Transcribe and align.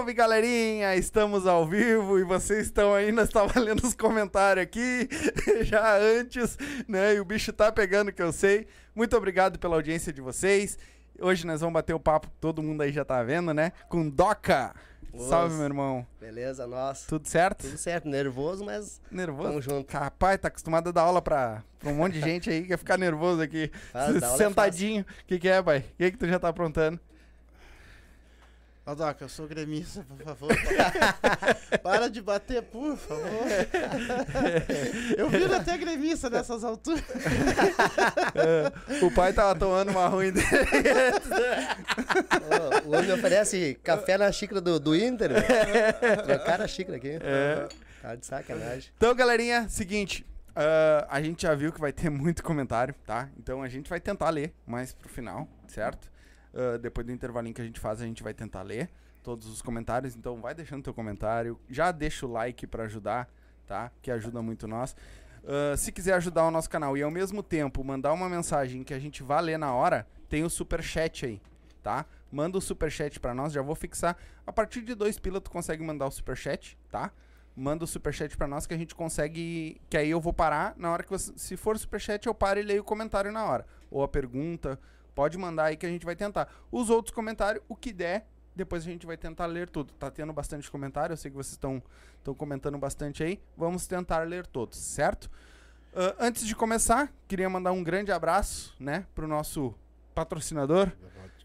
Salve, 0.00 0.14
galerinha! 0.14 0.96
Estamos 0.96 1.46
ao 1.46 1.66
vivo 1.66 2.18
e 2.18 2.24
vocês 2.24 2.64
estão 2.64 2.94
aí, 2.94 3.12
nós 3.12 3.28
estava 3.28 3.60
lendo 3.60 3.84
os 3.84 3.92
comentários 3.92 4.62
aqui 4.62 5.06
já 5.60 5.98
antes, 5.98 6.56
né? 6.88 7.16
E 7.16 7.20
o 7.20 7.24
bicho 7.24 7.52
tá 7.52 7.70
pegando 7.70 8.10
que 8.10 8.22
eu 8.22 8.32
sei. 8.32 8.66
Muito 8.94 9.14
obrigado 9.14 9.58
pela 9.58 9.76
audiência 9.76 10.10
de 10.10 10.22
vocês. 10.22 10.78
Hoje 11.20 11.46
nós 11.46 11.60
vamos 11.60 11.74
bater 11.74 11.92
o 11.92 12.00
papo, 12.00 12.30
todo 12.40 12.62
mundo 12.62 12.80
aí 12.80 12.90
já 12.90 13.04
tá 13.04 13.22
vendo, 13.22 13.52
né? 13.52 13.72
Com 13.90 14.08
Doca. 14.08 14.74
Nossa. 15.12 15.28
Salve, 15.28 15.56
meu 15.56 15.64
irmão. 15.64 16.06
Beleza, 16.18 16.66
nossa. 16.66 17.06
Tudo 17.06 17.28
certo? 17.28 17.66
Tudo 17.66 17.76
certo, 17.76 18.08
nervoso, 18.08 18.64
mas 18.64 19.02
Nervoso? 19.10 19.48
tamo 19.48 19.60
junto. 19.60 19.92
Rapaz, 19.92 20.38
tá 20.38 20.48
acostumado 20.48 20.88
a 20.88 20.92
dar 20.92 21.02
aula 21.02 21.20
pra, 21.20 21.62
pra 21.78 21.90
um 21.90 21.96
monte 21.96 22.14
de 22.14 22.20
gente 22.24 22.48
aí 22.48 22.62
que 22.62 22.68
quer 22.68 22.78
ficar 22.78 22.96
nervoso 22.96 23.42
aqui. 23.42 23.70
Ah, 23.92 24.10
é 24.10 24.36
Sentadinho. 24.38 25.02
O 25.02 25.26
que, 25.26 25.38
que 25.38 25.48
é, 25.48 25.62
pai? 25.62 25.80
O 25.80 25.96
que, 25.98 26.12
que 26.12 26.16
tu 26.16 26.26
já 26.26 26.38
tá 26.38 26.48
aprontando? 26.48 26.98
Ó, 28.90 28.94
Doc, 28.94 29.20
eu 29.20 29.28
sou 29.28 29.46
gremista, 29.46 30.04
por 30.04 30.18
favor. 30.24 30.50
Para 31.80 32.10
de 32.10 32.20
bater, 32.20 32.60
por 32.60 32.96
favor. 32.96 33.46
Eu 35.16 35.28
viro 35.28 35.54
até 35.54 35.78
gremista 35.78 36.28
nessas 36.28 36.64
alturas. 36.64 37.04
É, 38.34 39.04
o 39.04 39.10
pai 39.12 39.32
tava 39.32 39.56
tomando 39.56 39.92
uma 39.92 40.08
ruim 40.08 40.32
dele. 40.32 40.46
O 42.84 42.96
homem 42.96 43.12
oferece 43.12 43.78
café 43.80 44.18
na 44.18 44.32
xícara 44.32 44.60
do, 44.60 44.80
do 44.80 44.96
Inter. 44.96 45.30
Trocaram 46.24 46.64
a 46.64 46.68
xícara 46.68 46.96
aqui. 46.96 47.16
É. 47.22 47.68
Tá 48.02 48.16
de 48.16 48.26
sacanagem. 48.26 48.90
Então, 48.96 49.14
galerinha, 49.14 49.68
seguinte. 49.68 50.26
ah, 50.56 51.06
a 51.08 51.22
gente 51.22 51.42
já 51.42 51.54
viu 51.54 51.72
que 51.72 51.80
vai 51.80 51.92
ter 51.92 52.10
muito 52.10 52.42
comentário, 52.42 52.92
tá? 53.06 53.28
Então 53.38 53.62
a 53.62 53.68
gente 53.68 53.88
vai 53.88 54.00
tentar 54.00 54.30
ler 54.30 54.52
mais 54.66 54.92
pro 54.92 55.08
final, 55.08 55.46
certo? 55.68 56.10
Ah, 56.54 56.78
depois 56.78 57.06
do 57.06 57.12
intervalinho 57.12 57.54
que 57.54 57.62
a 57.62 57.64
gente 57.64 57.80
faz, 57.80 58.00
a 58.00 58.04
gente 58.04 58.22
vai 58.22 58.34
tentar 58.34 58.62
ler 58.62 58.90
todos 59.22 59.46
os 59.48 59.62
comentários. 59.62 60.16
Então 60.16 60.40
vai 60.40 60.54
deixando 60.54 60.82
teu 60.82 60.94
comentário. 60.94 61.58
Já 61.68 61.92
deixa 61.92 62.26
o 62.26 62.32
like 62.32 62.66
pra 62.66 62.84
ajudar, 62.84 63.28
tá? 63.66 63.90
Que 64.02 64.10
ajuda 64.10 64.42
muito 64.42 64.66
nós. 64.66 64.96
Ah, 65.44 65.76
se 65.76 65.92
quiser 65.92 66.14
ajudar 66.14 66.44
o 66.44 66.50
nosso 66.50 66.68
canal 66.68 66.96
e 66.96 67.02
ao 67.02 67.10
mesmo 67.10 67.42
tempo 67.42 67.82
mandar 67.84 68.12
uma 68.12 68.28
mensagem 68.28 68.82
que 68.82 68.94
a 68.94 68.98
gente 68.98 69.22
vá 69.22 69.40
ler 69.40 69.58
na 69.58 69.74
hora, 69.74 70.06
tem 70.28 70.44
o 70.44 70.50
super 70.50 70.82
chat 70.82 71.26
aí, 71.26 71.40
tá? 71.82 72.06
Manda 72.30 72.58
o 72.58 72.60
super 72.60 72.90
chat 72.90 73.18
pra 73.18 73.34
nós, 73.34 73.52
já 73.52 73.62
vou 73.62 73.74
fixar. 73.74 74.16
A 74.46 74.52
partir 74.52 74.82
de 74.82 74.94
dois 74.94 75.18
pila 75.18 75.40
tu 75.40 75.50
consegue 75.50 75.82
mandar 75.82 76.06
o 76.06 76.10
super 76.10 76.36
chat, 76.36 76.78
tá? 76.90 77.10
Manda 77.56 77.84
o 77.84 77.86
superchat 77.86 78.36
pra 78.36 78.46
nós 78.46 78.66
que 78.66 78.72
a 78.72 78.76
gente 78.76 78.94
consegue. 78.94 79.80
Que 79.90 79.96
aí 79.96 80.08
eu 80.08 80.20
vou 80.20 80.32
parar. 80.32 80.72
Na 80.76 80.92
hora 80.92 81.02
que 81.02 81.10
você. 81.10 81.32
Se 81.36 81.56
for 81.56 81.76
superchat, 81.76 82.26
eu 82.26 82.34
paro 82.34 82.60
e 82.60 82.62
leio 82.62 82.80
o 82.80 82.84
comentário 82.84 83.32
na 83.32 83.44
hora. 83.44 83.66
Ou 83.90 84.02
a 84.02 84.08
pergunta. 84.08 84.78
Pode 85.20 85.36
mandar 85.36 85.64
aí 85.64 85.76
que 85.76 85.84
a 85.84 85.88
gente 85.90 86.06
vai 86.06 86.16
tentar. 86.16 86.50
Os 86.72 86.88
outros 86.88 87.14
comentários, 87.14 87.62
o 87.68 87.76
que 87.76 87.92
der, 87.92 88.26
depois 88.56 88.84
a 88.84 88.86
gente 88.86 89.04
vai 89.04 89.18
tentar 89.18 89.44
ler 89.44 89.68
tudo. 89.68 89.92
Tá 89.92 90.10
tendo 90.10 90.32
bastante 90.32 90.70
comentário, 90.70 91.12
eu 91.12 91.16
sei 91.18 91.30
que 91.30 91.36
vocês 91.36 91.52
estão 91.52 91.82
comentando 92.38 92.78
bastante 92.78 93.22
aí. 93.22 93.38
Vamos 93.54 93.86
tentar 93.86 94.26
ler 94.26 94.46
todos, 94.46 94.78
certo? 94.78 95.30
Ah, 95.94 96.16
antes 96.18 96.46
de 96.46 96.56
começar, 96.56 97.12
queria 97.28 97.50
mandar 97.50 97.72
um 97.72 97.84
grande 97.84 98.10
abraço, 98.10 98.74
né, 98.80 99.04
pro 99.14 99.28
nosso 99.28 99.74
patrocinador, 100.14 100.90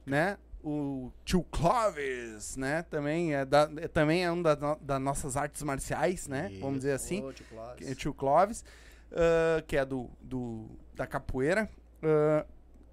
né? 0.06 0.38
O 0.63 1.12
tio 1.25 1.44
Clovis, 1.44 2.56
né? 2.56 2.81
Também 2.83 3.36
é, 3.36 3.44
da, 3.44 3.69
é- 3.75 3.89
também 3.89 4.24
é 4.24 4.31
um 4.31 4.42
da, 4.42 4.56
das 4.56 5.01
nossas 5.01 5.36
artes 5.36 5.62
marciais, 5.63 6.30
né? 6.30 6.50
Vamos 6.62 6.77
dizer 6.77 6.94
assim. 6.94 7.22
Ô, 7.25 7.33
tio 7.33 7.45
Clóvis. 7.50 7.75
Que 7.75 7.92
é 7.92 7.94
tio 7.94 8.16
ah, 9.12 9.63
que 9.68 9.75
é 9.75 9.83
do, 9.83 10.10
do 10.22 10.66
da 10.94 11.06
capoeira. 11.06 11.69
Ah, 12.01 12.45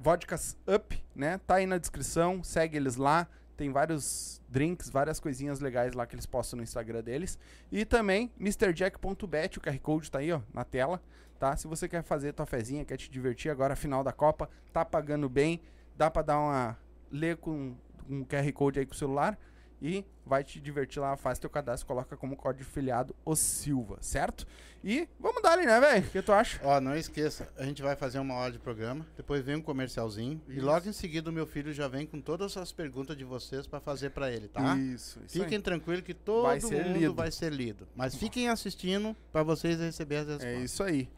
Vodkas 0.03 0.57
Up, 0.67 1.01
né? 1.15 1.39
Tá 1.47 1.57
aí 1.57 1.67
na 1.67 1.79
descrição, 1.79 2.43
segue 2.43 2.77
eles 2.77 2.97
lá. 2.97 3.29
Tem 3.57 3.71
vários 3.71 4.43
drinks, 4.49 4.91
várias 4.91 5.21
coisinhas 5.21 5.61
legais 5.61 5.95
lá 5.95 6.05
que 6.05 6.17
eles 6.17 6.27
postam 6.27 6.57
no 6.57 6.63
Instagram 6.65 7.03
deles. 7.03 7.39
E 7.71 7.85
também 7.85 8.33
MrJack.bet, 8.37 9.59
o 9.59 9.61
QR 9.61 9.79
Code 9.79 10.11
tá 10.11 10.19
aí, 10.19 10.33
ó, 10.33 10.41
na 10.53 10.65
tela, 10.65 11.01
tá? 11.39 11.57
Se 11.57 11.69
você 11.69 11.87
quer 11.87 12.03
fazer 12.03 12.33
tua 12.33 12.47
fezinha, 12.47 12.85
quer 12.85 12.97
te 12.97 13.09
divertir 13.09 13.49
agora, 13.49 13.77
final 13.77 14.03
da 14.03 14.13
Copa, 14.13 14.51
tá 14.73 14.85
pagando 14.85 15.29
bem, 15.29 15.61
dá 15.97 16.11
pra 16.11 16.23
dar 16.23 16.41
uma... 16.41 16.79
ler 17.09 17.37
com 17.37 17.77
um 18.11 18.25
QR 18.25 18.53
Code 18.53 18.81
aí 18.81 18.87
com 18.87 18.95
o 18.95 18.97
celular 18.97 19.39
e 19.83 20.05
vai 20.25 20.45
te 20.45 20.61
divertir 20.61 21.01
lá, 21.01 21.17
faz 21.17 21.39
teu 21.41 21.51
cadastro, 21.51 21.87
coloca 21.89 22.17
como 22.17 22.37
código 22.37 22.65
filiado 22.65 23.15
o 23.25 23.35
Silva, 23.35 23.99
certo? 24.01 24.47
E 24.85 25.09
vamos 25.19 25.43
dar 25.43 25.53
ali, 25.53 25.67
né, 25.67 25.79
velho? 25.81 26.07
O 26.07 26.11
que 26.11 26.23
tu 26.23 26.33
acha? 26.33 26.61
Ó, 26.63 26.81
não 26.81 26.97
esqueça, 26.97 27.53
a 27.57 27.65
gente 27.65 27.83
vai 27.83 27.95
fazer 27.97 28.19
uma 28.21 28.35
hora 28.35 28.53
de 28.53 28.59
programa, 28.61 29.05
depois 29.17 29.45
vem 29.45 29.57
um 29.57 29.63
comercialzinho 29.63 30.41
e 30.49 30.61
logo 30.61 30.89
em 30.89 30.93
seguida 30.93 31.31
o 31.31 31.33
meu 31.33 31.47
filho 31.47 31.73
já 31.73 31.89
vem 31.89 32.07
com 32.07 32.21
todas 32.21 32.57
as 32.57 32.73
perguntas 32.73 33.17
de 33.17 33.25
vocês 33.25 33.67
pra 33.67 33.81
fazer 33.81 34.11
pra 34.11 34.31
ele, 34.31 34.47
tá? 34.49 34.77
Isso, 34.77 35.21
isso 35.27 35.39
Fiquem 35.43 35.61
tranquilos 35.61 36.03
que 36.03 36.15
todo 36.15 36.45
Vai 36.45 36.61
mundo 36.61 36.99
lido. 36.99 37.15
vai 37.15 37.31
ser 37.33 37.53
lido. 37.53 37.87
Mas 37.97 38.15
fiquem 38.15 38.49
assistindo 38.49 39.17
pra 39.33 39.43
vocês 39.43 39.79
receberem 39.81 40.23
as 40.23 40.29
É 40.29 40.33
respostas. 40.47 40.63
isso 40.71 40.83
aí. 40.85 41.09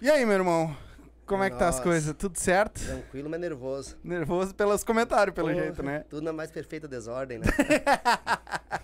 E 0.00 0.10
aí, 0.10 0.24
meu 0.26 0.34
irmão? 0.34 0.76
Como 1.26 1.42
é 1.42 1.50
que 1.50 1.56
tá 1.56 1.68
as 1.68 1.76
Nossa. 1.76 1.82
coisas? 1.82 2.14
Tudo 2.16 2.38
certo? 2.38 2.80
Tranquilo, 2.80 3.28
mas 3.28 3.40
nervoso. 3.40 3.96
Nervoso 4.04 4.54
pelos 4.54 4.84
comentários, 4.84 5.34
pelo 5.34 5.52
jeito, 5.52 5.82
né? 5.82 6.04
Tudo 6.08 6.22
na 6.22 6.32
mais 6.32 6.52
perfeita 6.52 6.86
desordem, 6.86 7.38
né? 7.38 7.46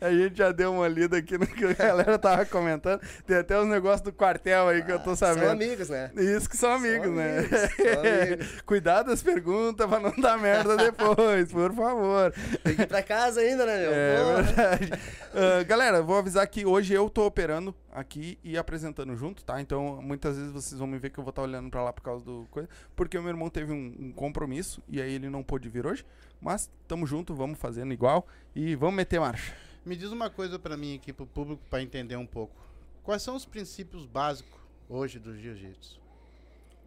A 0.00 0.10
gente 0.10 0.38
já 0.38 0.52
deu 0.52 0.72
uma 0.72 0.88
lida 0.88 1.18
aqui 1.18 1.36
no 1.36 1.46
que 1.46 1.64
a 1.64 1.72
galera 1.72 2.18
tava 2.18 2.46
comentando. 2.46 3.00
Tem 3.26 3.36
até 3.36 3.58
os 3.58 3.66
negócios 3.66 4.00
do 4.00 4.12
quartel 4.12 4.68
aí 4.68 4.82
que 4.82 4.90
eu 4.90 4.98
tô 4.98 5.14
sabendo. 5.16 5.44
São 5.44 5.52
amigos, 5.52 5.88
né? 5.88 6.10
Isso 6.16 6.48
que 6.48 6.56
são 6.56 6.72
amigos, 6.72 7.10
né? 7.10 7.38
amigos, 7.38 7.60
são 7.60 8.00
amigos. 8.00 8.62
Cuidado 8.66 9.10
das 9.10 9.22
perguntas 9.22 9.86
pra 9.86 10.00
não 10.00 10.12
dar 10.16 10.38
merda 10.38 10.76
depois, 10.76 11.50
por 11.50 11.74
favor. 11.74 12.32
Tem 12.62 12.76
que 12.76 12.82
ir 12.82 12.86
pra 12.86 13.02
casa 13.02 13.40
ainda, 13.40 13.66
né, 13.66 13.78
meu? 13.78 13.92
É 13.92 14.16
Porra. 14.16 14.42
verdade. 14.42 14.90
Ah, 15.34 15.62
galera, 15.64 16.02
vou 16.02 16.16
avisar 16.16 16.46
que 16.46 16.64
hoje 16.64 16.94
eu 16.94 17.10
tô 17.10 17.26
operando 17.26 17.74
aqui 17.96 18.38
e 18.44 18.58
apresentando 18.58 19.16
junto, 19.16 19.42
tá? 19.42 19.58
Então, 19.60 20.02
muitas 20.02 20.36
vezes 20.36 20.52
vocês 20.52 20.78
vão 20.78 20.86
me 20.86 20.98
ver 20.98 21.08
que 21.08 21.18
eu 21.18 21.24
vou 21.24 21.30
estar 21.30 21.40
olhando 21.40 21.70
pra 21.70 21.82
lá 21.82 21.92
por 21.92 22.02
causa 22.02 22.22
do 22.22 22.46
coisa. 22.50 22.68
Porque 22.94 23.16
o 23.16 23.22
meu 23.22 23.30
irmão 23.30 23.48
teve 23.48 23.72
um, 23.72 23.96
um 23.98 24.12
compromisso 24.12 24.82
e 24.86 25.00
aí 25.00 25.14
ele 25.14 25.30
não 25.30 25.42
pôde 25.42 25.68
vir 25.70 25.86
hoje. 25.86 26.04
Mas 26.40 26.70
tamo 26.86 27.06
junto, 27.06 27.34
vamos 27.34 27.58
fazendo 27.58 27.94
igual 27.94 28.26
e 28.54 28.76
vamos 28.76 28.94
meter 28.94 29.18
marcha. 29.18 29.56
Me 29.84 29.96
diz 29.96 30.10
uma 30.10 30.28
coisa 30.28 30.58
pra 30.58 30.76
mim 30.76 30.96
aqui, 30.96 31.12
pro 31.12 31.26
público, 31.26 31.62
pra 31.70 31.80
entender 31.80 32.16
um 32.16 32.26
pouco. 32.26 32.54
Quais 33.02 33.22
são 33.22 33.34
os 33.34 33.46
princípios 33.46 34.04
básicos 34.04 34.60
hoje 34.88 35.18
do 35.18 35.34
jiu-jitsu? 35.34 35.98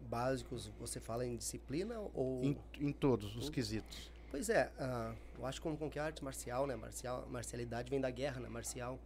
Básicos, 0.08 0.70
você 0.78 1.00
fala 1.00 1.26
em 1.26 1.36
disciplina 1.36 1.98
ou... 2.14 2.44
Em, 2.44 2.56
em 2.78 2.92
todos 2.92 3.36
os 3.36 3.50
quesitos. 3.50 4.10
Pois 4.30 4.48
é, 4.48 4.70
ah, 4.78 5.12
eu 5.36 5.44
acho 5.44 5.60
que 5.60 5.64
como 5.64 5.76
qualquer 5.76 6.00
arte 6.00 6.22
marcial, 6.22 6.66
né? 6.66 6.76
Marcial, 6.76 7.26
marcialidade 7.28 7.90
vem 7.90 8.00
da 8.00 8.10
guerra, 8.10 8.40
né? 8.40 8.48
Marcial. 8.48 8.98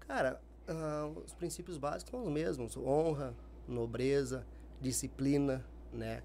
Cara, 0.00 0.40
ah, 0.68 1.10
os 1.24 1.34
princípios 1.34 1.78
básicos 1.78 2.10
são 2.10 2.22
os 2.22 2.30
mesmos: 2.30 2.76
honra, 2.76 3.34
nobreza, 3.66 4.46
disciplina, 4.80 5.64
né? 5.92 6.22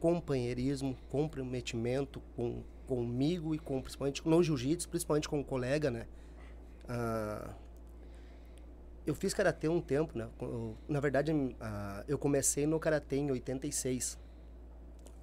Companheirismo, 0.00 0.96
comprometimento 1.10 2.20
com 2.34 2.62
comigo 2.86 3.54
e 3.54 3.58
com 3.58 3.80
principalmente 3.80 4.26
no 4.26 4.42
jiu-jitsu, 4.42 4.88
principalmente 4.88 5.28
com 5.28 5.40
o 5.40 5.44
colega, 5.44 5.90
né? 5.90 6.06
Ah, 6.88 7.54
eu 9.06 9.14
fiz 9.14 9.34
karatê 9.34 9.68
um 9.68 9.80
tempo, 9.80 10.16
né? 10.16 10.28
Na 10.88 11.00
verdade, 11.00 11.32
ah, 11.60 12.04
eu 12.08 12.18
comecei 12.18 12.66
no 12.66 12.80
karatê 12.80 13.16
em 13.16 13.30
86. 13.30 14.18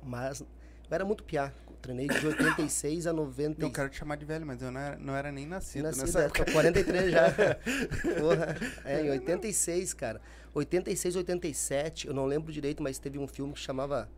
Mas 0.04 0.42
eu 0.42 0.48
era 0.90 1.06
muito 1.06 1.24
piá. 1.24 1.54
Treinei 1.81 2.07
de 2.07 2.28
86 2.28 3.07
a 3.07 3.13
90. 3.13 3.62
Eu 3.62 3.72
quero 3.72 3.89
te 3.89 3.98
chamar 3.98 4.16
de 4.16 4.25
velho, 4.25 4.45
mas 4.45 4.62
eu 4.62 4.72
não 4.72 4.80
era, 4.80 4.98
não 5.00 5.16
era 5.16 5.31
nem 5.31 5.48
nascido, 5.48 5.83
Nascido, 5.83 6.06
nessa 6.06 6.22
é, 6.22 6.25
época. 6.25 6.45
tô 6.45 6.51
43 6.51 7.12
já. 7.12 7.25
Porra. 8.19 8.56
É, 8.86 9.01
em 9.06 9.10
86, 9.10 9.94
cara. 9.94 10.22
86, 10.54 11.16
87, 11.16 12.07
eu 12.07 12.13
não 12.13 12.25
lembro 12.25 12.51
direito, 12.51 12.83
mas 12.83 13.00
teve 13.00 13.18
um 13.18 13.28
filme 13.28 13.54
que 13.54 13.60
chamava 13.60 14.10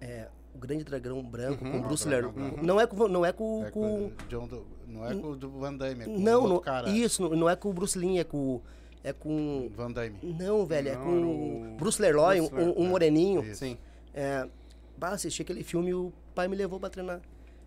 é, 0.00 0.26
O 0.54 0.58
Grande 0.58 0.84
Dragão 0.84 1.22
Branco, 1.22 1.64
Uhum. 1.64 1.72
com 1.72 1.82
Bruce 1.82 2.06
o 2.06 2.10
Ler. 2.10 2.22
Dragão 2.22 2.32
Branco. 2.50 2.66
Não 2.66 2.80
é 2.80 2.86
com, 2.86 3.08
não 3.08 3.26
é 3.26 3.32
com, 3.32 3.64
É 3.66 3.70
com- 3.70 4.10
com 4.30 4.46
do- 4.48 4.66
não 4.88 5.06
é 5.06 5.14
com 5.14 5.26
o 5.30 5.36
do 5.36 5.50
Van 5.50 5.74
Damme, 5.74 6.02
é 6.02 6.04
com 6.06 6.18
não, 6.18 6.42
outro 6.44 6.60
cara. 6.60 6.88
isso, 6.90 7.22
não, 7.22 7.30
não 7.30 7.50
é 7.50 7.54
com 7.56 7.68
o 7.70 7.72
Bruce 7.72 7.98
Lee, 7.98 8.18
é 8.18 8.24
com 8.24 8.60
é 9.04 9.12
com 9.12 9.70
Van 9.76 9.92
Damme. 9.92 10.16
não, 10.22 10.64
velho, 10.66 10.88
é 10.88 10.94
Não, 10.96 11.02
com 11.04 11.16
era 11.16 11.26
o- 11.26 11.76
Bruce 11.76 12.00
Lerloy, 12.02 12.40
Bruce 12.48 12.54
um, 12.54 12.82
um 12.82 12.86
moreninho. 12.88 13.42
Isso. 13.44 13.60
Sim. 13.60 13.76
É, 14.14 14.48
bah, 14.96 15.10
assisti 15.10 15.42
aquele 15.42 15.62
filme 15.62 15.92
pai 16.36 16.46
me 16.48 16.54
levou 16.54 16.78
pra 16.78 16.90
treinar. 16.90 17.22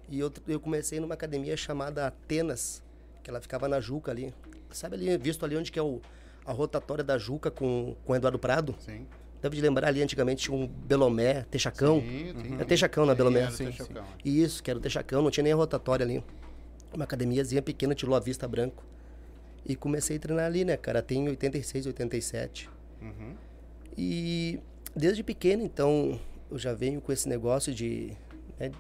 E 0.07 0.19
eu, 0.19 0.31
eu 0.47 0.59
comecei 0.59 0.99
numa 0.99 1.15
academia 1.15 1.57
chamada 1.57 2.05
Atenas, 2.05 2.83
que 3.23 3.29
ela 3.29 3.41
ficava 3.41 3.67
na 3.67 3.79
Juca 3.79 4.11
ali. 4.11 4.31
Sabe 4.69 4.95
ali, 4.95 5.17
visto 5.17 5.43
ali 5.43 5.57
onde 5.57 5.71
que 5.71 5.79
é 5.79 5.81
o, 5.81 5.99
a 6.45 6.53
rotatória 6.53 7.03
da 7.03 7.17
Juca 7.17 7.49
com, 7.49 7.95
com 8.05 8.13
o 8.13 8.15
Eduardo 8.15 8.37
Prado? 8.37 8.75
Sim. 8.79 9.07
Deve 9.41 9.55
de 9.55 9.61
lembrar 9.61 9.87
ali, 9.87 10.03
antigamente 10.03 10.43
tinha 10.43 10.55
um 10.55 10.67
Belomé, 10.67 11.45
Texacão. 11.49 11.99
Sim, 12.01 12.33
sim. 12.41 12.57
É 12.59 12.63
Texacão 12.63 13.05
na 13.05 13.15
Belomé. 13.15 13.41
Era 13.41 13.49
o 13.49 13.53
Sim, 13.53 13.65
Texacão. 13.65 14.05
Isso, 14.23 14.61
que 14.61 14.69
era 14.69 14.77
o 14.77 14.81
Texacão, 14.81 15.21
não 15.23 15.31
tinha 15.31 15.43
nem 15.43 15.53
a 15.53 15.55
rotatória 15.55 16.03
ali. 16.05 16.23
Uma 16.93 17.05
academiazinha 17.05 17.61
pequena, 17.61 17.95
tirou 17.95 18.15
a 18.15 18.19
vista 18.19 18.47
branco. 18.47 18.83
E 19.65 19.75
comecei 19.75 20.17
a 20.17 20.19
treinar 20.19 20.45
ali, 20.45 20.65
né, 20.65 20.77
cara? 20.77 21.01
Tem 21.01 21.27
86, 21.27 21.87
87. 21.87 22.69
Uhum. 23.01 23.35
E 23.97 24.59
desde 24.95 25.23
pequeno, 25.23 25.63
então, 25.63 26.19
eu 26.51 26.57
já 26.57 26.73
venho 26.73 26.99
com 27.01 27.11
esse 27.11 27.27
negócio 27.27 27.73
de. 27.73 28.11
Né, 28.59 28.71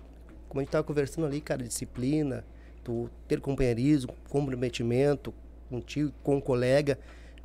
como 0.47 0.59
a 0.59 0.63
gente 0.63 0.71
tava 0.71 0.83
conversando 0.83 1.25
ali, 1.25 1.39
cara, 1.39 1.63
disciplina, 1.63 2.43
tu 2.83 3.09
ter 3.27 3.39
companheirismo, 3.39 4.13
comprometimento 4.29 5.33
contigo, 5.69 6.11
com 6.23 6.37
o 6.37 6.41
colega. 6.41 6.97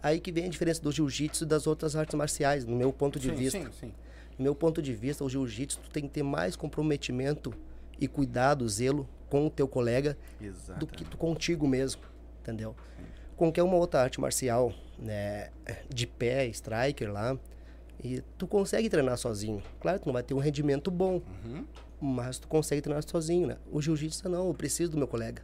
Aí 0.02 0.20
que 0.20 0.32
vem 0.32 0.46
a 0.46 0.48
diferença 0.48 0.82
do 0.82 0.90
jiu-jitsu 0.90 1.44
e 1.44 1.46
das 1.46 1.66
outras 1.66 1.96
artes 1.96 2.14
marciais, 2.14 2.64
no 2.64 2.76
meu 2.76 2.92
ponto 2.92 3.18
de 3.18 3.28
sim, 3.28 3.34
vista. 3.34 3.58
sim, 3.60 3.68
sim. 3.80 3.92
No 4.38 4.42
meu 4.42 4.54
ponto 4.54 4.82
de 4.82 4.92
vista, 4.92 5.24
o 5.24 5.28
jiu-jitsu 5.28 5.80
tu 5.80 5.90
tem 5.90 6.04
que 6.04 6.10
ter 6.10 6.22
mais 6.22 6.56
comprometimento 6.56 7.54
e 8.00 8.08
cuidado, 8.08 8.68
zelo 8.68 9.08
com 9.28 9.46
o 9.46 9.50
teu 9.50 9.68
colega 9.68 10.16
Exato. 10.40 10.80
do 10.80 10.86
que 10.86 11.04
tu 11.04 11.16
contigo 11.16 11.66
mesmo, 11.66 12.02
entendeu? 12.40 12.74
Qualquer 13.36 13.62
uma 13.62 13.76
outra 13.76 14.00
arte 14.00 14.20
marcial, 14.20 14.72
né, 14.98 15.50
de 15.92 16.06
pé, 16.06 16.46
striker 16.46 17.12
lá, 17.12 17.38
e 18.02 18.20
tu 18.38 18.46
consegue 18.46 18.88
treinar 18.88 19.16
sozinho. 19.16 19.62
Claro, 19.80 19.98
tu 20.00 20.06
não 20.06 20.12
vai 20.12 20.22
ter 20.22 20.34
um 20.34 20.38
rendimento 20.38 20.90
bom, 20.90 21.22
Uhum. 21.44 21.64
Mas 22.04 22.38
tu 22.38 22.46
consegue 22.46 22.82
treinar 22.82 23.02
sozinho, 23.08 23.46
né? 23.46 23.56
O 23.73 23.80
jiu-jitsu 23.80 24.28
não, 24.28 24.49
eu 24.49 24.54
preciso 24.54 24.92
do 24.92 24.99
meu 24.99 25.08
colega. 25.08 25.42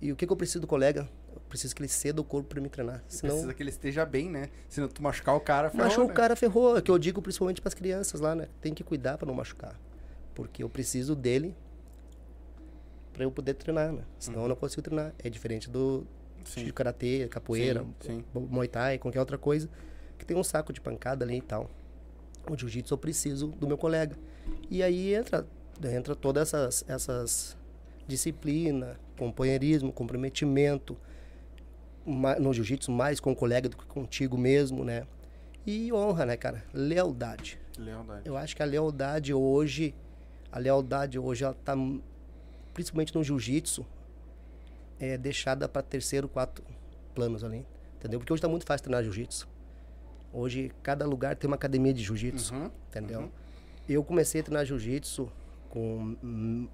E 0.00 0.10
o 0.10 0.16
que, 0.16 0.26
que 0.26 0.32
eu 0.32 0.36
preciso 0.36 0.60
do 0.60 0.66
colega? 0.66 1.08
Eu 1.32 1.40
preciso 1.48 1.76
que 1.76 1.80
ele 1.80 1.88
ceda 1.88 2.20
o 2.20 2.24
corpo 2.24 2.48
para 2.48 2.60
me 2.60 2.68
treinar. 2.68 3.04
Senão, 3.06 3.34
Precisa 3.34 3.54
que 3.54 3.62
ele 3.62 3.70
esteja 3.70 4.04
bem, 4.04 4.28
né? 4.28 4.48
Se 4.68 4.80
não 4.80 4.88
tu 4.88 5.00
machucar 5.00 5.36
o 5.36 5.40
cara, 5.40 5.70
ferrou, 5.70 5.86
machucou 5.86 6.06
né? 6.06 6.12
o 6.12 6.14
cara, 6.16 6.34
ferrou. 6.34 6.76
É 6.76 6.82
que 6.82 6.90
eu 6.90 6.98
digo 6.98 7.22
principalmente 7.22 7.60
para 7.60 7.68
as 7.68 7.74
crianças 7.74 8.20
lá, 8.20 8.34
né? 8.34 8.48
Tem 8.60 8.74
que 8.74 8.82
cuidar 8.82 9.16
para 9.16 9.26
não 9.26 9.34
machucar. 9.34 9.78
Porque 10.34 10.62
eu 10.62 10.68
preciso 10.68 11.14
dele 11.14 11.54
para 13.12 13.22
eu 13.22 13.30
poder 13.30 13.54
treinar, 13.54 13.92
né? 13.92 14.02
Senão 14.18 14.42
eu 14.42 14.48
não 14.48 14.56
consigo 14.56 14.82
treinar. 14.82 15.14
É 15.22 15.30
diferente 15.30 15.70
do 15.70 16.04
Sim. 16.44 16.64
de 16.64 16.72
karatê, 16.72 17.28
capoeira, 17.28 17.84
Sim, 18.00 18.24
sim. 18.32 18.40
muay 18.48 18.66
thai, 18.66 18.98
qualquer 18.98 19.20
outra 19.20 19.38
coisa, 19.38 19.68
que 20.18 20.24
tem 20.24 20.36
um 20.36 20.42
saco 20.42 20.72
de 20.72 20.80
pancada 20.80 21.24
ali 21.24 21.36
e 21.36 21.42
tal. 21.42 21.70
O 22.50 22.56
jiu-jitsu 22.56 22.94
eu 22.94 22.98
preciso 22.98 23.48
do 23.48 23.68
meu 23.68 23.78
colega. 23.78 24.16
E 24.70 24.82
aí 24.82 25.14
entra 25.14 25.46
entra 25.84 26.14
todas 26.14 26.48
essas 26.52 26.84
essas 26.88 27.56
disciplina, 28.06 28.98
companheirismo, 29.16 29.92
comprometimento, 29.92 30.96
no 32.04 32.52
jiu-jitsu 32.52 32.90
mais 32.90 33.20
com 33.20 33.30
o 33.32 33.36
colega 33.36 33.68
do 33.68 33.76
que 33.76 33.84
contigo 33.86 34.36
mesmo, 34.36 34.84
né? 34.84 35.06
E 35.66 35.92
honra, 35.92 36.26
né, 36.26 36.36
cara? 36.36 36.64
Lealdade. 36.74 37.58
Lealdade. 37.78 38.22
Eu 38.26 38.36
acho 38.36 38.56
que 38.56 38.62
a 38.62 38.66
lealdade 38.66 39.32
hoje, 39.32 39.94
a 40.50 40.58
lealdade 40.58 41.18
hoje 41.18 41.44
ela 41.44 41.54
tá 41.64 41.74
principalmente 42.74 43.14
no 43.14 43.22
jiu-jitsu 43.22 43.86
é 44.98 45.16
deixada 45.16 45.68
para 45.68 45.82
terceiro, 45.82 46.28
quarto 46.28 46.62
planos 47.14 47.44
ali, 47.44 47.64
entendeu? 47.96 48.18
Porque 48.18 48.32
hoje 48.32 48.42
tá 48.42 48.48
muito 48.48 48.66
fácil 48.66 48.84
treinar 48.84 49.02
jiu-jitsu. 49.04 49.48
Hoje 50.32 50.72
cada 50.82 51.06
lugar 51.06 51.36
tem 51.36 51.48
uma 51.48 51.56
academia 51.56 51.92
de 51.92 52.02
jiu-jitsu, 52.02 52.54
Uhum, 52.54 52.70
entendeu? 52.88 53.20
uhum. 53.20 53.30
Eu 53.88 54.02
comecei 54.04 54.40
a 54.40 54.44
treinar 54.44 54.64
jiu-jitsu 54.64 55.30
com 55.70 56.16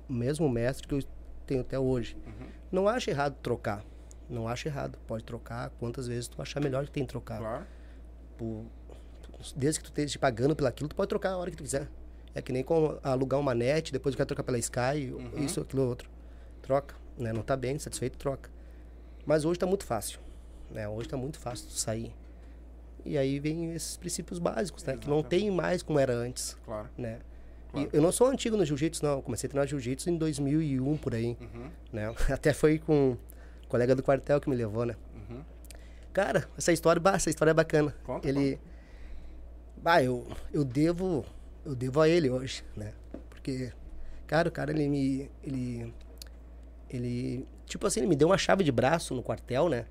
o 0.09 0.13
mesmo 0.13 0.49
mestre 0.49 0.89
que 0.89 0.95
eu 0.95 1.03
tenho 1.47 1.61
até 1.61 1.79
hoje. 1.79 2.17
Uhum. 2.27 2.47
Não 2.73 2.89
acho 2.89 3.09
errado 3.11 3.37
trocar. 3.41 3.85
Não 4.29 4.49
acho 4.49 4.67
errado. 4.67 4.99
Pode 5.07 5.23
trocar 5.23 5.71
quantas 5.79 6.09
vezes 6.09 6.27
tu 6.27 6.43
achar 6.43 6.59
melhor 6.61 6.85
que 6.87 6.91
tem 6.91 7.05
que 7.05 7.09
trocar 7.11 7.39
Claro. 7.39 7.65
por- 8.37 8.65
desde 9.55 9.79
que 9.81 9.85
tu 9.85 9.91
esteja 9.91 10.19
pagando 10.19 10.57
pelaquilo, 10.57 10.89
tu 10.89 10.97
pode 10.97 11.09
trocar 11.09 11.31
a 11.31 11.37
hora 11.37 11.51
que 11.51 11.57
tu 11.57 11.63
quiser. 11.63 11.87
É 12.35 12.43
que 12.43 12.51
nem 12.53 12.65
com 12.65 12.99
alugar 13.03 13.39
uma 13.39 13.55
net, 13.55 13.93
depois 13.93 14.15
tu 14.15 14.19
quer 14.19 14.25
trocar 14.25 14.43
pela 14.43 14.59
Sky, 14.59 15.13
Uhum. 15.13 15.45
isso, 15.45 15.61
aquilo, 15.61 15.87
outro. 15.87 16.11
Troca, 16.63 16.97
né? 17.17 17.33
Não 17.33 17.43
tá 17.43 17.57
bem, 17.57 17.79
satisfeito, 17.79 18.19
troca. 18.19 18.51
Mas 19.25 19.45
hoje 19.45 19.59
tá 19.59 19.67
muito 19.67 19.85
fácil, 19.85 20.19
né? 20.71 20.89
Hoje 20.89 21.09
tá 21.09 21.17
muito 21.17 21.39
fácil 21.39 21.67
tu 21.69 21.73
sair. 21.75 22.13
E 23.05 23.17
aí 23.17 23.39
vem 23.39 23.73
esses 23.73 23.97
princípios 23.97 24.39
básicos, 24.41 24.83
né? 24.85 24.97
Que 24.97 25.09
não 25.09 25.23
tem 25.23 25.51
mais 25.51 25.83
como 25.83 25.99
era 25.99 26.13
antes, 26.13 26.57
Claro. 26.65 26.89
né? 26.99 27.21
Claro. 27.83 27.91
Eu 27.93 28.03
não 28.03 28.13
sou 28.13 28.29
antigo 28.29 28.57
no 28.57 28.65
jiu-jitsu, 28.65 29.05
não. 29.05 29.23
Comecei 29.23 29.47
a 29.47 29.51
treinar 29.51 29.69
jiu-jitsu 29.69 30.11
em 30.11 30.17
2001, 30.17 30.97
por 30.97 31.15
aí, 31.15 31.37
Uhum, 31.41 31.71
né? 31.93 32.15
Até 32.33 32.53
foi 32.53 32.79
com 32.79 33.13
um 33.13 33.69
colega 33.69 33.95
do 33.95 34.03
quartel 34.03 34.41
que 34.41 34.49
me 34.49 34.57
levou, 34.57 34.85
né? 34.87 34.95
uhum. 35.15 35.43
Cara, 36.13 36.49
essa 36.57 36.73
história, 36.73 37.01
essa 37.15 37.29
história 37.31 37.51
é 37.51 37.55
bacana. 37.55 37.95
Conta, 38.05 38.27
ele, 38.29 38.59
bah, 39.77 40.03
eu, 40.03 40.27
eu 40.53 40.65
devo, 40.65 41.25
eu 41.65 41.75
devo 41.75 42.01
a 42.01 42.09
ele 42.09 42.31
hoje, 42.31 42.65
né? 42.75 42.93
Porque, 43.29 43.71
cara, 44.27 44.49
o 44.49 44.53
cara 44.53 44.71
ele 44.73 44.89
me, 44.89 45.31
ele, 45.45 45.93
ele, 46.89 47.47
tipo 47.67 47.87
assim, 47.87 48.01
ele 48.01 48.09
me 48.09 48.17
deu 48.17 48.29
uma 48.29 48.39
chave 48.39 48.65
de 48.65 48.73
braço 48.73 49.15
no 49.15 49.23
quartel, 49.23 49.69
né? 49.69 49.85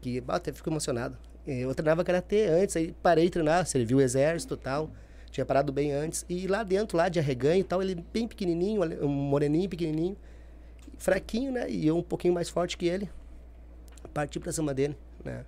Que, 0.00 0.20
bah, 0.20 0.36
até 0.36 0.52
fico 0.52 0.70
emocionado. 0.70 1.18
Eu 1.44 1.74
treinava 1.74 2.04
karatê 2.04 2.46
antes, 2.46 2.76
aí 2.76 2.94
parei 3.02 3.24
de 3.24 3.30
treinar, 3.32 3.66
servi 3.66 3.94
o 3.96 4.00
exército, 4.00 4.54
e 4.54 4.58
tal. 4.58 4.90
Tinha 5.32 5.46
parado 5.46 5.72
bem 5.72 5.92
antes 5.92 6.26
e 6.28 6.46
lá 6.46 6.62
dentro, 6.62 6.96
lá 6.96 7.08
de 7.08 7.18
arreganho 7.18 7.60
e 7.60 7.64
tal, 7.64 7.82
ele 7.82 7.94
bem 8.12 8.28
pequenininho, 8.28 8.82
um 9.02 9.08
moreninho, 9.08 9.66
pequenininho, 9.66 10.14
fraquinho, 10.98 11.50
né? 11.50 11.70
E 11.70 11.86
eu 11.86 11.96
um 11.96 12.02
pouquinho 12.02 12.34
mais 12.34 12.50
forte 12.50 12.76
que 12.76 12.86
ele. 12.86 13.10
Parti 14.12 14.38
pra 14.38 14.52
cima 14.52 14.74
dele, 14.74 14.94
né? 15.24 15.46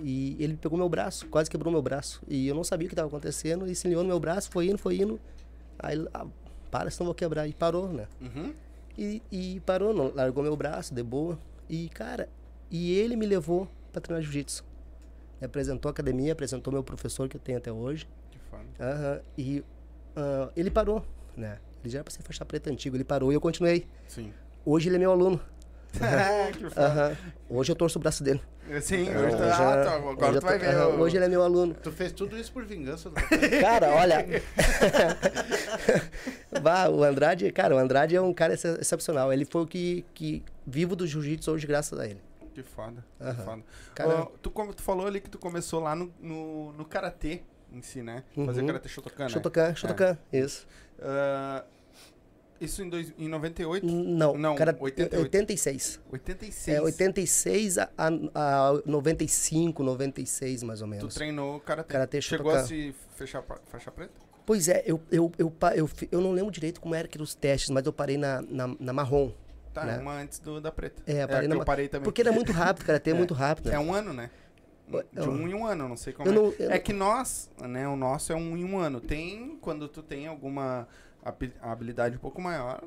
E 0.00 0.36
ele 0.40 0.56
pegou 0.56 0.76
meu 0.76 0.88
braço, 0.88 1.26
quase 1.28 1.48
quebrou 1.48 1.72
meu 1.72 1.80
braço. 1.80 2.20
E 2.26 2.48
eu 2.48 2.54
não 2.54 2.64
sabia 2.64 2.86
o 2.86 2.88
que 2.88 2.94
estava 2.94 3.06
acontecendo. 3.06 3.64
E 3.68 3.76
se 3.76 3.86
ligou 3.86 4.02
no 4.02 4.08
meu 4.08 4.18
braço, 4.18 4.50
foi 4.50 4.66
indo, 4.66 4.78
foi 4.78 4.96
indo. 4.96 5.20
Aí, 5.78 6.04
ah, 6.12 6.26
para, 6.68 6.90
senão 6.90 7.06
vou 7.06 7.14
quebrar. 7.14 7.46
E 7.46 7.52
parou, 7.52 7.88
né? 7.92 8.08
Uhum. 8.20 8.52
E, 8.98 9.22
e 9.30 9.60
parou, 9.60 9.94
não, 9.94 10.12
largou 10.12 10.42
meu 10.42 10.56
braço, 10.56 10.92
de 10.92 11.02
boa. 11.02 11.38
E, 11.68 11.88
cara, 11.90 12.28
E 12.70 12.92
ele 12.92 13.14
me 13.14 13.26
levou 13.26 13.68
para 13.92 14.00
treinar 14.00 14.22
jiu-jitsu. 14.22 14.64
Apresentou 15.40 15.88
a 15.88 15.92
academia, 15.92 16.32
apresentou 16.32 16.72
meu 16.72 16.82
professor 16.82 17.28
que 17.28 17.36
eu 17.36 17.40
tenho 17.40 17.58
até 17.58 17.72
hoje. 17.72 18.08
Que 18.50 18.56
foda. 18.56 18.92
Aham, 18.92 19.20
e 19.38 19.64
ah, 20.16 20.50
ele 20.56 20.70
parou, 20.70 21.04
né? 21.36 21.58
Ele 21.82 21.90
já 21.92 21.98
era 21.98 22.04
pra 22.04 22.12
ser 22.12 22.22
faixa 22.22 22.44
preta 22.44 22.70
antigo, 22.70 22.96
ele 22.96 23.04
parou 23.04 23.32
e 23.32 23.34
eu 23.34 23.40
continuei. 23.40 23.86
Sim. 24.08 24.32
Hoje 24.64 24.88
ele 24.88 24.96
é 24.96 24.98
meu 24.98 25.12
aluno. 25.12 25.40
que 26.52 26.68
foda. 26.70 26.86
Aham. 26.86 27.16
Hoje 27.48 27.72
eu 27.72 27.76
torço 27.76 27.98
o 27.98 28.02
braço 28.02 28.22
dele. 28.22 28.40
Sim, 28.82 29.02
hoje, 29.08 29.36
tu- 29.36 29.42
hoje 29.42 29.62
ah, 29.62 29.74
é- 29.74 29.84
tu- 29.84 29.88
agora 29.90 30.30
hoje 30.30 30.40
tu 30.40 30.46
vai 30.46 30.58
tô- 30.58 30.64
ver. 30.64 30.76
o- 30.76 31.00
Hoje 31.00 31.16
ele 31.16 31.24
é 31.24 31.28
meu 31.28 31.42
aluno. 31.42 31.74
Tu 31.74 31.90
fez 31.90 32.12
tudo 32.12 32.38
isso 32.38 32.52
por 32.52 32.64
vingança 32.64 33.10
do 33.10 33.16
Cara, 33.60 33.88
olha. 33.96 34.24
Bah, 36.62 36.88
o 36.88 37.02
Andrade, 37.02 37.50
cara, 37.52 37.74
o 37.74 37.78
Andrade 37.78 38.16
é 38.16 38.20
um 38.20 38.32
cara 38.32 38.52
ex- 38.52 38.64
excepcional. 38.64 39.32
Ele 39.32 39.44
foi 39.44 39.62
o 39.62 39.66
que, 39.66 40.04
que 40.14 40.42
vivo 40.66 40.94
do 40.94 41.06
jiu-jitsu 41.06 41.50
hoje, 41.50 41.66
graças 41.66 41.98
a 41.98 42.06
ele. 42.06 42.20
Que 42.54 42.62
foda. 42.62 43.04
Que 43.18 43.24
Aham. 43.24 43.44
foda. 43.44 43.62
Cara- 43.94 44.26
tu, 44.42 44.50
como 44.50 44.74
tu 44.74 44.82
falou 44.82 45.06
ali 45.06 45.20
que 45.20 45.30
tu 45.30 45.38
começou 45.38 45.80
lá 45.80 45.94
no, 45.94 46.12
no, 46.20 46.72
no 46.72 46.84
karatê 46.84 47.42
em 47.72 47.82
si, 47.82 48.02
né? 48.02 48.24
Fazer 48.46 48.60
Uhum. 48.60 48.66
karatê 48.66 48.88
Shotokan, 48.88 49.24
né? 49.24 49.28
Shotokan, 49.30 49.74
Shotokan, 49.74 50.18
isso. 50.32 50.66
Ah, 51.00 51.64
isso 52.60 52.82
em, 52.82 52.88
dois, 52.90 53.12
em 53.18 53.26
98? 53.28 53.86
Não, 53.86 54.36
Não, 54.36 54.54
cara, 54.54 54.76
88. 54.78 55.22
86. 55.22 56.00
86. 56.12 56.76
É, 56.76 56.80
86 56.82 57.78
a, 57.78 57.88
a, 57.96 58.08
a 58.68 58.82
95, 58.84 59.82
96, 59.82 60.62
mais 60.62 60.82
ou 60.82 60.86
Tu 60.88 60.90
menos. 60.90 61.14
treinou 61.14 61.58
karatê. 61.60 61.92
Karatê 61.92 62.20
Chegou 62.20 62.46
Shotokan. 62.52 62.64
a 62.64 62.68
se 62.68 62.94
fechar 63.16 63.42
faixa 63.66 63.90
preta? 63.90 64.12
Pois 64.44 64.68
é, 64.68 64.82
eu, 64.84 65.00
eu, 65.10 65.30
eu, 65.38 65.52
eu, 65.76 65.90
eu 66.12 66.20
não 66.20 66.32
lembro 66.32 66.50
direito 66.50 66.80
como 66.80 66.94
era 66.94 67.06
que 67.08 67.16
eram 67.16 67.24
os 67.24 67.34
testes, 67.34 67.70
mas 67.70 67.86
eu 67.86 67.92
parei 67.92 68.16
na, 68.18 68.42
na, 68.42 68.74
na 68.78 68.92
marrom. 68.92 69.32
Tá, 69.72 69.84
Né? 69.84 69.98
uma 69.98 70.14
antes 70.20 70.40
do, 70.40 70.60
da 70.60 70.72
preta. 70.72 71.00
É, 71.06 71.22
eu 71.22 71.28
parei 71.28 71.42
que 71.48 71.54
na 71.54 71.60
eu 71.60 71.64
parei 71.64 71.88
também. 71.88 72.04
Porque 72.04 72.20
era 72.20 72.32
muito 72.32 72.50
rápido, 72.50 72.84
cara, 72.84 73.00
é 73.04 73.14
muito 73.14 73.32
rápido. 73.32 73.68
né? 73.70 73.76
É 73.76 73.78
um 73.78 73.94
ano, 73.94 74.12
né? 74.12 74.28
De 75.12 75.28
um 75.28 75.48
em 75.48 75.54
um 75.54 75.66
ano, 75.66 75.88
não 75.88 75.96
sei 75.96 76.12
como 76.12 76.28
Eu 76.28 76.32
é. 76.32 76.34
não- 76.36 76.54
eu 76.58 76.70
é 76.70 76.74
não- 76.74 76.80
que 76.80 76.92
nós, 76.92 77.50
né, 77.60 77.86
o 77.88 77.96
nosso 77.96 78.32
é 78.32 78.36
um 78.36 78.56
em 78.56 78.64
um 78.64 78.78
ano. 78.78 79.00
Tem, 79.00 79.56
quando 79.60 79.88
tu 79.88 80.02
tem 80.02 80.26
alguma 80.26 80.88
habi- 81.24 81.52
habilidade 81.60 82.16
um 82.16 82.20
pouco 82.20 82.40
maior... 82.40 82.82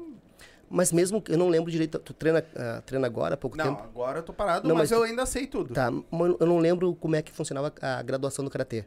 Mas 0.70 0.92
mesmo, 0.92 1.22
que 1.22 1.32
eu 1.32 1.38
não 1.38 1.50
lembro 1.50 1.70
direito, 1.70 2.00
tu 2.00 2.14
treina, 2.14 2.44
ah, 2.56 2.82
treina 2.84 3.06
agora 3.06 3.36
há 3.36 3.38
pouco 3.38 3.56
Não, 3.56 3.66
tempo? 3.76 3.84
agora 3.84 4.20
eu 4.20 4.24
tô 4.24 4.34
parado, 4.34 4.68
Não, 4.68 4.74
mas, 4.76 4.90
mas 4.90 4.92
eu 4.92 5.00
tu- 5.00 5.04
ainda 5.04 5.26
sei 5.26 5.46
tudo. 5.46 5.72
Tá, 5.74 5.92
mas 5.92 6.36
eu 6.40 6.48
não 6.48 6.58
lembro 6.58 6.96
como 6.96 7.16
é 7.16 7.22
que 7.22 7.32
funcionava 7.32 7.72
a 7.80 8.02
graduação 8.02 8.44
do 8.44 8.50
Karatê. 8.50 8.84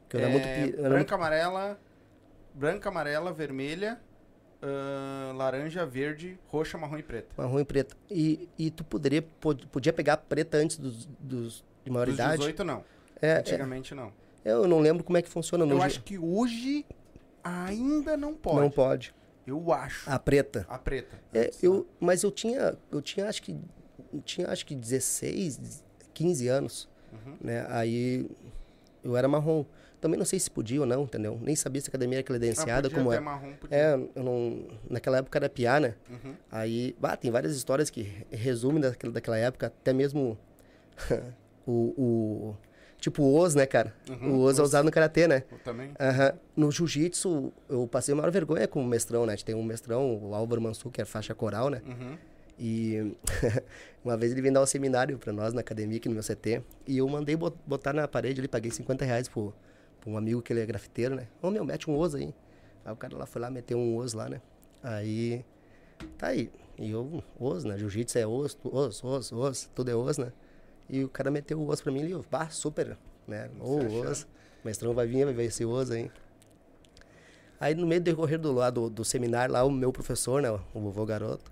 Porque 0.00 0.16
eu 0.16 0.20
era 0.20 0.28
É, 0.28 0.32
muito... 0.32 0.48
eu 0.48 0.52
era 0.54 0.72
branca, 0.88 0.94
muito- 0.96 1.14
amarela, 1.14 1.78
branca, 2.54 2.88
amarela, 2.88 3.32
vermelha, 3.32 4.00
ahn, 4.62 5.36
laranja, 5.36 5.84
verde, 5.84 6.38
roxa, 6.48 6.78
marrom 6.78 6.96
e 6.98 7.02
preta. 7.02 7.28
Marrom 7.36 7.60
e 7.60 7.64
preto. 7.64 7.96
E, 8.10 8.48
e 8.58 8.70
tu 8.70 8.82
poderia, 8.84 9.20
pod- 9.20 9.66
podia 9.66 9.92
pegar 9.92 10.16
preta 10.16 10.56
antes 10.56 10.78
dos, 10.78 11.06
dos 11.20 11.64
de 11.86 11.90
Dos 11.90 11.94
maioridade? 11.94 12.38
18 12.38 12.64
não. 12.64 12.84
É, 13.22 13.28
é, 13.28 13.38
Antigamente 13.38 13.94
não. 13.94 14.12
eu 14.44 14.66
não 14.68 14.80
lembro 14.80 15.02
como 15.04 15.16
é 15.16 15.22
que 15.22 15.28
funciona 15.28 15.64
no 15.64 15.74
Eu 15.76 15.82
acho 15.82 16.02
que 16.02 16.18
hoje 16.18 16.84
ainda 17.42 18.16
não 18.16 18.34
pode. 18.34 18.60
Não 18.60 18.70
pode. 18.70 19.14
Eu 19.46 19.72
acho. 19.72 20.10
A 20.10 20.18
preta. 20.18 20.66
A 20.68 20.76
preta. 20.78 21.16
É, 21.32 21.50
eu, 21.62 21.86
mas 22.00 22.22
eu 22.24 22.30
tinha, 22.32 22.76
eu 22.90 23.00
tinha 23.00 23.28
acho 23.28 23.40
que, 23.42 23.56
eu 24.12 24.20
tinha 24.20 24.48
acho 24.48 24.66
que 24.66 24.74
16, 24.74 25.84
15 26.12 26.48
anos, 26.48 26.88
Uhum. 27.12 27.36
né? 27.40 27.64
Aí 27.70 28.28
eu 29.04 29.16
era 29.16 29.28
marrom. 29.28 29.64
Também 30.00 30.18
não 30.18 30.26
sei 30.26 30.38
se 30.38 30.50
podia 30.50 30.80
ou 30.80 30.86
não, 30.86 31.04
entendeu? 31.04 31.38
Nem 31.40 31.54
sabia 31.56 31.80
se 31.80 31.88
a 31.88 31.90
academia 31.90 32.18
era 32.18 32.22
credenciada, 32.24 32.88
Ah, 32.88 32.90
como 32.90 33.12
é. 33.12 33.20
marrom, 33.20 33.52
podia. 33.54 33.76
É, 33.78 33.94
eu 34.14 34.22
não, 34.22 34.66
naquela 34.90 35.18
época 35.18 35.38
era 35.38 35.48
piá, 35.48 35.78
né? 35.80 35.94
Uhum. 36.10 36.34
Aí, 36.50 36.94
bah, 37.00 37.16
tem 37.16 37.30
várias 37.30 37.56
histórias 37.56 37.88
que 37.88 38.02
resumem 38.30 38.80
daquela, 38.82 39.12
daquela 39.12 39.38
época, 39.38 39.68
até 39.68 39.92
mesmo 39.92 40.36
o, 41.66 41.72
o 42.52 42.56
tipo 42.98 43.22
o 43.22 43.34
Oz, 43.34 43.54
né, 43.54 43.66
cara? 43.66 43.94
Uhum, 44.08 44.34
o 44.36 44.40
Oz 44.40 44.58
é 44.58 44.62
Oz. 44.62 44.68
usado 44.68 44.84
no 44.84 44.90
karatê, 44.90 45.26
né? 45.28 45.44
Eu 45.50 45.58
também. 45.58 45.92
Aham. 46.00 46.32
No 46.56 46.70
jiu-jitsu, 46.70 47.52
eu 47.68 47.86
passei 47.86 48.12
a 48.12 48.16
maior 48.16 48.30
vergonha 48.30 48.66
com 48.68 48.82
o 48.82 48.86
mestrão, 48.86 49.26
né? 49.26 49.32
A 49.32 49.36
gente 49.36 49.44
tem 49.44 49.54
um 49.54 49.62
mestrão, 49.62 50.18
o 50.22 50.34
Álvaro 50.34 50.60
Mansur, 50.60 50.90
que 50.90 51.00
é 51.02 51.04
faixa 51.04 51.34
coral, 51.34 51.68
né? 51.70 51.82
Uhum. 51.86 52.16
E 52.58 53.14
uma 54.04 54.16
vez 54.16 54.32
ele 54.32 54.40
veio 54.40 54.54
dar 54.54 54.62
um 54.62 54.66
seminário 54.66 55.18
pra 55.18 55.32
nós 55.32 55.52
na 55.52 55.60
academia, 55.60 55.98
aqui 55.98 56.08
no 56.08 56.14
meu 56.14 56.22
CT, 56.22 56.62
e 56.86 56.98
eu 56.98 57.08
mandei 57.08 57.36
bot- 57.36 57.56
botar 57.66 57.92
na 57.92 58.08
parede 58.08 58.40
ali, 58.40 58.48
paguei 58.48 58.70
50 58.70 59.04
reais 59.04 59.28
pro, 59.28 59.52
pro 60.00 60.10
um 60.10 60.16
amigo 60.16 60.40
que 60.40 60.52
ele 60.52 60.60
é 60.60 60.66
grafiteiro, 60.66 61.14
né? 61.14 61.28
Ô 61.42 61.50
meu, 61.50 61.64
mete 61.64 61.90
um 61.90 61.96
osso 61.98 62.16
aí. 62.16 62.34
Aí 62.84 62.92
o 62.92 62.96
cara 62.96 63.16
lá 63.16 63.26
foi 63.26 63.42
lá, 63.42 63.50
meteu 63.50 63.76
um 63.78 63.96
osso 63.96 64.16
lá, 64.16 64.28
né? 64.28 64.40
Aí, 64.82 65.44
tá 66.16 66.28
aí. 66.28 66.50
E 66.78 66.90
eu, 66.90 67.22
osso, 67.38 67.66
né? 67.68 67.76
Jiu-jitsu 67.76 68.18
é 68.18 68.22
tu- 68.22 68.74
osso, 68.74 69.06
osso, 69.06 69.36
osso, 69.36 69.70
tudo 69.74 69.90
é 69.90 69.94
osso, 69.94 70.20
né? 70.22 70.32
E 70.88 71.02
o 71.02 71.08
cara 71.08 71.30
meteu 71.30 71.58
o 71.58 71.68
osso 71.68 71.82
pra 71.82 71.92
mim 71.92 72.04
e 72.06 72.10
eu, 72.12 72.24
bah, 72.30 72.48
super, 72.48 72.96
né? 73.26 73.50
Ô, 73.60 73.78
achando? 73.80 74.10
osso. 74.10 74.28
O 74.62 74.66
mestrão 74.66 74.94
vai 74.94 75.06
vir, 75.06 75.24
vai 75.24 75.34
ver 75.34 75.44
esse 75.44 75.64
osso 75.64 75.92
aí. 75.92 76.10
Aí 77.58 77.74
no 77.74 77.86
meio 77.86 78.00
do 78.00 78.04
decorrer 78.04 78.38
do, 78.38 78.52
lá 78.52 78.70
do, 78.70 78.90
do 78.90 79.04
seminário, 79.04 79.52
lá 79.52 79.64
o 79.64 79.70
meu 79.70 79.92
professor, 79.92 80.42
né, 80.42 80.50
o 80.50 80.60
vovô 80.80 81.06
garoto, 81.06 81.50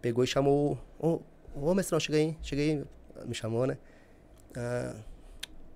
pegou 0.00 0.22
e 0.22 0.26
chamou, 0.26 0.78
ô, 0.98 1.20
ô 1.54 1.74
mestrão, 1.74 1.98
chega 1.98 2.18
aí, 2.18 2.36
chega 2.40 2.62
aí, 2.62 2.84
me 3.26 3.34
chamou, 3.34 3.66
né? 3.66 3.76
Ah, 4.56 4.94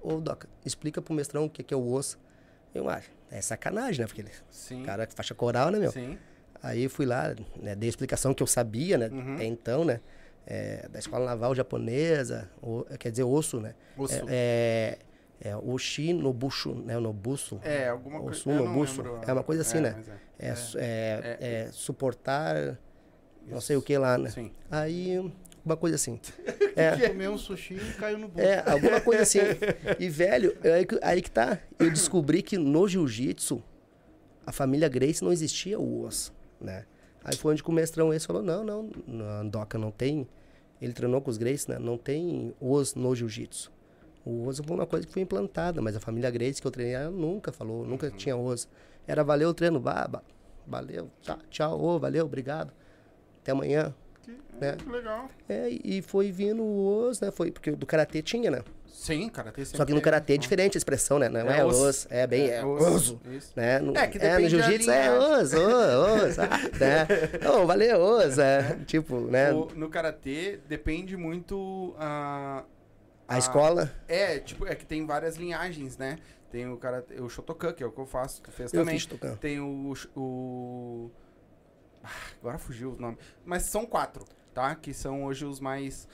ô, 0.01 0.21
Doca, 0.21 0.49
explica 0.65 1.03
pro 1.03 1.13
mestrão 1.13 1.47
o 1.47 1.51
que, 1.51 1.63
que 1.63 1.75
é 1.75 1.77
o 1.77 1.93
osso. 1.93 2.19
Eu 2.73 2.89
acho, 2.89 3.11
é 3.31 3.41
sacanagem, 3.41 4.01
né? 4.01 4.07
Porque 4.07 4.21
ele, 4.21 4.31
Sim. 4.49 4.83
cara, 4.85 5.09
faixa 5.15 5.35
coral, 5.35 5.71
né, 5.71 5.79
meu? 5.79 5.91
Sim. 5.91 6.19
Aí 6.63 6.89
fui 6.89 7.05
lá, 7.05 7.35
né, 7.61 7.75
dei 7.75 7.89
a 7.89 7.91
explicação 7.91 8.33
que 8.33 8.43
eu 8.43 8.47
sabia, 8.47 8.97
né, 8.97 9.09
Uhum. 9.09 9.35
até 9.35 9.45
então, 9.45 9.85
né? 9.85 10.01
É, 10.47 10.89
da 10.89 10.99
escola 10.99 11.25
naval 11.27 11.55
japonesa, 11.55 12.51
o- 12.63 12.85
quer 12.99 13.11
dizer, 13.11 13.25
osso, 13.25 13.61
né? 13.61 13.75
Osso. 13.97 14.15
É, 14.29 14.99
é, 15.41 15.49
é 15.51 15.57
Oshi 15.57 16.13
Nobushi, 16.13 16.71
né? 16.85 16.99
Nobusu. 16.99 17.61
É, 17.63 17.89
alguma 17.89 18.21
coisa. 18.21 18.39
Osu 18.39 18.49
não 18.51 18.65
Nobusu. 18.67 19.03
É 19.27 19.33
uma 19.33 19.43
coisa 19.43 19.63
assim, 19.63 19.81
né? 19.81 19.97
é. 20.39 20.49
É, 20.51 20.55
su- 20.55 20.79
é, 20.79 21.39
É. 21.41 21.63
é 21.67 21.69
suportar, 21.73 22.79
não 23.47 23.61
sei 23.61 23.77
o 23.77 23.83
que 23.83 23.97
lá, 23.97 24.19
né? 24.19 24.31
Sim. 24.31 24.53
Aí, 24.71 25.19
uma 25.65 25.77
coisa 25.77 25.97
assim. 25.97 26.21
É, 26.77 27.09
Comeu 27.09 27.31
um 27.31 27.39
sushi 27.39 27.75
e 27.75 27.93
caiu 27.93 28.19
no 28.19 28.27
bolso. 28.27 28.45
é, 28.49 28.69
alguma 28.69 29.01
coisa 29.01 29.23
assim. 29.23 29.39
E, 30.01 30.09
velho, 30.09 30.57
aí 30.65 30.85
que, 30.85 30.99
aí 31.01 31.23
que 31.23 31.31
tá. 31.31 31.61
Eu 31.79 31.89
descobri 31.89 32.43
que 32.43 32.59
no 32.59 32.89
jiu-jitsu, 32.89 33.63
a 34.45 34.51
família 34.51 34.89
Grace 34.89 35.23
não 35.23 35.31
existia 35.31 35.79
o 35.79 36.03
osso, 36.03 36.35
né? 36.61 36.85
Aí 37.25 37.35
foi 37.37 37.53
onde 37.53 37.63
o 37.65 37.73
mestrão 37.73 38.13
esse 38.13 38.27
falou, 38.27 38.43
não, 38.43 38.63
não, 38.63 38.91
na 39.07 39.41
Andoca 39.41 39.79
não 39.79 39.91
tem... 39.91 40.29
Ele 40.81 40.93
treinou 40.93 41.21
com 41.21 41.31
os 41.31 41.39
Grace, 41.39 41.69
né? 41.71 41.79
Não 41.79 41.97
tem 41.97 42.55
osso 42.61 42.99
no 42.99 43.15
jiu-jitsu. 43.15 43.73
O 44.25 44.47
osso 44.47 44.63
foi 44.63 44.77
uma 44.77 44.87
coisa 44.87 45.07
que 45.07 45.13
foi 45.13 45.23
implantada, 45.23 45.81
mas 45.81 45.97
a 45.97 46.01
família 46.01 46.31
Grace 46.31 46.61
que 46.61 46.67
eu 46.67 46.71
treinei 46.71 46.95
ela 46.95 47.11
nunca 47.11 47.53
falou, 47.53 47.87
nunca 47.87 48.11
tinha 48.11 48.37
osso. 48.37 48.69
Era 49.07 49.23
valeu 49.23 49.51
o 49.51 49.55
treino, 49.55 49.81
vá, 49.81 50.23
valeu, 50.67 51.11
tá, 51.25 51.39
tchau, 51.51 51.81
ô, 51.81 51.99
valeu, 51.99 52.25
obrigado. 52.25 52.73
Até 53.41 53.53
amanhã. 53.53 53.95
né? 54.59 54.77
Que 54.77 54.89
legal. 54.89 55.29
É, 55.49 55.69
e 55.69 56.01
foi 56.03 56.33
vindo 56.33 56.63
o 56.63 57.07
osso, 57.07 57.25
né? 57.25 57.31
Foi, 57.31 57.51
porque 57.51 57.71
do 57.71 57.87
Karatê 57.87 58.23
tinha, 58.23 58.51
né? 58.51 58.63
Sim, 58.97 59.29
karatê 59.29 59.65
sempre 59.65 59.79
Só 59.79 59.85
que 59.85 59.91
no 59.91 59.97
teve, 59.97 60.05
karatê 60.05 60.33
é 60.35 60.37
né? 60.37 60.41
diferente 60.41 60.77
a 60.77 60.79
expressão, 60.79 61.19
né? 61.19 61.29
Não 61.29 61.41
É 61.51 61.59
é, 61.59 61.65
osso. 61.65 61.85
osso, 61.85 62.07
é 62.11 62.27
bem 62.29 62.49
é, 62.49 62.65
osso, 62.65 62.95
osso, 62.95 63.21
isso. 63.29 63.53
né? 63.57 63.81
No, 63.81 63.97
É, 63.97 64.07
que 64.07 64.19
no 64.19 64.25
depende 64.25 64.57
da 64.57 64.63
jiu-jitsu 64.63 64.91
é 64.91 65.03
linhagem. 65.09 65.19
osso, 65.19 65.57
osso, 65.59 66.41
ah, 66.41 66.47
né? 66.81 67.07
Não, 67.43 67.67
valeu, 67.67 68.01
osso, 68.01 68.41
é, 68.41 68.79
tipo, 68.87 69.21
né? 69.23 69.53
O- 69.53 69.67
no 69.75 69.89
karatê 69.91 70.61
depende 70.69 71.17
muito 71.17 71.93
a 71.99 72.63
A 73.27 73.37
escola, 73.39 73.93
É, 74.07 74.39
tipo, 74.39 74.65
é 74.65 74.77
que 74.77 74.87
tem 74.87 75.05
várias 75.05 75.37
linhagens, 75.37 75.99
né? 75.99 76.19
Tem 76.53 76.71
o 76.71 76.77
karatê, 76.77 77.21
o 77.21 77.29
Shotokan, 77.29 77.73
que 77.73 77.83
é 77.83 77.87
o 77.87 77.91
que 77.91 77.99
eu 78.01 78.07
faço, 78.07 78.41
tu 78.43 78.53
fez 78.53 78.73
eu 78.73 78.83
também. 78.83 78.97
fiz. 78.97 79.09
Tem 79.41 79.59
o, 79.59 79.93
o 80.15 81.11
ah, 82.05 82.09
agora 82.41 82.59
fugiu 82.59 82.93
o 82.93 82.97
nome. 83.01 83.19
Mas 83.45 83.71
são 83.71 83.85
quatro, 83.85 84.25
tá? 84.55 84.73
Que 84.77 84.95
são 84.95 85.25
hoje 85.25 85.45
os 85.45 85.59
mais 85.59 86.07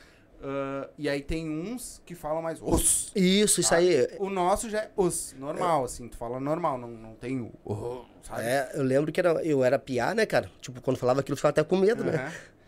ah, 0.43 0.89
e 0.99 1.09
aí 1.09 1.21
tem 1.23 1.49
uns 1.49 2.01
que 2.05 2.15
falam 2.15 2.41
mais 2.43 2.61
os. 2.63 3.13
Isso, 3.15 3.61
isso 3.61 3.75
aí. 3.75 4.09
O 4.19 4.31
nosso 4.31 4.69
já 4.71 4.81
é 4.81 4.91
os, 4.97 5.35
normal, 5.39 5.85
assim, 5.85 6.09
tu 6.09 6.17
fala 6.17 6.41
normal, 6.41 6.79
não, 6.79 6.89
não 6.89 7.15
tem 7.15 7.41
o, 7.65 8.05
sabe? 8.23 8.43
É, 8.43 8.71
eu 8.75 8.83
lembro 8.83 9.13
que 9.13 9.21
era, 9.21 9.45
eu 9.45 9.63
era 9.65 9.79
piá, 9.79 10.15
né, 10.15 10.25
cara? 10.27 10.51
Tipo, 10.61 10.81
quando 10.81 10.97
falava 10.97 11.21
aquilo, 11.21 11.35
eu 11.35 11.37
ficava 11.37 11.51
até 11.51 11.65
com 11.65 11.77
medo, 11.77 12.05
né? 12.05 12.15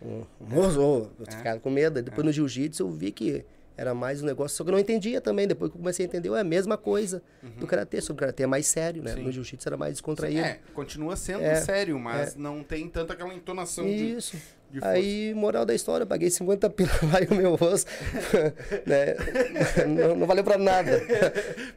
Aham. 0.03 0.27
Um 0.41 0.59
osso, 0.59 0.81
ô, 0.81 0.97
eu 1.19 1.27
É. 1.29 1.31
ficava 1.31 1.61
com 1.61 1.71
medo. 1.71 2.03
Depois 2.03 2.25
no 2.27 2.33
jiu-jitsu 2.33 2.83
eu 2.83 2.91
vi 2.91 3.13
que 3.13 3.45
era 3.77 3.95
mais 3.95 4.23
um 4.23 4.27
negócio, 4.27 4.57
só 4.57 4.65
que 4.65 4.71
eu 4.71 4.73
não 4.73 4.79
entendia 4.79 5.21
também. 5.21 5.47
Depois 5.47 5.71
que 5.71 5.77
eu 5.77 5.81
comecei 5.81 6.05
a 6.05 6.09
entender, 6.09 6.29
é 6.31 6.41
a 6.41 6.45
mesma 6.45 6.77
coisa 6.77 7.23
do 7.57 7.67
karatê. 7.67 8.01
Só 8.01 8.09
que 8.09 8.13
o 8.13 8.17
karatê 8.17 8.43
é 8.43 8.47
mais 8.47 8.67
sério, 8.67 9.03
né? 9.03 9.13
Uhum. 9.13 9.17
Sim. 9.17 9.23
No 9.25 9.33
jiu-jitsu 9.33 9.69
era 9.69 9.77
mais 9.77 9.93
descontraído. 9.95 10.41
É, 10.41 10.59
continua 10.75 11.17
sendo 11.17 11.43
É, 11.43 11.57
sério, 11.57 11.99
mas 11.99 12.37
não 12.37 12.63
tem 12.63 12.89
tanta 12.89 13.15
aquela 13.15 13.33
entonação 13.33 13.85
de, 13.85 14.17
Isso. 14.17 14.37
de 14.71 14.81
força. 14.81 14.95
Aí, 14.95 15.33
moral 15.35 15.65
da 15.65 15.75
história, 15.75 16.05
eu 16.05 16.07
paguei 16.07 16.31
50 16.31 16.69
pila 16.71 16.91
lá 17.13 17.23
e 17.23 17.27
o 17.27 17.35
meu 17.35 17.55
osso, 17.55 17.87
né? 18.87 19.17
não, 19.89 20.17
não 20.17 20.27
valeu 20.27 20.45
pra 20.45 20.59
nada. 20.59 21.01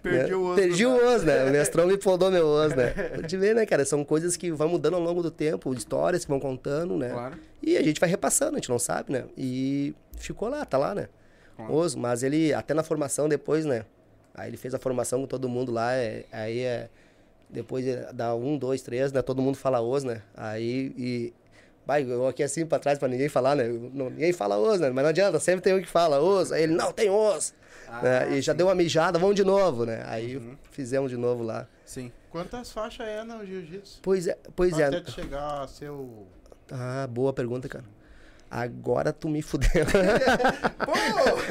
Perdi 0.01 0.31
né? 0.31 0.35
o 0.35 0.45
osso 0.47 0.55
Perdi 0.55 0.83
do 0.83 0.89
o 0.89 1.15
osso, 1.15 1.25
né? 1.25 1.45
O 1.45 1.51
mestrão 1.51 1.87
me 1.87 1.97
podou 1.97 2.29
meu 2.29 2.45
osso, 2.45 2.75
né? 2.75 2.93
De 3.25 3.37
ver, 3.37 3.55
né, 3.55 3.65
cara? 3.65 3.85
São 3.85 4.03
coisas 4.03 4.35
que 4.35 4.51
vão 4.51 4.67
mudando 4.69 4.95
ao 4.95 5.01
longo 5.01 5.23
do 5.23 5.31
tempo, 5.31 5.73
histórias 5.73 6.25
que 6.25 6.29
vão 6.29 6.39
contando, 6.39 6.97
né? 6.97 7.09
Claro. 7.09 7.37
E 7.61 7.77
a 7.77 7.81
gente 7.81 7.99
vai 7.99 8.09
repassando, 8.09 8.53
a 8.53 8.59
gente 8.59 8.69
não 8.69 8.77
sabe, 8.79 9.11
né? 9.11 9.25
E 9.37 9.95
ficou 10.17 10.49
lá, 10.49 10.63
tá 10.65 10.77
lá, 10.77 10.93
né? 10.93 11.07
Oso, 11.69 11.97
mas 11.97 12.21
ele, 12.23 12.53
até 12.53 12.73
na 12.73 12.83
formação 12.83 13.27
depois, 13.29 13.65
né? 13.65 13.85
Aí 14.33 14.49
ele 14.49 14.57
fez 14.57 14.73
a 14.73 14.79
formação 14.79 15.21
com 15.21 15.27
todo 15.27 15.47
mundo 15.47 15.71
lá, 15.71 15.93
é- 15.93 16.25
aí 16.31 16.59
é. 16.61 16.89
Depois 17.49 17.87
é- 17.87 18.11
dá 18.11 18.35
um, 18.35 18.57
dois, 18.57 18.81
três, 18.81 19.11
né? 19.11 19.21
Todo 19.21 19.41
mundo 19.41 19.55
fala 19.57 19.79
os, 19.81 20.03
né? 20.03 20.21
Aí 20.35 20.93
e. 20.97 21.33
Vai, 21.85 22.03
eu 22.03 22.27
aqui 22.27 22.41
assim 22.41 22.65
pra 22.65 22.79
trás 22.79 22.97
pra 22.97 23.07
ninguém 23.07 23.29
falar, 23.29 23.55
né? 23.55 23.65
Não- 23.93 24.09
ninguém 24.09 24.33
fala 24.33 24.57
os, 24.57 24.79
né? 24.79 24.89
Mas 24.89 25.03
não 25.03 25.09
adianta, 25.11 25.39
sempre 25.39 25.61
tem 25.61 25.73
um 25.75 25.81
que 25.81 25.87
fala 25.87 26.19
os. 26.19 26.51
Aí 26.51 26.63
ele, 26.63 26.73
não, 26.73 26.91
tem 26.91 27.09
os. 27.09 27.53
Ah, 27.87 28.01
né? 28.01 28.37
E 28.37 28.41
já 28.41 28.51
deu 28.53 28.65
uma 28.67 28.73
mijada, 28.75 29.19
vamos 29.19 29.35
de 29.35 29.43
novo, 29.43 29.85
né? 29.85 30.03
Aí 30.07 30.35
Uhum. 30.35 30.57
fizemos 30.71 31.11
de 31.11 31.17
novo 31.17 31.43
lá. 31.43 31.67
Sim. 31.85 32.11
Quantas 32.31 32.71
faixas 32.71 33.07
é 33.07 33.23
no 33.23 33.45
jiu-jitsu? 33.45 33.99
Pois 34.01 34.27
é, 34.27 34.35
pois 34.55 34.77
é. 34.79 34.85
Até 34.85 35.09
chegar 35.11 35.61
a 35.61 35.67
ser 35.67 35.91
o... 35.91 36.25
Ah, 36.71 37.07
boa 37.07 37.31
pergunta, 37.31 37.69
cara. 37.69 37.85
Agora 38.55 39.11
tu 39.11 39.27
me 39.27 39.41
fudeu. 39.41 39.83
Pô! 40.85 40.93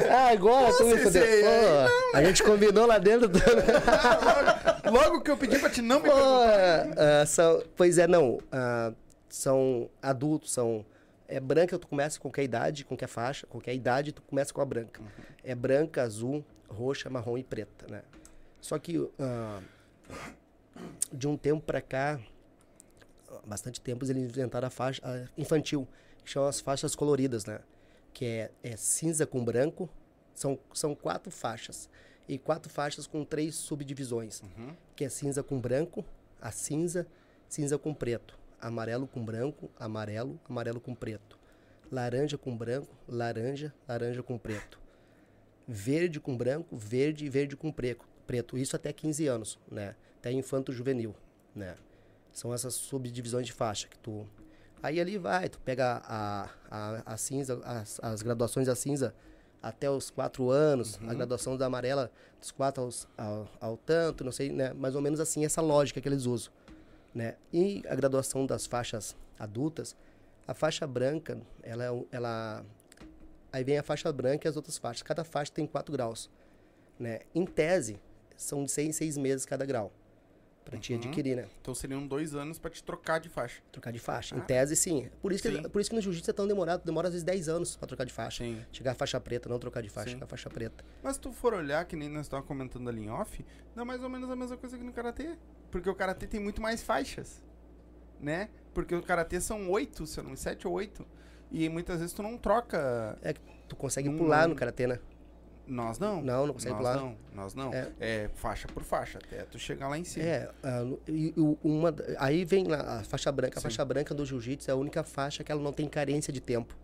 Ah, 0.09 0.29
Agora 0.31 0.75
tu 0.75 0.85
me 0.85 0.97
fudeu. 0.97 1.21
Pô, 1.21 2.17
a 2.17 2.23
gente 2.23 2.41
combinou 2.41 2.87
lá 2.87 2.97
dentro 2.97 3.27
do. 3.29 3.37
logo, 3.37 4.97
logo 4.97 5.21
que 5.21 5.29
eu 5.29 5.37
pedi 5.37 5.59
pra 5.59 5.69
te 5.69 5.83
não 5.83 5.99
me 5.99 6.09
Pô, 6.09 6.15
ah, 6.15 7.23
são, 7.27 7.61
pois 7.75 7.99
é, 7.99 8.07
não. 8.07 8.39
ah, 8.51 8.91
são 9.29 9.87
adultos, 10.01 10.51
são. 10.51 10.83
É 11.27 11.39
branca, 11.39 11.77
tu 11.77 11.87
começa 11.87 12.19
com 12.19 12.27
qualquer 12.27 12.43
idade, 12.43 12.83
com 12.83 12.95
qualquer 12.95 13.07
faixa, 13.07 13.45
qualquer 13.45 13.75
idade, 13.75 14.11
tu 14.11 14.23
começa 14.23 14.51
com 14.51 14.61
a 14.61 14.65
branca. 14.65 14.99
É 15.43 15.53
branca, 15.53 16.01
azul, 16.01 16.43
roxa, 16.67 17.07
marrom 17.07 17.37
e 17.37 17.43
preta, 17.43 17.85
né? 17.87 18.01
Só 18.59 18.79
que 18.79 19.07
ah, 19.19 19.59
de 21.13 21.27
um 21.27 21.37
tempo 21.37 21.61
pra 21.61 21.81
cá, 21.81 22.19
bastante 23.45 23.79
tempo, 23.79 24.03
eles 24.05 24.17
inventaram 24.17 24.67
a 24.67 24.71
faixa 24.71 25.01
a 25.05 25.27
infantil, 25.39 25.87
que 26.25 26.31
são 26.31 26.45
as 26.45 26.59
faixas 26.59 26.95
coloridas, 26.95 27.45
né? 27.45 27.59
Que 28.11 28.25
é, 28.25 28.51
é 28.63 28.75
cinza 28.75 29.27
com 29.27 29.45
branco, 29.45 29.87
são, 30.33 30.59
são 30.73 30.95
quatro 30.95 31.31
faixas. 31.31 31.87
E 32.27 32.39
quatro 32.39 32.71
faixas 32.71 33.05
com 33.05 33.23
três 33.23 33.53
subdivisões 33.53 34.41
que 34.95 35.05
é 35.05 35.09
cinza 35.09 35.43
com 35.43 35.61
branco, 35.61 36.03
a 36.41 36.51
cinza, 36.51 37.05
cinza 37.47 37.77
com 37.77 37.93
preto, 37.93 38.37
amarelo 38.59 39.05
com 39.05 39.23
branco, 39.23 39.69
amarelo, 39.79 40.39
amarelo 40.49 40.81
com 40.81 40.95
preto, 40.95 41.37
laranja 41.91 42.35
com 42.35 42.57
branco, 42.57 42.95
laranja, 43.07 43.71
laranja 43.87 44.23
com 44.23 44.39
preto, 44.39 44.79
verde 45.67 46.19
com 46.19 46.35
branco, 46.35 46.75
verde 46.75 47.25
e 47.25 47.29
verde 47.29 47.55
com 47.55 47.71
preto, 47.71 48.07
preto. 48.25 48.57
Isso 48.57 48.75
até 48.75 48.91
15 48.91 49.27
anos, 49.27 49.59
né? 49.69 49.95
Até 50.17 50.31
infanto 50.31 50.73
juvenil, 50.73 51.15
né? 51.53 51.75
São 52.31 52.51
essas 52.51 52.73
subdivisões 52.73 53.45
de 53.45 53.53
faixa 53.53 53.87
que 53.87 53.99
tu 53.99 54.27
Aí 54.85 55.01
ali 55.01 55.17
vai, 55.17 55.49
tu 55.49 55.59
pega 55.61 55.99
a, 56.05 56.47
a, 56.69 57.13
a 57.13 57.17
cinza, 57.17 57.59
as, 57.63 57.99
as 58.03 58.21
graduações 58.21 58.67
da 58.67 58.75
cinza 58.75 59.15
até 59.59 59.89
os 59.89 60.11
quatro 60.11 60.51
anos, 60.51 60.99
a 61.07 61.13
graduação 61.15 61.57
da 61.57 61.65
amarela 61.65 62.11
dos 62.39 62.51
quatro 62.51 62.83
aos, 62.83 63.07
ao, 63.17 63.49
ao 63.59 63.77
tanto, 63.77 64.23
não 64.23 64.31
sei, 64.31 64.51
né? 64.51 64.73
Mais 64.73 64.93
ou 64.93 65.01
menos 65.01 65.19
assim, 65.19 65.43
essa 65.43 65.59
lógica 65.59 65.99
que 65.99 66.07
eles 66.07 66.27
usam, 66.27 66.53
né? 67.15 67.33
E 67.51 67.81
a 67.89 67.95
graduação 67.95 68.45
das 68.45 68.67
faixas 68.67 69.15
adultas, 69.39 69.95
a 70.47 70.53
faixa 70.53 70.85
branca, 70.85 71.41
ela, 71.63 71.83
é 71.85 72.05
ela... 72.11 72.63
Aí 73.51 73.63
vem 73.63 73.79
a 73.79 73.83
faixa 73.83 74.13
branca 74.13 74.47
e 74.47 74.49
as 74.49 74.55
outras 74.55 74.77
faixas. 74.77 75.01
Cada 75.01 75.23
faixa 75.23 75.51
tem 75.51 75.65
quatro 75.65 75.91
graus, 75.91 76.29
né? 76.99 77.21
Em 77.33 77.43
tese, 77.43 77.99
são 78.37 78.63
de 78.63 78.69
seis 78.69 78.89
em 78.89 78.91
seis 78.91 79.17
meses 79.17 79.47
cada 79.47 79.65
grau, 79.65 79.91
pra 80.65 80.77
te 80.79 80.93
adquirir, 80.95 81.35
né? 81.37 81.45
Então 81.61 81.73
seriam 81.75 82.05
dois 82.05 82.33
anos 82.35 82.57
pra 82.59 82.69
te 82.71 82.83
trocar 82.83 83.19
de 83.19 83.29
faixa. 83.29 83.61
Trocar 83.71 83.91
de 83.93 83.99
faixa. 83.99 84.35
Em 84.35 84.39
Ah. 84.39 84.41
tese, 84.41 84.75
sim. 84.75 85.09
Por 85.21 85.31
isso, 85.31 85.47
Sim. 85.49 85.61
que, 85.61 85.69
por 85.69 85.79
isso 85.79 85.89
que 85.89 85.95
no 85.95 86.01
jiu-jitsu 86.01 86.29
é 86.31 86.33
tão 86.33 86.47
demorado. 86.47 86.83
Demora 86.83 87.07
às 87.07 87.13
vezes 87.13 87.23
10 87.23 87.47
anos 87.47 87.75
pra 87.77 87.87
trocar 87.87 88.03
de 88.03 88.11
faixa. 88.11 88.43
Sim. 88.43 88.61
Chegar 88.71 88.91
a 88.91 88.95
faixa 88.95 89.19
preta, 89.21 89.47
não 89.47 89.59
trocar 89.59 89.81
de 89.81 89.89
faixa, 89.89 90.07
Sim. 90.09 90.15
chegar 90.15 90.25
a 90.25 90.27
faixa 90.27 90.49
preta. 90.49 90.83
Mas 91.03 91.15
se 91.15 91.21
tu 91.21 91.31
for 91.31 91.53
olhar, 91.53 91.85
que 91.85 91.95
nem 91.95 92.09
nós 92.09 92.25
estávamos 92.25 92.47
comentando 92.47 92.89
ali 92.89 93.03
em 93.05 93.09
off, 93.09 93.45
dá 93.75 93.85
mais 93.85 94.01
ou 94.03 94.09
menos 94.09 94.29
a 94.29 94.35
mesma 94.35 94.57
coisa 94.57 94.77
que 94.77 94.83
no 94.83 94.91
Karatê. 94.91 95.37
Porque 95.71 95.89
o 95.89 95.95
Karatê 95.95 96.25
tem 96.27 96.39
muito 96.39 96.61
mais 96.61 96.81
faixas, 96.83 97.43
né? 98.19 98.49
Porque 98.73 98.95
o 98.95 99.01
Karatê 99.01 99.39
são 99.39 99.69
oito, 99.69 100.05
se 100.05 100.19
eu 100.19 100.23
não 100.23 100.31
me 100.31 100.37
sete 100.37 100.67
ou 100.67 100.73
oito. 100.73 101.05
E 101.51 101.69
muitas 101.69 101.99
vezes 101.99 102.13
tu 102.13 102.23
não 102.23 102.37
troca... 102.37 103.17
É 103.21 103.33
que 103.33 103.39
tu 103.69 103.75
consegue 103.75 104.09
Não- 104.09 104.17
pular 104.17 104.47
no 104.47 104.55
karatê, 104.55 104.87
né? 104.87 104.99
Nós 105.67 105.97
não. 105.99 106.21
Não, 106.21 106.47
não 106.47 106.53
consegue 106.53 106.75
pular. 106.75 106.97
não, 106.97 107.15
nós 107.33 107.55
não. 107.55 107.73
É. 107.73 107.91
É. 107.99 108.29
faixa 108.35 108.67
por 108.67 108.83
faixa, 108.83 109.17
até 109.17 109.43
tu 109.43 109.57
chegar 109.57 109.87
lá 109.87 109.97
em 109.97 110.03
cima. 110.03 110.25
É, 110.25 110.49
e, 111.07 111.33
uma, 111.63 111.93
aí 112.17 112.45
vem 112.45 112.65
lá 112.65 112.99
a 112.99 113.03
faixa 113.03 113.31
branca. 113.31 113.57
A 113.57 113.61
Sim. 113.61 113.63
faixa 113.63 113.83
branca 113.83 114.13
do 114.13 114.25
jiu-jitsu 114.25 114.69
é 114.69 114.73
a 114.73 114.75
única 114.77 115.03
faixa 115.03 115.43
que 115.43 115.51
ela 115.51 115.61
não 115.61 115.73
tem 115.73 115.87
carência 115.87 116.31
de 116.31 116.39
tempo. 116.39 116.75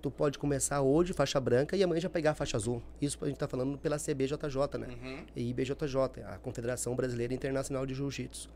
Tu 0.00 0.10
pode 0.10 0.36
começar 0.38 0.80
hoje 0.80 1.12
faixa 1.12 1.38
branca 1.40 1.76
e 1.76 1.82
amanhã 1.82 2.00
já 2.00 2.10
pegar 2.10 2.32
a 2.32 2.34
faixa 2.34 2.56
azul. 2.56 2.82
Isso 3.00 3.18
a 3.22 3.26
gente 3.28 3.36
tá 3.38 3.46
falando 3.46 3.78
pela 3.78 3.98
CBJJ, 3.98 4.78
né? 4.78 4.88
Uhum. 4.88 5.24
e 5.36 5.50
IBJJ, 5.50 5.96
a 6.26 6.38
Confederação 6.38 6.96
Brasileira 6.96 7.32
Internacional 7.32 7.86
de 7.86 7.94
Jiu-Jitsu. 7.94 8.48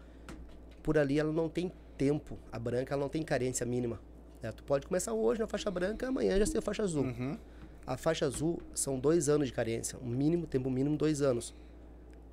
Por 0.82 0.98
ali 0.98 1.18
ela 1.18 1.32
não 1.32 1.48
tem 1.48 1.70
tempo, 1.96 2.38
a 2.50 2.58
branca 2.58 2.94
ela 2.94 3.02
não 3.02 3.08
tem 3.08 3.22
carência 3.22 3.64
mínima. 3.64 4.00
né? 4.42 4.50
Tu 4.52 4.62
pode 4.64 4.86
começar 4.86 5.12
hoje 5.12 5.40
na 5.40 5.46
faixa 5.46 5.70
branca, 5.70 6.08
amanhã 6.08 6.36
já 6.38 6.46
ser 6.46 6.60
faixa 6.60 6.82
azul. 6.82 7.04
Uhum. 7.04 7.38
A 7.86 7.96
faixa 7.96 8.26
azul 8.26 8.60
são 8.74 8.98
dois 8.98 9.28
anos 9.28 9.46
de 9.46 9.52
carência, 9.52 9.96
um 10.02 10.08
mínimo, 10.08 10.46
tempo 10.46 10.68
mínimo 10.68 10.96
dois 10.96 11.22
anos. 11.22 11.54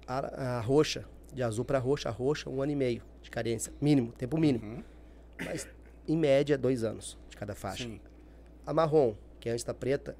A, 0.07 0.57
a 0.57 0.59
roxa, 0.59 1.05
de 1.31 1.43
azul 1.43 1.63
para 1.63 1.77
roxa, 1.77 2.09
a 2.09 2.11
roxa, 2.11 2.49
um 2.49 2.61
ano 2.61 2.71
e 2.71 2.75
meio 2.75 3.03
de 3.21 3.29
carência, 3.29 3.71
mínimo, 3.79 4.11
tempo 4.13 4.37
mínimo. 4.37 4.65
Uhum. 4.65 4.83
Mas 5.45 5.67
em 6.07 6.17
média, 6.17 6.57
dois 6.57 6.83
anos 6.83 7.17
de 7.29 7.37
cada 7.37 7.53
faixa. 7.53 7.83
Sim. 7.83 8.01
A 8.65 8.73
marrom, 8.73 9.15
que 9.39 9.47
é 9.47 9.51
antes 9.51 9.63
da 9.63 9.73
preta, 9.73 10.17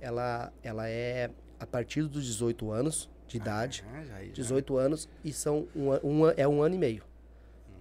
ela, 0.00 0.52
ela 0.62 0.88
é 0.88 1.30
a 1.58 1.66
partir 1.66 2.02
dos 2.02 2.24
18 2.24 2.70
anos 2.70 3.10
de 3.26 3.38
idade. 3.38 3.84
Ah, 3.92 4.04
já, 4.04 4.24
já. 4.24 4.32
18 4.32 4.76
anos 4.76 5.08
e 5.24 5.32
são 5.32 5.66
um, 5.74 5.90
um, 6.04 6.30
é 6.30 6.46
um 6.46 6.62
ano 6.62 6.76
e 6.76 6.78
meio. 6.78 7.02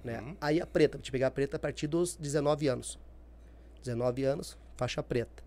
Né? 0.03 0.21
Uhum. 0.21 0.37
Aí 0.41 0.59
a 0.59 0.65
preta, 0.65 0.97
te 0.97 1.11
pegar 1.11 1.27
a 1.27 1.31
preta 1.31 1.57
a 1.57 1.59
partir 1.59 1.87
dos 1.87 2.15
19 2.15 2.67
anos. 2.67 2.99
19 3.83 4.23
anos, 4.23 4.57
faixa 4.75 5.03
preta. 5.03 5.44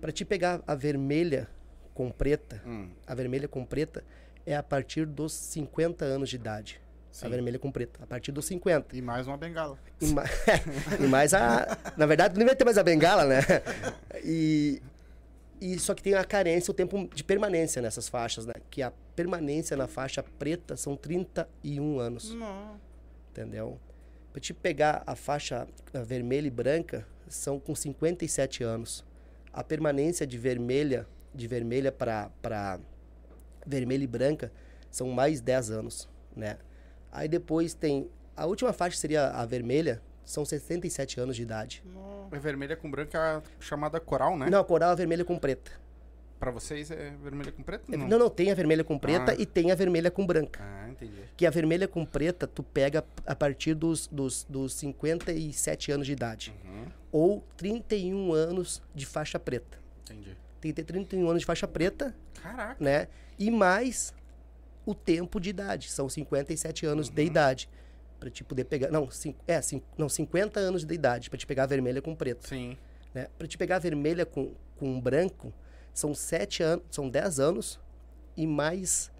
Pra 0.00 0.12
te 0.12 0.24
pegar 0.24 0.62
a 0.66 0.74
vermelha 0.74 1.48
com 1.94 2.10
preta, 2.10 2.62
Hum, 2.66 2.90
a 3.06 3.14
vermelha 3.14 3.48
com 3.48 3.64
preta 3.64 4.04
é 4.46 4.54
a 4.56 4.62
partir 4.62 5.04
dos 5.06 5.32
50 5.32 6.04
anos 6.04 6.28
de 6.28 6.36
idade. 6.36 6.80
A 7.10 7.14
Sim. 7.14 7.30
vermelha 7.30 7.58
com 7.58 7.72
preta, 7.72 7.98
a 8.04 8.06
partir 8.06 8.30
dos 8.30 8.44
50. 8.44 8.96
E 8.96 9.02
mais 9.02 9.26
uma 9.26 9.36
bengala. 9.36 9.76
E, 10.00 10.06
ma- 10.12 10.24
e 11.00 11.06
mais 11.08 11.34
a. 11.34 11.76
Na 11.96 12.06
verdade, 12.06 12.38
não 12.38 12.46
vai 12.46 12.54
ter 12.54 12.64
mais 12.64 12.78
a 12.78 12.82
bengala, 12.82 13.24
né? 13.24 13.40
E, 14.22 14.80
e 15.60 15.76
só 15.80 15.94
que 15.94 16.02
tem 16.02 16.14
a 16.14 16.24
carência, 16.24 16.70
o 16.70 16.74
tempo 16.74 17.08
de 17.12 17.24
permanência 17.24 17.82
nessas 17.82 18.08
faixas, 18.08 18.46
né? 18.46 18.52
Que 18.70 18.82
a 18.82 18.92
permanência 19.16 19.76
na 19.76 19.88
faixa 19.88 20.22
preta 20.22 20.76
são 20.76 20.96
31 20.96 21.98
anos, 21.98 22.32
Não. 22.34 22.78
entendeu? 23.32 23.80
Pra 24.32 24.40
te 24.40 24.54
pegar 24.54 25.02
a 25.06 25.16
faixa 25.16 25.66
vermelha 26.06 26.46
e 26.46 26.50
branca, 26.50 27.04
são 27.28 27.58
com 27.58 27.74
57 27.74 28.62
anos. 28.62 29.04
A 29.52 29.62
permanência 29.64 30.26
de 30.26 30.38
vermelha, 30.38 31.06
de 31.34 31.46
vermelha 31.46 31.90
para 31.92 32.78
vermelha 33.66 34.04
e 34.04 34.06
branca, 34.06 34.52
são 34.90 35.08
mais 35.10 35.40
10 35.40 35.70
anos, 35.70 36.08
né? 36.34 36.58
Aí 37.10 37.28
depois 37.28 37.74
tem 37.74 38.08
a 38.36 38.46
última 38.46 38.72
faixa 38.72 38.96
seria 38.96 39.28
a 39.30 39.44
vermelha, 39.44 40.00
são 40.24 40.44
67 40.44 41.18
anos 41.18 41.34
de 41.34 41.42
idade. 41.42 41.82
É 42.30 42.38
vermelha 42.38 42.76
com 42.76 42.88
branca 42.88 43.42
chamada 43.58 43.98
coral, 43.98 44.38
né? 44.38 44.48
Não, 44.48 44.60
a 44.60 44.64
coral 44.64 44.92
é 44.92 44.96
vermelha 44.96 45.24
com 45.24 45.36
preta. 45.36 45.72
Pra 46.38 46.50
vocês 46.52 46.90
é 46.90 47.10
vermelha 47.22 47.50
com 47.50 47.62
preto? 47.62 47.92
É, 47.92 47.96
Não, 47.96 48.18
não, 48.18 48.30
tem 48.30 48.50
a 48.50 48.54
vermelha 48.54 48.84
com 48.84 48.96
preta 48.98 49.32
Ah. 49.32 49.36
e 49.36 49.44
tem 49.44 49.70
a 49.72 49.74
vermelha 49.74 50.10
com 50.10 50.24
branca. 50.24 50.60
Ah, 50.62 50.88
entendi. 50.88 51.20
Que 51.36 51.44
a 51.44 51.50
vermelha 51.50 51.88
com 51.88 52.04
preta 52.06 52.46
tu 52.46 52.62
pega 52.62 53.04
a 53.26 53.34
partir 53.34 53.74
dos, 53.74 54.06
dos, 54.06 54.44
dos 54.48 54.72
57 54.74 55.90
anos 55.92 56.06
de 56.06 56.12
idade. 56.12 56.54
Uhum, 56.64 56.84
Ou 57.10 57.44
31 57.56 58.32
anos 58.32 58.82
de 58.94 59.04
faixa 59.06 59.38
preta. 59.38 59.78
entendi. 60.04 60.36
Tem 60.60 60.72
que 60.72 60.82
ter 60.82 60.84
31 60.84 61.28
anos 61.28 61.40
de 61.42 61.46
faixa 61.46 61.66
preta, 61.68 62.14
Caraca. 62.42 62.76
né? 62.82 63.08
E 63.38 63.50
mais 63.50 64.12
o 64.86 64.94
tempo 64.94 65.40
de 65.40 65.50
idade. 65.50 65.90
São 65.90 66.08
57 66.08 66.86
anos 66.86 67.08
Uhum. 67.08 67.14
de 67.14 67.22
idade. 67.24 67.68
Pra 68.20 68.28
te 68.30 68.42
poder 68.42 68.64
pegar. 68.64 68.90
Não, 68.90 69.08
cinco, 69.10 69.38
é, 69.46 69.60
cinco, 69.62 69.86
não, 69.96 70.08
50 70.08 70.58
anos 70.58 70.84
de 70.84 70.92
idade 70.94 71.30
pra 71.30 71.38
te 71.38 71.46
pegar 71.46 71.64
a 71.64 71.66
vermelha 71.66 72.02
com 72.02 72.14
preto. 72.16 72.48
Sim. 72.48 72.76
Né? 73.14 73.28
Pra 73.38 73.46
te 73.46 73.56
pegar 73.56 73.76
a 73.76 73.78
vermelha 73.78 74.26
com, 74.26 74.52
com 74.76 75.00
branco, 75.00 75.52
são 75.98 76.14
7 76.14 76.62
anos, 76.62 76.84
são 76.90 77.08
10 77.10 77.40
anos 77.40 77.80
e 78.36 78.46
mais. 78.46 79.10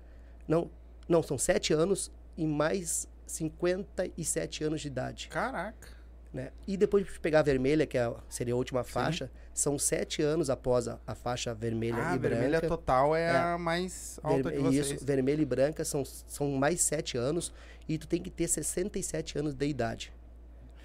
Não, 0.46 0.70
não, 1.08 1.22
são 1.22 1.36
7 1.36 1.72
anos 1.72 2.10
e 2.36 2.46
mais 2.46 3.08
57 3.26 4.64
anos 4.64 4.80
de 4.80 4.86
idade. 4.86 5.28
Caraca. 5.28 5.88
Né? 6.32 6.52
E 6.66 6.76
depois 6.76 7.04
de 7.06 7.18
pegar 7.20 7.40
a 7.40 7.42
vermelha, 7.42 7.86
que 7.86 7.96
é, 7.98 8.14
seria 8.28 8.54
a 8.54 8.56
última 8.56 8.84
faixa, 8.84 9.30
são 9.52 9.78
7 9.78 10.22
anos 10.22 10.50
após 10.50 10.86
a, 10.86 10.98
a 11.06 11.14
faixa 11.14 11.54
vermelha 11.54 11.96
Ah, 11.96 12.12
a 12.12 12.16
e 12.16 12.18
vermelha 12.18 12.58
branca. 12.60 12.68
total 12.68 13.16
é, 13.16 13.22
É. 13.32 13.36
a 13.36 13.58
mais 13.58 14.20
alta 14.22 14.50
Ver- 14.50 14.56
de 14.56 14.62
vocês. 14.62 14.90
Isso, 14.92 15.04
vermelha 15.04 15.42
e 15.42 15.46
branca 15.46 15.84
são, 15.84 16.04
são 16.04 16.50
mais 16.52 16.80
7 16.82 17.16
anos 17.16 17.52
e 17.88 17.96
tu 17.98 18.06
tem 18.06 18.22
que 18.22 18.30
ter 18.30 18.46
67 18.46 19.38
anos 19.38 19.54
de 19.54 19.66
idade. 19.66 20.12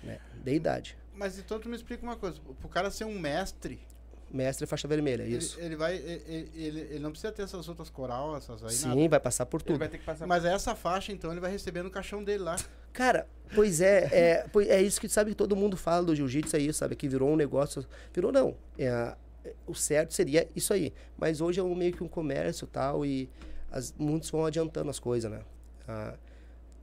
Né? 0.01 0.17
De 0.43 0.53
idade. 0.55 0.97
Mas 1.13 1.37
então 1.37 1.59
tu 1.59 1.69
me 1.69 1.75
explica 1.75 2.01
uma 2.01 2.15
coisa. 2.15 2.39
Pro 2.59 2.69
cara 2.69 2.89
ser 2.89 3.03
um 3.05 3.19
mestre, 3.19 3.79
mestre 4.33 4.65
faixa 4.65 4.87
vermelha, 4.87 5.23
é 5.23 5.27
isso. 5.27 5.57
Ele, 5.59 5.67
ele 5.67 5.75
vai. 5.75 5.95
Ele, 5.95 6.51
ele, 6.55 6.79
ele 6.79 6.99
não 6.99 7.11
precisa 7.11 7.31
ter 7.31 7.43
essas 7.43 7.69
outras 7.69 7.89
coral, 7.89 8.35
essas 8.35 8.63
aí, 8.63 8.71
Sim, 8.71 8.87
nada. 8.89 9.09
vai 9.09 9.19
passar 9.19 9.45
por 9.45 9.61
Ele 9.61 9.67
tudo. 9.67 9.79
vai 9.79 9.87
ter 9.87 9.99
que 9.99 10.03
passar 10.03 10.25
Mas 10.25 10.43
essa 10.43 10.75
faixa, 10.75 11.11
então, 11.11 11.31
ele 11.31 11.39
vai 11.39 11.51
receber 11.51 11.83
no 11.83 11.91
caixão 11.91 12.23
dele 12.23 12.43
lá. 12.43 12.55
Cara, 12.91 13.27
pois 13.55 13.79
é, 13.81 14.09
é, 14.11 14.47
pois 14.51 14.67
é 14.67 14.81
isso 14.81 14.99
que 14.99 15.07
sabe 15.07 15.31
que 15.31 15.35
todo 15.35 15.55
mundo 15.55 15.77
fala 15.77 16.05
do 16.05 16.15
jiu-jitsu, 16.15 16.55
é 16.55 16.59
isso, 16.59 16.79
sabe? 16.79 16.95
Que 16.95 17.07
virou 17.07 17.29
um 17.29 17.35
negócio. 17.35 17.85
Virou 18.13 18.31
não. 18.31 18.55
É, 18.77 19.15
o 19.67 19.73
certo 19.75 20.13
seria 20.13 20.47
isso 20.55 20.73
aí. 20.73 20.93
Mas 21.17 21.41
hoje 21.41 21.59
é 21.59 21.63
um, 21.63 21.75
meio 21.75 21.93
que 21.93 22.03
um 22.03 22.07
comércio 22.07 22.65
e 22.65 22.67
tal, 22.67 23.05
e 23.05 23.29
as, 23.71 23.93
muitos 23.97 24.29
vão 24.29 24.45
adiantando 24.45 24.89
as 24.89 24.99
coisas, 24.99 25.31
né? 25.31 25.41
Ah, 25.87 26.15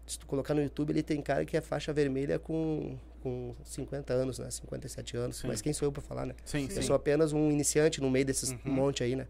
se 0.07 0.19
tu 0.19 0.27
colocar 0.27 0.55
no 0.55 0.63
YouTube, 0.63 0.91
ele 0.91 1.03
tem 1.03 1.23
cara 1.23 1.45
que 1.45 1.57
é 1.57 1.61
faixa 1.61 1.93
vermelha 1.93 2.39
com, 2.39 2.99
com 3.23 3.55
50 3.65 4.13
anos, 4.13 4.39
né? 4.39 4.51
57 4.51 5.17
anos. 5.17 5.37
Sim. 5.39 5.49
Mas 5.49 5.61
quem 5.63 5.73
sou 5.73 5.87
eu 5.89 5.93
pra 5.93 6.03
falar, 6.03 6.27
né? 6.27 6.35
Sim, 6.45 6.65
Eu 6.65 6.71
sim. 6.71 6.83
sou 6.83 6.97
apenas 6.97 7.33
um 7.33 7.51
iniciante 7.51 8.01
no 8.01 8.11
meio 8.11 8.25
desses 8.25 8.51
Uhum. 8.51 8.59
monte 8.65 9.03
aí, 9.03 9.15
né? 9.17 9.27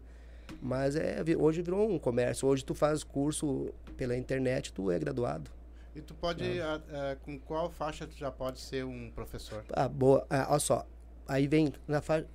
Mas 0.61 0.95
é, 0.95 1.23
hoje 1.37 1.61
virou 1.61 1.89
um 1.89 1.97
comércio. 1.99 2.47
Hoje 2.47 2.63
tu 2.65 2.73
faz 2.73 3.03
curso 3.03 3.73
pela 3.95 4.17
internet, 4.17 4.73
tu 4.73 4.91
é 4.91 4.99
graduado. 4.99 5.49
E 5.95 6.01
tu 6.01 6.13
pode. 6.13 6.43
a- 6.61 6.75
a- 6.75 7.15
com 7.17 7.37
qual 7.39 7.69
faixa 7.69 8.07
tu 8.07 8.15
já 8.15 8.31
pode 8.31 8.59
ser 8.59 8.85
um 8.85 9.11
professor? 9.11 9.63
Ah, 9.73 9.87
boa. 9.89 10.25
Ah, 10.29 10.47
olha 10.49 10.59
só. 10.59 10.85
Aí 11.27 11.47
vem 11.47 11.73
na 11.87 12.01
faixa. 12.01 12.27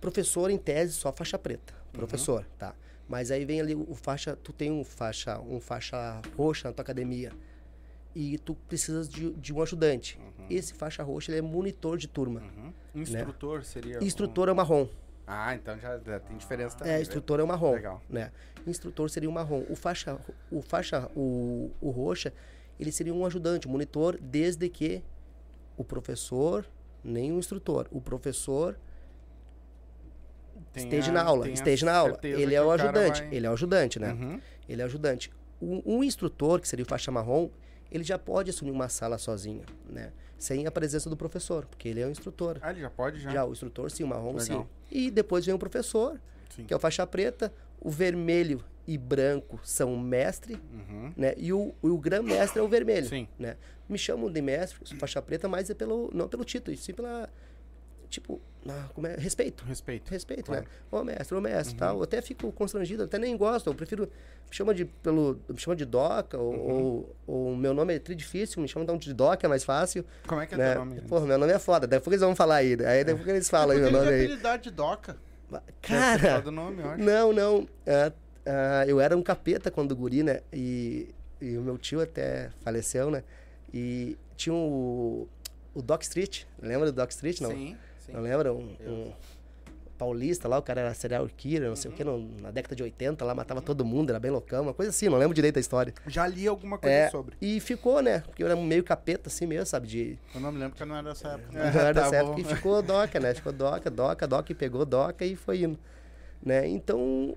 Professor 0.00 0.50
em 0.50 0.58
tese 0.58 0.92
só 0.92 1.12
faixa 1.12 1.38
preta. 1.38 1.74
Professor, 1.92 2.44
tá. 2.58 2.74
Mas 3.08 3.30
aí 3.30 3.44
vem 3.44 3.60
ali 3.60 3.74
o 3.74 3.94
faixa. 3.94 4.36
Tu 4.36 4.52
tem 4.52 4.70
um 4.70 4.84
faixa, 4.84 5.40
um 5.40 5.60
faixa 5.60 6.20
roxa 6.36 6.68
na 6.68 6.74
tua 6.74 6.82
academia. 6.82 7.32
E 8.14 8.38
tu 8.38 8.54
precisas 8.54 9.08
de, 9.08 9.30
de 9.32 9.52
um 9.52 9.62
ajudante. 9.62 10.18
Esse 10.50 10.74
faixa 10.74 11.02
roxa 11.02 11.30
ele 11.32 11.38
é 11.38 11.42
monitor 11.42 11.96
de 11.98 12.06
turma. 12.08 12.40
Uhum. 12.40 12.72
Instrutor 13.02 13.64
seria. 13.64 13.98
um- 13.98 14.02
Instrutor 14.02 14.48
é 14.48 14.52
o 14.52 14.56
marrom. 14.56 14.88
Ah, 15.26 15.54
então 15.56 15.76
já, 15.78 15.98
já 15.98 16.20
tem 16.20 16.36
diferença 16.36 16.76
também. 16.76 16.92
É, 16.92 16.96
né? 16.96 17.02
instrutor 17.02 17.40
é 17.40 17.42
o 17.42 17.46
marrom. 17.48 17.72
Legal. 17.72 18.00
Né? 18.08 18.30
Instrutor 18.66 19.10
seria 19.10 19.28
o 19.28 19.32
marrom. 19.32 19.64
O 19.68 19.74
faixa, 19.74 20.18
o 20.50 20.62
faixa, 20.62 21.10
o, 21.16 21.70
o 21.80 21.90
roxa, 21.90 22.32
ele 22.78 22.92
seria 22.92 23.12
um 23.12 23.26
ajudante, 23.26 23.66
um 23.66 23.72
monitor, 23.72 24.18
desde 24.20 24.68
que 24.68 25.02
o 25.76 25.82
professor, 25.82 26.64
nem 27.02 27.32
o 27.32 27.38
instrutor, 27.38 27.88
o 27.90 28.00
professor 28.00 28.78
Tenha- 30.72 30.86
esteja 30.86 31.12
na 31.12 31.22
aula, 31.22 31.48
esteja 31.50 31.86
na 31.86 31.96
aula. 31.96 32.18
Ele 32.22 32.54
é 32.54 32.62
o 32.62 32.70
ajudante, 32.70 33.22
vai- 33.22 33.34
ele 33.34 33.46
é 33.46 33.50
o 33.50 33.52
ajudante, 33.52 33.98
né? 33.98 34.12
Uhum. 34.12 34.40
Ele 34.68 34.80
é 34.80 34.84
o 34.84 34.86
ajudante. 34.86 35.30
O, 35.60 35.98
o 35.98 36.04
instrutor, 36.04 36.60
que 36.60 36.68
seria 36.68 36.84
o 36.84 36.88
faixa 36.88 37.10
marrom, 37.10 37.50
ele 37.90 38.04
já 38.04 38.18
pode 38.18 38.50
assumir 38.50 38.70
uma 38.70 38.88
sala 38.88 39.16
sozinho, 39.18 39.64
né? 39.88 40.12
Sem 40.38 40.66
a 40.66 40.70
presença 40.70 41.08
do 41.08 41.16
professor, 41.16 41.64
porque 41.66 41.88
ele 41.88 42.00
é 42.00 42.06
o 42.06 42.10
instrutor. 42.10 42.58
Ah, 42.60 42.70
ele 42.70 42.80
já 42.80 42.90
pode 42.90 43.20
já? 43.20 43.30
Já 43.30 43.44
o 43.44 43.52
instrutor, 43.52 43.90
sim, 43.90 44.04
o 44.04 44.06
marrom, 44.06 44.36
Legal. 44.36 44.62
sim. 44.62 44.66
E 44.90 45.10
depois 45.10 45.44
vem 45.46 45.54
o 45.54 45.58
professor, 45.58 46.20
Sim. 46.54 46.64
que 46.64 46.72
é 46.74 46.76
o 46.76 46.80
faixa 46.80 47.06
preta, 47.06 47.52
o 47.80 47.90
vermelho 47.90 48.62
e 48.86 48.96
branco 48.98 49.58
são 49.64 49.92
o 49.94 49.98
mestre, 49.98 50.54
Uhum. 50.72 51.12
né? 51.16 51.34
E 51.36 51.52
o, 51.52 51.74
o 51.82 51.98
grã-mestre 51.98 52.60
é 52.60 52.62
o 52.62 52.68
vermelho, 52.68 53.08
Sim. 53.08 53.26
né? 53.38 53.56
Me 53.88 53.96
chamam 53.98 54.30
de 54.30 54.40
mestre, 54.42 54.78
faixa 54.98 55.20
preta, 55.22 55.48
mas 55.48 55.70
é 55.70 55.74
pelo 55.74 56.10
não 56.12 56.28
pelo 56.28 56.44
título, 56.44 56.76
sim 56.76 56.92
pela 56.92 57.28
tipo, 58.08 58.40
ah, 58.68 58.88
como 58.94 59.06
é, 59.06 59.14
respeito. 59.16 59.64
Respeito. 59.64 60.10
Respeito, 60.10 60.44
Claro. 60.46 60.62
Uhum. 60.62 60.68
né? 60.68 61.00
Ô 61.00 61.04
mestre, 61.04 61.36
ô 61.36 61.40
mestre, 61.40 61.76
tal. 61.76 61.96
Eu 61.98 62.02
até 62.02 62.20
fico 62.22 62.50
constrangido, 62.52 63.04
até 63.04 63.18
nem 63.18 63.36
gosto. 63.36 63.68
Eu 63.68 63.74
prefiro. 63.74 64.04
Me 64.48 64.54
chama 64.54 64.72
de, 64.74 64.84
pelo, 64.84 65.40
me 65.48 65.58
chama 65.58 65.74
de 65.74 65.84
Doca, 65.84 66.38
ou, 66.38 66.52
Uhum. 66.54 66.70
ou, 67.26 67.48
ou 67.48 67.56
meu 67.56 67.74
nome 67.74 67.94
é 67.94 67.98
tri 67.98 68.14
difícil, 68.14 68.62
me 68.62 68.68
chama 68.68 68.84
então 68.84 68.96
de 68.96 69.12
Doca, 69.12 69.44
é 69.46 69.48
mais 69.48 69.64
fácil. 69.64 70.04
Como 70.26 70.40
é 70.40 70.46
que 70.46 70.54
é 70.54 70.58
né? 70.58 70.72
teu 70.72 70.84
nome? 70.84 71.00
Porra, 71.02 71.26
meu 71.26 71.38
nome 71.38 71.52
é 71.52 71.58
foda. 71.58 71.88
Pouco 71.88 72.10
eles 72.10 72.20
vão 72.20 72.34
falar 72.36 72.56
aí. 72.56 72.72
Aí 72.74 73.04
daqui 73.04 73.10
a 73.10 73.14
pouco 73.16 73.30
eles 73.30 73.48
falam 73.50 73.70
aí 73.76 73.80
Porque 73.82 73.92
meu 73.92 74.00
nome 74.04 74.14
aí. 74.14 74.24
habilidade 74.24 74.62
de 74.64 74.70
doca. 74.70 75.16
Cara, 75.82 76.40
do 76.40 76.50
nome, 76.50 76.82
não, 76.98 77.32
não. 77.32 77.68
Ah, 77.86 78.12
ah, 78.46 78.84
eu 78.86 79.00
era 79.00 79.16
um 79.16 79.22
capeta 79.22 79.70
quando 79.70 79.94
guri, 79.94 80.22
né? 80.22 80.40
E, 80.52 81.08
e 81.40 81.56
o 81.56 81.62
meu 81.62 81.78
tio 81.78 82.00
até 82.00 82.50
faleceu, 82.62 83.10
né? 83.10 83.22
E 83.72 84.16
tinha 84.36 84.54
o, 84.54 85.28
o 85.74 85.82
Doc 85.82 86.02
Street. 86.02 86.44
Lembra 86.60 86.86
do 86.86 86.92
Doc 86.92 87.10
Street, 87.10 87.40
não? 87.40 87.50
Sim, 87.50 87.76
sim. 88.06 88.12
Não 88.12 88.20
lembra? 88.20 88.52
Um, 88.52 88.76
um 88.86 89.12
paulista 89.98 90.46
lá, 90.46 90.58
o 90.58 90.62
cara 90.62 90.82
era 90.82 90.92
serial 90.94 91.26
killer, 91.36 91.68
não 91.70 91.76
sei 91.76 91.90
o 91.90 91.94
que, 91.94 92.04
na 92.04 92.50
década 92.50 92.76
de 92.76 92.82
80 92.82 93.24
lá, 93.24 93.34
matava 93.34 93.62
todo 93.62 93.82
mundo, 93.82 94.10
era 94.10 94.20
bem 94.20 94.30
loucão, 94.30 94.62
uma 94.64 94.74
coisa 94.74 94.90
assim, 94.90 95.08
não 95.08 95.16
lembro 95.16 95.34
direito 95.34 95.54
da 95.54 95.60
história. 95.60 95.94
Já 96.06 96.26
li 96.26 96.46
alguma 96.46 96.76
coisa 96.76 96.94
É, 96.94 97.08
sobre. 97.08 97.34
e 97.40 97.58
ficou, 97.60 98.02
né? 98.02 98.20
Porque 98.20 98.42
eu 98.42 98.46
era 98.46 98.54
meio 98.56 98.84
capeta 98.84 99.28
assim 99.28 99.46
mesmo, 99.46 99.64
sabe? 99.64 99.86
De, 99.88 100.18
Eu 100.34 100.40
não 100.42 100.52
me 100.52 100.58
lembro 100.58 100.72
porque 100.72 100.82
eu 100.82 100.86
não 100.86 100.96
era 100.96 101.08
dessa 101.08 101.28
época. 101.28 101.48
não 101.50 101.60
era 101.62 101.72
tá 101.94 102.10
dessa 102.10 102.22
bom. 102.24 102.32
época. 102.34 102.40
E 102.40 102.44
ficou 102.56 102.82
doca, 102.82 103.20
né? 103.20 103.34
Ficou 103.34 103.52
doca, 103.52 103.90
doca, 103.90 104.26
doca, 104.26 104.52
e 104.52 104.54
pegou 104.54 104.84
doca 104.84 105.24
e 105.24 105.34
foi 105.34 105.62
indo. 105.62 105.78
Né? 106.44 106.68
Então, 106.68 107.34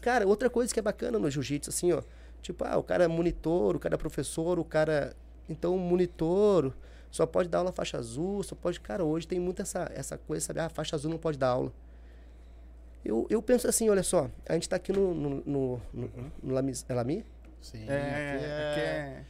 cara, 0.00 0.26
outra 0.26 0.50
coisa 0.50 0.74
que 0.74 0.80
é 0.80 0.82
bacana 0.82 1.20
no 1.20 1.30
jiu-jitsu, 1.30 1.70
assim, 1.70 1.92
ó. 1.92 2.02
Tipo, 2.42 2.64
ah, 2.64 2.76
o 2.78 2.82
cara 2.82 3.04
é 3.04 3.08
monitor, 3.08 3.76
o 3.76 3.78
cara 3.78 3.94
é 3.94 3.98
professor, 3.98 4.58
o 4.58 4.64
cara. 4.64 5.14
Então, 5.48 5.76
o 5.76 5.78
monitor 5.78 6.72
só 7.12 7.26
pode 7.26 7.50
dar 7.50 7.58
aula 7.58 7.70
faixa 7.70 7.98
azul, 7.98 8.42
só 8.42 8.54
pode. 8.54 8.80
Cara, 8.80 9.04
hoje 9.04 9.28
tem 9.28 9.38
muita 9.38 9.60
essa, 9.60 9.86
essa 9.94 10.16
coisa, 10.16 10.46
sabe? 10.46 10.60
Ah, 10.60 10.70
faixa 10.70 10.96
azul 10.96 11.10
não 11.10 11.18
pode 11.18 11.38
dar 11.38 11.48
aula. 11.48 11.70
Eu, 13.04 13.26
eu 13.28 13.42
penso 13.42 13.68
assim, 13.68 13.90
olha 13.90 14.02
só, 14.02 14.30
a 14.48 14.54
gente 14.54 14.66
tá 14.66 14.76
aqui 14.76 14.92
no, 14.92 15.12
no, 15.12 15.30
no, 15.44 15.82
no, 15.92 16.10
no 16.42 16.54
Lami, 16.54 16.72
é 16.88 16.94
Lami? 16.94 17.26
Sim. 17.60 17.84
É, 17.86 17.96
aqui 17.96 18.80
é, 18.80 19.24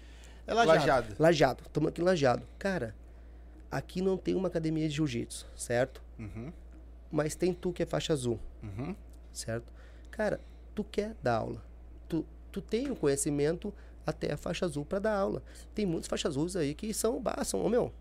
é... 0.47 0.51
é 0.53 0.55
lajado. 0.55 1.16
Lajado. 1.18 1.64
Estamos 1.66 1.88
aqui 1.88 2.01
em 2.01 2.05
Lajeado. 2.05 2.47
Cara, 2.57 2.95
aqui 3.68 4.01
não 4.01 4.16
tem 4.16 4.37
uma 4.37 4.47
academia 4.47 4.88
de 4.88 4.95
jiu-jitsu, 4.95 5.49
certo? 5.57 6.01
Uhum, 6.21 6.53
Mas 7.11 7.35
tem 7.35 7.53
tu 7.53 7.73
que 7.73 7.83
é 7.83 7.87
faixa 7.87 8.12
azul, 8.12 8.38
uhum. 8.62 8.95
certo? 9.33 9.73
Cara, 10.12 10.40
tu 10.73 10.85
quer 10.85 11.16
dar 11.21 11.38
aula. 11.38 11.61
Tu, 12.09 12.25
tu 12.53 12.62
tem 12.62 12.92
o 12.92 12.95
conhecimento 12.95 13.75
até 14.07 14.33
a 14.33 14.37
faixa 14.37 14.65
azul 14.67 14.85
para 14.85 14.99
dar 14.99 15.15
aula. 15.17 15.43
Tem 15.75 15.85
muitos 15.87 16.09
faixas 16.09 16.33
azuis 16.33 16.57
aí 16.57 16.75
que 16.75 16.93
são, 16.95 17.21
bah, 17.21 17.43
são, 17.45 17.65
ô 17.65 17.69
meu, 17.69 17.93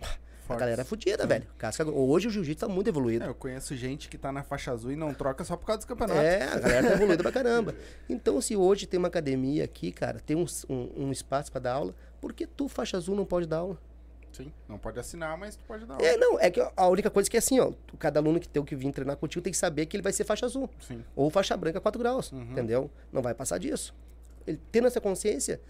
a 0.00 0.46
Fortes. 0.46 0.60
galera 0.60 0.82
é 0.82 0.84
fodida, 0.84 1.26
velho. 1.26 1.46
Casca, 1.56 1.88
hoje 1.88 2.28
o 2.28 2.30
jiu-jitsu 2.30 2.66
tá 2.66 2.72
muito 2.72 2.88
evoluído. 2.88 3.24
É, 3.24 3.28
eu 3.28 3.34
conheço 3.34 3.74
gente 3.74 4.08
que 4.10 4.18
tá 4.18 4.30
na 4.30 4.42
faixa 4.42 4.72
azul 4.72 4.92
e 4.92 4.96
não 4.96 5.14
troca 5.14 5.42
só 5.42 5.56
por 5.56 5.64
causa 5.66 5.78
dos 5.78 5.86
campeonatos. 5.86 6.22
É, 6.22 6.42
a 6.44 6.58
galera 6.58 6.88
tá 6.88 6.94
evoluída 6.94 7.22
pra 7.22 7.32
caramba. 7.32 7.74
Então, 8.10 8.38
se 8.42 8.54
hoje 8.54 8.86
tem 8.86 8.98
uma 8.98 9.08
academia 9.08 9.64
aqui, 9.64 9.90
cara, 9.90 10.20
tem 10.20 10.36
um, 10.36 10.44
um, 10.68 11.04
um 11.06 11.10
espaço 11.12 11.50
pra 11.50 11.60
dar 11.60 11.72
aula, 11.72 11.94
por 12.20 12.32
que 12.34 12.46
tu, 12.46 12.68
faixa 12.68 12.96
azul, 12.98 13.16
não 13.16 13.24
pode 13.24 13.46
dar 13.46 13.58
aula? 13.58 13.78
Sim. 14.32 14.52
Não 14.68 14.76
pode 14.78 14.98
assinar, 14.98 15.38
mas 15.38 15.54
tu 15.56 15.62
pode 15.64 15.86
dar 15.86 15.94
aula. 15.94 16.04
É, 16.06 16.16
não, 16.18 16.38
é 16.40 16.50
que 16.50 16.60
a 16.76 16.88
única 16.88 17.08
coisa 17.08 17.30
que 17.30 17.36
é 17.36 17.38
assim, 17.38 17.58
ó, 17.60 17.72
cada 17.98 18.18
aluno 18.20 18.38
que 18.40 18.48
tem 18.48 18.62
que 18.64 18.74
vir 18.76 18.92
treinar 18.92 19.16
contigo 19.16 19.40
tem 19.42 19.52
que 19.52 19.56
saber 19.56 19.86
que 19.86 19.96
ele 19.96 20.02
vai 20.02 20.12
ser 20.12 20.24
faixa 20.24 20.44
azul. 20.44 20.68
Sim. 20.80 21.02
Ou 21.16 21.30
faixa 21.30 21.56
branca 21.56 21.80
4 21.80 21.98
graus, 21.98 22.32
Uhum. 22.32 22.42
entendeu? 22.50 22.90
Não 23.12 23.22
vai 23.22 23.32
passar 23.32 23.58
disso. 23.58 23.94
Ele 24.46 24.60
tendo 24.70 24.86
essa 24.86 25.00
consciência, 25.00 25.60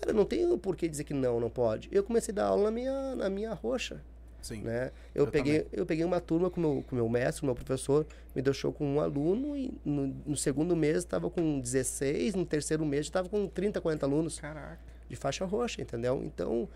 cara, 0.00 0.12
não 0.12 0.24
tem 0.24 0.56
por 0.58 0.76
que 0.76 0.88
dizer 0.88 1.04
que 1.04 1.14
não, 1.14 1.38
não 1.40 1.50
pode. 1.50 1.88
Eu 1.92 2.02
comecei 2.02 2.32
a 2.32 2.36
dar 2.36 2.46
aula 2.46 2.64
na 2.64 2.70
minha, 2.70 3.14
na 3.16 3.30
minha 3.30 3.52
roxa, 3.54 4.02
Sim. 4.42 4.62
né? 4.62 4.90
Eu, 5.14 5.26
Eu 5.26 5.30
peguei, 5.30 5.66
eu 5.72 5.84
peguei 5.86 6.04
uma 6.04 6.20
turma 6.20 6.50
com 6.50 6.60
meu, 6.60 6.84
com 6.88 6.96
meu 6.96 7.08
mestre, 7.08 7.40
com 7.40 7.46
meu 7.46 7.54
professor, 7.54 8.06
me 8.34 8.42
deixou 8.42 8.72
com 8.72 8.86
um 8.96 9.00
aluno 9.00 9.56
e 9.56 9.72
no, 9.84 10.06
no 10.26 10.36
segundo 10.36 10.74
mês 10.74 10.98
estava 10.98 11.28
com 11.30 11.60
16, 11.60 12.34
no 12.34 12.44
terceiro 12.46 12.84
mês 12.84 13.06
estava 13.06 13.28
com 13.28 13.46
30, 13.46 13.80
40 13.80 14.06
alunos 14.06 14.38
Caraca. 14.40 14.78
de 15.08 15.16
faixa 15.16 15.44
roxa, 15.44 15.82
entendeu? 15.82 16.22
Então, 16.24 16.68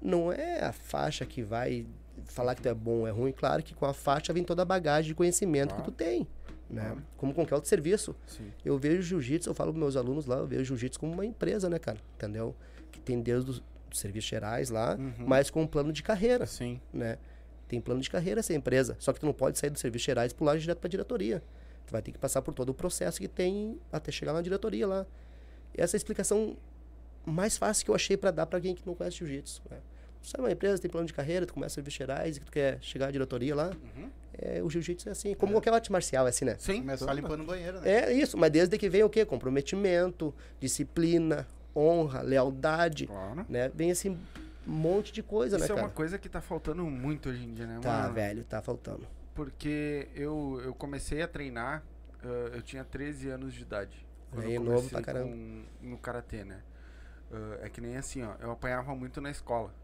não 0.00 0.32
é 0.32 0.60
a 0.64 0.72
faixa 0.72 1.26
que 1.26 1.42
vai 1.42 1.86
falar 2.24 2.54
que 2.54 2.62
tu 2.62 2.68
é 2.68 2.74
bom 2.74 3.00
ou 3.00 3.06
é 3.08 3.10
ruim. 3.10 3.32
Claro 3.32 3.62
que 3.62 3.74
com 3.74 3.84
a 3.84 3.92
faixa 3.92 4.32
vem 4.32 4.44
toda 4.44 4.62
a 4.62 4.64
bagagem 4.64 5.08
de 5.08 5.14
conhecimento 5.14 5.70
Claro. 5.74 5.84
que 5.84 5.90
tu 5.90 5.94
tem, 5.94 6.26
né? 6.72 6.96
Como 7.16 7.34
qualquer 7.34 7.54
outro 7.54 7.68
serviço. 7.68 8.16
Sim. 8.26 8.50
Eu 8.64 8.78
vejo 8.78 9.02
jiu-jitsu, 9.02 9.50
eu 9.50 9.54
falo 9.54 9.72
para 9.72 9.80
meus 9.80 9.96
alunos 9.96 10.26
lá, 10.26 10.36
eu 10.38 10.46
vejo 10.46 10.64
jiu-jitsu 10.64 10.98
como 10.98 11.12
uma 11.12 11.24
empresa, 11.26 11.68
né, 11.68 11.78
cara? 11.78 11.98
Entendeu? 12.16 12.56
Que 12.90 12.98
tem 13.00 13.20
desde 13.20 13.50
os 13.50 13.62
dos 13.90 14.00
serviços 14.00 14.30
gerais 14.30 14.70
lá, 14.70 14.96
Uhum. 14.98 15.26
mas 15.26 15.50
com 15.50 15.60
um 15.62 15.66
plano 15.66 15.92
de 15.92 16.02
carreira, 16.02 16.46
Sim. 16.46 16.80
né? 16.90 17.18
Tem 17.68 17.78
plano 17.78 18.00
de 18.00 18.08
carreira 18.08 18.40
essa 18.40 18.54
empresa, 18.54 18.96
só 18.98 19.12
que 19.12 19.20
tu 19.20 19.26
não 19.26 19.34
pode 19.34 19.58
sair 19.58 19.68
dos 19.68 19.80
serviços 19.82 20.06
gerais 20.06 20.32
e 20.32 20.34
pular 20.34 20.56
direto 20.56 20.78
para 20.78 20.88
diretoria. 20.88 21.42
Tu 21.86 21.92
vai 21.92 22.00
ter 22.00 22.10
que 22.10 22.18
passar 22.18 22.40
por 22.40 22.54
todo 22.54 22.70
o 22.70 22.74
processo 22.74 23.20
que 23.20 23.28
tem 23.28 23.78
até 23.92 24.10
chegar 24.10 24.32
na 24.32 24.40
diretoria 24.40 24.86
lá. 24.86 25.06
Essa 25.74 25.94
é 25.94 25.98
a 25.98 26.00
explicação 26.00 26.56
mais 27.26 27.58
fácil 27.58 27.84
que 27.84 27.90
eu 27.90 27.94
achei 27.94 28.16
para 28.16 28.30
dar 28.30 28.46
para 28.46 28.56
alguém 28.56 28.74
que 28.74 28.82
não 28.86 28.94
conhece 28.94 29.18
jiu-jitsu. 29.18 29.60
Né? 29.70 29.76
Tu 30.22 30.28
sai 30.28 30.40
uma 30.40 30.50
empresa, 30.50 30.80
tem 30.80 30.90
plano 30.90 31.06
de 31.06 31.12
carreira, 31.12 31.44
tu 31.44 31.52
começa 31.52 31.74
serviços 31.74 31.98
gerais 31.98 32.38
e 32.38 32.40
tu 32.40 32.50
quer 32.50 32.78
chegar 32.80 33.08
à 33.08 33.10
diretoria 33.10 33.54
lá, 33.54 33.72
Uhum. 33.96 34.08
É, 34.38 34.62
o 34.62 34.70
jiu-jitsu 34.70 35.08
é 35.08 35.12
assim, 35.12 35.34
como 35.34 35.52
qualquer 35.52 35.72
arte 35.74 35.90
marcial, 35.92 36.26
é 36.26 36.30
assim, 36.30 36.44
né? 36.44 36.56
Sim. 36.58 36.80
Começar 36.80 37.12
limpando 37.12 37.42
o 37.42 37.46
banheiro, 37.46 37.80
né? 37.80 37.90
É 37.90 38.12
isso, 38.12 38.36
mas 38.38 38.50
desde 38.50 38.76
que 38.78 38.88
vem 38.88 39.02
o 39.04 39.10
quê? 39.10 39.24
Comprometimento, 39.24 40.34
disciplina, 40.60 41.46
honra, 41.76 42.22
lealdade, 42.22 43.06
Claro. 43.06 43.44
né? 43.48 43.70
Vem 43.74 43.90
esse 43.90 44.16
monte 44.66 45.12
de 45.12 45.22
coisa, 45.22 45.56
Isso 45.56 45.66
né, 45.66 45.72
é 45.72 45.74
cara? 45.74 45.86
uma 45.88 45.92
coisa 45.92 46.18
que 46.18 46.28
tá 46.28 46.40
faltando 46.40 46.84
muito 46.84 47.28
hoje 47.28 47.44
em 47.44 47.52
dia, 47.54 47.66
né? 47.66 47.78
Tá, 47.82 48.00
Uma- 48.06 48.12
velho, 48.12 48.44
tá 48.44 48.62
faltando. 48.62 49.06
Porque 49.34 50.08
eu, 50.14 50.60
eu 50.64 50.74
comecei 50.74 51.22
a 51.22 51.28
treinar, 51.28 51.82
ah, 52.22 52.26
eu 52.54 52.62
tinha 52.62 52.84
13 52.84 53.28
anos 53.30 53.54
de 53.54 53.62
idade. 53.62 54.06
Quando 54.30 54.46
Aí, 54.46 54.54
eu 54.54 54.60
novo 54.62 54.76
comecei 54.76 54.90
pra 55.02 55.02
caramba. 55.12 55.30
com- 55.30 55.62
no 55.82 55.98
karatê, 55.98 56.44
né? 56.44 56.60
Ah, 57.32 57.58
é 57.62 57.68
que 57.68 57.80
nem 57.80 57.96
assim, 57.96 58.22
ó. 58.22 58.34
Eu 58.40 58.50
apanhava 58.50 58.94
muito 58.94 59.20
na 59.20 59.30
escola. 59.30 59.74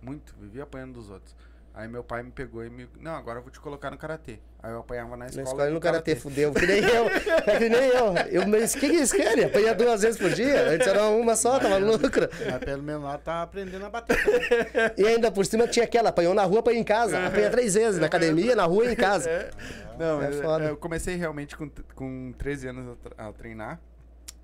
Muito. 0.00 0.34
Vivia 0.40 0.62
apanhando 0.64 0.94
dos 0.94 1.10
outros. 1.10 1.34
Aí 1.76 1.88
meu 1.88 2.04
pai 2.04 2.22
me 2.22 2.30
pegou 2.30 2.64
e 2.64 2.70
me. 2.70 2.88
Não, 3.00 3.16
agora 3.16 3.40
eu 3.40 3.42
vou 3.42 3.50
te 3.50 3.58
colocar 3.58 3.90
no 3.90 3.98
karatê. 3.98 4.38
Aí 4.62 4.70
eu 4.70 4.78
apanhava 4.78 5.10
na 5.16 5.24
Na 5.24 5.26
escola. 5.26 5.48
escola 5.48 5.70
no 5.70 5.80
karatê, 5.80 6.14
fudeu. 6.14 6.52
Que 6.54 6.64
nem 6.66 6.78
eu. 6.84 7.06
É 7.46 7.58
que 7.58 7.68
nem 7.68 7.88
eu. 7.88 8.14
eu 8.30 8.46
mas 8.48 8.74
o 8.74 8.78
que, 8.78 8.88
que 8.88 8.94
eles 8.96 9.10
querem? 9.12 9.44
Apanhar 9.46 9.74
duas 9.74 10.00
vezes 10.02 10.16
por 10.16 10.30
dia? 10.30 10.70
Antes 10.70 10.86
era 10.86 11.04
uma 11.08 11.34
só, 11.34 11.58
tava 11.58 11.80
no 11.80 11.96
lucro. 11.96 12.28
Mas 12.48 12.58
pelo 12.64 12.80
menos 12.82 13.02
lá 13.02 13.18
tá 13.18 13.42
aprendendo 13.42 13.84
a 13.86 13.90
bater. 13.90 14.16
também. 14.22 14.92
E 14.96 15.04
ainda 15.04 15.32
por 15.32 15.44
cima 15.44 15.66
tinha 15.66 15.84
aquela, 15.84 16.10
apanhou 16.10 16.32
na 16.32 16.44
rua, 16.44 16.60
apanhou 16.60 16.80
em 16.80 16.84
casa. 16.84 17.26
Apanha 17.26 17.50
três 17.50 17.74
vezes, 17.74 17.98
na 18.00 18.06
academia, 18.06 18.54
na 18.54 18.64
rua 18.66 18.86
e 18.86 18.92
em 18.92 18.96
casa. 18.96 19.28
Não, 19.98 20.22
É 20.22 20.28
eu, 20.28 20.42
foda. 20.42 20.64
eu 20.66 20.76
comecei 20.76 21.16
realmente 21.16 21.56
com, 21.56 21.68
com 21.94 22.32
13 22.38 22.68
anos 22.68 22.96
a, 23.18 23.28
a 23.28 23.32
treinar. 23.32 23.80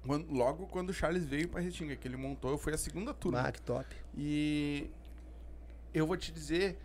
Quando- 0.04 0.32
logo 0.32 0.66
quando 0.66 0.90
o 0.90 0.92
Charles 0.92 1.24
veio 1.24 1.48
pra 1.48 1.60
Restinga, 1.60 1.94
que 1.94 2.08
ele 2.08 2.16
montou, 2.16 2.50
eu 2.50 2.58
fui 2.58 2.74
a 2.74 2.78
segunda 2.78 3.14
turma. 3.14 3.40
Ah, 3.46 3.52
que 3.52 3.60
top. 3.62 3.86
E 4.16 4.90
eu 5.94 6.06
vou 6.06 6.16
te 6.16 6.32
dizer, 6.32 6.78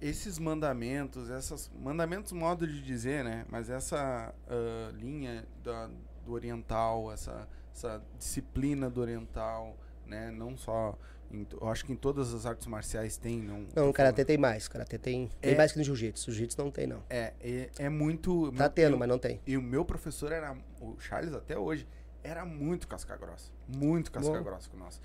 esses 0.00 0.38
mandamentos, 0.38 1.30
essas 1.30 1.70
mandamentos 1.80 2.32
modo 2.32 2.66
de 2.66 2.82
dizer, 2.82 3.24
né? 3.24 3.44
Mas 3.50 3.68
essa 3.70 4.34
ah, 4.48 4.90
linha 4.94 5.44
da- 5.62 5.90
do 6.24 6.32
oriental, 6.32 7.12
essa, 7.12 7.48
essa 7.74 8.02
disciplina 8.18 8.88
do 8.90 9.00
oriental, 9.00 9.76
né? 10.06 10.30
Não 10.30 10.56
só, 10.56 10.96
em 11.30 11.46
eu 11.60 11.68
acho 11.68 11.84
que 11.84 11.92
em 11.92 11.96
todas 11.96 12.32
as 12.34 12.46
artes 12.46 12.66
marciais 12.66 13.16
tem, 13.16 13.40
não. 13.42 13.66
Não, 13.74 13.88
o 13.90 13.92
karatê 13.92 14.24
tem 14.24 14.36
mais. 14.38 14.66
O 14.66 14.70
karatê 14.70 14.98
tem, 14.98 15.30
tem 15.40 15.52
É. 15.52 15.56
mais 15.56 15.72
que 15.72 15.78
no 15.78 15.84
jiu-jitsu. 15.84 16.30
Jiu-jitsu 16.32 16.58
não 16.62 16.70
tem, 16.70 16.86
não. 16.86 17.02
É, 17.10 17.32
é, 17.40 17.70
é 17.78 17.88
muito. 17.88 18.50
Tá 18.52 18.64
meu- 18.64 18.70
tendo, 18.70 18.92
eu- 18.94 18.98
mas 18.98 19.08
não 19.08 19.18
tem. 19.18 19.40
E 19.46 19.56
o 19.56 19.62
meu 19.62 19.84
professor 19.84 20.32
era, 20.32 20.56
o 20.80 20.96
Charles 20.98 21.32
até 21.34 21.56
hoje, 21.58 21.86
era 22.22 22.44
muito 22.44 22.88
casca 22.88 23.16
grossa. 23.16 23.50
Muito 23.68 24.10
casca 24.10 24.40
grossa 24.40 24.68
com 24.68 24.76
nós. 24.76 25.00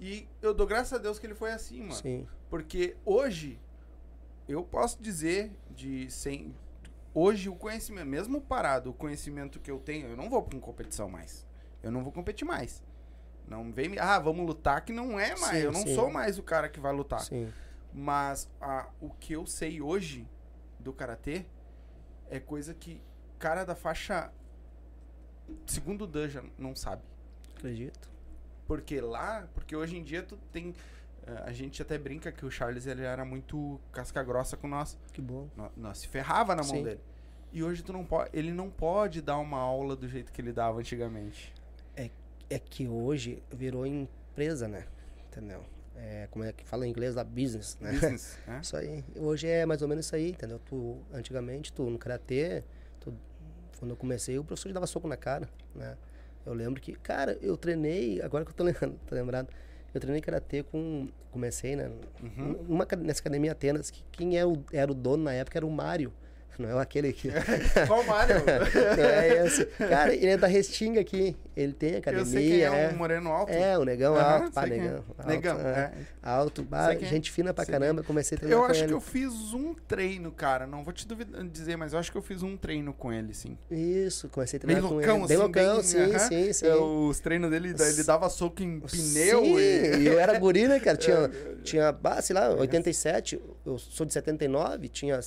E 0.00 0.26
eu 0.40 0.54
dou 0.54 0.66
graças 0.66 0.92
a 0.92 0.98
Deus 0.98 1.18
que 1.18 1.26
ele 1.26 1.34
foi 1.34 1.52
assim, 1.52 1.80
mano. 1.80 1.94
Sim. 1.94 2.26
Porque 2.48 2.96
hoje, 3.04 3.58
eu 4.50 4.64
posso 4.64 5.00
dizer 5.00 5.52
de 5.70 6.10
sem. 6.10 6.54
Hoje 7.14 7.48
o 7.48 7.54
conhecimento, 7.54 8.06
mesmo 8.06 8.40
parado, 8.40 8.90
o 8.90 8.94
conhecimento 8.94 9.58
que 9.58 9.70
eu 9.70 9.78
tenho, 9.78 10.08
eu 10.08 10.16
não 10.16 10.28
vou 10.28 10.42
pra 10.42 10.56
uma 10.56 10.62
competição 10.62 11.08
mais. 11.08 11.46
Eu 11.82 11.90
não 11.90 12.02
vou 12.02 12.12
competir 12.12 12.44
mais. 12.44 12.82
Não 13.46 13.72
vem 13.72 13.88
me. 13.88 13.98
Ah, 13.98 14.18
vamos 14.18 14.46
lutar, 14.46 14.84
que 14.84 14.92
não 14.92 15.18
é 15.18 15.36
mais. 15.38 15.58
Sim, 15.58 15.64
eu 15.64 15.72
não 15.72 15.82
sim. 15.82 15.94
sou 15.94 16.10
mais 16.10 16.38
o 16.38 16.42
cara 16.42 16.68
que 16.68 16.78
vai 16.78 16.92
lutar. 16.92 17.20
Sim. 17.20 17.52
Mas 17.92 18.48
a, 18.60 18.88
o 19.00 19.10
que 19.10 19.32
eu 19.32 19.46
sei 19.46 19.80
hoje 19.80 20.28
do 20.78 20.92
karatê 20.92 21.44
é 22.28 22.38
coisa 22.38 22.72
que 22.74 23.02
cara 23.38 23.64
da 23.64 23.74
faixa 23.74 24.30
segundo 25.66 26.06
Dan 26.06 26.28
já 26.28 26.44
não 26.58 26.74
sabe. 26.74 27.02
Acredito. 27.56 28.08
Porque 28.66 29.00
lá, 29.00 29.48
porque 29.54 29.74
hoje 29.74 29.96
em 29.96 30.04
dia 30.04 30.22
tu 30.22 30.36
tem 30.52 30.74
a 31.44 31.52
gente 31.52 31.80
até 31.82 31.96
brinca 31.98 32.30
que 32.32 32.44
o 32.44 32.50
Charles 32.50 32.86
ele 32.86 33.02
era 33.02 33.24
muito 33.24 33.80
casca 33.92 34.22
grossa 34.22 34.56
com 34.56 34.66
nós. 34.68 34.98
Que 35.12 35.20
bom. 35.20 35.48
Nó- 35.56 35.70
Nós 35.76 35.98
se 35.98 36.08
ferrava 36.08 36.54
na 36.54 36.62
mão 36.62 36.76
Sim. 36.76 36.84
dele. 36.84 37.00
E 37.52 37.62
hoje 37.64 37.82
tu 37.82 37.92
não 37.92 38.04
pode, 38.04 38.30
ele 38.32 38.52
não 38.52 38.70
pode 38.70 39.20
dar 39.20 39.38
uma 39.38 39.58
aula 39.58 39.96
do 39.96 40.08
jeito 40.08 40.32
que 40.32 40.40
ele 40.40 40.52
dava 40.52 40.78
antigamente. 40.78 41.52
É 42.52 42.58
que 42.58 42.88
hoje 42.88 43.40
virou 43.48 43.86
empresa, 43.86 44.66
né? 44.66 44.84
Entendeu? 45.28 45.62
É, 45.94 46.26
como 46.32 46.44
é 46.44 46.52
que 46.52 46.64
fala 46.64 46.84
em 46.84 46.90
inglês? 46.90 47.14
Da 47.14 47.22
business, 47.22 47.78
né? 47.80 47.92
Business, 47.92 48.36
né? 48.46 48.58
Isso 48.60 48.76
aí. 48.76 49.04
Hoje 49.14 49.46
é 49.46 49.64
mais 49.64 49.82
ou 49.82 49.86
menos 49.88 50.06
isso 50.06 50.16
aí, 50.16 50.30
entendeu? 50.30 50.58
Tu, 50.58 50.98
antigamente, 51.12 51.72
tu 51.72 51.88
no 51.88 51.96
karatê, 51.96 52.64
tu, 52.98 53.14
quando 53.78 53.92
eu 53.92 53.96
comecei, 53.96 54.36
o 54.36 54.42
professor 54.42 54.72
dava 54.72 54.86
soco 54.88 55.06
na 55.06 55.16
cara, 55.16 55.48
né? 55.76 55.96
Eu 56.44 56.52
lembro 56.52 56.80
que, 56.80 56.92
cara, 56.94 57.38
eu 57.40 57.56
treinei, 57.56 58.20
agora 58.20 58.44
que 58.44 58.50
eu 58.50 58.54
tô 58.56 58.64
lembrando, 58.64 58.98
tô 59.06 59.14
lembrado, 59.14 59.48
eu 59.92 60.00
treinei 60.00 60.20
karatê 60.20 60.62
com, 60.62 61.08
comecei, 61.30 61.76
né? 61.76 61.90
Uhum. 62.22 62.64
Numa, 62.68 62.86
nessa 62.98 63.20
academia 63.20 63.52
Atenas, 63.52 63.90
que 63.90 64.02
quem 64.12 64.36
era 64.36 64.48
o, 64.48 64.64
era 64.72 64.90
o 64.90 64.94
dono 64.94 65.24
na 65.24 65.32
época 65.32 65.58
era 65.58 65.66
o 65.66 65.70
Mário, 65.70 66.12
não 66.58 66.78
é 66.78 66.82
aquele 66.82 67.12
que... 67.12 67.30
Qual 67.86 68.02
Mário? 68.04 68.36
não 68.96 69.04
é 69.04 69.46
esse. 69.46 69.64
Cara, 69.66 70.14
ele 70.14 70.26
é 70.28 70.36
da 70.36 70.46
Restinga 70.46 71.00
aqui, 71.00 71.36
ele 71.56 71.72
tem 71.72 71.96
academia, 71.96 72.22
Eu 72.22 72.26
sei 72.26 72.48
quem 72.48 72.60
é, 72.62 72.84
é, 72.84 72.88
um 72.92 72.96
moreno 72.96 73.30
alto. 73.30 73.52
é, 73.52 73.78
o 73.78 73.84
negão 73.84 74.14
Aham, 74.16 74.42
alto, 74.42 74.52
pá, 74.52 74.64
quem 74.68 74.72
é. 74.72 74.80
negão. 74.80 75.04
Alto, 75.18 75.28
Negão, 75.28 75.60
é. 75.60 75.70
é. 75.70 75.92
Alto, 76.22 76.62
bah, 76.62 76.94
quem 76.96 77.06
é. 77.06 77.10
gente 77.10 77.30
fina 77.30 77.52
pra 77.54 77.64
Sei 77.64 77.72
quem 77.72 77.80
caramba, 77.80 78.02
comecei 78.02 78.36
a 78.36 78.38
treinar 78.38 78.58
Eu 78.58 78.64
com 78.64 78.70
acho 78.70 78.80
ele. 78.80 78.88
que 78.88 78.94
eu 78.94 79.00
fiz 79.00 79.32
um 79.54 79.74
treino, 79.74 80.30
cara. 80.32 80.66
Não 80.66 80.82
vou 80.84 80.92
te 80.92 81.06
duvidar, 81.06 81.42
dizer, 81.44 81.76
mas 81.76 81.92
eu 81.92 81.98
acho 81.98 82.10
que 82.12 82.18
eu 82.18 82.22
fiz 82.22 82.42
um 82.42 82.56
treino 82.56 82.92
com 82.92 83.12
ele, 83.12 83.32
sim. 83.34 83.56
Isso, 83.70 84.28
comecei 84.28 84.58
a 84.58 84.66
Bem 84.66 84.76
treinar 84.76 84.88
com 84.88 84.94
loucão, 84.96 85.14
ele. 85.16 85.24
assim. 85.24 85.28
Bem 85.28 85.38
loucão, 85.38 85.74
bem- 85.76 85.82
sim, 85.82 86.18
sim, 86.18 86.52
sim. 86.52 86.66
É, 86.66 86.74
os 86.74 87.20
treinos 87.20 87.50
dele, 87.50 87.68
ele 87.78 88.04
dava 88.04 88.28
soco 88.28 88.62
em 88.62 88.80
pneu 88.80 89.44
Sim, 89.44 89.56
e... 89.58 89.96
e 90.02 90.06
eu 90.06 90.18
era 90.18 90.38
guri, 90.38 90.66
né, 90.68 90.78
cara? 90.80 90.96
Tinha, 91.00 91.30
tinha 91.62 91.92
bah, 91.92 92.20
sei 92.20 92.34
lá, 92.34 92.50
87, 92.50 93.40
eu 93.64 93.78
sou 93.78 94.04
de 94.04 94.12
79, 94.12 94.88
tinha 94.88 95.18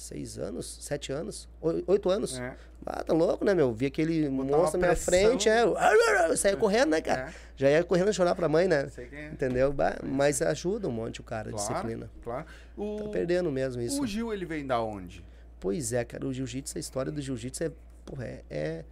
seis, 0.00 0.38
anos, 0.38 0.78
sete 0.80 1.12
anos, 1.12 1.48
oi- 1.60 1.84
oito 1.86 2.08
anos. 2.10 2.38
É. 2.38 2.56
Ah, 2.86 3.04
tá 3.04 3.12
louco, 3.12 3.44
né, 3.44 3.54
meu? 3.54 3.72
Vi 3.74 3.86
aquele 3.86 4.28
Botar 4.28 4.56
monstro 4.56 4.80
na 4.80 4.86
uma 4.86 4.92
minha 4.94 4.96
frente, 4.96 5.48
é, 5.48 5.62
eu, 5.62 5.76
saía 6.36 6.56
correndo, 6.56 6.90
né, 6.90 7.00
cara? 7.02 7.28
É. 7.28 7.34
Já 7.56 7.70
ia 7.70 7.84
correndo 7.84 8.12
chorar 8.12 8.34
pra 8.34 8.48
mãe, 8.48 8.66
né? 8.66 8.88
Sei 8.88 9.06
quem 9.06 9.18
é. 9.18 9.28
Entendeu? 9.28 9.74
Mas 10.02 10.40
ajuda 10.40 10.88
um 10.88 10.92
monte 10.92 11.20
o 11.20 11.24
cara, 11.24 11.50
Claro, 11.50 11.68
disciplina. 11.72 12.10
claro. 12.24 12.46
O, 12.76 13.02
Tá 13.04 13.08
perdendo 13.10 13.50
mesmo 13.52 13.82
isso. 13.82 14.00
o 14.02 14.06
Gil, 14.06 14.32
ele 14.32 14.46
vem 14.46 14.66
da 14.66 14.80
onde? 14.82 15.22
Pois 15.60 15.92
é, 15.92 16.02
cara, 16.04 16.26
o 16.26 16.32
jiu-jitsu, 16.32 16.78
a 16.78 16.80
história 16.80 17.12
do 17.12 17.20
jiu-jitsu 17.20 17.64
é, 17.64 17.70
porra, 18.06 18.24
é... 18.24 18.42
é 18.48 18.84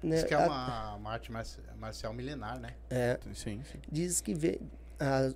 né, 0.00 0.16
Diz 0.16 0.24
que 0.24 0.34
é 0.34 0.36
a- 0.36 0.46
uma, 0.46 0.94
uma 0.94 1.10
arte 1.12 1.32
marci- 1.32 1.58
marcial 1.78 2.12
milenar, 2.12 2.60
né? 2.60 2.74
é, 2.90 3.18
Sim, 3.34 3.60
sim. 3.64 3.78
diz 3.90 4.20
que 4.20 4.34
vem. 4.34 4.60
a- 5.00 5.32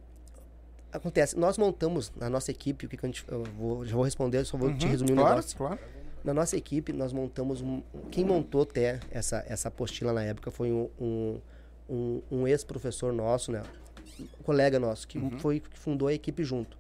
acontece, 0.92 1.36
nós 1.38 1.56
montamos 1.58 2.12
na 2.16 2.28
nossa 2.30 2.50
equipe, 2.50 2.86
o 2.86 2.88
que, 2.88 2.96
que 2.96 3.04
a 3.06 3.08
gente. 3.08 3.24
Eu 3.28 3.42
vou, 3.44 3.84
já 3.84 3.94
vou 3.94 4.04
responder, 4.04 4.44
só 4.44 4.56
vou 4.56 4.72
te 4.74 4.86
resumir 4.86 5.12
um 5.12 5.14
Uhum. 5.14 5.20
claro, 5.20 5.36
negócio. 5.36 5.56
claro. 5.56 5.78
Na 6.24 6.34
nossa 6.34 6.56
equipe, 6.56 6.92
nós 6.92 7.12
montamos 7.12 7.60
um. 7.62 7.82
Quem 8.10 8.24
montou 8.24 8.62
até 8.62 9.00
essa, 9.10 9.44
essa 9.48 9.68
apostila 9.68 10.12
na 10.12 10.22
época 10.24 10.50
foi 10.50 10.70
um, 10.72 10.88
um, 11.00 11.40
um, 11.88 12.22
um 12.30 12.48
ex-professor 12.48 13.12
nosso, 13.12 13.52
né? 13.52 13.62
Um 14.20 14.42
colega 14.42 14.78
nosso, 14.80 15.06
que 15.06 15.18
Uhum. 15.18 15.38
foi 15.38 15.60
que 15.60 15.78
fundou 15.78 16.08
a 16.08 16.12
equipe 16.12 16.42
junto. 16.44 16.76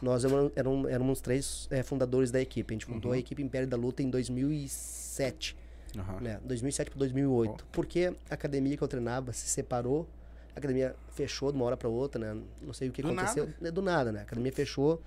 Nós 0.00 0.24
éramos, 0.24 0.52
éramos, 0.56 0.90
éramos 0.90 1.20
três 1.20 1.68
eh, 1.70 1.82
fundadores 1.82 2.30
da 2.30 2.40
equipe. 2.40 2.72
A 2.72 2.74
gente 2.74 2.86
fundou 2.86 3.12
a 3.12 3.14
Uhum. 3.14 3.20
equipe 3.20 3.42
Império 3.42 3.68
da 3.68 3.76
Luta 3.76 4.02
em 4.02 4.08
2007 4.08 5.54
Aham. 5.98 6.20
né? 6.20 6.40
2007 6.44 6.90
para 6.90 6.98
2008. 7.00 7.66
Porque 7.70 8.12
a 8.30 8.34
academia 8.34 8.76
que 8.78 8.82
eu 8.82 8.88
treinava 8.88 9.32
se 9.34 9.46
separou, 9.48 10.08
a 10.54 10.58
academia 10.58 10.94
fechou 11.10 11.50
de 11.52 11.56
uma 11.56 11.64
hora 11.64 11.76
para 11.76 11.88
outra, 11.88 12.20
né? 12.34 12.42
Não 12.62 12.72
sei 12.72 12.88
o 12.88 12.92
que 12.92 13.02
Do 13.02 13.08
aconteceu. 13.08 13.46
nada. 13.46 13.68
É 13.68 13.70
do 13.70 13.82
nada, 13.82 14.12
né? 14.12 14.20
A 14.20 14.22
academia 14.22 14.52
fechou 14.52 15.00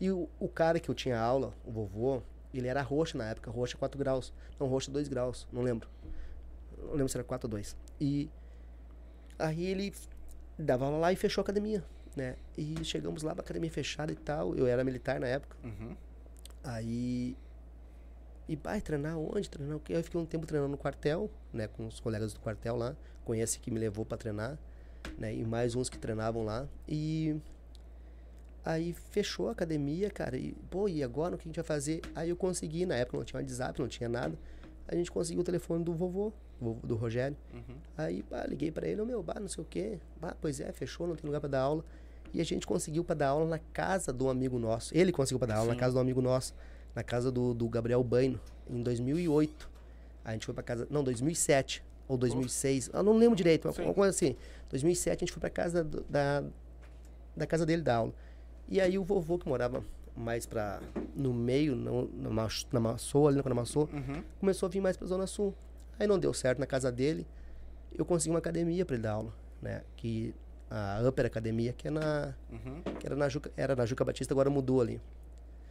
e 0.00 0.10
o, 0.10 0.28
o 0.38 0.48
cara 0.48 0.78
que 0.80 0.88
eu 0.90 0.94
tinha 0.94 1.18
aula, 1.18 1.52
o 1.64 1.70
vovô, 1.70 2.22
ele 2.52 2.68
era 2.68 2.80
roxo 2.82 3.16
na 3.18 3.24
época, 3.30 3.50
roxa 3.50 3.76
4 3.76 3.98
graus. 3.98 4.32
Não, 4.58 4.66
roxa 4.66 4.90
2 4.90 5.08
graus, 5.08 5.46
não 5.52 5.62
lembro. 5.62 5.88
Não 6.78 6.92
lembro 6.92 7.08
se 7.08 7.16
era 7.16 7.24
4 7.24 7.46
ou 7.46 7.50
2. 7.50 7.76
E 8.00 8.30
aí 9.38 9.66
ele 9.66 9.92
dava 10.58 10.84
aula 10.86 10.98
lá 10.98 11.12
e 11.12 11.16
fechou 11.16 11.42
a 11.42 11.44
academia, 11.44 11.84
né? 12.14 12.36
E 12.56 12.82
chegamos 12.84 13.22
lá, 13.22 13.32
a 13.32 13.40
academia 13.40 13.70
fechada 13.70 14.12
e 14.12 14.16
tal. 14.16 14.54
Eu 14.54 14.66
era 14.66 14.82
militar 14.84 15.20
na 15.20 15.26
época. 15.26 15.56
Uhum. 15.64 15.96
Aí. 16.64 17.36
E 18.48 18.54
vai 18.56 18.80
treinar 18.80 19.18
onde? 19.18 19.50
Treinar 19.50 19.76
o 19.76 19.80
quê? 19.80 19.94
Eu 19.94 20.04
fiquei 20.04 20.20
um 20.20 20.24
tempo 20.24 20.46
treinando 20.46 20.70
no 20.70 20.78
quartel, 20.78 21.30
né? 21.52 21.66
Com 21.68 21.86
os 21.86 21.98
colegas 22.00 22.32
do 22.32 22.40
quartel 22.40 22.76
lá. 22.76 22.94
Conhece 23.24 23.58
que 23.58 23.70
me 23.72 23.78
levou 23.80 24.04
pra 24.06 24.16
treinar, 24.16 24.56
né? 25.18 25.34
E 25.34 25.44
mais 25.44 25.74
uns 25.74 25.88
que 25.88 25.98
treinavam 25.98 26.44
lá. 26.44 26.66
E. 26.88 27.36
Aí 28.64 28.92
fechou 29.10 29.48
a 29.48 29.52
academia, 29.52 30.10
cara. 30.10 30.36
E, 30.36 30.52
pô, 30.70 30.88
e 30.88 31.02
agora 31.02 31.36
o 31.36 31.38
que 31.38 31.44
a 31.44 31.48
gente 31.48 31.56
vai 31.56 31.64
fazer? 31.64 32.00
Aí 32.14 32.30
eu 32.30 32.36
consegui, 32.36 32.84
na 32.84 32.96
época 32.96 33.16
não 33.16 33.24
tinha 33.24 33.40
WhatsApp, 33.40 33.80
não 33.80 33.86
tinha 33.86 34.08
nada. 34.08 34.36
A 34.88 34.94
gente 34.94 35.10
conseguiu 35.10 35.40
o 35.40 35.44
telefone 35.44 35.84
do 35.84 35.94
vovô, 35.94 36.32
do 36.82 36.96
Rogério. 36.96 37.36
Uhum. 37.52 37.76
Aí, 37.96 38.22
pá, 38.22 38.44
liguei 38.46 38.70
pra 38.70 38.86
ele, 38.86 39.00
ô 39.00 39.06
meu, 39.06 39.22
bah, 39.22 39.38
não 39.40 39.48
sei 39.48 39.62
o 39.62 39.66
quê. 39.66 39.98
Bah, 40.20 40.36
pois 40.40 40.60
é, 40.60 40.72
fechou, 40.72 41.06
não 41.06 41.14
tem 41.14 41.24
lugar 41.26 41.40
pra 41.40 41.48
dar 41.48 41.60
aula. 41.60 41.84
E 42.34 42.40
a 42.40 42.44
gente 42.44 42.66
conseguiu 42.66 43.04
pra 43.04 43.14
dar 43.14 43.28
aula 43.28 43.48
na 43.48 43.58
casa 43.58 44.12
um 44.20 44.28
amigo 44.28 44.58
nosso. 44.58 44.96
Ele 44.96 45.12
conseguiu 45.12 45.38
pra 45.38 45.46
dar 45.46 45.56
aula 45.56 45.70
Sim. 45.70 45.74
na 45.74 45.80
casa 45.80 45.96
um 45.96 46.00
amigo 46.00 46.20
nosso, 46.20 46.54
na 46.94 47.02
casa 47.02 47.30
do, 47.30 47.54
do 47.54 47.68
Gabriel 47.68 48.02
Baino, 48.02 48.40
em 48.68 48.82
2008. 48.82 49.70
A 50.24 50.32
gente 50.32 50.44
foi 50.44 50.54
pra 50.54 50.62
casa, 50.62 50.86
não, 50.90 51.04
2007 51.04 51.84
ou 52.08 52.16
2006, 52.16 52.90
eu 52.92 53.02
não 53.02 53.16
lembro 53.16 53.36
direito, 53.36 53.68
alguma 53.68 53.92
coisa 53.94 54.10
assim. 54.10 54.36
2007 54.70 55.16
a 55.16 55.18
gente 55.20 55.32
foi 55.32 55.40
pra 55.40 55.50
casa 55.50 55.82
da, 55.84 56.44
da 57.36 57.46
casa 57.46 57.64
dele 57.66 57.82
dar 57.82 57.96
aula. 57.96 58.12
E 58.68 58.80
aí 58.80 58.98
o 58.98 59.04
vovô 59.04 59.38
que 59.38 59.48
morava 59.48 59.82
mais 60.16 60.46
pra, 60.46 60.80
no 61.14 61.32
meio, 61.34 61.76
no, 61.76 62.08
na, 62.32 62.48
na 62.72 62.80
Maçô, 62.80 63.28
ali 63.28 63.40
na 63.44 63.54
Maçô, 63.54 63.88
Uhum. 63.92 64.22
começou 64.40 64.66
a 64.66 64.70
vir 64.70 64.80
mais 64.80 64.96
pra 64.96 65.06
Zona 65.06 65.26
Sul. 65.26 65.54
Aí 65.98 66.06
não 66.06 66.18
deu 66.18 66.32
certo 66.32 66.58
na 66.58 66.66
casa 66.66 66.90
dele. 66.90 67.26
Eu 67.96 68.04
consegui 68.04 68.30
uma 68.30 68.38
academia 68.38 68.84
para 68.84 68.94
ele 68.96 69.02
dar 69.02 69.12
aula, 69.12 69.32
né? 69.62 69.82
Que 69.96 70.34
a 70.70 71.00
Upper 71.06 71.26
Academia, 71.26 71.72
que 71.72 71.88
é 71.88 71.90
na 71.90 72.34
Uhum. 72.50 72.82
que 72.98 73.06
era 73.06 73.14
na 73.16 73.28
Juca, 73.28 73.50
era 73.56 73.76
na 73.76 73.86
Juca 73.86 74.04
Batista, 74.04 74.32
agora 74.34 74.50
mudou 74.50 74.80
ali. 74.80 75.00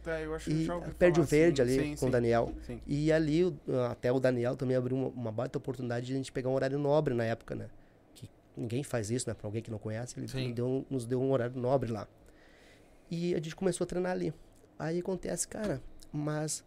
Tá, 0.06 0.20
eu 0.20 0.32
acho 0.36 0.44
que 0.48 0.52
E 0.56 0.64
já 0.66 0.78
perde 0.96 1.18
o 1.20 1.24
falar, 1.24 1.26
verde 1.26 1.56
sim, 1.56 1.62
ali 1.62 1.74
sim, 1.74 1.90
com 1.90 1.96
sim. 1.96 2.06
o 2.06 2.10
Daniel. 2.10 2.52
Sim. 2.64 2.80
E 2.86 3.10
ali 3.12 3.44
o- 3.44 3.56
até 3.90 4.12
o 4.12 4.20
Daniel 4.20 4.54
também 4.56 4.76
abriu 4.76 4.96
uma, 4.96 5.08
uma 5.08 5.32
baita 5.32 5.58
oportunidade 5.58 6.06
de 6.06 6.12
a 6.12 6.16
gente 6.16 6.30
pegar 6.30 6.48
um 6.48 6.54
horário 6.54 6.78
nobre 6.78 7.12
na 7.12 7.24
época, 7.24 7.56
né? 7.56 7.68
Que 8.14 8.30
ninguém 8.56 8.84
faz 8.84 9.10
isso, 9.10 9.28
né? 9.28 9.34
Para 9.34 9.48
alguém 9.48 9.60
que 9.60 9.70
não 9.70 9.78
conhece, 9.80 10.14
ele 10.20 10.52
deu, 10.52 10.86
nos 10.88 11.04
deu 11.06 11.20
um 11.20 11.32
horário 11.32 11.58
nobre 11.60 11.90
lá. 11.90 12.06
E 13.10 13.34
a 13.34 13.38
gente 13.38 13.56
começou 13.56 13.84
a 13.84 13.88
treinar 13.88 14.12
ali. 14.12 14.32
Aí 14.78 15.00
acontece, 15.00 15.48
cara, 15.48 15.82
mas 16.12 16.64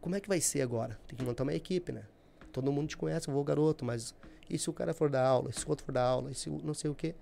como 0.00 0.16
é 0.16 0.20
que 0.20 0.28
vai 0.28 0.40
ser 0.40 0.62
agora? 0.62 0.98
Tem 1.06 1.16
que 1.16 1.24
montar 1.24 1.44
uma 1.44 1.54
equipe, 1.54 1.92
né? 1.92 2.02
Todo 2.50 2.72
mundo 2.72 2.88
te 2.88 2.96
conhece, 2.96 3.28
eu 3.28 3.34
vou 3.34 3.44
garoto, 3.44 3.84
mas 3.84 4.12
e 4.50 4.58
se 4.58 4.68
o 4.68 4.72
cara 4.72 4.92
for 4.92 5.08
dar 5.08 5.24
aula? 5.24 5.50
E 5.50 5.52
se 5.52 5.64
o 5.64 5.70
outro 5.70 5.84
for 5.86 5.92
dar 5.92 6.02
aula? 6.02 6.30
E 6.32 6.34
se 6.34 6.50
não 6.50 6.74
sei 6.74 6.90
o 6.90 6.94
quê? 6.96 7.14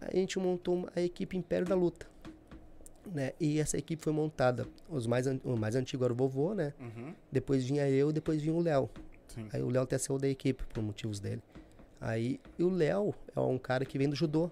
Aí 0.00 0.10
a 0.14 0.16
gente 0.16 0.38
montou 0.38 0.74
uma- 0.76 0.92
a 0.96 1.00
equipe 1.02 1.36
Império 1.36 1.66
da 1.66 1.74
Luta. 1.74 2.06
Né? 3.12 3.32
E 3.40 3.58
essa 3.58 3.76
equipe 3.78 4.02
foi 4.02 4.12
montada. 4.12 4.66
Os 4.88 5.06
mais, 5.06 5.26
an- 5.26 5.40
o 5.44 5.56
mais 5.56 5.74
antigo 5.74 6.04
era 6.04 6.12
o 6.12 6.16
vovô, 6.16 6.54
né? 6.54 6.72
Uhum. 6.78 7.14
Depois 7.32 7.64
vinha 7.64 7.88
eu, 7.88 8.12
depois 8.12 8.40
vinha 8.42 8.54
o 8.54 8.60
Léo. 8.60 8.88
Aí 9.52 9.62
o 9.62 9.68
Léo 9.70 9.82
até 9.82 9.96
saiu 9.98 10.18
da 10.18 10.28
equipe 10.28 10.62
por 10.72 10.82
motivos 10.82 11.20
dele. 11.20 11.42
Aí 12.00 12.40
e 12.58 12.62
o 12.64 12.68
Léo 12.70 13.14
é 13.34 13.40
um 13.40 13.58
cara 13.58 13.84
que 13.84 13.96
vem 13.98 14.08
do 14.08 14.14
judô. 14.16 14.50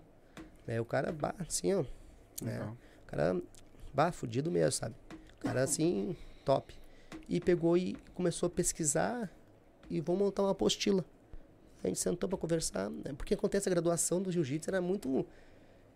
Né? 0.67 0.81
O 0.81 0.85
cara, 0.85 1.13
bah, 1.13 1.35
assim, 1.39 1.73
ó. 1.75 1.83
Né? 2.43 2.53
Legal. 2.53 2.77
O 3.03 3.07
cara, 3.07 3.43
bah, 3.95 4.13
fudido 4.13 4.51
mesmo, 4.51 4.73
sabe? 4.73 4.95
O 5.41 5.45
cara, 5.45 5.63
assim, 5.63 6.17
top. 6.45 6.75
E 7.29 7.41
pegou 7.41 7.77
e 7.77 7.95
começou 8.15 8.47
a 8.47 8.51
pesquisar 8.51 9.31
e 9.91 10.01
vão 10.01 10.17
montar 10.17 10.43
uma 10.43 10.53
apostila. 10.53 11.05
A 11.85 11.89
gente 11.89 12.01
sentou 12.01 12.29
pra 12.29 12.39
conversar, 12.39 12.89
né? 12.91 13.13
Porque 13.17 13.35
acontece 13.35 13.69
a 13.69 13.71
graduação 13.71 14.21
do 14.23 14.31
jiu-jitsu, 14.33 14.71
ela 14.71 14.79
é 14.79 14.81
muito... 14.81 15.27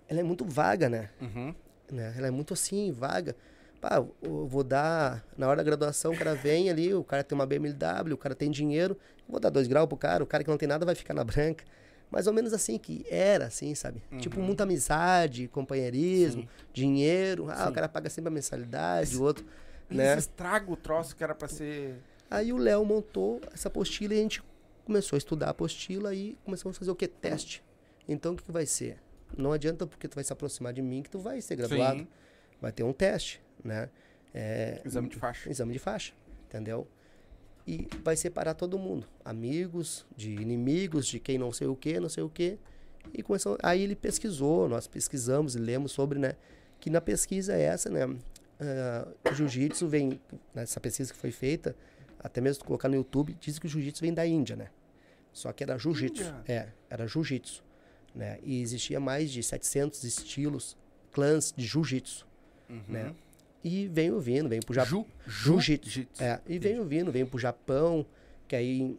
Ela 0.09 0.21
é 0.21 0.23
muito 0.25 0.45
vaga, 0.45 0.89
né? 0.89 1.11
Uhum. 1.21 1.55
Né? 1.95 2.15
Ela 2.17 2.29
é 2.29 2.31
muito 2.31 2.55
assim, 2.55 2.91
vaga. 2.93 3.37
Pá, 3.81 4.05
eu 4.23 4.47
vou 4.47 4.63
dar. 4.63 5.25
Na 5.37 5.49
hora 5.49 5.57
da 5.59 5.63
graduação, 5.63 6.13
o 6.13 6.17
cara 6.17 6.35
vem 6.35 6.69
ali, 6.69 6.93
o 6.93 7.03
cara 7.03 7.25
tem 7.25 7.37
uma 7.37 7.47
BMW, 7.47 8.13
o 8.13 8.17
cara 8.17 8.35
tem 8.35 8.51
dinheiro, 8.51 8.97
vou 9.29 9.41
dar 9.41 9.49
dois 9.49 9.67
graus 9.67 9.89
pro 9.89 9.97
cara, 9.97 10.23
o 10.23 10.27
cara 10.27 10.45
que 10.45 10.51
não 10.51 10.59
tem 10.59 10.69
nada 10.69 10.85
vai 10.85 10.95
ficar 10.95 11.15
na 11.15 11.25
branca. 11.25 11.65
Mais 12.11 12.27
ou 12.27 12.33
menos 12.33 12.53
assim 12.53 12.77
que 12.77 13.07
era, 13.09 13.47
assim, 13.47 13.75
sabe? 13.75 14.03
Tipo, 14.19 14.41
muita 14.41 14.65
amizade, 14.65 15.47
companheirismo, 15.47 16.43
Sim. 16.43 16.49
dinheiro. 16.73 17.49
Ah, 17.49 17.65
Sim. 17.65 17.71
o 17.71 17.73
cara 17.73 17.89
paga 17.89 18.11
sempre 18.11 18.29
a 18.29 18.33
mensalidade, 18.33 19.17
o 19.17 19.23
outro. 19.23 19.47
Né? 19.89 20.17
estragam 20.17 20.73
o 20.73 20.77
troço 20.77 21.17
que 21.17 21.23
era 21.25 21.35
pra 21.35 21.49
ser. 21.49 21.97
Aí 22.31 22.53
o 22.53 22.57
Léo 22.57 22.85
montou 22.85 23.41
essa 23.53 23.69
apostila 23.69 24.15
e 24.15 24.19
a 24.19 24.23
gente 24.23 24.43
começou 24.85 25.17
a 25.17 25.19
estudar 25.19 25.47
a 25.47 25.51
apostila 25.51 26.15
e 26.15 26.37
começamos 26.45 26.77
a 26.77 26.79
fazer 26.79 26.91
o 26.91 26.97
que? 26.97 27.09
Teste. 27.09 27.63
Então 28.09 28.33
o 28.33 28.37
que, 28.37 28.43
que 28.43 28.53
vai 28.53 28.67
ser? 28.67 28.99
Não 29.37 29.53
adianta 29.53 29.87
porque 29.87 30.09
tu 30.09 30.15
vai 30.15 30.25
se 30.25 30.33
aproximar 30.33 30.73
de 30.73 30.83
mim 30.83 31.03
que 31.03 31.11
tu 31.11 31.19
vai 31.19 31.41
ser 31.41 31.57
graduado. 31.57 32.01
Sim. 32.01 32.09
Vai 32.61 32.73
ter 32.73 32.83
um 32.83 32.93
teste, 32.93 33.41
né? 33.65 33.89
É, 34.33 34.81
Exame 34.85 35.09
de 35.09 35.17
faixa. 35.17 35.51
exame 35.51 35.73
de 35.73 35.79
faixa, 35.79 36.13
entendeu? 36.47 36.87
E 37.67 37.89
vai 38.03 38.17
separar 38.17 38.55
todo 38.55 38.79
mundo, 38.79 39.07
amigos, 39.25 40.07
de 40.17 40.33
inimigos, 40.33 41.07
de 41.07 41.19
quem 41.19 41.39
não 41.39 41.53
sei 41.53 41.67
o 41.67 41.77
que, 41.77 41.99
não 41.99 42.09
sei 42.09 42.23
o 42.23 42.29
que. 42.29 42.59
E 43.13 43.23
começou, 43.23 43.57
aí 43.63 43.83
ele 43.83 43.97
pesquisou, 43.97 44.69
nós 44.69 44.87
pesquisamos 44.87 45.57
e 45.57 45.59
lemos 45.59 45.93
sobre, 45.93 46.19
né? 46.19 46.35
Que 46.79 46.91
na 46.91 47.01
pesquisa 47.01 47.55
essa, 47.55 47.89
né? 47.89 48.07
o 49.31 49.35
jiu-jitsu 49.35 49.89
vem, 49.89 50.21
nessa 50.55 50.79
pesquisa 50.81 51.13
que 51.13 51.19
foi 51.19 51.31
feita, 51.31 51.75
até 52.19 52.41
mesmo 52.41 52.65
colocar 52.65 52.89
no 52.89 52.97
YouTube, 52.97 53.37
diz 53.41 53.59
que 53.59 53.67
o 53.67 53.69
jiu-jitsu 53.69 54.03
vem 54.03 54.13
da 54.13 54.27
Índia, 54.27 54.55
né? 54.55 54.69
Só 55.33 55.53
que 55.53 55.63
era 55.65 55.79
jiu-jitsu. 55.79 56.25
É, 56.47 56.69
era 56.89 57.07
jiu-jitsu. 57.07 57.65
Né? 58.15 58.39
E 58.43 58.61
existia 58.61 58.99
mais 58.99 59.31
de 59.31 59.43
700 59.43 60.03
estilos, 60.05 60.77
clãs 61.13 61.53
de 61.57 61.65
jiu-jitsu, 61.67 62.27
Uhum. 62.69 62.83
né? 62.89 63.15
E 63.63 63.89
veio 63.89 64.19
vindo, 64.21 64.49
veio 64.49 64.65
pro 64.65 64.73
Japão. 64.75 65.05
Ju, 65.27 65.61
Jiu-jitsu. 65.61 66.07
É, 66.19 66.41
e 66.49 66.59
veio 66.59 66.85
vindo, 66.85 67.13
veio 67.13 67.27
pro 67.27 67.39
Japão, 67.39 68.07
que 68.49 68.57
aí 68.57 68.97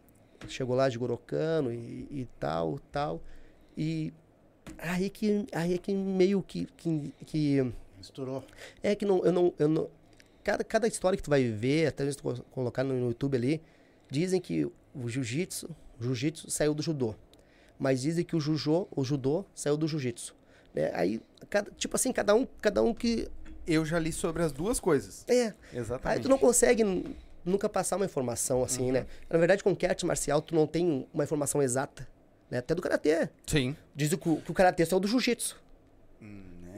chegou 0.48 0.76
lá 0.76 0.88
de 0.88 0.96
Gorokano 0.98 1.72
e, 1.72 2.06
e 2.10 2.28
tal, 2.38 2.78
tal. 2.92 3.20
E 3.76 4.12
aí 4.78 5.10
que, 5.10 5.46
aí 5.52 5.74
é 5.74 5.78
que 5.78 5.92
meio 5.92 6.42
que, 6.42 6.66
que, 6.76 7.12
que 7.26 7.72
Misturou. 7.98 8.44
é 8.82 8.94
que 8.94 9.04
não, 9.04 9.24
eu 9.24 9.32
não, 9.32 9.54
eu 9.58 9.68
não 9.68 9.90
cada, 10.44 10.62
cada 10.62 10.86
história 10.86 11.16
que 11.16 11.22
tu 11.22 11.30
vai 11.30 11.44
ver, 11.44 11.86
até 11.88 12.04
mesmo 12.04 12.22
tu 12.22 12.24
co- 12.24 12.44
colocar 12.52 12.84
no 12.84 12.96
YouTube 13.08 13.36
ali, 13.36 13.60
dizem 14.10 14.40
que 14.40 14.64
o 14.64 15.08
jiu-jitsu, 15.08 15.68
o 15.98 16.04
jiu-jitsu 16.04 16.50
saiu 16.50 16.72
do 16.74 16.82
judô. 16.82 17.14
Mas 17.82 18.00
dizem 18.00 18.24
que 18.24 18.36
o 18.36 18.40
jujô, 18.40 18.86
o 18.94 19.02
judô 19.02 19.44
saiu 19.52 19.76
do 19.76 19.88
jiu-jitsu. 19.88 20.36
Né? 20.72 20.92
Aí, 20.94 21.20
cada, 21.50 21.68
tipo 21.72 21.96
assim, 21.96 22.12
cada 22.12 22.32
um, 22.32 22.46
cada 22.60 22.80
um 22.80 22.94
que 22.94 23.28
Eu 23.66 23.84
já 23.84 23.98
li 23.98 24.12
sobre 24.12 24.42
as 24.44 24.52
duas 24.52 24.78
coisas. 24.78 25.24
é, 25.28 25.52
Exatamente. 25.74 26.18
Aí 26.18 26.22
tu 26.22 26.28
não 26.28 26.38
consegue 26.38 26.84
nunca 27.44 27.68
passar 27.68 27.96
uma 27.96 28.04
informação 28.04 28.62
assim, 28.62 28.92
né? 28.92 29.04
Na 29.28 29.36
verdade, 29.36 29.64
com 29.64 29.76
arte 29.88 30.06
marcial, 30.06 30.40
tu 30.40 30.54
não 30.54 30.64
tem 30.66 31.08
uma 31.12 31.24
informação 31.24 31.60
exata. 31.60 32.06
Né? 32.48 32.58
Até 32.58 32.72
do 32.74 32.80
karatê. 32.82 33.28
Sim. 33.46 33.76
Dizem 33.96 34.16
que 34.18 34.28
o, 34.28 34.36
que 34.36 34.50
o 34.50 34.54
karatê 34.54 34.84
é 34.88 34.94
o 34.94 35.00
do 35.00 35.08
jiu-jitsu. 35.08 35.60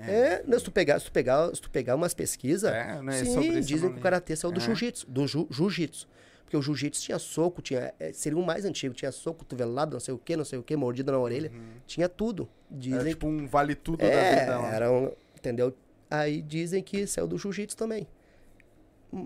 É, 0.06 0.42
né, 0.46 0.58
se 0.58 0.64
tu 0.64 0.70
pegar, 0.70 0.98
se 0.98 1.06
tu 1.06 1.12
pegar, 1.12 1.54
se 1.54 1.60
tu 1.62 1.70
pegar 1.70 1.94
umas 1.96 2.12
pesquisas, 2.12 2.70
É, 2.72 3.00
né, 3.00 3.12
sim, 3.12 3.30
isso 3.30 3.38
eu 3.40 3.60
dizem 3.60 3.90
que 3.92 3.98
o 3.98 4.02
karatê 4.02 4.36
saiu 4.36 4.52
do 4.52 4.60
É. 4.60 4.64
jiu-jitsu, 4.64 5.06
do 5.10 5.26
ju- 5.26 5.46
jiu-jitsu. 5.50 6.06
Porque 6.44 6.56
o 6.56 6.62
jiu-jitsu 6.62 7.02
tinha 7.02 7.18
soco, 7.18 7.60
tinha, 7.62 7.92
é, 7.98 8.12
seria 8.12 8.38
o 8.38 8.44
mais 8.44 8.64
antigo, 8.64 8.94
tinha 8.94 9.10
soco, 9.10 9.40
cotovelado, 9.40 9.92
não 9.94 10.00
sei 10.00 10.12
o 10.14 10.18
que, 10.18 10.36
não 10.36 10.44
sei 10.44 10.58
o 10.58 10.62
que, 10.62 10.76
mordida 10.76 11.10
na 11.10 11.18
orelha, 11.18 11.50
tinha 11.86 12.08
tudo. 12.08 12.48
Dizem 12.70 12.98
Era 13.00 13.08
tipo 13.08 13.26
um 13.26 13.46
vale 13.46 13.74
tudo 13.74 13.98
da 13.98 14.04
é, 14.06 14.40
vida 14.40 14.58
lá. 14.58 14.74
era 14.74 14.92
um, 14.92 15.10
entendeu? 15.36 15.74
Aí 16.10 16.42
dizem 16.42 16.82
que 16.82 17.06
saiu 17.06 17.26
do 17.26 17.38
jiu-jitsu 17.38 17.76
também. 17.76 18.06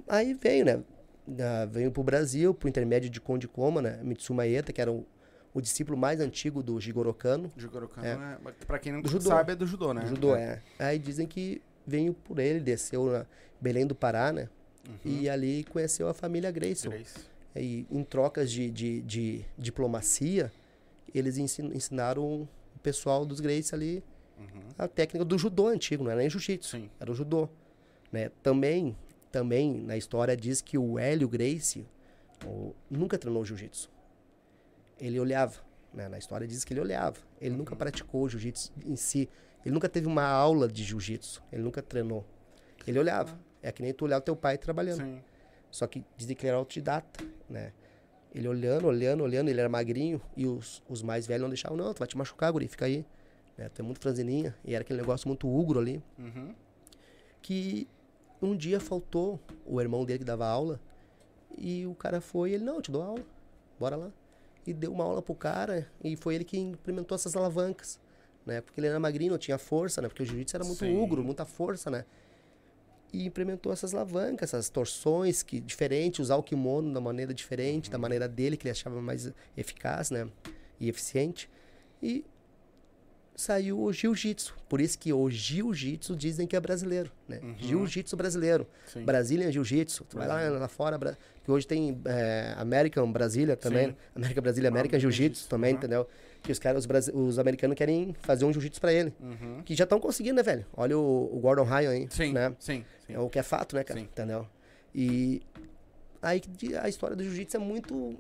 Aí 0.07 0.35
veio, 0.35 0.65
né? 0.65 0.83
Da- 1.27 1.67
veio 1.67 1.91
pro 1.91 2.03
Brasil, 2.03 2.55
pro 2.55 2.69
intermédio 2.69 3.11
de 3.11 3.21
Konde 3.21 3.49
Koma, 3.49 3.83
né? 3.83 3.99
Mitsuma 4.03 4.47
Eta, 4.47 4.73
que 4.73 4.81
era 4.81 4.91
o, 4.93 5.05
o 5.53 5.61
discípulo 5.61 5.97
mais 5.99 6.21
antigo 6.21 6.63
do 6.63 6.79
Jigoro 6.81 7.13
Kano, 7.13 7.53
Jigoro 7.57 7.89
Kano, 7.89 8.07
É. 8.07 8.39
é. 8.47 8.65
pra 8.67 8.79
quem 8.79 8.93
não 8.93 9.03
sabe, 9.21 9.53
é 9.53 9.57
do 9.57 9.67
judô, 9.67 9.93
né? 9.93 10.03
do 10.03 10.09
judô, 10.09 10.35
é. 10.37 10.63
Aí 10.79 10.99
dizem 10.99 11.27
que 11.27 11.61
veio 11.87 12.15
por 12.15 12.39
ele, 12.39 12.61
desceu 12.61 13.07
na 13.07 13.27
Belém 13.61 13.87
do 13.87 13.95
Pará, 13.95 14.33
né? 14.33 14.49
E 15.05 15.29
ali 15.29 15.65
conheceu 15.65 16.09
a 16.09 16.15
família 16.15 16.51
Grayson. 16.51 16.91
Grace. 16.91 17.19
E 17.57 17.87
em 17.91 18.03
trocas 18.05 18.51
de, 18.51 18.71
de, 18.71 19.01
de 19.03 19.45
diplomacia, 19.57 20.53
eles 21.15 21.37
ensin- 21.39 21.71
ensinaram 21.75 22.23
o 22.25 22.49
pessoal 22.83 23.25
dos 23.27 23.41
Grace 23.41 23.75
ali 23.75 24.03
a 24.79 24.87
técnica 24.87 25.25
do 25.25 25.37
judô 25.37 25.67
antigo, 25.67 26.05
não 26.05 26.11
era 26.13 26.21
nem 26.21 26.31
jiu-jitsu, 26.31 26.77
era 27.01 27.11
o 27.11 27.15
judô. 27.15 27.49
Né? 28.13 28.31
Também, 28.43 28.97
também 29.33 29.75
na 29.75 29.97
história 29.97 30.37
diz 30.37 30.61
que 30.61 30.79
o 30.79 30.97
Hélio 30.99 31.29
Gracie 31.29 31.85
o- 32.47 32.73
nunca 32.89 33.19
treinou 33.19 33.45
jiu-jitsu. 33.45 33.91
Ele 35.01 35.19
olhava, 35.19 35.57
né? 35.93 36.09
na 36.09 36.19
história 36.19 36.47
diz 36.47 36.65
que 36.65 36.73
ele 36.73 36.81
olhava. 36.81 37.19
Ele 37.41 37.57
nunca 37.57 37.75
praticou 37.77 38.29
jiu-jitsu 38.29 38.73
em 38.87 38.95
si. 38.97 39.29
Ele 39.65 39.75
nunca 39.75 39.89
teve 39.89 40.07
uma 40.07 40.25
aula 40.25 40.69
de 40.69 40.85
jiu-jitsu. 40.85 41.43
Ele 41.53 41.63
nunca 41.63 41.83
treinou. 41.83 42.25
Ele 42.87 42.99
olhava. 42.99 43.39
É 43.63 43.73
que 43.73 43.83
nem 43.83 43.93
tu 43.93 44.05
olhar 44.05 44.19
o 44.19 44.21
teu 44.21 44.37
pai 44.37 44.57
trabalhando. 44.59 45.03
Sim. 45.03 45.21
Só 45.71 45.87
que 45.87 46.05
dizem 46.17 46.35
que 46.35 46.43
ele 46.43 46.51
era 46.51 46.59
autodidata, 46.59 47.25
né? 47.49 47.73
Ele 48.35 48.47
olhando, 48.47 48.87
olhando, 48.87 49.23
olhando, 49.23 49.49
ele 49.49 49.59
era 49.59 49.69
magrinho 49.69 50.21
e 50.37 50.47
os, 50.47 50.83
os 50.89 51.03
mais 51.03 51.27
velhos 51.27 51.43
não 51.43 51.49
deixavam, 51.49 51.77
não, 51.77 51.93
tu 51.95 51.99
vai 51.99 52.09
te 52.09 52.17
machucar, 52.17 52.53
guri, 52.53 52.69
fica 52.69 52.85
aí. 52.85 53.05
Né? 53.57 53.69
Tu 53.71 53.81
é 53.81 53.85
muito 53.85 54.01
franzininha. 54.01 54.55
E 54.65 54.75
era 54.75 54.83
aquele 54.83 55.01
negócio 55.01 55.27
muito 55.29 55.49
ugro 55.49 55.81
ali. 55.81 56.03
Uhum. 56.19 56.55
Que 57.43 57.89
um 58.41 58.57
dia 58.57 58.79
faltou 58.79 59.41
o 59.67 59.81
irmão 59.81 60.05
dele 60.05 60.21
que 60.21 60.25
dava 60.25 60.47
aula 60.47 60.81
e 61.57 61.87
o 61.87 61.95
cara 61.95 62.21
foi, 62.21 62.53
ele, 62.53 62.65
não, 62.65 62.77
eu 62.77 62.83
te 62.83 62.91
dou 62.91 63.03
aula, 63.03 63.25
bora 63.79 63.97
lá. 63.97 64.13
E 64.67 64.73
deu 64.73 64.93
uma 64.93 65.05
aula 65.05 65.23
pro 65.23 65.35
cara 65.35 65.91
e 66.05 66.15
foi 66.15 66.35
ele 66.35 66.45
que 66.45 66.59
implementou 66.59 67.15
essas 67.15 67.35
alavancas, 67.35 67.99
né? 68.45 68.61
Porque 68.61 68.79
ele 68.79 68.87
era 68.87 69.01
magrinho, 69.01 69.33
não 69.33 69.39
tinha 69.39 69.59
força, 69.59 70.01
né? 70.03 70.09
Porque 70.09 70.23
o 70.23 70.27
jiu-jitsu 70.27 70.57
era 70.57 70.65
muito 70.65 70.81
Sim. 70.81 70.97
ugro, 70.97 71.25
muita 71.25 71.45
força, 71.45 71.91
né? 71.91 72.05
E 73.13 73.27
implementou 73.27 73.73
essas 73.73 73.95
alavancas, 73.95 74.51
essas 74.51 74.69
torções 74.69 75.43
que 75.43 75.61
diferente, 75.61 76.21
usar 76.21 76.37
o 76.37 76.43
kimono 76.43 76.93
da 76.93 77.01
maneira 77.01 77.33
diferente, 77.33 77.91
da 77.91 77.99
maneira 77.99 78.29
dele 78.29 78.57
que 78.57 78.65
ele 78.65 78.73
achava 78.73 79.01
mais 79.01 79.33
eficaz, 79.57 80.11
né, 80.11 80.29
e 80.79 80.89
eficiente. 80.89 81.49
E 82.03 82.25
saiu 83.35 83.81
o 83.81 83.93
jiu-jitsu. 83.93 84.55
Por 84.69 84.81
isso 84.81 84.99
que 84.99 85.13
o 85.13 85.31
jiu-jitsu 85.31 86.17
dizem 86.17 86.47
que 86.47 86.57
é 86.57 86.61
brasileiro, 86.61 87.11
né? 87.29 87.41
Jiu-jitsu 87.59 88.17
brasileiro. 88.17 88.67
Sim. 88.87 89.05
Brazilian 89.05 89.51
Jiu-Jitsu. 89.53 90.05
Tu 90.05 90.19
vai 90.19 90.27
lá, 90.27 90.49
lá 90.51 90.69
fora, 90.69 90.99
que 91.45 91.51
hoje 91.51 91.67
tem 91.67 92.01
é, 92.05 92.55
American 92.59 93.11
Brasília 93.11 93.57
também, 93.57 93.89
Sim. 93.89 93.97
América 94.15 94.41
Brasília, 94.41 94.69
American 94.69 94.97
American 94.97 95.11
Jiu-Jitsu 95.11 95.49
também, 95.49 95.71
aham. 95.71 95.79
entendeu? 95.79 96.09
Que 96.43 96.53
os 96.53 96.59
caras, 96.59 96.87
os, 96.87 97.09
os 97.13 97.39
americanos 97.39 97.77
querem 97.77 98.15
fazer 98.21 98.45
um 98.45 98.53
jiu-jitsu 98.53 98.81
pra 98.81 98.93
ele. 98.93 99.13
Uhum. 99.21 99.63
Que 99.65 99.75
já 99.75 99.85
estão 99.85 99.99
conseguindo, 100.01 100.37
né, 100.37 100.43
velho? 100.43 100.65
Olha 100.77 100.97
o, 100.97 101.37
o 101.37 101.41
Gordon 101.41 101.65
Ryan 101.65 101.91
aí, 101.91 102.09
Sim, 102.11 102.33
né? 102.33 102.55
sim, 102.59 102.85
sim. 103.07 103.13
É 103.15 103.19
o 103.19 103.29
que 103.29 103.39
é 103.39 103.43
fato, 103.43 103.75
né, 103.77 103.83
cara? 103.85 103.99
Sim. 104.01 104.07
Entendeu? 104.07 104.47
E 104.95 105.43
aí 106.23 106.41
a 106.81 106.89
história 106.89 107.15
do 107.17 107.23
jiu-jitsu 107.25 107.57
é 107.57 107.61
muito. 107.61 108.17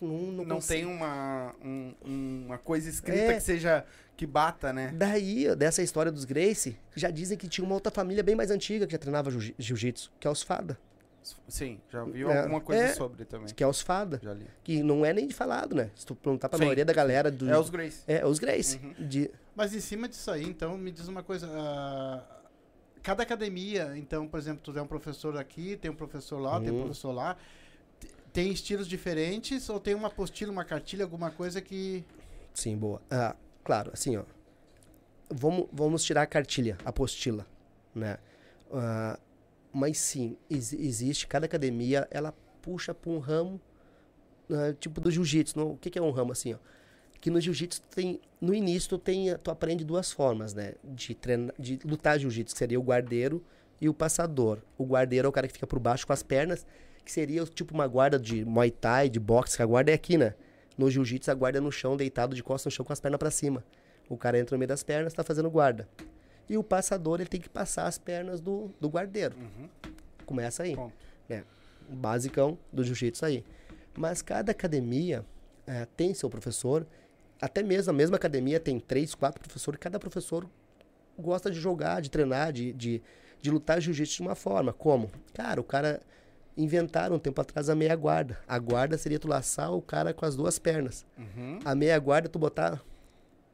Não, 0.00 0.08
não, 0.32 0.44
Não 0.46 0.58
tem 0.60 0.86
uma, 0.86 1.54
um- 1.62 1.92
uma 2.02 2.56
coisa 2.56 2.88
escrita 2.88 3.20
É. 3.32 3.34
que 3.34 3.40
seja. 3.40 3.84
que 4.16 4.26
bata, 4.26 4.72
né? 4.72 4.90
Daí, 4.96 5.54
dessa 5.54 5.82
história 5.82 6.10
dos 6.10 6.24
Gracie, 6.24 6.76
já 6.96 7.10
dizem 7.10 7.36
que 7.36 7.46
tinha 7.46 7.64
uma 7.64 7.74
outra 7.74 7.92
família 7.92 8.22
bem 8.22 8.34
mais 8.34 8.50
antiga 8.50 8.86
que 8.86 8.92
já 8.92 8.98
treinava 8.98 9.30
jiu- 9.30 9.54
jiu-jitsu, 9.58 10.10
que 10.18 10.26
é 10.26 10.30
os 10.30 10.42
Fada. 10.42 10.78
Sim, 11.48 11.80
já 11.90 12.04
vi 12.04 12.22
É, 12.24 12.40
alguma 12.42 12.60
coisa 12.60 12.82
é. 12.84 12.92
sobre 12.94 13.24
também. 13.24 13.52
Que 13.54 13.62
é 13.62 13.66
os 13.66 13.80
Fada. 13.80 14.20
Já 14.22 14.32
li. 14.34 14.46
Que 14.62 14.82
não 14.82 15.04
é 15.04 15.12
nem 15.12 15.26
de 15.26 15.34
falado, 15.34 15.74
né? 15.74 15.90
Se 15.94 16.04
tu 16.06 16.14
perguntar 16.14 16.48
pra 16.48 16.58
Sim. 16.58 16.64
maioria 16.64 16.84
da 16.84 16.92
galera 16.92 17.30
do. 17.30 17.48
É 17.50 17.58
os 17.58 17.70
Grace. 17.70 18.02
É, 18.06 18.24
os 18.26 18.38
Grace. 18.38 18.78
Uhum. 18.82 19.06
De... 19.08 19.30
Mas 19.56 19.74
em 19.74 19.80
cima 19.80 20.08
disso 20.08 20.30
aí, 20.30 20.44
então, 20.44 20.76
me 20.78 20.90
diz 20.90 21.08
uma 21.08 21.22
coisa. 21.22 21.48
ah, 21.50 22.22
cada 23.02 23.22
academia, 23.22 23.96
então, 23.96 24.28
por 24.28 24.38
exemplo, 24.38 24.60
tu 24.62 24.78
é 24.78 24.82
um 24.82 24.86
professor 24.86 25.36
aqui, 25.38 25.76
tem 25.76 25.90
um 25.90 25.94
professor 25.96 26.38
lá, 26.38 26.60
tem 26.60 26.70
um 26.70 26.76
Hum. 26.76 26.82
professor 26.82 27.12
lá. 27.12 27.36
Tem 28.32 28.52
estilos 28.52 28.86
diferentes 28.86 29.68
ou 29.70 29.80
tem 29.80 29.94
uma 29.94 30.08
apostila, 30.08 30.52
uma 30.52 30.64
cartilha, 30.64 31.04
alguma 31.04 31.30
coisa 31.30 31.60
que. 31.60 32.04
Sim, 32.54 32.76
boa. 32.76 33.00
Ah, 33.10 33.34
claro, 33.64 33.90
assim, 33.94 34.16
ó. 34.16 34.24
Vamos, 35.30 35.66
vamos 35.72 36.04
tirar 36.04 36.22
a 36.22 36.26
cartilha, 36.26 36.78
a 36.84 36.90
apostila, 36.90 37.46
né? 37.94 38.18
Ah, 38.72 39.18
mas 39.72 39.98
sim, 39.98 40.36
ex- 40.50 40.72
existe, 40.72 41.26
cada 41.26 41.46
academia, 41.46 42.06
ela 42.10 42.32
puxa 42.62 42.94
para 42.94 43.10
um 43.10 43.18
ramo, 43.18 43.60
ah, 44.50 44.74
tipo 44.78 45.00
do 45.00 45.10
jiu-jitsu. 45.10 45.60
O 45.60 45.76
que, 45.76 45.90
que 45.90 45.98
é 45.98 46.02
um 46.02 46.10
ramo 46.10 46.32
assim, 46.32 46.54
ó? 46.54 46.58
Que 47.20 47.30
no 47.30 47.40
jiu-jitsu 47.40 47.82
tem, 47.94 48.20
no 48.40 48.54
início 48.54 48.90
tu, 48.90 48.98
tem, 48.98 49.36
tu 49.38 49.50
aprende 49.50 49.84
duas 49.84 50.12
formas, 50.12 50.54
né? 50.54 50.74
De, 50.84 51.14
treinar, 51.14 51.54
de 51.58 51.78
lutar 51.84 52.18
jiu-jitsu, 52.18 52.54
que 52.54 52.58
seria 52.58 52.78
o 52.78 52.82
guardeiro 52.82 53.44
e 53.80 53.88
o 53.88 53.94
passador. 53.94 54.58
O 54.76 54.84
guardeiro 54.84 55.26
é 55.26 55.28
o 55.28 55.32
cara 55.32 55.46
que 55.46 55.52
fica 55.52 55.66
por 55.66 55.78
baixo 55.78 56.06
com 56.06 56.12
as 56.12 56.22
pernas, 56.22 56.64
que 57.04 57.10
seria 57.10 57.44
tipo 57.46 57.74
uma 57.74 57.86
guarda 57.86 58.18
de 58.18 58.44
Muay 58.44 58.70
Thai, 58.70 59.08
de 59.08 59.18
boxe, 59.18 59.56
que 59.56 59.62
a 59.62 59.66
guarda 59.66 59.90
é 59.90 59.94
aqui, 59.94 60.16
né? 60.16 60.34
No 60.76 60.88
jiu-jitsu, 60.90 61.30
a 61.30 61.34
guarda 61.34 61.58
é 61.58 61.60
no 61.60 61.72
chão, 61.72 61.96
deitado 61.96 62.36
de 62.36 62.42
costas 62.42 62.72
no 62.72 62.76
chão 62.76 62.84
com 62.84 62.92
as 62.92 63.00
pernas 63.00 63.18
para 63.18 63.30
cima. 63.30 63.64
O 64.08 64.16
cara 64.16 64.38
entra 64.38 64.54
no 64.54 64.58
meio 64.58 64.68
das 64.68 64.82
pernas, 64.82 65.12
tá 65.12 65.24
fazendo 65.24 65.50
guarda. 65.50 65.88
E 66.48 66.56
o 66.56 66.62
passador, 66.62 67.20
ele 67.20 67.28
tem 67.28 67.40
que 67.40 67.48
passar 67.48 67.86
as 67.86 67.98
pernas 67.98 68.40
do, 68.40 68.70
do 68.80 68.88
guardeiro. 68.88 69.36
Começa 70.24 70.62
aí. 70.62 70.74
Ponto. 70.74 70.94
Né? 71.28 71.44
O 71.90 71.94
basicão 71.94 72.58
do 72.72 72.82
jiu-jitsu 72.82 73.24
aí. 73.24 73.44
Mas 73.96 74.22
cada 74.22 74.52
academia 74.52 75.24
eh, 75.66 75.86
tem 75.96 76.14
seu 76.14 76.30
professor. 76.30 76.86
Até 77.40 77.62
mesmo 77.62 77.90
a 77.90 77.94
mesma 77.94 78.16
academia 78.16 78.58
tem 78.58 78.80
três, 78.80 79.14
quatro 79.14 79.40
professores. 79.40 79.78
Cada 79.80 79.98
professor 79.98 80.48
gosta 81.18 81.50
de 81.50 81.58
jogar, 81.58 82.00
de 82.00 82.10
treinar, 82.10 82.52
de, 82.52 82.72
de, 82.72 83.02
de 83.40 83.50
lutar 83.50 83.80
jiu-jitsu 83.80 84.16
de 84.16 84.22
uma 84.22 84.34
forma. 84.34 84.72
Como? 84.72 85.10
Cara, 85.34 85.60
o 85.60 85.64
cara 85.64 86.00
inventaram 86.56 87.16
um 87.16 87.18
tempo 87.18 87.40
atrás 87.40 87.68
a 87.68 87.74
meia 87.74 87.94
guarda. 87.94 88.38
A 88.46 88.58
guarda 88.58 88.96
seria 88.98 89.18
tu 89.18 89.28
laçar 89.28 89.72
o 89.72 89.82
cara 89.82 90.12
com 90.14 90.24
as 90.24 90.34
duas 90.34 90.58
pernas. 90.58 91.06
Uhum. 91.16 91.58
A 91.64 91.74
meia 91.74 91.98
guarda 91.98 92.28
tu 92.28 92.38
botar 92.38 92.82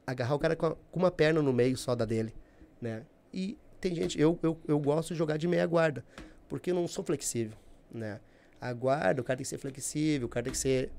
agarrar 0.05 0.35
o 0.35 0.39
cara 0.39 0.55
com 0.55 0.75
uma 0.93 1.11
perna 1.11 1.41
no 1.41 1.51
meio 1.51 1.77
só 1.77 1.95
da 1.95 2.05
dele, 2.05 2.33
né? 2.81 3.03
E 3.33 3.57
tem 3.79 3.93
gente, 3.93 4.19
eu, 4.19 4.39
eu, 4.41 4.57
eu 4.67 4.79
gosto 4.79 5.13
de 5.13 5.17
jogar 5.17 5.37
de 5.37 5.47
meia 5.47 5.65
guarda, 5.65 6.03
porque 6.47 6.71
eu 6.71 6.75
não 6.75 6.87
sou 6.87 7.03
flexível, 7.03 7.57
né? 7.91 8.19
A 8.59 8.73
guarda, 8.73 9.21
o 9.21 9.23
cara 9.23 9.37
tem 9.37 9.43
que 9.43 9.49
ser 9.49 9.57
flexível, 9.57 10.27
o 10.27 10.29
cara 10.29 10.45
tem 10.45 10.51
que 10.51 10.57
ser 10.57 10.91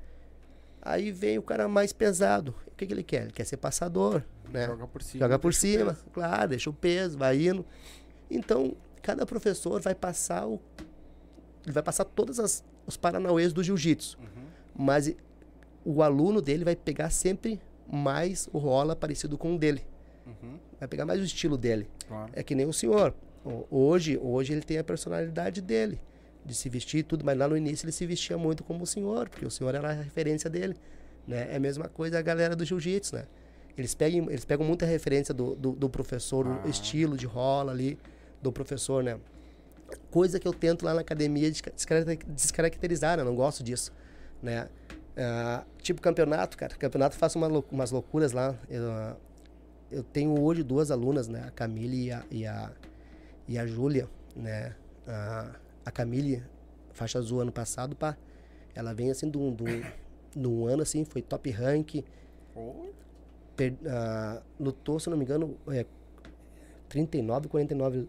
Aí 0.87 1.11
vem 1.11 1.37
o 1.37 1.43
cara 1.43 1.67
mais 1.67 1.93
pesado. 1.93 2.55
O 2.69 2.77
que, 2.77 2.87
que 2.87 2.93
ele 2.93 3.03
quer? 3.03 3.25
Ele 3.25 3.33
quer 3.33 3.45
ser 3.45 3.57
passador, 3.57 4.23
né? 4.53 4.67
Joga 4.67 4.87
por 4.87 5.03
cima. 5.03 5.25
Joga 5.25 5.39
por 5.39 5.53
cima, 5.53 5.95
peso. 5.95 6.05
claro, 6.13 6.49
deixa 6.49 6.71
o 6.71 6.73
peso, 6.73 7.19
vai 7.19 7.45
indo. 7.45 7.67
Então, 8.31 8.77
cada 9.03 9.27
professor 9.27 9.81
vai 9.81 9.97
passar 9.97 10.47
o. 10.47 10.61
Ele 11.65 11.73
vai 11.73 11.83
passar 11.83 12.05
todos 12.05 12.39
as, 12.39 12.65
os 12.87 12.97
paranauês 12.97 13.53
do 13.53 13.65
jiu-jitsu. 13.65 14.17
Uhum. 14.17 14.45
Mas 14.79 15.13
o 15.85 16.05
aluno 16.05 16.41
dele 16.41 16.63
vai 16.63 16.77
pegar 16.77 17.11
sempre 17.11 17.61
mais 17.91 18.49
o 18.53 18.59
rola 18.59 18.95
parecido 18.95 19.37
com 19.37 19.57
o 19.57 19.59
dele. 19.59 19.85
Uhum. 20.27 20.59
Vai 20.79 20.89
pegar 20.89 21.05
mais 21.07 21.21
o 21.21 21.25
estilo 21.25 21.57
dele. 21.57 21.89
Claro. 22.09 22.31
É 22.35 22.43
que 22.43 22.55
nem 22.55 22.67
o 22.67 22.73
senhor. 22.73 23.15
Hoje, 23.71 24.19
hoje 24.21 24.53
ele 24.53 24.61
tem 24.63 24.77
a 24.79 24.83
personalidade 24.85 25.61
dele, 25.61 26.01
de 26.45 26.53
se 26.55 26.69
vestir 26.69 26.99
e 26.99 27.03
tudo, 27.05 27.25
mas 27.25 27.39
lá 27.39 27.47
no 27.47 27.57
início 27.57 27.85
ele 27.85 27.93
se 27.93 28.05
vestia 28.05 28.37
muito 28.37 28.65
como 28.65 28.83
o 28.83 28.87
senhor, 28.87 29.29
porque 29.29 29.47
o 29.47 29.51
senhor 29.51 29.73
era 29.75 29.91
a 29.91 29.93
referência 29.93 30.51
dele. 30.51 30.75
Né? 31.29 31.49
É 31.53 31.57
a 31.57 31.61
mesma 31.61 31.89
coisa 31.89 32.19
a 32.19 32.23
galera 32.23 32.57
do 32.57 32.65
jiu-jitsu, 32.65 33.15
né? 33.17 33.25
Eles 33.79 33.95
pegam, 33.95 34.29
eles 34.31 34.45
pegam 34.45 34.67
muita 34.67 34.85
referência 34.87 35.33
do, 35.35 35.55
do, 35.55 35.73
do 35.73 35.89
professor, 35.89 36.47
Ah. 36.47 36.63
o 36.67 36.69
estilo 36.69 37.17
de 37.17 37.27
rola 37.27 37.71
ali, 37.73 37.97
do 38.43 38.51
professor, 38.51 39.05
né? 39.05 39.19
Coisa 40.11 40.41
que 40.41 40.49
eu 40.49 40.53
tento 40.53 40.85
lá 40.85 40.95
na 40.95 41.03
academia 41.03 41.49
desca- 41.51 41.71
descaracter- 41.71 42.27
descaracterizar, 42.27 43.17
né? 43.17 43.23
Eu 43.23 43.27
não 43.27 43.35
gosto 43.37 43.63
disso, 43.63 43.93
né? 44.43 44.69
Ah, 45.17 45.65
tipo 45.81 46.01
campeonato, 46.01 46.57
cara. 46.57 46.75
Campeonato 46.75 47.17
faço 47.17 47.39
uma 47.39 47.47
umas 47.71 47.91
loucuras 47.93 48.33
lá. 48.33 48.55
Eu, 48.69 48.91
ah, 48.91 49.17
eu 49.97 50.03
tenho 50.05 50.39
hoje 50.43 50.63
duas 50.63 50.91
alunas, 50.91 51.27
né? 51.27 51.45
A 51.47 51.51
Camille 51.51 52.07
e 52.07 52.13
a, 52.13 52.25
e 52.31 52.47
a, 52.47 52.73
e 53.49 53.59
a 53.59 53.67
Júlia, 53.67 54.09
né? 54.35 54.77
A, 55.07 55.57
a 55.87 55.91
Camille, 55.91 56.43
faixa 56.93 57.19
azul 57.19 57.41
ano 57.41 57.51
passado, 57.51 57.97
pá. 57.97 58.17
Ela 58.75 58.93
vem 58.93 59.11
assim 59.11 59.31
de 59.31 59.39
um, 59.39 59.55
de 59.55 59.63
um, 59.65 59.83
de 60.43 60.47
um 60.49 60.67
ano 60.67 60.83
assim, 60.83 61.03
foi 61.05 61.23
top 61.23 61.51
rank. 61.51 62.05
Oh, 62.55 62.91
per- 63.57 63.77
ah, 63.87 64.43
lutou, 64.61 65.01
se 65.01 65.09
não 65.09 65.17
me 65.17 65.25
engano, 65.25 65.57
é, 65.69 65.87
39, 66.91 67.49
49 67.49 68.07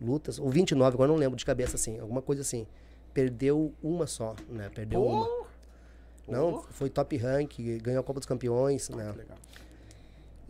lutas, 0.00 0.38
ou 0.38 0.48
29, 0.50 0.94
agora 0.94 1.08
não 1.10 1.16
lembro 1.18 1.36
de 1.36 1.44
cabeça 1.44 1.76
assim, 1.76 1.98
alguma 2.00 2.22
coisa 2.22 2.40
assim. 2.42 2.66
Perdeu 3.12 3.74
uma 3.82 4.06
só, 4.06 4.34
né? 4.48 4.70
Perdeu 4.74 5.02
uma. 5.02 5.24
Pô! 5.26 5.46
Não, 6.28 6.62
foi 6.70 6.88
top 6.90 7.16
rank, 7.18 7.58
ganhou 7.82 8.00
a 8.00 8.02
Copa 8.04 8.20
dos 8.20 8.26
Campeões, 8.26 8.88
né? 8.88 9.12
Que 9.12 9.18
legal. 9.18 9.38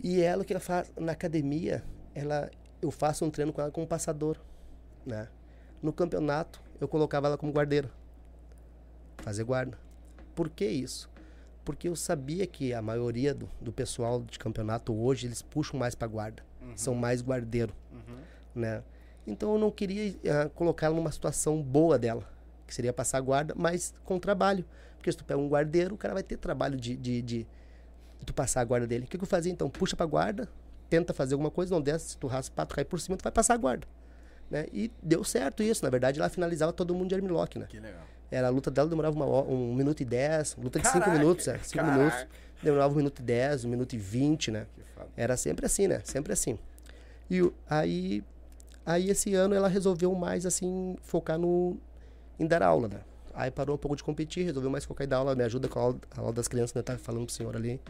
E 0.03 0.20
ela 0.20 0.44
que 0.44 0.53
ela 0.53 0.61
faz 0.61 0.92
na 0.99 1.12
academia, 1.12 1.82
ela 2.14 2.51
eu 2.82 2.90
faço 2.90 3.24
um 3.24 3.30
treino 3.30 3.53
com 3.53 3.61
ela 3.61 3.70
como 3.70 3.86
passador, 3.86 4.36
né? 5.05 5.28
No 5.82 5.92
campeonato, 5.92 6.61
eu 6.80 6.86
colocava 6.88 7.26
ela 7.28 7.38
como 7.38 7.53
guardeira. 7.53 7.90
Fazer 9.18 9.44
guarda. 9.44 9.78
Por 10.34 10.49
que 10.49 10.66
isso? 10.66 11.11
Porque 11.64 11.88
eu 11.88 11.97
sabia 11.97 12.47
que 12.47 12.72
a 12.72 12.80
maioria 12.80 13.34
do, 13.34 13.49
do 13.61 13.72
pessoal 13.72 14.22
de 14.22 14.38
campeonato 14.38 14.94
hoje, 14.94 15.26
eles 15.26 15.42
puxam 15.42 15.78
mais 15.78 15.94
pra 15.94 16.07
guarda. 16.07 16.42
São 16.76 16.94
mais 16.94 17.22
guardeiro, 17.22 17.72
Uhum. 17.92 18.18
né? 18.55 18.82
Então 19.26 19.53
eu 19.55 19.59
não 19.59 19.70
queria 19.70 20.14
ah, 20.30 20.49
colocá-la 20.55 20.94
numa 20.94 21.11
situação 21.11 21.61
boa 21.62 21.99
dela, 21.99 22.22
que 22.66 22.74
seria 22.74 22.92
passar 22.92 23.20
guarda, 23.20 23.55
mas 23.57 23.94
com 24.05 24.18
trabalho. 24.18 24.64
Porque 24.97 25.11
se 25.11 25.18
tu 25.18 25.24
pega 25.24 25.40
um 25.40 25.49
guardeiro, 25.49 25.94
o 25.94 25.99
cara 25.99 26.14
vai 26.14 26.22
ter 26.22 26.36
trabalho 26.36 26.76
de, 26.78 26.97
de, 26.97 27.22
de, 27.22 27.47
de 28.21 28.27
tu 28.27 28.35
passar 28.35 28.61
a 28.61 28.64
guarda 28.64 28.87
dele. 28.87 29.05
O 29.05 29.07
que, 29.07 29.17
que 29.19 29.25
eu 29.25 29.29
fazia 29.29 29.53
então? 29.53 29.69
Puxa 29.69 29.97
pra 29.97 30.07
guarda, 30.07 30.49
tenta 30.89 31.12
fazer 31.12 31.35
alguma 31.35 31.51
coisa, 31.51 31.75
não 31.75 31.81
desce, 31.81 32.11
se 32.11 32.19
tu 32.19 32.27
raspar, 32.27 32.67
tu 32.67 32.75
cai 32.75 32.85
por 32.85 33.01
cima, 33.01 33.17
tu 33.17 33.23
vai 33.23 33.33
passar 33.33 33.55
a 33.55 33.57
guarda. 33.57 33.87
Né? 34.51 34.67
E 34.73 34.93
deu 35.03 35.25
certo 35.25 35.62
isso, 35.62 35.85
na 35.85 35.91
verdade 35.91 36.21
ela 36.21 36.29
finalizava 36.29 36.73
todo 36.73 36.95
mundo 36.95 37.09
de 37.09 37.14
armlock, 37.17 37.59
né? 37.59 37.67
Que 37.69 37.81
legal. 37.81 38.03
Era 38.31 38.49
a 38.49 38.51
luta 38.51 38.71
dela 38.71 38.89
demorava 38.89 39.14
uma 39.17 39.43
um 39.43 39.75
minuto 39.75 40.01
e 40.01 40.05
dez, 40.05 40.57
luta 40.57 40.79
de 40.79 40.87
cinco 40.87 41.01
Caraca, 41.01 41.19
minutos, 41.19 41.49
é, 41.49 41.59
cinco 41.59 41.85
caraca. 41.85 41.99
minutos. 41.99 42.27
Demorava 42.62 42.93
um 42.93 42.97
minuto 42.97 43.19
e 43.21 43.23
dez, 43.23 43.64
um 43.64 43.69
minuto 43.69 43.93
e 43.93 43.99
vinte, 43.99 44.51
né? 44.51 44.67
Era 45.17 45.37
sempre 45.37 45.67
assim, 45.67 45.87
né? 45.87 46.01
Sempre 46.05 46.33
assim. 46.33 46.59
E 47.31 47.41
aí, 47.69 48.25
aí 48.85 49.11
esse 49.11 49.35
ano 49.35 49.55
ela 49.55 49.69
resolveu 49.69 50.12
mais 50.14 50.47
assim 50.47 50.97
focar 51.03 51.39
no 51.39 51.77
em 52.39 52.47
dar 52.47 52.62
aula, 52.62 52.89
né? 52.89 53.01
Aí 53.35 53.51
parou 53.51 53.77
um 53.77 53.79
pouco 53.79 53.95
de 53.95 54.03
competir, 54.03 54.45
resolveu 54.45 54.71
mais 54.71 54.85
focar 54.85 55.07
em 55.07 55.09
dar 55.09 55.19
aula, 55.19 55.35
me 55.35 55.45
ajuda 55.45 55.69
com 55.69 55.79
a 55.79 55.83
aula, 55.83 55.99
a 56.17 56.21
aula 56.21 56.33
das 56.33 56.49
crianças, 56.49 56.75
né? 56.75 56.83
Tá 56.83 56.97
falando 56.97 57.27
pro 57.27 57.35
senhor 57.35 57.55
ali. 57.55 57.81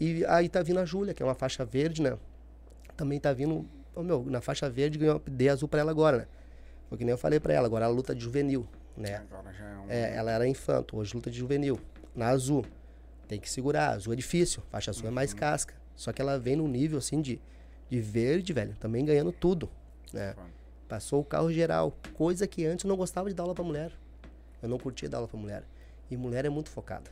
E 0.00 0.24
aí 0.26 0.48
tá 0.48 0.62
vindo 0.62 0.80
a 0.80 0.84
Júlia, 0.84 1.14
que 1.14 1.22
é 1.22 1.26
uma 1.26 1.34
faixa 1.34 1.64
verde, 1.64 2.02
né? 2.02 2.18
Também 2.96 3.18
tá 3.20 3.32
vindo, 3.32 3.66
ô 3.94 4.02
meu, 4.02 4.24
na 4.24 4.40
faixa 4.40 4.68
verde 4.68 4.98
ganhou 4.98 5.22
dei 5.26 5.48
azul 5.48 5.68
pra 5.68 5.80
ela 5.80 5.90
agora, 5.90 6.18
né? 6.18 6.26
Foi 6.88 6.98
que 6.98 7.04
nem 7.04 7.12
eu 7.12 7.18
falei 7.18 7.40
pra 7.40 7.54
ela, 7.54 7.66
agora 7.66 7.84
ela 7.84 7.94
luta 7.94 8.14
de 8.14 8.22
juvenil, 8.22 8.66
né? 8.96 9.16
Agora 9.16 9.52
já 9.52 9.64
é 9.64 9.78
um. 9.78 9.90
É, 9.90 10.16
ela 10.16 10.30
era 10.30 10.46
infanto, 10.46 10.96
hoje 10.96 11.14
luta 11.14 11.30
de 11.30 11.38
juvenil. 11.38 11.80
Na 12.14 12.28
azul, 12.28 12.66
tem 13.26 13.40
que 13.40 13.48
segurar. 13.48 13.90
Azul 13.90 14.12
é 14.12 14.16
difícil, 14.16 14.62
faixa 14.70 14.90
azul 14.90 15.08
é 15.08 15.10
mais 15.10 15.32
casca. 15.32 15.74
Só 15.96 16.12
que 16.12 16.20
ela 16.20 16.38
vem 16.38 16.56
num 16.56 16.68
nível 16.68 16.98
assim 16.98 17.20
de, 17.20 17.40
de 17.88 18.00
verde, 18.00 18.52
velho, 18.52 18.74
também 18.76 19.04
ganhando 19.04 19.32
tudo. 19.32 19.70
Né? 20.12 20.34
Passou 20.88 21.20
o 21.20 21.24
carro 21.24 21.50
geral, 21.50 21.96
coisa 22.14 22.46
que 22.46 22.66
antes 22.66 22.84
eu 22.84 22.88
não 22.88 22.96
gostava 22.96 23.28
de 23.28 23.34
dar 23.34 23.44
aula 23.44 23.54
pra 23.54 23.64
mulher. 23.64 23.92
Eu 24.62 24.68
não 24.68 24.78
curtia 24.78 25.08
dar 25.08 25.18
aula 25.18 25.28
pra 25.28 25.38
mulher. 25.38 25.64
E 26.10 26.16
mulher 26.16 26.44
é 26.44 26.50
muito 26.50 26.68
focada. 26.68 27.10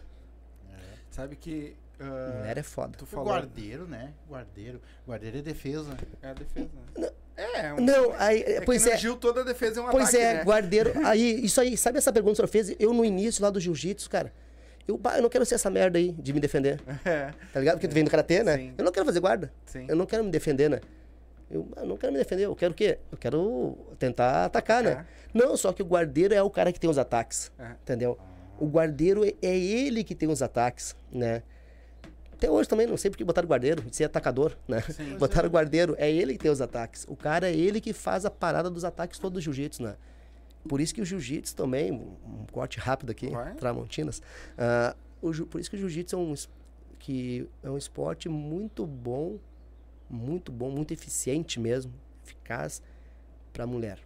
Sabe 1.11 1.37
que. 1.37 1.75
Ah, 2.01 2.35
Mulher 2.39 2.59
é 2.59 2.63
foda. 2.63 2.97
Tu 2.97 3.05
falou. 3.07 3.27
guardeiro, 3.29 3.87
né? 3.87 4.13
Guardeiro. 4.29 4.81
Guardeiro 5.07 5.39
é 5.39 5.43
defesa. 5.43 5.97
É 6.23 6.29
a 6.31 6.33
defesa. 6.35 6.69
né? 6.97 7.09
É, 7.37 7.67
é 7.67 7.75
um. 7.75 7.81
Não, 7.81 8.13
aí, 8.19 8.41
É 8.43 8.61
pois 8.63 8.83
que 8.83 8.89
no 8.91 8.95
é. 8.95 8.99
Gil 8.99 9.17
toda 9.17 9.41
a 9.43 9.45
defesa 9.45 9.81
é 9.81 9.83
um 9.83 9.91
Pois 9.91 10.09
ataque, 10.09 10.23
é, 10.23 10.35
né? 10.35 10.45
guardeiro. 10.45 10.93
Aí, 11.07 11.45
isso 11.45 11.61
aí, 11.61 11.77
sabe 11.77 11.99
essa 11.99 12.13
pergunta 12.13 12.35
que 12.37 12.43
o 12.45 12.49
senhor 12.49 12.67
fez? 12.67 12.77
Eu 12.79 12.93
no 12.93 13.05
início 13.05 13.43
lá 13.43 13.51
do 13.51 13.59
jiu-jitsu, 13.61 14.09
cara, 14.11 14.33
eu, 14.89 15.01
eu 15.17 15.23
não 15.23 15.29
quero 15.31 15.45
ser 15.47 15.55
essa 15.55 15.71
merda 15.71 15.99
aí 15.99 16.13
de 16.13 16.33
me 16.33 16.41
defender. 16.41 16.81
É, 17.05 17.33
Tá 17.53 17.61
ligado? 17.61 17.75
Porque 17.77 17.89
tu 17.89 17.95
vem 17.95 18.05
do 18.05 18.11
karatê, 18.11 18.43
né? 18.43 18.57
Sim. 18.57 18.75
Eu 18.77 18.85
não 18.85 18.93
quero 18.93 19.07
fazer 19.07 19.21
guarda. 19.21 19.53
sim. 19.67 19.87
Eu 19.89 19.97
não 19.97 20.05
quero 20.07 20.25
me 20.25 20.31
defender, 20.31 20.69
né? 20.69 20.81
Eu, 21.51 21.67
eu 21.77 21.87
não 21.87 21.97
quero 21.97 22.13
me 22.13 22.19
defender, 22.19 22.45
eu 22.45 22.55
quero 22.55 22.73
o 22.73 22.75
quê? 22.77 22.99
Eu 23.11 23.19
quero 23.19 23.77
tentar 23.99 24.45
atacar, 24.45 24.83
né? 24.83 25.05
Não, 25.35 25.57
só 25.57 25.73
que 25.73 25.83
o 25.83 25.87
guardeiro 25.87 26.33
é 26.35 26.43
o 26.43 26.51
cara 26.51 26.73
que 26.73 26.79
tem 26.81 26.89
os 26.91 26.99
ataques, 26.99 27.51
É. 27.59 27.73
entendeu? 27.83 28.19
O 28.59 28.67
guardeiro 28.67 29.25
é, 29.25 29.33
é 29.43 29.57
ele 29.59 30.05
que 30.05 30.15
tem 30.15 30.29
os 30.29 30.43
ataques, 30.43 30.95
né? 31.11 31.43
Até 32.41 32.51
hoje 32.51 32.67
também, 32.67 32.87
não 32.87 32.97
sei 32.97 33.11
porque 33.11 33.23
botaram 33.23 33.47
guardeiro, 33.47 33.83
de 33.83 33.95
ser 33.95 34.05
atacador, 34.05 34.57
né? 34.67 34.81
Sim. 34.81 35.15
botaram 35.21 35.51
guardeiro, 35.51 35.95
é 35.99 36.11
ele 36.11 36.33
que 36.33 36.39
tem 36.39 36.51
os 36.51 36.63
ataques. 36.63 37.05
O 37.07 37.15
cara 37.15 37.51
é 37.51 37.55
ele 37.55 37.83
que 37.83 37.93
faz 37.93 38.25
a 38.25 38.31
parada 38.31 38.71
dos 38.71 38.83
ataques 38.83 39.19
todo 39.19 39.35
do 39.35 39.41
jiu-jitsu, 39.43 39.83
né? 39.83 39.95
Por 40.67 40.81
isso 40.81 40.95
que 40.95 41.03
o 41.03 41.05
jiu-jitsu 41.05 41.55
também, 41.55 41.93
um, 41.93 42.47
corte 42.51 42.79
rápido 42.81 43.11
aqui, 43.11 43.29
Vai. 43.29 43.53
Tramontinas. 43.57 44.23
ah, 44.57 44.97
o 45.21 45.31
por 45.45 45.61
isso 45.61 45.69
que 45.69 45.77
o 45.77 45.79
jiu-jitsu 45.79 46.17
é 46.17 46.19
um, 46.19 46.35
que 46.99 47.47
é 47.63 47.69
um 47.71 47.77
esporte 47.77 48.27
muito 48.27 48.87
bom 48.87 49.39
muito 50.09 50.51
bom, 50.51 50.71
muito 50.71 50.93
eficiente 50.93 51.61
mesmo, 51.61 51.93
eficaz 52.25 52.83
pra 53.53 53.65
mulher. 53.67 53.99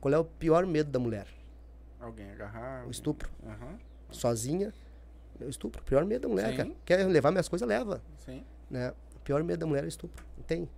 Qual 0.00 0.12
é 0.14 0.18
o 0.18 0.24
pior 0.24 0.64
medo 0.66 0.90
da 0.90 0.98
mulher? 0.98 1.26
Alguém 2.00 2.30
agarrar. 2.32 2.70
O 2.70 2.76
alguém- 2.78 2.90
estupro. 2.90 3.30
Aham, 3.46 3.78
Sozinha, 4.10 4.72
o 5.46 5.50
estupro. 5.50 5.80
O 5.82 5.84
pior 5.84 6.04
medo 6.04 6.22
da 6.22 6.28
mulher, 6.28 6.50
Sim. 6.50 6.56
cara. 6.56 6.70
Quer 6.84 7.06
levar 7.06 7.30
minhas 7.30 7.48
coisas, 7.48 7.66
leva. 7.68 8.02
sim. 8.24 8.44
Né? 8.70 8.92
O 9.16 9.20
pior 9.20 9.42
medo 9.42 9.58
da 9.60 9.66
mulher 9.66 9.84
é 9.84 9.88
estupro. 9.88 10.24
Não 10.36 10.44
tem? 10.44 10.68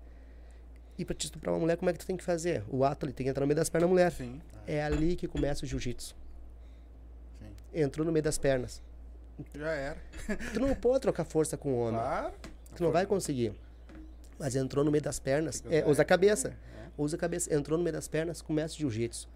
E 0.98 1.04
pra 1.04 1.14
te 1.14 1.24
estuprar 1.24 1.54
uma 1.54 1.60
mulher, 1.60 1.76
como 1.76 1.88
é 1.90 1.92
que 1.92 1.98
tu 1.98 2.06
tem 2.06 2.16
que 2.16 2.24
fazer? 2.24 2.62
O 2.68 2.84
ato 2.84 3.06
ali 3.06 3.12
tem 3.12 3.24
que 3.24 3.30
entrar 3.30 3.40
no 3.42 3.46
meio 3.46 3.56
das 3.56 3.68
pernas 3.68 3.88
da 3.88 3.92
mulher. 3.92 4.12
Sim. 4.12 4.40
É 4.66 4.82
ali 4.82 5.16
que 5.16 5.26
começa 5.28 5.64
o 5.64 5.68
jiu-jitsu. 5.68 6.14
Entrou 7.74 8.04
no 8.06 8.12
meio 8.12 8.22
das 8.22 8.36
pernas. 8.38 8.82
Já 9.54 9.70
era. 9.70 9.96
Tu 10.52 10.60
não 10.60 10.74
pode 10.74 11.00
trocar 11.00 11.24
força 11.24 11.56
com 11.56 11.72
o 11.72 11.78
homem. 11.80 12.00
Claro. 12.00 12.32
Tu 12.76 12.82
não 12.82 12.92
vai 12.92 13.06
conseguir. 13.06 13.52
Mas 14.38 14.54
entrou 14.56 14.84
no 14.84 14.90
meio 14.90 15.02
das 15.02 15.18
pernas. 15.18 15.62
É, 15.70 15.84
usa 15.86 16.02
a 16.02 16.04
cabeça. 16.04 16.48
É. 16.48 16.88
Usa 16.98 17.16
a 17.16 17.18
cabeça. 17.18 17.54
Entrou 17.54 17.78
no 17.78 17.84
meio 17.84 17.94
das 17.94 18.08
pernas, 18.08 18.42
começa 18.42 18.74
o 18.74 18.78
jiu-jitsu. 18.78 19.28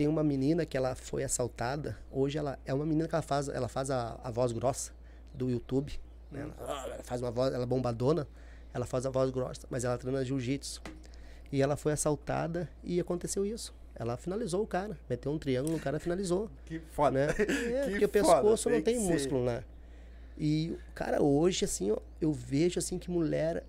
Tem 0.00 0.08
uma 0.08 0.24
menina 0.24 0.64
que 0.64 0.78
ela 0.78 0.94
foi 0.94 1.22
assaltada. 1.22 1.94
Hoje 2.10 2.38
ela 2.38 2.58
é 2.64 2.72
uma 2.72 2.86
menina 2.86 3.06
que 3.06 3.14
ela 3.14 3.20
faz, 3.20 3.50
ela 3.50 3.68
faz 3.68 3.90
a, 3.90 4.18
a 4.24 4.30
voz 4.30 4.50
grossa 4.50 4.92
do 5.34 5.50
YouTube. 5.50 6.00
né? 6.32 6.50
Ela, 6.58 6.84
ela 6.86 7.02
faz 7.02 7.20
uma 7.20 7.30
voz, 7.30 7.52
ela 7.52 7.64
é 7.64 7.66
bombadona. 7.66 8.26
Ela 8.72 8.86
faz 8.86 9.04
a 9.04 9.10
voz 9.10 9.28
grossa, 9.30 9.66
mas 9.68 9.84
ela 9.84 9.98
treina 9.98 10.24
jiu-jitsu. 10.24 10.80
E 11.52 11.60
ela 11.60 11.76
foi 11.76 11.92
assaltada 11.92 12.66
e 12.82 12.98
aconteceu 12.98 13.44
isso. 13.44 13.74
Ela 13.94 14.16
finalizou 14.16 14.62
o 14.62 14.66
cara. 14.66 14.98
Meteu 15.06 15.32
um 15.32 15.38
triângulo, 15.38 15.76
o 15.76 15.80
cara 15.80 16.00
finalizou 16.00 16.48
Que 16.64 16.78
foda. 16.78 17.26
né? 17.26 17.34
É, 17.36 17.84
Que 17.84 17.90
porque 17.90 18.18
o 18.20 18.24
foda, 18.24 18.40
pescoço 18.40 18.70
não 18.70 18.76
tem 18.76 18.94
tem 18.94 18.94
que 18.94 19.06
ser. 19.06 19.12
músculo, 19.12 19.44
né? 19.44 19.62
E, 20.38 20.78
cara, 20.94 21.22
hoje, 21.22 21.66
assim, 21.66 21.90
ó, 21.90 21.98
eu 22.18 22.32
vejo, 22.32 22.78
assim, 22.78 22.98
que 22.98 23.10
mulher, 23.10 23.62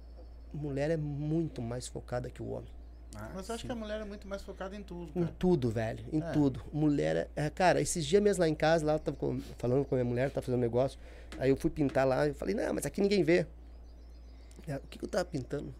mulher 0.53 0.91
é 0.91 0.95
muito 0.95 1.61
mais 1.61 1.89
focada 1.89 2.29
que 2.29 2.41
o 2.41 2.51
homem. 2.51 2.69
Ah, 3.15 3.29
Mas 3.35 3.49
eu 3.49 3.55
acho 3.55 3.61
sim. 3.63 3.67
que 3.67 3.71
a 3.73 3.75
mulher 3.75 3.99
é 4.01 4.05
muito 4.05 4.27
mais 4.27 4.41
focada 4.41 4.75
em 4.75 4.81
tudo, 4.83 5.11
Em 5.15 5.23
cara. 5.23 5.35
tudo, 5.37 5.69
velho. 5.69 6.03
Em 6.13 6.21
É. 6.21 6.31
tudo. 6.31 6.61
Mulher 6.71 7.15
é, 7.35 7.45
é, 7.45 7.49
Cara, 7.49 7.81
esses 7.81 8.05
dias 8.05 8.21
mesmo 8.23 8.41
lá 8.41 8.47
em 8.47 8.55
casa, 8.55 8.85
lá, 8.85 8.93
eu 8.93 8.99
tava 8.99 9.17
com- 9.17 9.39
falando 9.57 9.83
com 9.85 9.95
a 9.95 9.97
minha 9.97 10.05
mulher, 10.09 10.29
tava 10.29 10.45
fazendo 10.45 10.59
um 10.59 10.61
negócio. 10.63 10.97
Aí 11.37 11.49
eu 11.49 11.57
fui 11.57 11.69
pintar 11.69 12.07
lá, 12.07 12.27
eu 12.27 12.33
falei, 12.33 12.55
não, 12.55 12.73
mas 12.73 12.85
aqui 12.85 13.01
ninguém 13.01 13.23
vê. 13.23 13.45
É, 14.67 14.77
O 14.77 14.81
que, 14.89 14.97
que 14.99 15.05
eu 15.05 15.09
tava 15.09 15.25
pintando? 15.25 15.73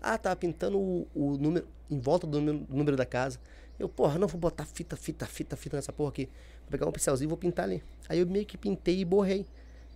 Ah, 0.00 0.18
tava 0.18 0.34
pintando 0.36 0.78
o, 0.78 1.06
o 1.14 1.36
número, 1.38 1.66
em 1.90 1.98
volta 1.98 2.26
do 2.26 2.40
número, 2.40 2.66
número 2.68 2.96
da 2.96 3.06
casa. 3.06 3.38
Eu, 3.78 3.88
porra, 3.88 4.18
não 4.18 4.28
vou 4.28 4.40
botar 4.40 4.64
fita, 4.64 4.96
fita, 4.96 5.26
fita, 5.26 5.56
fita 5.56 5.76
nessa 5.76 5.92
porra 5.92 6.10
aqui. 6.10 6.26
Vou 6.62 6.70
pegar 6.70 6.86
um 6.86 6.92
pincelzinho 6.92 7.28
e 7.28 7.30
vou 7.30 7.36
pintar 7.38 7.64
ali. 7.66 7.82
Aí 8.08 8.18
eu 8.18 8.26
meio 8.26 8.44
que 8.46 8.56
pintei 8.58 9.00
e 9.00 9.04
borrei. 9.04 9.46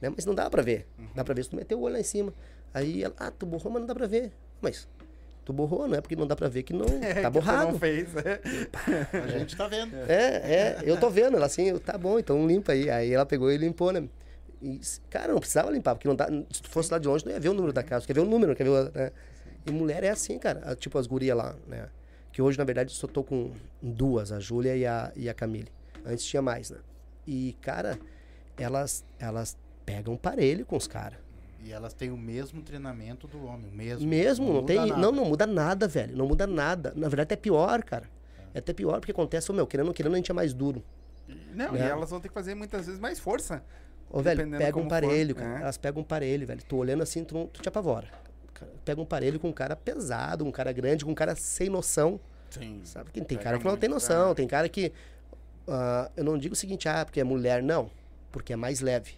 Né? 0.00 0.08
Mas 0.14 0.24
não 0.24 0.34
dá 0.34 0.48
pra 0.48 0.62
ver. 0.62 0.86
Dá 1.14 1.24
pra 1.24 1.34
ver 1.34 1.42
se 1.44 1.50
tu 1.50 1.56
meteu 1.56 1.78
o 1.78 1.82
olho 1.82 1.94
lá 1.94 2.00
em 2.00 2.04
cima. 2.04 2.32
Aí 2.72 3.02
ela, 3.02 3.14
ah, 3.18 3.30
tu 3.30 3.46
borrou, 3.46 3.70
mas 3.72 3.80
não 3.80 3.86
dá 3.86 3.94
pra 3.94 4.06
ver. 4.06 4.32
Mas 4.60 4.88
tu 5.48 5.52
borrou, 5.54 5.88
não 5.88 5.96
é 5.96 6.00
porque 6.02 6.14
não 6.14 6.26
dá 6.26 6.36
pra 6.36 6.46
ver 6.46 6.62
que 6.62 6.74
não 6.74 6.84
É, 7.00 7.14
tá 7.22 7.30
borrado. 7.30 7.72
Não 7.72 7.78
fez. 7.78 8.14
é. 8.16 8.38
A 9.18 9.38
gente 9.38 9.56
tá 9.56 9.66
vendo. 9.66 9.96
É, 10.06 10.12
é, 10.12 10.78
eu 10.84 11.00
tô 11.00 11.08
vendo, 11.08 11.38
ela 11.38 11.46
assim, 11.46 11.70
eu, 11.70 11.80
tá 11.80 11.96
bom, 11.96 12.18
então 12.18 12.46
limpa 12.46 12.72
aí. 12.72 12.90
Aí 12.90 13.12
ela 13.12 13.24
pegou 13.24 13.50
e 13.50 13.56
limpou, 13.56 13.90
né? 13.90 14.06
E, 14.60 14.78
cara, 15.08 15.32
não 15.32 15.40
precisava 15.40 15.70
limpar, 15.70 15.94
porque 15.94 16.06
não 16.06 16.14
dá, 16.14 16.26
se 16.50 16.60
tu 16.60 16.68
fosse 16.68 16.92
lá 16.92 16.98
de 16.98 17.08
longe, 17.08 17.24
não 17.24 17.32
ia 17.32 17.40
ver 17.40 17.48
o 17.48 17.54
número 17.54 17.72
da 17.72 17.82
casa, 17.82 18.06
quer 18.06 18.12
ver 18.12 18.20
o 18.20 18.24
número, 18.26 18.54
quer 18.54 18.64
ver 18.64 18.70
o, 18.70 18.84
né? 18.90 19.10
E 19.66 19.70
mulher 19.70 20.04
é 20.04 20.10
assim, 20.10 20.38
cara, 20.38 20.76
tipo 20.76 20.98
as 20.98 21.06
gurias 21.06 21.36
lá, 21.36 21.56
né? 21.66 21.88
Que 22.30 22.42
hoje, 22.42 22.58
na 22.58 22.64
verdade, 22.64 22.92
só 22.92 23.06
tô 23.06 23.24
com 23.24 23.52
duas, 23.80 24.30
a 24.30 24.38
Júlia 24.38 24.76
e 24.76 24.84
a, 24.84 25.10
e 25.16 25.28
a 25.30 25.34
Camille. 25.34 25.72
Antes 26.04 26.24
tinha 26.26 26.42
mais, 26.42 26.70
né? 26.70 26.78
E, 27.26 27.56
cara, 27.62 27.98
elas, 28.58 29.02
elas 29.18 29.56
pegam 29.86 30.14
parelho 30.14 30.66
com 30.66 30.76
os 30.76 30.86
caras. 30.86 31.18
E 31.64 31.72
elas 31.72 31.92
têm 31.92 32.10
o 32.10 32.16
mesmo 32.16 32.62
treinamento 32.62 33.26
do 33.26 33.44
homem, 33.44 33.68
o 33.70 33.74
mesmo. 33.74 34.08
Mesmo, 34.08 34.46
não, 34.46 34.54
muda 34.54 34.66
tem. 34.66 34.76
nada. 34.76 34.96
Não, 34.96 35.12
não 35.12 35.24
muda 35.24 35.46
nada, 35.46 35.88
velho. 35.88 36.16
Não 36.16 36.26
muda 36.26 36.46
nada. 36.46 36.92
Na 36.96 37.08
verdade, 37.08 37.32
é 37.34 37.36
pior, 37.36 37.82
cara. 37.82 38.08
É 38.54 38.58
até 38.60 38.72
pior, 38.72 39.00
porque 39.00 39.12
acontece, 39.12 39.50
ô, 39.50 39.54
meu, 39.54 39.66
querendo 39.66 39.86
ou 39.86 39.88
não 39.88 39.94
querendo, 39.94 40.12
a 40.14 40.16
gente 40.16 40.30
é 40.30 40.34
mais 40.34 40.54
duro. 40.54 40.82
Não, 41.54 41.72
Né? 41.72 41.80
e 41.80 41.82
elas 41.82 42.10
vão 42.10 42.20
ter 42.20 42.28
que 42.28 42.34
fazer 42.34 42.54
muitas 42.54 42.86
vezes 42.86 43.00
mais 43.00 43.18
força. 43.18 43.62
Ô, 44.10 44.22
velho, 44.22 44.48
pega 44.56 44.78
um 44.78 44.88
parelho, 44.88 45.34
for, 45.34 45.42
cara. 45.42 45.58
é. 45.58 45.62
Elas 45.62 45.76
pegam 45.76 46.00
um 46.00 46.04
parelho, 46.04 46.46
velho. 46.46 46.62
Tu 46.66 46.76
olhando 46.76 47.02
assim, 47.02 47.22
tu, 47.24 47.34
não- 47.34 47.46
tu 47.46 47.60
te 47.60 47.68
apavora. 47.68 48.08
Pega 48.84 49.00
um 49.00 49.04
parelho 49.04 49.38
com 49.38 49.48
um 49.48 49.52
cara 49.52 49.76
pesado, 49.76 50.44
um 50.44 50.50
cara 50.50 50.72
grande, 50.72 51.04
com 51.04 51.10
um 51.10 51.14
cara 51.14 51.34
sem 51.36 51.68
noção. 51.68 52.18
Sim. 52.50 52.80
Sabe? 52.84 53.10
Que 53.10 53.20
tem 53.20 53.36
Pega 53.36 53.42
cara 53.42 53.58
que 53.58 53.64
não 53.66 53.76
tem 53.76 53.90
noção, 53.90 54.30
é. 54.30 54.34
tem 54.34 54.46
cara 54.48 54.68
que. 54.68 54.90
ah, 55.68 56.10
eu 56.16 56.24
não 56.24 56.38
digo 56.38 56.54
o 56.54 56.56
seguinte, 56.56 56.88
ah, 56.88 57.04
porque 57.04 57.20
é 57.20 57.24
mulher, 57.24 57.62
não. 57.62 57.90
Porque 58.32 58.52
é 58.52 58.56
mais 58.56 58.80
leve. 58.80 59.14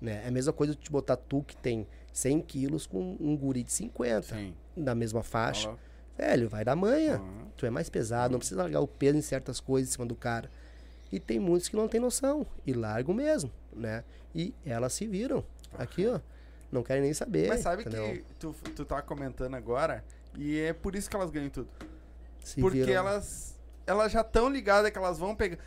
Né? 0.00 0.22
É 0.24 0.28
a 0.28 0.30
mesma 0.30 0.52
coisa 0.52 0.74
de 0.74 0.80
te 0.80 0.90
botar 0.90 1.16
tu 1.16 1.42
que 1.42 1.56
tem 1.56 1.86
100 2.12 2.40
quilos 2.42 2.86
com 2.86 3.16
um 3.20 3.36
guri 3.36 3.62
de 3.62 3.72
50. 3.72 4.34
Sim. 4.34 4.54
Na 4.76 4.94
mesma 4.94 5.22
faixa. 5.22 5.64
Falou. 5.64 5.78
Velho, 6.16 6.48
vai 6.48 6.64
dar 6.64 6.76
manha. 6.76 7.16
Aham. 7.16 7.46
Tu 7.56 7.66
é 7.66 7.70
mais 7.70 7.88
pesado, 7.88 8.32
não 8.32 8.38
precisa 8.38 8.62
largar 8.62 8.80
o 8.80 8.86
peso 8.86 9.18
em 9.18 9.22
certas 9.22 9.60
coisas 9.60 9.90
em 9.90 9.92
cima 9.92 10.06
do 10.06 10.14
cara. 10.14 10.50
E 11.10 11.18
tem 11.18 11.38
muitos 11.38 11.68
que 11.68 11.76
não 11.76 11.88
tem 11.88 12.00
noção 12.00 12.46
e 12.66 12.72
largam 12.72 13.14
mesmo, 13.14 13.50
né? 13.72 14.04
E 14.34 14.54
elas 14.64 14.92
se 14.92 15.06
viram. 15.06 15.44
Aqui, 15.78 16.06
ó. 16.06 16.20
Não 16.70 16.82
querem 16.82 17.02
nem 17.02 17.14
saber. 17.14 17.48
Mas 17.48 17.60
sabe 17.60 17.82
entendeu? 17.82 18.12
que 18.12 18.24
tu, 18.38 18.54
tu 18.74 18.84
tá 18.84 19.00
comentando 19.00 19.54
agora, 19.54 20.04
e 20.36 20.58
é 20.58 20.72
por 20.72 20.96
isso 20.96 21.08
que 21.08 21.14
elas 21.14 21.30
ganham 21.30 21.50
tudo. 21.50 21.68
Se 22.40 22.60
Porque 22.60 22.78
viram. 22.84 22.94
elas, 22.94 23.56
elas 23.86 24.10
já 24.10 24.22
estão 24.22 24.48
ligadas 24.48 24.90
que 24.90 24.98
elas 24.98 25.18
vão 25.18 25.34
pegar. 25.36 25.58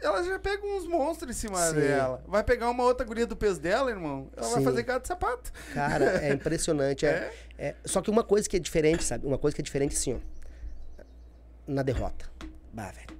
Elas 0.00 0.26
já 0.26 0.38
pegam 0.38 0.76
uns 0.76 0.86
monstros 0.86 1.30
em 1.36 1.38
cima 1.38 1.58
Sim. 1.68 1.74
dela. 1.76 2.22
Vai 2.26 2.42
pegar 2.44 2.68
uma 2.70 2.84
outra 2.84 3.04
guria 3.06 3.26
do 3.26 3.36
peso 3.36 3.60
dela, 3.60 3.90
irmão. 3.90 4.28
Ela 4.36 4.48
vai 4.48 4.58
Sim. 4.58 4.64
fazer 4.64 4.82
gato 4.82 5.02
de 5.02 5.08
sapato. 5.08 5.52
Cara, 5.72 6.24
é 6.24 6.32
impressionante. 6.34 7.06
é, 7.06 7.32
é- 7.58 7.74
Só 7.84 8.00
que 8.02 8.10
uma 8.10 8.22
coisa 8.24 8.48
que 8.48 8.56
é 8.56 8.60
diferente, 8.60 9.02
sabe? 9.04 9.26
Uma 9.26 9.38
coisa 9.38 9.54
que 9.54 9.60
é 9.60 9.64
diferente 9.64 9.96
assim, 9.96 10.14
ó. 10.14 11.04
Na 11.66 11.82
derrota. 11.82 12.26
Bah, 12.72 12.90
velho. 12.90 13.18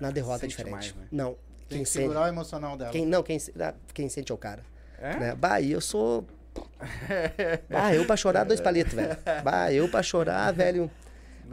Na 0.00 0.10
derrota 0.10 0.40
Sente 0.40 0.54
é 0.54 0.56
diferente. 0.64 0.72
mais, 0.72 0.94
né? 0.94 1.06
Não. 1.12 1.32
Tem 1.68 1.78
Quem 1.78 1.82
que 1.84 1.88
sente. 1.90 2.02
segurar 2.04 2.22
o 2.24 2.28
emocional 2.28 2.76
dela. 2.76 2.90
Quem, 2.90 3.04
não, 3.06 3.22
quem, 3.22 3.38
ah, 3.60 3.74
quem 3.94 4.08
sente 4.08 4.30
é 4.30 4.34
o 4.34 4.38
cara. 4.38 4.62
É? 5.00 5.16
Né? 5.16 5.34
Bah, 5.34 5.60
e 5.60 5.72
eu 5.72 5.80
sou. 5.80 6.26
Bah, 7.68 7.94
eu 7.94 8.04
pra 8.06 8.16
chorar, 8.16 8.44
dois 8.44 8.60
palitos, 8.60 8.94
velho. 8.94 9.16
Bah, 9.44 9.72
eu 9.72 9.88
pra 9.88 10.02
chorar, 10.02 10.52
velho. 10.52 10.90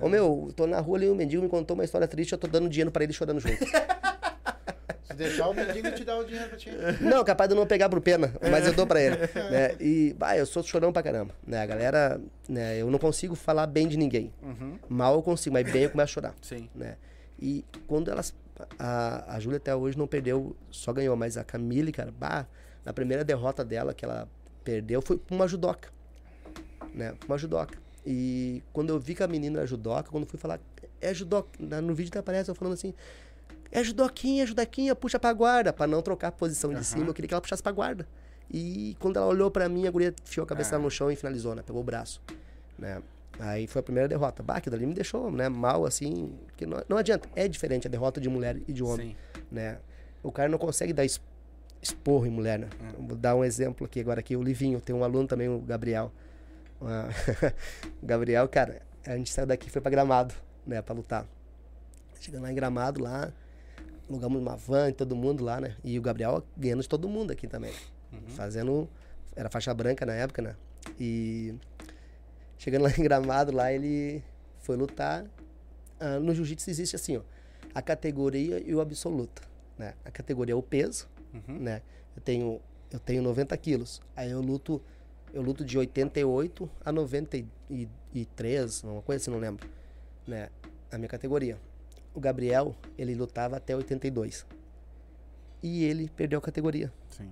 Ô 0.02 0.10
meu, 0.10 0.52
tô 0.56 0.66
na 0.66 0.80
rua 0.80 0.98
ali, 0.98 1.10
o 1.10 1.14
mendigo 1.16 1.44
me 1.44 1.50
contou 1.50 1.76
uma 1.76 1.84
história 1.84 2.08
triste, 2.08 2.32
eu 2.32 2.38
tô 2.38 2.48
dando 2.48 2.68
dinheiro 2.70 2.92
pra 2.92 3.04
ele 3.04 3.14
chorando 3.14 3.40
junto. 3.40 3.58
Se 5.06 5.14
deixar 5.14 5.48
o 5.50 5.54
mendigo 5.54 5.92
te 5.92 6.04
dar 6.04 6.18
o 6.18 6.24
dinheiro 6.24 6.50
pra 6.50 6.58
ti. 6.58 6.70
Não, 7.02 7.24
capaz 7.24 7.50
de 7.50 7.56
eu 7.56 7.60
não 7.60 7.68
pegar 7.68 7.90
por 7.90 8.00
pena, 8.00 8.34
mas 8.50 8.66
eu 8.66 8.74
dou 8.74 8.88
pra 8.88 9.02
ele. 9.02 9.18
né? 9.18 9.76
E, 9.80 10.16
bah, 10.18 10.38
eu 10.38 10.46
sou 10.46 10.64
chorão 10.64 10.94
pra 10.94 11.04
caramba. 11.04 11.36
Né? 11.46 11.62
A 11.62 11.66
galera, 11.66 12.22
né, 12.48 12.78
eu 12.78 12.90
não 12.90 12.98
consigo 13.00 13.36
falar 13.36 13.68
bem 13.68 13.88
de 13.88 13.98
ninguém. 13.98 14.34
Uhum. 14.42 14.78
Mal 14.88 15.16
eu 15.16 15.22
consigo, 15.22 15.54
mas 15.54 15.70
bem 15.72 15.84
eu 15.84 15.90
começo 15.90 16.12
a 16.12 16.14
chorar. 16.14 16.36
Sim. 16.42 16.70
Né? 16.74 16.96
E 17.40 17.66
quando 17.88 18.10
elas. 18.10 18.34
A, 18.80 19.36
a 19.36 19.40
Júlia 19.40 19.58
até 19.58 19.76
hoje 19.76 19.98
não 19.98 20.08
perdeu, 20.08 20.56
só 20.70 20.94
ganhou, 20.94 21.16
mas 21.16 21.38
a 21.38 21.44
Camille, 21.44 21.92
cara, 21.92 22.12
bah, 22.12 22.46
na 22.86 22.94
primeira 22.94 23.24
derrota 23.24 23.66
dela 23.66 23.94
que 23.94 24.06
ela 24.06 24.30
perdeu 24.64 25.02
foi 25.02 25.18
pra 25.18 25.36
uma 25.36 25.48
judoca. 25.48 25.90
Né? 26.94 27.14
Uma 27.28 27.38
judoca. 27.38 27.78
E 28.06 28.62
quando 28.72 28.90
eu 28.92 29.00
vi 29.00 29.16
que 29.16 29.24
a 29.24 29.28
menina 29.28 29.60
era 29.60 29.68
judoca, 29.68 30.10
quando 30.12 30.26
fui 30.26 30.40
falar, 30.40 30.60
é 31.02 31.14
judoca, 31.14 31.50
no 31.60 31.94
vídeo 31.94 32.12
que 32.12 32.18
aparece 32.18 32.50
eu 32.50 32.56
falando 32.56 32.74
assim, 32.74 32.94
é 33.72 33.84
judoquinha, 33.84 34.46
judoquinha, 34.46 34.96
puxa 34.96 35.18
pra 35.20 35.34
guarda, 35.34 35.74
pra 35.74 35.88
não 35.88 36.02
trocar 36.02 36.28
a 36.30 36.32
posição 36.32 36.70
de 36.72 36.76
Aham. 36.78 36.84
cima, 36.84 37.08
eu 37.08 37.14
queria 37.14 37.28
que 37.28 37.34
ela 37.34 37.42
puxasse 37.42 37.64
pra 37.64 37.72
guarda. 37.72 38.08
E 38.52 38.96
quando 39.00 39.18
ela 39.18 39.26
olhou 39.26 39.50
pra 39.50 39.68
mim, 39.68 39.88
a 39.88 39.92
guria 39.92 40.14
enfiou 40.24 40.44
a 40.44 40.48
cabeça 40.48 40.76
Ah. 40.76 40.80
no 40.80 40.90
chão 40.92 41.12
e 41.12 41.16
finalizou, 41.16 41.56
né? 41.56 41.64
Pegou 41.66 41.82
o 41.82 41.84
braço, 41.84 42.22
né? 42.78 43.02
Aí 43.40 43.66
foi 43.66 43.80
a 43.80 43.84
primeira 43.84 44.08
derrota. 44.08 44.44
Bah, 44.44 44.58
aquilo 44.58 44.76
ali 44.76 44.86
me 44.86 44.94
deixou, 44.94 45.32
né? 45.32 45.50
Mal, 45.50 45.86
assim, 45.86 46.38
que 46.56 46.66
não, 46.68 46.84
não 46.88 46.98
adianta. 46.98 47.28
É 47.36 47.48
diferente 47.48 47.88
a 47.88 47.90
derrota 47.90 48.22
de 48.22 48.30
mulher 48.30 48.58
e 48.68 48.72
de 48.74 48.84
homem, 48.84 49.10
Sim. 49.36 49.42
né? 49.52 49.80
O 50.22 50.32
cara 50.32 50.48
não 50.50 50.60
consegue 50.60 50.94
dar 50.94 51.04
es- 51.04 51.20
esporro 51.82 52.28
em 52.28 52.30
mulher, 52.30 52.60
né? 52.60 52.68
Vou 53.00 53.18
dar 53.18 53.36
um 53.36 53.44
exemplo 53.44 53.86
aqui 53.88 54.00
agora 54.00 54.20
aqui, 54.20 54.36
o 54.36 54.44
Livinho, 54.44 54.80
tem 54.80 54.96
um 54.96 55.04
aluno 55.04 55.28
também, 55.28 55.50
o 55.50 55.60
Gabriel. 55.60 56.12
Uma- 56.80 57.08
o 58.04 58.06
Gabriel, 58.06 58.48
cara, 58.48 58.82
a 59.06 59.18
gente 59.18 59.32
saiu 59.32 59.48
daqui 59.48 59.68
e 59.68 59.72
foi 59.72 59.82
pra 59.82 59.90
Gramado, 59.90 60.34
né, 60.68 60.80
pra 60.82 60.94
lutar. 60.94 61.26
Chegando 62.22 62.44
lá 62.44 62.52
em 62.52 62.56
Gramado, 62.56 63.02
lá, 63.02 63.34
alugamos 64.10 64.42
uma 64.42 64.56
van 64.56 64.90
e 64.90 64.94
todo 64.94 65.16
mundo 65.16 65.44
lá, 65.44 65.60
né? 65.62 65.76
E 65.84 65.98
o 65.98 66.02
Gabriel 66.02 66.44
ganhando 66.58 66.82
de 66.82 66.90
todo 66.90 67.08
mundo 67.10 67.32
aqui 67.32 67.48
também. 67.48 67.74
Fazendo. 68.30 68.88
Era 69.36 69.50
faixa 69.50 69.74
branca 69.74 70.06
na 70.06 70.14
época, 70.14 70.42
né? 70.42 70.56
E. 71.00 71.56
Chegando 72.58 72.84
lá 72.84 72.90
em 72.92 73.02
Gramado, 73.04 73.52
lá 73.52 73.72
ele 73.74 74.24
foi 74.60 74.76
lutar. 74.78 75.26
Ah, 76.00 76.20
no 76.20 76.34
jiu-jitsu 76.34 76.70
existe 76.70 76.96
assim, 76.96 77.18
ó. 77.18 77.22
A 77.74 77.82
categoria 77.82 78.62
e 78.64 78.74
o 78.76 78.80
absoluto, 78.82 79.42
né? 79.78 79.94
A 80.06 80.12
categoria 80.12 80.54
é 80.54 80.56
o 80.56 80.62
peso, 80.62 81.08
Uhum. 81.34 81.58
né? 81.60 81.82
Eu 82.16 82.22
tenho, 82.22 82.62
eu 82.92 83.00
tenho 83.00 83.24
90 83.24 83.58
quilos. 83.58 84.00
Aí 84.16 84.30
eu 84.30 84.40
luto, 84.42 84.80
eu 85.34 85.42
luto 85.42 85.66
de 85.66 85.78
88 85.78 86.70
a 86.86 86.92
93, 86.92 88.84
uma 88.84 89.02
coisa 89.02 89.22
assim, 89.22 89.32
não 89.32 89.40
lembro. 89.40 89.68
Né? 90.28 90.50
A 90.92 90.98
minha 90.98 91.10
categoria. 91.10 91.58
O 92.14 92.20
Gabriel, 92.20 92.76
ele 92.98 93.16
lutava 93.16 93.58
até 93.58 93.76
82. 93.76 94.46
E 95.62 95.84
ele 95.86 96.10
perdeu 96.16 96.40
a 96.40 96.42
categoria. 96.42 96.92
Sim. 97.10 97.32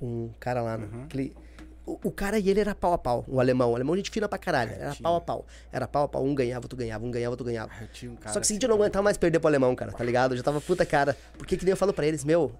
Um 0.00 0.30
cara 0.38 0.62
lá? 0.62 0.76
Uhum. 0.76 1.06
Que 1.08 1.16
ele- 1.18 1.36
o, 1.84 1.98
o 2.04 2.10
cara 2.10 2.36
e 2.38 2.48
ele 2.50 2.58
era 2.60 2.74
pau 2.74 2.92
a 2.92 2.98
pau, 2.98 3.24
o 3.28 3.38
alemão. 3.40 3.70
O 3.70 3.74
alemão 3.76 3.94
a 3.94 3.96
gente 3.96 4.10
fina 4.10 4.28
pra 4.28 4.38
caralho. 4.38 4.72
Era 4.72 4.94
pau 4.96 5.16
a 5.16 5.20
pau. 5.20 5.46
Era 5.72 5.86
pau 5.86 6.04
a 6.04 6.08
pau. 6.08 6.24
Um 6.24 6.34
ganhava, 6.34 6.64
outro 6.64 6.76
ganhava, 6.76 7.04
um 7.04 7.10
ganhava, 7.10 7.32
outro 7.32 7.44
ganhava. 7.46 7.70
Um 7.72 7.76
Só 7.76 7.84
que 7.84 8.28
assim, 8.38 8.42
seguinte, 8.44 8.62
eu 8.64 8.68
não 8.70 8.76
aguentava 8.76 9.02
mais 9.04 9.16
perder 9.16 9.38
pro 9.38 9.48
alemão, 9.48 9.74
cara, 9.76 9.92
tá 9.92 10.02
ligado? 10.02 10.32
Eu 10.32 10.36
já 10.38 10.42
tava 10.42 10.60
puta 10.60 10.84
cara. 10.84 11.16
Porque 11.38 11.56
que 11.56 11.64
nem 11.64 11.70
eu 11.72 11.76
falo 11.76 11.92
pra 11.92 12.04
eles, 12.06 12.24
meu, 12.24 12.52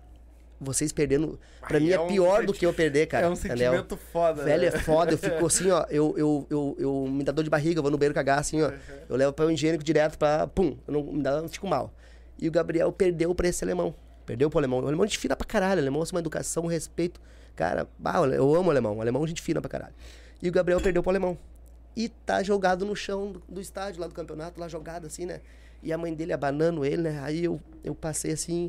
vocês 0.61 0.93
perdendo. 0.93 1.39
Pra 1.61 1.77
Ai, 1.79 1.83
mim 1.83 1.91
é, 1.91 1.95
é 1.95 2.01
um 2.01 2.07
pior 2.07 2.41
do 2.43 2.49
senti- 2.49 2.61
que 2.61 2.67
eu 2.67 2.73
perder, 2.73 3.07
cara. 3.07 3.27
É 3.27 3.29
um 3.29 3.33
entendeu? 3.33 3.57
sentimento 3.73 3.97
foda. 3.97 4.45
Velho, 4.45 4.65
é 4.67 4.71
né? 4.71 4.79
foda, 4.79 5.13
eu 5.13 5.19
fico 5.19 5.45
assim, 5.47 5.71
ó, 5.71 5.85
eu, 5.91 6.15
eu, 6.17 6.47
eu, 6.51 6.77
eu 6.79 7.07
me 7.09 7.23
dá 7.25 7.33
dor 7.33 7.43
de 7.43 7.51
barriga, 7.51 7.79
eu 7.79 7.83
vou 7.83 7.91
no 7.91 7.99
banheiro 7.99 8.15
cagar 8.15 8.39
assim, 8.39 8.63
ó. 8.63 8.71
Eu 9.09 9.17
levo 9.17 9.33
para 9.33 9.47
o 9.47 9.51
higiênico 9.51 9.85
direto 9.85 10.19
pra, 10.19 10.47
pum, 10.47 10.77
eu 10.87 10.93
não, 10.95 11.03
me 11.03 11.23
dá, 11.23 11.33
eu 11.33 11.49
fico 11.49 11.67
mal. 11.67 11.93
E 12.39 12.49
o 12.49 12.51
Gabriel 12.51 12.91
perdeu 12.93 13.35
pra 13.35 13.49
esse 13.49 13.65
alemão. 13.65 13.95
Perdeu 14.25 14.51
pro 14.51 14.59
alemão. 14.59 14.81
O 14.81 14.87
alemão 14.87 15.05
a 15.05 15.07
gente 15.07 15.19
fina 15.19 15.37
pra 15.37 15.47
caralho, 15.47 15.79
o 15.79 15.83
alemão 15.83 16.03
é 16.03 16.07
uma 16.13 16.21
educação, 16.21 16.65
um 16.65 16.69
respeito. 16.69 17.21
Cara, 17.55 17.87
bah, 17.99 18.19
eu 18.27 18.55
amo 18.55 18.69
o 18.69 18.71
alemão, 18.71 18.97
o 18.97 19.01
alemão 19.01 19.23
a 19.25 19.27
gente 19.27 19.41
fina 19.41 19.61
pra 19.61 19.71
caralho. 19.71 19.95
E 20.43 20.49
o 20.49 20.53
Gabriel 20.53 20.81
perdeu 20.81 21.03
pro 21.03 21.11
alemão. 21.11 21.39
E 21.97 22.09
tá 22.11 22.43
jogado 22.43 22.85
no 22.85 22.95
chão 22.95 23.33
do, 23.33 23.43
do 23.49 23.61
estádio 23.61 24.01
lá 24.03 24.07
do 24.07 24.13
campeonato, 24.15 24.61
lá 24.61 24.69
jogado 24.69 25.07
assim, 25.07 25.25
né? 25.25 25.41
E 25.83 25.93
a 25.93 25.97
mãe 25.97 26.13
dele 26.13 26.33
abanando 26.33 26.85
ele, 26.85 27.03
né? 27.03 27.21
Aí 27.23 27.45
eu, 27.45 27.59
eu 27.83 27.95
passei 27.95 28.33
assim, 28.33 28.69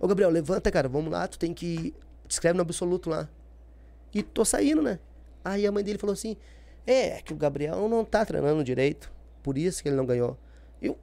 ô 0.00 0.08
Gabriel, 0.08 0.30
levanta, 0.30 0.70
cara, 0.70 0.88
vamos 0.88 1.12
lá, 1.12 1.28
tu 1.28 1.38
tem 1.38 1.54
que. 1.54 1.94
Te 2.26 2.32
escreve 2.32 2.56
no 2.56 2.62
absoluto 2.62 3.08
lá. 3.10 3.28
E 4.14 4.22
tô 4.22 4.44
saindo, 4.44 4.82
né? 4.82 4.98
Aí 5.44 5.66
a 5.66 5.72
mãe 5.72 5.84
dele 5.84 5.98
falou 5.98 6.14
assim: 6.14 6.36
É, 6.86 7.20
que 7.22 7.32
o 7.32 7.36
Gabriel 7.36 7.88
não 7.88 8.04
tá 8.04 8.24
treinando 8.24 8.64
direito. 8.64 9.10
Por 9.42 9.56
isso 9.56 9.82
que 9.82 9.88
ele 9.88 9.96
não 9.96 10.06
ganhou. 10.06 10.36
Eu. 10.82 10.98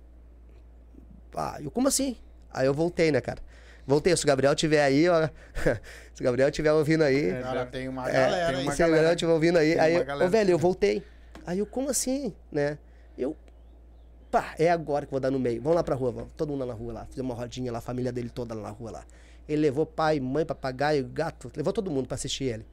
Ah, 1.36 1.58
eu, 1.62 1.70
como 1.72 1.88
assim? 1.88 2.18
Aí 2.52 2.66
eu 2.66 2.74
voltei, 2.74 3.12
né, 3.12 3.22
cara? 3.22 3.42
Voltei. 3.86 4.16
Se 4.16 4.24
o 4.24 4.28
Gabriel 4.28 4.54
tiver 4.56 4.84
aí, 4.84 5.08
ó. 5.08 5.28
se 6.14 6.22
o 6.22 6.24
Gabriel 6.24 6.52
tiver 6.52 6.72
ouvindo 6.74 7.04
aí. 7.04 7.30
É, 7.30 7.42
Cara, 7.42 7.66
tem 7.66 7.88
uma 7.88 8.10
É, 8.10 8.14
galera 8.14 8.54
tem 8.54 8.64
uma 8.64 8.72
se 8.74 8.84
o 8.84 8.88
Gabriel 8.88 9.14
estiver 9.14 9.32
ouvindo 9.32 9.58
aí. 9.58 9.72
tem 9.74 9.80
Aí, 9.80 9.98
ô, 9.98 10.30
velho, 10.30 10.52
eu 10.52 10.58
voltei. 10.58 11.04
Aí 11.46 11.60
eu, 11.60 11.66
como 11.66 11.90
assim, 11.90 12.34
né? 12.52 12.78
Eu. 13.18 13.36
Pá, 14.38 14.54
é 14.60 14.70
agora 14.70 15.04
que 15.04 15.10
vou 15.10 15.20
dar 15.20 15.32
no 15.32 15.40
meio. 15.40 15.60
Vamos 15.60 15.76
lá 15.76 15.84
pra 15.84 15.96
rua, 15.96 16.12
vamos. 16.12 16.32
Todo 16.34 16.50
mundo 16.50 16.60
lá 16.60 16.68
na 16.68 16.74
rua 16.74 16.94
lá. 16.94 17.06
Fizemos 17.08 17.32
uma 17.32 17.36
rodinha 17.36 17.72
lá, 17.72 17.80
a 17.80 17.82
família 17.82 18.12
dele 18.12 18.30
toda 18.30 18.54
lá 18.54 18.62
na 18.62 18.70
rua 18.70 18.92
lá. 18.92 19.06
Ele 19.50 19.64
levou 19.64 19.84
pai, 19.84 20.20
mãe, 20.20 20.46
papagaio, 20.46 21.08
gato, 21.08 21.52
levou 21.56 21.74
todo 21.74 21.90
mundo 21.90 22.06
pra 22.06 22.14
assistir 22.14 22.44
ele. 22.44 22.66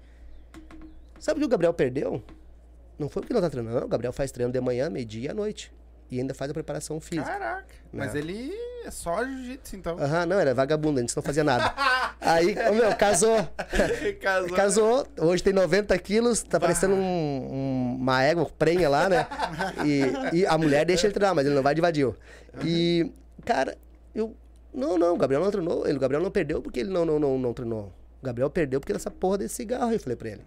Sabe 1.18 1.38
o 1.38 1.40
que 1.40 1.46
o 1.46 1.48
Gabriel 1.48 1.72
perdeu? 1.72 2.22
Não 2.98 3.08
foi 3.08 3.22
porque 3.22 3.32
não 3.32 3.40
tá 3.40 3.48
treinando, 3.48 3.78
não. 3.78 3.86
O 3.86 3.88
Gabriel 3.88 4.12
faz 4.12 4.30
treino 4.30 4.52
de 4.52 4.60
manhã, 4.60 4.90
meio-dia 4.90 5.28
e 5.28 5.28
à 5.30 5.32
noite. 5.32 5.72
E 6.10 6.18
ainda 6.20 6.34
faz 6.34 6.50
a 6.50 6.54
preparação 6.54 7.00
física. 7.00 7.24
Caraca. 7.28 7.64
Mas 7.92 8.14
ele 8.14 8.52
é 8.84 8.90
só 8.90 9.24
jiu-jitsu, 9.24 9.76
então. 9.76 9.98
Aham, 9.98 10.26
não, 10.26 10.38
era 10.38 10.54
vagabundo, 10.54 11.00
antes 11.00 11.14
não 11.14 11.22
fazia 11.22 11.42
nada. 11.42 11.72
Aí, 12.20 12.54
ô 12.70 12.74
meu, 12.74 12.94
casou. 12.96 13.36
Casou. 14.20 14.56
Casou, 14.56 15.06
hoje 15.18 15.42
tem 15.42 15.52
90 15.52 15.96
quilos, 15.98 16.42
tá 16.42 16.60
parecendo 16.60 16.94
um- 16.94 16.98
um- 17.00 17.96
uma 18.00 18.22
égua 18.22 18.46
prenha 18.58 18.88
lá, 18.88 19.08
né? 19.08 19.26
E, 19.84 20.38
e 20.40 20.46
a 20.46 20.56
mulher 20.58 20.84
deixa 20.84 21.06
ele 21.06 21.14
treinar, 21.14 21.34
mas 21.34 21.46
ele 21.46 21.54
não 21.54 21.62
vai 21.62 21.74
de 21.74 21.80
vadio. 21.80 22.16
E, 22.64 23.10
cara, 23.44 23.76
eu. 24.14 24.34
Não, 24.72 24.98
não, 24.98 25.14
o 25.14 25.16
Gabriel 25.16 25.42
não 25.42 25.50
treinou. 25.50 25.86
Ele, 25.86 25.96
o 25.96 26.00
Gabriel 26.00 26.22
não 26.22 26.30
perdeu 26.30 26.60
porque 26.60 26.80
ele 26.80 26.90
não, 26.90 27.04
não, 27.04 27.18
não, 27.18 27.38
não 27.38 27.52
treinou. 27.54 27.92
O 28.20 28.24
Gabriel 28.26 28.50
perdeu 28.50 28.80
porque 28.80 28.92
dessa 28.92 29.10
porra 29.10 29.38
desse 29.38 29.54
cigarro 29.54 29.86
aí, 29.90 29.94
eu 29.96 30.00
falei 30.00 30.16
pra 30.16 30.28
ele. 30.30 30.42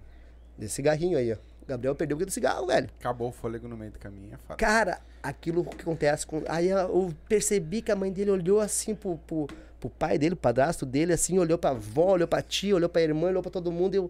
Desse 0.58 0.76
cigarrinho 0.76 1.18
aí, 1.18 1.32
ó. 1.34 1.38
O 1.68 1.70
Gabriel 1.70 1.94
perdeu 1.94 2.16
porque 2.16 2.26
do 2.26 2.32
cigarro, 2.32 2.66
velho. 2.66 2.90
Acabou 2.98 3.28
o 3.28 3.32
fôlego 3.34 3.68
no 3.68 3.76
meio 3.76 3.92
do 3.92 4.00
caminho, 4.00 4.34
é 4.34 4.38
fato. 4.38 4.58
Cara, 4.58 5.02
aquilo 5.22 5.66
que 5.66 5.82
acontece 5.82 6.26
com. 6.26 6.42
Aí 6.48 6.70
eu 6.70 7.14
percebi 7.28 7.82
que 7.82 7.92
a 7.92 7.96
mãe 7.96 8.10
dele 8.10 8.32
olhou 8.32 8.62
assim 8.62 8.96
pro, 8.96 9.18
pro, 9.18 9.48
pro 9.78 9.90
pai 9.90 10.18
dele, 10.18 10.34
pro 10.34 10.44
padrasto 10.44 10.86
dele, 10.86 11.12
assim, 11.12 11.38
olhou 11.38 11.58
pra 11.58 11.72
avó, 11.72 12.14
olhou 12.14 12.28
pra 12.28 12.42
tia, 12.42 12.74
olhou 12.74 12.88
pra 12.88 13.02
irmã, 13.02 13.28
olhou 13.28 13.42
pra 13.42 13.52
todo 13.52 13.70
mundo. 13.70 13.96
E 13.96 13.98
eu. 13.98 14.10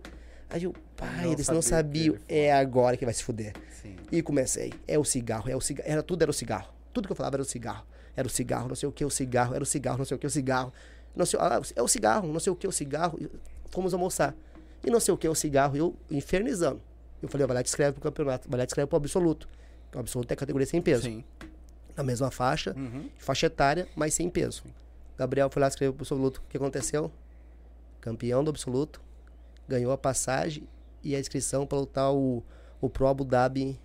Aí 0.52 0.64
eu, 0.66 0.74
pai, 0.96 1.26
Não 1.26 1.32
eles 1.32 1.48
não 1.50 1.62
sabia 1.64 2.12
sabiam. 2.12 2.24
É 2.30 2.54
agora 2.54 2.96
que 2.96 3.04
vai 3.04 3.14
se 3.14 3.24
fuder. 3.24 3.54
Sim. 3.82 3.96
E 4.12 4.22
comecei. 4.22 4.72
É 4.88 5.00
o 5.00 5.04
cigarro, 5.04 5.50
é 5.50 5.56
o 5.56 5.60
cigarro. 5.60 5.90
Era 5.90 6.04
tudo 6.04 6.22
era 6.22 6.30
o 6.30 6.34
cigarro. 6.34 6.72
Tudo 6.94 7.08
que 7.08 7.12
eu 7.12 7.16
falava 7.16 7.38
era 7.38 7.42
o 7.42 7.46
cigarro. 7.46 7.86
Era 8.16 8.28
o 8.28 8.30
cigarro, 8.30 8.68
não 8.68 8.76
sei 8.76 8.88
o 8.88 8.92
que, 8.92 9.04
o 9.04 9.10
cigarro, 9.10 9.56
era 9.56 9.64
o 9.64 9.66
cigarro, 9.66 9.98
não 9.98 10.06
sei 10.06 10.16
o 10.16 10.20
que, 10.20 10.28
o 10.28 10.30
cigarro. 10.30 10.72
Não 11.16 11.26
sei, 11.26 11.40
ah, 11.42 11.60
é 11.76 11.82
o 11.82 11.88
cigarro, 11.88 12.32
não 12.32 12.40
sei 12.40 12.54
o 12.54 12.56
que, 12.56 12.68
o 12.68 12.72
cigarro. 12.72 13.20
Fomos 13.72 13.94
almoçar. 13.94 14.36
E 14.84 14.92
não 14.92 15.00
sei 15.00 15.14
o 15.14 15.18
que, 15.18 15.28
o 15.28 15.36
cigarro, 15.36 15.76
eu 15.76 15.96
infernizando. 16.10 16.80
Eu 17.22 17.28
falei, 17.30 17.46
ó, 17.46 17.48
vai 17.48 17.56
lá 17.56 17.62
e 17.62 17.64
te 17.64 17.68
escreve 17.68 17.94
pro 17.94 18.02
campeonato, 18.02 18.50
vai 18.50 18.58
lá 18.60 18.64
e 18.64 18.68
te 18.68 18.70
escreve 18.70 18.88
pro 18.88 18.98
absoluto. 18.98 19.48
O 19.96 20.00
absoluto 20.00 20.32
é 20.32 20.36
categoria 20.36 20.66
sem 20.68 20.82
peso 20.82 21.04
Sim. 21.04 21.24
na 21.96 22.04
mesma 22.04 22.30
faixa, 22.30 22.74
Uhum. 22.78 23.10
faixa 23.18 23.48
etária, 23.48 23.88
mas 23.96 24.14
sem 24.14 24.30
peso. 24.30 24.64
Gabriel 25.18 25.50
foi 25.50 25.62
lá 25.62 25.68
escreveu 25.68 25.94
pro 25.94 26.04
absoluto. 26.04 26.38
O 26.46 26.50
que 26.50 26.58
aconteceu? 26.58 27.12
Campeão 28.00 28.44
do 28.44 28.50
absoluto, 28.52 29.02
ganhou 29.68 29.92
a 29.92 29.98
passagem 29.98 30.68
e 31.04 31.16
a 31.16 31.20
inscrição 31.20 31.66
para 31.66 31.78
lutar 31.80 32.14
o, 32.14 32.44
o 32.80 32.90
Pro 32.90 33.08
Abu 33.08 33.24
Dhabi 33.26 33.80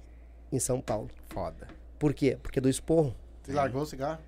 em 0.51 0.59
São 0.59 0.81
Paulo. 0.81 1.09
Foda. 1.31 1.67
Por 1.99 2.13
quê? 2.13 2.39
Porque 2.43 2.61
do 2.61 2.69
esporro. 2.69 3.15
Você 3.43 3.53
largou 3.53 3.83
o 3.83 3.87
cigarro? 3.87 4.21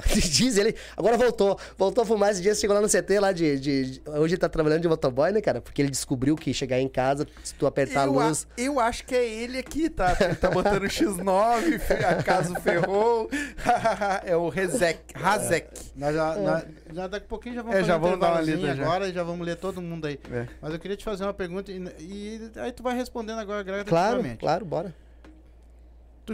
Diz 0.14 0.56
ele. 0.56 0.74
Agora 0.96 1.16
voltou. 1.16 1.58
Voltou 1.76 2.02
a 2.02 2.06
fumar 2.06 2.30
esse 2.30 2.40
dia, 2.40 2.54
chegou 2.54 2.74
lá 2.74 2.80
no 2.82 2.88
CT 2.88 3.18
lá 3.20 3.32
de, 3.32 3.58
de- 3.58 3.90
de- 3.92 4.02
Hoje 4.10 4.34
ele 4.34 4.40
tá 4.40 4.48
trabalhando 4.48 4.82
de 4.82 4.88
motoboy, 4.88 5.32
né, 5.32 5.40
cara? 5.40 5.60
Porque 5.60 5.80
ele 5.82 5.90
descobriu 5.90 6.36
que 6.36 6.52
chegar 6.54 6.78
em 6.80 6.88
casa, 6.88 7.26
se 7.42 7.54
tu 7.54 7.66
apertar 7.66 8.06
eu, 8.06 8.18
a 8.20 8.24
a- 8.24 8.28
luz. 8.28 8.46
eu 8.56 8.78
acho 8.80 9.04
que 9.04 9.14
é 9.14 9.26
ele 9.26 9.58
aqui, 9.58 9.88
tá? 9.90 10.16
Ele 10.20 10.34
tá 10.34 10.50
botando 10.50 10.82
X9, 10.84 11.78
fe- 11.78 12.04
acaso 12.04 12.54
ferrou. 12.60 13.28
é 14.24 14.36
o 14.36 14.48
Rezek. 14.48 15.00
Razek. 15.14 15.68
Nós 15.96 16.14
já, 16.14 16.34
nós- 16.36 16.64
já 16.92 17.06
daqui 17.06 17.26
a 17.26 17.28
pouquinho 17.28 17.54
já 17.56 17.62
vamos 17.62 17.76
É, 17.76 17.80
fazer 17.80 17.88
já 17.92 17.96
um 17.96 18.00
vamos 18.00 18.20
dar 18.20 18.32
uma 18.32 18.40
lida 18.40 18.74
já. 18.74 18.82
agora 18.82 19.08
e 19.08 19.12
já 19.12 19.22
vamos 19.22 19.46
ler 19.46 19.56
todo 19.56 19.80
mundo 19.82 20.06
aí. 20.06 20.18
É. 20.32 20.46
Mas 20.60 20.72
eu 20.72 20.78
queria 20.78 20.96
te 20.96 21.04
fazer 21.04 21.24
uma 21.24 21.34
pergunta 21.34 21.70
e, 21.72 21.82
e 22.00 22.50
aí 22.56 22.72
tu 22.72 22.82
vai 22.82 22.94
respondendo 22.96 23.38
agora 23.38 23.64
Claro, 23.64 23.84
gradativamente. 23.84 24.38
claro, 24.40 24.64
bora. 24.64 24.94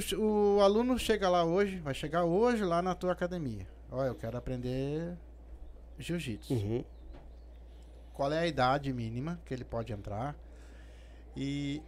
Tu 0.01 0.20
o 0.20 0.61
aluno 0.61 0.99
chega 0.99 1.28
lá 1.28 1.45
hoje, 1.45 1.78
vai 1.78 1.95
chegar 1.95 2.24
hoje 2.24 2.64
lá 2.64 2.82
na 2.82 2.97
tua 2.97 3.12
academia. 3.12 3.64
Olha, 3.92 4.09
eu 4.09 4.14
quero 4.16 4.36
aprender 4.36 5.16
jiu-jitsu. 5.97 6.53
Uhum. 6.53 6.84
Qual 8.12 8.32
é 8.32 8.40
a 8.40 8.47
idade 8.47 8.92
mínima 8.92 9.40
que 9.47 9.55
ele 9.55 9.62
pode 9.62 9.92
entrar? 9.92 10.36
E 11.36 11.80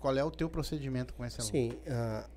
qual 0.00 0.16
é 0.16 0.24
o 0.24 0.30
teu 0.30 0.50
procedimento 0.50 1.14
com 1.14 1.24
esse 1.24 1.40
aluno? 1.40 1.52
Sim. 1.52 1.78
ah, 1.88 2.28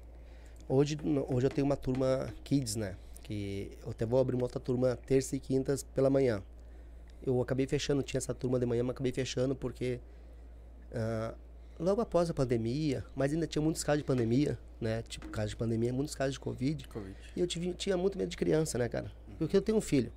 hoje, 0.68 0.96
hoje 1.28 1.48
eu 1.48 1.50
tenho 1.50 1.66
uma 1.66 1.78
turma 1.78 2.32
Kids, 2.44 2.76
né? 2.76 2.96
Que 3.24 3.80
eu 3.84 3.90
até 3.90 4.06
vou 4.06 4.20
abrir 4.20 4.36
uma 4.36 4.44
outra 4.44 4.60
turma 4.60 4.96
terça 5.08 5.36
e 5.36 5.40
quintas 5.40 5.82
pela 5.82 6.12
manhã. 6.12 6.44
Eu 7.26 7.42
acabei 7.42 7.66
fechando, 7.66 8.04
tinha 8.04 8.20
essa 8.20 8.36
turma 8.36 8.60
de 8.60 8.66
manhã, 8.68 8.84
mas 8.84 8.92
acabei 8.92 9.12
fechando 9.12 9.56
porque 9.56 10.00
ah, 10.94 11.34
logo 11.80 12.02
após 12.02 12.30
a 12.30 12.34
pandemia, 12.34 13.04
mas 13.16 13.32
ainda 13.34 13.48
tinha 13.48 13.62
muitos 13.62 13.84
casos 13.84 14.00
de 14.00 14.04
pandemia, 14.06 14.60
né? 14.82 15.02
Tipo, 15.04 15.28
casos 15.30 15.52
de 15.52 15.56
pandemia, 15.56 15.94
muitos 15.94 16.14
casos 16.14 16.34
de 16.34 16.40
Covid. 16.40 16.88
Covid. 16.88 17.16
E 17.36 17.40
eu 17.40 17.48
tive, 17.48 17.74
tinha 17.74 17.96
muito 17.98 18.18
medo 18.18 18.30
de 18.30 18.38
criança, 18.38 18.78
né, 18.78 18.90
cara? 18.90 19.12
Porque 19.38 19.56
eu 19.56 19.62
tenho 19.62 19.78
um 19.78 19.82
filho, 19.82 20.12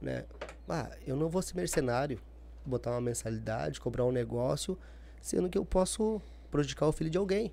né? 0.00 0.24
Ah, 0.68 0.90
eu 1.06 1.16
não 1.16 1.28
vou 1.28 1.40
ser 1.40 1.56
mercenário, 1.56 2.20
botar 2.64 2.90
uma 2.90 3.00
mensalidade, 3.00 3.80
cobrar 3.80 4.04
um 4.04 4.12
negócio, 4.12 4.78
sendo 5.22 5.48
que 5.48 5.56
eu 5.56 5.64
posso 5.64 6.20
prejudicar 6.50 6.86
o 6.86 6.92
filho 6.92 7.08
de 7.10 7.16
alguém, 7.18 7.52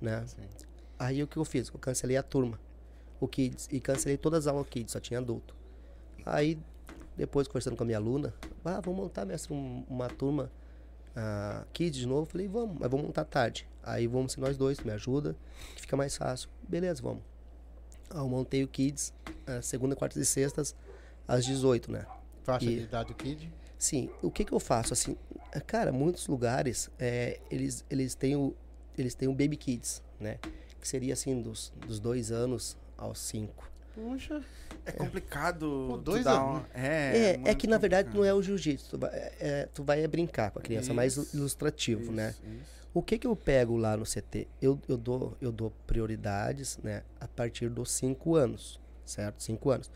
né? 0.00 0.24
Sim. 0.26 0.42
Aí 0.98 1.22
o 1.22 1.26
que 1.26 1.36
eu 1.36 1.44
fiz? 1.44 1.68
Eu 1.68 1.78
cancelei 1.80 2.16
a 2.16 2.22
turma, 2.22 2.60
o 3.18 3.26
Kids, 3.26 3.68
e 3.72 3.80
cancelei 3.80 4.16
todas 4.16 4.46
as 4.46 4.52
aulas 4.52 4.68
Kids, 4.68 4.92
só 4.92 5.00
tinha 5.00 5.18
adulto. 5.18 5.56
Aí, 6.24 6.56
depois 7.16 7.48
conversando 7.48 7.76
com 7.76 7.82
a 7.82 7.86
minha 7.86 7.98
aluna, 7.98 8.32
ah, 8.64 8.80
vamos 8.80 9.00
montar, 9.00 9.24
mestre, 9.24 9.52
um- 9.52 9.84
uma 9.88 10.08
turma 10.08 10.48
ah, 11.16 11.64
Kids 11.72 11.98
de 12.00 12.06
novo. 12.06 12.26
Falei, 12.26 12.48
vamos, 12.48 12.76
mas 12.78 12.90
vamos 12.90 13.06
montar 13.06 13.24
tarde. 13.24 13.66
Aí 13.82 14.06
vamos 14.06 14.32
ser 14.32 14.40
nós 14.40 14.56
dois, 14.56 14.78
me 14.80 14.90
ajuda, 14.92 15.36
que 15.74 15.82
fica 15.82 15.96
mais 15.96 16.16
fácil. 16.16 16.48
Beleza, 16.68 17.02
vamos. 17.02 17.22
Eu 18.14 18.28
montei 18.28 18.62
o 18.62 18.68
Kids, 18.68 19.12
ah, 19.46 19.60
segunda, 19.62 19.96
quartas 19.96 20.20
e 20.22 20.26
sextas, 20.26 20.74
às 21.26 21.44
18, 21.44 21.90
né? 21.90 22.06
Faixa 22.44 22.66
E- 22.70 22.76
de 22.76 22.82
idade 22.82 23.08
do 23.08 23.14
kid? 23.14 23.52
Sim, 23.78 24.10
o 24.22 24.30
que 24.30 24.44
que 24.44 24.52
eu 24.52 24.60
faço 24.60 24.92
assim? 24.92 25.16
Cara, 25.66 25.90
muitos 25.92 26.26
lugares 26.28 26.88
é, 26.98 27.40
eles 27.50 27.84
eles 27.90 28.14
têm 28.14 28.36
o 28.36 28.54
eles 28.96 29.14
têm 29.14 29.28
o 29.28 29.32
baby 29.32 29.56
kids, 29.56 30.02
né? 30.20 30.38
Que 30.80 30.86
seria 30.86 31.12
assim 31.14 31.40
dos, 31.42 31.72
dos 31.86 31.98
dois 31.98 32.30
anos 32.30 32.76
aos 32.96 33.18
cinco. 33.18 33.68
Puxa. 33.94 34.42
É 34.86 34.92
complicado. 34.92 35.86
Pô, 35.90 35.96
dois 35.96 36.24
dar 36.24 36.40
anos. 36.40 36.62
um- 36.62 36.66
É, 36.74 37.16
É, 37.44 37.50
é, 37.50 37.54
que 37.54 37.66
na 37.66 37.78
verdade 37.78 38.08
complicado. 38.08 38.14
não 38.22 38.24
é 38.24 38.34
o 38.34 38.42
jiu-jitsu, 38.42 38.90
tu 38.90 38.98
vai, 38.98 39.10
é- 39.10 39.32
é- 39.40 39.68
tu 39.72 39.84
vai 39.84 40.06
brincar 40.08 40.50
com 40.50 40.58
a 40.58 40.62
criança, 40.62 40.92
mais 40.94 41.16
Isso, 41.16 41.36
ilustrativo, 41.36 42.10
né? 42.10 42.30
Isso, 42.30 42.40
isso. 42.46 42.82
O 42.94 43.02
que 43.02 43.16
que 43.18 43.26
eu 43.26 43.34
pego 43.36 43.76
lá 43.76 43.96
no 43.96 44.04
CT? 44.04 44.48
Eu, 44.60 44.78
eu, 44.88 44.96
dou, 44.96 45.36
eu 45.40 45.50
dou 45.52 45.72
prioridades, 45.86 46.78
né? 46.82 47.02
A 47.20 47.26
partir 47.28 47.68
dos 47.70 47.90
5 47.90 48.34
anos, 48.34 48.78
certo? 49.06 49.42
5 49.42 49.70
anos. 49.70 49.90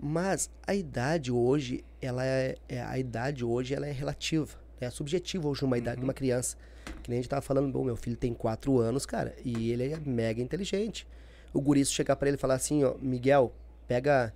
Mas 0.00 0.48
a 0.66 0.74
idade 0.74 1.30
hoje, 1.32 1.84
ela 2.00 2.24
é, 2.24 2.56
é- 2.68 2.82
a 2.82 2.98
idade 2.98 3.44
hoje 3.44 3.74
ela 3.74 3.86
é 3.86 3.92
relativa. 3.92 4.56
É 4.80 4.88
subjetiva 4.90 5.48
hoje 5.48 5.64
uma 5.64 5.76
idade 5.76 5.98
de 6.00 6.04
uma 6.04 6.14
criança. 6.14 6.56
Que 7.02 7.10
nem 7.10 7.18
a 7.18 7.22
gente 7.22 7.28
tava 7.30 7.42
falando, 7.42 7.70
bom, 7.70 7.84
meu 7.84 7.96
filho 7.96 8.16
tem 8.16 8.32
4 8.32 8.78
anos, 8.78 9.04
cara, 9.04 9.34
e 9.44 9.70
ele 9.70 9.92
é 9.92 9.98
mega 9.98 10.40
inteligente. 10.40 11.06
O 11.52 11.60
guriço 11.60 11.92
chegar 11.92 12.16
pra 12.16 12.28
ele 12.28 12.36
e 12.36 12.40
falar 12.40 12.54
assim, 12.54 12.84
ó, 12.84 12.94
Miguel, 13.00 13.52
pega 13.86 14.34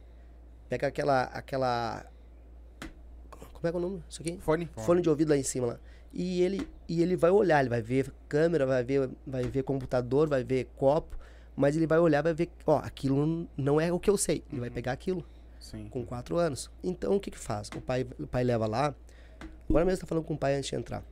pega 0.69 0.87
aquela 0.87 1.25
aquela 1.25 2.07
como 3.63 3.69
é 3.69 3.71
que 3.71 3.77
é 3.77 3.79
o 3.79 3.83
nome? 3.83 4.05
Isso 4.09 4.21
aqui? 4.21 4.39
Fone. 4.39 4.69
Fone 4.77 5.01
de 5.01 5.09
ouvido 5.09 5.29
lá 5.29 5.37
em 5.37 5.43
cima 5.45 5.67
lá. 5.69 5.79
E 6.13 6.43
ele, 6.43 6.69
e 6.89 7.01
ele 7.01 7.15
vai 7.15 7.31
olhar, 7.31 7.61
ele 7.61 7.69
vai 7.69 7.81
ver 7.81 8.13
câmera, 8.29 8.67
vai 8.67 8.83
ver, 8.83 9.09
vai 9.25 9.45
ver 9.45 9.63
computador, 9.63 10.29
vai 10.29 10.43
ver 10.43 10.69
copo, 10.77 11.17
mas 11.55 11.77
ele 11.77 11.87
vai 11.87 11.99
olhar, 11.99 12.23
vai 12.23 12.35
ver, 12.35 12.51
ó, 12.67 12.79
aquilo 12.79 13.49
não 13.57 13.81
é 13.81 13.93
o 13.93 14.01
que 14.01 14.11
eu 14.11 14.17
sei. 14.17 14.43
Ele 14.51 14.61
vai 14.61 14.69
pegar 14.69 14.93
aquilo 14.93 15.25
Sim. 15.61 15.89
com 15.89 16.05
quatro 16.05 16.37
anos. 16.39 16.71
Então 16.83 17.15
o 17.15 17.21
que 17.21 17.31
que 17.31 17.39
faz? 17.39 17.69
O 17.77 17.81
pai, 17.81 18.05
o 18.19 18.27
pai 18.27 18.43
leva 18.43 18.67
lá. 18.67 18.93
Agora 19.71 19.85
mesmo 19.85 20.01
tá 20.01 20.07
falando 20.07 20.25
com 20.25 20.35
o 20.35 20.39
pai 20.39 20.57
antes 20.57 20.69
de 20.69 20.75
entrar. 20.75 21.05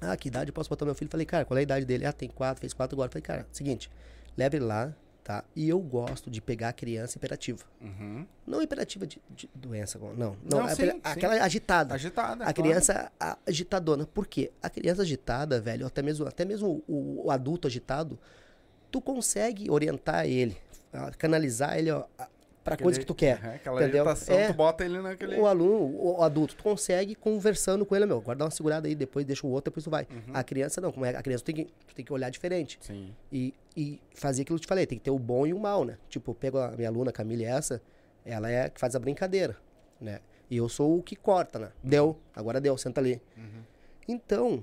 Ah, 0.00 0.16
que 0.18 0.28
idade 0.28 0.50
eu 0.50 0.54
posso 0.54 0.68
botar 0.68 0.84
meu 0.84 0.94
filho? 0.94 1.10
Falei, 1.10 1.24
cara, 1.24 1.46
qual 1.46 1.56
é 1.56 1.60
a 1.60 1.62
idade 1.62 1.86
dele? 1.86 2.04
Ah, 2.04 2.12
tem 2.12 2.28
quatro, 2.28 2.60
fez 2.60 2.74
quatro 2.74 2.94
agora. 2.94 3.10
Falei, 3.10 3.22
cara, 3.22 3.46
seguinte, 3.50 3.90
leve 4.36 4.58
ele 4.58 4.66
lá, 4.66 4.94
tá? 5.24 5.42
E 5.56 5.66
eu 5.66 5.80
gosto 5.80 6.30
de 6.30 6.40
pegar 6.42 6.68
a 6.68 6.72
criança 6.72 7.16
imperativa. 7.16 7.64
Uhum. 7.80 8.26
Não 8.46 8.60
imperativa 8.60 9.06
de, 9.06 9.20
de 9.30 9.48
doença, 9.54 9.98
não. 9.98 10.14
Não, 10.14 10.36
não, 10.44 10.68
é 10.68 10.74
sim, 10.74 11.00
aquela 11.02 11.42
agitada. 11.42 11.94
Agitada. 11.94 12.44
A 12.44 12.52
claro. 12.52 12.62
criança 12.62 13.10
agitadona. 13.46 14.06
Por 14.06 14.26
quê? 14.26 14.52
A 14.62 14.68
criança 14.68 15.00
agitada, 15.00 15.58
velho, 15.60 15.86
até 15.86 16.02
mesmo, 16.02 16.26
até 16.28 16.44
mesmo 16.44 16.84
o, 16.86 17.24
o 17.24 17.30
adulto 17.30 17.66
agitado, 17.66 18.18
tu 18.90 19.00
consegue 19.00 19.70
orientar 19.70 20.26
ele, 20.26 20.56
canalizar 21.18 21.78
ele 21.78 21.90
ó, 21.90 22.04
a- 22.72 22.76
pra 22.76 22.76
coisa 22.76 22.98
que 22.98 23.06
tu 23.06 23.14
quer. 23.14 23.42
Uhum, 23.44 23.50
Aquela 23.54 23.82
entendeu? 23.82 24.02
agitação, 24.08 24.36
É. 24.38 24.46
tu 24.48 24.54
bota 24.54 24.84
ele 24.84 25.00
naquele. 25.00 25.36
O 25.38 25.46
aluno, 25.46 25.96
o, 25.96 26.22
adulto, 26.22 26.54
tu 26.56 26.62
consegue 26.62 27.14
conversando 27.14 27.84
com 27.84 27.94
ele, 27.94 28.06
meu, 28.06 28.20
guarda 28.20 28.44
uma 28.44 28.50
segurada 28.50 28.88
aí, 28.88 28.94
depois 28.94 29.24
deixa 29.26 29.46
o 29.46 29.50
outro, 29.50 29.70
depois 29.70 29.84
tu 29.84 29.90
vai. 29.90 30.06
Uhum. 30.10 30.32
A 30.34 30.42
criança 30.42 30.80
não, 30.80 30.90
como 30.90 31.04
é? 31.04 31.14
A 31.16 31.22
criança 31.22 31.44
tu 31.44 31.46
tem 31.46 31.54
que, 31.54 31.64
tu 31.86 31.94
tem 31.94 32.04
que 32.04 32.12
olhar 32.12 32.30
diferente. 32.30 32.78
Sim. 32.80 33.14
E, 33.32 33.52
e 33.76 34.00
fazer 34.14 34.42
aquilo 34.42 34.58
que 34.58 34.62
eu 34.62 34.66
te 34.66 34.68
falei, 34.68 34.86
tem 34.86 34.98
que 34.98 35.04
ter 35.04 35.10
o 35.10 35.18
bom 35.18 35.46
e 35.46 35.52
o 35.52 35.58
mal, 35.58 35.84
né? 35.84 35.98
Tipo, 36.08 36.30
eu 36.30 36.34
pego 36.34 36.58
a 36.58 36.70
minha 36.72 36.88
aluna, 36.88 37.12
Camille, 37.12 37.44
essa, 37.44 37.80
ela 38.24 38.50
é 38.50 38.64
a 38.64 38.68
que 38.70 38.80
faz 38.80 38.94
a 38.96 38.98
brincadeira, 38.98 39.56
né? 40.00 40.20
E 40.50 40.56
eu 40.56 40.68
sou 40.68 40.98
o 40.98 41.02
que 41.02 41.16
corta, 41.16 41.58
né? 41.58 41.72
Deu, 41.82 42.18
agora 42.34 42.60
deu, 42.60 42.76
senta 42.78 43.00
ali. 43.00 43.20
Então, 44.06 44.62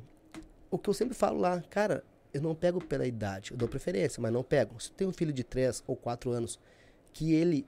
o 0.69 0.77
que 0.77 0.89
eu 0.89 0.93
sempre 0.93 1.13
falo 1.15 1.39
lá, 1.39 1.61
cara, 1.69 2.03
eu 2.33 2.41
não 2.41 2.53
pego 2.55 2.83
pela 2.83 3.05
idade, 3.05 3.51
eu 3.51 3.57
dou 3.57 3.67
preferência, 3.67 4.21
mas 4.21 4.31
não 4.31 4.43
pego. 4.43 4.79
Se 4.79 4.91
tem 4.91 5.07
um 5.07 5.11
filho 5.11 5.33
de 5.33 5.43
3 5.43 5.83
ou 5.87 5.95
4 5.95 6.31
anos 6.31 6.59
que 7.11 7.33
ele 7.33 7.65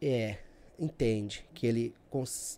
é, 0.00 0.38
entende, 0.78 1.44
que 1.54 1.66
ele, 1.66 1.94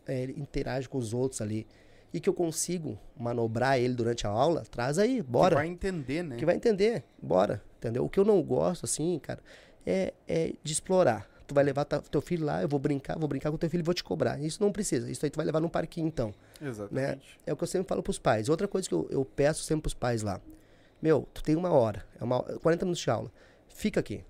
é, 0.07 0.23
ele 0.23 0.35
interage 0.41 0.89
com 0.89 0.99
os 0.99 1.13
outros 1.15 1.41
ali 1.41 1.67
e 2.13 2.21
que 2.21 2.29
eu 2.29 2.35
consigo 2.35 2.99
manobrar 3.17 3.79
ele 3.79 3.95
durante 3.95 4.27
a 4.27 4.31
aula, 4.31 4.63
traz 4.71 4.99
aí, 4.99 5.21
bora 5.21 5.55
Tu 5.55 5.59
vai 5.59 5.67
entender, 5.67 6.23
né? 6.23 6.37
que 6.37 6.47
vai 6.47 6.57
entender, 6.57 7.05
bora, 7.21 7.63
entendeu? 7.79 8.05
O 8.05 8.09
que 8.09 8.19
eu 8.19 8.25
não 8.25 8.43
gosto, 8.43 8.85
assim, 8.85 9.19
cara, 9.19 9.41
é, 9.85 10.15
é 10.27 10.53
de 10.63 10.73
explorar. 10.73 11.29
Tu 11.47 11.55
vai 11.55 11.63
levar 11.63 11.85
teu 11.85 12.21
filho 12.21 12.45
lá, 12.45 12.61
eu 12.61 12.69
vou 12.69 12.81
brincar, 12.81 13.17
vou 13.19 13.29
brincar 13.29 13.53
com 13.53 13.57
teu 13.57 13.71
filho 13.71 13.83
e 13.83 13.85
vou 13.85 13.95
te 13.95 14.03
cobrar. 14.03 14.41
Isso 14.41 14.61
não 14.61 14.73
precisa, 14.73 15.11
isso 15.11 15.25
aí 15.25 15.31
tu 15.31 15.37
vai 15.37 15.47
levar 15.47 15.61
num 15.61 15.69
parquinho, 15.69 16.09
então, 16.09 16.35
né? 16.59 16.69
Exatamente. 16.69 17.39
É 17.47 17.53
o 17.53 17.57
que 17.57 17.63
eu 17.63 17.69
sempre 17.69 17.87
falo 17.87 18.03
pros 18.03 18.19
pais. 18.19 18.49
Outra 18.49 18.67
coisa 18.67 18.89
que 18.89 18.95
eu, 18.95 19.07
eu 19.11 19.25
peço 19.25 19.63
sempre 19.63 19.83
pros 19.83 19.95
pais 19.95 20.23
lá, 20.23 20.41
meu, 21.01 21.29
tu 21.33 21.43
tem 21.43 21.55
uma 21.55 21.71
hora, 21.71 22.05
é 22.21 22.25
uma, 22.25 22.43
40 22.43 22.85
minutos 22.85 23.03
de 23.03 23.11
aula, 23.11 23.31
fica 23.69 24.01
aqui 24.01 24.25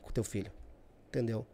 com 0.00 0.10
teu 0.12 0.24
filho, 0.24 0.50
entendeu? 1.08 1.44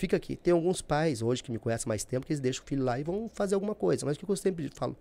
Fica 0.00 0.16
aqui. 0.16 0.34
Tem 0.34 0.50
alguns 0.54 0.80
pais 0.80 1.20
hoje 1.20 1.42
que 1.42 1.52
me 1.52 1.58
conhecem 1.58 1.86
mais 1.86 2.04
tempo 2.04 2.24
que 2.24 2.32
eles 2.32 2.40
deixam 2.40 2.64
o 2.64 2.66
filho 2.66 2.82
lá 2.82 2.98
e 2.98 3.02
vão 3.02 3.28
fazer 3.34 3.54
alguma 3.54 3.74
coisa. 3.74 4.06
Mas 4.06 4.16
o 4.16 4.18
que 4.18 4.26
eu 4.26 4.34
sempre 4.34 4.70
falo? 4.74 4.96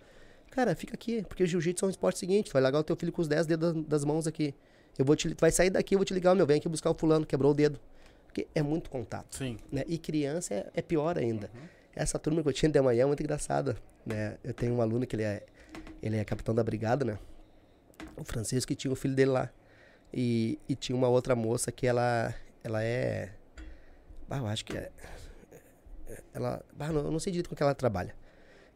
Cara, 0.51 0.75
fica 0.75 0.93
aqui, 0.93 1.23
porque 1.23 1.41
o 1.41 1.47
jiu-jitsu 1.47 1.85
é 1.85 1.87
um 1.87 1.89
esporte 1.89 2.19
seguinte, 2.19 2.51
vai 2.51 2.61
largar 2.61 2.79
o 2.79 2.83
teu 2.83 2.97
filho 2.97 3.09
com 3.09 3.21
os 3.21 3.27
10 3.29 3.45
dedos 3.45 3.85
das, 3.85 4.03
mãos 4.03 4.27
aqui. 4.27 4.53
Eu 4.97 5.05
vou 5.05 5.15
te, 5.15 5.33
vai 5.39 5.51
sair 5.51 5.69
daqui, 5.69 5.95
eu 5.95 5.99
vou 5.99 6.03
te 6.03 6.13
ligar, 6.13 6.35
meu, 6.35 6.45
vem 6.45 6.57
aqui 6.57 6.67
buscar 6.67 6.89
o 6.89 6.93
fulano, 6.93 7.25
quebrou 7.25 7.51
o 7.51 7.53
dedo. 7.53 7.79
Porque 8.25 8.45
é 8.53 8.61
muito 8.61 8.89
contato, 8.89 9.37
Sim. 9.37 9.55
né? 9.71 9.85
E 9.87 9.97
criança 9.97 10.53
é, 10.53 10.69
é 10.73 10.81
pior 10.81 11.17
ainda. 11.17 11.49
Essa 11.95 12.19
turma 12.19 12.43
que 12.43 12.49
eu 12.49 12.53
tinha 12.53 12.69
de 12.69 12.81
manhã 12.81 13.03
é 13.03 13.05
muito 13.05 13.23
engraçada, 13.23 13.77
né? 14.05 14.37
Eu 14.43 14.53
tenho 14.53 14.73
um 14.73 14.81
aluno 14.81 15.07
que 15.07 15.15
ele 15.15 15.23
é, 15.23 15.45
ele 16.03 16.17
é 16.17 16.25
capitão 16.25 16.53
da 16.53 16.61
brigada, 16.61 17.05
né? 17.05 17.17
O 18.17 18.25
Francisco 18.25 18.67
que 18.67 18.75
tinha 18.75 18.91
o 18.91 18.97
filho 18.97 19.15
dele 19.15 19.31
lá. 19.31 19.49
E, 20.13 20.59
e 20.67 20.75
tinha 20.75 20.93
uma 20.93 21.07
outra 21.07 21.37
moça 21.37 21.71
que 21.71 21.87
ela, 21.87 22.35
ela 22.61 22.83
é... 22.83 23.29
Ah, 24.29 24.37
eu 24.37 24.47
acho 24.47 24.65
que 24.65 24.77
é... 24.77 24.91
Ela... 26.33 26.63
Ah, 26.79 26.91
não, 26.91 27.01
eu 27.05 27.11
não 27.11 27.19
sei 27.19 27.31
direito 27.31 27.49
com 27.49 27.55
que 27.55 27.63
ela 27.63 27.75
trabalha. 27.75 28.15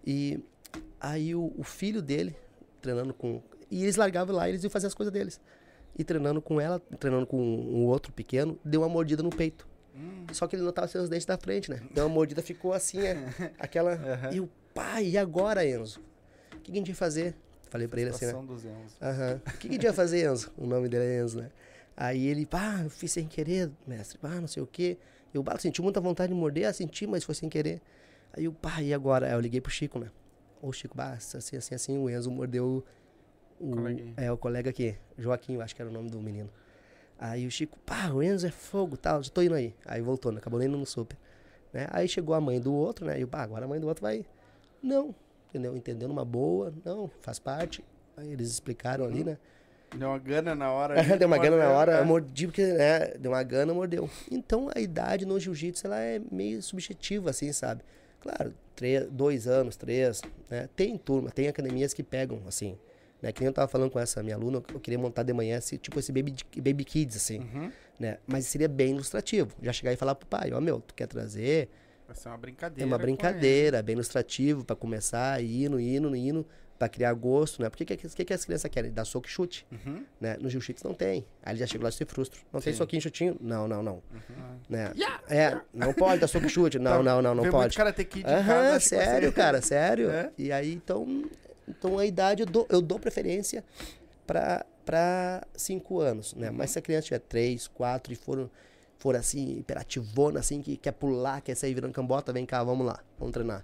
E 0.06 0.44
aí 1.00 1.36
o, 1.36 1.54
o 1.58 1.64
filho 1.64 2.02
dele, 2.02 2.36
treinando 2.82 3.14
com... 3.14 3.42
E 3.70 3.84
eles 3.84 3.96
largavam 3.96 4.36
lá, 4.36 4.48
eles 4.48 4.64
iam 4.64 4.70
fazer 4.70 4.88
as 4.88 4.94
coisas 4.94 5.12
deles. 5.12 5.40
E 5.98 6.04
treinando 6.04 6.42
com 6.42 6.60
ela, 6.60 6.80
treinando 7.00 7.28
com 7.28 7.40
um 7.40 7.86
outro 7.86 8.12
pequeno, 8.12 8.60
deu 8.64 8.82
uma 8.82 8.90
mordida 8.90 9.22
no 9.22 9.30
peito. 9.30 9.68
Só 10.32 10.48
que 10.48 10.56
ele 10.56 10.64
não 10.64 10.72
tava 10.72 10.88
sem 10.88 11.00
os 11.00 11.08
dentes 11.08 11.26
da 11.26 11.38
frente, 11.38 11.70
né? 11.70 11.82
Deu 11.94 12.06
uma 12.06 12.14
mordida, 12.14 12.42
ficou 12.42 12.74
assim, 12.74 13.00
é, 13.00 13.16
aquela... 13.60 14.00
E 14.34 14.40
o 14.40 14.50
pai, 14.74 15.10
e 15.10 15.18
agora, 15.18 15.66
Enzo? 15.66 16.02
O 16.52 16.60
que, 16.60 16.72
que 16.72 16.72
a 16.72 16.76
gente 16.76 16.90
ia 16.90 16.96
fazer? 16.96 17.36
Falei 17.70 17.88
pra 17.88 18.02
ele 18.02 18.10
assim, 18.10 18.26
né? 18.26 18.34
Dos 18.34 18.66
Enzo. 18.66 18.96
Aham. 19.02 19.42
O 19.46 19.52
que, 19.52 19.58
que 19.58 19.68
a 19.68 19.72
gente 19.74 19.84
ia 19.84 19.94
fazer, 19.94 20.32
Enzo? 20.32 20.52
O 20.58 20.66
nome 20.66 20.90
dele 20.90 21.06
é 21.06 21.20
Enzo, 21.20 21.42
né? 21.42 21.52
Aí 21.96 22.26
ele, 22.26 22.46
pá, 22.46 22.82
eu 22.84 22.90
fiz 22.90 23.12
sem 23.12 23.28
querer, 23.28 23.72
mestre, 23.86 24.18
pá, 24.18 24.30
não 24.30 24.48
sei 24.48 24.64
o 24.64 24.68
quê. 24.68 24.98
Eu, 25.34 25.44
pá, 25.44 25.58
senti 25.58 25.82
muita 25.82 26.00
vontade 26.00 26.32
de 26.32 26.40
morder, 26.40 26.68
ah, 26.68 26.74
senti, 26.74 27.08
mas 27.08 27.24
foi 27.24 27.34
sem 27.34 27.50
querer. 27.50 27.82
Aí 28.32 28.46
eu, 28.46 28.54
pá, 28.54 28.82
e 28.82 28.94
agora? 28.94 29.28
Aí 29.28 29.34
eu 29.34 29.40
liguei 29.40 29.60
pro 29.60 29.72
Chico, 29.72 30.00
né? 30.00 30.12
Ô, 30.62 30.72
Chico, 30.72 30.96
bah, 30.96 31.14
assim, 31.14 31.58
assim, 31.58 31.76
assim, 31.76 31.98
o 31.98 32.10
Enzo 32.10 32.32
mordeu 32.32 32.84
o... 33.60 33.72
Coleguinha. 33.72 34.14
É, 34.18 34.32
o 34.32 34.38
colega 34.38 34.70
aqui, 34.70 34.96
Joaquim, 35.18 35.56
eu 35.56 35.62
acho 35.62 35.76
que 35.76 35.82
era 35.82 35.90
o 35.90 35.94
nome 35.94 36.10
do 36.10 36.22
menino. 36.22 36.50
Aí 37.18 37.48
o 37.48 37.52
Chico, 37.52 37.78
pá, 37.80 38.10
o 38.10 38.22
Enzo 38.22 38.48
é 38.48 38.52
fogo, 38.52 38.98
tal, 38.98 39.24
já 39.24 39.32
tô 39.32 39.42
indo 39.42 39.56
aí. 39.56 39.74
Aí 39.86 40.02
voltou, 40.02 40.32
né? 40.32 40.40
Acabou 40.40 40.62
indo 40.62 40.78
no 40.78 40.86
super. 40.86 41.18
Né? 41.72 41.88
Aí 41.90 42.08
chegou 42.08 42.36
a 42.36 42.42
mãe 42.42 42.60
do 42.60 42.74
outro, 42.74 43.06
né? 43.06 43.18
E 43.18 43.22
eu, 43.22 43.28
pá, 43.28 43.42
agora 43.42 43.66
a 43.66 43.68
mãe 43.68 43.80
do 43.80 43.88
outro 43.88 44.04
vai... 44.04 44.26
Não, 44.82 45.16
entendeu? 45.50 45.76
Entendendo 45.76 46.12
uma 46.12 46.26
boa, 46.26 46.74
não, 46.84 47.10
faz 47.22 47.40
parte. 47.40 47.84
Aí 48.18 48.32
eles 48.32 48.50
explicaram 48.50 49.06
ali, 49.06 49.24
né? 49.24 49.38
Deu 49.96 50.10
uma 50.10 50.18
gana 50.20 50.56
na 50.56 50.72
hora. 50.72 51.00
ali, 51.00 51.18
deu 51.18 51.28
uma 51.28 51.38
gana 51.38 51.58
na 51.58 51.70
hora, 51.70 51.92
é. 51.98 52.04
mordi 52.04 52.48
porque, 52.48 52.66
né, 52.66 53.14
deu 53.20 53.32
uma 53.32 53.44
gana, 53.44 53.74
mordeu. 53.74 54.10
Então, 54.32 54.70
a 54.74 54.80
idade 54.80 55.26
no 55.26 55.40
jiu-jitsu, 55.40 55.86
ela 55.88 56.00
é 56.00 56.20
meio 56.32 56.62
subjetiva, 56.62 57.30
assim, 57.30 57.52
sabe? 57.52 57.82
Claro, 58.20 58.54
três, 58.76 59.06
dois 59.12 59.48
anos, 59.48 59.76
três, 59.76 60.22
né? 60.50 60.68
Tem 60.76 60.98
turma, 60.98 61.30
tem 61.30 61.48
academias 61.48 61.94
que 61.94 62.02
pegam, 62.02 62.42
assim, 62.48 62.78
né? 63.22 63.32
Que 63.32 63.42
nem 63.42 63.48
eu 63.48 63.54
tava 63.54 63.68
falando 63.68 63.92
com 63.92 64.00
essa 64.00 64.24
minha 64.24 64.36
aluna, 64.36 64.64
eu 64.74 64.80
queria 64.80 64.98
montar 64.98 65.24
de 65.24 65.34
manhã, 65.34 65.58
esse, 65.58 65.78
tipo 65.78 66.00
esse 66.00 66.12
baby, 66.12 66.34
baby 66.58 66.84
kids, 66.86 67.16
assim, 67.18 67.40
Uhum. 67.40 67.72
né? 68.00 68.18
Mas 68.26 68.46
seria 68.48 68.68
bem 68.70 68.92
ilustrativo. 68.92 69.56
Já 69.62 69.72
chegar 69.74 69.92
e 69.94 69.96
falar 69.98 70.16
pro 70.16 70.28
pai, 70.28 70.52
ó, 70.54 70.60
meu, 70.62 70.80
tu 70.80 70.94
quer 70.96 71.06
trazer 71.08 71.70
Vai 72.08 72.16
ser 72.16 72.30
uma 72.30 72.38
brincadeira. 72.38 72.84
é 72.84 72.86
uma 72.88 72.98
brincadeira, 72.98 73.82
bem 73.84 73.94
ilustrativo 73.94 74.64
pra 74.66 74.76
começar, 74.76 75.42
indo, 75.44 75.80
indo, 75.80 76.16
indo, 76.16 76.46
pra 76.84 76.90
criar 76.90 77.14
gosto, 77.14 77.62
né? 77.62 77.70
Porque 77.70 77.84
o 77.84 77.88
que, 77.88 77.96
que, 77.96 78.26
que 78.26 78.34
as 78.34 78.44
crianças 78.44 78.70
querem? 78.70 78.92
Dar 78.92 79.06
soco 79.06 79.26
e 79.28 79.30
chute. 79.30 79.66
Uhum. 79.72 80.04
né? 80.20 80.36
No 80.40 80.50
jiu-jitsu 80.50 80.86
não 80.86 80.94
tem. 80.94 81.26
Aí 81.42 81.54
ele 81.54 81.60
já 81.60 81.68
chega 81.68 81.84
lá 81.84 81.90
e 81.90 81.94
se 81.94 82.04
frustra. 82.06 82.40
Não 82.52 82.60
tem 82.60 82.74
Sim. 82.74 82.78
soquinho, 82.78 83.02
chutinho? 83.02 83.38
Não, 83.40 83.68
não, 83.68 83.82
não. 83.82 83.94
Uhum. 84.12 84.60
Né? 84.70 84.92
É, 85.30 85.58
não 85.74 85.94
pode 85.94 86.20
dar 86.20 86.28
soco 86.28 86.46
e 86.46 86.50
chute. 86.50 86.78
Não, 86.80 87.02
não, 87.02 87.22
não, 87.22 87.34
não 87.34 87.44
Vê 87.44 87.52
pode. 87.52 87.64
muito 87.64 87.78
Karate 87.78 88.04
Kid 88.04 88.26
Aham, 88.28 88.44
casa, 88.46 88.80
tipo 88.80 88.90
sério, 88.90 89.28
assim. 89.30 89.36
cara, 89.36 89.62
sério. 89.62 90.10
É? 90.10 90.32
E 90.38 90.52
aí, 90.52 90.74
então, 90.74 91.24
então 91.68 91.98
a 91.98 92.06
idade 92.06 92.42
eu 92.42 92.46
dou, 92.48 92.68
eu 92.70 92.82
dou 92.82 93.00
preferência 93.00 93.64
pra, 94.28 94.66
pra 94.86 95.42
cinco 95.56 96.02
anos, 96.02 96.34
né? 96.34 96.50
Uhum. 96.50 96.58
Mas 96.58 96.72
se 96.72 96.80
a 96.80 96.82
criança 96.82 97.06
tiver 97.06 97.20
três, 97.20 97.68
quatro 97.68 98.12
e 98.12 98.16
for, 98.18 98.50
for 98.98 99.16
assim, 99.16 99.58
imperativona, 99.60 100.40
assim, 100.42 100.62
que 100.62 100.76
quer 100.76 100.92
pular, 100.92 101.40
quer 101.42 101.56
sair 101.56 101.74
virando 101.74 101.94
cambota, 101.94 102.34
vem 102.34 102.46
cá, 102.46 102.62
vamos 102.62 102.86
lá, 102.86 103.00
vamos 103.18 103.32
treinar. 103.34 103.64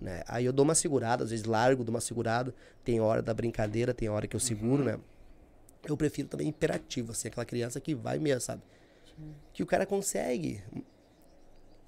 Né? 0.00 0.22
Aí 0.28 0.44
eu 0.44 0.52
dou 0.52 0.64
uma 0.64 0.74
segurada, 0.74 1.24
às 1.24 1.30
vezes 1.30 1.44
largo, 1.44 1.82
dou 1.84 1.92
uma 1.94 2.00
segurada. 2.00 2.54
Tem 2.84 3.00
hora 3.00 3.20
da 3.20 3.34
brincadeira, 3.34 3.92
tem 3.92 4.08
hora 4.08 4.26
que 4.26 4.36
eu 4.36 4.40
seguro, 4.40 4.82
Uhum. 4.82 4.88
né? 4.92 4.98
Eu 5.86 5.96
prefiro 5.96 6.28
também 6.28 6.48
imperativo, 6.48 7.12
assim, 7.12 7.28
aquela 7.28 7.44
criança 7.44 7.80
que 7.80 7.94
vai 7.94 8.18
mesmo, 8.18 8.40
sabe? 8.40 8.62
Que 9.52 9.62
o 9.62 9.66
cara 9.66 9.84
consegue 9.86 10.62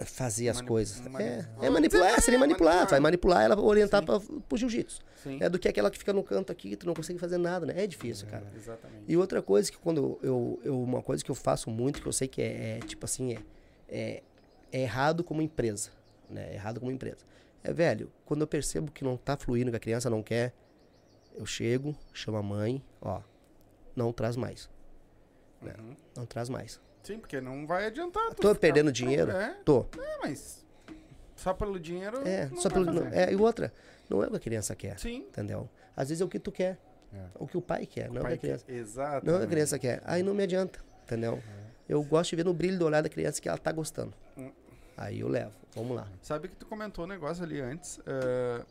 fazer 0.01 0.49
as 0.49 0.61
coisas. 0.61 1.03
É, 1.19 1.47
é 1.67 1.71
manipular, 1.71 2.21
seria 2.21 2.39
é, 2.39 2.41
manipular. 2.41 2.87
Tu 2.87 2.91
vai 2.91 3.01
manipular 3.01 3.43
ela, 3.43 3.61
orientar 3.61 4.01
Sim. 4.01 4.07
pra, 4.07 4.21
pro 4.49 4.57
jiu-jitsu. 4.59 5.01
Sim. 5.23 5.39
É 5.41 5.49
do 5.49 5.59
que 5.59 5.69
aquela 5.69 5.91
que 5.91 5.99
fica 5.99 6.13
no 6.13 6.23
canto 6.25 6.51
aqui, 6.51 6.75
tu 6.75 6.87
não 6.87 6.95
consegue 6.95 7.19
fazer 7.19 7.37
nada, 7.37 7.67
né? 7.67 7.75
É 7.77 7.87
difícil, 7.87 8.27
cara. 8.27 8.51
Exatamente. 8.57 9.05
E 9.07 9.17
outra 9.17 9.43
coisa 9.43 9.71
que 9.71 9.77
quando 9.79 10.19
eu, 10.23 10.59
eu 10.65 10.83
uma 10.83 11.03
coisa 11.03 11.23
que 11.23 11.31
eu 11.31 11.35
faço 11.35 11.69
muito, 11.71 12.01
que 12.01 12.09
eu 12.09 12.13
sei 12.13 12.27
que 12.27 12.41
é, 12.41 12.79
é, 12.79 12.81
tipo 12.81 13.05
assim, 13.05 13.35
é, 13.35 13.41
é, 13.89 14.23
é 14.73 14.81
errado 14.81 15.23
como 15.23 15.43
empresa, 15.43 15.91
né? 16.31 16.49
É 16.51 16.55
errado 16.55 16.81
como 16.81 16.91
empresa. 16.91 17.19
É, 17.63 17.73
velho, 17.73 18.11
quando 18.25 18.41
eu 18.43 18.47
percebo 18.47 18.91
que 18.91 19.05
não 19.05 19.17
tá 19.17 19.37
fluindo, 19.37 19.71
que 19.71 19.77
a 19.77 19.81
criança 19.81 20.09
não 20.09 20.23
quer, 20.23 20.55
eu 21.35 21.45
chego, 21.47 21.95
chamo 22.13 22.37
a 22.39 22.43
mãe, 22.43 22.83
ó, 23.01 23.21
não 23.95 24.13
traz 24.13 24.37
mais, 24.37 24.71
Uhum. 25.63 25.95
não 26.17 26.25
traz 26.27 26.49
mais. 26.49 26.81
Sim, 27.03 27.19
porque 27.19 27.41
não 27.41 27.67
vai 27.67 27.87
adiantar. 27.87 28.35
Tô 28.35 28.55
perdendo 28.55 28.91
dinheiro? 28.93 29.31
É, 29.31 29.57
Tô. 29.65 29.87
é, 29.99 30.19
mas 30.23 30.65
só 31.37 31.53
pelo 31.55 31.79
dinheiro 31.81 32.27
É, 32.27 32.49
só 32.57 32.69
pelo, 32.71 32.85
não, 32.87 33.07
é, 33.09 33.33
e 33.33 33.37
outra, 33.37 33.73
não 34.09 34.23
é 34.23 34.27
o 34.27 34.31
que 34.31 34.37
a 34.37 34.41
criança 34.41 34.75
quer, 34.75 34.99
Sim. 34.99 35.19
entendeu? 35.29 35.69
Às 35.97 36.09
vezes 36.09 36.21
é 36.21 36.25
o 36.25 36.29
que 36.29 36.39
tu 36.39 36.51
quer, 36.53 36.79
É. 37.13 37.25
o 37.35 37.47
que 37.47 37.57
o 37.57 37.63
pai 37.63 37.85
quer, 37.87 38.09
não 38.11 38.17
é 38.17 38.21
o 38.21 38.23
que 38.23 38.23
Pai 38.29 38.35
a 38.35 38.39
criança. 38.39 38.65
que- 38.65 38.73
Exato. 38.73 39.27
Não 39.27 39.35
é 39.35 39.37
o 39.37 39.41
que 39.41 39.47
a 39.47 39.51
criança 39.51 39.79
quer. 39.79 40.03
Aí 40.05 40.23
não 40.23 40.35
me 40.35 40.43
adianta, 40.43 40.79
entendeu? 41.05 41.43
Eu 41.89 42.03
gosto 42.05 42.31
de 42.31 42.37
ver 42.37 42.45
no 42.45 42.55
brilho 42.55 42.79
do 42.79 42.85
olhar 42.87 43.03
da 43.03 43.09
criança 43.09 43.41
que 43.41 43.49
ela 43.49 43.59
tá 43.59 43.73
gostando. 43.73 44.15
Hum. 44.37 44.51
Aí 45.01 45.21
eu 45.21 45.29
levo. 45.29 45.53
Vamos 45.75 45.97
lá. 45.97 46.07
Sabe 46.21 46.47
que 46.49 46.55
tu 46.57 46.67
comentou 46.67 47.07
um 47.07 47.09
negócio 47.09 47.43
ali 47.43 47.59
antes, 47.59 47.99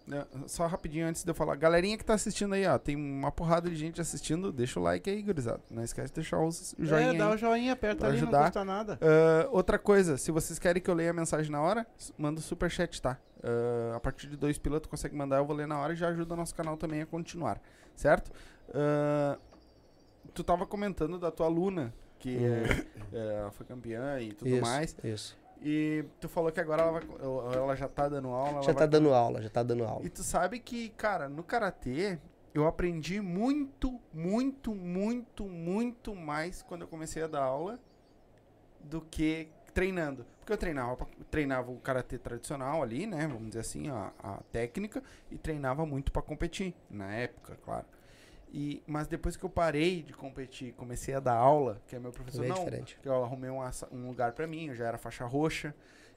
né, 0.05 0.23
só 0.45 0.67
rapidinho 0.67 1.07
antes 1.07 1.23
de 1.23 1.31
eu 1.31 1.33
falar. 1.33 1.55
Galerinha 1.55 1.97
que 1.97 2.05
tá 2.05 2.13
assistindo 2.13 2.53
aí, 2.53 2.67
ó, 2.67 2.77
tem 2.77 2.95
uma 2.95 3.31
porrada 3.31 3.67
de 3.67 3.75
gente 3.75 3.99
assistindo, 3.99 4.51
deixa 4.51 4.79
o 4.79 4.83
like 4.83 5.09
aí, 5.09 5.23
gurizada. 5.23 5.59
Não 5.71 5.83
esquece 5.83 6.09
de 6.09 6.15
deixar 6.15 6.39
os- 6.39 6.75
o 6.77 6.85
joinha 6.85 7.13
É, 7.13 7.17
dá 7.17 7.29
aí. 7.29 7.33
o 7.33 7.37
joinha, 7.37 7.73
aperta 7.73 7.99
Pra 8.01 8.07
ali, 8.09 8.17
ajudar. 8.17 8.37
não 8.37 8.45
custa 8.45 8.63
nada. 8.65 8.99
Ah, 9.01 9.47
outra 9.51 9.79
coisa, 9.79 10.17
se 10.17 10.29
vocês 10.29 10.59
querem 10.59 10.79
que 10.83 10.89
eu 10.89 10.93
leia 10.93 11.09
a 11.09 11.13
mensagem 11.13 11.51
na 11.51 11.61
hora, 11.61 11.87
manda 12.15 12.39
o 12.39 12.43
superchat, 12.43 13.01
tá? 13.01 13.17
Ah, 13.43 13.95
a 13.95 13.99
partir 13.99 14.27
de 14.27 14.37
dois 14.37 14.59
pilotos 14.59 14.87
tu 14.87 14.91
consegue 14.91 15.15
mandar, 15.15 15.37
eu 15.37 15.45
vou 15.45 15.55
ler 15.55 15.65
na 15.67 15.79
hora 15.79 15.93
e 15.93 15.95
já 15.95 16.09
ajuda 16.09 16.35
o 16.35 16.37
nosso 16.37 16.53
canal 16.53 16.77
também 16.77 17.01
a 17.01 17.07
continuar, 17.07 17.59
certo? 17.95 18.29
Tu 20.33 20.43
tava 20.43 20.65
comentando 20.67 21.17
da 21.17 21.31
tua 21.31 21.47
aluna, 21.47 21.93
que 22.19 22.37
é, 22.37 22.85
é, 23.17 23.35
ela 23.39 23.51
foi 23.51 23.65
campeã 23.65 24.19
e 24.19 24.33
tudo 24.33 24.49
isso, 24.49 24.61
mais. 24.61 24.95
Isso. 25.03 25.37
E 25.61 26.05
tu 26.19 26.29
falou 26.29 26.51
que 26.51 26.59
agora 26.59 26.83
ela, 26.83 26.91
vai, 26.91 27.03
ela 27.55 27.75
já 27.75 27.87
tá 27.87 28.07
dando 28.07 28.29
aula. 28.29 28.61
Já 28.61 28.71
vai 28.71 28.75
tá 28.75 28.85
dando 28.85 29.13
aula, 29.13 29.41
já 29.41 29.49
tá 29.49 29.63
dando 29.63 29.83
aula. 29.83 30.05
e 30.05 30.09
tu 30.09 30.23
sabe 30.23 30.59
que, 30.59 30.89
cara, 30.89 31.27
no 31.27 31.43
karatê 31.43 32.17
eu 32.53 32.65
aprendi 32.65 33.21
muito, 33.21 33.99
muito, 34.13 34.73
muito, 34.73 35.45
muito 35.45 36.15
mais 36.15 36.61
quando 36.61 36.81
eu 36.81 36.87
comecei 36.87 37.23
a 37.23 37.27
dar 37.27 37.43
aula 37.43 37.79
do 38.79 39.01
que 39.01 39.49
treinando. 39.73 40.25
Porque 40.39 40.53
eu 40.53 40.57
treinava, 40.57 41.07
treinava 41.29 41.71
o 41.71 41.77
karatê 41.79 42.17
tradicional 42.17 42.81
ali, 42.81 43.05
né? 43.05 43.27
Vamos 43.27 43.49
dizer 43.49 43.59
assim, 43.59 43.89
a, 43.89 44.11
a 44.21 44.37
técnica, 44.51 45.03
e 45.29 45.37
treinava 45.37 45.85
muito 45.85 46.11
pra 46.11 46.21
competir, 46.21 46.73
na 46.89 47.13
época, 47.13 47.57
claro. 47.63 47.85
E, 48.51 48.81
mas 48.87 49.07
depois 49.07 49.37
que 49.37 49.43
eu 49.43 49.49
parei 49.49 50.01
de 50.01 50.11
competir, 50.13 50.73
comecei 50.73 51.13
a 51.13 51.19
dar 51.19 51.35
aula, 51.35 51.79
que 51.87 51.95
é 51.95 51.99
meu 51.99 52.11
professor, 52.11 52.41
Bem 52.41 52.49
não, 52.49 52.55
diferente. 52.57 52.97
que 53.01 53.07
eu 53.07 53.23
arrumei 53.23 53.49
um, 53.49 53.59
um 53.91 54.07
lugar 54.07 54.31
pra 54.33 54.47
mim, 54.47 54.67
eu 54.69 54.75
já 54.75 54.85
era 54.87 54.97
faixa 54.97 55.25
roxa. 55.25 55.73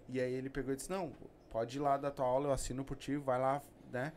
E 0.08 0.18
aí 0.20 0.32
ele 0.32 0.48
pegou 0.48 0.72
e 0.72 0.76
disse: 0.76 0.90
Não, 0.90 1.12
pode 1.50 1.76
ir 1.76 1.80
lá 1.80 1.96
dar 1.96 2.10
tua 2.10 2.24
aula, 2.24 2.48
eu 2.48 2.52
assino 2.52 2.84
por 2.84 2.96
ti, 2.96 3.16
vai 3.16 3.38
lá, 3.38 3.60
né? 3.92 4.12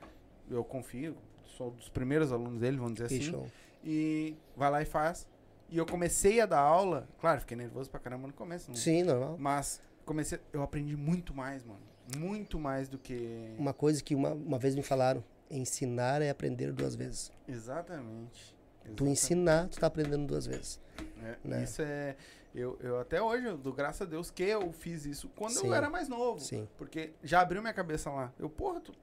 Eu 0.50 0.64
confio, 0.64 1.18
sou 1.44 1.72
dos 1.72 1.90
primeiros 1.90 2.32
alunos 2.32 2.60
dele, 2.62 2.78
vamos 2.78 2.94
dizer 2.94 3.06
assim. 3.06 3.50
E 3.84 4.36
vai 4.56 4.72
lá 4.72 4.82
e 4.82 4.86
faz. 4.86 5.28
E 5.70 5.78
eu 5.78 5.86
comecei 5.86 6.40
a 6.40 6.46
dar 6.46 6.60
aula, 6.60 7.08
claro, 7.20 7.42
fiquei 7.42 7.58
nervoso 7.58 7.90
pra 7.90 8.00
caramba 8.00 8.28
no 8.28 8.34
começo, 8.34 8.70
não- 8.70 8.78
Sim, 8.78 9.04
normal. 9.04 9.36
mas 9.40 9.82
comecei, 10.06 10.40
eu 10.54 10.62
aprendi 10.62 10.96
muito 10.96 11.34
mais, 11.34 11.64
mano. 11.64 11.82
Muito 12.18 12.60
mais 12.60 12.88
do 12.88 12.98
que. 13.00 13.56
Uma 13.58 13.74
coisa 13.74 14.02
que 14.04 14.14
uma, 14.16 14.30
uma 14.30 14.60
vez 14.60 14.76
me 14.76 14.84
falaram: 14.84 15.24
ensinar 15.50 16.22
é 16.22 16.30
aprender 16.30 16.72
duas 16.72 16.96
vezes. 16.96 17.32
Exatamente. 17.48 18.56
Tu 18.84 18.88
Exatamente. 18.90 19.12
ensinar, 19.12 19.68
tu 19.70 19.80
tá 19.80 19.88
aprendendo 19.88 20.26
duas 20.28 20.46
vezes. 20.46 20.80
É, 21.24 21.36
né? 21.44 21.64
Isso 21.64 21.82
é. 21.82 22.16
Eu, 22.54 22.78
eu 22.82 23.00
até 23.00 23.22
hoje, 23.22 23.46
eu 23.46 23.58
dou 23.58 23.74
graças 23.74 24.02
a 24.02 24.06
Deus 24.06 24.32
que 24.32 24.44
eu 24.44 24.72
fiz 24.72 25.06
isso 25.06 25.28
quando 25.36 25.52
Sim. 25.60 25.68
eu 25.68 25.74
era 25.74 25.90
mais 25.90 26.08
novo. 26.08 26.40
Sim. 26.40 26.68
Porque 26.78 27.12
já 27.24 27.42
abriu 27.42 27.62
minha 27.62 27.74
cabeça 27.74 28.10
lá. 28.10 28.32
Eu, 28.40 28.50
porra, 28.50 28.80
tu. 28.80 28.94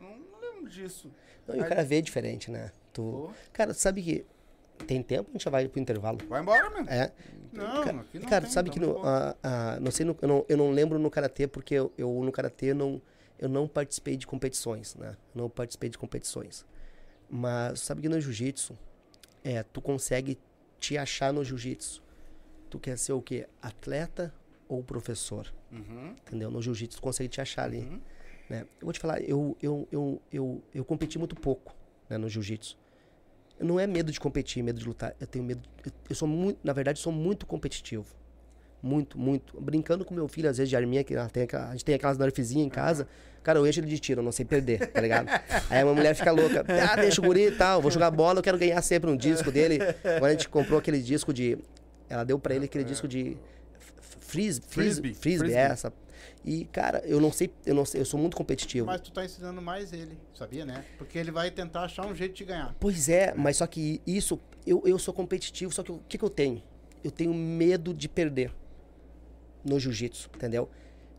Não, 0.00 0.16
lembro 0.40 0.68
disso. 0.70 1.10
Não, 1.46 1.56
e 1.56 1.60
o 1.60 1.66
cara 1.68 1.82
vê 1.84 2.00
diferente, 2.00 2.50
né? 2.50 2.70
Tu... 2.92 3.02
Pô, 3.02 3.30
Cara, 3.52 3.74
tu 3.74 3.80
sabe 3.80 4.02
que 4.02 4.26
tem 4.86 5.02
tempo, 5.02 5.30
a 5.30 5.32
gente 5.32 5.44
já 5.44 5.50
vai 5.50 5.66
pro 5.66 5.80
intervalo. 5.80 6.18
vai 6.28 6.40
embora, 6.40 6.70
meu. 6.70 6.84
É. 6.88 7.10
Não, 7.52 7.84
Cara, 7.84 8.00
aqui 8.00 8.18
não 8.18 8.28
cara, 8.28 8.40
tem, 8.42 8.50
tu 8.50 8.52
sabe 8.52 8.70
que 8.70 8.78
tamo 8.78 8.92
no, 8.94 9.06
ah, 9.06 9.36
ah, 9.42 9.78
não 9.80 9.90
sei, 9.90 10.04
no- 10.04 10.16
eu, 10.20 10.28
não, 10.28 10.46
eu 10.48 10.56
não 10.56 10.70
lembro 10.70 10.98
no 10.98 11.10
karatê 11.10 11.46
porque 11.46 11.74
eu, 11.74 11.92
eu 11.96 12.10
no 12.22 12.30
karatê 12.32 12.74
não 12.74 13.00
eu 13.44 13.48
não 13.48 13.68
participei 13.68 14.16
de 14.16 14.26
competições, 14.26 14.94
né? 14.94 15.16
Não 15.34 15.50
participei 15.50 15.90
de 15.90 15.98
competições. 15.98 16.64
Mas 17.28 17.80
sabe 17.80 18.00
que 18.00 18.08
no 18.08 18.18
jiu-jitsu 18.18 18.76
é, 19.42 19.62
tu 19.62 19.80
consegue 19.80 20.38
te 20.80 20.96
achar 20.96 21.32
no 21.32 21.44
jiu-jitsu. 21.44 22.02
Tu 22.70 22.78
quer 22.78 22.98
ser 22.98 23.12
o 23.12 23.20
quê? 23.20 23.46
Atleta 23.60 24.34
ou 24.66 24.82
professor? 24.82 25.52
Uhum. 25.70 26.14
Entendeu? 26.26 26.50
No 26.50 26.62
jiu-jitsu 26.62 26.98
tu 26.98 27.02
consegue 27.02 27.28
te 27.28 27.40
achar 27.40 27.64
ali. 27.64 27.80
Uhum. 27.80 28.00
né? 28.48 28.66
Eu 28.80 28.86
vou 28.86 28.92
te 28.92 28.98
falar, 28.98 29.20
eu, 29.20 29.56
eu, 29.62 29.86
eu, 29.92 30.22
eu, 30.32 30.62
eu 30.74 30.84
competi 30.84 31.18
muito 31.18 31.36
pouco 31.36 31.76
né, 32.08 32.16
no 32.16 32.28
jiu-jitsu. 32.28 32.78
Não 33.60 33.78
é 33.78 33.86
medo 33.86 34.10
de 34.10 34.18
competir, 34.18 34.62
medo 34.62 34.80
de 34.80 34.86
lutar. 34.86 35.14
Eu 35.20 35.26
tenho 35.26 35.44
medo. 35.44 35.68
Eu, 35.84 35.92
eu 36.10 36.16
sou 36.16 36.26
muito, 36.26 36.58
na 36.64 36.72
verdade, 36.72 36.98
sou 36.98 37.12
muito 37.12 37.46
competitivo. 37.46 38.06
Muito, 38.86 39.18
muito. 39.18 39.58
Brincando 39.58 40.04
com 40.04 40.12
meu 40.14 40.28
filho, 40.28 40.50
às 40.50 40.58
vezes, 40.58 40.68
de 40.68 40.76
arminha, 40.76 41.02
que 41.02 41.14
ela 41.14 41.26
tem 41.30 41.44
aquela- 41.44 41.68
a 41.68 41.72
gente 41.72 41.84
tem 41.86 41.94
aquelas 41.94 42.18
nerfzinhas 42.18 42.66
em 42.66 42.68
casa. 42.68 43.08
Cara, 43.42 43.58
eu 43.58 43.66
encho 43.66 43.80
ele 43.80 43.86
de 43.86 43.98
tiro, 43.98 44.20
eu 44.20 44.24
não 44.24 44.30
sei 44.32 44.44
perder, 44.44 44.88
tá 44.88 45.00
ligado? 45.00 45.26
Aí 45.70 45.78
a 45.80 45.82
minha 45.84 45.94
mulher 45.94 46.14
fica 46.14 46.30
louca. 46.30 46.62
Ah, 46.68 46.94
deixa 46.96 47.18
o 47.20 47.24
guri 47.24 47.46
e 47.46 47.50
tal, 47.52 47.80
vou 47.80 47.90
jogar 47.90 48.10
bola, 48.10 48.40
eu 48.40 48.42
quero 48.42 48.58
ganhar 48.58 48.80
sempre 48.82 49.08
um 49.10 49.16
disco 49.16 49.50
dele. 49.50 49.78
Agora 50.04 50.26
a 50.26 50.30
gente 50.32 50.50
comprou 50.50 50.78
aquele 50.78 51.00
disco 51.00 51.32
de. 51.32 51.56
Ela 52.10 52.24
deu 52.24 52.38
pra 52.38 52.54
ele 52.54 52.66
aquele 52.66 52.84
disco 52.84 53.08
de. 53.08 53.38
Frisbee, 54.20 54.66
Frisbee, 54.68 54.68
frisbee, 54.68 55.14
frisbee, 55.14 55.38
frisbee. 55.38 55.54
essa. 55.56 55.92
E, 56.44 56.64
cara, 56.66 57.02
eu 57.06 57.20
não 57.20 57.32
sei, 57.32 57.50
eu 57.64 57.74
não 57.74 57.84
sei, 57.86 58.00
eu 58.02 58.04
sou 58.04 58.20
muito 58.20 58.36
competitivo. 58.36 58.86
Mas 58.86 59.00
tu 59.00 59.10
tá 59.12 59.24
ensinando 59.24 59.62
mais 59.62 59.92
ele, 59.94 60.18
sabia, 60.34 60.66
né? 60.66 60.84
Porque 60.98 61.18
ele 61.18 61.30
vai 61.30 61.50
tentar 61.50 61.84
achar 61.84 62.06
um 62.06 62.14
jeito 62.14 62.34
de 62.34 62.44
ganhar. 62.44 62.74
Pois 62.78 63.08
é, 63.08 63.32
mas 63.34 63.56
só 63.58 63.66
que 63.66 64.02
isso, 64.06 64.38
eu, 64.66 64.82
eu 64.84 64.98
sou 64.98 65.14
competitivo, 65.14 65.72
só 65.72 65.82
que 65.82 65.90
o 65.92 66.00
que, 66.08 66.18
que 66.18 66.24
eu 66.24 66.28
tenho? 66.30 66.62
Eu 67.02 67.10
tenho 67.10 67.32
medo 67.32 67.92
de 67.94 68.08
perder 68.08 68.50
no 69.64 69.78
jiu-jitsu, 69.78 70.30
entendeu? 70.34 70.68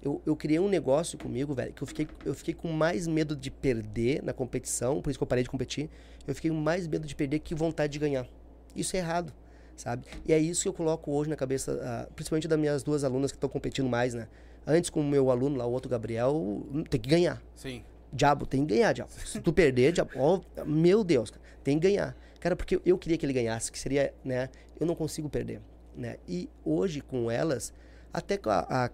Eu, 0.01 0.21
eu 0.25 0.35
criei 0.35 0.59
um 0.59 0.69
negócio 0.69 1.17
comigo, 1.17 1.53
velho, 1.53 1.73
que 1.73 1.81
eu 1.81 1.87
fiquei, 1.87 2.07
eu 2.23 2.33
fiquei 2.35 2.53
com 2.53 2.67
mais 2.71 3.07
medo 3.07 3.35
de 3.35 3.49
perder 3.49 4.21
na 4.21 4.33
competição, 4.33 5.01
por 5.01 5.09
isso 5.09 5.17
que 5.17 5.23
eu 5.23 5.27
parei 5.27 5.43
de 5.43 5.49
competir. 5.49 5.89
Eu 6.27 6.35
fiquei 6.35 6.51
com 6.51 6.57
mais 6.57 6.87
medo 6.87 7.07
de 7.07 7.15
perder 7.15 7.39
que 7.39 7.55
vontade 7.55 7.93
de 7.93 7.99
ganhar. 7.99 8.27
Isso 8.75 8.95
é 8.95 8.99
errado, 8.99 9.33
sabe? 9.75 10.05
E 10.27 10.31
é 10.31 10.37
isso 10.37 10.61
que 10.61 10.67
eu 10.67 10.73
coloco 10.73 11.11
hoje 11.11 11.29
na 11.29 11.35
cabeça, 11.35 11.79
ah, 11.81 12.07
principalmente 12.15 12.47
das 12.47 12.59
minhas 12.59 12.83
duas 12.83 13.03
alunas 13.03 13.31
que 13.31 13.37
estão 13.37 13.49
competindo 13.49 13.89
mais, 13.89 14.13
né? 14.13 14.27
Antes 14.67 14.89
com 14.89 15.01
o 15.01 15.03
meu 15.03 15.31
aluno 15.31 15.57
lá, 15.57 15.65
o 15.65 15.71
outro 15.71 15.89
Gabriel, 15.89 16.35
hum, 16.35 16.83
tem 16.87 16.99
que 16.99 17.09
ganhar. 17.09 17.41
Sim. 17.55 17.83
Diabo, 18.13 18.45
tem 18.45 18.65
que 18.65 18.75
ganhar, 18.75 18.93
diabo. 18.93 19.11
Se 19.11 19.39
tu 19.41 19.51
perder, 19.51 19.91
diabo, 19.91 20.11
ó, 20.17 20.41
meu 20.65 21.03
Deus, 21.03 21.31
cara, 21.31 21.41
tem 21.63 21.79
que 21.79 21.87
ganhar. 21.87 22.15
Cara, 22.39 22.55
porque 22.55 22.79
eu 22.85 22.97
queria 22.97 23.17
que 23.17 23.25
ele 23.25 23.33
ganhasse, 23.33 23.71
que 23.71 23.79
seria, 23.79 24.13
né? 24.23 24.49
Eu 24.79 24.85
não 24.85 24.93
consigo 24.93 25.27
perder, 25.29 25.61
né? 25.95 26.17
E 26.27 26.47
hoje 26.63 27.01
com 27.01 27.31
elas, 27.31 27.73
até 28.17 28.37
com 28.37 28.49
a, 28.49 28.59
a- 28.69 28.85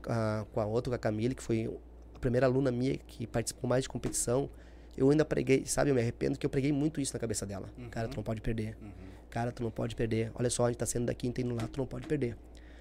a- 0.42 0.46
com 0.52 0.60
a 0.60 0.66
outra, 0.66 0.90
com 0.92 0.96
a 0.96 1.00
Camille, 1.00 1.36
que 1.36 1.44
foi 1.44 1.70
a 2.16 2.20
primeira 2.20 2.46
aluna 2.46 2.72
minha 2.72 2.98
que 2.98 3.26
participou 3.28 3.70
mais 3.70 3.84
de 3.84 3.90
competição, 3.90 4.50
eu 4.98 5.10
ainda 5.10 5.24
preguei, 5.26 5.66
sabe? 5.66 5.90
Eu 5.92 5.96
me 5.96 6.02
arrependo 6.02 6.38
que 6.38 6.46
eu 6.46 6.50
preguei 6.50 6.72
muito 6.72 7.00
isso 7.02 7.14
na 7.14 7.20
cabeça 7.20 7.46
dela. 7.46 7.68
Cara, 7.90 8.08
tu 8.08 8.18
não 8.18 8.24
pode 8.24 8.42
perder. 8.42 8.78
Cara, 9.30 9.52
tu 9.52 9.64
não 9.64 9.72
pode 9.72 9.96
perder. 9.96 10.32
Olha 10.36 10.50
só, 10.50 10.66
a 10.66 10.68
gente 10.70 10.78
tá 10.78 10.86
saindo 10.86 11.06
daqui, 11.06 11.28
indo 11.28 11.56
lá, 11.56 11.68
tu 11.68 11.78
não 11.78 11.86
pode 11.88 12.06
perder. 12.08 12.36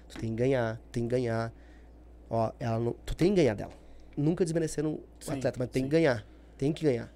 Tu 0.09 0.17
tem 0.19 0.29
que 0.29 0.35
ganhar, 0.35 0.79
tem 0.91 1.03
que 1.03 1.09
ganhar. 1.09 1.53
Ó, 2.29 2.51
ela 2.59 2.79
não, 2.79 2.93
tu 3.05 3.15
tem 3.15 3.29
que 3.33 3.37
ganhar 3.41 3.55
dela. 3.55 3.73
Nunca 4.17 4.43
desmerecendo 4.43 4.89
o 4.89 5.03
atleta, 5.31 5.57
mas 5.57 5.69
tem 5.69 5.83
sim. 5.83 5.87
que 5.89 5.91
ganhar. 5.95 6.25
Tem 6.57 6.73
que 6.73 6.83
ganhar. 6.83 7.13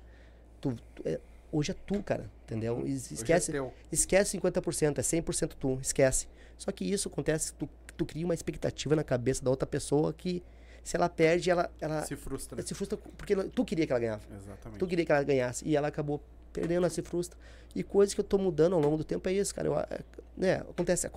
Tu, 0.61 0.73
tu- 0.95 1.03
é- 1.05 1.19
hoje 1.51 1.71
é 1.71 1.75
tu, 1.85 2.01
cara, 2.01 2.29
entendeu? 2.45 2.83
Esquece, 2.85 3.51
Hoje 3.51 3.57
é 3.57 3.61
teu. 3.61 3.73
esquece 3.91 4.37
50%, 4.39 4.97
é 4.99 5.01
100% 5.01 5.53
tu, 5.59 5.77
esquece. 5.81 6.27
Só 6.57 6.71
que 6.71 6.85
isso 6.89 7.09
acontece, 7.09 7.53
tu, 7.53 7.67
tu 7.97 8.05
cria 8.05 8.23
uma 8.25 8.33
expectativa 8.33 8.95
na 8.95 9.03
cabeça 9.03 9.43
da 9.43 9.49
outra 9.49 9.67
pessoa 9.67 10.13
que 10.13 10.41
se 10.83 10.95
ela 10.95 11.09
perde, 11.09 11.49
ela, 11.49 11.69
ela 11.81 12.03
Se 12.05 12.15
frustra. 12.15 12.61
se 12.61 12.73
frustra 12.73 12.97
porque 13.17 13.35
tu 13.35 13.65
queria 13.65 13.85
que 13.87 13.91
ela 13.91 13.99
ganhava. 13.99 14.21
Exatamente. 14.37 14.79
Tu 14.79 14.87
queria 14.87 15.05
que 15.05 15.11
ela 15.11 15.23
ganhasse 15.23 15.67
e 15.67 15.75
ela 15.75 15.87
acabou 15.87 16.21
perdendo, 16.53 16.77
ela 16.77 16.89
se 16.89 17.01
frustra. 17.01 17.37
E 17.75 17.83
coisas 17.83 18.13
que 18.13 18.21
eu 18.21 18.23
tô 18.23 18.37
mudando 18.37 18.73
ao 18.73 18.79
longo 18.79 18.95
do 18.97 19.03
tempo 19.03 19.27
é 19.27 19.33
isso, 19.33 19.53
cara. 19.53 19.67
Eu, 19.67 19.77
é, 19.77 19.99
né, 20.37 20.53
acontece, 20.57 21.07
a, 21.07 21.11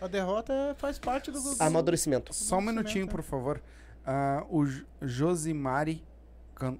a, 0.00 0.04
A 0.04 0.08
derrota 0.08 0.74
faz 0.78 0.98
parte 0.98 1.30
do. 1.30 1.40
do- 1.40 1.56
amadurecimento. 1.62 2.32
Só 2.34 2.56
um 2.58 2.62
minutinho, 2.62 3.04
né? 3.06 3.10
por 3.12 3.22
favor. 3.22 3.62
Ah, 4.04 4.44
o 4.48 4.64
Josimari 5.02 6.02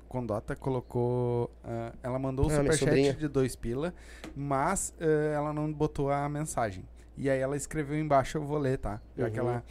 Condota 0.08 0.56
colocou. 0.56 1.50
ah, 1.64 1.92
ela 2.02 2.18
mandou 2.18 2.46
o 2.46 2.48
Ah, 2.48 2.56
superchat 2.56 3.18
de 3.18 3.28
dois 3.28 3.54
pila, 3.54 3.92
mas 4.34 4.94
ah, 5.00 5.04
ela 5.34 5.52
não 5.52 5.72
botou 5.72 6.10
a 6.10 6.28
mensagem. 6.28 6.84
E 7.16 7.30
aí 7.30 7.38
ela 7.40 7.56
escreveu 7.56 7.98
embaixo, 7.98 8.38
eu 8.38 8.42
vou 8.44 8.58
ler, 8.58 8.78
tá? 8.78 9.00
Já 9.16 9.30
que 9.30 9.40
Uhum. 9.40 9.48
ela. 9.48 9.64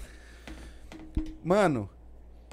Mano, 1.43 1.89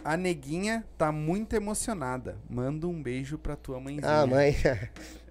a 0.05 0.17
neguinha 0.17 0.85
tá 0.99 1.11
muito 1.13 1.55
emocionada. 1.55 2.37
Manda 2.49 2.87
um 2.87 3.03
beijo 3.03 3.39
pra 3.39 3.57
tua 3.57 3.81
mãezinha. 3.81 4.03
Ah, 4.23 4.27
mãe. 4.27 4.55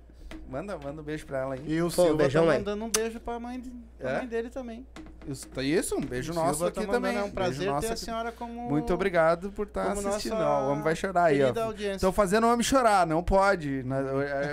Manda, 0.51 0.77
manda 0.77 1.01
um 1.01 1.03
beijo 1.03 1.25
pra 1.25 1.37
ela 1.39 1.53
aí. 1.55 1.61
E 1.65 1.81
o 1.81 1.85
Pô, 1.85 1.89
Silva 1.91 2.13
beijão, 2.15 2.41
tá 2.43 2.47
mãe. 2.49 2.57
mandando 2.59 2.83
um 2.85 2.89
beijo 2.91 3.19
pra 3.21 3.39
mãe, 3.39 3.59
de- 3.61 3.71
pra 3.97 4.09
É? 4.11 4.17
mãe 4.17 4.27
dele 4.27 4.49
também. 4.49 4.85
Isso, 5.25 5.47
tá 5.47 5.63
isso, 5.63 5.95
um 5.95 6.01
beijo 6.01 6.33
O 6.33 6.35
nosso 6.35 6.55
Silva 6.55 6.67
aqui 6.67 6.85
tá 6.85 6.91
também. 6.91 7.15
É 7.15 7.23
um 7.23 7.31
prazer 7.31 7.73
ter 7.79 7.91
a 7.93 7.95
senhora 7.95 8.31
como. 8.33 8.69
Muito 8.69 8.93
obrigado 8.93 9.49
por 9.51 9.65
estar 9.65 9.95
como 9.95 10.07
assistindo. 10.09 10.35
o 10.35 10.71
homem 10.71 10.83
vai 10.83 10.93
chorar 10.95 11.23
aí, 11.25 11.39
ó. 11.41 11.53
Estão 11.93 12.11
fazendo 12.11 12.47
o 12.47 12.51
homem 12.51 12.63
chorar, 12.63 13.07
não 13.07 13.23
pode. 13.23 13.81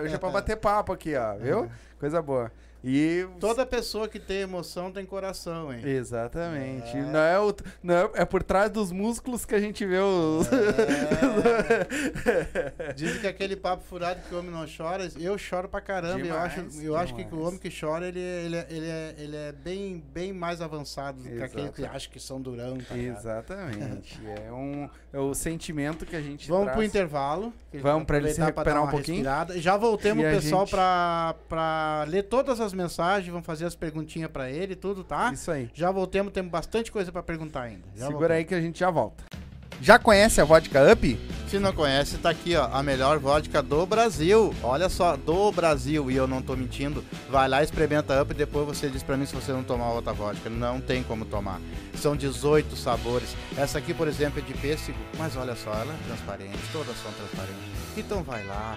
Hoje 0.05 0.15
é 0.15 0.19
pra 0.19 0.31
bater 0.31 0.57
papo 0.57 0.93
aqui, 0.93 1.17
ó, 1.17 1.35
viu? 1.37 1.69
Coisa 1.99 2.23
boa. 2.23 2.53
E. 2.83 3.27
Toda 3.41 3.67
pessoa 3.67 4.09
que 4.09 4.19
tem 4.21 4.39
emoção 4.43 4.91
tem 4.93 5.05
coração, 5.05 5.73
hein? 5.73 5.81
Exatamente. 5.85 6.97
É. 6.97 7.03
Não, 7.03 7.19
é 7.21 7.41
o, 7.41 7.55
não 7.83 7.95
é, 7.95 8.11
é 8.15 8.25
por 8.25 8.43
trás 8.43 8.71
dos 8.71 8.93
músculos 8.93 9.45
que 9.45 9.55
a 9.55 9.61
gente 9.61 9.85
vê 9.85 9.99
os. 9.99 10.47
É. 10.53 12.93
Dizem 12.95 13.21
que 13.21 13.27
aquele 13.27 13.57
papo 13.57 13.83
furado 13.85 14.21
que 14.29 14.35
o 14.35 14.39
homem 14.39 14.51
não 14.51 14.65
chora, 14.67 15.09
eu 15.19 15.37
choro 15.37 15.69
pra 15.69 15.81
caramba. 15.81 16.23
Demais, 16.23 16.57
eu 16.57 16.67
acho, 16.67 16.83
eu 16.83 16.97
acho 16.97 17.15
que 17.15 17.27
o 17.35 17.41
homem 17.43 17.59
que 17.59 17.71
chora, 17.71 18.07
ele, 18.07 18.21
ele, 18.21 18.57
ele, 18.71 18.87
é, 18.87 19.15
ele 19.19 19.37
é 19.37 19.53
bem, 19.53 20.03
bem 20.13 20.33
mais 20.33 20.61
avançados 20.61 21.23
do 21.25 21.31
que 21.31 21.43
aqueles 21.43 21.71
que 21.71 21.85
acham 21.85 22.11
que 22.13 22.21
são 22.21 22.41
durão. 22.41 22.79
Tá? 22.79 22.97
Exatamente. 22.97 24.19
é, 24.25 24.53
um, 24.53 24.89
é 25.13 25.19
o 25.19 25.35
sentimento 25.35 26.07
que 26.07 26.17
a 26.17 26.21
gente 26.21 26.49
Vamos 26.49 26.65
traz. 26.65 26.77
pro 26.77 26.85
intervalo. 26.85 27.53
Vamos 27.75 28.07
pra 28.07 28.17
ele 28.19 28.31
se 28.31 28.37
pra 28.37 28.47
recuperar 28.47 28.83
um 28.85 28.89
pouquinho. 28.89 29.17
respirada. 29.17 29.61
Já 29.61 29.77
voltemos, 29.77 30.25
E 30.25 30.31
pessoal, 30.31 30.63
gente- 30.65 30.71
pra, 30.71 31.35
pra 31.49 32.05
ler 32.09 32.23
todas 32.25 32.61
as 32.61 32.68
mensagens. 32.73 33.31
Vamos 33.31 33.47
fazer 33.47 33.65
as 33.67 33.75
perguntinhas 33.75 34.31
pra 34.31 34.51
ele 34.51 34.73
e 34.73 34.77
tudo, 34.77 35.05
tá? 35.05 35.33
Isso 35.33 35.51
aí. 35.51 35.71
Já 35.75 35.91
voltemos, 35.91 36.33
temos 36.33 36.51
bastante 36.51 36.91
coisa 36.93 37.11
pra 37.13 37.23
perguntar 37.23 37.63
ainda. 37.63 37.85
Já 37.95 38.07
Segura 38.07 38.13
voltemos. 38.19 38.37
aí 38.37 38.45
que 38.45 38.55
a 38.55 38.61
gente 38.61 38.79
já 38.81 38.91
volta. 38.91 39.25
Já 39.81 39.97
conhece 39.97 40.41
a 40.41 40.45
vodka 40.45 40.93
Up? 40.93 41.21
Se 41.49 41.59
não 41.61 41.73
conhece, 41.73 42.19
tá 42.19 42.31
aqui, 42.31 42.57
ó, 42.57 42.69
a 42.73 42.83
melhor 42.83 43.19
vodka 43.21 43.63
do 43.63 43.87
Brasil. 43.87 44.53
Olha 44.61 44.89
só, 44.89 45.17
do 45.17 45.53
Brasil, 45.53 46.11
e 46.11 46.17
eu 46.17 46.27
não 46.27 46.43
tô 46.43 46.57
mentindo. 46.57 47.05
Vai 47.31 47.49
lá, 47.49 47.63
experimenta 47.63 48.21
Up 48.21 48.33
e 48.33 48.35
depois 48.37 48.67
você 48.67 48.89
diz 48.89 49.05
pra 49.05 49.17
mim 49.17 49.25
se 49.25 49.37
você 49.37 49.53
não 49.53 49.63
tomar 49.63 49.93
outra 49.93 50.13
vodka. 50.13 50.51
Não 50.51 50.81
tem 50.81 51.05
como 51.05 51.25
tomar. 51.25 51.61
São 51.95 52.17
18 52.17 52.75
sabores. 52.75 53.37
Essa 53.57 53.79
aqui, 53.79 53.95
por 53.95 54.09
exemplo, 54.09 54.41
é 54.41 54.43
de 54.43 54.53
pêssego, 54.55 54.99
mas 55.17 55.37
olha 55.37 55.55
só, 55.55 55.71
ela 55.73 55.95
é 55.95 56.07
transparente, 56.09 56.59
todas 56.73 56.97
são 57.01 57.13
transparentes. 57.13 57.63
Então 57.97 58.25
vai 58.25 58.45
lá, 58.47 58.77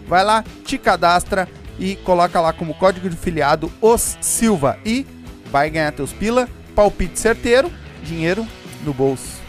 Vai 0.11 0.25
lá, 0.25 0.43
te 0.65 0.77
cadastra 0.77 1.47
e 1.79 1.95
coloca 1.95 2.41
lá 2.41 2.51
como 2.51 2.73
código 2.73 3.09
de 3.09 3.15
filiado 3.15 3.71
os 3.79 4.17
Silva 4.19 4.77
e 4.85 5.07
vai 5.49 5.69
ganhar 5.69 5.93
teus 5.93 6.11
pila, 6.11 6.49
palpite 6.75 7.17
certeiro, 7.17 7.71
dinheiro 8.03 8.45
no 8.83 8.93
bolso. 8.93 9.40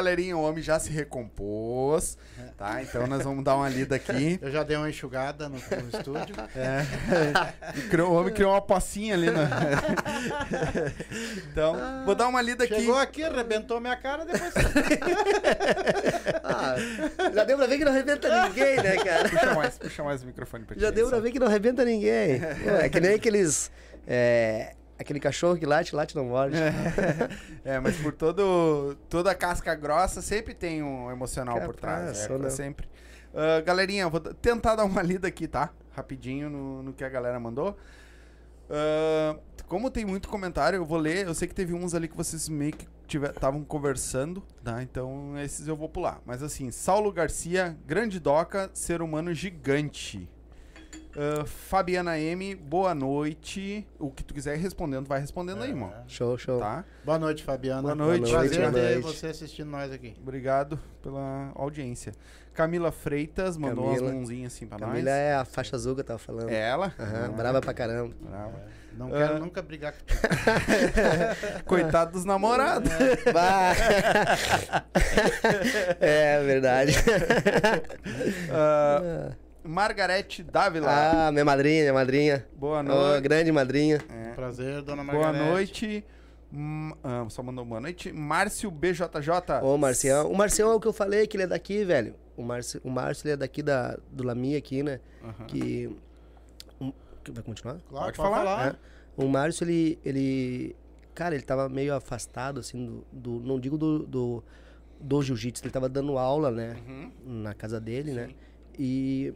Galerinha. 0.00 0.36
O 0.36 0.42
homem 0.42 0.62
já 0.62 0.78
se 0.78 0.90
recompôs, 0.90 2.16
tá? 2.56 2.82
Então 2.82 3.06
nós 3.06 3.22
vamos 3.22 3.44
dar 3.44 3.56
uma 3.56 3.68
lida 3.68 3.96
aqui. 3.96 4.38
Eu 4.40 4.50
já 4.50 4.62
dei 4.62 4.76
uma 4.76 4.88
enxugada 4.88 5.48
no, 5.48 5.56
no 5.56 5.88
estúdio. 5.98 6.34
É, 6.56 6.84
e 7.76 7.82
criou- 7.88 8.10
o 8.10 8.14
homem 8.14 8.32
criou 8.32 8.52
uma 8.52 8.62
pocinha 8.62 9.14
ali, 9.14 9.30
né? 9.30 9.48
Então, 11.50 11.76
vou 12.04 12.14
dar 12.14 12.28
uma 12.28 12.40
lida 12.42 12.64
aqui. 12.64 12.74
Chegou 12.74 12.96
aqui, 12.96 13.22
arrebentou 13.22 13.80
minha 13.80 13.96
cara, 13.96 14.24
depois... 14.24 14.52
Ah, 16.44 16.74
já 17.34 17.44
deu 17.44 17.56
pra 17.56 17.66
ver 17.66 17.78
que 17.78 17.84
não 17.84 17.92
arrebenta 17.92 18.48
ninguém, 18.48 18.76
né, 18.76 18.96
cara? 18.96 19.28
Puxa 19.28 19.54
mais, 19.54 19.78
puxa 19.78 20.02
mais 20.04 20.22
o 20.22 20.26
microfone 20.26 20.64
pra 20.64 20.74
ti. 20.76 20.80
Já 20.82 20.90
deu 20.90 21.08
pra 21.08 21.20
ver 21.20 21.30
que 21.30 21.38
não 21.38 21.46
arrebenta 21.46 21.84
ninguém. 21.84 22.40
Pô, 22.40 22.70
É 22.70 22.88
que 22.88 23.00
nem 23.00 23.14
aqueles. 23.14 23.70
é, 24.06 24.74
aquele 25.00 25.18
cachorro 25.18 25.56
que 25.56 25.64
late, 25.64 25.94
late 25.94 26.14
não 26.14 26.26
morde. 26.26 26.56
É, 27.64 27.78
mas 27.78 27.96
por 27.96 28.12
todo, 28.12 28.96
toda 29.08 29.30
a 29.30 29.34
casca 29.34 29.74
grossa 29.74 30.22
sempre 30.22 30.54
tem 30.54 30.82
um 30.82 31.10
emocional 31.10 31.60
por 31.60 31.76
trás. 31.76 32.24
É, 32.24 32.38
não. 32.38 32.50
sempre. 32.50 32.88
Ah, 33.34 33.60
galerinha, 33.60 34.08
vou 34.08 34.20
tentar 34.20 34.76
dar 34.76 34.84
uma 34.84 35.02
lida 35.02 35.28
aqui, 35.28 35.46
tá? 35.46 35.70
Rapidinho 35.92 36.48
no, 36.48 36.82
no 36.82 36.92
que 36.92 37.04
a 37.04 37.08
galera 37.08 37.38
mandou. 37.38 37.76
Ah, 38.68 39.36
como 39.66 39.90
tem 39.90 40.04
muito 40.04 40.28
comentário, 40.28 40.76
eu 40.76 40.84
vou 40.84 40.98
ler. 40.98 41.26
Eu 41.26 41.34
sei 41.34 41.46
que 41.46 41.54
teve 41.54 41.74
uns 41.74 41.94
ali 41.94 42.08
que 42.08 42.16
vocês 42.16 42.48
meio 42.48 42.72
que 42.72 42.88
estavam 43.16 43.62
conversando, 43.64 44.42
tá? 44.64 44.82
Então 44.82 45.36
esses 45.38 45.68
eu 45.68 45.76
vou 45.76 45.88
pular. 45.88 46.20
Mas 46.24 46.42
assim, 46.42 46.70
Saulo 46.70 47.12
Garcia, 47.12 47.76
grande 47.86 48.18
doca, 48.18 48.70
ser 48.72 49.02
humano 49.02 49.32
gigante. 49.34 50.28
Fabiana 51.46 52.18
M, 52.18 52.54
boa 52.54 52.94
noite. 52.94 53.86
O 53.98 54.10
que 54.10 54.22
tu 54.22 54.32
quiser 54.32 54.56
ir 54.56 54.60
respondendo, 54.60 55.06
vai 55.06 55.20
respondendo 55.20 55.62
aí, 55.62 55.70
irmão. 55.70 55.92
Show, 56.06 56.38
show. 56.38 56.60
Tá? 56.60 56.84
Boa 57.04 57.18
noite, 57.18 57.42
Fabiana. 57.42 57.82
Boa 57.82 57.94
noite, 57.94 58.30
Prazer 58.30 58.60
boa 58.60 58.72
ter 58.72 59.00
noite. 59.00 59.18
você 59.18 59.26
assistindo 59.28 59.68
nós 59.70 59.90
aqui. 59.92 60.14
Obrigado 60.20 60.78
pela 61.02 61.50
audiência. 61.54 62.12
Camila 62.54 62.92
Freitas 62.92 63.56
mandou 63.56 63.86
Camila. 63.86 64.02
umas 64.06 64.14
mãozinhas 64.14 64.52
assim 64.54 64.66
pra 64.66 64.78
Camila 64.78 64.98
nós. 64.98 65.06
é 65.08 65.34
a 65.34 65.44
faixa 65.44 65.76
azul 65.76 65.94
que 65.94 66.00
eu 66.00 66.04
tava 66.04 66.18
falando. 66.18 66.50
É 66.50 66.60
ela? 66.68 66.92
Aham, 66.98 67.24
Ah, 67.26 67.28
brava 67.28 67.60
pra 67.60 67.72
caramba. 67.74 68.14
brava. 68.20 68.80
Não 68.92 69.06
Ah. 69.06 69.10
quero 69.18 69.38
nunca 69.38 69.62
brigar 69.62 69.92
contigo. 69.94 70.20
Coitado 71.64 72.12
dos 72.12 72.24
namorados. 72.24 72.90
Bah. 73.32 73.72
é 76.00 76.42
verdade. 76.44 76.92
Ah, 78.50 79.30
Margarete 79.64 80.42
Dávila. 80.42 80.88
Ah, 81.26 81.32
minha 81.32 81.44
madrinha, 81.44 81.80
minha 81.82 81.92
madrinha. 81.92 82.46
boa 82.56 82.82
noite. 82.82 83.22
grande 83.22 83.52
madrinha. 83.52 84.00
É. 84.08 84.32
Prazer, 84.32 84.82
dona 84.82 85.04
Boa 85.04 85.24
Margarete. 85.24 85.50
noite. 85.50 86.04
Hum, 86.52 86.92
ah, 87.04 87.26
só 87.28 87.42
mandou 87.42 87.64
boa 87.64 87.80
noite. 87.80 88.12
Márcio 88.12 88.70
BJJ. 88.70 89.60
Ô, 89.62 89.76
Marcião. 89.76 90.30
O 90.30 90.36
Marcião 90.36 90.70
é 90.72 90.74
o 90.74 90.80
que 90.80 90.88
eu 90.88 90.92
falei, 90.92 91.26
que 91.26 91.36
ele 91.36 91.44
é 91.44 91.46
daqui, 91.46 91.84
velho. 91.84 92.14
O 92.36 92.42
Márcio, 92.42 92.80
o 92.82 92.90
Márcio 92.90 93.26
ele 93.26 93.34
é 93.34 93.36
daqui 93.36 93.62
da, 93.62 93.96
do 94.10 94.24
Lami 94.24 94.56
aqui, 94.56 94.82
né? 94.82 94.98
Aham. 95.22 95.44
Que, 95.46 95.90
um- 96.80 96.92
vai 97.32 97.42
continuar? 97.44 97.76
Claro, 97.88 98.06
Pode 98.06 98.16
falar. 98.16 98.68
É. 98.74 98.76
O 99.22 99.28
Márcio, 99.28 99.64
ele, 99.64 99.98
ele. 100.04 100.74
Cara, 101.14 101.34
ele 101.34 101.44
tava 101.44 101.68
meio 101.68 101.94
afastado, 101.94 102.60
assim, 102.60 103.04
do. 103.12 103.38
do- 103.38 103.46
não 103.46 103.60
digo 103.60 103.76
do. 103.76 104.00
do, 104.06 104.44
do 104.98 105.22
jiu-jitsu, 105.22 105.62
ele 105.64 105.70
tava 105.72 105.88
dando 105.88 106.16
aula, 106.18 106.50
né? 106.50 106.76
Uhum. 106.88 107.10
Na 107.42 107.52
casa 107.54 107.78
dele, 107.78 108.12
né? 108.12 108.26
Sim. 108.28 108.34
E. 108.78 109.34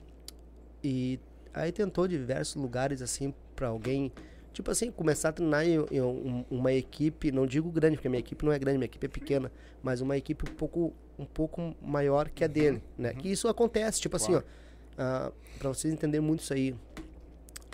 E 0.85 1.18
aí 1.55 1.72
tentou 1.72 2.07
diversos 2.07 2.55
lugares, 2.61 3.01
assim, 3.01 3.32
pra 3.57 3.68
alguém. 3.68 4.12
Tipo 4.53 4.70
assim, 4.70 4.91
começar 4.91 5.30
a 5.30 5.32
treinar 5.32 5.66
em, 5.66 5.85
em 5.91 6.01
um- 6.01 6.45
uma 6.51 6.72
equipe, 6.72 7.32
não 7.32 7.47
digo 7.47 7.70
grande, 7.70 7.97
porque 7.97 8.07
a 8.07 8.11
minha 8.11 8.20
equipe 8.20 8.45
não 8.45 8.53
é 8.53 8.59
grande, 8.59 8.78
minha 8.78 8.85
equipe 8.87 9.05
é 9.07 9.09
pequena, 9.09 9.51
mas 9.82 10.01
uma 10.01 10.16
equipe 10.16 10.49
um 10.49 10.55
pouco, 10.55 10.93
um 11.18 11.24
pouco 11.24 11.74
maior 11.82 12.28
que 12.28 12.45
a 12.45 12.47
dele, 12.47 12.80
né? 12.97 13.12
Que 13.14 13.28
isso 13.32 13.49
acontece, 13.49 14.01
tipo 14.01 14.14
assim, 14.16 14.35
ó. 14.37 14.43
pra 15.59 15.68
vocês 15.70 15.93
entenderem 15.93 16.24
muito 16.24 16.41
isso 16.41 16.53
aí, 16.55 16.72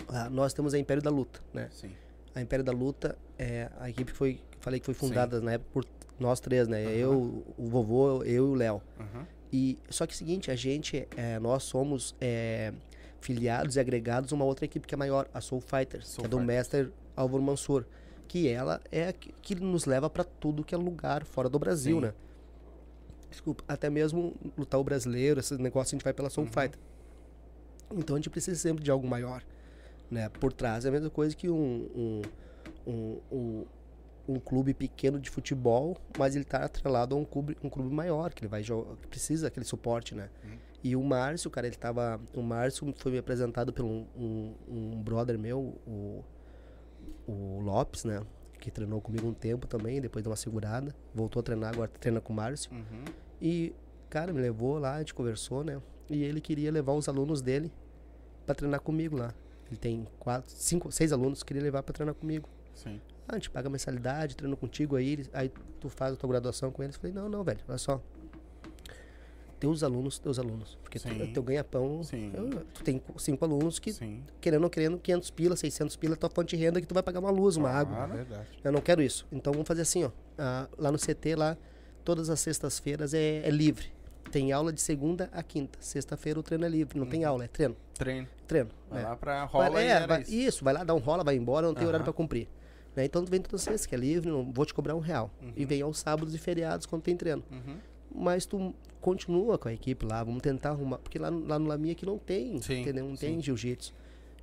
ah, 0.07 0.27
nós 0.29 0.53
temos 0.53 0.73
a 0.73 0.79
Império 0.79 1.03
da 1.03 1.09
Luta, 1.11 1.39
né? 1.53 1.67
Sim. 1.71 1.91
A 2.33 2.41
Império 2.41 2.63
da 2.65 2.71
Luta 2.71 3.15
é 3.37 3.69
a 3.79 3.89
equipe 3.89 4.11
que 4.11 4.17
foi, 4.17 4.39
falei 4.59 4.79
que 4.79 4.85
foi 4.85 4.93
fundada 4.95 5.39
na 5.41 5.53
época 5.53 5.69
por 5.71 5.85
nós 6.19 6.39
três, 6.39 6.67
né? 6.67 6.83
Eu, 6.95 7.43
o 7.57 7.67
vovô, 7.67 8.23
eu 8.23 8.25
e 8.25 8.39
o 8.39 8.53
Léo. 8.55 8.81
Uhum. 8.99 9.25
E 9.53 9.77
só 9.89 10.07
que 10.07 10.13
é 10.13 10.15
o 10.15 10.17
seguinte, 10.17 10.49
a 10.49 10.55
gente, 10.55 11.07
é, 11.15 11.37
nós 11.39 11.61
somos 11.63 12.15
é, 12.21 12.73
filiados 13.21 13.75
e 13.75 13.79
agregados 13.79 14.33
a 14.33 14.35
uma 14.35 14.43
outra 14.45 14.65
equipe 14.65 14.85
que 14.85 14.93
é 14.93 14.97
maior, 14.97 15.29
a 15.33 15.39
Soul 15.39 15.61
Fighters, 15.61 16.07
Soul 16.07 16.23
que 16.23 16.25
é 16.25 16.29
do 16.29 16.37
Fighters. 16.37 16.57
mestre 16.57 16.93
Álvaro 17.15 17.41
Mansur, 17.43 17.85
que 18.27 18.47
ela 18.49 18.81
é 18.91 19.09
a 19.09 19.13
que, 19.13 19.31
que 19.41 19.55
nos 19.55 19.85
leva 19.85 20.09
para 20.09 20.23
tudo 20.23 20.63
que 20.63 20.73
é 20.75 20.77
lugar 20.77 21.23
fora 21.23 21.47
do 21.47 21.59
Brasil, 21.59 21.97
Sim. 21.97 22.01
né? 22.07 22.13
Desculpa, 23.29 23.63
até 23.67 23.89
mesmo 23.89 24.33
lutar 24.57 24.79
o 24.79 24.83
brasileiro, 24.83 25.39
esses 25.39 25.57
negócios 25.57 25.93
a 25.93 25.95
gente 25.95 26.03
vai 26.03 26.13
pela 26.13 26.27
Uhum. 26.27 26.31
Soul 26.33 26.47
Fighter. 26.47 26.79
Então 27.93 28.15
a 28.15 28.19
gente 28.19 28.29
precisa 28.29 28.59
sempre 28.59 28.83
de 28.83 28.89
algo 28.91 29.07
maior, 29.07 29.43
né? 30.09 30.27
Por 30.29 30.51
trás 30.51 30.85
é 30.85 30.89
a 30.89 30.91
mesma 30.91 31.09
coisa 31.09 31.35
que 31.35 31.49
um, 31.49 31.89
um, 31.95 32.21
um, 32.87 33.17
um, 33.31 33.65
um 34.27 34.39
clube 34.39 34.73
pequeno 34.73 35.19
de 35.19 35.29
futebol, 35.29 35.97
mas 36.17 36.35
ele 36.35 36.45
tá 36.45 36.63
atrelado 36.63 37.15
a 37.15 37.17
um 37.17 37.25
clube, 37.25 37.57
um 37.63 37.69
clube 37.69 37.93
maior, 37.93 38.33
que 38.33 38.41
ele 38.43 38.49
vai 38.49 38.63
jogar, 38.63 38.95
precisa 39.09 39.47
daquele 39.47 39.65
suporte, 39.65 40.15
né? 40.15 40.29
E 40.83 40.95
o 40.95 41.03
Márcio, 41.03 41.49
cara, 41.51 41.67
ele 41.67 41.75
tava. 41.75 42.19
O 42.33 42.41
Márcio 42.41 42.93
foi 42.97 43.11
me 43.11 43.17
apresentado 43.17 43.71
por 43.71 43.85
um, 43.85 44.05
um, 44.15 44.55
um 44.67 45.03
brother 45.03 45.37
meu, 45.37 45.79
o, 45.85 46.23
o 47.27 47.59
Lopes, 47.61 48.03
né? 48.03 48.21
Que 48.59 48.71
treinou 48.71 48.99
comigo 49.01 49.27
um 49.27 49.33
tempo 49.33 49.67
também, 49.67 50.01
depois 50.01 50.23
deu 50.23 50.31
uma 50.31 50.35
segurada. 50.35 50.95
Voltou 51.13 51.39
a 51.39 51.43
treinar, 51.43 51.73
agora 51.73 51.89
treina 51.99 52.19
com 52.19 52.33
o 52.33 52.35
Márcio. 52.35 52.71
Uhum. 52.71 53.05
E, 53.39 53.73
cara, 54.09 54.33
me 54.33 54.41
levou 54.41 54.79
lá, 54.79 54.95
a 54.95 54.99
gente 54.99 55.13
conversou, 55.13 55.63
né? 55.63 55.81
E 56.09 56.23
ele 56.23 56.41
queria 56.41 56.71
levar 56.71 56.93
os 56.93 57.07
alunos 57.07 57.41
dele 57.41 57.71
pra 58.45 58.55
treinar 58.55 58.81
comigo 58.81 59.17
lá. 59.17 59.33
Ele 59.67 59.77
tem 59.77 60.07
quatro, 60.19 60.51
cinco, 60.51 60.91
seis 60.91 61.11
alunos, 61.11 61.43
queria 61.43 61.61
levar 61.61 61.81
pra 61.83 61.93
treinar 61.93 62.13
comigo. 62.13 62.49
Sim. 62.73 62.99
Ah, 63.27 63.33
a 63.33 63.35
gente 63.35 63.49
paga 63.49 63.69
mensalidade, 63.69 64.35
treino 64.35 64.57
contigo 64.57 64.95
aí, 64.95 65.25
aí 65.31 65.49
tu 65.79 65.89
faz 65.89 66.13
a 66.13 66.17
tua 66.17 66.29
graduação 66.29 66.71
com 66.71 66.83
eles. 66.83 66.95
Falei, 66.97 67.13
não, 67.13 67.29
não, 67.29 67.43
velho, 67.43 67.61
olha 67.67 67.77
só. 67.77 68.01
Teus 69.61 69.83
alunos, 69.83 70.17
teus 70.17 70.39
alunos. 70.39 70.75
Porque 70.81 70.97
tu, 70.97 71.07
teu 71.33 71.43
ganha-pão, 71.43 72.01
tu 72.73 72.83
tem 72.83 72.99
cinco 73.17 73.45
alunos 73.45 73.77
que, 73.77 73.93
Sim. 73.93 74.23
querendo 74.41 74.63
ou 74.63 74.71
querendo, 74.71 74.97
500 74.97 75.29
pila, 75.29 75.55
600 75.55 75.95
pila 75.97 76.15
é 76.15 76.17
tua 76.17 76.31
fonte 76.31 76.57
de 76.57 76.63
renda 76.63 76.81
que 76.81 76.87
tu 76.87 76.95
vai 76.95 77.03
pagar 77.03 77.19
uma 77.19 77.29
luz, 77.29 77.57
uma 77.57 77.69
água. 77.69 77.95
Claro. 77.95 78.13
Verdade. 78.15 78.47
Eu 78.63 78.71
não 78.71 78.81
quero 78.81 79.03
isso. 79.03 79.27
Então 79.31 79.53
vamos 79.53 79.67
fazer 79.67 79.83
assim, 79.83 80.03
ó. 80.03 80.09
Ah, 80.35 80.67
lá 80.79 80.91
no 80.91 80.97
CT, 80.97 81.35
lá, 81.35 81.55
todas 82.03 82.31
as 82.31 82.39
sextas-feiras 82.39 83.13
é, 83.13 83.47
é 83.47 83.51
livre. 83.51 83.85
Tem 84.31 84.51
aula 84.51 84.73
de 84.73 84.81
segunda 84.81 85.29
a 85.31 85.43
quinta. 85.43 85.77
Sexta-feira 85.79 86.39
o 86.39 86.43
treino 86.43 86.65
é 86.65 86.69
livre. 86.69 86.97
Não 86.97 87.05
tem 87.05 87.23
aula, 87.23 87.43
é 87.45 87.47
treino. 87.47 87.77
Treino. 87.93 88.27
Treino. 88.47 88.69
Vai 88.89 89.03
é. 89.03 89.05
lá 89.05 89.15
pra 89.15 89.43
rola 89.43 89.69
Vai- 89.69 89.87
é, 89.87 90.07
vai- 90.07 90.21
isso. 90.23 90.33
isso. 90.33 90.63
vai 90.63 90.73
lá, 90.73 90.83
dá 90.83 90.95
um 90.95 90.99
rola, 90.99 91.23
vai 91.23 91.35
embora, 91.35 91.67
não 91.67 91.75
tem 91.75 91.83
horário 91.85 92.03
Aham. 92.03 92.11
pra 92.11 92.13
cumprir. 92.13 92.47
Né? 92.95 93.05
Então 93.05 93.23
tu 93.23 93.29
vem 93.29 93.39
todas 93.39 93.61
as 93.61 93.65
sextas, 93.65 93.85
que 93.85 93.93
é 93.93 93.97
livre, 93.99 94.31
não 94.31 94.51
vou 94.51 94.65
te 94.65 94.73
cobrar 94.73 94.95
um 94.95 94.99
real. 94.99 95.29
Uhum. 95.39 95.53
E 95.55 95.65
vem 95.65 95.83
aos 95.83 95.99
sábados 95.99 96.33
e 96.33 96.39
feriados 96.39 96.87
quando 96.87 97.03
tem 97.03 97.15
treino. 97.15 97.43
Uhum. 97.51 97.77
Mas 98.15 98.47
tu 98.47 98.73
continua 99.01 99.57
com 99.57 99.67
a 99.67 99.73
equipe 99.73 100.05
lá, 100.05 100.23
vamos 100.23 100.41
tentar 100.41 100.69
arrumar. 100.69 100.99
Porque 100.99 101.17
lá, 101.19 101.29
no- 101.29 101.45
lá 101.45 101.57
no 101.59 101.67
Lamia 101.67 101.91
aqui 101.91 102.05
não 102.05 102.17
tem, 102.17 102.61
Sim, 102.61 102.81
entendeu? 102.81 103.05
Não 103.05 103.15
sim. 103.17 103.25
tem 103.27 103.41
jiu-jitsu. 103.41 103.93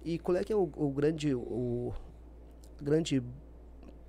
E 0.05 0.18
qual 0.18 0.36
é 0.36 0.44
que 0.44 0.52
é 0.52 0.56
o, 0.56 0.62
o 0.76 0.90
grande. 0.90 1.35
O 1.35 1.93
grande 2.80 3.22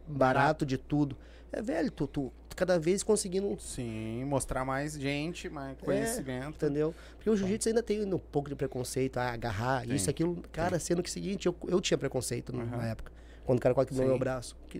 barato 0.08 0.66
de 0.66 0.78
tudo? 0.78 1.16
É, 1.52 1.62
velho, 1.62 1.90
tu, 1.92 2.08
tu 2.08 2.32
cada 2.56 2.78
vez 2.78 3.02
conseguindo 3.04 3.56
Sim, 3.60 4.24
mostrar 4.26 4.66
mais 4.66 4.94
gente, 4.94 5.50
mais 5.50 5.78
conhecimento. 5.80 6.56
Entendeu? 6.66 6.94
Porque 7.16 7.30
o 7.30 7.36
jiu-jitsu 7.38 7.70
ainda 7.70 7.82
tem 7.82 8.04
um 8.04 8.20
pouco 8.20 8.50
de 8.50 8.56
preconceito, 8.56 9.18
ah, 9.18 9.32
agarrar, 9.32 9.86
Tem, 9.86 9.96
isso, 9.96 10.10
aquilo. 10.10 10.44
Cara, 10.52 10.78
sendo 10.80 11.02
que 11.02 11.10
é 11.10 11.12
o 11.12 11.14
seguinte, 11.14 11.46
eu, 11.48 11.56
eu 11.68 11.80
tinha 11.82 11.98
preconceito 11.98 12.52
no- 12.54 12.62
Aham. 12.62 12.78
na 12.78 12.88
época. 12.88 13.12
Quando 13.46 13.58
o 13.60 13.62
cara 13.62 13.74
quase 13.74 13.90
quebrou 13.90 14.06
Sim. 14.08 14.12
meu 14.12 14.20
braço. 14.20 14.56
Que, 14.70 14.80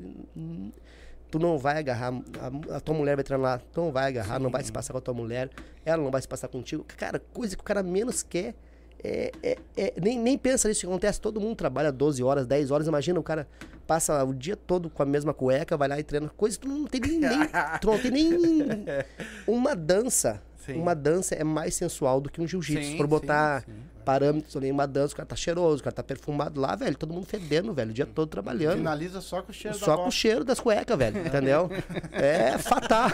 tu 1.30 1.38
não 1.40 1.58
vai 1.58 1.78
agarrar, 1.80 2.14
a, 2.72 2.78
a 2.78 2.80
tua 2.80 2.96
mulher 2.96 3.16
vai 3.16 3.24
treinar 3.24 3.52
lá, 3.58 3.62
tu 3.72 3.82
não 3.82 3.92
vai 3.92 4.08
agarrar, 4.08 4.40
não 4.40 4.50
vai 4.50 4.64
se 4.64 4.72
passar 4.72 4.94
com 4.94 4.98
a 5.00 5.02
tua 5.02 5.14
mulher, 5.14 5.50
ela 5.86 6.02
não 6.02 6.12
vai 6.12 6.22
se 6.22 6.28
passar 6.28 6.48
contigo. 6.48 6.84
Cara, 6.98 7.20
coisa 7.34 7.56
que 7.56 7.62
o 7.62 7.66
cara 7.66 7.84
menos 7.84 8.24
quer. 8.24 8.56
É, 9.02 9.32
é- 9.42 9.58
é- 9.78 9.94
nem, 10.02 10.20
nem 10.20 10.38
pensa 10.38 10.68
nisso 10.68 10.82
que 10.82 10.86
acontece. 10.88 11.22
Todo 11.22 11.40
mundo 11.40 11.56
trabalha 11.56 11.90
12 11.92 12.22
horas, 12.22 12.46
10 12.46 12.70
horas. 12.70 12.86
Imagina 12.86 13.18
o 13.18 13.24
cara 13.24 13.48
passa 13.88 14.22
o 14.26 14.34
dia 14.34 14.58
todo 14.58 14.90
com 14.90 15.02
a 15.02 15.06
mesma 15.06 15.34
cueca, 15.34 15.78
vai 15.78 15.88
lá 15.88 15.98
e 15.98 16.04
treina. 16.04 16.28
Coisa 16.36 16.60
que 16.60 16.68
tu 16.68 16.74
não 16.74 16.86
tem 16.86 17.00
nem. 17.00 17.20
nem- 17.20 17.48
tu 17.80 17.88
não 17.88 17.98
tem 17.98 18.12
nem. 18.12 18.28
Uma 19.48 19.74
dança. 19.76 20.42
Sim. 20.66 20.74
Uma 20.74 20.94
dança 20.94 21.34
é 21.34 21.44
mais 21.46 21.76
sensual 21.76 22.20
do 22.20 22.30
que 22.30 22.42
um 22.42 22.48
jiu-jitsu. 22.48 22.84
Sim, 22.84 22.92
Se 22.92 22.98
for 22.98 23.04
sim, 23.06 23.10
botar 23.10 23.62
sim. 23.62 23.72
Parâmetros 24.10 24.58
ali 24.58 24.70
em 24.70 24.72
uma 24.72 24.88
dança, 24.88 25.14
o 25.14 25.18
cara 25.18 25.28
tá 25.28 25.36
cheiroso, 25.36 25.82
o 25.82 25.84
cara 25.84 25.96
tá 25.96 26.02
perfumado 26.02 26.60
lá, 26.60 26.76
velho. 26.76 26.98
Todo 26.98 27.14
mundo 27.14 27.28
fedendo, 27.28 27.72
velho. 27.76 27.92
O 27.92 27.94
dia 27.94 28.08
todo 28.08 28.28
trabalhando. 28.28 28.78
Finaliza 28.78 29.22
só 29.22 29.44
com 29.44 29.52
o 29.52 29.54
cheiro 29.54 29.78
Só 29.78 29.98
com 29.98 30.08
o 30.08 30.12
cheiro 30.12 30.44
das 30.44 30.60
cuecas, 30.60 30.98
velho. 30.98 31.20
Entendeu? 31.28 31.70
É 32.12 32.58
fatal. 32.58 33.12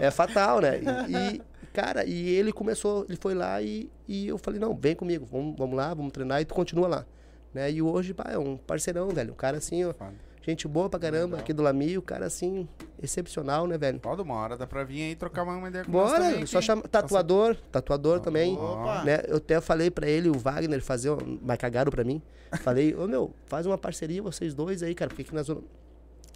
É 0.00 0.10
fatal, 0.10 0.60
né? 0.60 0.80
E, 1.08 1.36
e, 1.36 1.42
cara, 1.72 2.04
e 2.04 2.28
ele 2.30 2.52
começou, 2.52 3.06
ele 3.08 3.16
foi 3.16 3.34
lá 3.34 3.62
e, 3.62 3.88
e 4.08 4.26
eu 4.26 4.36
falei, 4.36 4.58
não, 4.58 4.74
vem 4.74 4.96
comigo, 4.96 5.24
vamos, 5.30 5.54
vamos 5.56 5.76
lá, 5.76 5.94
vamos 5.94 6.10
treinar 6.10 6.40
e 6.40 6.44
tu 6.44 6.54
continua 6.54 6.88
lá. 6.88 7.06
Né? 7.54 7.70
E 7.70 7.80
hoje, 7.80 8.12
pá, 8.12 8.24
é 8.32 8.38
um 8.38 8.56
parceirão, 8.56 9.10
velho. 9.10 9.32
Um 9.34 9.36
cara 9.36 9.58
assim, 9.58 9.84
ó, 9.84 9.92
Foda. 9.92 10.12
Gente 10.50 10.66
boa 10.68 10.88
pra 10.90 10.98
caramba, 10.98 11.24
Legal. 11.26 11.40
aqui 11.40 11.52
do 11.52 11.62
Lami, 11.62 11.96
o 11.96 12.02
cara 12.02 12.26
assim, 12.26 12.68
excepcional, 13.02 13.66
né, 13.66 13.78
velho? 13.78 13.98
Pode 14.00 14.22
uma 14.22 14.34
hora 14.34 14.56
dá 14.56 14.66
pra 14.66 14.84
vir 14.84 15.02
aí 15.02 15.14
trocar 15.16 15.42
uma 15.44 15.68
ideia 15.68 15.84
com 15.84 15.92
Bora, 15.92 16.18
também 16.18 16.46
só 16.46 16.60
chama 16.60 16.82
tatuador, 16.82 17.56
tatuador 17.70 18.20
também. 18.20 18.56
Opa. 18.56 19.04
Né? 19.04 19.20
Eu 19.28 19.36
até 19.36 19.60
falei 19.60 19.90
pra 19.90 20.06
ele, 20.08 20.28
o 20.28 20.38
Wagner, 20.38 20.82
fazer, 20.82 21.10
um- 21.10 21.38
mas 21.42 21.58
cagaram 21.58 21.90
pra 21.90 22.04
mim. 22.04 22.20
Falei, 22.62 22.94
ô 22.94 23.06
meu, 23.06 23.32
faz 23.46 23.64
uma 23.66 23.78
parceria 23.78 24.22
vocês 24.22 24.54
dois 24.54 24.82
aí, 24.82 24.94
cara, 24.94 25.08
porque 25.08 25.22
aqui 25.22 25.34
na 25.34 25.42
zona. 25.42 25.60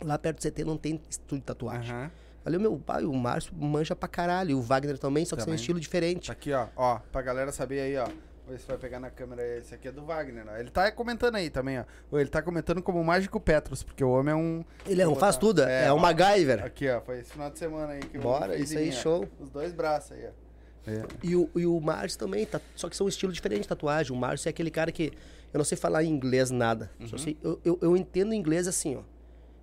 Lá 0.04 0.18
perto 0.18 0.36
do 0.38 0.42
CT 0.42 0.64
não 0.64 0.76
tem 0.76 1.00
estúdio 1.08 1.38
de 1.38 1.44
tatuagem. 1.44 1.90
Aham. 1.94 2.10
Falei, 2.44 2.60
meu 2.60 2.76
pai, 2.78 3.04
o 3.04 3.12
Márcio 3.12 3.52
manja 3.56 3.96
pra 3.96 4.08
caralho, 4.08 4.50
e 4.52 4.54
o 4.54 4.60
Wagner 4.62 4.98
também, 4.98 5.24
só 5.24 5.34
que 5.34 5.42
são 5.42 5.46
Também. 5.46 5.56
estilo 5.56 5.80
diferente. 5.80 6.28
Tá 6.28 6.32
aqui, 6.32 6.52
ó. 6.52 6.68
Ó, 6.76 7.00
pra 7.10 7.20
galera 7.20 7.50
saber 7.50 7.80
aí, 7.80 7.96
ó. 7.96 8.06
Ver 8.48 8.60
se 8.60 8.66
vai 8.66 8.78
pegar 8.78 9.00
na 9.00 9.10
câmera. 9.10 9.44
Esse 9.58 9.74
aqui 9.74 9.88
é 9.88 9.92
do 9.92 10.04
Wagner. 10.04 10.44
Ele 10.58 10.70
tá 10.70 10.90
comentando 10.92 11.34
aí 11.34 11.50
também, 11.50 11.80
ó. 11.80 12.18
Ele 12.18 12.28
tá 12.28 12.40
comentando 12.40 12.80
como 12.80 13.00
o 13.00 13.04
Mágico 13.04 13.40
Petros, 13.40 13.82
porque 13.82 14.04
o 14.04 14.10
homem 14.10 14.32
é 14.32 14.36
um. 14.36 14.64
Ele 14.86 15.02
é 15.02 15.08
um 15.08 15.16
faz 15.16 15.36
tudo, 15.36 15.62
É, 15.62 15.86
é, 15.86 15.92
um 15.92 15.96
ó. 15.96 15.98
MacGyver. 15.98 16.64
Aqui, 16.64 16.88
ó. 16.88 17.00
Foi 17.00 17.18
esse 17.18 17.32
final 17.32 17.50
de 17.50 17.58
semana 17.58 17.94
aí 17.94 18.00
que 18.00 18.18
Bora, 18.18 18.56
isso 18.56 18.78
aí, 18.78 18.90
ó. 18.90 18.92
show. 18.92 19.28
Os 19.40 19.50
dois 19.50 19.72
braços 19.72 20.12
aí, 20.12 20.26
ó. 20.26 20.46
É. 20.90 21.02
E 21.22 21.34
o, 21.34 21.50
e 21.56 21.66
o 21.66 21.80
Márcio 21.80 22.16
também, 22.16 22.46
tá, 22.46 22.60
só 22.76 22.88
que 22.88 22.96
são 22.96 23.08
estilos 23.08 23.34
diferentes 23.34 23.62
de 23.64 23.68
tatuagem. 23.68 24.12
O 24.12 24.16
Márcio 24.16 24.48
é 24.48 24.50
aquele 24.50 24.70
cara 24.70 24.92
que. 24.92 25.12
Eu 25.52 25.58
não 25.58 25.64
sei 25.64 25.76
falar 25.76 26.04
em 26.04 26.08
inglês 26.08 26.50
nada. 26.50 26.90
Uhum. 27.00 27.18
Sei, 27.18 27.36
eu, 27.42 27.60
eu, 27.64 27.78
eu 27.82 27.96
entendo 27.96 28.32
inglês 28.32 28.68
assim, 28.68 28.96
ó. 28.96 29.00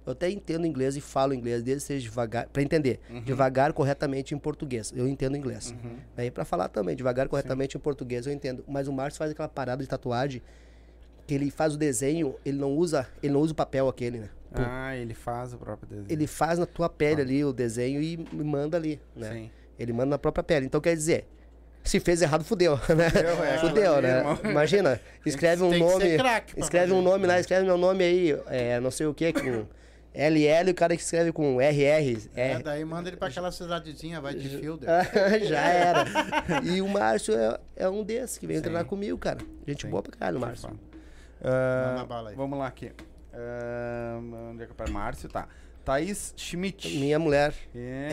Eu 0.05 0.11
até 0.11 0.29
entendo 0.29 0.67
inglês 0.67 0.97
e 0.97 1.01
falo 1.01 1.33
inglês, 1.33 1.63
desde 1.63 1.83
seja 1.83 2.03
devagar, 2.03 2.47
pra 2.47 2.61
entender. 2.61 2.99
Uhum. 3.09 3.21
Devagar 3.21 3.71
corretamente 3.71 4.35
em 4.35 4.37
português. 4.37 4.93
Eu 4.95 5.07
entendo 5.07 5.37
inglês. 5.37 5.73
Aí 6.17 6.29
pra 6.29 6.43
falar 6.43 6.67
também, 6.67 6.95
devagar 6.95 7.27
corretamente 7.27 7.77
em 7.77 7.79
português, 7.79 8.25
eu 8.25 8.33
entendo. 8.33 8.63
Mas 8.67 8.87
o 8.87 8.93
Márcio 8.93 9.17
faz 9.17 9.31
aquela 9.31 9.47
parada 9.47 9.81
de 9.81 9.89
tatuagem 9.89 10.41
que 11.25 11.33
ele 11.33 11.49
faz 11.49 11.73
o 11.75 11.77
desenho, 11.77 12.35
ele 12.45 12.57
não 12.57 12.71
usa, 12.73 13.07
ele 13.21 13.33
não 13.33 13.39
usa 13.39 13.53
o 13.53 13.55
papel 13.55 13.87
aquele, 13.87 14.19
né? 14.19 14.29
Ah, 14.53 14.95
ele 14.95 15.13
faz 15.13 15.53
o 15.53 15.57
próprio 15.57 15.89
desenho. 15.89 16.07
Ele 16.09 16.27
faz 16.27 16.59
na 16.59 16.65
tua 16.65 16.89
pele 16.89 17.21
ali 17.21 17.43
o 17.43 17.51
desenho 17.51 18.01
e 18.01 18.17
manda 18.33 18.77
ali, 18.77 18.99
né? 19.15 19.31
Sim. 19.31 19.51
Ele 19.79 19.93
manda 19.93 20.07
na 20.07 20.17
própria 20.17 20.43
pele. 20.43 20.65
Então 20.65 20.79
quer 20.79 20.93
dizer, 20.95 21.25
se 21.83 21.99
fez 21.99 22.21
errado, 22.21 22.43
fudeu, 22.43 22.75
né? 22.95 23.09
Fudeu, 23.09 23.43
é, 23.43 23.57
Fudeu, 23.57 24.01
né? 24.01 24.17
irmão. 24.19 24.39
Imagina, 24.43 24.99
escreve 25.25 25.63
um 25.63 25.75
nome. 25.77 26.17
Escreve 26.57 26.91
um 26.93 27.01
nome 27.01 27.25
lá, 27.25 27.39
escreve 27.39 27.65
meu 27.65 27.77
nome 27.77 28.03
aí, 28.03 28.37
é, 28.47 28.79
não 28.79 28.91
sei 28.91 29.07
o 29.07 29.13
que, 29.13 29.33
com 29.33 29.65
LL, 30.13 30.69
o 30.71 30.75
cara 30.75 30.95
que 30.95 31.01
escreve 31.01 31.31
com 31.31 31.59
RR. 31.59 32.29
É, 32.35 32.51
É, 32.51 32.59
daí 32.59 32.85
manda 32.85 33.09
ele 33.09 33.17
pra 33.17 33.27
aquela 33.29 33.51
cidadezinha, 33.51 34.21
vai 34.21 34.35
de 34.35 34.47
fielder. 34.47 34.87
já 35.47 35.61
era. 35.61 36.05
E 36.63 36.81
o 36.81 36.87
Márcio 36.87 37.33
é, 37.35 37.59
é 37.75 37.89
um 37.89 38.03
desses 38.03 38.37
que 38.37 38.45
veio 38.45 38.59
Sim. 38.59 38.63
treinar 38.63 38.85
comigo, 38.85 39.17
cara. 39.17 39.39
Gente 39.67 39.83
Sim. 39.83 39.89
boa 39.89 40.03
pra 40.03 40.11
caralho, 40.15 40.39
Márcio. 40.39 40.69
Aí. 40.69 42.35
vamos 42.35 42.59
lá 42.59 42.67
aqui. 42.67 42.91
Ah, 43.33 44.19
onde 44.51 44.63
é 44.63 44.65
que 44.65 44.71
eu 44.71 44.75
paro? 44.75 44.91
Márcio, 44.93 45.27
tá. 45.27 45.47
Thaís 45.83 46.33
Schmidt. 46.37 46.97
Minha 46.97 47.19
mulher. 47.19 47.53
É, 47.75 48.09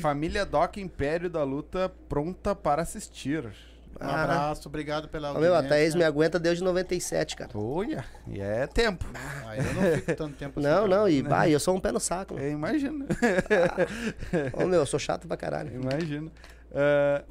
família 0.00 0.44
Doc 0.44 0.76
Império 0.76 1.30
da 1.30 1.42
Luta 1.42 1.90
pronta 2.08 2.54
para 2.54 2.82
assistir. 2.82 3.50
Um 4.00 4.04
Ah. 4.06 4.22
abraço, 4.24 4.68
obrigado 4.68 5.08
pela 5.08 5.32
Ô, 5.32 5.38
meu, 5.38 5.52
a 5.54 5.58
audiência. 5.58 5.76
Thaís 5.78 5.94
me 5.94 6.04
aguenta 6.04 6.38
desde 6.38 6.62
97, 6.64 7.36
cara. 7.36 7.50
Olha, 7.54 8.04
e 8.26 8.40
é 8.40 8.66
tempo. 8.66 9.04
Ah, 9.14 9.56
eu 9.56 9.62
não 9.74 9.82
fico 9.96 10.14
tanto 10.16 10.36
tempo 10.36 10.58
assim. 10.60 10.68
Não, 10.68 10.86
não, 10.88 11.08
e 11.08 11.22
vai, 11.22 11.54
eu 11.54 11.60
sou 11.60 11.74
um 11.76 11.80
pé 11.80 11.92
no 11.92 12.00
saco. 12.00 12.34
mano. 12.34 12.44
Eu 12.46 12.50
imagino. 12.52 13.06
Ô, 14.54 14.66
meu, 14.66 14.80
eu 14.80 14.86
sou 14.86 14.98
chato 14.98 15.26
pra 15.28 15.36
caralho. 15.36 15.72
Imagino. 15.74 16.30
Ah, 16.74 17.22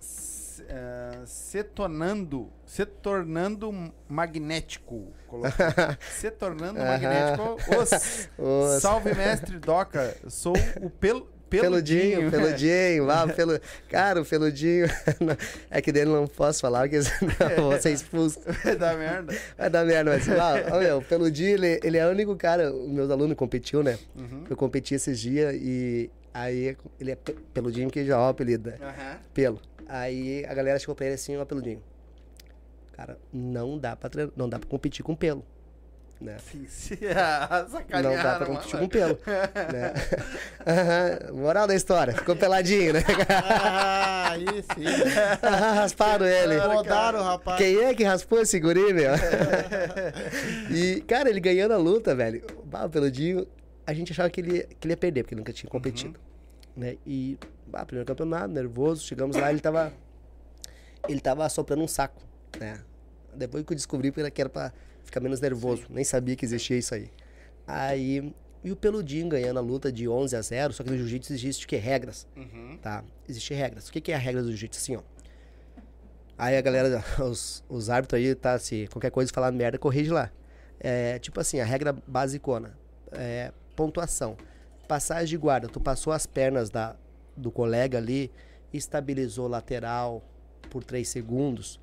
se, 0.00 0.62
ah, 0.70 1.22
se 1.24 1.62
tornando. 1.64 2.50
Se 2.66 2.84
tornando 2.86 3.92
magnético. 4.08 5.12
Se 6.12 6.30
tornando 6.30 6.78
magnético. 6.78 7.56
Os, 7.80 8.28
Os- 8.38 8.82
Salve, 8.82 9.14
mestre 9.14 9.58
Doca. 9.58 10.14
Sou 10.28 10.54
o 10.80 10.90
pel, 10.90 11.26
Peludinho, 11.60 12.30
peludinho. 12.30 12.30
peludinho, 12.30 13.04
lá, 13.06 13.26
pelo... 13.26 13.60
cara, 13.88 14.20
o 14.20 14.24
peludinho. 14.24 14.86
é 15.70 15.82
que 15.82 15.92
dele 15.92 16.10
não 16.10 16.26
posso 16.26 16.60
falar, 16.60 16.82
porque 16.82 17.02
senão 17.02 17.32
vou 17.70 17.80
ser 17.80 17.92
expulso. 17.92 18.40
Vai 18.64 18.76
dar 18.76 18.96
merda. 18.96 19.36
Vai 19.58 19.68
dar 19.70 19.84
merda, 19.84 20.10
mas 20.12 20.26
lá, 20.26 20.54
ó, 20.72 20.78
meu, 20.80 20.98
o 20.98 21.02
peludinho, 21.04 21.50
ele, 21.54 21.80
ele 21.82 21.98
é 21.98 22.06
o 22.06 22.10
único 22.10 22.34
cara, 22.36 22.72
os 22.72 22.90
meus 22.90 23.10
alunos 23.10 23.36
competiu, 23.36 23.82
né? 23.82 23.98
Uhum. 24.16 24.44
Eu 24.48 24.56
competi 24.56 24.94
esses 24.94 25.18
dias 25.20 25.54
e 25.54 26.10
aí 26.32 26.76
ele 27.00 27.10
é 27.12 27.16
pe- 27.16 27.36
peludinho, 27.52 27.90
que 27.90 28.04
já 28.04 28.14
é 28.14 28.18
o 28.18 28.28
apelido, 28.28 28.70
né? 28.70 28.76
Aham. 28.80 29.18
Pelo. 29.34 29.60
Aí 29.88 30.44
a 30.48 30.54
galera 30.54 30.78
chegou 30.78 30.94
pra 30.94 31.06
ele 31.06 31.16
assim, 31.16 31.36
ó, 31.36 31.44
peludinho. 31.44 31.82
Cara, 32.92 33.18
não 33.32 33.78
dá 33.78 33.96
pra, 33.96 34.08
treinar, 34.10 34.32
não 34.36 34.48
dá 34.48 34.58
pra 34.58 34.68
competir 34.68 35.02
com 35.02 35.14
pelo. 35.14 35.44
Né? 36.22 36.36
Sim, 36.38 36.66
sim. 36.68 36.96
Ah, 37.14 37.48
Não 37.48 37.48
dá 37.48 37.58
pra 37.58 37.78
Sacanearam, 37.80 38.46
competir 38.46 38.74
mano. 38.74 38.86
com 38.86 38.88
pelo. 38.88 39.18
né? 39.72 39.92
Aham, 40.66 41.32
Moral 41.34 41.66
da 41.66 41.74
história, 41.74 42.12
ficou 42.14 42.36
peladinho, 42.36 42.92
né? 42.92 43.02
Ah, 43.44 44.30
aí 44.30 44.46
sim. 44.46 44.84
né? 44.84 45.38
Rasparam 45.74 46.26
ele. 46.26 46.56
Rodaram, 46.58 47.22
rapaz. 47.22 47.58
Quem 47.58 47.76
é 47.82 47.94
que 47.94 48.04
raspou 48.04 48.40
esse 48.40 48.58
guri, 48.60 48.92
meu? 48.92 49.12
e, 50.70 51.00
cara, 51.02 51.28
ele 51.28 51.40
ganhando 51.40 51.74
a 51.74 51.76
luta, 51.76 52.14
velho. 52.14 52.42
Bah, 52.64 52.84
o 52.86 52.90
peludinho, 52.90 53.46
a 53.86 53.92
gente 53.92 54.12
achava 54.12 54.30
que 54.30 54.40
ele, 54.40 54.62
que 54.78 54.86
ele 54.86 54.92
ia 54.92 54.96
perder, 54.96 55.22
porque 55.24 55.34
ele 55.34 55.40
nunca 55.40 55.52
tinha 55.52 55.68
competido. 55.68 56.18
Né? 56.76 56.96
E, 57.06 57.38
bah, 57.66 57.84
primeiro 57.84 58.06
campeonato, 58.06 58.48
nervoso, 58.48 59.04
chegamos 59.04 59.36
lá, 59.36 59.50
ele 59.50 59.60
tava. 59.60 59.92
Ele 61.08 61.20
tava 61.20 61.48
soprando 61.48 61.82
um 61.82 61.88
saco, 61.88 62.22
né? 62.60 62.78
Depois 63.34 63.64
que 63.64 63.72
eu 63.72 63.76
descobri 63.76 64.12
que 64.12 64.40
era 64.40 64.48
pra 64.48 64.72
ficar 65.04 65.20
menos 65.20 65.40
nervoso. 65.40 65.84
Nem 65.90 66.04
sabia 66.04 66.34
que 66.36 66.44
existia 66.44 66.76
isso 66.78 66.94
aí. 66.94 67.10
Aí. 67.66 68.32
E 68.64 68.70
o 68.70 68.76
peludinho 68.76 69.28
ganhando 69.28 69.58
a 69.58 69.60
luta 69.60 69.90
de 69.90 70.08
11 70.08 70.36
a 70.36 70.40
0, 70.40 70.72
só 70.72 70.84
que 70.84 70.90
no 70.90 70.96
jiu-jitsu 70.96 71.32
existe 71.32 71.64
o 71.64 71.68
que? 71.68 71.74
Regras 71.76 72.28
Uhum. 72.36 72.78
tá? 72.80 73.02
Existem 73.28 73.56
regras. 73.56 73.88
O 73.88 73.92
que, 73.92 74.00
que 74.00 74.12
é 74.12 74.14
a 74.14 74.18
regra 74.18 74.40
do 74.40 74.48
jiu-jitsu? 74.50 74.78
Assim, 74.80 74.96
ó. 74.96 75.02
Aí 76.38 76.56
a 76.56 76.60
galera, 76.60 77.04
os, 77.28 77.64
os 77.68 77.90
árbitros 77.90 78.20
aí, 78.20 78.34
tá? 78.36 78.56
Se 78.60 78.86
qualquer 78.92 79.10
coisa 79.10 79.32
falar 79.32 79.50
merda, 79.50 79.78
corrige 79.78 80.10
lá. 80.10 80.30
É, 80.78 81.18
tipo 81.18 81.40
assim, 81.40 81.58
a 81.58 81.64
regra 81.64 81.92
basicona. 82.06 82.78
É, 83.10 83.52
pontuação. 83.74 84.36
Passagem 84.86 85.26
de 85.30 85.36
guarda. 85.36 85.66
Tu 85.68 85.80
passou 85.80 86.12
as 86.12 86.24
pernas 86.24 86.70
da, 86.70 86.94
do 87.36 87.50
colega 87.50 87.98
ali, 87.98 88.30
estabilizou 88.72 89.48
lateral 89.48 90.22
por 90.70 90.84
3 90.84 91.06
segundos, 91.08 91.80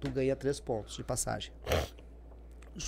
tu 0.00 0.08
ganha 0.10 0.36
3 0.36 0.60
pontos 0.60 0.96
de 0.96 1.02
passagem. 1.04 1.52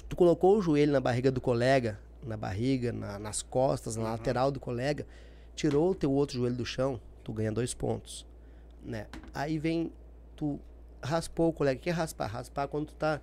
Tu 0.08 0.14
colocou 0.16 0.58
o 0.58 0.62
joelho 0.62 0.92
na 0.92 1.00
barriga 1.00 1.30
do 1.30 1.40
colega, 1.40 1.98
na 2.22 2.36
barriga, 2.36 2.92
na- 2.92 3.18
nas 3.18 3.42
costas, 3.42 3.96
na 3.96 4.02
lateral 4.10 4.50
do 4.50 4.60
colega, 4.60 5.06
tirou 5.54 5.90
o 5.90 5.94
teu 5.94 6.12
outro 6.12 6.36
joelho 6.38 6.56
do 6.56 6.64
chão, 6.66 7.00
tu 7.24 7.32
ganha 7.32 7.50
dois 7.50 7.72
pontos, 7.74 8.26
né? 8.82 9.06
Aí 9.32 9.58
vem, 9.58 9.92
tu 10.36 10.60
raspou 11.02 11.48
o 11.48 11.52
colega. 11.52 11.78
O 11.78 11.82
que 11.82 11.90
é 11.90 11.92
raspar? 11.92 12.26
Raspar 12.26 12.68
quando 12.68 12.86
tu 12.86 12.94
tá, 12.94 13.20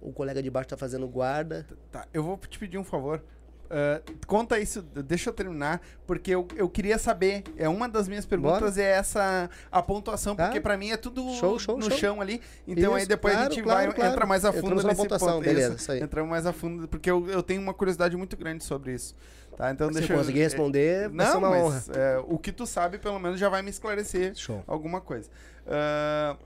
o 0.00 0.12
colega 0.12 0.42
de 0.42 0.50
baixo 0.50 0.68
tá 0.70 0.76
fazendo 0.76 1.06
guarda. 1.06 1.66
Tá, 1.92 2.06
eu 2.12 2.22
vou 2.22 2.36
te 2.38 2.58
pedir 2.58 2.78
um 2.78 2.84
favor. 2.84 3.22
Ah, 3.70 4.00
conta 4.26 4.58
isso, 4.58 4.80
deixa 4.82 5.28
eu 5.30 5.34
terminar, 5.34 5.80
porque 6.06 6.30
eu, 6.30 6.46
eu 6.56 6.68
queria 6.68 6.98
saber. 6.98 7.42
É 7.56 7.68
uma 7.68 7.88
das 7.88 8.08
minhas 8.08 8.24
perguntas 8.24 8.78
é 8.78 8.90
essa 8.92 9.50
a 9.70 9.82
pontuação, 9.82 10.34
porque 10.34 10.60
pra 10.60 10.76
mim 10.76 10.90
é 10.90 10.96
tudo 10.96 11.22
Show, 11.34 11.58
show, 11.58 11.76
no 11.76 11.88
show. 11.88 11.98
chão 11.98 12.20
ali. 12.20 12.40
Então 12.66 12.94
aí 12.94 13.00
Isso, 13.00 13.08
depois 13.08 13.34
a 13.34 13.36
claro, 13.38 13.54
gente 13.54 13.62
claro, 13.64 13.86
vai 13.86 13.94
claro. 13.94 14.12
entra 14.12 14.26
mais 14.26 14.44
a 14.44 14.52
fundo 14.52 14.58
Entramos 14.64 14.84
nesse 14.84 14.96
pontuação, 14.96 15.28
ponto. 15.34 15.44
beleza, 15.44 15.74
isso, 15.74 15.92
aí. 15.92 16.00
Entramos 16.02 16.30
mais 16.30 16.46
a 16.46 16.52
fundo, 16.52 16.88
porque 16.88 17.10
eu, 17.10 17.28
eu 17.28 17.42
tenho 17.42 17.60
uma 17.60 17.74
curiosidade 17.74 18.16
muito 18.16 18.36
grande 18.36 18.64
sobre 18.64 18.94
isso. 18.94 19.14
Tá, 19.56 19.70
então 19.72 19.88
Se 19.88 19.94
deixa 19.94 20.12
eu 20.12 20.18
conseguir 20.18 20.38
responder, 20.40 21.08
vai 21.08 21.26
ser 21.26 21.32
Não, 21.32 21.38
uma 21.40 21.50
mas 21.50 21.62
honra. 21.62 21.82
é, 21.96 22.18
o 22.28 22.38
que 22.38 22.52
tu 22.52 22.64
sabe 22.64 22.96
pelo 22.96 23.18
menos 23.18 23.40
já 23.40 23.48
vai 23.48 23.60
me 23.60 23.70
esclarecer 23.70 24.34
Show. 24.36 24.62
alguma 24.68 25.00
coisa. 25.00 25.28
Ah, 25.66 26.36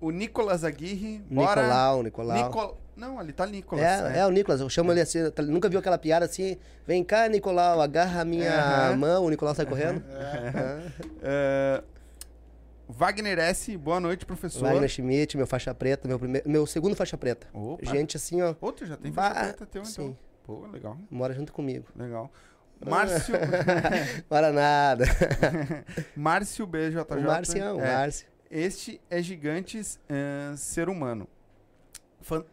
o 0.00 0.10
Nicolas 0.10 0.62
Aguirre, 0.62 1.22
bora. 1.30 1.62
Nicolau, 1.62 2.02
Nicolau. 2.02 2.36
Nicol... 2.46 2.78
Não, 2.96 3.18
ali 3.18 3.32
tá 3.32 3.46
Nicolas. 3.46 3.84
É, 3.84 4.18
é 4.18 4.26
o 4.26 4.30
Nicolas, 4.30 4.60
eu 4.60 4.68
chamo 4.68 4.92
ele 4.92 5.00
assim, 5.00 5.30
tá- 5.30 5.42
nunca 5.42 5.68
viu 5.68 5.78
aquela 5.78 5.96
piada 5.98 6.26
assim, 6.26 6.56
vem 6.86 7.02
cá, 7.02 7.28
Nicolau, 7.28 7.80
agarra 7.80 8.20
a 8.20 8.24
minha 8.24 8.94
mão, 8.96 9.24
o 9.24 9.30
Nicolau 9.30 9.54
sai 9.54 9.64
correndo. 9.66 10.02
É, 11.22 11.82
Wagner 12.88 13.38
S, 13.38 13.74
boa 13.78 13.98
noite, 13.98 14.26
professor. 14.26 14.60
Wagner 14.68 14.88
Schmidt, 14.88 15.36
meu 15.36 15.46
faixa 15.46 15.74
preta, 15.74 16.06
meu, 16.06 16.18
primeiro, 16.18 16.48
meu 16.48 16.66
segundo 16.66 16.94
faixa 16.94 17.16
preta. 17.16 17.46
Opa. 17.54 17.84
Gente 17.86 18.16
assim, 18.16 18.42
ó, 18.42 18.54
Outro 18.60 18.86
já 18.86 18.96
tem 18.96 19.10
Bah, 19.10 19.30
faixa 19.30 19.40
preta 19.44 19.66
teu, 19.66 19.82
então. 19.82 19.92
sim. 19.92 20.16
Pô, 20.44 20.66
legal, 20.66 20.98
mora 21.10 21.32
junto 21.32 21.52
comigo. 21.52 21.86
legal. 21.96 22.30
Márcio, 22.84 23.34
Para 24.28 24.52
nada. 24.52 25.04
Márcio 26.16 26.66
BJJ. 26.66 27.00
o 27.16 27.20
Marcião, 27.22 27.76
o 27.76 27.80
é, 27.80 27.94
Márcio. 27.94 28.26
Este 28.50 29.00
é 29.08 29.22
Gigantes 29.22 30.00
é, 30.08 30.54
Ser 30.56 30.88
Humano. 30.88 31.28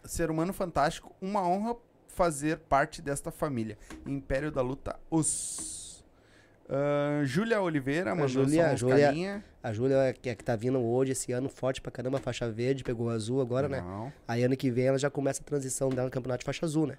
Ser 0.04 0.30
humano 0.32 0.54
fantástico, 0.54 1.16
uma 1.22 1.48
honra 1.48 1.76
fazer 2.08 2.58
parte 2.58 3.02
desta 3.02 3.32
família. 3.32 3.78
Império 4.06 4.52
da 4.52 4.62
Luta, 4.62 5.00
os. 5.10 6.04
Ah, 6.68 7.22
Júlia 7.24 7.62
Oliveira, 7.62 8.12
mandou 8.14 8.28
Júlia- 8.46 8.68
só 8.68 8.74
uns 8.74 8.80
Júlia- 8.80 9.06
carinha. 9.08 9.46
A 9.62 9.74
Júlia, 9.74 9.96
é 9.98 10.14
que, 10.14 10.30
é 10.30 10.36
que 10.36 10.44
tá 10.44 10.56
vindo 10.56 10.80
hoje, 10.80 11.12
esse 11.12 11.32
ano, 11.32 11.50
forte 11.50 11.82
pra 11.82 11.92
caramba, 11.92 12.20
faixa 12.20 12.50
verde, 12.50 12.84
pegou 12.84 13.10
azul 13.10 13.42
agora, 13.42 13.68
né? 13.68 13.82
Não. 13.82 14.14
Aí 14.28 14.44
ano 14.44 14.56
que 14.56 14.70
vem 14.72 14.86
ela 14.86 14.98
já 14.98 15.10
começa 15.10 15.42
a 15.42 15.44
transição 15.46 15.90
dela 15.90 16.06
no 16.06 16.12
campeonato 16.12 16.40
de 16.42 16.46
faixa 16.46 16.66
azul, 16.66 16.86
né? 16.88 16.98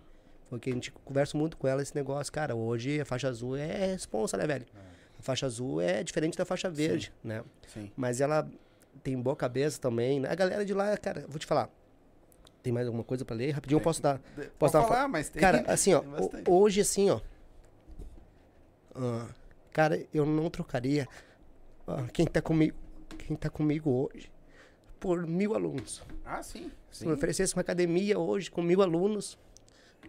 Porque 0.48 0.70
a 0.70 0.72
gente 0.74 0.90
conversa 0.90 1.38
muito 1.38 1.56
com 1.56 1.68
ela 1.68 1.80
esse 1.80 1.94
negócio, 1.94 2.32
cara, 2.32 2.54
hoje 2.56 3.00
a 3.00 3.04
faixa 3.04 3.28
azul 3.28 3.56
é 3.56 3.86
responsa, 3.86 4.36
né, 4.36 4.46
velho? 4.46 4.66
A 5.18 5.22
faixa 5.22 5.46
azul 5.46 5.80
é 5.80 6.02
diferente 6.02 6.36
da 6.36 6.44
faixa 6.44 6.68
verde, 6.68 7.12
né? 7.22 7.42
Sim. 7.68 7.90
Mas 7.96 8.20
ela 8.20 8.48
tem 9.02 9.16
boa 9.20 9.36
cabeça 9.36 9.80
também, 9.80 10.18
né? 10.20 10.28
A 10.28 10.34
galera 10.34 10.64
de 10.64 10.74
lá, 10.74 10.96
cara, 10.96 11.24
vou 11.28 11.38
te 11.38 11.46
falar. 11.46 11.70
Tem 12.62 12.72
mais 12.72 12.86
alguma 12.86 13.04
coisa 13.04 13.24
pra 13.24 13.34
ler? 13.34 13.52
Rapidinho 13.52 13.78
eu 13.78 13.82
posso 13.82 14.02
dar. 14.02 14.18
Posso 14.18 14.50
Pode 14.58 14.72
dar 14.72 14.80
uma 14.80 14.88
falar, 14.88 15.08
mas 15.08 15.28
tem. 15.28 15.40
Cara, 15.40 15.64
assim, 15.72 15.94
ó, 15.94 16.00
tem 16.00 16.44
hoje 16.46 16.80
assim, 16.80 17.10
ó. 17.10 17.20
ah, 18.94 19.26
cara, 19.72 20.06
eu 20.12 20.26
não 20.26 20.50
trocaria 20.50 21.08
ah, 21.86 22.06
quem 22.12 22.26
tá 22.26 22.42
comigo, 22.42 22.76
quem 23.18 23.36
tá 23.36 23.48
comigo 23.48 23.90
hoje 23.90 24.30
por 24.98 25.26
mil 25.26 25.54
alunos. 25.54 26.02
Ah, 26.24 26.42
sim. 26.42 26.70
Se 26.90 27.00
sim. 27.00 27.06
me 27.06 27.14
oferecesse 27.14 27.54
uma 27.54 27.62
academia 27.62 28.18
hoje 28.18 28.50
com 28.50 28.60
mil 28.60 28.82
alunos, 28.82 29.38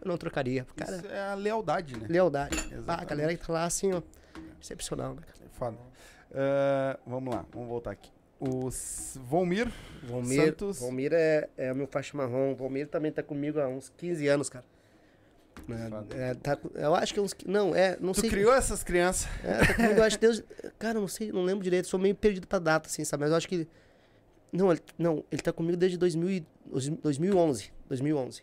eu 0.01 0.07
não 0.07 0.17
trocaria. 0.17 0.65
Cara, 0.75 0.97
Isso 0.97 1.07
é 1.07 1.19
a 1.29 1.33
lealdade, 1.33 1.97
né? 1.97 2.07
lealdade. 2.09 2.57
Ah, 2.87 3.01
a 3.01 3.05
galera 3.05 3.35
que 3.35 3.45
tá 3.45 3.53
lá 3.53 3.63
assim, 3.63 3.93
ó. 3.93 4.01
Excepcional, 4.61 5.15
né, 5.15 5.21
foda. 5.53 5.77
Ah, 6.33 6.99
vamos 7.07 7.33
lá, 7.33 7.45
vamos 7.53 7.69
voltar 7.69 7.91
aqui. 7.91 8.11
O 8.43 8.69
Volmir 9.29 9.71
Valmir, 10.03 10.45
Santos. 10.45 10.79
Valmir 10.79 11.13
é, 11.13 11.47
é 11.55 11.71
o 11.71 11.75
meu 11.75 11.85
faixa 11.85 12.17
marrom. 12.17 12.55
Valmir 12.55 12.87
também 12.87 13.11
tá 13.11 13.21
comigo 13.21 13.59
há 13.59 13.67
uns 13.67 13.89
15 13.97 14.27
anos, 14.27 14.49
cara. 14.49 14.65
Foda. 15.67 16.07
É, 16.15 16.33
tá 16.33 16.57
eu 16.73 16.95
acho 16.95 17.13
que 17.13 17.19
uns. 17.19 17.35
Não, 17.45 17.75
é. 17.75 17.97
Não 18.01 18.13
Tu 18.13 18.21
sei. 18.21 18.29
criou 18.31 18.51
essas 18.53 18.83
crianças. 18.83 19.27
É, 19.43 19.59
tá 19.65 19.73
comigo, 19.75 19.93
eu 19.99 20.03
acho 20.03 20.17
que 20.17 20.25
Deus. 20.25 20.43
Cara, 20.79 20.99
não 20.99 21.07
sei, 21.07 21.31
não 21.31 21.43
lembro 21.43 21.63
direito, 21.63 21.87
sou 21.87 21.99
meio 21.99 22.15
perdido 22.15 22.47
pra 22.47 22.57
data, 22.57 22.87
assim, 22.89 23.03
sabe? 23.03 23.21
Mas 23.21 23.29
eu 23.31 23.37
acho 23.37 23.47
que. 23.47 23.67
Não, 24.51 24.71
ele, 24.71 24.81
não, 24.97 25.23
ele 25.31 25.41
tá 25.41 25.53
comigo 25.53 25.77
desde 25.77 25.97
2000, 25.97 26.29
e- 26.29 26.45
2011. 27.03 27.71
2011. 27.87 28.41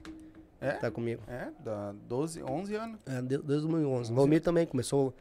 É? 0.60 0.72
Tá 0.72 0.90
comigo. 0.90 1.22
É, 1.28 1.48
da 1.62 1.92
12, 2.08 2.42
11 2.42 2.74
anos. 2.76 3.00
É, 3.04 3.16
de- 3.20 3.38
desde 3.38 3.46
2011. 3.66 4.12
O 4.12 4.14
Valmir 4.14 4.40
também 4.40 4.64
começou. 4.64 5.12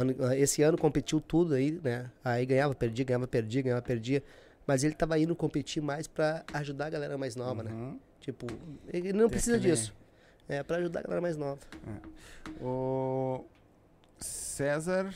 Ano- 0.00 0.34
esse 0.34 0.62
ano 0.62 0.76
competiu 0.78 1.20
tudo 1.20 1.54
aí, 1.54 1.80
né? 1.82 2.10
Aí 2.24 2.44
ganhava, 2.46 2.74
perdia, 2.74 3.04
ganhava, 3.04 3.26
perdia, 3.26 3.62
ganhava, 3.62 3.82
perdia. 3.82 4.22
Mas 4.66 4.82
ele 4.84 4.94
tava 4.94 5.18
indo 5.18 5.34
competir 5.36 5.82
mais 5.82 6.06
pra 6.06 6.44
ajudar 6.52 6.86
a 6.86 6.90
galera 6.90 7.16
mais 7.16 7.36
nova, 7.36 7.62
né? 7.62 7.70
Uhum. 7.70 7.98
Tipo, 8.20 8.46
ele 8.92 9.12
não 9.12 9.28
precisa 9.28 9.56
aquele- 9.56 9.72
disso. 9.74 9.94
É 10.48 10.62
pra 10.62 10.76
ajudar 10.78 11.00
a 11.00 11.02
galera 11.02 11.20
mais 11.20 11.36
nova. 11.36 11.58
O 12.60 13.44
César. 14.18 15.12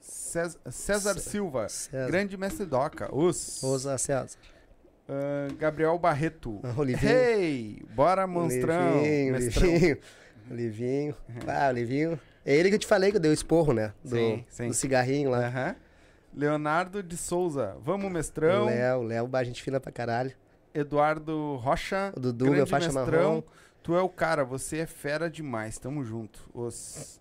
César, 0.00 0.58
César 0.70 1.14
Cé- 1.14 1.20
Silva, 1.30 1.68
César. 1.68 2.06
grande 2.08 2.36
mestre 2.36 2.66
Doca. 2.66 3.14
Os. 3.14 3.62
Ousa 3.62 3.96
César. 3.98 4.36
Ah, 5.08 5.48
Gabriel 5.58 5.98
Barreto. 5.98 6.60
Ah, 6.62 6.74
Olivinho. 6.78 7.12
Hey! 7.12 7.82
Bora, 7.94 8.26
monstrão! 8.26 9.00
Livinho. 9.02 9.36
Livinho. 9.38 9.98
Livinho. 10.50 11.16
Ah, 11.46 11.68
o 11.70 11.72
Livinho. 11.72 12.20
É 12.44 12.54
ele 12.54 12.68
que 12.68 12.74
eu 12.74 12.78
te 12.78 12.86
falei 12.86 13.10
que 13.10 13.16
eu 13.16 13.20
dei 13.20 13.30
o 13.30 13.34
esporro, 13.34 13.72
né? 13.72 13.92
Do, 14.04 14.16
Sim, 14.16 14.44
sim. 14.48 14.68
do 14.68 14.74
cigarrinho 14.74 15.30
lá. 15.30 15.46
Aham. 15.46 15.76
Leonardo 16.36 17.02
de 17.02 17.16
Souza. 17.16 17.76
Vamos, 17.80 18.10
mestrão. 18.10 18.66
Léo, 18.66 19.02
Léo, 19.02 19.26
bah, 19.28 19.44
gente 19.44 19.62
fina 19.62 19.78
pra 19.80 19.92
caralho. 19.92 20.32
Eduardo 20.74 21.56
Rocha. 21.56 22.12
O 22.16 22.20
Dudu, 22.20 22.50
meu 22.50 22.66
faixa 22.66 22.92
mestrão. 22.92 23.28
marrom. 23.36 23.42
Tu 23.82 23.94
é 23.94 24.00
o 24.02 24.08
cara, 24.08 24.44
você 24.44 24.78
é 24.78 24.86
fera 24.86 25.30
demais. 25.30 25.78
Tamo 25.78 26.04
junto. 26.04 26.40
Os. 26.52 27.20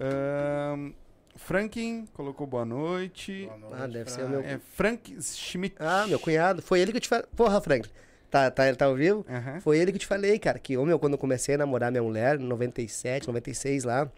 Ahn, 0.00 0.92
Franklin 1.36 2.06
colocou 2.14 2.46
boa 2.46 2.64
noite. 2.64 3.50
Ah, 3.72 3.86
deve 3.86 4.10
ser 4.10 4.24
o 4.24 4.28
meu. 4.28 4.40
É 4.40 4.58
Frank 4.74 5.16
Schmidt. 5.22 5.76
Ah, 5.78 6.06
meu 6.08 6.18
cunhado. 6.18 6.62
Foi 6.62 6.80
ele 6.80 6.90
que 6.92 6.96
eu 6.98 7.02
te 7.02 7.08
falei. 7.08 7.26
Porra, 7.36 7.60
Franklin. 7.60 7.92
Tá, 8.30 8.50
tá, 8.50 8.66
ele 8.68 8.76
tá 8.76 8.84
ao 8.86 8.94
vivo? 8.94 9.24
Aham. 9.28 9.60
Foi 9.60 9.78
ele 9.78 9.90
que 9.90 9.96
eu 9.96 10.00
te 10.00 10.06
falei, 10.06 10.38
cara, 10.38 10.58
que, 10.58 10.76
ô 10.76 10.84
meu, 10.84 10.98
quando 10.98 11.14
eu 11.14 11.18
comecei 11.18 11.54
a 11.54 11.58
namorar 11.58 11.90
minha 11.90 12.02
mulher, 12.02 12.38
em 12.38 12.44
97, 12.44 13.26
96 13.26 13.84
lá, 13.84 14.10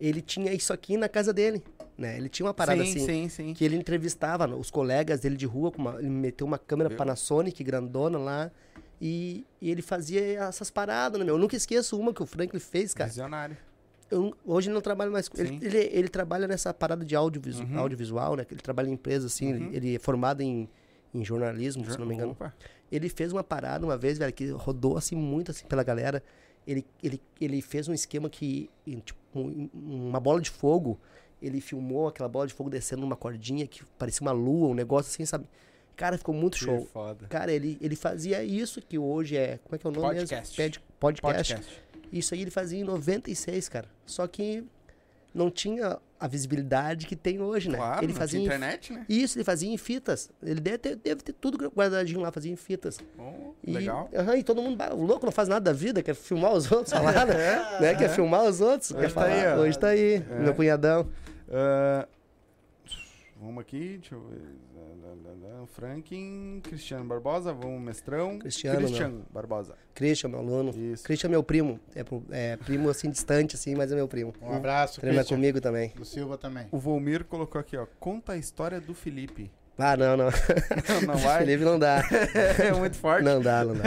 ele 0.00 0.20
tinha 0.20 0.52
isso 0.52 0.72
aqui 0.72 0.96
na 0.96 1.08
casa 1.08 1.32
dele, 1.32 1.62
né? 1.96 2.16
Ele 2.16 2.28
tinha 2.28 2.46
uma 2.46 2.54
parada 2.54 2.84
sim, 2.84 2.90
assim, 2.92 3.06
sim, 3.06 3.28
sim. 3.28 3.54
que 3.54 3.64
ele 3.64 3.76
entrevistava 3.76 4.46
os 4.54 4.70
colegas 4.70 5.20
dele 5.20 5.36
de 5.36 5.46
rua, 5.46 5.70
com 5.72 5.78
uma- 5.82 5.98
ele 5.98 6.10
meteu 6.10 6.46
uma 6.46 6.58
câmera 6.58 6.88
Viu? 6.88 6.98
Panasonic 6.98 7.62
grandona 7.64 8.18
lá, 8.18 8.50
e, 9.00 9.44
e 9.60 9.70
ele 9.70 9.82
fazia 9.82 10.20
essas 10.42 10.70
paradas, 10.70 11.18
né, 11.18 11.24
meu? 11.24 11.34
Eu 11.34 11.38
nunca 11.38 11.56
esqueço 11.56 11.98
uma 11.98 12.12
que 12.14 12.22
o 12.22 12.26
Franklin 12.26 12.60
fez, 12.60 12.94
cara. 12.94 13.08
Visionário. 13.08 13.56
Eu 14.10 14.34
hoje 14.44 14.68
ele 14.68 14.74
não 14.74 14.80
trabalha 14.80 15.10
mais 15.10 15.28
com 15.28 15.36
ele, 15.40 15.58
ele. 15.60 15.78
ele 15.92 16.08
trabalha 16.08 16.46
nessa 16.46 16.72
parada 16.72 17.04
de 17.04 17.16
audiovisu, 17.16 17.64
Uhum. 17.64 17.78
audiovisual, 17.80 18.36
né? 18.36 18.46
Ele 18.50 18.60
trabalha 18.60 18.88
em 18.88 18.92
empresa, 18.92 19.26
assim. 19.26 19.52
Uhum. 19.52 19.66
Ele, 19.66 19.76
ele 19.76 19.94
é 19.96 19.98
formado 19.98 20.42
em, 20.42 20.68
em 21.12 21.24
jornalismo, 21.24 21.84
se 21.90 21.98
não 21.98 22.06
me 22.06 22.14
engano. 22.14 22.32
Opa. 22.32 22.54
Ele 22.92 23.08
fez 23.08 23.32
uma 23.32 23.42
parada 23.42 23.84
uma 23.84 23.96
vez, 23.98 24.16
velho, 24.16 24.32
que 24.32 24.48
rodou 24.50 24.96
assim 24.96 25.16
muito 25.16 25.50
assim 25.50 25.66
pela 25.66 25.82
galera. 25.82 26.22
Ele, 26.66 26.84
ele, 27.02 27.20
ele 27.40 27.62
fez 27.62 27.86
um 27.88 27.94
esquema 27.94 28.28
que, 28.28 28.68
tipo, 29.04 29.18
um- 29.34 29.68
uma 29.74 30.18
bola 30.18 30.40
de 30.40 30.50
fogo, 30.50 30.98
ele 31.40 31.60
filmou 31.60 32.08
aquela 32.08 32.28
bola 32.28 32.46
de 32.46 32.54
fogo 32.54 32.68
descendo 32.68 33.02
numa 33.02 33.14
cordinha 33.16 33.66
que 33.66 33.84
parecia 33.98 34.22
uma 34.22 34.32
lua, 34.32 34.68
um 34.68 34.74
negócio 34.74 35.10
assim, 35.10 35.24
sabe? 35.24 35.46
Cara, 35.94 36.18
ficou 36.18 36.34
muito 36.34 36.58
Que 36.58 36.64
show. 36.64 36.84
foda. 36.92 37.26
Cara, 37.28 37.52
ele, 37.52 37.78
ele 37.80 37.94
fazia 37.96 38.42
isso 38.42 38.82
que 38.82 38.98
hoje 38.98 39.36
é. 39.36 39.58
Como 39.58 39.76
é 39.76 39.78
que 39.78 39.86
é 39.86 39.90
o 39.90 39.92
nome 39.92 40.06
Podcast. 40.16 40.60
mesmo? 40.60 40.82
Podcast. 41.00 41.54
Podcast. 41.54 41.82
Isso 42.12 42.34
aí 42.34 42.42
ele 42.42 42.50
fazia 42.50 42.78
em 42.80 42.84
96, 42.84 43.68
cara. 43.68 43.88
Só 44.04 44.26
que 44.26 44.64
não 45.34 45.50
tinha 45.50 45.98
a 46.18 46.26
visibilidade 46.26 47.06
que 47.06 47.14
tem 47.14 47.40
hoje, 47.40 47.68
né? 47.68 47.76
Claro, 47.76 48.04
ele 48.04 48.12
fazia 48.12 48.40
tinha 48.40 48.42
em- 48.42 48.56
internet, 48.56 48.92
né? 48.92 49.04
Isso, 49.08 49.36
ele 49.36 49.44
fazia 49.44 49.70
em 49.70 49.76
fitas. 49.76 50.30
Ele 50.42 50.60
deve 50.60 50.78
ter, 50.78 50.96
deve 50.96 51.22
ter 51.22 51.32
tudo 51.32 51.68
guardadinho 51.70 52.20
lá, 52.20 52.32
fazia 52.32 52.50
em 52.52 52.56
fitas. 52.56 52.98
Oh, 53.18 53.52
E, 53.62 53.72
legal. 53.72 54.08
aham, 54.14 54.36
e 54.36 54.42
todo 54.42 54.62
mundo, 54.62 54.76
"Bah, 54.76 54.90
o 54.94 55.02
louco 55.04 55.24
não 55.26 55.32
faz 55.32 55.48
nada 55.48 55.60
da 55.60 55.72
vida, 55.72 56.02
quer 56.02 56.14
filmar 56.14 56.52
os 56.52 56.70
outros, 56.72 56.92
falar, 56.92 57.26
né? 57.26 57.34
né? 57.80 57.94
Quer 57.94 58.08
filmar 58.10 58.44
os 58.44 58.60
outros. 58.60 58.90
Hoje 58.92 59.00
quer 59.00 59.08
tá 59.12 59.20
falar. 59.20 59.32
aí. 59.54 59.58
Hoje 59.58 59.78
tá 59.78 59.88
aí, 59.88 60.14
É. 60.30 60.38
meu 60.40 60.54
cunhadão. 60.54 61.06
Ah, 61.50 62.06
vamos 63.46 63.60
aqui, 63.62 63.98
deixa 63.98 64.14
eu 64.14 64.22
ver. 64.28 64.40
Franklin, 65.66 66.60
Cristiano 66.62 67.04
Barbosa, 67.04 67.52
vamos 67.52 67.80
mestrão. 67.80 68.38
Cristiano, 68.38 68.78
Cristiano 68.78 69.26
Barbosa. 69.30 69.74
Christian, 69.94 70.28
meu 70.28 70.40
aluno. 70.40 70.70
Isso. 70.76 71.04
Christian 71.04 71.28
é 71.28 71.30
meu 71.30 71.42
primo. 71.42 71.80
É, 71.94 72.04
é 72.30 72.56
primo 72.56 72.88
assim, 72.88 73.10
distante, 73.10 73.56
assim, 73.56 73.74
mas 73.74 73.90
é 73.90 73.94
meu 73.94 74.08
primo. 74.08 74.32
Um 74.40 74.54
abraço, 74.54 75.00
Treina 75.00 75.18
Christian. 75.18 75.36
comigo 75.36 75.60
também. 75.60 75.92
Do 75.94 76.04
Silva 76.04 76.36
também. 76.36 76.66
O 76.70 76.78
Volmir 76.78 77.24
colocou 77.24 77.60
aqui, 77.60 77.76
ó. 77.76 77.86
Conta 77.98 78.32
a 78.32 78.36
história 78.36 78.80
do 78.80 78.94
Felipe. 78.94 79.50
Ah, 79.78 79.96
não, 79.96 80.16
não. 80.16 80.24
Não, 80.26 81.00
não 81.06 81.16
vai? 81.20 81.38
Felipe 81.40 81.64
não 81.64 81.78
dá. 81.78 82.02
é 82.58 82.72
muito 82.72 82.96
forte. 82.96 83.24
Não 83.24 83.40
dá, 83.40 83.64
não 83.64 83.74
dá. 83.74 83.84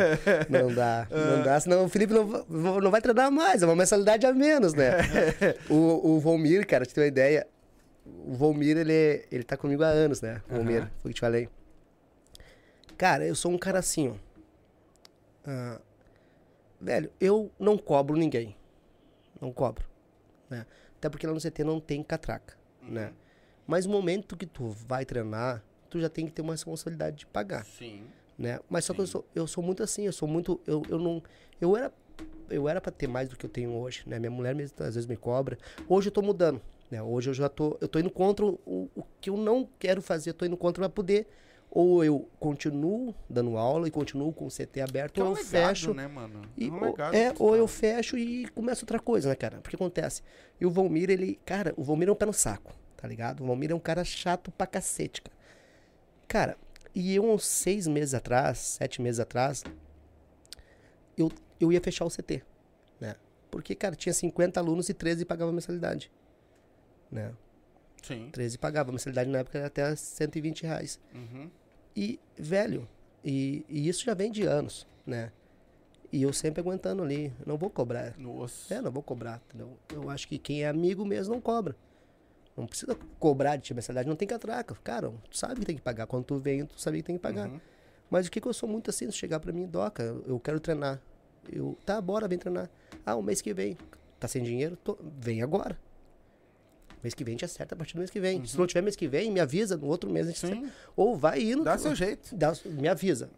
Não 0.50 0.74
dá. 0.74 1.08
Não 1.10 1.44
dá, 1.44 1.60
senão 1.60 1.86
o 1.86 1.90
Felipe 1.90 2.14
não, 2.14 2.46
não 2.80 2.92
vai 2.92 3.02
treinar 3.02 3.32
mais, 3.32 3.64
é 3.64 3.66
uma 3.66 3.76
mensalidade 3.76 4.26
a 4.26 4.34
menos, 4.34 4.74
né? 4.74 4.92
O, 5.70 6.16
o 6.16 6.20
Volmir, 6.20 6.66
cara, 6.68 6.86
te 6.86 6.94
ter 6.94 7.02
uma 7.02 7.08
ideia, 7.08 7.48
o 8.26 8.34
Volmir, 8.34 8.78
ele, 8.78 9.26
ele 9.32 9.44
tá 9.44 9.58
comigo 9.58 9.84
há 9.84 9.88
anos, 9.88 10.22
né? 10.22 10.42
O 10.50 10.56
Volmir, 10.56 10.82
Aham. 10.82 10.92
foi 11.02 11.12
o 11.12 11.14
que 11.14 11.16
te 11.16 11.22
falei. 11.22 11.50
Cara, 12.98 13.26
eu 13.26 13.36
sou 13.36 13.52
um 13.52 13.58
cara 13.58 13.80
assim, 13.80 14.10
ó. 14.10 14.16
Ah, 15.46 15.80
velho, 16.80 17.12
eu 17.20 17.52
não 17.60 17.78
cobro 17.78 18.18
ninguém. 18.18 18.56
Não 19.40 19.52
cobro. 19.52 19.88
Né? 20.50 20.66
Até 20.98 21.10
porque 21.10 21.26
lá 21.26 21.34
no 21.34 21.40
CT 21.40 21.64
não 21.64 21.80
tem 21.80 22.04
catraca, 22.04 22.58
né? 22.82 23.14
Mas 23.66 23.86
no 23.86 23.92
momento 23.92 24.36
que 24.36 24.46
tu 24.46 24.68
vai 24.68 25.06
treinar, 25.06 25.64
tu 25.90 26.00
já 26.00 26.10
tem 26.10 26.26
que 26.26 26.32
ter 26.32 26.42
uma 26.42 26.54
responsabilidade 26.54 27.18
de 27.18 27.26
pagar 27.26 27.66
Sim. 27.66 28.04
né? 28.38 28.60
Mas 28.70 28.86
só 28.86 28.94
que 28.94 29.02
eu 29.02 29.06
Sim. 29.06 29.12
sou, 29.12 29.28
eu 29.34 29.48
sou 29.48 29.64
muito 29.64 29.84
assim, 29.84 30.06
eu 30.06 30.12
sou 30.14 30.28
muito, 30.28 30.60
eu, 30.66 30.84
eu 30.90 31.00
não, 31.00 31.24
eu 31.62 31.78
era, 31.78 31.94
eu 32.50 32.68
era 32.68 32.82
para 32.82 32.92
ter 32.92 33.08
mais 33.08 33.30
do 33.30 33.38
que 33.38 33.46
eu 33.46 33.50
tenho 33.50 33.72
hoje, 33.72 34.04
né? 34.08 34.20
Minha 34.20 34.32
mulher 34.32 34.54
mesmo, 34.56 34.76
às 34.80 34.96
vezes 34.96 35.06
me 35.06 35.16
cobra. 35.16 35.58
Hoje 35.88 36.10
eu 36.10 36.12
tô 36.12 36.22
mudando, 36.22 36.62
né? 36.90 37.02
Hoje 37.02 37.30
eu 37.30 37.34
já 37.34 37.50
tô, 37.50 37.78
eu 37.82 37.88
tô 37.88 38.00
indo 38.00 38.10
contra 38.10 38.46
o, 38.46 38.90
o 38.96 39.04
que 39.22 39.30
eu 39.30 39.38
não 39.38 39.68
quero 39.78 40.02
fazer, 40.02 40.32
eu 40.32 40.34
tô 40.34 40.46
indo 40.46 40.58
contra 40.58 40.84
para 40.84 40.90
poder 40.90 41.28
ou 41.72 42.04
eu 42.04 42.28
continuo 42.40 43.14
dando 43.30 43.56
aula 43.56 43.88
e 43.88 43.92
continuo 43.92 44.34
com 44.34 44.48
o 44.48 44.50
CT 44.50 44.82
aberto, 44.82 45.14
Que 45.14 45.20
é 45.20 45.24
ou 45.24 45.30
um 45.30 45.34
eu 45.34 45.38
legado, 45.44 45.68
fecho 45.70 45.94
né, 45.94 46.08
mano? 46.08 46.42
e, 46.58 46.70
um 46.70 46.84
ou, 46.84 46.96
é, 47.14 47.32
tu 47.32 47.44
ou 47.44 47.56
eu 47.56 47.68
fecho 47.68 48.18
e 48.18 48.48
começo 48.50 48.84
outra 48.84 49.00
coisa, 49.00 49.30
né, 49.30 49.36
cara? 49.36 49.60
Porque 49.62 49.76
acontece. 49.76 50.24
E 50.60 50.66
o 50.66 50.72
Volmir, 50.72 51.10
ele, 51.12 51.40
cara, 51.46 51.74
o 51.78 51.84
Volmir 51.84 52.10
é 52.10 52.12
um 52.12 52.16
pé 52.16 52.26
no 52.26 52.34
saco, 52.34 52.74
tá 52.98 53.08
ligado? 53.08 53.44
O 53.44 53.46
Volmir 53.46 53.72
é 53.72 53.76
um 53.76 53.80
cara 53.80 54.04
chato 54.04 54.52
pra 54.52 54.66
cacete, 54.66 55.22
cara. 55.22 55.38
Cara, 56.28 56.58
e 56.96 57.16
eu, 57.16 57.24
uns 57.24 57.46
seis 57.46 57.88
meses 57.88 58.16
atrás, 58.16 58.58
sete 58.58 59.00
meses 59.00 59.20
atrás, 59.20 59.64
eu, 61.18 61.32
eu 61.60 61.72
ia 61.72 61.82
fechar 61.82 62.06
o 62.06 62.10
CT, 62.10 62.42
né? 63.00 63.16
Porque, 63.52 63.76
cara, 63.76 63.96
tinha 63.96 64.14
50 64.14 64.60
alunos 64.60 64.90
e 64.90 64.94
13 64.94 65.24
pagavam 65.26 65.54
mensalidade, 65.54 66.12
né? 67.12 67.34
Sim. 68.02 68.30
13 68.32 68.58
pagavam 68.58 68.94
mensalidade 68.94 69.30
na 69.30 69.40
época 69.40 69.58
era 69.58 69.68
até 69.68 69.96
120 69.96 70.64
reais. 70.64 71.00
Uhum. 71.14 71.50
E, 71.96 72.20
velho, 72.38 72.88
e, 73.24 73.66
e 73.68 73.88
isso 73.88 74.06
já 74.06 74.14
vem 74.14 74.32
de 74.32 74.44
anos, 74.44 74.88
né? 75.06 75.32
E 76.12 76.24
eu 76.24 76.34
sempre 76.34 76.62
aguentando 76.62 77.04
ali, 77.04 77.32
não 77.46 77.58
vou 77.58 77.70
cobrar. 77.70 78.16
No 78.18 78.40
osso. 78.42 78.74
É, 78.74 78.82
não 78.82 78.92
vou 78.92 79.04
cobrar, 79.04 79.42
entendeu? 79.48 79.78
Eu 79.94 80.10
acho 80.10 80.28
que 80.28 80.40
quem 80.40 80.64
é 80.64 80.68
amigo 80.68 81.06
mesmo 81.06 81.34
não 81.36 81.42
cobra. 81.42 81.76
Não 82.58 82.66
precisa 82.66 82.98
cobrar 83.20 83.56
de 83.56 83.64
ti 83.64 83.74
mensalidade, 83.74 84.10
não 84.10 84.16
tem 84.16 84.28
catraca. 84.28 84.76
Cara, 84.84 85.12
tu 85.30 85.38
sabe 85.38 85.60
que 85.60 85.66
tem 85.66 85.76
que 85.76 85.82
pagar. 85.82 86.08
Quando 86.08 86.26
tu 86.26 86.38
vem, 86.38 86.66
tu 86.66 86.80
sabe 86.80 86.98
que 86.98 87.04
tem 87.04 87.16
que 87.16 87.22
pagar. 87.22 87.48
Uhum. 87.48 87.60
Mas 88.10 88.28
o 88.28 88.32
que, 88.32 88.42
que 88.42 88.48
eu 88.48 88.54
sou 88.54 88.68
muito 88.68 88.90
assim, 88.90 89.10
se 89.12 89.18
chegar 89.18 89.40
pra 89.40 89.54
mim, 89.54 89.68
doca, 89.68 90.04
eu, 90.26 90.40
quero 90.40 90.60
treinar. 90.60 91.00
Eu, 91.52 91.78
tá, 91.86 92.02
bora, 92.02 92.28
vem 92.28 92.40
treinar. 92.40 92.70
Ah, 93.06 93.16
o 93.16 93.22
mês 93.22 93.42
que 93.42 93.54
vem. 93.54 93.78
Tá 94.20 94.28
sem 94.28 94.42
dinheiro? 94.44 94.76
Tô- 94.78 94.98
vem 95.20 95.42
agora. 95.42 95.80
Mês 97.02 97.14
que 97.14 97.24
vem 97.24 97.32
a 97.32 97.36
gente 97.36 97.46
acerta 97.46 97.76
a 97.76 97.78
partir 97.78 97.94
do 97.94 98.00
mês 98.00 98.10
que 98.10 98.20
vem. 98.20 98.46
Se 98.46 98.58
não 98.58 98.68
tiver 98.68 98.82
mês 98.82 98.96
que 98.96 99.08
vem, 99.08 99.32
me 99.32 99.40
avisa, 99.40 99.78
no 99.78 99.88
outro 99.88 100.10
mês 100.10 100.28
a 100.28 100.32
gente 100.32 100.46
acerta. 100.46 100.70
Ou 100.96 101.16
vai 101.16 101.42
indo. 101.42 101.64
Dá 101.64 101.78
seu 101.78 101.96
jeito. 101.96 102.36
Dá- 102.36 102.54
me 102.66 102.88
avisa. 102.88 103.30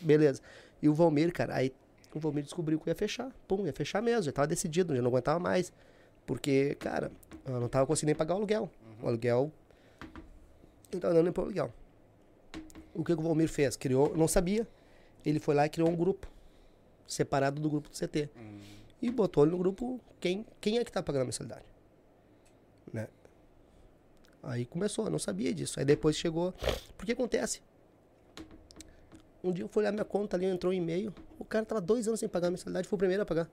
Beleza. 0.00 0.40
E 0.80 0.88
o 0.88 0.94
Valmir, 0.94 1.32
cara, 1.32 1.56
aí 1.56 1.72
o 2.14 2.20
Valmir 2.20 2.44
descobriu 2.44 2.78
que 2.78 2.88
ia 2.88 2.94
fechar. 2.94 3.32
Pum, 3.48 3.66
ia 3.66 3.72
fechar 3.72 4.00
mesmo. 4.00 4.22
Já 4.22 4.32
tava 4.32 4.46
decidido, 4.46 4.94
já 4.94 5.02
não 5.02 5.08
aguentava 5.10 5.40
mais. 5.40 5.72
Porque, 6.24 6.76
cara, 6.78 7.10
eu 7.44 7.58
não 7.60 7.68
tava 7.68 7.86
conseguindo 7.86 8.10
nem 8.10 8.14
pagar 8.16 8.34
o 8.34 8.38
aluguel. 8.38 8.70
O 9.02 9.08
aluguel. 9.08 9.50
Não 10.92 11.00
tava 11.00 11.14
dando 11.14 11.24
nem 11.24 11.32
pro 11.32 11.42
aluguel. 11.42 11.72
O 12.94 13.04
que, 13.04 13.14
que 13.14 13.20
o 13.20 13.24
Valmir 13.24 13.48
fez? 13.48 13.76
Criou, 13.76 14.16
não 14.16 14.28
sabia. 14.28 14.66
Ele 15.26 15.40
foi 15.40 15.54
lá 15.54 15.66
e 15.66 15.68
criou 15.68 15.88
um 15.88 15.96
grupo. 15.96 16.26
Separado 17.06 17.60
do 17.60 17.68
grupo 17.68 17.88
do 17.88 17.96
CT. 17.96 18.28
E 19.00 19.10
botou 19.10 19.44
ele 19.44 19.52
no 19.52 19.58
grupo 19.58 20.00
quem, 20.20 20.44
quem 20.60 20.78
é 20.78 20.84
que 20.84 20.92
tá 20.92 21.02
pagando 21.02 21.22
a 21.22 21.24
mensalidade. 21.24 21.64
Né? 22.92 23.08
Aí 24.42 24.64
começou, 24.64 25.06
eu 25.06 25.10
não 25.10 25.18
sabia 25.18 25.52
disso. 25.52 25.78
Aí 25.78 25.84
depois 25.84 26.16
chegou. 26.16 26.54
Porque 26.96 27.12
acontece. 27.12 27.62
Um 29.42 29.52
dia 29.52 29.64
eu 29.64 29.68
fui 29.68 29.82
olhar 29.82 29.92
minha 29.92 30.04
conta 30.04 30.36
ali, 30.36 30.46
entrou 30.46 30.72
um 30.72 30.74
e-mail. 30.74 31.14
O 31.38 31.44
cara 31.44 31.64
tava 31.64 31.80
dois 31.80 32.08
anos 32.08 32.20
sem 32.20 32.28
pagar 32.28 32.48
a 32.48 32.50
mensalidade, 32.50 32.88
foi 32.88 32.96
o 32.96 32.98
primeiro 32.98 33.22
a 33.22 33.26
pagar. 33.26 33.48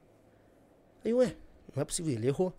Aí, 1.04 1.14
ué, 1.14 1.36
não 1.76 1.82
é 1.82 1.86
possível, 1.86 2.12
ele 2.12 2.28
errou. 2.28 2.54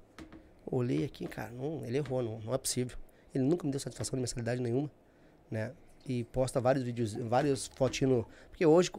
Olhei 0.64 1.04
aqui, 1.04 1.26
cara, 1.26 1.50
não, 1.50 1.84
ele 1.84 1.98
errou, 1.98 2.22
não, 2.22 2.38
não 2.40 2.54
é 2.54 2.58
possível. 2.58 2.96
Ele 3.34 3.44
nunca 3.44 3.64
me 3.64 3.70
deu 3.70 3.80
satisfação 3.80 4.16
de 4.16 4.20
mensalidade 4.20 4.60
nenhuma, 4.60 4.90
né? 5.50 5.72
E 6.06 6.24
posta 6.24 6.60
vários 6.60 6.84
vídeos, 6.84 7.14
vários 7.14 7.66
fotinhos. 7.66 8.24
Porque 8.48 8.64
hoje 8.64 8.90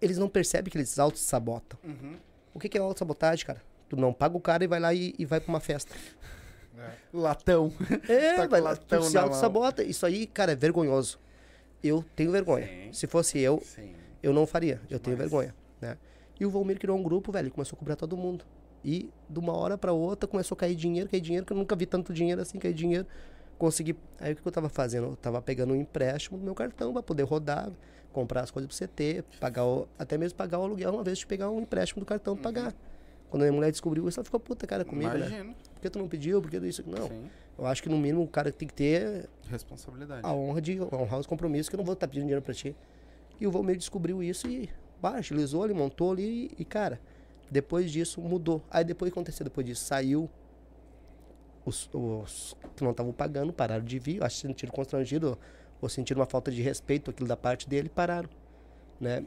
eles 0.00 0.18
não 0.18 0.28
percebem 0.28 0.70
que 0.70 0.76
eles 0.76 0.98
auto-sabotam. 0.98 1.78
Uhum. 1.82 2.16
O 2.54 2.58
que, 2.58 2.68
que 2.68 2.76
é 2.76 2.80
auto-sabotagem, 2.80 3.46
cara? 3.46 3.62
Tu 3.88 3.96
não 3.96 4.12
paga 4.12 4.36
o 4.36 4.40
cara 4.40 4.64
e 4.64 4.66
vai 4.66 4.80
lá 4.80 4.92
e, 4.92 5.14
e 5.18 5.24
vai 5.24 5.40
pra 5.40 5.48
uma 5.48 5.60
festa. 5.60 5.94
Latão. 7.12 7.72
É, 8.08 8.34
Tá 8.36 8.46
vai 8.46 8.60
latão 8.60 9.00
tu 9.00 9.06
se 9.06 9.18
auto-sabota. 9.18 9.82
Isso 9.82 10.04
aí, 10.06 10.26
cara, 10.26 10.52
é 10.52 10.56
vergonhoso. 10.56 11.18
Eu 11.82 12.04
tenho 12.14 12.30
vergonha. 12.30 12.66
Sim. 12.66 12.92
Se 12.92 13.06
fosse 13.06 13.38
eu, 13.38 13.60
Sim. 13.64 13.92
eu 14.22 14.32
não 14.32 14.46
faria. 14.46 14.80
Eu 14.88 14.98
tenho 14.98 15.16
Demais. 15.16 15.30
vergonha, 15.30 15.54
né? 15.80 15.98
E 16.38 16.46
o 16.46 16.50
Valmir 16.50 16.78
criou 16.78 16.96
um 16.98 17.02
grupo, 17.02 17.30
velho, 17.32 17.50
começou 17.50 17.76
a 17.76 17.78
cobrar 17.78 17.96
todo 17.96 18.16
mundo. 18.16 18.44
E 18.84 19.10
de 19.28 19.38
uma 19.38 19.52
hora 19.56 19.76
pra 19.78 19.92
outra 19.92 20.28
começou 20.28 20.54
a 20.54 20.58
cair 20.58 20.74
dinheiro, 20.74 21.08
cair 21.08 21.20
dinheiro, 21.20 21.46
que 21.46 21.52
eu 21.52 21.56
nunca 21.56 21.76
vi 21.76 21.86
tanto 21.86 22.12
dinheiro 22.12 22.40
assim, 22.40 22.58
cair 22.58 22.74
dinheiro. 22.74 23.06
Consegui. 23.58 23.96
Aí 24.20 24.32
o 24.32 24.36
que 24.36 24.46
eu 24.46 24.50
tava 24.52 24.68
fazendo? 24.68 25.08
Eu 25.08 25.16
tava 25.16 25.40
pegando 25.40 25.72
um 25.72 25.76
empréstimo 25.76 26.38
do 26.38 26.44
meu 26.44 26.54
cartão 26.54 26.92
pra 26.92 27.02
poder 27.02 27.22
rodar, 27.22 27.70
comprar 28.12 28.40
as 28.42 28.50
coisas 28.50 28.68
pro 28.68 28.86
CT, 28.88 29.24
pagar 29.38 29.64
o, 29.64 29.86
até 29.98 30.18
mesmo 30.18 30.36
pagar 30.36 30.58
o 30.58 30.64
aluguel 30.64 30.92
uma 30.92 31.04
vez 31.04 31.18
de 31.18 31.26
pegar 31.26 31.48
um 31.50 31.60
empréstimo 31.60 32.00
do 32.00 32.06
cartão 32.06 32.34
pra 32.36 32.44
pagar. 32.44 32.74
Quando 33.30 33.42
a 33.42 33.44
minha 33.46 33.52
mulher 33.52 33.70
descobriu 33.70 34.08
isso, 34.08 34.18
ela 34.18 34.24
ficou 34.24 34.40
puta 34.40 34.66
cara 34.66 34.84
comigo, 34.84 35.12
né? 35.14 35.54
Que 35.82 35.90
tu 35.90 35.98
não 35.98 36.08
pediu? 36.08 36.40
Por 36.40 36.48
que 36.50 36.56
isso? 36.58 36.82
Não. 36.88 37.08
Sim. 37.08 37.28
Eu 37.58 37.66
acho 37.66 37.82
que 37.82 37.88
no 37.88 37.98
mínimo 37.98 38.22
o 38.22 38.28
cara 38.28 38.50
tem 38.52 38.66
que 38.68 38.72
ter 38.74 39.28
Responsabilidade. 39.50 40.24
a 40.24 40.32
honra 40.32 40.62
de 40.62 40.80
honrar 40.80 41.18
os 41.18 41.26
compromissos, 41.26 41.68
que 41.68 41.74
eu 41.74 41.78
não 41.78 41.84
vou 41.84 41.94
estar 41.94 42.06
pedindo 42.06 42.22
dinheiro 42.22 42.40
pra 42.40 42.54
ti. 42.54 42.74
E 43.40 43.46
o 43.46 43.50
Valmir 43.50 43.76
descobriu 43.76 44.22
isso 44.22 44.48
e 44.48 44.70
bah, 45.00 45.16
agilizou, 45.16 45.64
ele 45.64 45.74
montou 45.74 46.12
ali 46.12 46.52
e, 46.56 46.64
cara, 46.64 47.00
depois 47.50 47.90
disso 47.90 48.20
mudou. 48.20 48.62
Aí 48.70 48.84
depois 48.84 49.10
o 49.10 49.12
que 49.12 49.18
aconteceu? 49.18 49.44
Depois 49.44 49.66
disso 49.66 49.84
saiu 49.84 50.30
os, 51.66 51.90
os 51.92 52.56
que 52.76 52.84
não 52.84 52.92
estavam 52.92 53.12
pagando, 53.12 53.52
pararam 53.52 53.84
de 53.84 53.98
vir, 53.98 54.22
acho 54.22 54.36
que 54.40 54.46
sentiram 54.46 54.72
constrangido 54.72 55.36
ou 55.80 55.88
sentiram 55.88 56.20
uma 56.20 56.26
falta 56.26 56.50
de 56.50 56.62
respeito 56.62 57.10
aquilo 57.10 57.28
da 57.28 57.36
parte 57.36 57.68
dele, 57.68 57.88
pararam, 57.88 58.28
né? 59.00 59.24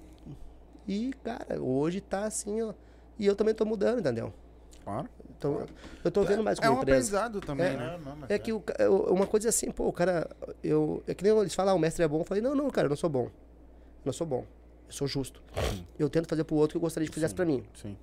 E, 0.87 1.11
cara, 1.23 1.61
hoje 1.61 1.99
tá 1.99 2.25
assim, 2.25 2.61
ó. 2.61 2.73
E 3.19 3.25
eu 3.25 3.35
também 3.35 3.53
tô 3.53 3.65
mudando, 3.65 3.99
entendeu? 3.99 4.33
Claro. 4.85 5.09
Então, 5.37 5.65
eu 6.03 6.11
tô 6.11 6.23
vendo 6.23 6.43
mais 6.43 6.57
É 6.59 6.61
como 6.61 6.77
um 6.77 6.81
empresa. 6.81 7.17
aprendizado 7.19 7.41
também, 7.41 7.65
É. 7.73 7.75
né? 7.77 7.99
não, 8.05 8.17
É 8.29 8.39
que 8.39 8.53
o, 8.53 8.63
uma 9.09 9.27
coisa 9.27 9.49
assim, 9.49 9.69
pô, 9.71 9.87
o 9.87 9.91
cara. 9.91 10.29
Eu, 10.63 11.03
é 11.07 11.13
que 11.13 11.23
nem 11.23 11.37
eles 11.37 11.53
falam, 11.53 11.73
ah, 11.73 11.75
o 11.75 11.79
mestre 11.79 12.03
é 12.03 12.07
bom. 12.07 12.19
Eu 12.19 12.23
falei, 12.23 12.41
não, 12.41 12.55
não, 12.55 12.69
cara, 12.69 12.85
eu 12.85 12.89
não 12.89 12.95
sou 12.95 13.09
bom. 13.09 13.25
Eu 13.25 13.31
não 14.05 14.13
sou 14.13 14.25
bom. 14.25 14.45
Eu 14.87 14.93
sou 14.93 15.07
justo. 15.07 15.41
Eu 15.99 16.09
tento 16.09 16.27
fazer 16.29 16.43
pro 16.45 16.55
outro 16.55 16.77
o 16.77 16.79
que 16.79 16.83
eu 16.83 16.85
gostaria 16.87 17.07
que 17.09 17.13
fizesse 17.13 17.31
Sim. 17.31 17.35
pra 17.35 17.45
mim. 17.45 17.63
Sim. 17.73 17.97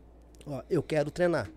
Ó, 0.46 0.60
eu 0.68 0.82
quero 0.82 1.10
treinar, 1.10 1.48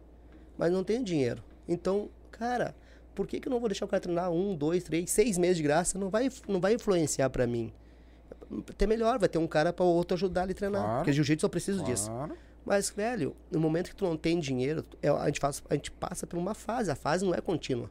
mas 0.57 0.72
não 0.72 0.84
tenho 0.84 1.03
dinheiro. 1.03 1.43
Então, 1.68 2.10
cara, 2.31 2.76
por 3.15 3.26
que, 3.26 3.39
que 3.39 3.47
eu 3.47 3.52
não 3.52 3.60
vou 3.60 3.68
deixar 3.68 3.85
o 3.85 3.88
cara 3.88 3.99
treinar 3.99 4.31
um, 4.31 4.56
dois, 4.56 4.84
três, 4.84 5.10
seis 5.10 5.38
meses 5.39 5.57
de 5.57 5.64
graça? 5.64 5.97
Não 5.97 6.10
vai, 6.10 6.30
não 6.47 6.60
vai 6.61 6.76
influenciar 6.76 7.30
pra 7.31 7.47
mim. 7.47 7.73
Até 8.69 8.85
melhor, 8.85 9.18
vai 9.18 9.27
ter 9.27 9.39
um 9.39 9.47
cara 9.47 9.73
pra 9.73 9.84
o 9.84 9.88
outro 9.89 10.14
ajudar 10.15 10.43
ele 10.43 10.52
a 10.52 10.56
treinar. 10.56 10.81
Claro. 10.84 10.97
Porque 10.99 11.11
jiu-jitsu 11.11 11.45
eu 11.47 11.49
preciso 11.49 11.84
disso. 11.84 12.11
Mas, 12.65 12.89
velho, 12.89 13.35
no 13.51 13.59
momento 13.59 13.89
que 13.91 13.95
tu 13.95 14.05
não 14.05 14.17
tem 14.17 14.39
dinheiro, 14.39 14.83
é- 15.01 15.09
a, 15.09 15.25
gente 15.27 15.39
faz, 15.39 15.61
a 15.69 15.75
gente 15.75 15.91
passa 15.91 16.25
por 16.25 16.37
uma 16.37 16.53
fase. 16.55 16.89
A 16.89 16.95
fase 16.95 17.23
não 17.23 17.33
é 17.33 17.39
contínua. 17.41 17.89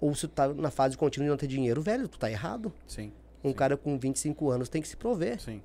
Ou 0.00 0.14
se 0.14 0.22
tu 0.26 0.34
tá 0.34 0.48
na 0.48 0.70
fase 0.70 0.96
contínua 0.96 1.26
e 1.26 1.30
não 1.30 1.36
tem 1.36 1.48
dinheiro, 1.48 1.80
velho, 1.80 2.08
tu 2.08 2.18
tá 2.18 2.30
errado. 2.30 2.72
Sim. 2.86 3.12
Um 3.44 3.50
Sim. 3.50 3.54
cara 3.54 3.76
com 3.76 3.98
25 3.98 4.50
anos 4.50 4.68
tem 4.68 4.82
que 4.82 4.88
se 4.88 4.96
prover, 4.96 5.40
Sim. 5.40 5.62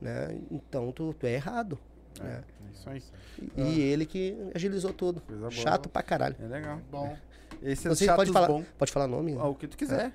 né? 0.00 0.38
Então 0.50 0.90
tu, 0.90 1.14
tu 1.14 1.26
é 1.26 1.34
errado. 1.34 1.78
É, 2.20 2.26
É. 2.26 2.42
isso 2.72 2.90
aí. 2.90 3.02
E, 3.56 3.62
e 3.62 3.80
ele 3.82 4.06
que 4.06 4.36
agilizou 4.54 4.92
tudo. 4.92 5.22
Chato 5.50 5.88
pra 5.88 6.02
caralho. 6.02 6.36
É 6.40 6.46
legal. 6.46 6.80
Bom. 6.90 7.16
Esse 7.62 7.86
é 7.86 7.90
Você 7.90 8.06
pode 8.12 8.32
falar, 8.32 8.48
bom. 8.48 8.64
pode 8.78 8.90
falar 8.92 9.06
nome? 9.06 9.36
Ah, 9.38 9.46
o 9.48 9.54
que 9.54 9.66
tu 9.68 9.76
quiser. 9.76 10.06
É. 10.06 10.12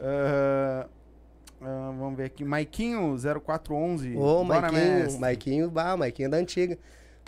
Ah, 0.00 0.88
ah, 1.60 1.92
vamos 1.98 2.16
ver 2.16 2.24
aqui. 2.24 2.44
Maiquinho 2.44 3.16
0411. 3.16 4.16
Ô, 4.16 4.44
Bora, 4.44 4.60
Maiquinho, 4.60 4.94
mestre. 4.94 5.20
Maiquinho, 5.20 5.70
bah, 5.70 5.96
Maiquinho 5.96 6.26
é 6.26 6.30
da 6.30 6.36
antiga. 6.36 6.78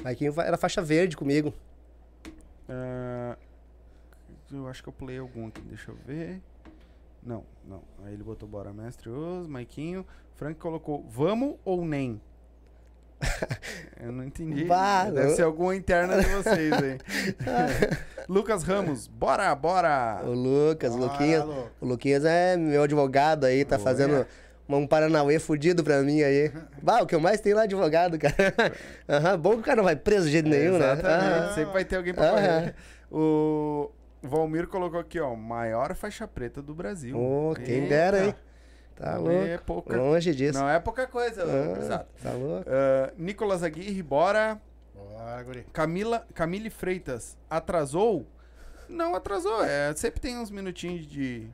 Maiquinho 0.02 0.34
era 0.40 0.56
faixa 0.56 0.82
verde 0.82 1.16
comigo. 1.16 1.52
Ah, 2.68 3.36
eu 4.52 4.66
acho 4.68 4.82
que 4.82 4.88
eu 4.88 4.92
pulei 4.92 5.18
algum 5.18 5.46
aqui, 5.48 5.60
deixa 5.62 5.90
eu 5.90 5.96
ver. 6.06 6.40
Não, 7.22 7.44
não. 7.66 7.82
Aí 8.05 8.14
ele 8.14 8.22
botou 8.22 8.48
Bora 8.48 8.72
Mestre 8.72 9.09
Os, 9.10 9.46
Maiquinho. 9.46 10.06
Frank 10.36 10.59
colocou 10.59 11.05
Vamos 11.09 11.56
ou 11.64 11.84
nem? 11.84 12.20
Eu 14.01 14.12
não 14.12 14.24
entendi. 14.24 14.65
Bah, 14.65 15.05
Deve 15.11 15.32
eu- 15.32 15.36
ser 15.36 15.43
alguma 15.43 15.74
interna 15.74 16.23
de 16.23 16.28
vocês 16.28 16.73
aí. 16.73 16.99
Lucas 18.28 18.62
Ramos, 18.62 19.07
bora, 19.09 19.55
bora! 19.55 20.20
O 20.24 20.31
Lucas, 20.32 20.95
o 20.95 20.99
Bora, 20.99 21.12
Luquinhas. 21.12 21.45
O 21.81 21.86
Luquinhas 21.86 22.24
é 22.24 22.57
meu 22.57 22.82
advogado 22.82 23.45
aí, 23.45 23.65
tá 23.65 23.78
fazendo 23.78 24.27
um 24.69 24.86
Paranauê 24.86 25.39
fudido 25.39 25.82
pra 25.82 26.03
mim 26.03 26.23
aí. 26.23 26.53
Bah, 26.82 27.01
o 27.01 27.07
que 27.07 27.15
eu 27.15 27.20
mais 27.20 27.40
tenho 27.40 27.57
lá 27.57 27.62
é 27.62 27.65
advogado, 27.65 28.19
cara. 28.19 28.55
Aham, 29.09 29.39
bom 29.39 29.53
que 29.55 29.61
o 29.61 29.62
cara 29.62 29.77
não 29.77 29.85
vai 29.85 29.97
preso 29.97 30.27
de 30.27 30.32
jeito 30.32 30.49
nenhum, 30.49 30.78
né? 30.78 30.93
Exatamente, 30.93 31.55
sempre 31.55 31.73
vai 31.73 31.85
ter 31.85 31.97
alguém 31.97 32.12
pra 32.15 32.31
correr. 32.31 32.74
O 33.11 33.90
Valmir 34.23 34.69
colocou 34.69 35.01
aqui, 35.01 35.19
ó, 35.19 35.35
maior 35.35 35.95
faixa 35.95 36.28
preta 36.28 36.61
do 36.61 36.74
Brasil. 36.74 37.16
Ô, 37.19 37.55
quem 37.55 37.77
Eita, 37.77 37.89
dera, 37.89 38.24
hein? 38.27 38.35
Tá 38.98 39.14
não 39.14 39.22
louco. 39.22 39.46
É 39.46 39.58
pouca, 39.58 39.96
Longe 39.96 40.34
disso. 40.34 40.58
não 40.58 40.68
é 40.68 40.78
pouca 40.80 41.06
coisa, 41.06 41.44
Ah, 41.44 42.04
tá 42.22 42.32
louco. 42.32 42.64
Ah, 42.68 43.12
Nicolas 43.16 43.62
Aguirre, 43.62 44.02
bora. 44.02 44.60
Bora, 44.94 45.42
guri. 45.44 45.64
Camila, 45.72 46.26
Camille 46.34 46.68
Freitas, 46.70 47.36
atrasou? 47.48 48.26
Não 48.88 49.14
atrasou, 49.14 49.62
é, 49.64 49.94
sempre 49.94 50.18
tem 50.20 50.36
uns 50.38 50.50
minutinhos 50.50 51.06
de, 51.06 51.46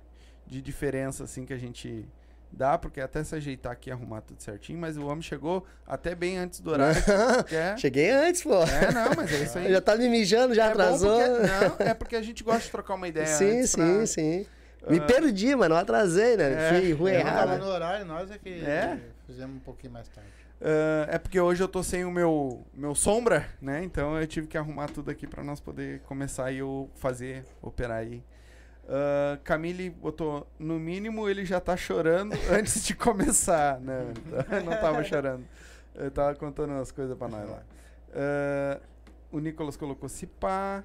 de 0.46 0.62
diferença 0.62 1.24
assim 1.24 1.44
que 1.44 1.52
a 1.52 1.58
gente 1.58 2.08
dá, 2.50 2.78
porque 2.78 3.00
até 3.00 3.24
se 3.24 3.34
ajeitar 3.34 3.72
aqui 3.72 3.90
e 3.90 3.92
arrumar 3.92 4.20
tudo 4.20 4.40
certinho, 4.40 4.78
mas 4.78 4.96
o 4.96 5.04
homem 5.06 5.20
chegou 5.20 5.66
até 5.84 6.14
bem 6.14 6.38
antes 6.38 6.60
do 6.60 6.70
horário. 6.70 7.02
que 7.48 7.50
é, 7.56 7.76
Cheguei 7.76 8.10
antes, 8.10 8.42
pô. 8.44 8.54
é, 8.62 8.92
não, 8.92 9.10
mas 9.16 9.32
é 9.32 9.42
isso 9.42 9.58
aí. 9.58 9.68
Já 9.72 9.80
tá 9.80 9.96
me 9.96 10.08
mijando, 10.08 10.54
já 10.54 10.66
É 10.66 10.68
atrasou. 10.70 11.18
porque- 11.20 11.40
não, 11.80 11.86
é 11.88 11.94
porque 11.94 12.14
a 12.16 12.22
gente 12.22 12.44
gosta 12.44 12.60
de 12.62 12.70
trocar 12.70 12.94
uma 12.94 13.08
ideia 13.08 13.26
sim, 13.26 13.58
antes 13.58 13.70
sim, 13.70 13.76
pra- 13.96 14.06
sim. 14.06 14.46
Me 14.88 14.98
Ah. 14.98 15.02
perdi, 15.06 15.54
mas 15.56 15.68
não 15.68 15.76
atrasei, 15.76 16.36
né? 16.36 16.52
É, 16.52 16.96
Fui 16.96 17.14
Eu 17.14 17.24
não 17.24 17.32
tava 17.32 17.58
no 17.58 17.66
horário, 17.66 18.04
nós 18.06 18.30
é 18.30 18.38
que 18.38 18.48
É? 18.64 18.98
fizemos 19.26 19.56
um 19.56 19.60
pouquinho 19.60 19.92
mais 19.92 20.08
tarde. 20.08 20.28
Ah, 20.60 21.06
é 21.10 21.18
porque 21.18 21.38
hoje 21.40 21.62
eu 21.62 21.68
tô 21.68 21.82
sem 21.82 22.04
o 22.04 22.10
meu, 22.10 22.64
meu 22.74 22.94
sombra, 22.94 23.46
né? 23.60 23.82
Então 23.84 24.18
eu 24.18 24.26
tive 24.26 24.46
que 24.46 24.56
arrumar 24.58 24.88
tudo 24.88 25.10
aqui 25.10 25.26
pra 25.26 25.42
nós 25.42 25.60
poder 25.60 26.00
começar 26.00 26.52
e 26.52 26.58
eu 26.58 26.90
fazer, 26.96 27.44
operar 27.62 27.98
aí. 27.98 28.22
Ah, 28.88 29.38
Camille 29.44 29.90
botou, 29.90 30.46
no 30.58 30.78
mínimo 30.78 31.28
ele 31.28 31.44
já 31.44 31.60
tá 31.60 31.76
chorando 31.76 32.32
antes 32.50 32.84
de 32.84 32.94
começar, 32.94 33.80
né? 33.80 34.12
Não 34.64 34.72
tava 34.80 35.02
chorando. 35.04 35.44
Eu 35.94 36.10
tava 36.10 36.34
contando 36.34 36.70
umas 36.72 36.90
coisas 36.92 37.16
pra 37.16 37.28
nós 37.28 37.48
lá. 37.48 37.62
Ah, 38.14 38.78
o 39.32 39.38
Nicolas 39.38 39.76
colocou 39.76 40.08
se 40.08 40.26
pá. 40.26 40.82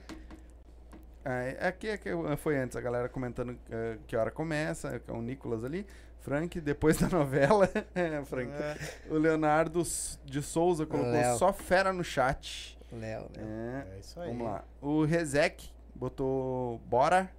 Aqui 1.67 1.89
é 1.89 1.97
que 1.97 2.09
eu- 2.09 2.37
foi 2.37 2.57
antes, 2.57 2.75
a 2.77 2.81
galera 2.81 3.09
comentando 3.09 3.57
ah, 3.71 3.97
que 4.07 4.15
hora 4.15 4.31
começa, 4.31 5.01
é 5.07 5.11
o 5.11 5.21
Nicolas 5.21 5.63
ali. 5.63 5.85
Frank, 6.21 6.59
depois 6.59 6.97
da 6.97 7.07
novela. 7.15 7.69
é, 7.95 8.23
Frank. 8.25 8.51
É. 8.51 8.77
O 9.09 9.15
Leonardo 9.17 9.83
de 10.25 10.41
Souza 10.41 10.85
colocou 10.85 11.11
Léo. 11.11 11.37
só 11.37 11.51
fera 11.53 11.93
no 11.93 12.03
chat. 12.03 12.77
Léo, 12.91 13.29
né? 13.37 13.85
É, 13.91 13.95
É 13.95 13.99
isso 13.99 14.19
aí. 14.19 14.29
vamos 14.29 14.45
lá. 14.47 14.63
O 14.81 15.05
Rezek 15.05 15.69
botou 15.95 16.79
bora. 16.85 17.29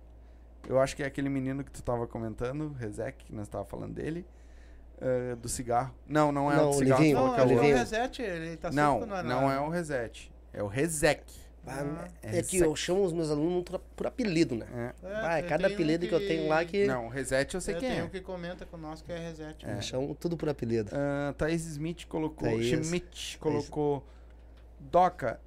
Eu 0.69 0.78
acho 0.81 0.94
que 0.94 1.02
é 1.02 1.07
aquele 1.07 1.28
menino 1.28 1.65
que 1.65 1.70
tu 1.70 1.82
tava 1.82 2.07
comentando, 2.07 2.73
Rezek, 2.78 3.24
que 3.24 3.35
nós 3.35 3.48
tava 3.48 3.65
falando 3.65 3.94
dele. 3.94 4.27
é, 5.02 5.35
do 5.35 5.48
cigarro. 5.48 5.94
Não, 6.07 6.31
não 6.31 6.52
é 6.52 6.57
Não, 6.57 6.69
o 6.69 6.73
do 6.73 6.77
cigarro. 6.78 7.01
Livinho, 7.02 7.19
Não, 7.19 7.35
é 7.39 7.43
o 7.43 7.57
o 7.57 7.61
reset, 7.61 8.20
ele 8.23 8.57
tá 8.59 8.70
Não, 8.70 9.07
na- 9.07 9.23
não 9.23 9.51
é 9.51 9.59
o 9.59 9.70
Reset. 9.70 10.31
É 10.52 10.62
o 10.62 10.66
Rezek. 10.66 11.24
Ah, 11.66 12.09
é 12.23 12.39
é, 12.39 12.43
que 12.43 12.59
eu 12.59 12.74
chamo 12.74 13.05
os 13.05 13.12
meus 13.12 13.31
alunos 13.31 13.65
por, 13.95 14.07
apelido, 14.07 14.57
né? 14.57 14.66
É. 14.74 15.07
É, 15.07 15.20
Vai, 15.20 15.41
tem- 15.43 15.49
cada 15.51 15.62
tem 15.65 15.70
um 15.70 15.74
apelido 15.74 16.09
que... 16.09 16.15
eu 16.15 16.27
tenho 16.27 16.49
lá 16.49 16.65
que. 16.65 16.87
Não, 16.87 17.09
Reset 17.09 17.55
eu 17.55 17.61
sei 17.61 17.74
é, 17.74 17.78
quem 17.78 17.89
tem 17.91 17.99
é. 17.99 18.05
um 18.05 18.09
que 18.09 18.20
comenta 18.20 18.65
com 18.66 18.77
nós 18.77 19.03
que 19.03 19.12
é 19.12 19.19
reset. 19.19 19.65
É. 19.66 19.74
Me 19.74 19.82
chamam 19.82 20.15
tudo 20.15 20.37
por 20.37 20.49
apelido. 20.49 20.91
Ah, 20.93 21.35
Thaís 21.37 21.66
Smith 21.66 22.07
colocou. 22.07 22.49
Thaís. 22.49 22.66
Schmidt 22.87 23.39
colocou. 23.39 24.05
Doca. 24.78 25.39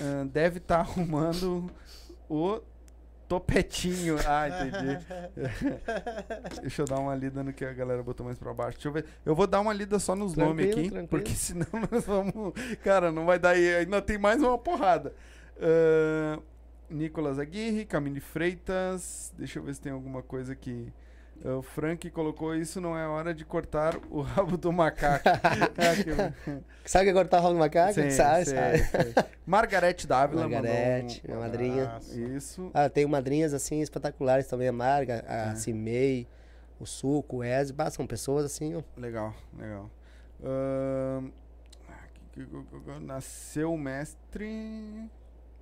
ah, 0.00 0.24
deve 0.32 0.58
estar 0.58 0.80
arrumando 0.80 1.70
o 2.28 2.60
topetinho. 3.32 4.16
Ah, 4.26 4.46
entendi. 4.48 4.98
Deixa 6.60 6.82
eu 6.82 6.86
dar 6.86 6.98
uma 6.98 7.14
lida 7.14 7.42
no 7.42 7.52
que 7.52 7.64
a 7.64 7.72
galera 7.72 8.02
botou 8.02 8.26
mais 8.26 8.38
pra 8.38 8.52
baixo. 8.52 8.76
Deixa 8.76 8.88
eu 8.88 8.92
ver. 8.92 9.06
Eu 9.24 9.34
vou 9.34 9.46
dar 9.46 9.60
uma 9.60 9.72
lida 9.72 9.98
só 9.98 10.14
nos 10.14 10.34
nomes 10.34 10.66
aqui. 10.66 10.90
tranquilo. 10.90 11.08
Porque 11.08 11.32
senão 11.34 11.66
nós 11.90 12.04
vamos. 12.04 12.52
Cara, 12.84 13.10
não 13.10 13.24
vai 13.24 13.38
dar. 13.38 13.54
Ainda 13.54 14.02
tem 14.02 14.18
mais 14.18 14.42
uma 14.42 14.58
porrada. 14.58 15.14
Ah, 15.58 16.38
Nicolas 16.90 17.38
Aguirre, 17.38 17.86
Camille 17.86 18.20
Freitas. 18.20 19.32
Deixa 19.38 19.58
eu 19.58 19.62
ver 19.62 19.74
se 19.74 19.80
tem 19.80 19.92
alguma 19.92 20.22
coisa 20.22 20.52
aqui. 20.52 20.92
O 21.44 21.60
Frank 21.60 22.08
colocou 22.10 22.54
isso, 22.54 22.80
não 22.80 22.96
é 22.96 23.04
hora 23.06 23.34
de 23.34 23.44
cortar 23.44 23.96
o 24.10 24.20
rabo 24.22 24.56
do 24.56 24.72
macaco. 24.72 25.24
Que- 25.24 26.62
Sabe 26.88 27.04
que 27.06 27.10
agora 27.10 27.26
tá 27.26 27.40
rolando 27.40 27.58
macaco? 27.58 27.94
Sei, 27.94 28.10
sabe, 28.12 28.44
sei, 28.44 28.56
sabe. 28.56 28.78
sei. 29.12 29.14
Margarete 29.44 30.06
Dávila 30.06 30.42
Margarete, 30.48 31.20
mandou 31.28 31.36
minha 31.36 31.48
madrinha. 31.48 32.00
um... 32.12 32.36
Isso. 32.36 32.70
Ah, 32.72 32.88
tenho 32.88 33.08
madrinhas 33.08 33.52
assim 33.52 33.80
espetaculares 33.80 34.46
também, 34.46 34.68
a 34.68 34.72
Marga, 34.72 35.24
a 35.26 35.50
É. 35.50 35.54
Cimei, 35.56 36.28
o 36.78 36.86
Suco, 36.86 37.38
o 37.38 37.44
Ezio, 37.44 37.74
bah, 37.74 37.90
são 37.90 38.06
pessoas 38.06 38.44
assim, 38.44 38.76
ó. 38.76 38.82
Legal, 38.96 39.34
legal. 39.58 39.90
Que- 42.32 42.46
nasceu 43.00 43.76
mestre... 43.76 45.08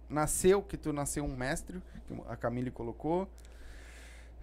Nasceu, 0.08 0.60
que 0.60 0.76
tu 0.76 0.92
nasceu 0.92 1.24
um 1.24 1.36
mestre, 1.36 1.80
que 2.08 2.14
a 2.28 2.34
Camille 2.36 2.70
colocou. 2.70 3.28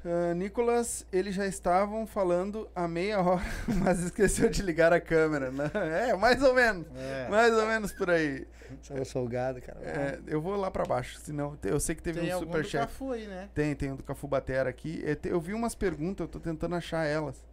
Ah, 0.06 0.34
Nicolas, 0.34 1.06
eles 1.11 1.36
já 1.36 1.45
estavam 1.48 2.06
falando 2.07 2.69
há 2.76 2.88
meia 2.88 3.19
hora, 3.22 3.44
mas 3.84 3.99
esqueceu 3.99 4.49
de 4.49 4.61
ligar 4.61 4.94
a 4.94 5.02
câmera. 5.02 5.52
né? 5.52 5.69
É, 6.10 6.15
mais 6.15 6.41
ou 6.41 6.53
menos. 6.53 6.86
É. 6.95 7.28
Mais 7.30 7.53
ou 7.53 7.65
menos 7.65 7.91
por 7.91 8.10
aí. 8.10 8.48
São 8.82 9.03
folgados, 9.06 9.64
cara. 9.64 9.80
É, 9.82 10.19
eu 10.28 10.41
vou 10.41 10.56
lá 10.56 10.69
pra 10.69 10.84
baixo, 10.86 11.18
senão 11.19 11.57
eu 11.64 11.80
sei 11.80 11.95
que 11.95 12.02
teve 12.03 12.19
Tem 12.19 12.36
um 12.36 12.40
superchat. 12.40 12.88
Cafu 12.88 13.11
aí, 13.11 13.26
né? 13.26 13.49
Tem, 13.53 13.74
tem 13.76 13.91
o 13.91 13.95
do 13.95 14.03
Cafu 14.03 14.28
Batera 14.28 14.69
aqui. 14.69 15.02
É, 15.06 15.18
Eu 15.26 15.40
vi 15.40 15.53
umas 15.53 15.74
perguntas, 15.74 16.26
eu 16.26 16.28
tô 16.28 16.40
tentando 16.40 16.76
achar 16.76 17.06
elas. 17.06 17.44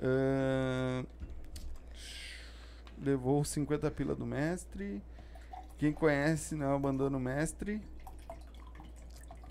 Ahn, 0.00 1.04
levou 3.00 3.44
50 3.44 3.90
pila 3.90 4.14
do 4.14 4.24
mestre. 4.26 5.02
Quem 5.76 5.92
conhece 5.92 6.54
não 6.54 6.74
abandona 6.74 7.16
o 7.16 7.20
mestre. 7.20 7.82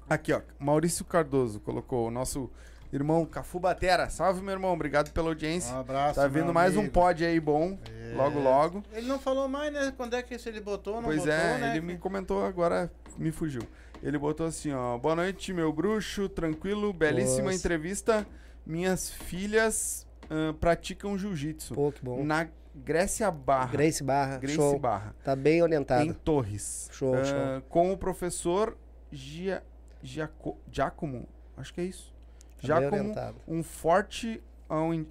Aqui, 0.10 0.32
ó. 0.34 0.42
Maurício 0.60 1.04
Cardoso 1.06 1.60
colocou 1.60 2.08
o 2.08 2.12
nosso 2.12 2.50
irmão 2.94 3.26
Cafu 3.26 3.60
Batera. 3.60 4.10
Salve, 4.10 4.42
meu 4.42 4.54
irmão. 4.54 4.74
Obrigado 4.74 5.12
pela 5.12 5.30
audiência. 5.30 5.76
Um 5.76 5.80
abraço. 5.80 6.16
tá 6.16 6.28
vindo 6.28 6.54
mais 6.54 6.76
um 6.76 6.80
amigo. 6.80 6.94
pod 6.94 7.26
aí 7.26 7.40
bom. 7.40 7.78
É. 7.92 8.14
Logo, 8.16 8.40
logo. 8.40 8.84
Ele 8.94 9.08
não 9.08 9.20
falou 9.20 9.48
mais, 9.48 9.72
né? 9.74 9.94
Quando 9.98 10.16
é 10.16 10.24
que 10.24 10.38
se 10.40 10.48
ele 10.48 10.62
botou 10.62 10.96
ou 10.96 11.02
não 11.02 11.08
Pois 11.10 11.20
botou, 11.20 11.34
é, 11.34 11.58
né? 11.58 11.72
ele 11.72 11.82
me 11.86 11.98
comentou 11.98 12.46
agora, 12.46 12.90
me 13.18 13.32
fugiu. 13.32 13.62
Ele 14.02 14.18
botou 14.18 14.46
assim, 14.46 14.72
ó. 14.72 14.98
Boa 14.98 15.16
noite, 15.16 15.52
meu 15.52 15.74
bruxo. 15.74 16.30
Tranquilo, 16.30 16.94
belíssima 16.94 17.46
Nossa. 17.46 17.58
entrevista. 17.58 18.26
Minhas 18.66 19.10
filhas 19.10 20.08
ahn, 20.30 20.54
praticam 20.54 21.18
jiu-jitsu. 21.18 21.74
Pô, 21.74 21.92
que 21.92 22.04
bom. 22.04 22.24
Na 22.24 22.48
Grécia 22.76 23.30
Barra. 23.32 23.72
Grace 23.72 24.04
Barra, 24.04 24.38
Grace 24.38 24.56
show. 24.56 24.78
Barra. 24.78 25.16
Tá 25.24 25.36
bem 25.36 25.62
orientado. 25.64 26.04
Em 26.06 26.14
Torres. 26.14 26.90
Show, 26.94 27.16
Ah, 27.16 27.24
show. 27.24 27.62
Com 27.70 27.92
o 27.92 27.98
professor 27.98 28.78
Gia, 29.12 29.64
Giaco, 30.02 30.58
Giacomo. 30.72 31.28
Acho 31.56 31.74
que 31.74 31.82
é 31.82 31.86
isso. 31.86 32.14
Tá 32.62 32.68
Giacomo. 32.68 33.14
Um 33.48 33.64
forte, 33.64 34.42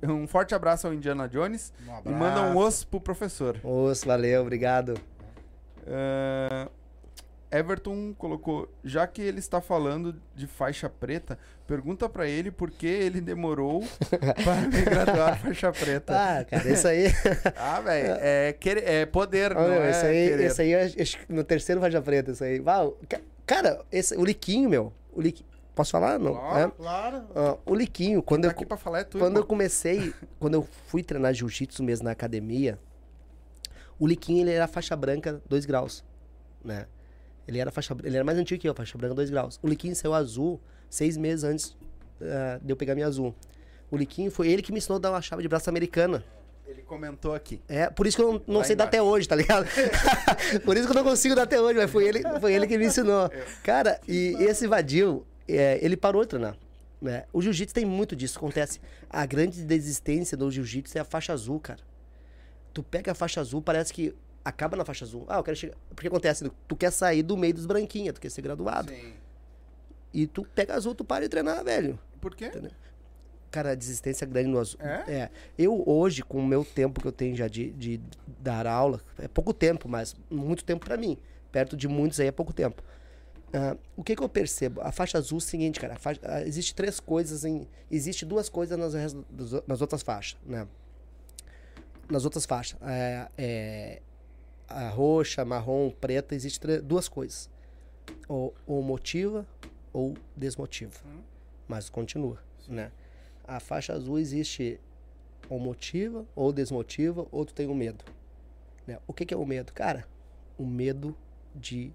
um 0.02 0.26
forte 0.26 0.54
abraço 0.54 0.86
ao 0.86 0.94
Indiana 0.94 1.28
Jones. 1.28 1.72
Um 2.04 2.10
E 2.10 2.14
manda 2.14 2.42
um 2.42 2.56
osso 2.56 2.86
pro 2.88 3.00
professor. 3.00 3.60
Osso, 3.62 4.06
valeu, 4.06 4.42
obrigado. 4.42 4.94
Ah, 5.86 6.68
Everton 7.50 8.12
colocou, 8.14 8.68
já 8.84 9.06
que 9.06 9.22
ele 9.22 9.38
está 9.38 9.60
falando 9.60 10.20
de 10.34 10.46
faixa 10.46 10.90
preta, 10.90 11.38
pergunta 11.66 12.08
pra 12.08 12.26
ele 12.26 12.50
por 12.50 12.70
que 12.70 12.86
ele 12.86 13.20
demorou 13.20 13.84
para 14.44 14.60
me 14.62 14.82
graduar 14.82 15.38
faixa 15.40 15.72
preta. 15.72 16.12
Ah, 16.14 16.44
cara, 16.44 16.68
isso 16.68 16.88
aí. 16.88 17.06
Ah, 17.56 17.80
velho, 17.80 18.16
é, 18.20 18.54
é 18.84 19.06
poder, 19.06 19.54
não 19.54 19.62
Olha, 19.62 19.74
é 19.74 19.90
esse 19.90 20.06
aí, 20.06 20.28
querer. 20.28 20.44
esse 20.44 20.62
aí, 20.62 21.26
que 21.26 21.32
no 21.32 21.44
terceiro 21.44 21.80
faixa 21.80 22.02
preta, 22.02 22.32
isso 22.32 22.42
aí. 22.42 22.60
Uau, 22.60 22.98
cara, 23.47 23.85
esse, 23.93 24.16
o 24.16 24.24
Liquinho, 24.24 24.68
meu. 24.68 24.93
O 25.12 25.20
Liquinho, 25.20 25.48
posso 25.74 25.93
falar? 25.93 26.18
Não. 26.18 26.35
Claro. 26.35 26.68
É? 26.68 26.70
Claro. 26.82 27.24
Ah, 27.35 27.56
o 27.64 27.74
Liquinho, 27.74 28.23
quando 28.23 28.43
Tá 28.43 28.48
eu, 28.48 28.51
aqui 28.52 28.66
pra 28.66 28.77
falar 28.77 29.01
é 29.01 29.05
tudo. 29.05 29.20
quando 29.20 29.36
eu 29.36 29.44
comecei, 29.47 30.12
quando 30.39 30.55
eu 30.55 30.68
fui 30.86 31.02
treinar 31.02 31.32
jiu-jitsu 31.32 31.82
mesmo 31.82 32.05
na 32.05 32.10
academia, 32.10 32.78
o 33.98 34.06
Liquinho, 34.06 34.43
ele 34.43 34.51
era 34.52 34.66
faixa 34.66 34.94
branca 34.94 35.40
2 35.48 35.64
graus, 35.64 36.05
né? 36.62 36.86
Ele 37.48 37.59
era 37.59 37.70
faixa 37.70 37.97
ele 38.02 38.16
era 38.16 38.24
mais 38.24 38.36
antigo 38.39 38.60
que 38.60 38.68
eu, 38.68 38.74
faixa 38.74 38.98
branca 38.98 39.14
2 39.14 39.31
graus. 39.31 39.59
O 39.62 39.68
Liquinho 39.68 39.94
saiu 39.94 40.12
azul 40.12 40.60
seis 40.90 41.16
meses 41.16 41.44
antes 41.44 41.77
ah, 42.20 42.59
de 42.62 42.73
eu 42.73 42.77
pegar 42.77 42.94
minha 42.94 43.06
azul. 43.06 43.35
O 43.90 43.97
Liquinho 43.97 44.31
foi 44.31 44.48
ele 44.48 44.62
que 44.62 44.73
me 44.73 44.78
ensinou 44.78 44.97
a 44.97 45.01
dar 45.01 45.10
uma 45.12 45.23
chave 45.23 45.43
de 45.43 45.48
braço 45.48 45.70
americana. 45.70 46.24
Ele 46.66 46.82
comentou 46.82 47.34
aqui. 47.34 47.60
É, 47.68 47.88
por 47.88 48.06
isso 48.06 48.16
que 48.16 48.22
eu 48.22 48.32
não, 48.32 48.43
não 48.47 48.64
sei 48.64 48.74
dar 48.74 48.84
embaixo. 48.84 48.88
até 48.88 49.02
hoje, 49.02 49.28
tá 49.28 49.36
ligado? 49.36 49.66
por 50.64 50.76
isso 50.76 50.86
que 50.86 50.93
eu 50.93 50.97
não 50.97 51.05
consigo 51.05 51.34
dar 51.34 51.43
até 51.43 51.60
hoje, 51.60 51.78
mas 51.78 51.90
foi 51.90 52.09
ele, 52.09 52.22
foi 52.40 52.55
ele 52.55 52.66
que 52.66 52.76
me 52.76 52.86
ensinou. 52.86 53.30
Cara, 53.62 54.01
e 54.09 54.34
esse 54.40 54.66
Vadil, 54.66 55.24
é, 55.48 55.78
ele 55.80 55.97
parou 55.97 56.22
de 56.22 56.28
treinar. 56.28 56.56
Né? 57.01 57.24
O 57.32 57.40
jiu-jitsu 57.40 57.74
tem 57.74 57.84
muito 57.84 58.16
disso. 58.16 58.38
Acontece. 58.38 58.80
A 59.09 59.24
grande 59.26 59.62
desistência 59.62 60.36
do 60.36 60.51
jiu-jitsu 60.51 60.98
é 60.98 61.01
a 61.01 61.05
faixa 61.05 61.32
azul, 61.32 61.60
cara. 61.60 61.80
Tu 62.72 62.82
pega 62.82 63.12
a 63.12 63.14
faixa 63.14 63.40
azul, 63.40 63.62
parece 63.62 63.93
que 63.93 64.14
acaba 64.44 64.76
na 64.76 64.84
faixa 64.84 65.05
azul. 65.05 65.24
Ah, 65.28 65.38
eu 65.38 65.44
quero 65.44 65.56
chegar. 65.56 65.76
Porque 65.94 66.09
acontece, 66.09 66.51
tu 66.66 66.76
quer 66.76 66.90
sair 66.90 67.22
do 67.22 67.36
meio 67.36 67.55
dos 67.55 67.66
branquinhos, 67.66 68.14
tu 68.14 68.20
quer 68.20 68.30
ser 68.30 68.43
graduado. 68.43 68.90
Sim. 68.93 69.12
E 70.12 70.26
tu 70.26 70.47
pega 70.55 70.74
azul, 70.74 70.94
tu 70.94 71.05
para 71.05 71.24
de 71.24 71.28
treinar, 71.28 71.62
velho. 71.64 71.98
Por 72.20 72.34
quê? 72.34 72.51
Cara, 73.56 73.70
a 73.70 73.74
desistência 73.74 74.26
é 74.26 74.28
grande 74.28 74.48
no 74.50 74.58
azul. 74.58 74.78
É? 75.08 75.30
Eu 75.56 75.82
hoje, 75.86 76.22
com 76.22 76.38
o 76.40 76.46
meu 76.46 76.62
tempo 76.62 77.00
que 77.00 77.08
eu 77.08 77.12
tenho 77.12 77.34
já 77.34 77.48
de, 77.48 77.70
de 77.70 77.98
dar 78.38 78.66
aula, 78.66 79.00
é 79.18 79.26
pouco 79.26 79.54
tempo, 79.54 79.88
mas 79.88 80.14
muito 80.30 80.62
tempo 80.62 80.84
pra 80.84 80.94
mim. 80.98 81.16
Perto 81.50 81.74
de 81.74 81.88
muitos 81.88 82.20
aí 82.20 82.26
é 82.26 82.30
pouco 82.32 82.52
tempo. 82.52 82.82
Ah, 83.54 83.74
o 83.96 84.04
que 84.04 84.14
que 84.14 84.22
eu 84.22 84.28
percebo? 84.28 84.82
A 84.82 84.92
faixa 84.92 85.16
azul 85.16 85.36
é 85.36 85.38
o 85.38 85.40
seguinte, 85.40 85.80
cara. 85.80 85.96
faixa- 85.96 86.20
ah, 86.24 86.42
existe 86.42 86.74
três 86.74 87.00
coisas 87.00 87.46
em... 87.46 87.66
Existe 87.90 88.26
duas 88.26 88.50
coisas 88.50 88.76
nas, 88.78 89.14
nas 89.66 89.80
outras 89.80 90.02
faixas, 90.02 90.38
né? 90.44 90.68
Nas 92.10 92.26
outras 92.26 92.44
faixas. 92.44 92.78
É, 92.82 93.28
é, 93.38 94.02
a 94.68 94.90
roxa, 94.90 95.46
marrom, 95.46 95.90
preta, 95.90 96.34
existe 96.34 96.60
tre- 96.60 96.82
duas 96.82 97.08
coisas. 97.08 97.48
Ou, 98.28 98.54
ou 98.66 98.82
motiva 98.82 99.46
ou 99.94 100.12
desmotiva. 100.36 100.92
Mas 101.66 101.88
continua, 101.88 102.38
né? 102.68 102.92
A 103.47 103.60
faixa 103.60 103.93
azul 103.93 104.18
existe 104.18 104.81
ou 105.48 105.59
motiva, 105.60 106.24
ou 106.35 106.52
desmotiva, 106.52 107.27
ou 107.31 107.44
tu 107.44 107.55
tem 107.55 107.68
o 107.68 107.74
medo. 107.74 108.05
Né? 108.86 108.98
O 109.06 109.12
que, 109.12 109.24
que 109.24 109.32
é 109.32 109.36
o 109.36 109.47
medo? 109.47 109.73
Cara, 109.73 110.06
o 110.59 110.66
medo 110.66 111.16
de. 111.55 111.93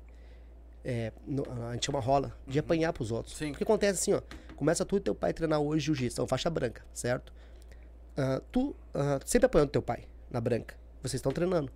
é, 0.84 1.11
no- 1.28 1.44
a 1.69 1.73
gente 1.73 1.86
chama 1.86 1.99
rola, 1.99 2.36
de 2.48 2.57
apanhar 2.60 2.94
pros 2.94 3.11
outros. 3.11 3.36
Sim. 3.36 3.49
Porque 3.52 3.64
acontece 3.64 3.99
assim, 3.99 4.14
ó. 4.14 4.22
Começa 4.56 4.86
tu 4.86 4.98
e 4.98 4.99
teu 4.99 5.14
pai 5.15 5.34
treinar 5.34 5.60
hoje 5.60 5.86
jiu-jitsu, 5.86 6.15
então 6.15 6.28
faixa 6.28 6.49
branca, 6.49 6.86
certo? 6.94 7.34
Ah, 8.15 8.41
tu 8.52 8.76
ah, 8.94 9.19
sempre 9.26 9.48
apanhando 9.48 9.69
teu 9.69 9.82
pai 9.82 10.06
na 10.30 10.40
branca. 10.40 10.76
Vocês 11.02 11.15
estão 11.15 11.32
treinando. 11.32 11.72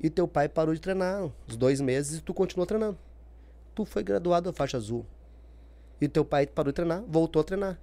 E 0.00 0.08
teu 0.08 0.26
pai 0.28 0.48
parou 0.48 0.74
de 0.74 0.80
treinar 0.80 1.24
uns 1.24 1.56
dois 1.56 1.80
meses 1.80 2.18
e 2.18 2.22
tu 2.22 2.32
continuou 2.32 2.66
treinando. 2.66 2.98
Tu 3.74 3.84
foi 3.84 4.02
graduado 4.02 4.48
a 4.48 4.52
faixa 4.52 4.76
azul. 4.76 5.04
E 6.00 6.08
teu 6.08 6.24
pai 6.24 6.46
parou 6.46 6.72
de 6.72 6.76
treinar, 6.76 7.02
voltou 7.06 7.40
a 7.40 7.44
treinar. 7.44 7.78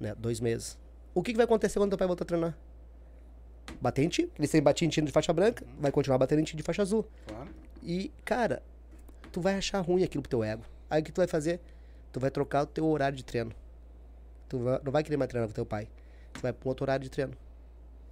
Né? 0.00 0.14
Dois 0.16 0.40
meses. 0.40 0.78
O 1.14 1.22
que, 1.22 1.32
que 1.32 1.36
vai 1.36 1.44
acontecer 1.44 1.78
quando 1.78 1.90
teu 1.90 1.98
pai 1.98 2.06
voltar 2.06 2.24
a 2.24 2.26
treinar? 2.26 2.56
Bater 3.80 4.02
em 4.02 4.08
ti. 4.08 4.30
Ele 4.38 4.46
sempre 4.46 4.62
batia 4.62 4.86
em 4.86 4.88
ti 4.90 5.00
de 5.00 5.12
faixa 5.12 5.32
branca, 5.32 5.64
vai 5.78 5.90
continuar 5.92 6.18
batendo 6.18 6.40
em 6.40 6.44
ti 6.44 6.56
de 6.56 6.62
faixa 6.62 6.82
azul. 6.82 7.06
Claro. 7.26 7.48
E, 7.82 8.10
cara, 8.24 8.62
tu 9.32 9.40
vai 9.40 9.54
achar 9.56 9.80
ruim 9.80 10.02
aquilo 10.04 10.22
pro 10.22 10.30
teu 10.30 10.42
ego. 10.44 10.62
Aí 10.90 11.00
o 11.02 11.04
que 11.04 11.12
tu 11.12 11.18
vai 11.18 11.26
fazer? 11.26 11.60
Tu 12.12 12.18
vai 12.20 12.30
trocar 12.30 12.62
o 12.62 12.66
teu 12.66 12.86
horário 12.86 13.16
de 13.16 13.24
treino. 13.24 13.52
Tu 14.48 14.58
vai- 14.58 14.80
não 14.82 14.90
vai 14.92 15.02
querer 15.02 15.16
mais 15.16 15.28
treinar 15.28 15.48
com 15.48 15.54
teu 15.54 15.66
pai. 15.66 15.88
Tu 16.32 16.40
vai 16.40 16.52
um 16.52 16.68
outro 16.68 16.84
horário 16.84 17.04
de 17.04 17.10
treino. 17.10 17.34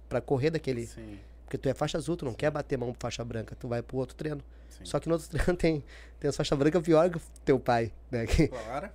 Pra 0.07 0.21
correr 0.21 0.51
daquele. 0.51 0.85
Sim. 0.85 1.19
Porque 1.43 1.57
tu 1.57 1.67
é 1.69 1.73
faixa 1.73 1.97
azul, 1.97 2.15
tu 2.15 2.25
não 2.25 2.33
quer 2.33 2.51
bater 2.51 2.77
mão 2.77 2.91
pra 2.93 2.99
faixa 3.07 3.23
branca. 3.25 3.55
Tu 3.55 3.67
vai 3.67 3.81
pro 3.81 3.97
outro 3.97 4.15
treino. 4.15 4.41
Sim. 4.69 4.85
Só 4.85 4.99
que 4.99 5.07
no 5.09 5.15
outro 5.15 5.27
treino 5.31 5.57
tem, 5.57 5.83
tem 6.19 6.29
as 6.29 6.35
faixas 6.35 6.57
brancas 6.57 6.81
pior 6.83 7.09
que 7.09 7.17
o 7.17 7.21
teu 7.43 7.59
pai, 7.59 7.91
né? 8.11 8.25
Que, 8.27 8.47
Claro. 8.47 8.89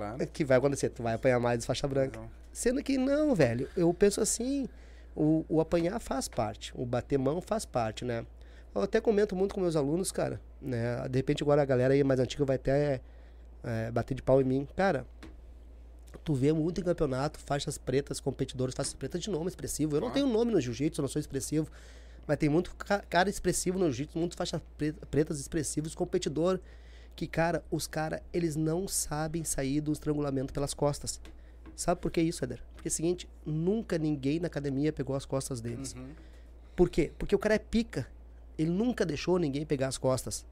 Claro. 0.00 0.26
que 0.28 0.44
vai 0.44 0.56
acontecer, 0.58 0.88
tu 0.90 1.02
vai 1.02 1.14
apanhar 1.14 1.38
mais 1.38 1.64
faixa 1.64 1.86
branca. 1.86 2.18
Sendo 2.52 2.82
que 2.82 2.96
não, 2.98 3.34
velho. 3.34 3.68
Eu 3.76 3.92
penso 3.94 4.20
assim, 4.20 4.68
o, 5.14 5.44
o 5.48 5.60
apanhar 5.60 6.00
faz 6.00 6.26
parte, 6.28 6.72
o 6.74 6.84
bater 6.86 7.18
mão 7.18 7.40
faz 7.40 7.64
parte, 7.64 8.04
né? 8.04 8.24
Eu 8.74 8.82
até 8.82 9.00
comento 9.00 9.34
muito 9.36 9.54
com 9.54 9.60
meus 9.60 9.76
alunos, 9.76 10.10
cara, 10.12 10.40
né? 10.60 11.06
De 11.08 11.18
repente 11.18 11.42
agora 11.42 11.62
a 11.62 11.64
galera 11.64 11.92
aí 11.94 12.02
mais 12.04 12.18
antiga 12.20 12.44
vai 12.44 12.56
até 12.56 13.00
é, 13.62 13.90
bater 13.90 14.14
de 14.14 14.22
pau 14.22 14.40
em 14.40 14.44
mim. 14.44 14.66
Cara, 14.76 15.04
tu 16.24 16.34
vê 16.34 16.52
muito 16.52 16.80
em 16.80 16.84
campeonato, 16.84 17.38
faixas 17.38 17.76
pretas, 17.78 18.20
competidores, 18.20 18.74
faixas 18.74 18.94
pretas 18.94 19.20
de 19.20 19.30
nome 19.30 19.48
expressivo. 19.48 19.96
Eu 19.96 20.00
não 20.00 20.08
Claro. 20.10 20.22
tenho 20.26 20.32
nome 20.32 20.52
no 20.52 20.60
jiu-jitsu, 20.60 21.00
eu 21.00 21.02
não 21.02 21.08
sou 21.08 21.20
expressivo. 21.20 21.68
Mas 22.26 22.36
tem 22.36 22.48
muito 22.48 22.74
ca- 22.76 23.02
cara 23.08 23.28
expressivo 23.28 23.78
no 23.78 23.86
jiu-jitsu, 23.86 24.18
muito 24.18 24.36
faixas 24.36 24.60
pre- 24.78 24.92
pretas 25.10 25.40
expressivos, 25.40 25.94
competidor. 25.94 26.60
Que, 27.16 27.26
cara, 27.26 27.64
os 27.70 27.86
caras, 27.86 28.20
eles 28.32 28.56
não 28.56 28.88
sabem 28.88 29.44
sair 29.44 29.80
do 29.80 29.92
estrangulamento 29.92 30.52
pelas 30.52 30.72
costas. 30.72 31.20
Sabe 31.76 32.00
por 32.00 32.10
que 32.10 32.20
isso, 32.20 32.44
Eder? 32.44 32.62
Porque 32.74 32.88
é 32.88 32.90
o 32.90 32.92
seguinte, 32.92 33.28
nunca 33.44 33.98
ninguém 33.98 34.40
na 34.40 34.46
academia 34.46 34.92
pegou 34.92 35.14
as 35.14 35.24
costas 35.24 35.60
deles. 35.60 35.94
Uhum. 35.94 36.10
Por 36.74 36.88
quê? 36.88 37.12
Porque 37.18 37.34
o 37.34 37.38
cara 37.38 37.54
é 37.54 37.58
pica. 37.58 38.06
Ele 38.58 38.70
nunca 38.70 39.04
deixou 39.04 39.38
ninguém 39.38 39.66
pegar 39.66 39.88
as 39.88 39.98
costas. 39.98 40.46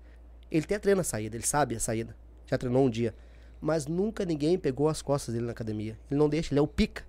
Ele 0.51 0.65
até 0.65 0.79
treina 0.79 1.01
a 1.01 1.05
saída, 1.05 1.37
ele 1.37 1.47
sabe 1.47 1.75
a 1.75 1.81
saída. 1.81 2.17
Já 2.47 2.57
treinou 2.59 2.85
um 2.85 2.91
dia. 2.91 3.15
Mas 3.61 3.87
nunca 3.87 4.25
ninguém 4.25 4.59
pegou 4.59 4.89
as 4.89 5.03
costas 5.03 5.35
dele 5.35 5.47
na 5.47 5.53
academia. 5.53 5.99
Ele 6.11 6.19
não 6.19 6.29
deixa, 6.29 6.53
ele 6.53 6.59
é 6.59 6.63
o 6.63 6.67
pica. 6.67 7.09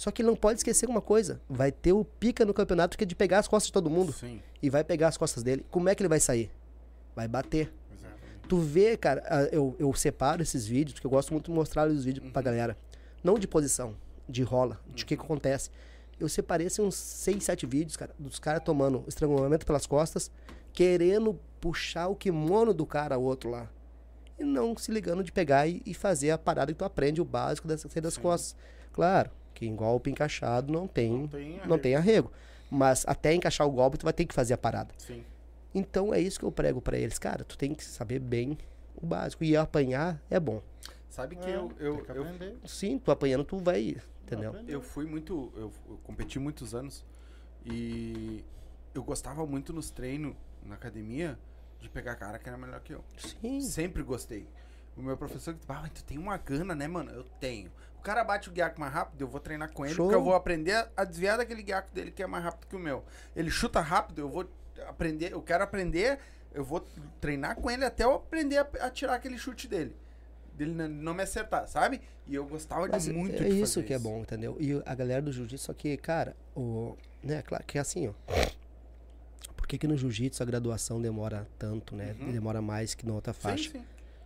Só 0.00 0.10
que 0.10 0.22
ele 0.22 0.28
não 0.28 0.36
pode 0.36 0.60
esquecer 0.60 0.88
uma 0.88 1.02
coisa. 1.02 1.38
Vai 1.46 1.70
ter 1.70 1.92
o 1.92 2.02
pica 2.02 2.46
no 2.46 2.54
campeonato 2.54 2.96
que 2.96 3.04
é 3.04 3.06
de 3.06 3.14
pegar 3.14 3.38
as 3.38 3.46
costas 3.46 3.66
de 3.66 3.72
todo 3.74 3.90
mundo. 3.90 4.14
Sim. 4.14 4.40
E 4.62 4.70
vai 4.70 4.82
pegar 4.82 5.08
as 5.08 5.18
costas 5.18 5.42
dele. 5.42 5.62
Como 5.70 5.90
é 5.90 5.94
que 5.94 6.00
ele 6.02 6.08
vai 6.08 6.18
sair? 6.18 6.50
Vai 7.14 7.28
bater. 7.28 7.70
Tu 8.50 8.58
vê, 8.58 8.96
cara, 8.96 9.22
a- 9.26 9.42
eu, 9.44 9.76
eu 9.78 9.94
separo 9.94 10.42
esses 10.42 10.66
vídeos, 10.66 10.94
porque 10.94 11.06
eu 11.06 11.10
gosto 11.10 11.30
muito 11.32 11.44
de 11.50 11.52
mostrar 11.56 11.88
os 11.88 12.04
vídeos 12.04 12.26
Uhum. 12.26 12.32
pra 12.32 12.42
galera. 12.42 12.76
Não 13.22 13.38
de 13.38 13.46
posição, 13.46 13.94
de 14.28 14.42
rola, 14.42 14.80
de 14.92 15.04
o 15.04 15.06
que, 15.06 15.16
que 15.16 15.22
acontece. 15.22 15.70
Eu 16.18 16.28
separei 16.28 16.66
assim, 16.66 16.82
uns 16.82 16.96
6, 16.96 17.44
7 17.44 17.64
vídeos, 17.64 17.96
cara, 17.96 18.10
dos 18.18 18.40
caras 18.40 18.62
tomando 18.64 19.04
estrangulamento 19.06 19.64
pelas 19.64 19.86
costas, 19.86 20.32
querendo 20.72 21.38
puxar 21.60 22.08
o 22.08 22.16
kimono 22.16 22.74
do 22.74 22.84
cara 22.84 23.16
outro 23.16 23.50
lá. 23.50 23.68
E 24.36 24.42
não 24.42 24.76
se 24.76 24.90
ligando 24.90 25.22
de 25.22 25.30
pegar 25.30 25.68
e, 25.68 25.80
e 25.86 25.94
fazer 25.94 26.32
a 26.32 26.38
parada 26.38 26.72
que 26.72 26.78
tu 26.78 26.84
aprende, 26.84 27.20
o 27.20 27.24
básico 27.24 27.68
dessa 27.68 27.88
sair 27.88 28.02
das 28.02 28.16
costas. 28.16 28.56
Claro, 28.92 29.30
que 29.54 29.64
em 29.64 29.76
golpe 29.76 30.10
encaixado 30.10 30.72
não 30.72 30.88
tem, 30.88 31.12
Não 31.12 31.28
tem 31.28 31.50
não 31.52 31.58
arrego. 31.60 31.78
tem 31.78 31.94
arrego. 31.94 32.32
Mas 32.68 33.04
até 33.06 33.32
encaixar 33.32 33.66
o 33.66 33.70
golpe, 33.70 33.96
tu 33.96 34.04
vai 34.04 34.12
ter 34.12 34.24
que 34.24 34.34
fazer 34.34 34.54
a 34.54 34.58
parada. 34.58 34.92
Sim. 34.98 35.22
Então 35.74 36.12
é 36.12 36.20
isso 36.20 36.38
que 36.38 36.44
eu 36.44 36.52
prego 36.52 36.80
pra 36.80 36.98
eles. 36.98 37.18
Cara, 37.18 37.44
tu 37.44 37.56
tem 37.56 37.74
que 37.74 37.84
saber 37.84 38.18
bem 38.18 38.58
o 38.94 39.06
básico. 39.06 39.44
E 39.44 39.56
apanhar 39.56 40.20
é 40.28 40.38
bom. 40.40 40.62
Sabe 41.08 41.36
que 41.36 41.48
É, 41.48 41.56
eu, 41.56 41.72
eu, 41.78 42.04
que 42.04 42.12
eu. 42.12 42.26
Sim, 42.66 42.98
tu 42.98 43.10
apanhando, 43.10 43.44
tu 43.44 43.58
vai. 43.58 43.96
Entendeu? 44.22 44.54
eu 44.68 44.80
fui 44.80 45.06
muito. 45.06 45.52
Eu, 45.56 45.72
eu 45.88 45.98
competi 46.04 46.38
muitos 46.38 46.72
anos 46.74 47.04
e 47.64 48.44
eu 48.94 49.02
gostava 49.02 49.44
muito 49.44 49.72
nos 49.72 49.90
treinos 49.90 50.34
na 50.64 50.76
academia 50.76 51.38
de 51.80 51.88
pegar 51.88 52.14
cara 52.16 52.38
que 52.38 52.48
era 52.48 52.56
melhor 52.56 52.80
que 52.80 52.92
eu. 52.92 53.04
Sim. 53.16 53.60
Sempre 53.60 54.02
gostei. 54.02 54.46
O 54.96 55.02
meu 55.02 55.16
professor, 55.16 55.56
ah, 55.68 55.78
mas 55.82 55.90
tu 55.92 56.04
tem 56.04 56.18
uma 56.18 56.36
gana, 56.36 56.74
né, 56.74 56.86
mano? 56.86 57.10
Eu 57.10 57.24
tenho. 57.40 57.70
O 57.98 58.02
cara 58.02 58.22
bate 58.24 58.48
o 58.48 58.52
guiaco 58.52 58.80
mais 58.80 58.92
rápido, 58.92 59.20
eu 59.20 59.28
vou 59.28 59.40
treinar 59.40 59.72
com 59.72 59.84
ele, 59.84 59.94
Show. 59.94 60.06
porque 60.06 60.16
eu 60.16 60.22
vou 60.22 60.34
aprender 60.34 60.88
a 60.96 61.04
desviar 61.04 61.38
daquele 61.38 61.62
guiaco 61.62 61.92
dele 61.92 62.10
que 62.10 62.22
é 62.22 62.26
mais 62.26 62.44
rápido 62.44 62.66
que 62.68 62.76
o 62.76 62.78
meu. 62.78 63.04
Ele 63.34 63.50
chuta 63.50 63.80
rápido, 63.80 64.20
eu 64.20 64.28
vou 64.28 64.48
aprender, 64.88 65.32
eu 65.32 65.42
quero 65.42 65.64
aprender, 65.64 66.18
eu 66.52 66.64
vou 66.64 66.84
treinar 67.20 67.56
com 67.56 67.70
ele 67.70 67.84
até 67.84 68.04
eu 68.04 68.14
aprender 68.14 68.58
a, 68.58 68.68
a 68.80 68.90
tirar 68.90 69.14
aquele 69.14 69.38
chute 69.38 69.68
dele. 69.68 69.96
Dele 70.54 70.72
não, 70.72 71.14
me 71.14 71.22
acertar, 71.22 71.66
sabe? 71.68 72.00
E 72.26 72.34
eu 72.34 72.44
gostava 72.46 72.86
de 72.86 72.92
Mas 72.92 73.08
muito 73.08 73.42
é 73.42 73.48
de 73.48 73.60
isso 73.60 73.74
fazer 73.74 73.86
que 73.86 73.94
é 73.94 73.98
bom, 73.98 74.20
entendeu? 74.20 74.56
E 74.60 74.80
a 74.84 74.94
galera 74.94 75.22
do 75.22 75.32
jiu-jitsu, 75.32 75.66
só 75.66 75.72
que, 75.72 75.96
cara, 75.96 76.36
o, 76.54 76.96
né, 77.22 77.42
claro 77.42 77.64
que 77.64 77.78
é 77.78 77.80
assim, 77.80 78.08
ó. 78.08 78.12
Por 79.56 79.66
que, 79.66 79.78
que 79.78 79.86
no 79.86 79.96
jiu-jitsu 79.96 80.42
a 80.42 80.46
graduação 80.46 81.00
demora 81.00 81.46
tanto, 81.58 81.94
né? 81.96 82.14
Uhum. 82.20 82.32
Demora 82.32 82.60
mais 82.60 82.94
que 82.94 83.06
na 83.06 83.14
outra 83.14 83.32
Sim, 83.32 83.40
faixa, 83.40 83.70
sim. 83.70 83.84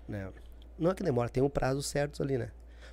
né? 0.09 0.33
Não 0.79 0.91
é 0.91 0.95
que 0.95 1.05
demora, 1.05 1.29
tem 1.29 1.43
um 1.43 1.49
prazo 1.49 1.83
certo 1.83 2.23
ali, 2.23 2.37
né? 2.37 2.51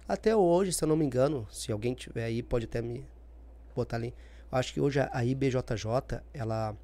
Até 0.07 0.35
hoje, 0.35 0.73
se 0.73 0.83
eu 0.83 0.87
não 0.87 0.95
me 0.95 1.05
engano, 1.05 1.47
se 1.49 1.71
alguém 1.71 1.93
tiver 1.93 2.25
aí, 2.25 2.43
pode 2.43 2.65
até 2.65 2.81
me 2.81 3.05
botar 3.75 3.97
ali. 3.97 4.13
Eu 4.51 4.57
acho 4.57 4.73
que 4.73 4.81
hoje 4.81 4.99
a 4.99 5.25
IBJJ, 5.25 6.21
ela, 6.33 6.75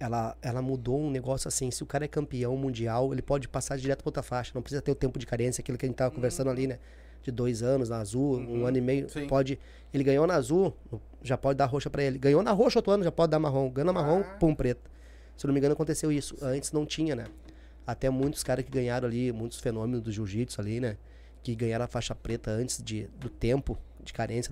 ela, 0.00 0.34
ela 0.42 0.60
mudou 0.62 0.98
um 0.98 1.10
negócio 1.10 1.46
assim, 1.46 1.70
se 1.70 1.82
o 1.82 1.86
cara 1.86 2.06
é 2.06 2.08
campeão 2.08 2.56
mundial, 2.56 3.12
ele 3.12 3.20
pode 3.22 3.46
passar 3.46 3.76
direto 3.76 4.02
pra 4.02 4.08
outra 4.08 4.22
faixa, 4.22 4.50
não 4.54 4.62
precisa 4.62 4.80
ter 4.82 4.90
o 4.90 4.94
tempo 4.94 5.18
de 5.18 5.26
carência, 5.26 5.60
aquilo 5.60 5.76
que 5.78 5.84
a 5.84 5.88
gente 5.88 5.96
tava 5.96 6.10
conversando 6.12 6.48
ali, 6.50 6.66
né? 6.66 6.78
De 7.22 7.30
dois 7.30 7.62
anos 7.62 7.90
na 7.90 7.98
azul, 7.98 8.38
um 8.38 8.60
Uhum, 8.60 8.66
ano 8.66 8.78
e 8.78 8.80
meio, 8.80 9.08
sim. 9.10 9.26
pode... 9.26 9.58
Ele 9.92 10.02
ganhou 10.02 10.26
na 10.26 10.34
azul, 10.34 10.74
já 11.22 11.36
pode 11.36 11.58
dar 11.58 11.66
roxa 11.66 11.90
pra 11.90 12.02
ele. 12.02 12.18
Ganhou 12.18 12.42
na 12.42 12.50
roxa 12.52 12.78
outro 12.78 12.90
ano, 12.92 13.04
já 13.04 13.12
pode 13.12 13.30
dar 13.30 13.38
marrom. 13.38 13.68
Ganhou 13.70 13.86
na 13.86 13.92
marrom, 13.92 14.20
Ah. 14.20 14.36
pum, 14.40 14.54
preto. 14.54 14.90
Se 15.36 15.46
não 15.46 15.52
me 15.52 15.60
engano, 15.60 15.74
aconteceu 15.74 16.10
isso. 16.10 16.34
Antes 16.40 16.72
não 16.72 16.86
tinha, 16.86 17.14
né? 17.14 17.26
Até 17.86 18.08
muitos 18.08 18.42
caras 18.42 18.64
que 18.64 18.70
ganharam 18.70 19.06
ali, 19.06 19.30
muitos 19.32 19.60
fenômenos 19.60 20.00
do 20.00 20.10
jiu-jitsu 20.10 20.60
ali, 20.60 20.80
né? 20.80 20.96
Que 21.42 21.54
ganharam 21.54 21.84
a 21.84 21.88
faixa 21.88 22.14
preta 22.14 22.50
antes 22.50 22.82
de, 22.82 23.06
do 23.18 23.28
tempo 23.28 23.76
de 24.02 24.12
carência 24.14 24.50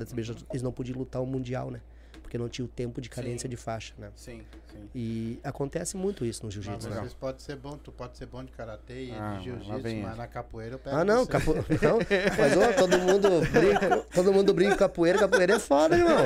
eles 0.51 0.63
não 0.63 0.73
podiam 0.73 0.99
lutar 0.99 1.23
o 1.23 1.27
mundial, 1.27 1.71
né? 1.71 1.81
Porque 2.29 2.37
não 2.37 2.47
tinha 2.51 2.63
o 2.67 2.69
tempo 2.69 3.01
de 3.01 3.09
carência 3.09 3.47
Sim. 3.47 3.49
de 3.49 3.57
faixa, 3.57 3.95
né? 3.97 4.11
Sim, 4.15 4.43
sim. 4.71 4.91
E 4.95 5.41
acontece 5.43 5.97
muito 5.97 6.27
isso 6.27 6.45
no 6.45 6.51
jiu-jitsu, 6.51 6.87
às 6.87 6.95
né? 6.95 7.01
vezes 7.01 7.15
pode 7.15 7.41
ser 7.41 7.57
bom, 7.57 7.79
tu 7.79 7.91
pode 7.91 8.19
ser 8.19 8.27
bom 8.27 8.45
de 8.45 8.53
karatê 8.53 9.05
e 9.07 9.15
Ah, 9.19 9.37
de 9.39 9.45
jiu-jitsu, 9.45 9.79
vem 9.81 10.03
mas 10.03 10.19
na 10.19 10.27
capoeira 10.27 10.75
eu 10.75 10.79
pego 10.79 10.95
Ah, 10.95 11.05
não, 11.07 11.25
capo... 11.25 11.55
não, 11.81 11.99
mas 12.39 12.55
ó, 12.55 12.73
todo 12.75 12.99
mundo 12.99 13.41
brinca, 13.51 13.97
todo 14.15 14.31
mundo 14.31 14.53
brinca 14.53 14.73
com 14.73 14.79
capoeira, 14.81 15.19
capoeira 15.19 15.55
é 15.55 15.59
foda, 15.59 15.97
irmão. 15.97 16.19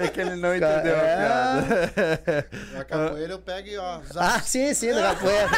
É 0.00 0.08
que 0.08 0.18
ele 0.18 0.34
não 0.36 0.56
entendeu 0.56 0.96
a 0.96 1.02
é. 1.02 1.16
piada. 1.16 2.48
Na 2.72 2.84
capoeira 2.84 3.32
eu 3.34 3.38
pego 3.38 3.68
e 3.68 3.76
ó, 3.76 4.00
zap, 4.10 4.18
Ah, 4.18 4.40
sim, 4.40 4.72
sim, 4.72 4.92
na 4.92 5.02
capoeira. 5.14 5.48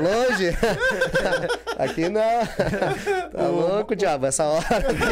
Longe. 0.00 0.50
Aqui 1.78 2.08
não. 2.08 2.20
Tá 3.30 3.46
louco, 3.46 3.94
diabo, 3.94 4.26
essa 4.26 4.44
hora. 4.44 4.64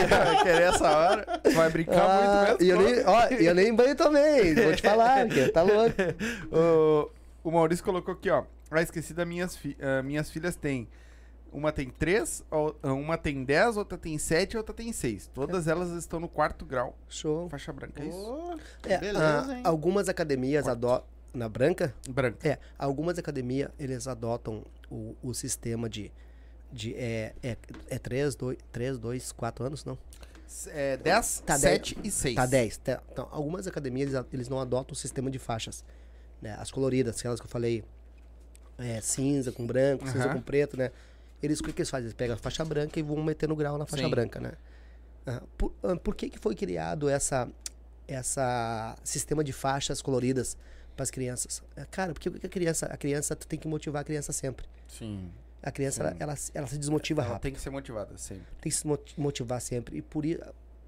Vai 0.09 0.43
querer 0.43 0.62
essa 0.62 0.91
hora. 0.91 1.27
Vai 1.55 1.70
brincar 1.70 2.01
Ah, 2.03 2.47
muito 2.49 2.65
e 2.65 2.69
eu 2.69 2.79
mesmo. 2.81 2.97
nem, 2.97 3.07
ó, 3.07 3.29
e 3.31 3.47
eu 3.47 3.55
nem 3.55 3.73
banho 3.74 3.91
também, 3.94 4.55
vou 4.55 4.74
te 4.74 4.82
falar, 4.82 5.27
porque 5.27 5.48
tá 5.48 5.62
louco. 5.62 5.97
o, 6.52 7.10
o 7.48 7.51
Maurício 7.51 7.85
colocou 7.85 8.14
aqui, 8.14 8.31
ó. 8.31 8.44
Ah, 8.70 8.82
esqueci 8.82 9.12
das 9.12 9.27
minhas, 9.27 9.56
fi 9.56 9.77
ah, 9.81 10.02
minhas 10.02 10.31
filhas 10.31 10.56
têm. 10.56 10.89
Uma 11.52 11.70
tem 11.70 11.90
três, 11.90 12.43
ó, 12.51 12.73
uma 12.82 13.19
tem 13.19 13.44
dez, 13.44 13.77
outra 13.77 13.98
tem 13.98 14.16
sete 14.16 14.55
e 14.55 14.56
outra 14.56 14.74
tem 14.74 14.90
seis. 14.90 15.31
Todas 15.35 15.69
elas 15.69 15.90
estão 15.90 16.19
no 16.19 16.27
quarto 16.27 16.64
grau. 16.64 16.97
Show. 17.10 17.47
Faixa 17.51 17.70
branca, 17.74 18.02
é 18.02 18.06
isso? 18.06 18.16
Pô, 18.16 18.59
É, 18.89 18.97
beleza, 18.97 19.47
ah, 19.47 19.56
hein? 19.56 19.60
algumas 19.62 20.09
academias 20.09 20.66
adotam. 20.66 21.06
Na 21.35 21.48
branca? 21.48 21.94
Branca. 22.09 22.47
É, 22.47 22.59
algumas 22.78 23.19
academias 23.19 23.70
eles 23.78 24.06
adotam 24.06 24.64
o, 24.90 25.14
o 25.23 25.35
sistema 25.35 25.89
de. 25.89 26.10
de 26.70 26.94
é, 26.94 27.35
é, 27.43 27.56
é 27.89 27.98
3, 27.98 28.35
2, 28.35 28.59
3, 28.70 28.98
2, 28.98 29.32
4 29.32 29.64
anos, 29.64 29.85
não? 29.85 29.98
É, 30.69 30.97
dez, 30.97 31.43
Tá 31.45 31.59
sete 31.59 31.97
e 32.03 32.11
seis. 32.11 32.37
Tá 32.37 32.47
10. 32.47 32.77
Tá, 32.79 33.03
então, 33.11 33.29
algumas 33.31 33.66
academias 33.66 34.12
eles, 34.33 34.49
não 34.49 34.61
adotam 34.61 34.93
o 34.93 34.97
sistema 34.97 35.31
de 35.31 35.39
faixas. 35.39 35.85
Né? 36.41 36.55
As 36.59 36.70
coloridas, 36.70 37.19
aquelas 37.19 37.41
que 37.41 37.47
eu 37.47 37.51
falei, 37.51 37.85
é, 38.79 39.01
cinza 39.01 39.53
com 39.53 39.66
branco, 39.66 40.07
cinza 40.07 40.24
Aham. 40.24 40.35
com 40.35 40.43
preto, 40.43 40.77
né? 40.77 40.91
Eles 41.43 41.61
o 41.61 41.65
que, 41.65 41.73
que 41.73 41.83
eles 41.83 41.91
fazem? 41.91 42.05
Eles 42.07 42.15
pegam 42.15 42.35
a 42.35 42.39
faixa 42.39 42.65
branca 42.65 42.99
e 42.99 43.03
vão 43.03 43.23
meter 43.23 43.49
no 43.49 43.57
grau 43.57 43.77
na 43.79 43.87
faixa 43.87 44.05
Sim. 44.05 44.11
branca, 44.11 44.41
né? 44.41 44.53
Ah, 45.27 45.43
por, 45.57 45.73
ah, 45.83 45.97
por 45.97 46.15
que, 46.15 46.29
que 46.29 46.39
foi 46.39 46.55
criado 46.55 47.09
essa, 47.09 47.49
essa 48.07 48.97
sistema 49.05 49.43
de 49.43 49.53
faixas 49.53 50.03
coloridas 50.03 50.57
para 50.97 51.03
as 51.05 51.11
crianças? 51.11 51.62
Ah, 51.77 51.87
Cara, 51.91 52.12
porque 52.12 52.29
a 52.29 52.49
criança, 52.49 52.87
a 52.87 52.97
criança, 52.97 53.35
tu 53.35 53.47
tem 53.47 53.59
que 53.59 53.66
motivar 53.69 54.03
a 54.03 54.05
criança 54.05 54.33
sempre. 54.33 54.66
Sim. 54.89 55.31
A 55.62 55.70
criança, 55.70 56.02
ela, 56.02 56.16
ela, 56.18 56.34
ela 56.55 56.66
se 56.66 56.76
desmotiva 56.78 57.20
Ela 57.22 57.28
rápido 57.34 57.43
tem 57.43 57.52
que 57.52 57.60
ser 57.60 57.70
motivada 57.70 58.16
sempre. 58.18 58.44
tem 58.60 58.70
que 58.72 58.76
se 58.76 58.86
moti- 58.86 59.20
motivar 59.20 59.60
sempre. 59.60 59.97
E 59.98 60.02
por 60.02 60.24
isso, 60.26 60.40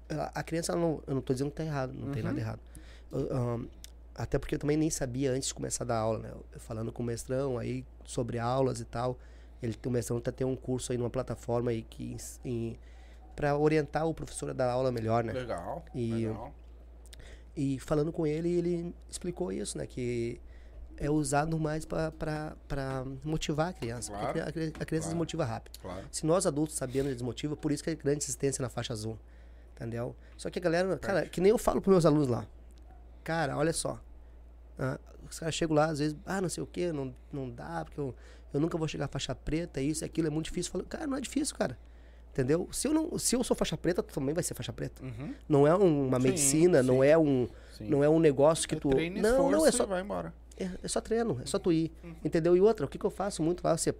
a 0.09 0.43
criança, 0.43 0.75
não, 0.75 1.01
eu 1.07 1.15
não 1.15 1.21
tô 1.21 1.31
dizendo 1.33 1.49
que 1.49 1.57
tá 1.57 1.63
errado, 1.63 1.93
não 1.93 2.11
tem 2.11 2.21
Uhum. 2.21 2.27
nada 2.29 2.39
errado. 2.39 2.59
Eu, 3.11 3.33
ahn, 3.33 3.65
até 4.13 4.37
porque 4.37 4.55
eu 4.55 4.59
também 4.59 4.75
nem 4.77 4.89
sabia 4.89 5.31
antes 5.31 5.47
de 5.47 5.53
começar 5.53 5.83
a 5.85 5.87
dar 5.87 5.97
aula, 5.99 6.19
né? 6.19 6.29
Eu- 6.53 6.59
Falando 6.59 6.91
com 6.91 7.01
o 7.03 7.05
mestrão 7.05 7.57
aí 7.57 7.85
sobre 8.03 8.37
aulas 8.37 8.79
e 8.81 8.85
tal. 8.85 9.17
Ele, 9.63 9.77
o 9.85 9.89
mestrão 9.89 10.19
tá 10.19 10.31
tendo 10.31 10.49
um 10.51 10.55
curso 10.55 10.91
aí 10.91 10.97
numa 10.97 11.09
plataforma 11.09 11.71
aí 11.71 11.81
que 11.81 12.17
para 13.35 13.57
orientar 13.57 14.05
o 14.07 14.13
professor 14.13 14.49
a 14.49 14.53
dar 14.53 14.69
aula 14.71 14.91
melhor, 14.91 15.23
né? 15.23 15.31
Legal. 15.33 15.83
E- 15.93 16.13
legal. 16.27 16.53
E 17.55 17.79
falando 17.79 18.11
com 18.11 18.27
ele, 18.27 18.49
ele 18.51 18.93
explicou 19.09 19.51
isso, 19.51 19.77
né? 19.77 19.87
Que 19.87 20.39
é 20.97 21.09
usado 21.09 21.59
mais 21.59 21.85
para 21.85 22.55
motivar 23.23 23.69
a 23.69 23.73
criança. 23.73 24.11
porque 24.11 24.33
Claro, 24.33 24.49
a, 24.49 24.51
cri- 24.51 24.61
a 24.67 24.85
criança 24.85 24.85
claro. 24.87 25.01
desmotiva 25.01 25.45
rápido. 25.45 25.79
Claro. 25.81 26.05
Se 26.11 26.25
nós 26.25 26.45
adultos 26.45 26.75
sabemos, 26.75 27.11
desmotiva, 27.13 27.55
por 27.55 27.71
isso 27.71 27.83
que 27.83 27.89
é 27.89 27.95
grande 27.95 28.19
assistência 28.19 28.61
na 28.61 28.69
faixa 28.69 28.93
azul. 28.93 29.17
Entendeu? 29.75 30.15
Só 30.37 30.49
que 30.49 30.57
a 30.59 30.61
galera, 30.61 30.97
cara, 30.97 31.25
que 31.25 31.41
nem 31.41 31.49
eu 31.49 31.57
falo 31.57 31.81
pros 31.81 31.91
meus 31.91 32.05
alunos 32.05 32.27
lá. 32.27 32.45
Cara, 33.23 33.57
olha 33.57 33.73
só. 33.73 33.99
Ah, 34.79 34.97
os 35.29 35.39
caras 35.39 35.53
chegam 35.55 35.75
lá, 35.75 35.85
às 35.85 35.99
vezes, 35.99 36.15
ah, 36.25 36.39
não 36.39 36.47
sei 36.49 36.63
o 36.63 36.67
que, 36.67 36.91
não, 36.93 37.13
não 37.31 37.49
dá, 37.49 37.83
porque 37.83 37.99
eu, 37.99 38.15
eu 38.53 38.59
nunca 38.59 38.77
vou 38.77 38.87
chegar 38.87 39.05
à 39.05 39.07
faixa 39.07 39.33
preta, 39.35 39.81
isso 39.81 40.03
e 40.03 40.05
aquilo 40.05 40.27
é 40.27 40.29
muito 40.29 40.45
difícil. 40.45 40.69
Eu 40.69 40.71
falo, 40.73 40.85
cara, 40.85 41.07
não 41.07 41.17
é 41.17 41.21
difícil, 41.21 41.55
cara. 41.57 41.77
Entendeu? 42.31 42.67
Se 42.71 42.87
eu, 42.87 42.93
não, 42.93 43.17
se 43.17 43.35
eu 43.35 43.43
sou 43.43 43.55
faixa 43.55 43.75
preta, 43.77 44.03
tu 44.03 44.13
também 44.13 44.33
vai 44.33 44.43
ser 44.43 44.53
faixa 44.53 44.71
preta. 44.73 45.01
Uhum. 45.03 45.33
Não 45.47 45.65
é 45.67 45.73
uma 45.73 46.19
Sim, 46.19 46.23
medicina, 46.27 46.83
não 46.83 46.99
sim. 47.01 47.05
é 47.07 47.17
um, 47.17 47.47
Sim. 47.77 47.89
não 47.89 48.03
é 48.03 48.09
um 48.09 48.19
negócio 48.19 48.67
que 48.67 48.75
É 48.75 48.79
tu. 48.79 48.89
treino, 48.89 49.21
não, 49.21 49.29
esforço 49.31 49.51
não, 49.57 49.65
é 49.67 49.71
só 49.71 49.85
vai 49.85 50.01
embora. 50.01 50.33
É, 50.57 50.69
é 50.83 50.87
só 50.87 51.01
treino, 51.01 51.39
é 51.41 51.45
só 51.45 51.59
tu 51.59 51.71
ir. 51.71 51.91
Entendeu? 52.23 52.55
E 52.55 52.61
outra, 52.61 52.85
o 52.85 52.89
que, 52.89 52.97
que 52.97 53.05
eu 53.05 53.09
faço 53.09 53.43
muito 53.43 53.63
lá? 53.63 53.77
Se... 53.77 53.93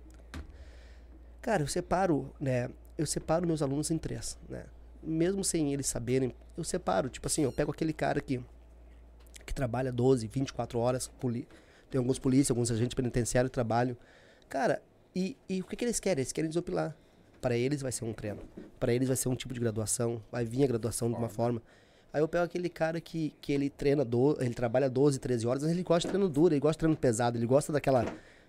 Cara, 1.41 1.63
eu 1.63 1.67
separo, 1.67 2.31
né? 2.39 2.69
Eu 2.97 3.05
separo 3.05 3.45
meus 3.45 3.61
alunos 3.61 3.91
em 3.91 3.97
três, 3.97 4.37
né? 4.49 4.65
Mesmo 5.03 5.43
sem 5.43 5.73
eles 5.73 5.87
saberem, 5.87 6.33
eu 6.57 6.63
separo. 6.63 7.09
Tipo 7.09 7.27
assim, 7.27 7.43
eu 7.43 7.51
pego 7.51 7.71
aquele 7.71 7.93
cara 7.93 8.21
que, 8.21 8.41
que 9.45 9.53
trabalha 9.53 9.91
12, 9.91 10.27
24 10.27 10.79
horas, 10.79 11.07
poli... 11.07 11.47
tem 11.89 11.99
alguns 11.99 12.17
polícias, 12.17 12.51
alguns 12.51 12.71
agentes 12.71 12.95
penitenciários 12.95 13.51
trabalham. 13.51 13.95
Cara, 14.49 14.81
e, 15.15 15.37
e 15.47 15.61
o 15.61 15.65
que, 15.65 15.75
que 15.75 15.85
eles 15.85 15.99
querem? 15.99 16.21
Eles 16.21 16.31
querem 16.31 16.49
desopilar. 16.49 16.95
Para 17.41 17.55
eles 17.55 17.81
vai 17.81 17.91
ser 17.91 18.05
um 18.05 18.13
treino. 18.13 18.41
Para 18.79 18.93
eles 18.93 19.07
vai 19.07 19.17
ser 19.17 19.29
um 19.29 19.35
tipo 19.35 19.53
de 19.53 19.59
graduação. 19.59 20.21
Vai 20.31 20.45
vir 20.45 20.63
a 20.63 20.67
graduação 20.67 21.11
de 21.11 21.15
uma 21.15 21.29
forma. 21.29 21.61
Aí 22.15 22.21
eu 22.21 22.29
pego 22.29 22.45
aquele 22.45 22.69
cara 22.69 23.01
que, 23.01 23.33
que 23.41 23.51
ele 23.51 23.69
treina, 23.69 24.05
do, 24.05 24.37
ele 24.39 24.53
trabalha 24.53 24.89
12, 24.89 25.19
13 25.19 25.45
horas, 25.45 25.63
mas 25.63 25.71
ele 25.73 25.83
gosta 25.83 26.07
de 26.07 26.13
treino 26.13 26.29
duro, 26.29 26.53
ele 26.53 26.61
gosta 26.61 26.77
de 26.77 26.79
treino 26.79 26.95
pesado, 26.95 27.37
ele 27.37 27.45
gosta 27.45 27.73
daquela 27.73 28.05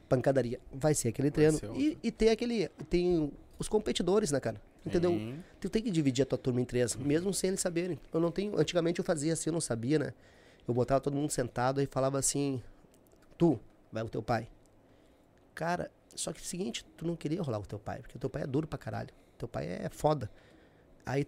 pancadaria. 0.08 0.60
Vai 0.72 0.94
ser 0.94 1.08
aquele 1.08 1.32
treino. 1.32 1.58
ser 1.58 1.68
E, 1.74 1.98
e 2.00 2.12
tem 2.12 2.28
aquele. 2.28 2.68
Tem 2.88 3.32
os 3.58 3.68
competidores, 3.68 4.30
né, 4.30 4.38
cara? 4.38 4.62
Entendeu? 4.86 5.10
Sim. 5.10 5.42
Tu 5.58 5.68
tem 5.68 5.82
que 5.82 5.90
dividir 5.90 6.22
a 6.22 6.26
tua 6.26 6.38
turma 6.38 6.60
em 6.60 6.64
três, 6.64 6.94
mesmo 6.94 7.34
sem 7.34 7.48
eles 7.48 7.60
saberem. 7.60 7.98
Eu 8.14 8.20
não 8.20 8.30
tenho. 8.30 8.56
Antigamente 8.56 9.00
eu 9.00 9.04
fazia 9.04 9.32
assim, 9.32 9.50
eu 9.50 9.54
não 9.54 9.60
sabia, 9.60 9.98
né? 9.98 10.14
Eu 10.68 10.72
botava 10.72 11.00
todo 11.00 11.16
mundo 11.16 11.32
sentado 11.32 11.82
e 11.82 11.86
falava 11.86 12.20
assim: 12.20 12.62
Tu, 13.36 13.58
vai 13.90 14.04
o 14.04 14.08
teu 14.08 14.22
pai. 14.22 14.46
Cara, 15.56 15.90
só 16.14 16.32
que 16.32 16.38
é 16.38 16.42
o 16.42 16.46
seguinte, 16.46 16.84
tu 16.96 17.04
não 17.04 17.16
queria 17.16 17.42
rolar 17.42 17.58
com 17.58 17.64
teu 17.64 17.80
pai, 17.80 17.98
porque 17.98 18.16
teu 18.16 18.30
pai 18.30 18.42
é 18.42 18.46
duro 18.46 18.68
pra 18.68 18.78
caralho. 18.78 19.10
Teu 19.36 19.48
pai 19.48 19.66
é 19.66 19.88
foda. 19.90 20.30
Aí, 21.04 21.26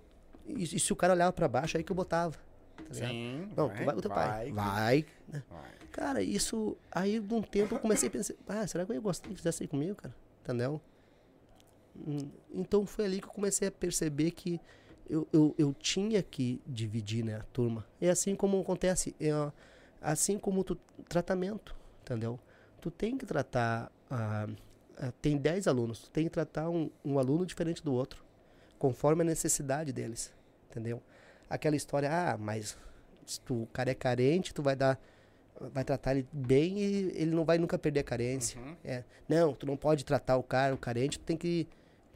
e, 0.49 0.63
e 0.65 0.81
se 0.81 0.93
o 0.93 0.97
cara 0.97 1.13
olhava 1.13 1.33
pra 1.33 1.49
baixo, 1.49 1.77
aí 1.77 1.85
que 1.85 1.93
eu 1.93 1.97
botava. 1.97 2.37
Tá? 2.77 2.95
Sim. 2.95 3.49
Não, 3.57 3.69
tu 3.69 3.85
vai 3.85 3.95
com 3.95 4.01
teu 4.01 4.11
pai. 4.11 4.53
Vai. 4.53 5.07
né? 5.29 5.43
vai. 5.51 5.71
Cara, 5.93 6.23
isso. 6.23 6.77
Aí, 6.91 7.19
de 7.21 7.35
um 7.35 7.43
tempo, 7.43 7.75
eu 7.75 7.79
comecei 7.79 8.09
a 8.09 8.13
pensar: 8.13 8.35
ah, 8.49 8.67
será 8.67 8.85
que 8.85 8.93
eu 8.93 8.95
ia 8.95 9.01
gostar 9.01 9.29
que 9.29 9.35
fizesse 9.35 9.63
aí 9.63 9.69
comigo, 9.69 9.97
cara? 9.97 10.15
Entendeu? 10.43 10.81
Hum, 11.97 12.31
Então 12.53 12.87
foi 12.87 13.05
ali 13.05 13.21
que 13.21 13.27
eu 13.27 13.33
comecei 13.33 13.69
a 13.69 13.73
perceber 13.73 14.31
que 14.31 14.61
eu, 15.09 15.27
eu, 15.33 15.55
eu 15.59 15.75
tinha 15.75 16.23
que 16.23 16.61
dividir 16.67 17.25
né, 17.25 17.37
a 17.37 17.43
turma. 17.45 17.85
É 18.01 18.11
assim 18.11 18.35
como 18.37 18.61
acontece, 18.61 19.15
é, 19.21 19.31
assim 20.01 20.39
como 20.39 20.63
tu, 20.63 20.77
tratamento, 21.09 21.75
entendeu? 22.03 22.39
Tu 22.81 22.91
tem 22.91 23.17
que 23.19 23.27
tratar. 23.27 23.91
ah, 24.11 24.47
ah, 25.01 25.13
tem 25.23 25.37
10 25.37 25.69
alunos, 25.69 26.01
tu 26.01 26.11
tem 26.11 26.25
que 26.25 26.31
tratar 26.31 26.69
um, 26.69 26.91
um 27.05 27.19
aluno 27.19 27.47
diferente 27.47 27.83
do 27.85 27.93
outro, 27.93 28.25
conforme 28.79 29.23
a 29.23 29.25
necessidade 29.25 29.93
deles, 29.93 30.33
entendeu? 30.79 31.03
Aquela 31.51 31.77
história, 31.77 32.09
ah, 32.11 32.37
mas 32.39 32.77
se 33.27 33.41
tu, 33.41 33.63
o 33.63 33.67
cara 33.69 33.91
é 33.91 33.95
carente, 33.95 34.55
tu 34.55 34.63
vai 34.63 34.77
dar. 34.77 34.99
Vai 35.75 35.83
tratar 35.83 36.13
ele 36.13 36.25
bem 36.33 36.79
e 36.79 37.11
ele 37.17 37.33
não 37.33 37.45
vai 37.45 37.59
nunca 37.59 37.77
perder 37.77 38.01
a 38.01 38.05
carência. 38.05 38.61
Uhum. 38.61 38.77
É, 38.85 39.03
não, 39.29 39.53
tu 39.53 39.67
não 39.67 39.77
pode 39.77 40.05
tratar 40.05 40.37
o 40.37 40.43
cara, 40.43 40.73
o 40.73 40.79
carente, 40.79 41.19
tu 41.19 41.25
tem 41.25 41.37
que 41.37 41.67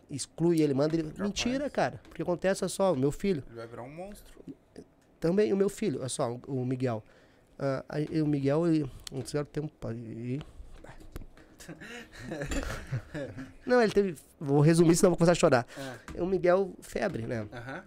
exclui 0.09 0.61
ele, 0.63 0.73
manda 0.75 0.95
ele. 0.95 1.13
Mentira, 1.19 1.69
cara. 1.69 2.01
Porque 2.05 2.23
acontece, 2.23 2.67
só, 2.69 2.93
o 2.93 2.97
meu 2.97 3.11
filho. 3.11 3.43
Ele 3.49 3.57
vai 3.57 3.67
virar 3.67 3.83
um 3.83 3.91
monstro. 3.93 4.33
Também 5.19 5.53
o 5.53 5.57
meu 5.57 5.69
filho, 5.69 5.99
olha 6.01 6.09
só, 6.09 6.39
o 6.47 6.65
Miguel. 6.65 7.03
Ah, 7.59 7.85
aí 7.89 8.23
o 8.23 8.27
Miguel, 8.27 8.67
ele. 8.69 8.89
Um 9.11 9.25
certo 9.25 9.49
tempo. 9.49 9.73
aí- 9.89 10.41
Não, 13.67 13.81
ele 13.83 13.93
teve. 13.93 14.17
Vou 14.39 14.61
resumir, 14.61 14.95
senão 14.97 15.09
eu 15.09 15.11
vou 15.13 15.19
começar 15.19 15.33
a 15.33 15.37
chorar. 15.37 15.67
O 16.17 16.27
Miguel, 16.27 16.73
febre, 16.81 17.27
né? 17.27 17.47
Aham. 17.53 17.85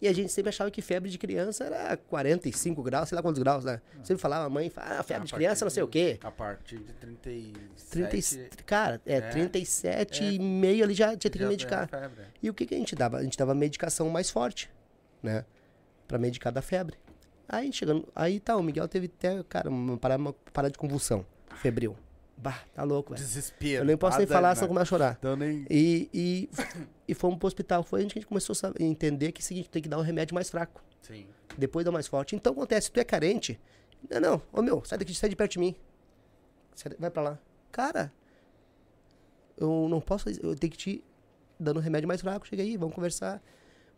E 0.00 0.06
a 0.06 0.12
gente 0.14 0.30
sempre 0.32 0.50
achava 0.50 0.70
que 0.70 0.80
febre 0.80 1.10
de 1.10 1.18
criança 1.18 1.64
era 1.64 1.96
45 1.96 2.82
graus, 2.84 3.08
sei 3.08 3.16
lá 3.16 3.22
quantos 3.22 3.42
graus, 3.42 3.64
né? 3.64 3.80
Sempre 4.04 4.20
falava, 4.22 4.46
a 4.46 4.48
mãe 4.48 4.70
fala, 4.70 5.00
ah, 5.00 5.02
febre 5.02 5.22
A 5.22 5.26
de 5.26 5.34
criança, 5.34 5.64
não 5.64 5.70
sei 5.70 5.82
o 5.82 5.88
quê. 5.88 6.18
A 6.22 6.30
partir 6.30 6.78
de 6.78 6.92
37... 6.92 7.90
30, 7.90 8.16
e- 8.16 8.62
cara, 8.64 9.00
é, 9.04 9.16
É. 9.16 9.20
37 9.22 10.22
É. 10.22 10.32
e 10.32 10.38
meio 10.38 10.84
ali 10.84 10.94
já 10.94 11.16
tinha 11.16 11.30
que 11.30 11.42
é 11.42 11.46
medicar. 11.48 11.88
febre. 11.88 12.24
E 12.42 12.48
o 12.48 12.54
que, 12.54 12.64
que 12.66 12.74
a 12.74 12.78
gente 12.78 12.94
dava? 12.94 13.16
A 13.18 13.22
gente 13.22 13.36
dava 13.36 13.54
medicação 13.54 14.08
mais 14.08 14.30
forte, 14.30 14.70
né? 15.22 15.44
Pra 16.06 16.16
medicar 16.18 16.52
da 16.52 16.62
febre. 16.62 16.96
Aí 17.48 17.72
chegando. 17.72 18.06
Aí 18.14 18.38
tá, 18.38 18.56
o 18.56 18.62
Miguel 18.62 18.86
teve 18.86 19.06
até, 19.06 19.42
cara, 19.48 19.68
uma 19.68 19.96
parada, 19.96 20.20
uma 20.20 20.32
parada 20.52 20.70
de 20.72 20.78
convulsão. 20.78 21.24
Febril. 21.56 21.96
Bah, 22.40 22.62
tá 22.72 22.84
louco, 22.84 23.12
velho. 23.12 23.24
Desespero. 23.24 23.82
Eu 23.82 23.84
nem 23.86 23.96
posso 23.96 24.16
nem 24.18 24.26
falar, 24.26 24.48
dando, 24.50 24.56
senão 24.58 24.68
começa 24.68 24.82
a 24.82 24.86
chorar. 24.86 25.16
Então 25.18 25.34
nem... 25.36 25.66
E, 25.68 26.08
e, 26.14 26.50
e 27.08 27.14
fomos 27.14 27.36
pro 27.38 27.48
hospital. 27.48 27.82
Foi 27.82 28.00
onde 28.04 28.12
que 28.12 28.18
a 28.18 28.22
gente 28.22 28.28
começou 28.28 28.54
a 28.62 28.82
entender 28.82 29.32
que 29.32 29.40
é 29.40 29.42
o 29.42 29.44
seguinte, 29.44 29.68
tem 29.68 29.82
que 29.82 29.88
dar 29.88 29.98
um 29.98 30.02
remédio 30.02 30.34
mais 30.34 30.48
fraco. 30.48 30.80
Sim. 31.02 31.26
Depois 31.56 31.84
dá 31.84 31.90
mais 31.90 32.06
forte. 32.06 32.36
Então 32.36 32.52
acontece, 32.52 32.86
se 32.86 32.92
tu 32.92 33.00
é 33.00 33.04
carente, 33.04 33.58
não, 34.08 34.20
não, 34.20 34.42
ô 34.52 34.62
meu, 34.62 34.84
sai 34.84 34.98
daqui, 34.98 35.12
sai 35.14 35.28
de 35.30 35.34
perto 35.36 35.52
de 35.52 35.58
mim. 35.58 35.74
Vai 36.98 37.10
pra 37.10 37.22
lá. 37.22 37.38
Cara, 37.72 38.12
eu 39.56 39.88
não 39.88 40.00
posso, 40.00 40.28
eu 40.30 40.54
tenho 40.54 40.70
que 40.70 40.76
te 40.78 41.04
dando 41.58 41.78
um 41.78 41.82
remédio 41.82 42.06
mais 42.06 42.20
fraco, 42.20 42.46
chega 42.46 42.62
aí, 42.62 42.76
vamos 42.76 42.94
conversar. 42.94 43.42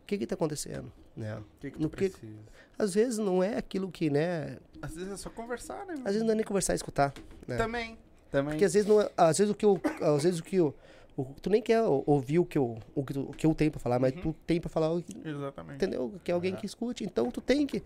O 0.01 0.05
que 0.07 0.17
que 0.17 0.25
tá 0.25 0.33
acontecendo? 0.33 0.91
Né? 1.15 1.35
O 1.37 1.43
que 1.59 1.71
que 1.71 1.79
No 1.79 1.89
tu 1.89 1.95
que- 1.97 2.09
precisa? 2.09 2.39
Às 2.77 2.93
vezes 2.95 3.19
não 3.19 3.43
é 3.43 3.55
aquilo 3.57 3.91
que, 3.91 4.09
né? 4.09 4.57
Às 4.81 4.95
vezes 4.95 5.11
é 5.13 5.17
só 5.17 5.29
conversar, 5.29 5.85
né? 5.85 5.93
Às 5.99 6.13
vezes 6.13 6.23
não 6.23 6.31
é 6.31 6.35
nem 6.35 6.43
conversar 6.43 6.73
e 6.73 6.77
escutar. 6.77 7.13
né? 7.47 7.57
Também. 7.57 7.99
Também. 8.31 8.53
Porque 8.53 8.65
às 8.65 8.73
vezes, 8.73 8.87
não 8.87 9.01
é- 9.01 9.11
às 9.17 9.37
vezes 9.37 9.51
o 9.51 9.55
que 9.55 9.65
eu, 9.65 9.79
às 10.01 10.23
vezes 10.23 10.39
o 10.39 10.43
que 10.43 10.55
eu, 10.55 10.73
o- 11.17 11.25
tu 11.41 11.49
nem 11.49 11.61
quer 11.61 11.81
ou- 11.83 12.03
ouvir 12.07 12.39
o 12.39 12.45
que 12.45 12.57
eu, 12.57 12.77
o 12.95 13.03
que, 13.03 13.13
tu- 13.13 13.21
o 13.29 13.33
que 13.33 13.45
eu 13.45 13.53
tenho 13.53 13.69
pra 13.71 13.79
falar, 13.79 13.99
mas 13.99 14.13
tu 14.13 14.33
tem 14.47 14.59
pra 14.61 14.69
falar 14.69 14.91
o 14.93 15.03
que, 15.03 15.27
Exatamente. 15.27 15.75
entendeu? 15.75 16.13
Que 16.23 16.31
é 16.31 16.33
alguém 16.33 16.53
É. 16.53 16.55
que 16.55 16.65
escute. 16.65 17.03
Então 17.03 17.29
tu 17.29 17.41
tem 17.41 17.67
que 17.67 17.83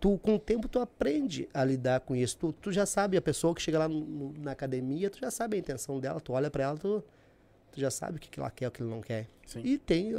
tu 0.00 0.18
com 0.18 0.34
o 0.34 0.38
tempo 0.38 0.68
tu 0.68 0.78
aprende 0.80 1.48
a 1.54 1.64
lidar 1.64 2.00
com 2.00 2.14
isso. 2.16 2.36
Tu, 2.38 2.52
tu 2.54 2.72
já 2.72 2.84
sabe 2.86 3.16
a 3.16 3.22
pessoa 3.22 3.54
que 3.54 3.62
chega 3.62 3.78
lá 3.78 3.88
no- 3.88 4.32
na 4.38 4.50
academia, 4.52 5.08
tu 5.10 5.18
já 5.20 5.30
sabe 5.30 5.56
a 5.56 5.58
intenção 5.60 5.98
dela, 6.00 6.20
tu 6.20 6.32
olha 6.32 6.50
pra 6.50 6.64
ela, 6.64 6.76
tu, 6.76 7.02
tu 7.72 7.80
já 7.80 7.90
sabe 7.90 8.16
o 8.16 8.20
que, 8.20 8.28
que 8.28 8.38
ela 8.40 8.50
quer, 8.50 8.68
o 8.68 8.70
que 8.72 8.82
ela 8.82 8.90
não 8.90 9.00
quer. 9.00 9.28
Sim. 9.46 9.60
E 9.64 9.78
tem, 9.78 10.12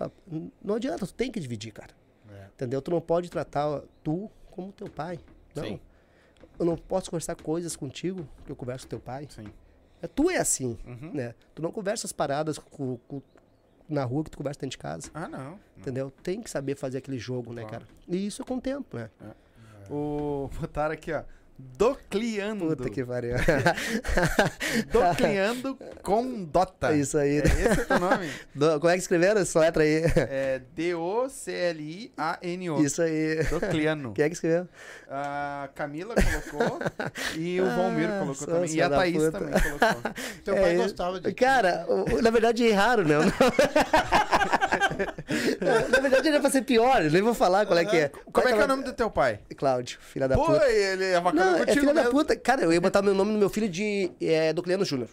não 0.64 0.76
adianta, 0.76 1.06
tu 1.06 1.14
tem 1.14 1.30
que 1.32 1.40
dividir, 1.40 1.72
cara. 1.74 1.94
É. 2.32 2.46
Entendeu? 2.56 2.82
Tu 2.82 2.92
não 2.92 3.02
pode 3.02 3.30
tratar 3.30 3.82
tu 4.04 4.30
como 4.52 4.72
teu 4.72 4.90
pai. 4.90 5.20
Não. 5.56 5.64
Sim. 5.64 5.80
Eu 6.60 6.66
não 6.66 6.76
posso 6.76 7.10
conversar 7.10 7.36
coisas 7.36 7.76
contigo 7.76 8.28
que 8.46 8.52
eu 8.52 8.56
converso 8.56 8.86
com 8.86 8.90
teu 8.90 9.00
pai. 9.00 9.26
Sim. 9.30 9.46
É, 10.02 10.08
tu 10.08 10.30
é 10.30 10.38
assim, 10.38 10.78
Uhum. 10.86 11.12
né? 11.14 11.34
Tu 11.56 11.62
não 11.62 11.72
conversa 11.72 12.06
as 12.06 12.12
paradas 12.12 12.58
com- 12.60 12.98
com- 13.08 13.22
na 13.88 14.04
rua 14.04 14.24
que 14.24 14.30
tu 14.32 14.38
conversa 14.38 14.60
dentro 14.60 14.72
de 14.72 14.78
casa. 14.78 15.10
Ah, 15.14 15.28
não. 15.28 15.60
Entendeu? 15.78 16.12
Tem 16.24 16.42
que 16.42 16.50
saber 16.50 16.76
fazer 16.76 17.00
aquele 17.00 17.18
jogo, 17.18 17.54
né, 17.54 17.62
Claro. 17.64 17.86
cara? 17.86 17.88
E 18.08 18.26
isso 18.28 18.42
é 18.42 18.46
com 18.46 18.58
o 18.58 18.62
tempo, 18.62 18.96
né? 18.98 19.10
O... 19.90 20.50
Botaram 20.60 20.94
aqui, 20.94 21.12
ó. 21.12 21.24
Docleando. 21.62 22.68
Puta 22.68 22.90
que 22.90 23.04
pariu. 23.06 23.36
Docleando 24.92 25.78
com 26.02 26.44
Dota. 26.46 26.94
É 26.94 26.98
isso 26.98 27.18
aí. 27.18 27.40
É, 27.40 27.44
esse 27.44 27.82
é 27.82 27.86
teu 27.86 28.00
nome? 28.00 28.30
Do- 28.56 28.80
como 28.80 28.90
é 28.90 28.94
que 28.94 29.00
escreveram 29.02 29.42
essa 29.42 29.60
letra 29.60 29.84
aí? 29.84 30.04
É 30.16 30.62
D-O-C-L-I-A-N-O. 30.76 32.82
Isso 32.84 33.02
aí. 33.02 33.44
Docleano. 33.46 34.14
Quem 34.14 34.26
é 34.26 34.30
que 34.30 34.36
escreveu? 34.36 34.68
A 35.10 35.70
Camila 35.76 36.16
colocou 36.16 36.80
e 37.36 37.60
o 37.60 37.66
Valmir 37.66 38.10
Ah, 38.10 38.20
colocou 38.20 38.48
também. 38.48 38.74
E 38.76 38.82
a 38.82 38.90
Thaís 38.90 39.18
puta. 39.18 39.32
também 39.32 39.54
colocou. 39.62 40.02
Teu 40.46 40.56
É, 40.56 40.62
pai 40.62 40.76
gostava 40.78 41.20
de. 41.20 41.34
Cara, 41.34 41.86
na 42.22 42.30
verdade 42.30 42.64
erraram, 42.64 43.04
né? 43.04 43.16
na 45.90 46.00
verdade 46.00 46.28
era 46.28 46.40
pra 46.40 46.50
ser 46.50 46.62
pior, 46.64 47.02
nem 47.04 47.22
vou 47.22 47.34
falar 47.34 47.66
qual 47.66 47.78
é 47.78 47.86
que 47.86 47.96
é. 47.96 48.12
Como 48.32 48.48
é 48.48 48.54
que 48.54 48.60
é 48.60 48.64
o 48.64 48.68
nome 48.68 48.84
do 48.84 48.94
teu 48.94 49.10
pai? 49.10 49.40
Cláudio, 49.56 50.00
filha 50.02 50.28
da 50.28 50.36
Pô, 50.36 50.46
puta. 50.46 50.70
ele 50.70 51.06
é 51.06 51.20
bacana 51.20 51.46
Não, 51.46 51.56
é 51.56 51.60
contigo 51.60 51.80
filha 51.80 51.94
da 51.94 52.02
mesmo. 52.02 52.12
puta. 52.18 52.36
Cara, 52.36 52.62
eu 52.62 52.74
ia 52.74 52.82
botar 52.82 53.02
meu 53.02 53.14
nome 53.14 53.32
no 53.32 53.38
meu 53.38 53.50
filho 53.50 53.70
de 53.70 54.12
é, 54.22 54.54
Docleano 54.54 54.86
Júnior. 54.86 55.10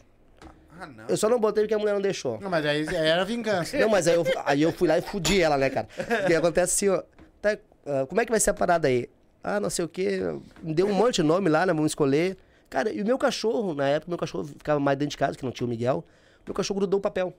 Ah, 0.79 0.87
não. 0.87 1.05
Eu 1.09 1.17
só 1.17 1.29
não 1.29 1.41
botei 1.41 1.65
porque 1.65 1.75
a 1.75 1.79
mulher 1.79 1.95
não 1.95 2.01
deixou. 2.01 2.39
Não, 2.41 2.51
mas 2.51 2.65
aí 2.67 2.87
era 2.95 3.25
vingança. 3.25 3.79
Não, 3.79 3.89
mas 3.89 4.07
aí 4.07 4.15
eu, 4.15 4.25
aí 4.45 4.63
eu 4.63 4.73
fui 4.73 4.87
lá 4.87 4.99
e 4.99 5.03
fudi 5.03 5.41
ela, 5.41 5.57
né, 5.57 5.71
cara? 5.71 5.89
Porque 5.97 6.35
acontece 6.35 6.87
assim, 6.87 6.95
ó. 6.95 7.03
tá, 7.41 7.57
ah, 7.87 8.07
como 8.07 8.21
é 8.21 8.25
que 8.25 8.31
vai 8.31 8.41
ser 8.41 8.51
a 8.51 8.55
parada 8.55 8.89
aí? 8.89 9.09
Ah, 9.43 9.59
não 9.59 9.71
sei 9.71 9.85
o 9.85 9.89
quê. 9.89 10.21
Me 10.63 10.75
deu 10.75 10.87
um 10.87 10.93
monte 10.93 11.17
de 11.17 11.23
nome 11.23 11.49
lá, 11.49 11.65
né? 11.65 11.73
Vamos 11.73 11.93
escolher. 11.93 12.37
Cara, 12.69 12.93
e 12.93 13.01
o 13.01 13.07
meu 13.07 13.17
cachorro, 13.17 13.75
na 13.75 13.89
época, 13.89 14.11
meu 14.11 14.19
cachorro 14.19 14.45
ficava 14.45 14.79
mais 14.81 14.99
dentro 14.99 15.13
de 15.13 15.17
casa, 15.17 15.39
que 15.39 15.45
não 15.45 15.53
tinha 15.53 15.67
o 15.67 15.71
Miguel. 15.71 16.05
Meu 16.45 16.53
cachorro 16.55 16.81
grudou 16.81 16.99
o 16.99 17.01
papel. 17.03 17.33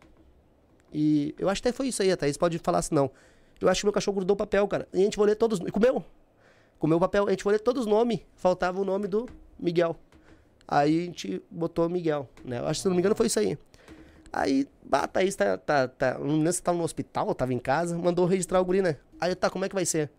E 0.93 1.35
eu 1.37 1.49
acho 1.49 1.61
que 1.61 1.67
até 1.67 1.75
foi 1.75 1.87
isso 1.87 2.01
aí, 2.01 2.11
a 2.11 2.17
Thaís 2.17 2.37
pode 2.37 2.57
falar 2.59 2.79
assim, 2.79 2.95
não. 2.95 3.11
Eu 3.59 3.69
acho 3.69 3.81
que 3.81 3.85
meu 3.85 3.93
cachorro 3.93 4.15
grudou 4.15 4.35
o 4.35 4.37
papel, 4.37 4.67
cara. 4.67 4.87
E 4.93 5.01
a 5.01 5.03
gente 5.03 5.17
vai 5.17 5.27
ler 5.27 5.35
todos. 5.35 5.59
Comeu. 5.71 6.03
Comeu 6.79 6.97
o 6.97 6.99
papel. 6.99 7.27
A 7.27 7.31
gente 7.31 7.43
foi 7.43 7.53
ler 7.53 7.59
todos 7.59 7.81
os 7.81 7.87
nomes. 7.87 8.19
Faltava 8.35 8.79
o 8.79 8.85
nome 8.85 9.07
do 9.07 9.27
Miguel. 9.59 9.95
Aí 10.67 11.01
a 11.01 11.05
gente 11.05 11.41
botou 11.49 11.87
Miguel, 11.89 12.29
né? 12.43 12.59
Eu 12.59 12.67
acho 12.67 12.79
que, 12.79 12.83
se 12.83 12.87
não 12.87 12.95
me 12.95 12.99
engano, 12.99 13.15
foi 13.15 13.27
isso 13.27 13.39
aí. 13.39 13.57
Aí, 14.31 14.67
bah, 14.83 15.07
Thaís 15.07 15.35
tá, 15.35 15.57
tá, 15.57 15.87
tá, 15.87 16.17
lembro 16.17 16.51
se 16.51 16.61
tava 16.61 16.77
no 16.77 16.83
hospital, 16.83 17.33
tava 17.33 17.53
em 17.53 17.59
casa, 17.59 17.97
mandou 17.97 18.25
registrar 18.25 18.59
o 18.59 18.65
guri, 18.65 18.81
né? 18.81 18.97
Aí, 19.19 19.33
tá, 19.33 19.49
como 19.49 19.63
é 19.63 19.69
que 19.69 19.75
vai 19.75 19.85
ser? 19.85 20.11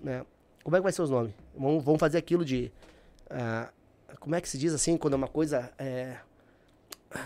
Né? 0.00 0.26
Como 0.64 0.74
é 0.74 0.80
que 0.80 0.82
vai 0.82 0.92
ser 0.92 1.02
os 1.02 1.10
nomes? 1.10 1.32
Vamos, 1.56 1.84
vamos 1.84 2.00
fazer 2.00 2.18
aquilo 2.18 2.44
de... 2.44 2.72
ah, 3.30 3.70
como 4.18 4.34
é 4.34 4.40
que 4.40 4.48
se 4.48 4.58
diz 4.58 4.74
assim, 4.74 4.96
quando 4.96 5.14
é 5.14 5.16
uma 5.16 5.28
coisa... 5.28 5.70
É, 5.78 6.16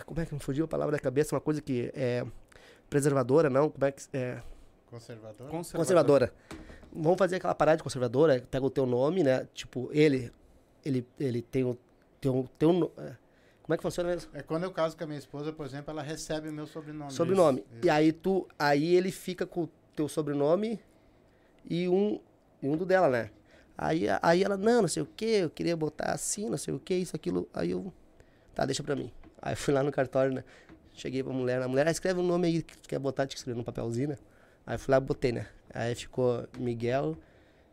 como 0.04 0.20
é 0.20 0.26
que 0.26 0.34
me 0.34 0.40
fugiu 0.40 0.66
a 0.66 0.68
palavra 0.68 0.92
da 0.92 0.98
cabeça? 0.98 1.34
Uma 1.34 1.40
coisa 1.40 1.62
que 1.62 1.90
é 1.94 2.24
preservadora, 2.90 3.48
não? 3.48 3.70
Como 3.70 3.84
é 3.84 3.92
que... 3.92 4.02
É, 4.12 4.42
Conservador. 4.90 5.48
conservadora. 5.48 6.34
Vamos 6.92 7.16
fazer 7.16 7.36
aquela 7.36 7.54
parada 7.54 7.76
de 7.76 7.82
conservadora, 7.84 8.44
pega 8.50 8.66
o 8.66 8.70
teu 8.70 8.84
nome, 8.84 9.22
né? 9.22 9.46
Tipo, 9.54 9.88
ele, 9.92 10.32
ele, 10.84 11.06
ele 11.18 11.40
tem 11.40 11.62
o 11.64 11.78
teu, 12.20 12.48
teu, 12.58 12.72
no- 12.72 12.90
é, 12.98 13.16
como 13.62 13.74
é 13.74 13.76
que 13.76 13.82
funciona 13.82 14.10
mesmo? 14.10 14.28
É 14.34 14.42
quando 14.42 14.64
eu 14.64 14.72
caso 14.72 14.96
com 14.96 15.04
a 15.04 15.06
minha 15.06 15.18
esposa, 15.18 15.52
por 15.52 15.64
exemplo, 15.64 15.92
ela 15.92 16.02
recebe 16.02 16.48
o 16.48 16.52
meu 16.52 16.66
sobrenome. 16.66 17.12
Sobrenome. 17.12 17.60
Isso, 17.60 17.86
E 17.86 17.88
aí 17.90 18.12
tu, 18.12 18.48
aí 18.58 18.96
ele 18.96 19.12
fica 19.12 19.46
com 19.46 19.62
o 19.62 19.70
teu 19.94 20.08
sobrenome 20.08 20.80
e 21.64 21.88
um, 21.88 22.18
e 22.60 22.68
um 22.68 22.76
do 22.76 22.84
dela, 22.84 23.08
né? 23.08 23.30
Aí, 23.78 24.06
aí 24.20 24.42
ela, 24.42 24.56
não, 24.56 24.82
não 24.82 24.88
sei 24.88 25.02
o 25.04 25.06
que, 25.06 25.24
eu 25.24 25.50
queria 25.50 25.76
botar 25.76 26.10
assim, 26.12 26.50
não 26.50 26.58
sei 26.58 26.74
o 26.74 26.80
que, 26.80 26.94
isso, 26.94 27.14
aquilo. 27.14 27.48
Aí 27.54 27.70
eu, 27.70 27.92
tá, 28.54 28.66
deixa 28.66 28.82
pra 28.82 28.96
mim. 28.96 29.12
Aí 29.40 29.54
fui 29.54 29.72
lá 29.72 29.82
no 29.84 29.92
cartório, 29.92 30.34
né? 30.34 30.44
Cheguei 31.00 31.22
pra 31.22 31.32
mulher, 31.32 31.62
a 31.62 31.66
mulher, 31.66 31.88
ah, 31.88 31.90
escreve 31.90 32.20
um 32.20 32.26
nome 32.26 32.46
aí 32.48 32.62
que 32.62 32.76
tu 32.76 32.86
quer 32.86 32.98
botar, 32.98 33.26
te 33.26 33.34
escrever 33.34 33.56
num 33.56 33.64
papelzinho, 33.64 34.10
né? 34.10 34.18
Aí 34.66 34.76
fui 34.76 34.92
lá 34.92 34.98
e 34.98 35.00
botei, 35.00 35.32
né? 35.32 35.46
Aí 35.72 35.94
ficou 35.94 36.46
Miguel 36.58 37.16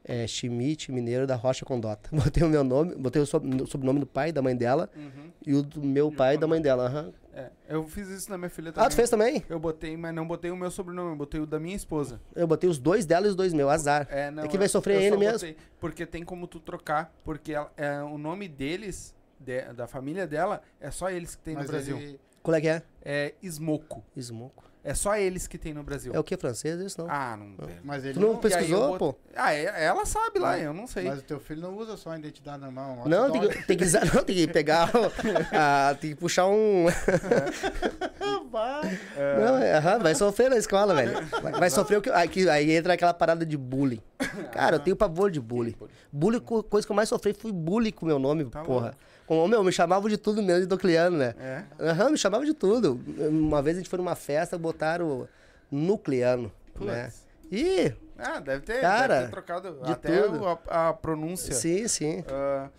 é, 0.06 0.26
Schmidt 0.26 0.90
Mineiro 0.94 1.28
da 1.28 1.36
Rocha 1.36 1.66
Condota. 1.66 2.10
Botei 2.16 2.42
o 2.42 2.48
meu 2.48 2.64
nome, 2.64 2.96
botei 2.96 3.22
o 3.22 3.26
sob- 3.26 3.62
o 3.64 3.68
sobrenome 3.68 4.00
do 4.00 4.06
pai 4.08 4.30
e 4.30 4.32
da 4.32 4.42
mãe 4.42 4.56
dela 4.56 4.90
Uhum. 4.96 5.30
e 5.46 5.54
o 5.54 5.62
do 5.62 5.84
meu 5.84 6.10
pai 6.10 6.36
e 6.36 6.38
da 6.38 6.48
mãe 6.48 6.62
dela. 6.62 6.86
aham. 6.86 7.14
É, 7.34 7.50
eu 7.68 7.86
fiz 7.86 8.08
isso 8.08 8.32
na 8.32 8.38
minha 8.38 8.50
filha 8.50 8.72
também. 8.72 8.86
Ah, 8.88 8.90
tu 8.90 8.96
fez 8.96 9.10
também? 9.10 9.44
Eu 9.50 9.60
botei, 9.60 9.98
mas 9.98 10.16
não 10.16 10.26
botei 10.26 10.50
o 10.50 10.56
meu 10.56 10.72
sobrenome, 10.72 11.12
eu 11.12 11.16
botei 11.18 11.42
o 11.42 11.46
da 11.46 11.60
minha 11.60 11.76
esposa. 11.76 12.22
Eu 12.34 12.48
botei 12.48 12.70
os 12.70 12.80
dois 12.80 13.06
dela 13.06 13.28
e 13.28 13.30
os 13.30 13.36
dois 13.36 13.54
meus, 13.54 13.70
azar. 13.70 14.08
É, 14.10 14.32
não, 14.32 14.46
É 14.46 14.48
que 14.48 14.58
vai 14.58 14.66
eu- 14.68 14.70
sofrer 14.70 14.96
eu 14.96 15.02
ele 15.02 15.18
mesmo. 15.18 15.34
botei, 15.34 15.58
porque 15.80 16.06
tem 16.06 16.24
como 16.24 16.48
tu 16.48 16.60
trocar, 16.62 17.14
porque 17.26 17.52
ela- 17.52 17.72
é, 17.76 18.02
o 18.02 18.18
nome 18.18 18.48
deles, 18.48 19.14
de- 19.40 19.74
da 19.74 19.86
família 19.88 20.26
dela, 20.26 20.62
é 20.80 20.90
só 20.90 21.10
eles 21.12 21.36
que 21.36 21.44
tem 21.44 21.54
no 21.54 21.60
Mas 21.60 21.70
Brasil. 21.70 21.98
ele- 21.98 22.20
Qual 22.48 22.56
é 22.56 22.62
que 22.62 22.68
é? 22.70 22.82
É 23.04 23.34
Smoco. 23.44 24.02
Smoco. 24.18 24.64
É 24.82 24.94
só 24.94 25.18
eles 25.18 25.48
que 25.48 25.58
tem 25.58 25.74
no 25.74 25.84
Brasil. 25.84 26.14
É 26.16 26.20
o 26.20 26.24
que? 26.24 26.38
Francês? 26.38 26.80
Isso 26.80 27.02
não. 27.02 27.10
Ah, 27.12 27.36
não. 27.36 27.56
Mas 27.84 28.06
ele 28.06 28.14
tu 28.14 28.22
não 28.22 28.34
não, 28.34 28.38
pesquisou, 28.38 28.98
pô? 28.98 29.16
Ah, 29.36 29.54
é- 29.54 29.84
ela 29.84 30.06
sabe 30.06 30.40
lá, 30.40 30.58
eu 30.58 30.74
não 30.74 30.88
sei. 30.88 31.04
Mas 31.10 31.20
o 31.20 31.24
teu 31.24 31.42
filho 31.42 31.60
não 31.62 31.76
usa 31.76 31.98
só 31.98 32.12
a 32.12 32.18
identidade 32.18 32.60
normal. 32.62 33.04
Não, 33.06 33.30
tem 33.30 33.50
que, 33.50 33.64
tem 33.68 33.78
que, 33.78 33.84
usar- 33.84 34.06
não, 34.14 34.24
tem 34.24 34.34
que 34.38 34.48
pegar. 34.48 34.90
ah, 35.52 35.94
tem 36.00 36.12
que 36.12 36.16
puxar 36.16 36.48
um. 36.48 36.86
Não, 39.40 39.58
é, 39.58 39.74
aham, 39.78 40.00
vai 40.00 40.16
sofrer 40.16 40.50
na 40.50 40.58
escola, 40.58 40.94
velho. 40.96 41.12
Vai, 41.42 41.52
vai 41.54 41.70
sofrer 41.70 41.98
o 41.98 42.02
que. 42.02 42.10
Aí, 42.10 42.30
aí 42.50 42.72
entra 42.72 42.94
aquela 42.94 43.14
parada 43.14 43.46
de 43.46 43.58
bullying. 43.58 44.02
Cara, 44.54 44.78
eu 44.78 44.80
tenho 44.80 44.96
pavor 44.96 45.30
de 45.30 45.40
bullying. 45.42 45.76
Bullying, 46.12 46.40
co- 46.40 46.64
coisa 46.64 46.86
que 46.88 46.92
eu 46.92 46.96
mais 46.96 47.10
sofri 47.10 47.34
foi 47.34 47.52
bullying 47.52 47.92
com 47.92 48.06
meu 48.06 48.20
nome, 48.20 48.46
Tá 48.46 48.64
porra. 48.64 48.82
louco. 48.86 48.98
Como, 49.28 49.48
meu, 49.48 49.64
me 49.64 49.72
chamavam 49.72 50.10
de 50.10 50.18
tudo 50.18 50.42
mesmo 50.42 50.62
de 50.62 50.68
Docleano, 50.68 51.18
né? 51.18 51.36
É. 51.38 51.64
Aham, 51.90 52.12
me 52.12 52.18
chamavam 52.18 52.46
de 52.46 52.54
tudo. 52.54 53.00
Uma 53.30 53.62
vez 53.62 53.76
a 53.78 53.80
gente 53.82 53.90
foi 53.90 53.98
numa 53.98 54.16
festa, 54.16 54.58
botaram 54.58 55.28
Nucleano, 55.70 56.52
né? 56.80 57.04
Putz. 57.04 57.28
E, 57.52 57.94
Ah, 58.18 58.40
deve 58.40 58.62
ter, 58.66 58.82
Cara, 58.82 59.16
deve 59.16 59.26
ter 59.26 59.32
trocado 59.32 59.80
de 59.84 59.92
até 59.92 60.20
a, 60.70 60.90
a 60.90 60.94
pronúncia. 60.94 61.54
sim, 61.54 61.88
sim. 61.88 62.24
Ah, 62.30 62.70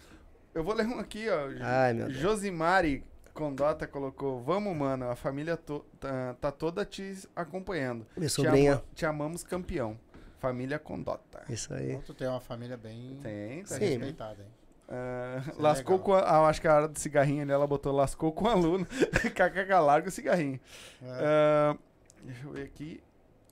eu 0.54 0.64
vou 0.64 0.74
ler 0.74 0.86
um 0.86 0.98
aqui, 0.98 1.26
ó. 1.28 1.48
Ai, 1.60 1.92
meu 1.92 2.06
Deus. 2.06 2.18
Josimari 2.18 3.04
Condota 3.32 3.86
colocou: 3.86 4.42
Vamos, 4.42 4.76
mano, 4.76 5.08
a 5.10 5.14
família 5.14 5.56
to- 5.56 5.84
tá, 6.00 6.34
tá 6.40 6.50
toda 6.50 6.84
te 6.84 7.14
acompanhando. 7.36 8.04
Minha 8.16 8.28
Te, 8.28 8.32
sobrinha. 8.32 8.72
ama- 8.72 8.82
te 8.94 9.06
amamos, 9.06 9.42
campeão. 9.44 9.96
Família 10.40 10.78
Condota. 10.78 11.42
Isso 11.48 11.72
aí. 11.72 11.90
Então, 11.90 12.02
tu 12.02 12.14
tem 12.14 12.26
uma 12.28 12.40
família 12.40 12.76
bem 12.76 13.18
Tem, 13.22 13.62
tá. 13.62 13.74
Sim. 13.76 13.84
respeitada, 13.86 14.42
hein? 14.42 14.48
É 14.90 15.42
lascou 15.58 15.98
legal. 15.98 16.04
com 16.04 16.14
a, 16.14 16.20
ah, 16.20 16.48
acho 16.48 16.62
que 16.62 16.66
a 16.66 16.74
hora 16.74 16.88
do 16.88 16.98
cigarrinho 16.98 17.42
ali, 17.42 17.52
ela 17.52 17.66
botou 17.66 17.92
lascou 17.92 18.32
com 18.32 18.46
o 18.46 18.48
aluno. 18.48 18.86
KKK, 18.86 19.80
larga 19.80 20.08
o 20.08 20.10
cigarrinho. 20.10 20.58
É. 21.02 21.06
Ah, 21.06 21.78
deixa 22.22 22.46
eu 22.46 22.52
ver 22.52 22.64
aqui. 22.64 23.02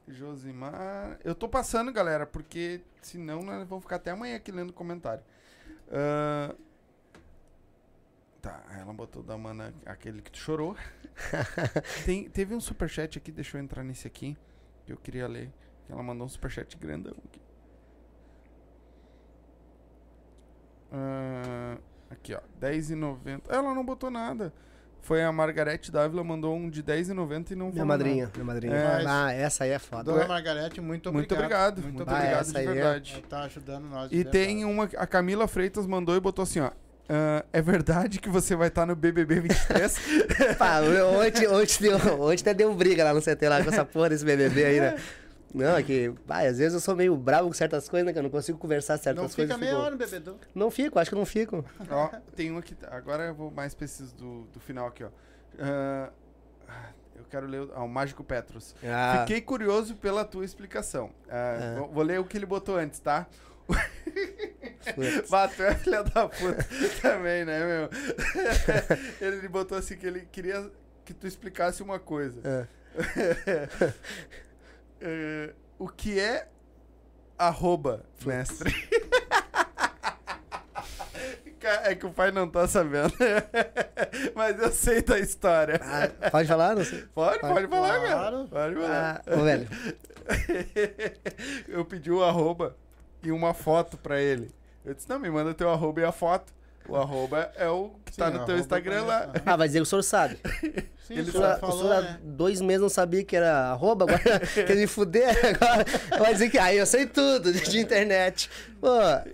Josimar. 0.08 1.18
Eu 1.24 1.34
tô 1.34 1.48
passando, 1.48 1.92
galera, 1.92 2.26
porque 2.26 2.80
senão 3.02 3.42
nós 3.42 3.68
vamos 3.68 3.84
ficar 3.84 3.96
até 3.96 4.12
amanhã 4.12 4.36
aqui 4.36 4.50
lendo 4.50 4.72
comentário. 4.72 5.22
Ah, 5.90 6.54
tá, 8.40 8.62
ela 8.78 8.92
botou 8.94 9.22
da 9.22 9.36
mana 9.36 9.74
aquele 9.84 10.22
que 10.22 10.30
tu 10.30 10.38
chorou. 10.38 10.74
Tem, 12.06 12.30
teve 12.30 12.54
um 12.54 12.60
superchat 12.60 13.18
aqui, 13.18 13.30
deixa 13.30 13.58
eu 13.58 13.62
entrar 13.62 13.82
nesse 13.82 14.06
aqui. 14.06 14.36
Que 14.86 14.92
eu 14.92 14.96
queria 14.96 15.26
ler. 15.26 15.52
Ela 15.88 16.02
mandou 16.02 16.26
um 16.26 16.28
superchat 16.28 16.76
grandão 16.78 17.14
aqui. 17.26 17.45
Ah, 20.92 21.76
aqui, 22.10 22.34
ó. 22.34 22.40
10,90. 22.60 23.42
Ela 23.48 23.74
não 23.74 23.84
botou 23.84 24.10
nada. 24.10 24.52
Foi 25.02 25.22
a 25.22 25.30
Margarete 25.30 25.92
Dávila, 25.92 26.24
mandou 26.24 26.56
um 26.56 26.68
de 26.68 26.82
10,90 26.82 27.52
e 27.52 27.54
não 27.54 27.66
Minha 27.66 27.74
falou 27.74 27.86
madrinha, 27.86 28.24
nada. 28.24 28.32
minha 28.34 28.44
madrinha. 28.44 28.74
É. 28.74 29.04
Ah, 29.06 29.32
essa 29.32 29.62
aí 29.62 29.70
é 29.70 29.78
foda. 29.78 30.02
Dona 30.12 30.26
Margarete, 30.26 30.80
muito 30.80 31.08
obrigado. 31.08 31.30
Muito 31.30 31.34
obrigado. 31.44 31.82
Muito 31.82 31.94
Muito 31.96 32.08
Ah, 32.10 32.14
obrigado 32.16 32.40
essa 32.40 32.52
de 32.52 32.58
aí 32.58 32.66
é- 32.66 32.72
verdade. 32.72 33.12
Ela 33.14 33.22
Tá 33.28 33.40
ajudando 33.44 33.84
nós. 33.84 34.10
E 34.10 34.24
tem 34.24 34.64
uma. 34.64 34.84
A 34.96 35.06
Camila 35.06 35.46
Freitas 35.46 35.86
mandou 35.86 36.16
e 36.16 36.20
botou 36.20 36.42
assim, 36.42 36.58
ó. 36.58 36.72
"Ah, 37.08 37.44
é 37.52 37.62
verdade 37.62 38.18
que 38.18 38.28
você 38.28 38.56
vai 38.56 38.66
estar 38.66 38.84
no 38.84 38.96
BBB 38.96 39.38
23? 39.42 39.96
Pá, 40.58 40.80
ontem, 40.80 41.46
ontem, 41.46 41.78
deu, 41.82 41.96
ontem 42.20 42.40
até 42.40 42.52
deu 42.54 42.74
briga 42.74 43.04
lá 43.04 43.14
no 43.14 43.22
CT 43.22 43.48
lá 43.48 43.62
com 43.62 43.70
essa 43.70 43.84
porra 43.84 44.08
desse 44.08 44.24
BBB 44.24 44.64
aí, 44.64 44.80
né? 44.80 44.96
Não, 45.56 45.76
é 45.76 45.82
que, 45.82 46.12
vai, 46.26 46.46
às 46.46 46.58
vezes 46.58 46.74
eu 46.74 46.80
sou 46.80 46.94
meio 46.94 47.16
bravo 47.16 47.48
com 47.48 47.54
certas 47.54 47.88
coisas, 47.88 48.06
né? 48.06 48.12
Que 48.12 48.18
eu 48.18 48.22
não 48.22 48.30
consigo 48.30 48.58
conversar 48.58 48.98
certas 48.98 49.22
Não 49.22 49.28
coisas. 49.30 49.44
fica 49.44 49.56
meia 49.58 49.70
fico- 49.72 49.82
hora 49.82 49.90
no 49.92 49.96
bebedouro. 49.96 50.40
Não 50.54 50.70
fico, 50.70 50.98
acho 50.98 51.10
que 51.10 51.16
não 51.16 51.26
fico. 51.26 51.64
ó, 51.90 52.08
tem 52.34 52.52
um 52.52 52.58
aqui. 52.58 52.76
Agora 52.90 53.24
eu 53.24 53.34
vou 53.34 53.50
mais 53.50 53.74
preciso 53.74 54.14
do, 54.14 54.42
do 54.52 54.60
final 54.60 54.86
aqui, 54.88 55.04
ó. 55.04 55.08
Ah, 55.58 56.10
eu 57.14 57.24
quero 57.30 57.46
ler 57.46 57.62
o, 57.62 57.72
ah, 57.74 57.82
o 57.82 57.88
Mágico 57.88 58.22
Petros. 58.22 58.74
Ah, 58.84 59.20
Fiquei 59.20 59.40
curioso 59.40 59.94
pela 59.96 60.24
tua 60.24 60.44
explicação. 60.44 61.10
Ah. 61.30 61.74
vou, 61.78 61.88
vou 61.88 62.02
ler 62.02 62.20
o 62.20 62.24
que 62.24 62.36
ele 62.36 62.46
botou 62.46 62.76
antes, 62.76 63.00
tá? 63.00 63.26
tu 64.94 65.62
é 65.62 65.74
filha 65.74 66.04
da 66.04 66.28
puta 66.28 66.64
também, 67.02 67.44
né, 67.44 67.58
meu? 67.66 67.90
ele 69.20 69.48
botou 69.48 69.76
assim 69.76 69.96
que 69.96 70.06
ele 70.06 70.20
queria 70.30 70.70
que 71.04 71.12
tu 71.14 71.26
explicasse 71.26 71.82
uma 71.82 71.98
coisa. 71.98 72.40
Ah. 72.44 72.66
Eh, 75.08 75.54
o 75.78 75.88
que 75.88 76.18
é 76.18 76.48
arroba, 77.38 78.04
mestre? 78.24 78.74
É 81.82 81.96
que 81.96 82.06
o 82.06 82.12
pai 82.12 82.30
não 82.30 82.48
tá 82.48 82.68
sabendo. 82.68 83.12
Mas 84.36 84.56
eu 84.56 84.70
sei 84.70 85.02
da 85.02 85.18
história. 85.18 85.80
Ah, 85.82 86.30
pode 86.30 86.46
falar? 86.46 86.76
Não 86.76 86.84
sei. 86.84 87.02
Pode, 87.12 87.40
pode 87.40 87.66
falar, 87.66 88.00
cara. 88.00 88.06
Claro. 88.06 88.48
Pode 88.48 88.74
falar. 88.76 89.22
Ah, 89.26 89.36
ô, 89.36 89.42
velho. 89.42 89.68
eu 91.66 91.84
pedi 91.84 92.08
o 92.12 92.22
arroba 92.22 92.76
e 93.20 93.32
uma 93.32 93.52
foto 93.52 93.96
pra 93.96 94.20
ele. 94.20 94.54
Eu 94.84 94.94
disse, 94.94 95.08
não, 95.08 95.18
me 95.18 95.28
manda 95.28 95.52
teu 95.54 95.68
arroba 95.68 96.00
e 96.00 96.04
a 96.04 96.12
foto. 96.12 96.54
O 96.88 96.96
arroba 96.96 97.50
é 97.56 97.68
o 97.68 97.90
que 98.04 98.12
Sim, 98.12 98.18
tá 98.18 98.30
no 98.30 98.44
teu 98.44 98.58
Instagram 98.58 98.96
eu 98.96 99.06
lá. 99.06 99.32
Ah, 99.44 99.56
vai 99.56 99.66
dizer 99.66 99.78
que 99.78 99.82
o 99.82 99.86
senhor 99.86 100.02
sabe. 100.02 100.38
Sim, 101.06 101.14
Ele 101.14 101.28
o 101.28 101.32
senhor 101.32 101.44
senhor, 101.44 101.56
o 101.56 101.60
falou, 101.60 101.78
senhor 101.78 101.92
há 101.92 102.00
né? 102.00 102.18
dois 102.22 102.60
meses 102.60 102.82
não 102.82 102.88
sabia 102.88 103.22
que 103.22 103.36
era 103.36 103.70
arroba, 103.70 104.04
agora 104.04 104.40
quer 104.66 104.74
me 104.74 104.88
fuder, 104.88 105.36
agora 105.54 105.84
vai 106.18 106.32
dizer 106.32 106.50
que, 106.50 106.58
aí 106.58 106.78
eu 106.78 106.86
sei 106.86 107.06
tudo 107.06 107.52
de, 107.52 107.78
internet. 107.78 108.50
Pô, 108.80 108.88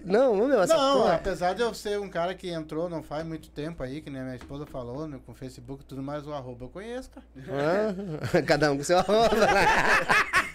não, 0.04 0.36
meu, 0.36 0.60
essa 0.62 0.76
Não, 0.76 0.98
porra... 0.98 1.14
apesar 1.14 1.54
de 1.54 1.62
eu 1.62 1.72
ser 1.72 1.98
um 1.98 2.10
cara 2.10 2.34
que 2.34 2.50
entrou 2.50 2.90
não 2.90 3.02
faz 3.02 3.24
muito 3.24 3.48
tempo 3.48 3.82
aí, 3.82 4.02
que 4.02 4.10
nem 4.10 4.20
a 4.20 4.24
minha 4.24 4.36
esposa 4.36 4.66
falou, 4.66 5.08
né, 5.08 5.18
com 5.24 5.32
o 5.32 5.34
Facebook 5.34 5.82
e 5.82 5.86
tudo 5.86 6.02
mais, 6.02 6.26
o 6.26 6.32
arroba 6.34 6.66
eu 6.66 6.68
conheço, 6.68 7.10
cara. 7.10 7.26
Ah, 7.48 8.42
cada 8.46 8.70
um 8.70 8.76
com 8.76 8.84
seu 8.84 8.98
arroba. 8.98 9.30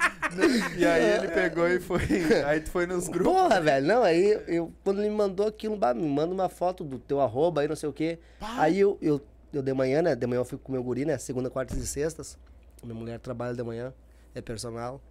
E 0.78 0.86
aí 0.86 1.04
ele 1.04 1.28
pegou 1.34 1.68
e 1.68 1.80
foi. 1.80 2.02
Aí 2.46 2.60
tu 2.62 2.70
foi 2.72 2.86
nos 2.86 3.08
grupos. 3.08 3.34
Porra, 3.34 3.62
velho, 3.62 3.86
não, 3.86 4.04
aí 4.04 4.40
eu, 4.48 4.72
quando 4.84 5.00
ele 5.00 5.10
me 5.10 5.16
mandou 5.16 5.48
aquilo, 5.48 5.76
bah, 5.76 5.94
me 5.94 6.08
manda 6.08 6.34
uma 6.34 6.50
foto 6.50 6.84
do 6.84 7.00
teu 7.00 7.22
arroba 7.22 7.62
aí, 7.62 7.68
não 7.68 7.76
sei 7.76 7.90
o 7.90 7.94
quê. 7.94 8.20
Aí 8.40 8.80
eu, 8.80 8.98
eu, 9.02 9.22
eu 9.54 9.62
de 9.62 9.74
manhã, 9.74 10.02
né, 10.02 10.16
de 10.16 10.28
manhã 10.28 10.40
eu 10.40 10.46
fico 10.46 10.64
com 10.64 10.72
meu 10.72 10.84
guri, 10.84 11.06
né, 11.06 11.18
segunda, 11.18 11.50
quartas 11.50 11.78
e 11.78 11.88
sextas. 11.88 12.38
Minha 12.84 12.96
mulher 12.96 13.20
trabalha 13.20 13.56
de 13.56 13.64
manhã, 13.64 13.94
é 14.36 14.42
personal. 14.42 15.02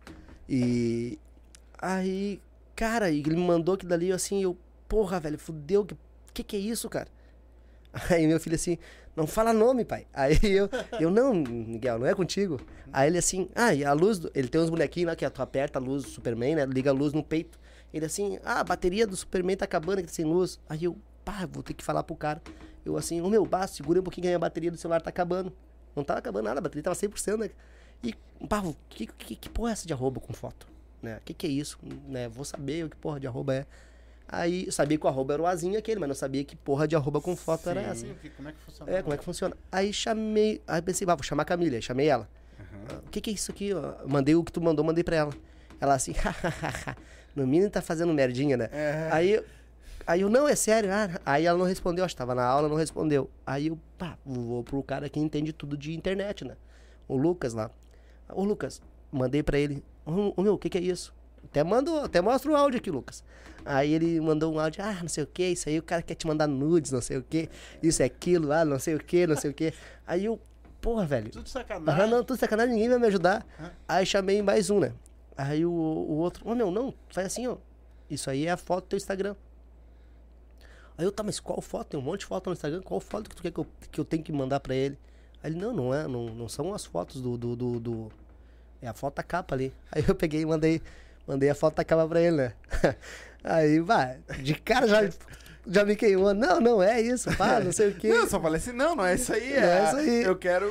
E 0.48 1.18
aí, 1.78 2.40
cara, 2.74 3.10
ele 3.10 3.36
me 3.36 3.42
mandou 3.42 3.74
aquilo 3.74 3.90
dali, 3.90 4.12
assim, 4.12 4.42
eu, 4.42 4.56
porra, 4.88 5.18
velho, 5.18 5.38
fudeu, 5.38 5.84
que, 5.84 5.96
que 6.32 6.44
que 6.44 6.56
é 6.56 6.60
isso, 6.60 6.88
cara? 6.88 7.08
Aí 8.10 8.26
meu 8.26 8.38
filho 8.38 8.56
assim, 8.56 8.78
não 9.14 9.26
fala 9.26 9.52
nome, 9.52 9.84
pai. 9.84 10.06
Aí 10.12 10.38
eu, 10.42 10.68
eu 11.00 11.10
não, 11.10 11.34
Miguel, 11.34 11.98
não 11.98 12.06
é 12.06 12.14
contigo. 12.14 12.60
Aí 12.92 13.08
ele 13.08 13.18
assim, 13.18 13.48
ah, 13.54 13.74
e 13.74 13.84
a 13.84 13.92
luz, 13.92 14.18
do, 14.18 14.30
ele 14.34 14.48
tem 14.48 14.60
uns 14.60 14.70
bonequinhos 14.70 15.08
lá 15.08 15.16
que 15.16 15.28
tu 15.28 15.42
aperta 15.42 15.78
a 15.78 15.82
luz 15.82 16.04
do 16.04 16.10
Superman, 16.10 16.56
né? 16.56 16.66
Liga 16.66 16.90
a 16.90 16.92
luz 16.92 17.12
no 17.12 17.22
peito. 17.22 17.58
Ele 17.92 18.04
assim, 18.04 18.38
ah, 18.44 18.60
a 18.60 18.64
bateria 18.64 19.06
do 19.06 19.16
Superman 19.16 19.56
tá 19.56 19.64
acabando 19.64 20.00
aqui 20.00 20.10
sem 20.10 20.24
luz. 20.24 20.60
Aí 20.68 20.84
eu, 20.84 20.96
pá, 21.24 21.46
vou 21.50 21.62
ter 21.62 21.74
que 21.74 21.84
falar 21.84 22.02
pro 22.02 22.14
cara. 22.14 22.42
Eu 22.84 22.96
assim, 22.96 23.20
ô 23.20 23.28
meu, 23.28 23.46
pá, 23.46 23.66
segura 23.66 24.00
um 24.00 24.02
pouquinho 24.02 24.22
que 24.22 24.28
a 24.28 24.30
minha 24.30 24.38
bateria 24.38 24.70
do 24.70 24.76
celular 24.76 25.00
tá 25.00 25.10
acabando. 25.10 25.52
Não 25.94 26.04
tava 26.04 26.18
acabando 26.18 26.44
nada, 26.44 26.58
a 26.58 26.62
bateria 26.62 26.82
tava 26.82 26.96
100%, 26.96 27.38
né? 27.38 27.50
E, 28.02 28.14
pá, 28.46 28.62
que, 28.88 29.06
que, 29.06 29.34
que 29.34 29.48
porra 29.48 29.70
é 29.70 29.72
essa 29.72 29.86
de 29.86 29.92
arroba 29.92 30.20
com 30.20 30.32
foto? 30.34 30.68
Né? 31.02 31.20
Que 31.24 31.32
que 31.32 31.46
é 31.46 31.50
isso? 31.50 31.78
Né? 32.06 32.28
Vou 32.28 32.44
saber 32.44 32.84
o 32.84 32.90
que 32.90 32.96
porra 32.96 33.18
de 33.18 33.26
arroba 33.26 33.54
é. 33.54 33.66
Aí 34.28 34.66
eu 34.66 34.72
sabia 34.72 34.98
que 34.98 35.06
o 35.06 35.08
arroba 35.08 35.34
era 35.34 35.42
o 35.42 35.46
azinho 35.46 35.78
aquele, 35.78 36.00
mas 36.00 36.08
não 36.08 36.14
sabia 36.16 36.42
que 36.44 36.56
porra 36.56 36.88
de 36.88 36.96
arroba 36.96 37.20
com 37.20 37.36
foto 37.36 37.70
era 37.70 37.80
essa. 37.80 38.06
Sim, 38.06 38.14
como 38.36 38.48
é 38.48 38.52
que 38.52 38.58
funciona? 38.58 38.92
É, 38.92 39.02
como 39.02 39.14
é 39.14 39.16
que 39.16 39.24
funciona? 39.24 39.56
Aí 39.70 39.92
chamei, 39.92 40.60
aí 40.66 40.82
pensei, 40.82 41.06
ah, 41.08 41.14
vou 41.14 41.22
chamar 41.22 41.42
a 41.42 41.46
Camila, 41.46 41.76
aí 41.76 41.82
chamei 41.82 42.08
ela. 42.08 42.28
Ah, 42.58 43.00
O 43.06 43.10
que 43.10 43.20
que 43.20 43.30
é 43.30 43.32
isso 43.32 43.52
aqui? 43.52 43.72
ó? 43.72 44.06
Mandei 44.06 44.34
o 44.34 44.42
que 44.42 44.50
tu 44.50 44.60
mandou, 44.60 44.84
mandei 44.84 45.04
pra 45.04 45.16
ela. 45.16 45.32
Ela 45.80 45.94
assim, 45.94 46.12
no 47.36 47.46
mínimo 47.46 47.70
tá 47.70 47.80
fazendo 47.80 48.12
merdinha, 48.12 48.56
né? 48.56 48.68
É. 48.72 49.08
Aí, 49.12 49.44
aí 50.06 50.20
eu, 50.22 50.28
não, 50.28 50.48
é 50.48 50.56
sério. 50.56 50.90
Ah, 50.92 51.20
aí 51.24 51.46
ela 51.46 51.58
não 51.58 51.66
respondeu, 51.66 52.04
acho 52.04 52.14
que 52.14 52.18
tava 52.18 52.34
na 52.34 52.44
aula, 52.44 52.68
não 52.68 52.76
respondeu. 52.76 53.30
Aí 53.46 53.68
eu, 53.68 53.78
pá, 53.96 54.18
vou 54.24 54.64
pro 54.64 54.82
cara 54.82 55.08
que 55.08 55.20
entende 55.20 55.52
tudo 55.52 55.76
de 55.76 55.94
internet, 55.94 56.44
né? 56.44 56.56
O 57.06 57.16
Lucas 57.16 57.54
lá. 57.54 57.70
Ô, 58.28 58.42
Lucas, 58.42 58.82
mandei 59.12 59.42
pra 59.42 59.56
ele, 59.58 59.84
ô, 60.04 60.32
ô, 60.36 60.42
meu, 60.42 60.54
o 60.54 60.58
que 60.58 60.68
que 60.68 60.78
é 60.78 60.80
isso? 60.80 61.14
Até 61.50 61.64
mando, 61.64 61.96
até 61.98 62.20
mostra 62.20 62.50
o 62.50 62.56
áudio 62.56 62.78
aqui, 62.78 62.90
Lucas. 62.90 63.22
Aí 63.64 63.92
ele 63.92 64.20
mandou 64.20 64.54
um 64.54 64.60
áudio, 64.60 64.84
ah, 64.84 64.98
não 65.00 65.08
sei 65.08 65.24
o 65.24 65.26
que, 65.26 65.44
isso 65.44 65.68
aí 65.68 65.78
o 65.78 65.82
cara 65.82 66.00
quer 66.02 66.14
te 66.14 66.26
mandar 66.26 66.46
nudes, 66.46 66.92
não 66.92 67.00
sei 67.00 67.16
o 67.16 67.22
que, 67.22 67.48
isso 67.82 68.00
é 68.02 68.06
aquilo 68.06 68.46
lá, 68.48 68.64
não 68.64 68.78
sei 68.78 68.94
o 68.94 68.98
que, 69.02 69.26
não 69.26 69.36
sei 69.36 69.50
o 69.50 69.54
que. 69.54 69.72
Aí 70.06 70.24
eu, 70.24 70.40
porra, 70.80 71.04
velho. 71.04 71.30
Tudo 71.32 71.48
sacanagem. 71.48 72.10
não, 72.10 72.22
tudo 72.22 72.38
sacanagem, 72.38 72.74
ninguém 72.74 72.88
vai 72.88 72.98
me 72.98 73.06
ajudar. 73.08 73.44
Hã? 73.60 73.70
Aí 73.88 74.06
chamei 74.06 74.40
mais 74.42 74.70
um, 74.70 74.78
né? 74.78 74.92
Aí 75.36 75.66
o, 75.66 75.70
o 75.70 76.16
outro, 76.18 76.48
ô 76.48 76.54
meu, 76.54 76.70
não, 76.70 76.94
faz 77.08 77.26
assim, 77.26 77.46
ó. 77.48 77.56
Isso 78.08 78.30
aí 78.30 78.46
é 78.46 78.50
a 78.52 78.56
foto 78.56 78.84
do 78.84 78.88
teu 78.90 78.96
Instagram. 78.96 79.34
Aí 80.98 81.04
eu, 81.04 81.12
tá, 81.12 81.22
mas 81.22 81.38
qual 81.40 81.60
foto? 81.60 81.88
Tem 81.88 82.00
um 82.00 82.02
monte 82.02 82.20
de 82.20 82.26
foto 82.26 82.46
no 82.46 82.52
Instagram, 82.54 82.80
qual 82.82 83.00
foto 83.00 83.28
que 83.28 83.36
tu 83.36 83.42
quer 83.42 83.50
que 83.50 83.58
eu, 83.60 83.66
que 83.90 84.00
eu 84.00 84.04
tenho 84.04 84.22
que 84.22 84.32
mandar 84.32 84.60
pra 84.60 84.74
ele? 84.74 84.96
Aí 85.42 85.50
ele, 85.50 85.60
não, 85.60 85.72
não 85.72 85.92
é, 85.94 86.06
não, 86.08 86.26
não 86.26 86.48
são 86.48 86.72
as 86.72 86.84
fotos 86.84 87.20
do, 87.20 87.36
do, 87.36 87.54
do, 87.56 87.80
do- 87.80 88.12
É 88.80 88.88
a 88.88 88.94
foto 88.94 89.16
da 89.16 89.22
capa 89.22 89.54
ali. 89.54 89.72
Aí 89.92 90.04
eu 90.06 90.14
peguei 90.14 90.40
e 90.40 90.46
mandei, 90.46 90.80
mandei 91.26 91.50
a 91.50 91.54
foto 91.54 91.76
da 91.76 91.84
capa 91.84 92.06
pra 92.06 92.20
ele, 92.20 92.36
né? 92.36 92.52
Aí, 93.42 93.80
vai, 93.80 94.18
de 94.40 94.54
cara 94.54 94.86
já, 94.88 95.08
já 95.66 95.84
me 95.84 95.94
queimou. 95.94 96.34
Não, 96.34 96.60
não 96.60 96.82
é 96.82 97.00
isso, 97.00 97.34
pá, 97.36 97.60
não 97.60 97.72
sei 97.72 97.90
o 97.90 97.94
quê. 97.94 98.08
Não, 98.10 98.16
eu 98.16 98.28
só 98.28 98.40
falei 98.40 98.58
assim, 98.58 98.72
não, 98.72 98.96
não 98.96 99.06
é 99.06 99.14
isso 99.14 99.32
aí. 99.32 99.54
Não 99.54 99.62
é 99.62 99.84
isso 99.84 99.96
aí. 99.96 100.22
Eu 100.22 100.36
quero 100.36 100.68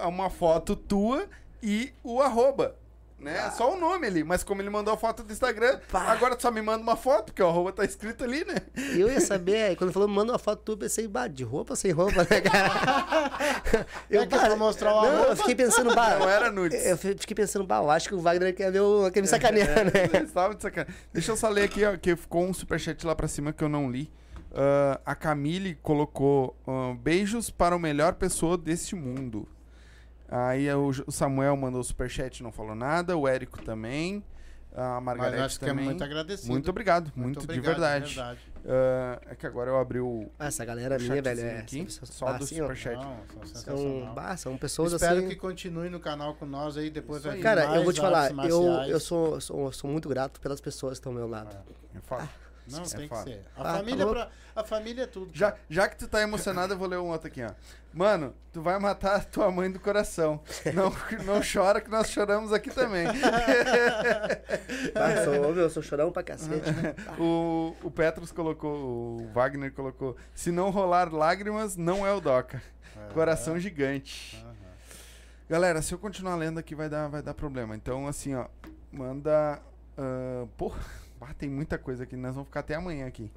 uma 0.00 0.28
foto 0.28 0.74
tua 0.74 1.26
e 1.62 1.92
o 2.02 2.20
arroba. 2.20 2.74
Né? 3.18 3.50
Só 3.50 3.74
o 3.74 3.80
nome 3.80 4.06
ali. 4.06 4.22
Mas 4.22 4.44
como 4.44 4.60
ele 4.60 4.68
mandou 4.68 4.92
a 4.92 4.96
foto 4.96 5.22
do 5.22 5.32
Instagram, 5.32 5.80
Pá. 5.90 6.12
agora 6.12 6.36
tu 6.36 6.42
só 6.42 6.50
me 6.50 6.60
manda 6.60 6.82
uma 6.82 6.96
foto, 6.96 7.26
porque 7.26 7.42
o 7.42 7.48
arroba 7.48 7.72
tá 7.72 7.84
escrito 7.84 8.22
ali, 8.24 8.44
né? 8.44 8.56
Eu 8.94 9.10
ia 9.10 9.20
saber, 9.20 9.68
aí 9.68 9.76
quando 9.76 9.92
falou, 9.92 10.06
manda 10.06 10.32
uma 10.32 10.38
foto 10.38 10.62
tua, 10.62 10.74
eu 10.74 10.78
pensei, 10.78 11.08
bah, 11.08 11.26
de 11.26 11.42
roupa 11.42 11.74
sem 11.74 11.90
roupa, 11.92 12.26
né, 12.30 12.40
cara? 12.40 13.26
É 14.10 14.26
que 14.26 14.34
é 14.34 14.54
mostrar 14.54 14.92
o 14.94 15.02
Não, 15.02 15.08
arroba. 15.08 15.30
eu 15.30 15.36
fiquei 15.36 15.54
pensando, 15.54 15.94
bah. 15.94 16.18
Não 16.18 16.28
era 16.28 16.50
nudes. 16.50 16.84
Eu 16.84 16.96
fiquei 16.96 17.34
pensando, 17.34 17.66
bah, 17.66 17.78
eu 17.78 17.90
acho 17.90 18.08
que 18.08 18.14
o 18.14 18.20
Wagner 18.20 18.54
quer, 18.54 18.70
ver 18.70 18.80
o, 18.80 19.10
quer 19.10 19.20
me 19.20 19.26
sacanear, 19.26 19.84
né? 19.84 19.92
Eles 20.12 20.28
estavam 20.28 20.54
de 20.54 20.62
sacanagem. 20.62 20.94
Deixa 21.12 21.32
eu 21.32 21.36
só 21.36 21.48
ler 21.48 21.64
aqui, 21.64 21.84
ó, 21.84 21.96
que 21.96 22.14
ficou 22.16 22.44
um 22.44 22.52
superchat 22.52 23.04
lá 23.06 23.14
pra 23.14 23.28
cima 23.28 23.52
que 23.52 23.64
eu 23.64 23.68
não 23.68 23.90
li. 23.90 24.10
Ah, 24.54 25.00
a 25.04 25.14
Camille 25.14 25.74
colocou 25.82 26.56
ah, 26.66 26.94
beijos 26.98 27.50
para 27.50 27.76
o 27.76 27.78
melhor 27.78 28.14
pessoa 28.14 28.56
deste 28.56 28.94
mundo. 28.94 29.46
Aí 30.28 30.72
o, 30.72 30.90
o 31.06 31.12
Samuel 31.12 31.56
mandou 31.56 31.82
superchat, 31.82 32.42
não 32.42 32.50
falou 32.52 32.74
nada. 32.74 33.16
O 33.16 33.26
Érico 33.28 33.62
também. 33.62 34.24
A 34.74 35.00
Mas 35.00 35.04
Margarete 35.04 35.40
nós 35.40 35.52
ficamos 35.54 35.72
também. 35.72 35.84
muito 35.86 36.04
agradecidos. 36.04 36.50
Muito 36.50 36.68
obrigado, 36.68 37.10
muito, 37.16 37.38
de 37.38 37.44
obrigado, 37.44 37.64
verdade. 37.64 38.20
Ah, 38.68 39.18
é 39.30 39.34
que 39.34 39.46
agora 39.46 39.70
eu 39.70 39.78
abri 39.78 40.00
o 40.00 40.28
Ah, 40.38 40.48
essa 40.48 40.66
galera 40.66 40.98
o 40.98 41.00
minha, 41.00 41.22
velho, 41.22 41.40
é. 41.40 41.58
aqui, 41.60 41.86
só 41.88 42.26
ah, 42.26 42.32
do 42.32 42.44
assim, 42.44 42.56
superchat. 42.56 42.96
Não, 42.96 43.46
são 43.46 44.14
bah, 44.14 44.36
são 44.36 44.58
pessoas 44.58 44.92
Espero 44.92 45.20
assim. 45.20 45.28
que 45.28 45.36
continue 45.36 45.88
no 45.88 45.98
canal 45.98 46.34
com 46.34 46.44
nós 46.44 46.76
aí, 46.76 46.90
depois 46.90 47.24
aí. 47.24 47.40
Cara, 47.40 47.74
eu 47.76 47.84
vou 47.84 47.92
te 47.92 48.02
falar, 48.02 48.32
eu, 48.46 48.66
eu 48.86 49.00
sou, 49.00 49.40
sou, 49.40 49.72
sou 49.72 49.90
muito 49.90 50.10
grato 50.10 50.40
pelas 50.42 50.60
pessoas 50.60 50.94
que 50.94 50.98
estão 50.98 51.12
ao 51.12 51.18
meu 51.18 51.28
lado. 51.28 51.56
É 51.94 52.00
foda. 52.00 52.28
Não, 52.70 52.82
É 52.82 52.86
tem 52.88 53.00
que 53.02 53.08
foda. 53.08 53.22
ser. 53.24 53.44
A, 53.56 53.70
Ah, 53.72 53.76
família 53.78 54.04
tá 54.06 54.12
pra- 54.12 54.30
a 54.56 54.64
família 54.64 55.02
é 55.02 55.06
tudo. 55.06 55.30
Já, 55.34 55.54
já 55.68 55.88
que 55.88 55.96
tu 55.96 56.08
tá 56.08 56.20
emocionado, 56.22 56.72
eu 56.74 56.78
vou 56.78 56.88
ler 56.88 56.98
um 56.98 57.08
outro 57.10 57.28
aqui, 57.28 57.42
ó. 57.42 57.50
Mano, 57.92 58.34
tu 58.52 58.60
vai 58.60 58.78
matar 58.78 59.16
a 59.16 59.20
tua 59.20 59.50
mãe 59.50 59.70
do 59.70 59.78
coração. 59.80 60.40
Não, 60.74 60.90
não 61.24 61.40
chora 61.40 61.80
que 61.80 61.90
nós 61.90 62.08
choramos 62.10 62.52
aqui 62.52 62.70
também. 62.70 63.06
Ah, 64.94 65.22
sou, 65.24 65.34
eu 65.34 65.70
sou 65.70 65.82
chorão 65.82 66.10
pra 66.12 66.22
cacete. 66.22 66.70
né? 66.72 66.94
o, 67.18 67.74
o 67.82 67.90
Petros 67.90 68.32
colocou, 68.32 68.74
o 68.76 69.30
Wagner 69.32 69.72
colocou, 69.72 70.16
se 70.34 70.50
não 70.50 70.70
rolar 70.70 71.12
lágrimas, 71.12 71.76
não 71.76 72.06
é 72.06 72.12
o 72.12 72.20
Doca. 72.20 72.62
Coração 73.12 73.58
gigante. 73.58 74.36
Aham. 74.42 74.54
Galera, 75.48 75.80
se 75.82 75.92
eu 75.94 75.98
continuar 75.98 76.34
lendo 76.36 76.58
aqui 76.58 76.74
vai 76.74 76.88
dar, 76.88 77.08
vai 77.08 77.22
dar 77.22 77.34
problema. 77.34 77.76
Então, 77.76 78.06
assim, 78.08 78.34
ó, 78.34 78.46
manda. 78.90 79.60
ah, 79.96 80.46
porra, 80.56 80.80
ah, 81.28 81.34
tem 81.34 81.48
muita 81.48 81.76
coisa 81.78 82.04
aqui, 82.04 82.16
nós 82.16 82.34
vamos 82.34 82.48
ficar 82.48 82.60
até 82.60 82.74
amanhã 82.74 83.06
aqui. 83.06 83.30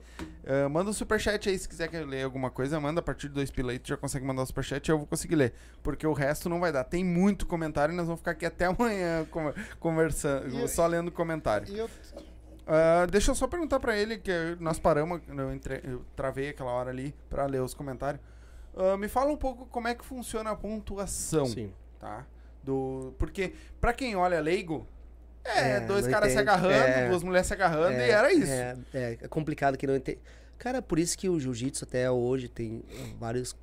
Ah, 0.46 0.70
manda 0.70 0.90
um 0.90 0.94
superchat 0.94 1.50
aí 1.50 1.58
se 1.58 1.68
quiser 1.68 1.88
que 1.88 1.96
eu 1.98 2.06
leia 2.06 2.26
alguma 2.26 2.50
coisa. 2.50 2.80
Manda 2.80 3.00
a 3.00 3.04
partir 3.04 3.28
de 3.28 3.34
dois 3.36 3.50
pila 3.52 3.72
aí, 3.72 3.80
tu 3.80 3.88
já 3.90 3.98
consegue 3.98 4.26
mandar 4.26 4.42
o 4.44 4.46
superchat 4.46 4.88
e 4.88 4.92
eu 4.92 4.98
vou 4.98 5.08
conseguir 5.08 5.36
ler. 5.36 5.54
Porque 5.84 6.06
o 6.06 6.14
resto 6.14 6.48
não 6.50 6.60
vai 6.60 6.72
dar. 6.72 6.84
Tem 6.84 7.04
muito 7.04 7.46
comentário 7.46 7.94
e 7.94 7.96
nós 7.98 8.06
vamos 8.06 8.20
ficar 8.22 8.32
aqui 8.32 8.46
até 8.46 8.66
amanhã 8.72 9.26
conver- 9.32 9.56
conversando, 9.80 10.48
E- 10.64 10.68
só 10.68 10.86
lendo 10.88 11.12
comentário. 11.12 11.68
E 11.74 11.78
eu, 11.80 11.90
Ah, 12.72 13.08
deixa 13.10 13.32
eu 13.32 13.36
só 13.36 13.48
perguntar 13.48 13.80
pra 13.80 13.98
ele, 13.98 14.18
que 14.20 14.32
nós 14.60 14.78
paramos, 14.78 15.22
eu, 15.28 15.52
entre- 15.52 15.82
eu 15.84 16.06
travei 16.16 16.50
aquela 16.50 16.72
hora 16.72 16.92
ali 16.92 17.16
pra 17.30 17.46
ler 17.48 17.62
os 17.64 17.74
comentários. 17.74 18.22
Ah, 18.78 18.96
me 18.96 19.08
fala 19.08 19.32
um 19.32 19.38
pouco 19.38 19.66
como 19.66 19.88
é 19.88 19.96
que 19.96 20.06
funciona 20.06 20.52
a 20.52 20.56
pontuação 20.56 21.48
Sim. 21.48 21.74
tá? 22.00 22.26
Do, 22.64 23.16
porque, 23.18 23.54
pra 23.82 23.92
quem 23.94 24.16
olha 24.16 24.40
leigo, 24.40 24.86
é, 25.44 25.72
É, 25.72 25.80
dois 25.82 26.08
caras 26.08 26.32
se 26.32 26.38
agarrando, 26.38 26.74
É. 26.74 27.10
duas 27.10 27.24
mulheres 27.24 27.48
se 27.48 27.54
agarrando, 27.54 27.96
É, 27.98 28.08
e 28.08 28.12
era 28.12 28.34
isso. 28.34 28.52
É, 28.52 28.78
é, 28.94 29.18
é 29.22 29.28
complicado 29.28 29.78
que 29.78 29.86
não 29.88 29.96
entende. 29.96 30.20
Cara, 30.58 30.82
por 30.82 31.00
isso 31.00 31.18
que 31.18 31.30
o 31.30 31.40
jiu-jitsu 31.40 31.86
até 31.86 32.10
hoje 32.12 32.48
tem 32.50 32.84
vários 33.20 33.56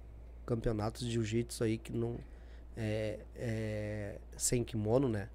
campeonatos 0.47 1.03
de 1.07 1.13
jiu-jitsu 1.13 1.63
aí 1.65 1.79
que 1.79 1.93
não. 1.93 2.17
É, 2.77 3.19
é, 3.37 4.17
sem 4.37 4.63
kimono, 4.65 5.09
né? 5.09 5.29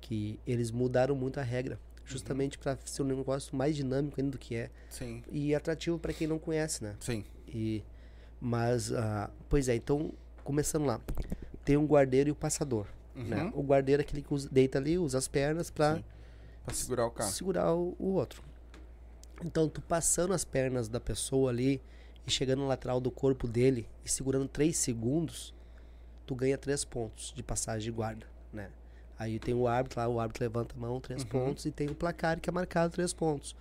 Que 0.00 0.38
eles 0.46 0.70
mudaram 0.70 1.14
muito 1.14 1.38
a 1.38 1.42
regra. 1.42 1.78
Justamente 2.04 2.58
pra 2.58 2.76
ser 2.84 3.02
um 3.02 3.06
negócio 3.06 3.54
mais 3.56 3.76
dinâmico 3.76 4.20
ainda 4.20 4.32
do 4.32 4.38
que 4.38 4.56
é. 4.56 4.70
Sim, 4.90 5.22
E 5.30 5.54
atrativo 5.54 5.98
pra 5.98 6.12
quem 6.12 6.26
não 6.26 6.38
conhece, 6.38 6.82
né? 6.82 6.96
sim. 7.00 7.24
E, 7.46 7.82
mas, 8.40 8.92
ah, 8.92 9.30
pois 9.48 9.68
é, 9.68 9.76
então, 9.76 10.12
começando 10.42 10.84
lá. 10.84 11.00
Tem 11.64 11.76
um 11.76 11.86
guardeiro 11.86 12.28
e 12.28 12.32
o 12.32 12.34
passador. 12.34 12.86
Né? 13.14 13.44
Uhum. 13.44 13.52
O 13.60 13.62
guardeiro 13.62 14.00
é 14.00 14.04
aquele 14.04 14.22
que 14.22 14.32
usa- 14.32 14.48
deita 14.50 14.78
ali, 14.78 14.96
usa 14.98 15.18
as 15.18 15.28
pernas. 15.28 15.70
Pra 15.70 16.00
segurar 16.72 17.06
o 17.06 17.10
carro. 17.10 17.30
segurar 17.30 17.74
o, 17.74 17.94
o 17.98 18.12
outro. 18.14 18.42
Então, 19.44 19.68
tu 19.68 19.80
passando 19.82 20.32
as 20.32 20.44
pernas 20.44 20.88
da 20.88 21.00
pessoa 21.00 21.50
ali 21.50 21.80
e 22.26 22.30
chegando 22.30 22.60
no 22.60 22.68
lateral 22.68 23.00
do 23.00 23.10
corpo 23.10 23.46
dele 23.48 23.88
e 24.04 24.08
segurando 24.08 24.46
3 24.48 24.76
segundos, 24.76 25.52
tu 26.26 26.34
ganha 26.34 26.56
3 26.56 26.84
pontos 26.84 27.32
de 27.34 27.42
passagem 27.42 27.82
de 27.84 27.90
guarda, 27.90 28.26
né? 28.52 28.70
Aí 29.18 29.38
tem 29.38 29.52
o 29.54 29.66
árbitro 29.68 30.00
lá, 30.00 30.08
o 30.08 30.18
árbitro 30.20 30.44
levanta 30.44 30.74
a 30.76 30.78
mão, 30.80 31.00
3 31.00 31.22
Uhum. 31.22 31.28
pontos, 31.28 31.66
e 31.66 31.70
tem 31.70 31.88
o 31.88 31.94
placar 31.94 32.40
que 32.40 32.48
é 32.48 32.52
marcado 32.52 32.92
3 32.92 33.12
pontos. 33.12 33.54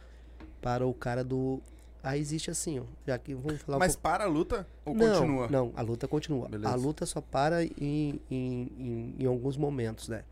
Para 0.61 0.85
o 0.85 0.93
cara 0.93 1.23
do. 1.23 1.59
Aí 2.03 2.19
existe 2.19 2.49
assim, 2.49 2.79
ó. 2.79 2.83
Já 3.05 3.17
que 3.19 3.33
vamos 3.35 3.61
falar 3.61 3.77
um 3.77 3.79
Mas 3.79 3.95
pouco. 3.95 4.01
para 4.03 4.23
a 4.23 4.27
luta 4.27 4.67
ou 4.83 4.95
não, 4.95 5.13
continua? 5.19 5.47
Não, 5.49 5.71
a 5.75 5.81
luta 5.81 6.07
continua. 6.07 6.49
Beleza. 6.49 6.73
A 6.73 6.75
luta 6.75 7.05
só 7.05 7.21
para 7.21 7.63
em, 7.63 8.19
em, 8.29 8.71
em, 8.79 9.15
em 9.19 9.25
alguns 9.25 9.55
momentos, 9.57 10.07
né? 10.09 10.23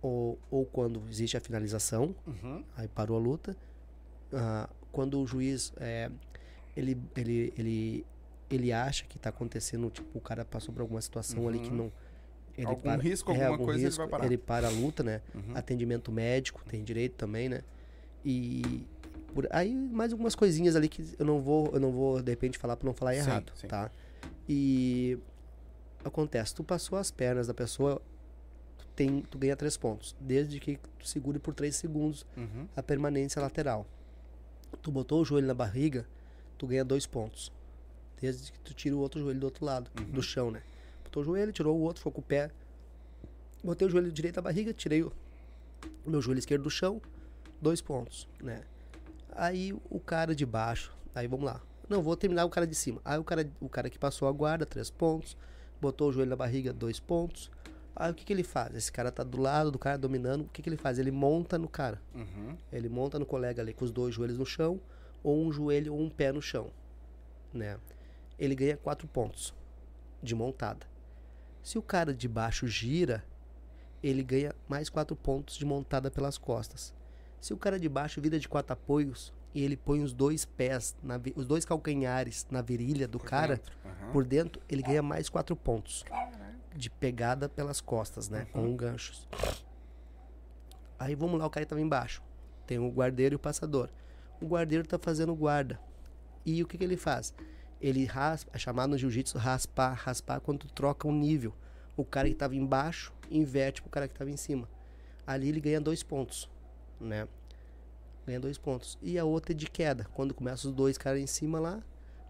Ou, 0.00 0.38
ou 0.50 0.64
quando 0.64 1.02
existe 1.10 1.36
a 1.36 1.40
finalização, 1.40 2.14
Uhum. 2.26 2.62
aí 2.76 2.86
parou 2.86 3.16
a 3.16 3.20
luta. 3.20 3.56
Ah, 4.32 4.68
quando 4.92 5.20
o 5.20 5.26
juiz 5.26 5.72
é, 5.78 6.10
ele, 6.76 6.96
ele, 7.16 7.52
ele, 7.58 8.06
ele 8.48 8.72
acha 8.72 9.04
que 9.06 9.16
está 9.16 9.30
acontecendo, 9.30 9.90
tipo, 9.90 10.16
o 10.16 10.20
cara 10.20 10.44
passou 10.44 10.72
por 10.72 10.82
alguma 10.82 11.00
situação 11.00 11.48
ali 11.48 11.58
que 11.58 11.70
Uhum. 11.70 11.76
não. 11.76 11.92
Ele 12.56 12.66
Algum 12.68 12.96
risco, 12.96 13.30
alguma 13.32 13.48
algum 13.48 13.64
coisa, 13.64 13.80
ele 13.80 13.86
risco, 13.88 14.00
vai 14.02 14.08
parar. 14.08 14.24
Ele 14.24 14.38
para 14.38 14.68
a 14.68 14.70
luta, 14.70 15.02
né? 15.02 15.20
Uhum. 15.34 15.54
Atendimento 15.56 16.10
médico, 16.12 16.62
tem 16.66 16.82
direito 16.84 17.14
também, 17.16 17.48
né? 17.50 17.62
E 18.24 18.86
por, 19.36 19.46
aí 19.50 19.74
mais 19.74 20.12
algumas 20.12 20.34
coisinhas 20.34 20.74
ali 20.74 20.88
que 20.88 21.14
eu 21.18 21.24
não 21.26 21.40
vou, 21.40 21.70
eu 21.74 21.78
não 21.78 21.92
vou 21.92 22.22
de 22.22 22.30
repente 22.32 22.56
falar 22.58 22.76
para 22.76 22.86
não 22.86 22.94
falar 22.94 23.12
Sim, 23.12 23.18
errado, 23.20 23.52
sim. 23.54 23.66
tá? 23.68 23.90
E 24.48 25.18
acontece, 26.04 26.54
tu 26.54 26.64
passou 26.64 26.96
as 26.98 27.10
pernas 27.10 27.46
da 27.46 27.52
pessoa, 27.54 28.00
tu 28.78 28.86
tem, 28.96 29.20
tu 29.30 29.36
ganha 29.38 29.54
três 29.54 29.76
pontos, 29.76 30.16
desde 30.20 30.58
que 30.58 30.78
tu 30.98 31.06
segure 31.06 31.38
por 31.38 31.54
três 31.54 31.76
segundos 31.76 32.24
Uhum. 32.36 32.66
a 32.74 32.82
permanência 32.82 33.40
lateral. 33.42 33.86
Tu 34.82 34.90
botou 34.90 35.20
o 35.20 35.24
joelho 35.24 35.46
na 35.46 35.54
barriga, 35.54 36.06
tu 36.56 36.66
ganha 36.66 36.84
dois 36.84 37.06
pontos. 37.06 37.52
Desde 38.20 38.50
que 38.50 38.58
tu 38.60 38.72
tira 38.72 38.96
o 38.96 38.98
outro 39.00 39.20
joelho 39.20 39.38
do 39.40 39.44
outro 39.44 39.64
lado, 39.64 39.90
Uhum. 39.98 40.06
do 40.12 40.22
chão, 40.22 40.50
né? 40.50 40.62
Botou 41.04 41.22
o 41.22 41.26
joelho, 41.26 41.52
tirou 41.52 41.76
o 41.76 41.80
outro, 41.82 42.00
ficou 42.00 42.12
com 42.12 42.20
o 42.20 42.24
pé. 42.24 42.50
Botei 43.62 43.86
o 43.86 43.90
joelho 43.90 44.10
direito 44.10 44.36
na 44.36 44.42
barriga, 44.42 44.72
tirei 44.72 45.02
o 45.02 45.12
o 46.04 46.10
meu 46.10 46.22
joelho 46.22 46.38
esquerdo 46.38 46.62
do 46.62 46.70
chão, 46.70 47.02
dois 47.60 47.80
pontos, 47.80 48.28
né? 48.40 48.60
Aí 49.36 49.72
o 49.90 50.00
cara 50.00 50.34
de 50.34 50.46
baixo, 50.46 50.96
aí 51.14 51.26
vamos 51.26 51.44
lá. 51.44 51.60
Não, 51.88 52.02
vou 52.02 52.16
terminar 52.16 52.44
o 52.44 52.50
cara 52.50 52.66
de 52.66 52.74
cima. 52.74 53.00
Aí 53.04 53.18
o 53.18 53.24
cara, 53.24 53.48
o 53.60 53.68
cara 53.68 53.90
que 53.90 53.98
passou 53.98 54.26
a 54.26 54.32
guarda, 54.32 54.64
três 54.66 54.90
pontos. 54.90 55.36
Botou 55.80 56.08
o 56.08 56.12
joelho 56.12 56.30
na 56.30 56.36
barriga, 56.36 56.72
dois 56.72 56.98
pontos. 56.98 57.50
Aí 57.94 58.10
o 58.10 58.14
que, 58.14 58.24
que 58.24 58.32
ele 58.32 58.42
faz? 58.42 58.74
Esse 58.74 58.90
cara 58.90 59.12
tá 59.12 59.22
do 59.22 59.40
lado 59.40 59.70
do 59.70 59.78
cara 59.78 59.98
dominando. 59.98 60.42
O 60.42 60.48
que, 60.48 60.62
que 60.62 60.68
ele 60.68 60.76
faz? 60.76 60.98
Ele 60.98 61.10
monta 61.10 61.58
no 61.58 61.68
cara. 61.68 62.00
Uhum. 62.14 62.56
Ele 62.72 62.88
monta 62.88 63.18
no 63.18 63.26
colega 63.26 63.62
ali 63.62 63.72
com 63.72 63.84
os 63.84 63.90
dois 63.90 64.14
joelhos 64.14 64.38
no 64.38 64.46
chão, 64.46 64.80
ou 65.22 65.44
um 65.44 65.52
joelho 65.52 65.94
ou 65.94 66.00
um 66.00 66.08
pé 66.08 66.32
no 66.32 66.40
chão, 66.40 66.70
né? 67.52 67.78
Ele 68.38 68.54
ganha 68.54 68.76
quatro 68.76 69.06
pontos 69.06 69.54
de 70.22 70.34
montada. 70.34 70.86
Se 71.62 71.78
o 71.78 71.82
cara 71.82 72.14
de 72.14 72.28
baixo 72.28 72.66
gira, 72.66 73.24
ele 74.02 74.22
ganha 74.22 74.54
mais 74.68 74.88
quatro 74.88 75.16
pontos 75.16 75.56
de 75.56 75.64
montada 75.64 76.10
pelas 76.10 76.38
costas. 76.38 76.94
Se 77.46 77.54
o 77.54 77.56
cara 77.56 77.78
de 77.78 77.88
baixo 77.88 78.20
vira 78.20 78.40
de 78.40 78.48
quatro 78.48 78.72
apoios 78.72 79.32
e 79.54 79.62
ele 79.62 79.76
põe 79.76 80.02
os 80.02 80.12
dois 80.12 80.44
pés, 80.44 80.96
na 81.00 81.14
os 81.36 81.46
dois 81.46 81.64
calcanhares 81.64 82.44
na 82.50 82.60
virilha 82.60 83.06
do 83.06 83.20
Por 83.20 83.28
cara, 83.28 83.54
dentro. 83.54 83.72
Uhum. 83.84 84.10
por 84.10 84.24
dentro, 84.24 84.62
ele 84.68 84.82
ganha 84.82 85.00
mais 85.00 85.28
quatro 85.28 85.54
pontos 85.54 86.04
de 86.74 86.90
pegada 86.90 87.48
pelas 87.48 87.80
costas, 87.80 88.28
né? 88.28 88.48
Com 88.52 88.74
ganchos. 88.74 89.28
Aí 90.98 91.14
vamos 91.14 91.38
lá, 91.38 91.46
o 91.46 91.50
cara 91.50 91.64
que 91.64 91.70
tava 91.70 91.80
embaixo. 91.80 92.20
Tem 92.66 92.80
o 92.80 92.90
guardeiro 92.90 93.34
e 93.34 93.36
o 93.36 93.38
passador. 93.38 93.90
O 94.40 94.46
guardeiro 94.48 94.84
tá 94.84 94.98
fazendo 94.98 95.32
guarda. 95.32 95.78
E 96.44 96.64
o 96.64 96.66
que, 96.66 96.76
que 96.76 96.82
ele 96.82 96.96
faz? 96.96 97.32
Ele 97.80 98.04
raspa, 98.06 98.50
é 98.54 98.58
chamado 98.58 98.90
no 98.90 98.98
jiu-jitsu 98.98 99.38
raspar, 99.38 99.94
raspar 99.94 100.40
quando 100.40 100.66
troca 100.66 101.06
um 101.06 101.12
nível. 101.12 101.54
O 101.96 102.04
cara 102.04 102.28
que 102.28 102.34
tava 102.34 102.56
embaixo 102.56 103.12
inverte 103.30 103.82
pro 103.82 103.88
cara 103.88 104.08
que 104.08 104.14
tava 104.14 104.32
em 104.32 104.36
cima. 104.36 104.68
Ali 105.24 105.48
ele 105.48 105.60
ganha 105.60 105.80
dois 105.80 106.02
pontos, 106.02 106.50
né? 107.00 107.26
Ganha 108.26 108.40
dois 108.40 108.58
pontos. 108.58 108.98
E 109.00 109.18
a 109.18 109.24
outra 109.24 109.52
é 109.52 109.54
de 109.54 109.66
queda. 109.66 110.06
Quando 110.14 110.34
começa 110.34 110.66
os 110.68 110.74
dois 110.74 110.98
caras 110.98 111.20
em 111.20 111.26
cima 111.26 111.60
lá, 111.60 111.80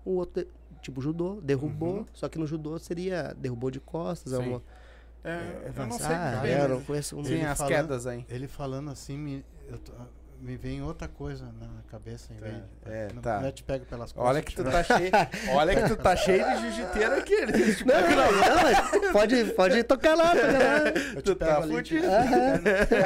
o 0.04 0.10
outro, 0.12 0.46
tipo 0.82 1.00
judô, 1.00 1.40
derrubou. 1.40 2.06
Só 2.12 2.28
que 2.28 2.38
no 2.38 2.46
judô 2.46 2.78
seria 2.78 3.34
derrubou 3.34 3.70
de 3.70 3.80
costas. 3.80 4.32
Sim. 4.34 4.48
Uma, 4.50 4.62
É, 5.24 5.72
eu 5.74 5.86
não 5.86 5.92
sei 5.98 6.06
ah, 6.06 6.38
bem, 6.42 6.52
é, 6.52 6.54
eu 6.56 6.60
mas 6.60 6.70
não 6.70 6.84
conheço 6.84 7.18
um 7.18 7.24
Sim, 7.24 7.42
as 7.42 7.58
falando- 7.58 7.72
quedas 7.74 8.06
aí. 8.06 8.24
Ele 8.28 8.46
falando 8.46 8.90
assim, 8.90 9.16
me, 9.18 9.44
eu 9.68 9.78
tô- 9.78 9.92
me 10.40 10.56
vem 10.56 10.82
outra 10.82 11.08
coisa 11.08 11.44
na 11.60 11.82
cabeça 11.90 12.32
em 12.32 12.36
vez 12.40 12.54
de. 12.54 12.60
é, 12.92 13.08
não, 13.14 13.22
tá. 13.22 13.40
não 13.40 13.48
é 13.48 13.52
te 13.52 13.62
pego 13.62 13.84
pelas 13.86 14.12
costas. 14.12 14.30
Olha 14.30 14.42
que 14.42 14.54
tu 14.54 14.64
te- 14.64 14.70
tá 14.70 14.82
cheio, 14.84 15.10
olha 15.54 15.74
que 15.82 15.88
tu 15.88 15.96
tá 15.96 16.16
cheio 16.16 16.44
de 16.44 16.60
jiu-jiteiro 16.62 17.14
aqui. 17.16 17.34
Ele, 17.34 17.74
tipo, 17.74 17.88
Não, 17.90 18.00
não, 18.00 18.16
não, 18.16 18.62
mas 18.62 19.12
pode, 19.12 19.44
pode 19.54 19.82
tocar 19.84 20.14
lá, 20.16 20.32
lá. 20.34 20.42
Eu 21.14 21.22
tu 21.22 21.34
tá 21.34 21.58
ali, 21.58 21.72
fudido. 21.74 22.06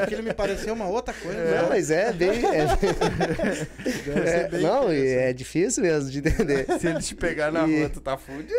Aquilo 0.02 0.23
me 0.23 0.32
pareceu 0.35 0.74
uma 0.74 0.86
outra 0.89 1.15
coisa. 1.15 1.39
né? 1.39 1.62
Não, 1.62 1.69
mas 1.69 1.90
é 1.90 2.12
bem. 2.12 2.31
é- 2.44 2.66
é- 4.44 4.48
bem 4.48 4.61
não, 4.62 4.93
e 4.93 5.07
é 5.09 5.32
difícil 5.32 5.82
mesmo 5.82 6.11
de 6.11 6.19
entender. 6.19 6.66
Se 6.78 6.86
ele 6.89 7.01
te 7.01 7.15
pegar 7.15 7.51
na 7.52 7.66
E- 7.66 7.81
rua, 7.81 7.89
tu 7.90 8.01
tá 8.01 8.16
fudido. 8.16 8.55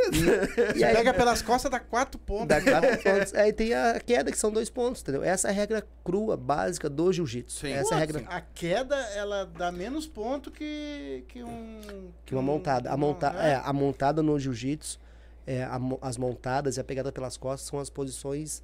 E 0.75 0.83
aí, 0.83 0.95
Pega 0.95 1.13
pelas 1.13 1.41
costas, 1.41 1.71
dá 1.71 1.79
quatro 1.79 2.19
pontos. 2.19 2.47
dá 2.47 2.61
quatro 2.61 2.97
pontos. 3.01 3.33
Aí 3.33 3.51
tem 3.53 3.73
a 3.73 3.99
queda, 3.99 4.31
que 4.31 4.37
são 4.37 4.51
dois 4.51 4.69
pontos, 4.69 5.01
entendeu? 5.01 5.23
Essa 5.23 5.47
é 5.47 5.51
a 5.51 5.53
regra 5.53 5.83
crua, 6.03 6.35
básica 6.37 6.89
do 6.89 7.11
jiu-jitsu. 7.11 7.59
Sim. 7.61 7.73
Essa 7.73 7.93
é 7.93 7.97
a 7.97 7.99
regra. 7.99 8.23
A 8.27 8.41
queda, 8.61 8.95
ela 9.15 9.45
dá 9.45 9.71
menos 9.71 10.05
ponto 10.07 10.51
que, 10.51 11.23
que 11.27 11.43
um. 11.43 12.11
Que 12.25 12.35
uma 12.35 12.41
montada. 12.43 12.91
A, 12.91 12.95
monta 12.97 13.31
né? 13.31 13.51
é, 13.53 13.55
a 13.55 13.73
montada 13.73 14.21
no 14.21 14.39
jiu-jitsu, 14.39 14.99
é, 15.47 15.63
a 15.63 15.79
as 16.01 16.17
montadas 16.17 16.77
e 16.77 16.79
a 16.79 16.83
pegada 16.83 17.11
pelas 17.11 17.37
costas 17.37 17.67
são 17.67 17.79
as 17.79 17.89
posições 17.89 18.61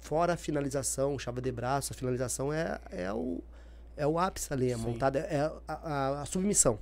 fora 0.00 0.34
a 0.34 0.36
finalização, 0.36 1.18
chave 1.18 1.40
de 1.40 1.52
braço, 1.52 1.92
a 1.92 1.96
finalização 1.96 2.52
é, 2.52 2.78
é, 2.90 3.12
o, 3.12 3.40
é 3.96 4.06
o 4.06 4.18
ápice 4.18 4.52
ali, 4.52 4.70
é 4.72 4.76
Sim. 4.76 4.82
montada, 4.82 5.18
é 5.20 5.40
a, 5.68 5.72
a- 5.74 6.22
a 6.22 6.26
submissão, 6.26 6.78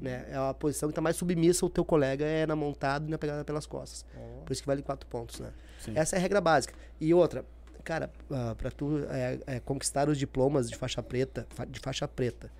né? 0.00 0.26
É 0.30 0.36
a 0.36 0.52
posição 0.54 0.88
que 0.88 0.94
tá 0.94 1.00
mais 1.00 1.16
submissa, 1.16 1.64
o 1.66 1.70
teu 1.70 1.84
colega 1.84 2.24
é 2.24 2.44
na 2.46 2.54
montada 2.56 3.06
e 3.06 3.10
na 3.10 3.18
pegada 3.18 3.44
pelas 3.44 3.66
costas. 3.66 4.04
Por 4.44 4.52
isso 4.52 4.62
que 4.62 4.66
vale 4.66 4.82
quatro 4.82 5.06
pontos, 5.08 5.40
né? 5.40 5.50
Sim. 5.80 5.92
Essa 5.96 6.16
é 6.16 6.18
a 6.18 6.22
regra 6.22 6.40
básica. 6.40 6.74
E 7.00 7.12
outra, 7.14 7.44
cara, 7.84 8.10
ah, 8.30 8.54
pra 8.56 8.70
tu 8.70 8.98
é, 9.10 9.38
é, 9.46 9.60
conquistar 9.60 10.08
os 10.08 10.18
diplomas 10.18 10.68
de 10.70 10.76
faixa 10.76 11.02
preta, 11.02 11.46
de 11.68 11.78
faixa 11.80 12.08
preta 12.08 12.50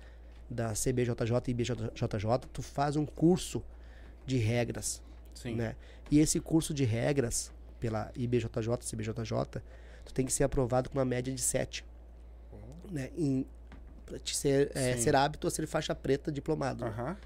da 0.49 0.69
CBJJ 0.73 1.17
e 1.47 1.51
IBJJ, 1.51 2.39
tu 2.53 2.61
faz 2.61 2.95
um 2.95 3.05
curso 3.05 3.63
de 4.25 4.37
regras, 4.37 5.01
Sim. 5.33 5.55
né? 5.55 5.75
E 6.11 6.19
esse 6.19 6.39
curso 6.39 6.73
de 6.73 6.83
regras 6.85 7.51
pela 7.79 8.11
IBJJ, 8.15 8.49
CBJJ, 8.81 9.61
tu 10.05 10.13
tem 10.13 10.25
que 10.25 10.31
ser 10.31 10.43
aprovado 10.43 10.89
com 10.89 10.97
uma 10.97 11.05
média 11.05 11.33
de 11.33 11.41
7. 11.41 11.83
Né? 12.91 13.09
Em, 13.17 13.45
pra 14.05 14.19
te 14.19 14.35
ser, 14.35 14.71
é, 14.75 14.95
ser 14.97 15.15
apto 15.15 15.47
a 15.47 15.51
ser 15.51 15.65
faixa 15.65 15.95
preta 15.95 16.31
diplomado. 16.31 16.85
né? 16.85 16.91
Aham. 16.91 17.17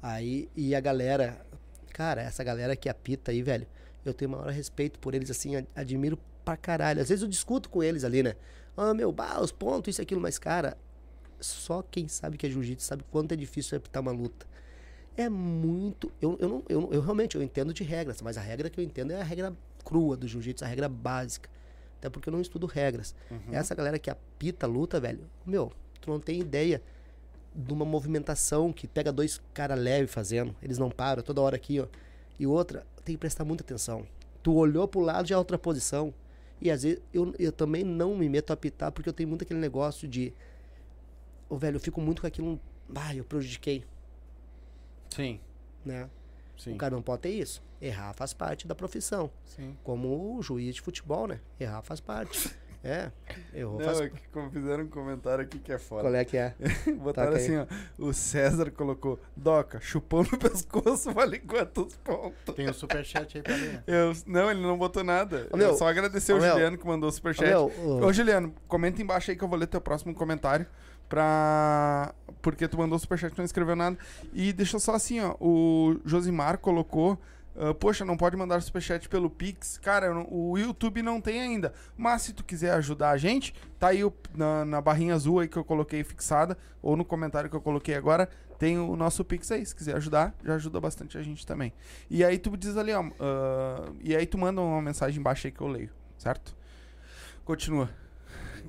Aí, 0.00 0.48
e 0.54 0.76
a 0.76 0.80
galera, 0.80 1.44
cara, 1.92 2.22
essa 2.22 2.44
galera 2.44 2.76
que 2.76 2.88
apita 2.88 3.32
aí, 3.32 3.42
velho, 3.42 3.66
eu 4.04 4.14
tenho 4.14 4.30
o 4.30 4.36
maior 4.36 4.52
respeito 4.52 4.98
por 5.00 5.12
eles, 5.14 5.28
assim, 5.28 5.56
ad- 5.56 5.66
admiro 5.74 6.16
pra 6.48 6.56
caralho. 6.56 7.02
Às 7.02 7.10
vezes 7.10 7.22
eu 7.22 7.28
discuto 7.28 7.68
com 7.68 7.82
eles 7.82 8.04
ali, 8.04 8.22
né? 8.22 8.34
Ah, 8.76 8.94
meu, 8.94 9.12
bah, 9.12 9.40
os 9.40 9.52
pontos, 9.52 9.90
isso 9.92 10.00
e 10.00 10.02
aquilo, 10.02 10.20
mas, 10.20 10.38
cara, 10.38 10.78
só 11.38 11.82
quem 11.82 12.08
sabe 12.08 12.38
que 12.38 12.46
é 12.46 12.50
jiu-jitsu 12.50 12.86
sabe 12.86 13.04
quanto 13.10 13.32
é 13.32 13.36
difícil 13.36 13.76
apitar 13.76 14.00
uma 14.00 14.12
luta. 14.12 14.46
É 15.16 15.28
muito. 15.28 16.10
Eu, 16.22 16.38
eu, 16.40 16.48
não, 16.48 16.62
eu, 16.68 16.88
eu 16.92 17.00
realmente 17.02 17.36
eu 17.36 17.42
entendo 17.42 17.74
de 17.74 17.82
regras, 17.84 18.22
mas 18.22 18.38
a 18.38 18.40
regra 18.40 18.70
que 18.70 18.80
eu 18.80 18.84
entendo 18.84 19.10
é 19.10 19.20
a 19.20 19.24
regra 19.24 19.52
crua 19.84 20.16
do 20.16 20.26
jiu-jitsu, 20.26 20.64
a 20.64 20.68
regra 20.68 20.88
básica. 20.88 21.50
Até 21.98 22.08
porque 22.08 22.28
eu 22.28 22.32
não 22.32 22.40
estudo 22.40 22.66
regras. 22.66 23.14
Essa 23.52 23.74
galera 23.74 23.98
que 23.98 24.08
apita 24.08 24.66
a 24.66 24.68
luta, 24.68 25.00
velho, 25.00 25.28
meu, 25.44 25.72
tu 26.00 26.08
não 26.08 26.20
tem 26.20 26.40
ideia 26.40 26.80
de 27.52 27.72
uma 27.72 27.84
movimentação 27.84 28.72
que 28.72 28.86
pega 28.86 29.12
dois 29.12 29.40
caras 29.52 29.78
leves 29.78 30.12
fazendo. 30.12 30.54
Eles 30.62 30.78
não 30.78 30.90
param, 30.90 31.22
toda 31.22 31.40
hora 31.40 31.56
aqui, 31.56 31.80
ó. 31.80 31.86
E 32.38 32.46
outra, 32.46 32.86
tem 33.04 33.16
que 33.16 33.18
prestar 33.18 33.44
muita 33.44 33.64
atenção. 33.64 34.06
Tu 34.40 34.54
olhou 34.54 34.86
pro 34.86 35.00
lado, 35.00 35.26
já 35.26 35.34
é 35.34 35.38
outra 35.38 35.58
posição. 35.58 36.14
E 36.60 36.70
às 36.70 36.82
vezes 36.82 37.00
eu, 37.12 37.34
eu 37.38 37.52
também 37.52 37.84
não 37.84 38.16
me 38.16 38.28
meto 38.28 38.50
a 38.50 38.54
apitar 38.54 38.90
porque 38.90 39.08
eu 39.08 39.12
tenho 39.12 39.28
muito 39.28 39.42
aquele 39.42 39.60
negócio 39.60 40.08
de. 40.08 40.32
Ô, 41.48 41.56
velho, 41.56 41.76
eu 41.76 41.80
fico 41.80 42.00
muito 42.00 42.20
com 42.20 42.26
aquilo. 42.26 42.60
Ah, 42.94 43.14
eu 43.14 43.24
prejudiquei, 43.24 43.84
Sim. 45.10 45.38
né? 45.84 46.08
Sim. 46.56 46.74
O 46.74 46.76
cara 46.76 46.94
não 46.94 47.02
pode 47.02 47.22
ter 47.22 47.30
isso. 47.30 47.62
Errar 47.80 48.12
faz 48.12 48.32
parte 48.32 48.66
da 48.66 48.74
profissão. 48.74 49.30
Sim. 49.44 49.76
Como 49.84 50.36
o 50.36 50.42
juiz 50.42 50.74
de 50.74 50.80
futebol, 50.80 51.26
né? 51.28 51.40
Errar 51.60 51.82
faz 51.82 52.00
parte. 52.00 52.50
É, 52.82 53.10
errou 53.52 53.76
Não, 53.78 53.84
faz 53.84 54.00
é 54.00 54.10
fizeram 54.52 54.84
um 54.84 54.88
comentário 54.88 55.42
aqui 55.42 55.58
que 55.58 55.72
é 55.72 55.78
foda. 55.78 56.02
Qual 56.02 56.14
é 56.14 56.24
que 56.24 56.36
é? 56.36 56.54
Botaram 57.02 57.32
Toca 57.32 57.42
aí. 57.42 57.44
assim, 57.44 57.56
ó. 57.58 57.66
O 57.98 58.12
César 58.12 58.70
colocou, 58.70 59.18
Doca, 59.36 59.80
chupou 59.80 60.22
no 60.22 60.30
pescoço, 60.38 61.12
vale 61.12 61.40
quantos 61.40 61.96
pontos? 61.96 62.54
Tem 62.54 62.68
o 62.68 62.74
superchat 62.74 63.36
aí 63.36 63.42
pra 63.42 63.56
ler. 63.56 63.82
Eu, 63.86 64.12
não, 64.26 64.50
ele 64.50 64.60
não 64.60 64.78
botou 64.78 65.02
nada. 65.02 65.48
Ô, 65.50 65.56
meu, 65.56 65.70
Eu 65.70 65.76
só 65.76 65.88
agradecer 65.88 66.32
ô, 66.32 66.36
o 66.36 66.40
meu, 66.40 66.52
Juliano 66.52 66.78
que 66.78 66.86
mandou 66.86 67.08
o 67.08 67.12
superchat. 67.12 67.52
Ô, 67.52 67.68
meu, 67.68 67.72
ô- 67.84 68.06
Ô, 68.06 68.12
Juliano, 68.12 68.54
comenta 68.68 69.02
embaixo 69.02 69.30
aí 69.30 69.36
que 69.36 69.42
eu 69.42 69.48
vou 69.48 69.58
ler 69.58 69.66
teu 69.66 69.80
próximo 69.80 70.14
comentário. 70.14 70.66
Pra. 71.08 72.14
Porque 72.40 72.68
tu 72.68 72.78
mandou 72.78 72.96
o 72.96 72.98
superchat 72.98 73.32
e 73.34 73.38
não 73.38 73.44
escreveu 73.44 73.74
nada. 73.74 73.96
E 74.32 74.52
deixa 74.52 74.78
só 74.78 74.94
assim, 74.94 75.20
ó. 75.20 75.34
O 75.40 75.98
Josimar 76.04 76.58
colocou. 76.58 77.18
Ah, 77.58 77.74
Poxa, 77.74 78.04
não 78.04 78.16
pode 78.16 78.36
mandar 78.36 78.60
superchat 78.62 79.08
pelo 79.08 79.28
Pix. 79.28 79.78
Cara, 79.78 80.14
não- 80.14 80.26
o 80.30 80.56
YouTube 80.56 81.02
não 81.02 81.20
tem 81.20 81.40
ainda. 81.40 81.72
Mas 81.96 82.22
se 82.22 82.32
tu 82.32 82.44
quiser 82.44 82.70
ajudar 82.74 83.10
a 83.10 83.16
gente, 83.16 83.52
tá 83.78 83.88
aí 83.88 84.04
o- 84.04 84.12
na, 84.34 84.64
na 84.64 84.80
barrinha 84.80 85.14
azul 85.14 85.40
aí 85.40 85.48
que 85.48 85.56
eu 85.56 85.64
coloquei 85.64 86.02
fixada. 86.04 86.56
Ou 86.80 86.96
no 86.96 87.04
comentário 87.04 87.50
que 87.50 87.56
eu 87.56 87.60
coloquei 87.60 87.94
agora. 87.94 88.28
Tem 88.58 88.76
o 88.78 88.96
nosso 88.96 89.24
Pix 89.24 89.50
aí. 89.52 89.64
Se 89.64 89.74
quiser 89.74 89.94
ajudar, 89.96 90.34
já 90.44 90.54
ajuda 90.56 90.80
bastante 90.80 91.16
a 91.16 91.22
gente 91.22 91.46
também. 91.46 91.72
E 92.10 92.24
aí 92.24 92.38
tu 92.38 92.56
diz 92.56 92.76
ali, 92.76 92.92
ó. 92.92 93.04
ah, 93.20 93.90
e 94.02 94.16
aí 94.16 94.26
tu 94.26 94.36
manda 94.38 94.60
uma 94.60 94.82
mensagem 94.82 95.20
embaixo 95.20 95.46
aí 95.46 95.52
que 95.52 95.60
eu 95.60 95.68
leio. 95.68 95.90
Certo? 96.16 96.56
Continua. 97.44 97.88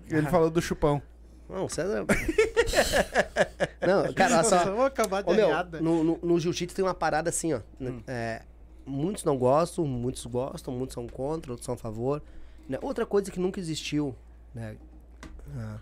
Ele 0.10 0.28
falou 0.28 0.50
do 0.50 0.62
chupão. 0.62 1.02
Não, 1.50 1.66
o 1.66 1.70
César. 1.70 2.06
não, 3.82 4.14
cara, 4.14 4.36
olha 4.36 4.44
só. 4.44 4.64
Eu 4.64 4.76
vou 4.76 4.86
acabar 4.86 5.24
de 5.24 5.30
Ô, 5.32 5.34
meu, 5.34 5.50
no, 5.82 6.04
no, 6.04 6.20
no 6.22 6.40
jiu-jitsu 6.40 6.76
tem 6.76 6.86
uma 6.86 6.94
parada 6.94 7.30
assim, 7.30 7.54
ó. 7.54 7.60
né? 7.80 7.90
Hum. 7.92 8.02
É, 8.08 8.42
muitos 8.90 9.24
não 9.24 9.38
gostam, 9.38 9.86
muitos 9.86 10.26
gostam, 10.26 10.74
muitos 10.74 10.94
são 10.94 11.08
contra, 11.08 11.52
outros 11.52 11.66
são 11.66 11.74
a 11.76 11.78
favor. 11.78 12.22
né? 12.68 12.78
Outra 12.82 13.06
coisa 13.06 13.32
que 13.32 13.40
nunca 13.40 13.60
existiu, 13.60 14.16
né? 14.54 14.76
ah, 15.56 15.80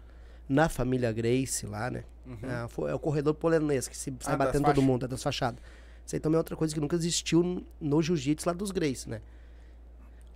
na 0.48 0.70
família 0.70 1.12
Grace 1.12 1.66
lá, 1.66 1.90
né? 1.92 2.04
Ah, 2.44 2.68
foi- 2.70 2.92
é 2.92 2.94
o 2.94 3.00
corredor 3.00 3.34
polonês 3.34 3.88
que 3.88 3.96
se 3.98 4.14
sai 4.20 4.36
Uhum. 4.36 4.42
Ah, 4.42 4.46
batendo 4.46 4.66
todo 4.66 4.82
mundo, 4.82 5.06
é 5.06 5.08
das 5.08 5.22
fachadas. 5.24 5.60
Isso 6.06 6.16
aí 6.16 6.20
também 6.20 6.36
é 6.36 6.38
outra 6.40 6.56
coisa 6.56 6.74
que 6.74 6.80
nunca 6.80 6.96
existiu 6.96 7.44
no- 7.44 7.66
no 7.82 8.02
jiu-jitsu 8.02 8.48
lá 8.48 8.54
dos 8.54 8.72
Grace, 8.72 9.10
né? 9.10 9.22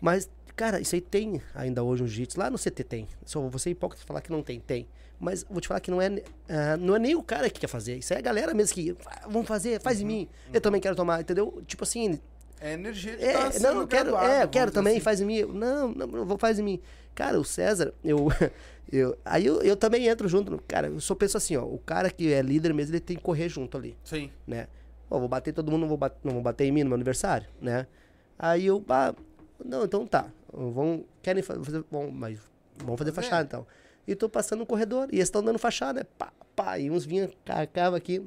Mas, 0.02 0.30
cara, 0.56 0.80
isso 0.82 0.96
aí 0.96 1.02
tem 1.02 1.42
ainda 1.54 1.84
hoje 1.84 2.02
no 2.02 2.08
jiu-jitsu. 2.08 2.40
Lá 2.40 2.50
no 2.50 2.58
CT 2.58 2.84
tem. 2.84 3.08
Só 3.26 3.40
você 3.50 3.70
é 3.70 3.72
hipócrita 3.72 4.06
falar 4.06 4.22
que 4.22 4.32
não 4.32 4.42
tem. 4.44 4.60
Tem. 4.60 4.88
Mas 5.20 5.46
vou 5.50 5.62
te 5.62 5.68
falar 5.68 5.80
que 5.80 5.92
não 5.92 6.02
é, 6.02 6.24
ah, 6.50 6.76
não 6.78 6.96
é 6.96 7.00
nem 7.00 7.16
o 7.16 7.22
cara 7.24 7.50
que 7.50 7.60
quer 7.60 7.68
fazer. 7.68 7.98
Isso 7.98 8.12
aí 8.14 8.18
é 8.18 8.20
a 8.20 8.24
galera 8.24 8.54
mesmo 8.54 8.74
que. 8.74 8.96
"Ah, 9.06 9.28
Vamos 9.30 9.48
fazer, 9.48 9.80
faz 9.80 9.98
Uhum. 10.00 10.04
em 10.04 10.08
mim. 10.08 10.30
Eu 10.52 10.60
também 10.60 10.82
quero 10.82 10.96
tomar, 10.96 11.22
entendeu? 11.22 11.62
Tipo 11.68 11.84
assim. 11.84 12.20
É 12.62 12.74
energia 12.74 13.18
de 13.18 13.24
É, 13.26 13.50
tá 13.50 13.60
não, 13.60 13.88
quero. 13.88 14.12
graduado, 14.12 14.28
É, 14.32 14.44
eu 14.44 14.48
quero 14.50 14.72
também, 14.72 14.94
assim. 14.94 15.02
faz 15.02 15.20
em 15.20 15.26
mim. 15.26 15.42
Não, 15.42 15.88
não, 15.94 16.08
não 16.08 16.26
vou 16.26 16.38
faz 16.38 16.60
em 16.60 16.64
mim. 16.64 16.80
Cara, 17.16 17.40
o 17.40 17.44
César, 17.44 17.94
eu. 18.04 18.28
eu 18.92 19.18
aí 19.26 19.46
eu, 19.48 19.62
eu 19.62 19.76
também 19.76 20.08
entro 20.08 20.28
junto. 20.28 20.62
Cara, 20.68 20.88
eu 20.88 21.00
só 21.00 21.16
penso 21.16 21.38
assim, 21.38 21.58
ó. 21.58 21.64
O 21.66 21.80
cara 21.80 22.10
que 22.12 22.32
é 22.32 22.42
líder 22.42 22.74
mesmo, 22.74 22.94
ele 22.94 23.00
tem 23.02 23.18
que 23.18 23.24
correr 23.24 23.50
junto 23.50 23.78
ali 23.78 23.98
Sim. 24.04 24.30
né? 24.46 24.68
Ó, 25.10 25.18
vou 25.20 25.28
bater 25.28 25.52
todo 25.54 25.72
mundo, 25.72 25.82
não 25.82 25.88
vou, 25.90 25.98
bat- 25.98 26.16
não 26.24 26.34
vou 26.34 26.42
bater 26.42 26.66
em 26.66 26.72
mim 26.72 26.84
no 26.84 26.90
meu 26.90 26.96
aniversário, 26.96 27.48
né? 27.60 27.86
Aí 28.40 28.66
eu, 28.68 28.84
ah, 28.90 29.14
não, 29.66 29.84
então 29.84 30.06
tá. 30.08 30.28
Vão, 30.54 31.04
querem 31.22 31.42
fa- 31.44 31.62
fazer, 31.64 31.84
bom, 31.92 32.10
mas 32.12 32.40
vamos 32.78 32.98
fazer 32.98 33.12
Fazer. 33.12 33.28
fachada 33.28 33.44
então. 33.48 33.68
E 34.08 34.16
tô 34.16 34.30
passando 34.30 34.60
no 34.60 34.66
corredor, 34.66 35.08
e 35.12 35.16
eles 35.16 35.24
estão 35.28 35.44
dando 35.44 35.60
fachada, 35.60 36.00
né? 36.02 36.06
Pá, 36.18 36.32
pá, 36.56 36.78
e 36.80 36.90
uns 36.90 37.04
vinham, 37.06 37.30
cacava 37.44 37.98
aqui, 37.98 38.24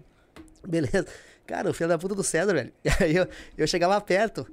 beleza. 0.66 1.06
Cara, 1.46 1.70
o 1.70 1.74
filho 1.74 1.88
da 1.88 1.98
puta 1.98 2.14
do 2.14 2.22
César, 2.22 2.52
velho. 2.52 2.72
Aí 3.00 3.14
eu, 3.16 3.26
eu 3.56 3.66
chegava 3.66 4.00
perto, 4.00 4.46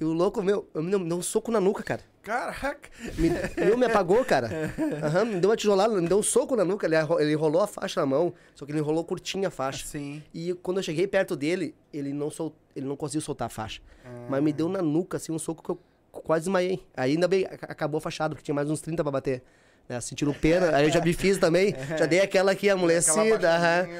e 0.00 0.04
o 0.04 0.12
louco, 0.12 0.42
meu, 0.42 0.68
me 0.74 0.90
deu, 0.90 0.98
me 1.00 1.08
deu 1.08 1.18
um 1.18 1.22
soco 1.22 1.50
na 1.50 1.60
nuca, 1.60 1.82
cara. 1.82 2.02
Caraca. 2.22 2.88
Me, 3.18 3.30
meu, 3.64 3.76
me 3.76 3.84
apagou, 3.86 4.24
cara. 4.24 4.48
Aham, 5.04 5.24
me 5.26 5.40
deu 5.40 5.50
uma 5.50 5.56
tijolada, 5.56 5.94
me 6.00 6.08
deu 6.08 6.18
um 6.18 6.22
soco 6.22 6.56
na 6.56 6.64
nuca. 6.64 6.86
Ele, 6.86 6.96
ele 7.20 7.32
enrolou 7.32 7.60
a 7.62 7.66
faixa 7.66 8.00
na 8.00 8.06
mão, 8.06 8.32
só 8.54 8.64
que 8.64 8.72
ele 8.72 8.78
enrolou 8.78 9.04
curtinha 9.04 9.48
a 9.48 9.50
faixa. 9.50 9.86
Sim. 9.86 10.22
E 10.32 10.54
quando 10.54 10.78
eu 10.78 10.82
cheguei 10.82 11.06
perto 11.06 11.36
dele, 11.36 11.74
ele 11.92 12.12
não, 12.14 12.30
sol... 12.30 12.54
ele 12.74 12.86
não 12.86 12.96
conseguiu 12.96 13.20
soltar 13.20 13.46
a 13.46 13.50
faixa. 13.50 13.80
Mas 14.28 14.42
me 14.42 14.52
deu 14.54 14.68
na 14.70 14.80
nuca, 14.80 15.18
assim, 15.18 15.32
um 15.32 15.38
soco 15.38 15.62
que 15.62 15.70
eu 15.70 15.78
quase 16.10 16.44
desmaiei. 16.46 16.82
Aí 16.96 17.12
ainda 17.12 17.28
bem, 17.28 17.44
ac- 17.44 17.64
acabou 17.68 17.98
a 17.98 18.00
fachada, 18.00 18.34
porque 18.34 18.44
tinha 18.44 18.54
mais 18.54 18.70
uns 18.70 18.80
30 18.80 19.02
pra 19.04 19.12
bater. 19.12 19.42
Né? 19.86 20.00
Sentindo 20.00 20.32
pena, 20.32 20.74
aí 20.74 20.86
eu 20.86 20.90
já 20.90 21.02
me 21.02 21.12
fiz 21.12 21.36
também. 21.36 21.74
Já 21.98 22.06
dei 22.06 22.20
aquela 22.20 22.52
aqui 22.52 22.70
amolecida. 22.70 23.48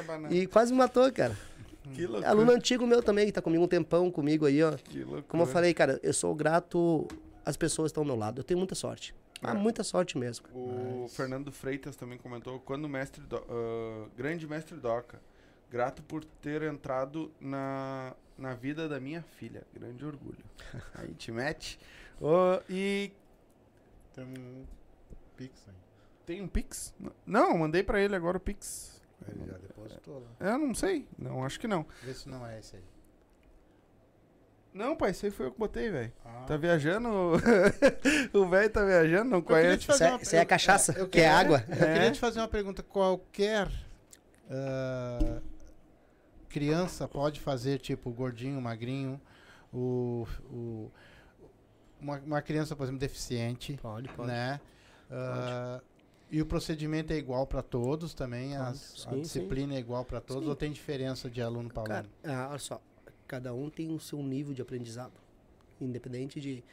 banana. 0.03 0.35
E 0.35 0.47
quase 0.47 0.73
me 0.73 0.79
matou, 0.79 1.13
cara. 1.13 1.37
Que 1.93 2.07
loucura. 2.07 2.29
Aluno 2.31 2.53
antigo 2.53 2.87
meu 2.87 3.03
também, 3.03 3.27
que 3.27 3.33
tá 3.33 3.43
comigo 3.43 3.63
um 3.65 3.69
tempão 3.69 4.11
comigo 4.11 4.47
aí, 4.47 4.63
ó. 4.63 4.73
Que 4.73 5.01
loucura. 5.01 5.23
Como 5.29 5.43
eu 5.43 5.47
falei, 5.47 5.75
cara, 5.75 6.01
eu 6.03 6.13
sou 6.15 6.35
grato 6.35 7.07
às 7.45 7.57
pessoas 7.57 7.91
estão 7.91 8.03
ao 8.03 8.07
meu 8.07 8.17
lado. 8.17 8.41
Eu 8.41 8.45
tenho 8.45 8.59
muita 8.59 8.75
sorte. 8.75 9.15
Ah, 9.43 9.51
É. 9.51 9.55
muita 9.55 9.85
sorte 9.85 10.17
mesmo. 10.17 10.47
O 10.55 11.07
Fernando 11.09 11.53
Freitas 11.53 11.95
também 11.97 12.17
comentou, 12.17 12.59
quando 12.61 12.87
o 12.87 12.89
mestre, 12.89 13.21
Do- 13.23 13.45
ah, 13.49 14.09
grande 14.17 14.47
mestre 14.49 14.77
Doca, 14.77 15.21
grato 15.71 16.03
por 16.03 16.25
ter 16.25 16.63
entrado 16.63 17.31
na, 17.39 18.15
na 18.39 18.55
vida 18.55 18.89
da 18.89 18.99
minha 18.99 19.23
filha, 19.39 19.63
grande 19.75 20.05
orgulho. 20.07 20.45
Aí 20.95 21.13
te 21.15 21.31
mete. 21.31 21.79
E 22.71 23.13
Tem 24.15 24.25
um 24.25 24.65
pix 25.37 25.65
aí. 25.69 25.75
tem 26.25 26.41
um 26.43 26.49
Pix? 26.49 26.95
Não, 27.27 27.51
eu 27.51 27.59
mandei 27.59 27.83
pra 27.83 28.01
ele 28.01 28.15
agora 28.15 28.37
o 28.37 28.41
Pix. 28.41 28.94
Ele 29.29 29.47
já 29.47 29.57
depositou 29.59 30.21
lá. 30.21 30.51
Eu 30.53 30.59
não 30.59 30.75
sei, 30.75 31.07
não, 31.19 31.45
acho 31.45 31.59
que 31.61 31.67
não. 31.69 31.87
Vê 32.03 32.15
se 32.15 32.29
não 32.29 32.47
é 32.47 32.59
esse 32.59 32.77
aí. 32.77 32.85
Não, 34.73 34.97
pai, 34.97 35.11
esse 35.11 35.27
aí 35.27 35.31
foi 35.31 35.47
eu 35.47 35.53
que 35.53 35.59
botei, 35.59 35.89
velho. 35.89 36.13
Ah. 36.25 36.45
Tá 36.49 36.57
viajando? 36.57 37.09
o 38.35 38.49
velho 38.49 38.71
tá 38.71 38.85
viajando, 38.85 39.31
não 39.31 39.41
te 39.41 39.47
conhece. 39.47 39.91
Isso 40.21 40.35
é, 40.35 40.39
é 40.39 40.43
eu- 40.43 40.47
cachaça, 40.47 40.93
eu 40.99 41.09
que 41.09 41.21
é 41.21 41.29
água. 41.31 41.65
Eu 41.69 41.87
É. 41.87 41.93
queria 41.93 42.11
te 42.11 42.19
fazer 42.19 42.41
uma 42.41 42.49
pergunta. 42.49 42.83
Qualquer 42.83 43.71
ah, 44.51 45.41
criança 46.49 47.07
pode 47.07 47.39
fazer, 47.41 47.79
tipo, 47.79 48.11
gordinho, 48.11 48.61
magrinho, 48.61 49.21
o, 49.73 50.27
o- 50.51 50.91
uma, 52.01 52.19
uma 52.19 52.43
criança, 52.43 52.75
por 52.75 52.83
exemplo, 52.83 52.99
deficiente, 53.01 53.79
Pode, 53.81 54.09
pode. 54.09 54.27
né? 54.29 54.61
Ah, 55.09 55.81
e 56.35 56.43
o 56.43 56.47
procedimento 56.47 57.13
é 57.13 57.17
igual 57.17 57.47
para 57.47 57.63
todos 57.63 58.13
também? 58.13 58.57
as- 58.57 59.07
a 59.07 59.11
Sim, 59.13 59.17
sim. 59.17 59.21
disciplina 59.23 59.75
é 59.75 59.79
igual 59.79 60.05
para 60.05 60.21
todos 60.21 60.43
Sim. 60.45 60.49
ou 60.51 60.57
tem 60.57 60.73
diferença 60.73 61.31
de 61.31 61.41
aluno 61.41 61.71
para 61.71 61.95
aluno? 61.97 62.11
ah, 62.25 62.49
olha 62.51 62.59
só, 62.59 62.83
cada 63.29 63.55
um 63.55 63.71
tem 63.71 63.93
o 63.93 64.01
seu 64.01 64.21
nível 64.23 64.53
de 64.53 64.61
aprendizado, 64.61 65.13
independente 65.81 66.41
de, 66.41 66.65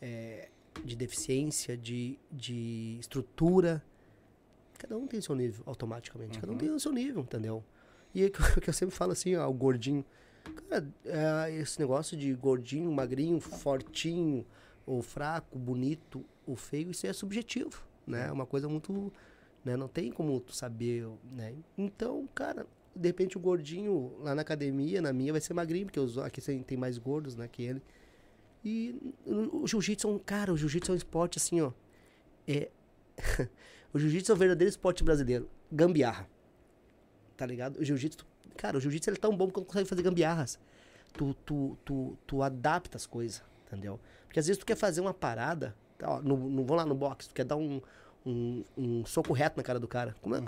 eh, 0.00 0.48
de 0.84 0.96
deficiência, 0.96 1.76
de, 1.76 2.18
de 2.32 2.96
estrutura. 2.98 3.84
cada 4.78 4.96
um 4.96 5.06
tem 5.06 5.20
o 5.20 5.22
seu 5.22 5.34
nível, 5.34 5.62
automaticamente. 5.66 6.38
Cada 6.38 6.50
um 6.50 6.54
Uhum. 6.54 6.58
tem 6.58 6.70
o 6.70 6.80
seu 6.80 6.90
nível, 6.92 7.20
entendeu? 7.22 7.62
E 8.14 8.22
é 8.24 8.30
que 8.30 8.40
eu, 8.40 8.44
que 8.62 8.70
eu 8.70 8.74
sempre 8.74 8.94
falo 8.94 9.12
assim, 9.12 9.36
ó, 9.36 9.46
o 9.46 9.52
gordinho. 9.52 10.02
Cara, 10.70 10.88
é, 11.04 11.52
esse 11.56 11.78
negócio 11.78 12.16
de 12.16 12.32
gordinho, 12.32 12.90
magrinho, 12.90 13.38
fortinho, 13.38 14.46
ou 14.86 15.02
fraco, 15.02 15.58
bonito, 15.58 16.24
ou 16.46 16.56
feio, 16.56 16.90
isso 16.90 17.06
é 17.06 17.12
subjetivo, 17.12 17.86
né? 18.10 18.28
É 18.28 18.32
uma 18.32 18.46
coisa 18.46 18.68
muito. 18.68 19.12
Né? 19.64 19.76
Não 19.76 19.88
tem 19.88 20.10
como 20.10 20.40
tu 20.40 20.54
saber, 20.54 21.06
né? 21.32 21.54
Então, 21.76 22.28
cara, 22.34 22.66
de 22.94 23.08
repente 23.08 23.36
o 23.36 23.40
gordinho 23.40 24.16
lá 24.20 24.34
na 24.34 24.42
academia, 24.42 25.00
na 25.00 25.12
minha, 25.12 25.32
vai 25.32 25.40
ser 25.40 25.54
magrinho, 25.54 25.86
porque 25.86 26.00
os, 26.00 26.18
aqui 26.18 26.40
tem 26.62 26.76
mais 26.76 26.98
gordos, 26.98 27.36
né, 27.36 27.48
que 27.48 27.62
ele. 27.62 27.82
E 28.64 29.14
o 29.24 29.66
jiu-jitsu 29.66 30.06
é 30.06 30.10
um, 30.10 30.18
cara, 30.18 30.52
o 30.52 30.56
jiu-jitsu 30.56 30.92
é 30.92 30.94
um 30.94 30.96
esporte 30.96 31.38
assim, 31.38 31.60
ó. 31.60 31.72
É. 32.46 32.70
o 33.92 33.98
jiu-jitsu 33.98 34.32
é 34.32 34.34
o 34.34 34.38
verdadeiro 34.38 34.68
esporte 34.68 35.02
brasileiro. 35.02 35.48
Gambiarra. 35.72 36.28
Tá 37.36 37.46
ligado? 37.46 37.78
O 37.78 37.84
jiu-jitsu, 37.84 38.26
cara, 38.56 38.76
o 38.76 38.80
jiu-jitsu 38.80 39.10
é 39.10 39.14
tão 39.14 39.34
bom 39.34 39.48
quando 39.48 39.64
consegue 39.64 39.88
fazer 39.88 40.02
gambiarras. 40.02 40.58
Tu, 41.14 41.32
tu, 41.46 41.78
tu, 41.84 42.18
tu 42.26 42.42
adapta 42.42 42.98
as 42.98 43.06
coisas, 43.06 43.42
entendeu? 43.66 43.98
Porque 44.26 44.38
às 44.38 44.46
vezes 44.46 44.58
tu 44.58 44.66
quer 44.66 44.76
fazer 44.76 45.00
uma 45.00 45.14
parada, 45.14 45.74
ó, 46.04 46.20
no, 46.20 46.36
no, 46.36 46.64
vamos 46.64 46.76
lá 46.76 46.86
no 46.86 46.94
boxe, 46.94 47.28
tu 47.28 47.34
quer 47.34 47.44
dar 47.44 47.56
um, 47.56 47.80
um, 48.26 48.64
um 48.76 49.04
soco 49.06 49.32
reto 49.32 49.56
na 49.56 49.62
cara 49.62 49.78
do 49.78 49.88
cara. 49.88 50.14
Como 50.22 50.34
é, 50.36 50.40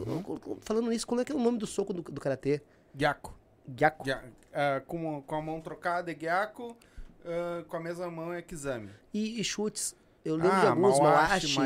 falando 0.61 0.89
nisso, 0.91 1.07
como 1.07 1.21
é 1.21 1.25
que 1.25 1.33
é 1.33 1.35
o 1.35 1.39
nome 1.41 1.59
do 1.59 1.67
soco 1.67 1.93
do, 1.93 2.03
do 2.03 2.21
karatê? 2.21 2.61
Gyaku. 2.95 3.35
Gyaku. 3.69 4.05
Gya- 4.05 4.23
ah, 4.53 4.83
com, 4.87 5.23
com 5.23 5.35
a 5.35 5.43
mão 5.43 5.61
trocada 5.61 6.11
é 6.11 6.15
Gyaku, 6.15 6.77
ah, 7.25 7.65
com 7.69 7.77
a 7.77 7.81
mesma 7.81 8.11
mão 8.11 8.33
é 8.33 8.43
Kizami. 8.43 8.91
E, 9.13 9.41
e 9.41 9.45
chutes. 9.45 9.95
Eu 10.25 10.37
lembro 10.37 10.53
Ah, 10.53 10.61
de 10.61 10.67
alguns, 10.69 11.01
Mawashi, 11.01 11.59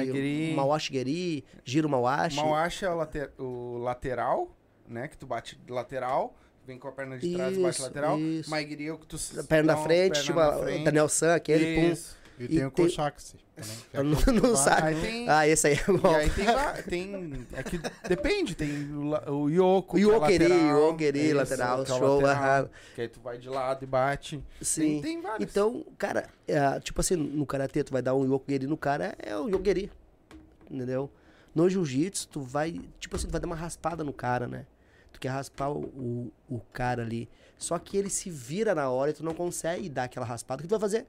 Mawashi, 0.57 0.93
Geri, 0.95 1.45
Giro 1.63 1.89
Mawashi. 1.91 2.37
Mawashi 2.37 2.85
é 2.87 2.91
o, 2.91 2.95
late- 2.97 3.31
o 3.39 3.79
lateral, 3.79 4.51
né? 4.89 5.09
Que 5.09 5.19
tu 5.19 5.27
bate 5.27 5.61
lateral, 5.69 6.35
vem 6.67 6.79
com 6.79 6.89
a 6.89 6.93
perna 6.93 7.19
de 7.19 7.35
trás 7.35 7.55
e 7.55 7.61
bate 7.61 7.75
Isso, 7.75 7.83
lateral. 7.83 8.19
isso. 8.19 8.49
Maigiri 8.51 8.87
é 8.87 8.93
o 8.95 8.99
que 8.99 9.07
tu 9.07 9.19
Perna 9.47 9.75
uma 9.77 9.83
frente, 9.85 10.13
perna 10.15 10.25
tipo 10.25 10.39
na 10.39 10.47
a- 10.49 10.59
frente. 10.59 10.85
Daniel 10.85 11.09
San, 11.11 11.35
aquele, 11.35 11.95
pum. 11.95 12.03
E, 12.39 12.45
E 12.45 12.49
tem 12.49 12.65
o 12.65 12.71
Kochaxi 12.71 13.37
é 13.57 14.01
tem. 15.01 15.29
Ah, 15.29 15.49
esse 15.49 15.67
aí 15.67 15.75
é 15.75 15.93
bom. 15.93 16.13
E 16.13 16.15
aí 16.15 16.31
tem, 16.31 16.47
tem 16.89 17.47
é 17.55 17.63
que 17.63 17.81
depende, 18.07 18.55
tem 18.55 18.93
o, 18.93 19.33
o 19.33 19.49
Yoko, 19.49 19.97
O 19.97 19.99
que 19.99 20.03
é 20.03 20.15
Yokeri, 20.15 20.49
lateral, 20.49 20.91
Yokeri, 20.91 21.33
lateral, 21.33 21.83
é 21.83 21.87
show, 21.87 22.21
lateral. 22.21 22.71
Que 22.95 23.01
aí 23.03 23.09
tu 23.09 23.21
vai 23.21 23.39
de 23.39 23.49
lado 23.49 23.83
e 23.83 23.87
bate. 23.87 24.45
Sim. 24.61 25.01
Tem, 25.01 25.03
tem 25.03 25.23
vários. 25.23 25.49
Então, 25.49 25.87
cara, 25.97 26.29
é, 26.47 26.79
tipo 26.81 27.01
assim, 27.01 27.17
no 27.17 27.47
karatê 27.47 27.83
tu 27.83 27.93
vai 27.93 28.03
dar 28.03 28.15
um 28.15 28.27
yokogeri 28.27 28.67
no 28.67 28.77
cara, 28.77 29.17
é 29.19 29.35
o 29.35 29.49
yokogeri. 29.49 29.91
Entendeu? 30.71 31.11
No 31.55 31.71
jiu-jitsu, 31.71 32.29
tu 32.29 32.41
vai, 32.43 32.79
tipo 33.01 33.17
assim, 33.17 33.27
tu 33.27 33.33
vai 33.33 33.41
dar 33.41 33.47
uma 33.47 33.57
raspada 33.57 34.05
no 34.05 34.13
cara, 34.13 34.47
né? 34.47 34.67
Tu 35.13 35.21
quer 35.21 35.31
raspar 35.31 35.71
o, 35.71 35.85
o, 35.85 36.33
o 36.51 36.61
cara 36.75 37.03
ali. 37.03 37.27
Só 37.57 37.79
que 37.79 37.97
ele 37.97 38.11
se 38.11 38.29
vira 38.29 38.75
na 38.75 38.91
hora 38.91 39.13
e 39.13 39.15
tu 39.15 39.25
não 39.25 39.33
consegue 39.33 39.89
dar 39.89 40.05
aquela 40.05 40.27
raspada. 40.27 40.61
O 40.61 40.63
que 40.63 40.69
tu 40.69 40.73
vai 40.73 40.81
fazer? 40.81 41.07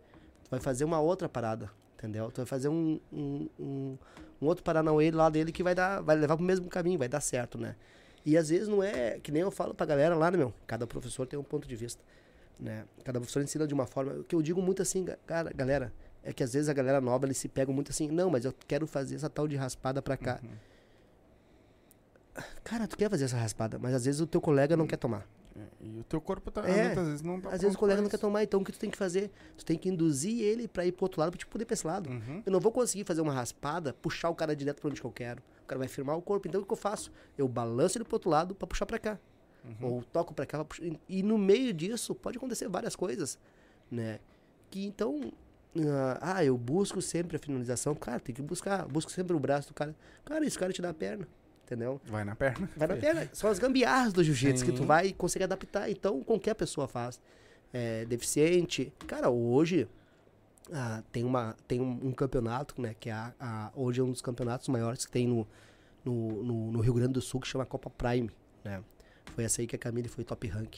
Tu 0.48 0.52
vai 0.52 0.60
fazer 0.60 0.86
uma 0.86 1.00
outra 1.00 1.30
parada, 1.30 1.70
entendeu? 1.98 2.32
Tu 2.32 2.38
vai 2.38 2.46
fazer 2.46 2.70
um, 2.70 3.00
um, 3.12 3.50
um, 3.60 3.98
um 4.42 4.46
outro 4.46 4.64
paranauê 4.64 5.12
lá 5.12 5.30
dele 5.30 5.52
que 5.52 5.62
vai 5.62 5.76
dar, 5.76 6.02
vai 6.02 6.16
levar 6.16 6.38
pro 6.38 6.46
mesmo 6.46 6.68
caminho, 6.68 6.98
vai 6.98 7.10
dar 7.10 7.22
certo, 7.22 7.58
né? 7.58 7.76
E 8.26 8.38
às 8.38 8.50
vezes 8.50 8.68
não 8.68 8.84
é, 8.84 9.20
que 9.20 9.32
nem 9.32 9.42
eu 9.42 9.52
falo 9.52 9.74
pra 9.74 9.86
galera 9.86 10.16
lá, 10.16 10.32
né, 10.32 10.38
meu? 10.38 10.54
Cada 10.66 10.86
professor 10.86 11.26
tem 11.26 11.38
um 11.38 11.44
ponto 11.44 11.68
de 11.68 11.76
vista 11.76 12.04
né? 12.60 12.86
Cada 13.04 13.20
professor 13.20 13.44
ensina 13.44 13.68
de 13.68 13.74
uma 13.74 13.86
forma. 13.86 14.14
O 14.14 14.24
que 14.24 14.36
eu 14.36 14.42
digo 14.42 14.62
muito 14.62 14.82
assim, 14.82 15.06
cara, 15.26 15.52
galera, 15.54 15.94
é 16.24 16.34
que 16.34 16.44
às 16.44 16.54
vezes 16.54 16.70
a 16.70 16.74
galera 16.74 17.00
nova 17.00 17.26
eles 17.26 17.38
se 17.38 17.48
pegam 17.48 17.74
muito 17.74 17.92
assim, 17.92 18.10
não, 18.10 18.30
mas 18.30 18.46
eu 18.46 18.54
quero 18.68 18.88
fazer 18.88 19.16
essa 19.16 19.30
tal 19.30 19.48
de 19.48 19.56
raspada 19.56 20.02
pra 20.02 20.18
cá. 20.18 20.40
Uhum. 20.44 22.44
Cara, 22.64 22.88
tu 22.88 22.98
quer 22.98 23.10
fazer 23.10 23.26
essa 23.26 23.38
raspada, 23.38 23.80
mas 23.80 23.94
às 23.94 24.06
vezes 24.06 24.22
o 24.22 24.28
teu 24.28 24.42
colega 24.42 24.78
não 24.78 24.86
quer 24.86 24.98
tomar. 24.98 25.26
E 25.82 26.00
o 26.00 26.04
teu 26.04 26.22
corpo 26.22 26.52
tá, 26.52 26.68
É. 26.68 26.86
muitas 26.86 27.08
vezes 27.08 27.22
não 27.22 27.40
tá 27.42 27.50
Às 27.50 27.62
vezes 27.62 27.76
o 27.76 27.80
colega 27.80 28.02
não 28.02 28.10
quer 28.10 28.18
tomar, 28.20 28.44
então 28.44 28.60
o 28.62 28.64
que 28.64 28.72
tu 28.72 28.80
tem 28.80 28.90
que 28.90 28.98
fazer? 28.98 29.32
Tu 29.58 29.66
tem 29.66 29.78
que 29.78 29.90
induzir 29.90 30.42
ele 30.42 30.68
pra 30.68 30.86
ir 30.86 30.92
pro 30.92 31.06
outro 31.06 31.20
lado 31.20 31.32
pra 31.32 31.38
te 31.40 31.48
poder 31.48 31.66
pra 31.66 31.74
esse 31.74 31.86
lado. 31.88 32.10
Uhum. 32.10 32.44
Eu 32.46 32.52
não 32.52 32.60
vou 32.60 32.72
conseguir 32.72 33.04
fazer 33.04 33.22
uma 33.22 33.34
raspada, 33.34 33.94
puxar 33.94 34.30
o 34.30 34.36
cara 34.36 34.56
direto 34.56 34.80
pra 34.82 34.90
onde 34.90 35.02
que 35.02 35.08
eu 35.08 35.12
quero. 35.12 35.42
O 35.64 35.66
cara 35.68 35.80
vai 35.80 35.88
firmar 35.88 36.16
o 36.18 36.22
corpo. 36.22 36.48
Então 36.48 36.62
o 36.62 36.66
que 36.66 36.72
eu 36.74 36.78
faço? 36.78 37.12
Eu 37.38 37.48
balanço 37.48 37.98
ele 37.98 38.06
pro 38.06 38.16
outro 38.16 38.30
lado 38.30 38.54
pra 38.56 38.68
puxar 38.68 38.86
pra 38.86 39.00
cá. 39.00 39.20
Uhum. 39.66 39.94
Ou 39.96 40.04
toco 40.04 40.34
pra 40.34 40.46
cá. 40.46 40.58
pra 40.60 40.66
puxar- 40.66 40.86
E 41.10 41.24
no 41.24 41.38
meio 41.38 41.74
disso 41.74 42.14
pode 42.16 42.38
acontecer 42.38 42.68
várias 42.70 42.96
coisas, 42.96 43.38
né? 43.92 44.20
Que 44.70 44.86
então. 44.86 45.32
ah, 45.80 46.36
ah, 46.38 46.46
eu 46.46 46.58
busco 46.58 47.02
sempre 47.02 47.36
a 47.36 47.40
finalização. 47.40 47.94
Cara, 47.96 48.20
tem 48.20 48.34
que 48.34 48.42
buscar. 48.42 48.88
Busco 48.88 49.12
sempre 49.12 49.36
o 49.36 49.40
braço 49.40 49.70
do 49.70 49.74
cara. 49.74 49.96
Cara, 50.26 50.46
esse 50.46 50.58
cara 50.58 50.72
te 50.74 50.82
dá 50.82 50.90
a 50.90 50.94
perna. 50.94 51.28
Entendeu? 51.68 52.00
Vai 52.06 52.24
na 52.24 52.34
perna. 52.34 52.70
Vai 52.78 52.88
na 52.88 52.96
perna. 52.96 53.30
São 53.34 53.50
as 53.50 53.60
gambiarras 53.60 54.14
do 54.14 54.24
jiu-jitsu 54.24 54.64
que 54.64 54.72
tu 54.72 54.86
vai 54.86 55.12
conseguir 55.12 55.44
adaptar. 55.44 55.92
Então, 55.92 56.24
qualquer 56.24 56.54
pessoa 56.54 56.88
faz. 56.88 57.20
É, 57.74 58.06
deficiente. 58.06 58.94
Cara, 59.06 59.30
hoje 59.30 59.86
ah, 60.72 61.04
tem, 61.12 61.26
uma, 61.26 61.58
tem 61.68 61.82
um, 61.82 62.08
um 62.08 62.12
campeonato, 62.14 62.82
né? 62.82 62.96
Que 62.98 63.10
é 63.10 63.14
a, 63.14 63.34
a- 63.38 63.72
hoje 63.76 64.00
é 64.00 64.04
um 64.04 64.12
dos 64.12 64.22
campeonatos 64.22 64.70
maiores 64.70 65.06
que 65.06 65.12
tem 65.12 65.28
no, 65.28 65.46
no, 66.06 66.42
no, 66.42 66.72
no 66.72 66.80
Rio 66.80 66.94
Grande 66.94 67.12
do 67.12 67.22
Sul, 67.22 67.42
que 67.42 67.48
chama 67.50 67.66
Copa 67.66 67.90
Prime, 67.90 68.32
né? 68.64 68.82
Foi 69.36 69.44
essa 69.44 69.62
aí 69.62 69.68
que 69.68 69.76
a 69.76 69.80
Camille 69.80 70.08
foi 70.08 70.24
top 70.24 70.48
rank. 70.48 70.78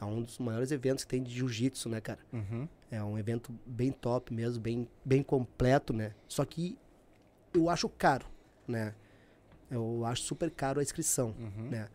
É 0.00 0.04
um 0.04 0.22
dos 0.22 0.38
maiores 0.38 0.70
eventos 0.70 1.02
que 1.02 1.10
tem 1.10 1.20
de 1.20 1.34
jiu-jitsu, 1.34 1.88
né, 1.88 2.00
cara? 2.00 2.20
Uhum. 2.32 2.68
É 2.88 3.02
um 3.02 3.18
evento 3.18 3.52
bem 3.66 3.90
top 3.90 4.32
mesmo, 4.32 4.62
bem, 4.62 4.88
bem 5.04 5.24
completo, 5.24 5.92
né? 5.92 6.12
Só 6.28 6.44
que 6.44 6.78
eu 7.52 7.68
acho 7.68 7.88
caro, 7.88 8.24
né? 8.68 8.94
Eu 9.70 10.04
acho 10.04 10.22
super 10.22 10.50
caro 10.50 10.80
a 10.80 10.82
inscrição, 10.82 11.34
Uhum. 11.38 11.68
né? 11.70 11.88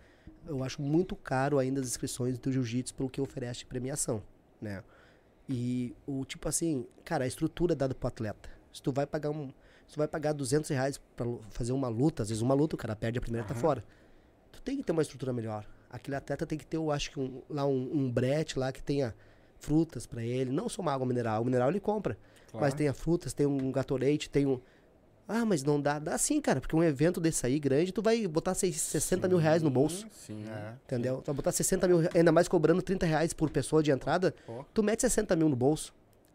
Eu 0.47 0.63
acho 0.63 0.81
muito 0.81 1.15
caro 1.15 1.57
ainda 1.57 1.79
as 1.81 1.87
inscrições 1.87 2.37
do 2.37 2.51
jiu-jitsu 2.51 2.93
pelo 2.93 3.09
que 3.09 3.19
oferece 3.21 3.59
de 3.59 3.65
premiação, 3.65 4.21
né? 4.61 4.83
E 5.49 5.95
o 6.05 6.23
tipo 6.25 6.47
assim, 6.47 6.85
cara, 7.03 7.23
a 7.23 7.27
estrutura 7.27 7.73
é 7.73 7.75
dada 7.75 7.93
pro 7.95 8.07
atleta. 8.07 8.49
Se 8.71 8.81
tu 8.81 8.91
vai 8.91 9.05
pagar 9.05 9.29
um, 9.29 9.47
se 9.87 9.93
tu 9.95 9.97
vai 9.97 10.07
pagar 10.07 10.33
200 10.33 10.69
reais 10.69 11.01
lu- 11.19 11.41
fazer 11.49 11.71
uma 11.73 11.87
luta, 11.87 12.23
às 12.23 12.29
vezes 12.29 12.41
uma 12.41 12.53
luta 12.53 12.75
o 12.75 12.77
cara 12.79 12.95
perde 12.95 13.17
a 13.19 13.21
primeira, 13.21 13.45
tá 13.47 13.53
Aham. 13.53 13.61
fora. 13.61 13.83
Tu 14.51 14.61
tem 14.61 14.77
que 14.77 14.83
ter 14.83 14.91
uma 14.91 15.01
estrutura 15.01 15.33
melhor. 15.33 15.65
Aquele 15.89 16.15
atleta 16.15 16.45
tem 16.45 16.57
que 16.57 16.65
ter, 16.65 16.77
eu 16.77 16.91
acho 16.91 17.11
que 17.11 17.19
um, 17.19 17.41
lá 17.49 17.65
um, 17.65 17.89
um 17.93 18.11
brete 18.11 18.57
lá 18.57 18.71
que 18.71 18.81
tenha 18.81 19.13
frutas 19.59 20.05
pra 20.05 20.23
ele, 20.23 20.51
não 20.51 20.67
só 20.67 20.81
uma 20.81 20.91
água 20.93 21.05
mineral. 21.05 21.41
O 21.41 21.45
mineral 21.45 21.69
ele 21.69 21.79
compra, 21.79 22.17
Claro. 22.49 22.65
mas 22.65 22.73
tenha 22.73 22.93
frutas, 22.93 23.33
tem 23.33 23.45
um 23.45 23.71
gatorade, 23.71 24.29
tem 24.29 24.45
um. 24.45 24.59
Ah, 25.27 25.45
mas 25.45 25.63
não 25.63 25.79
dá. 25.81 25.99
Dá 25.99 26.17
sim, 26.17 26.41
cara, 26.41 26.59
porque 26.59 26.75
um 26.75 26.83
evento 26.83 27.21
desse 27.21 27.45
aí 27.45 27.57
grande, 27.59 27.91
tu 27.93 28.01
vai 28.01 28.27
botar 28.27 28.53
seis- 28.53 28.79
60 28.81 29.27
mil 29.27 29.37
reais 29.37 29.61
no 29.61 29.69
bolso. 29.69 30.05
Sim. 30.11 30.43
É. 30.49 30.73
Entendeu? 30.85 31.21
Tu 31.21 31.27
vai 31.27 31.35
botar 31.35 31.51
60 31.51 31.87
mil, 31.87 31.99
ainda 32.13 32.31
mais 32.31 32.47
cobrando 32.47 32.81
30 32.81 33.05
reais 33.05 33.33
por 33.33 33.49
pessoa 33.49 33.81
de 33.81 33.89
entrada, 33.91 34.35
tu 34.73 34.83
mete 34.83 35.01
60 35.01 35.35
mil 35.35 35.47
no 35.47 35.55
bolso. 35.55 35.93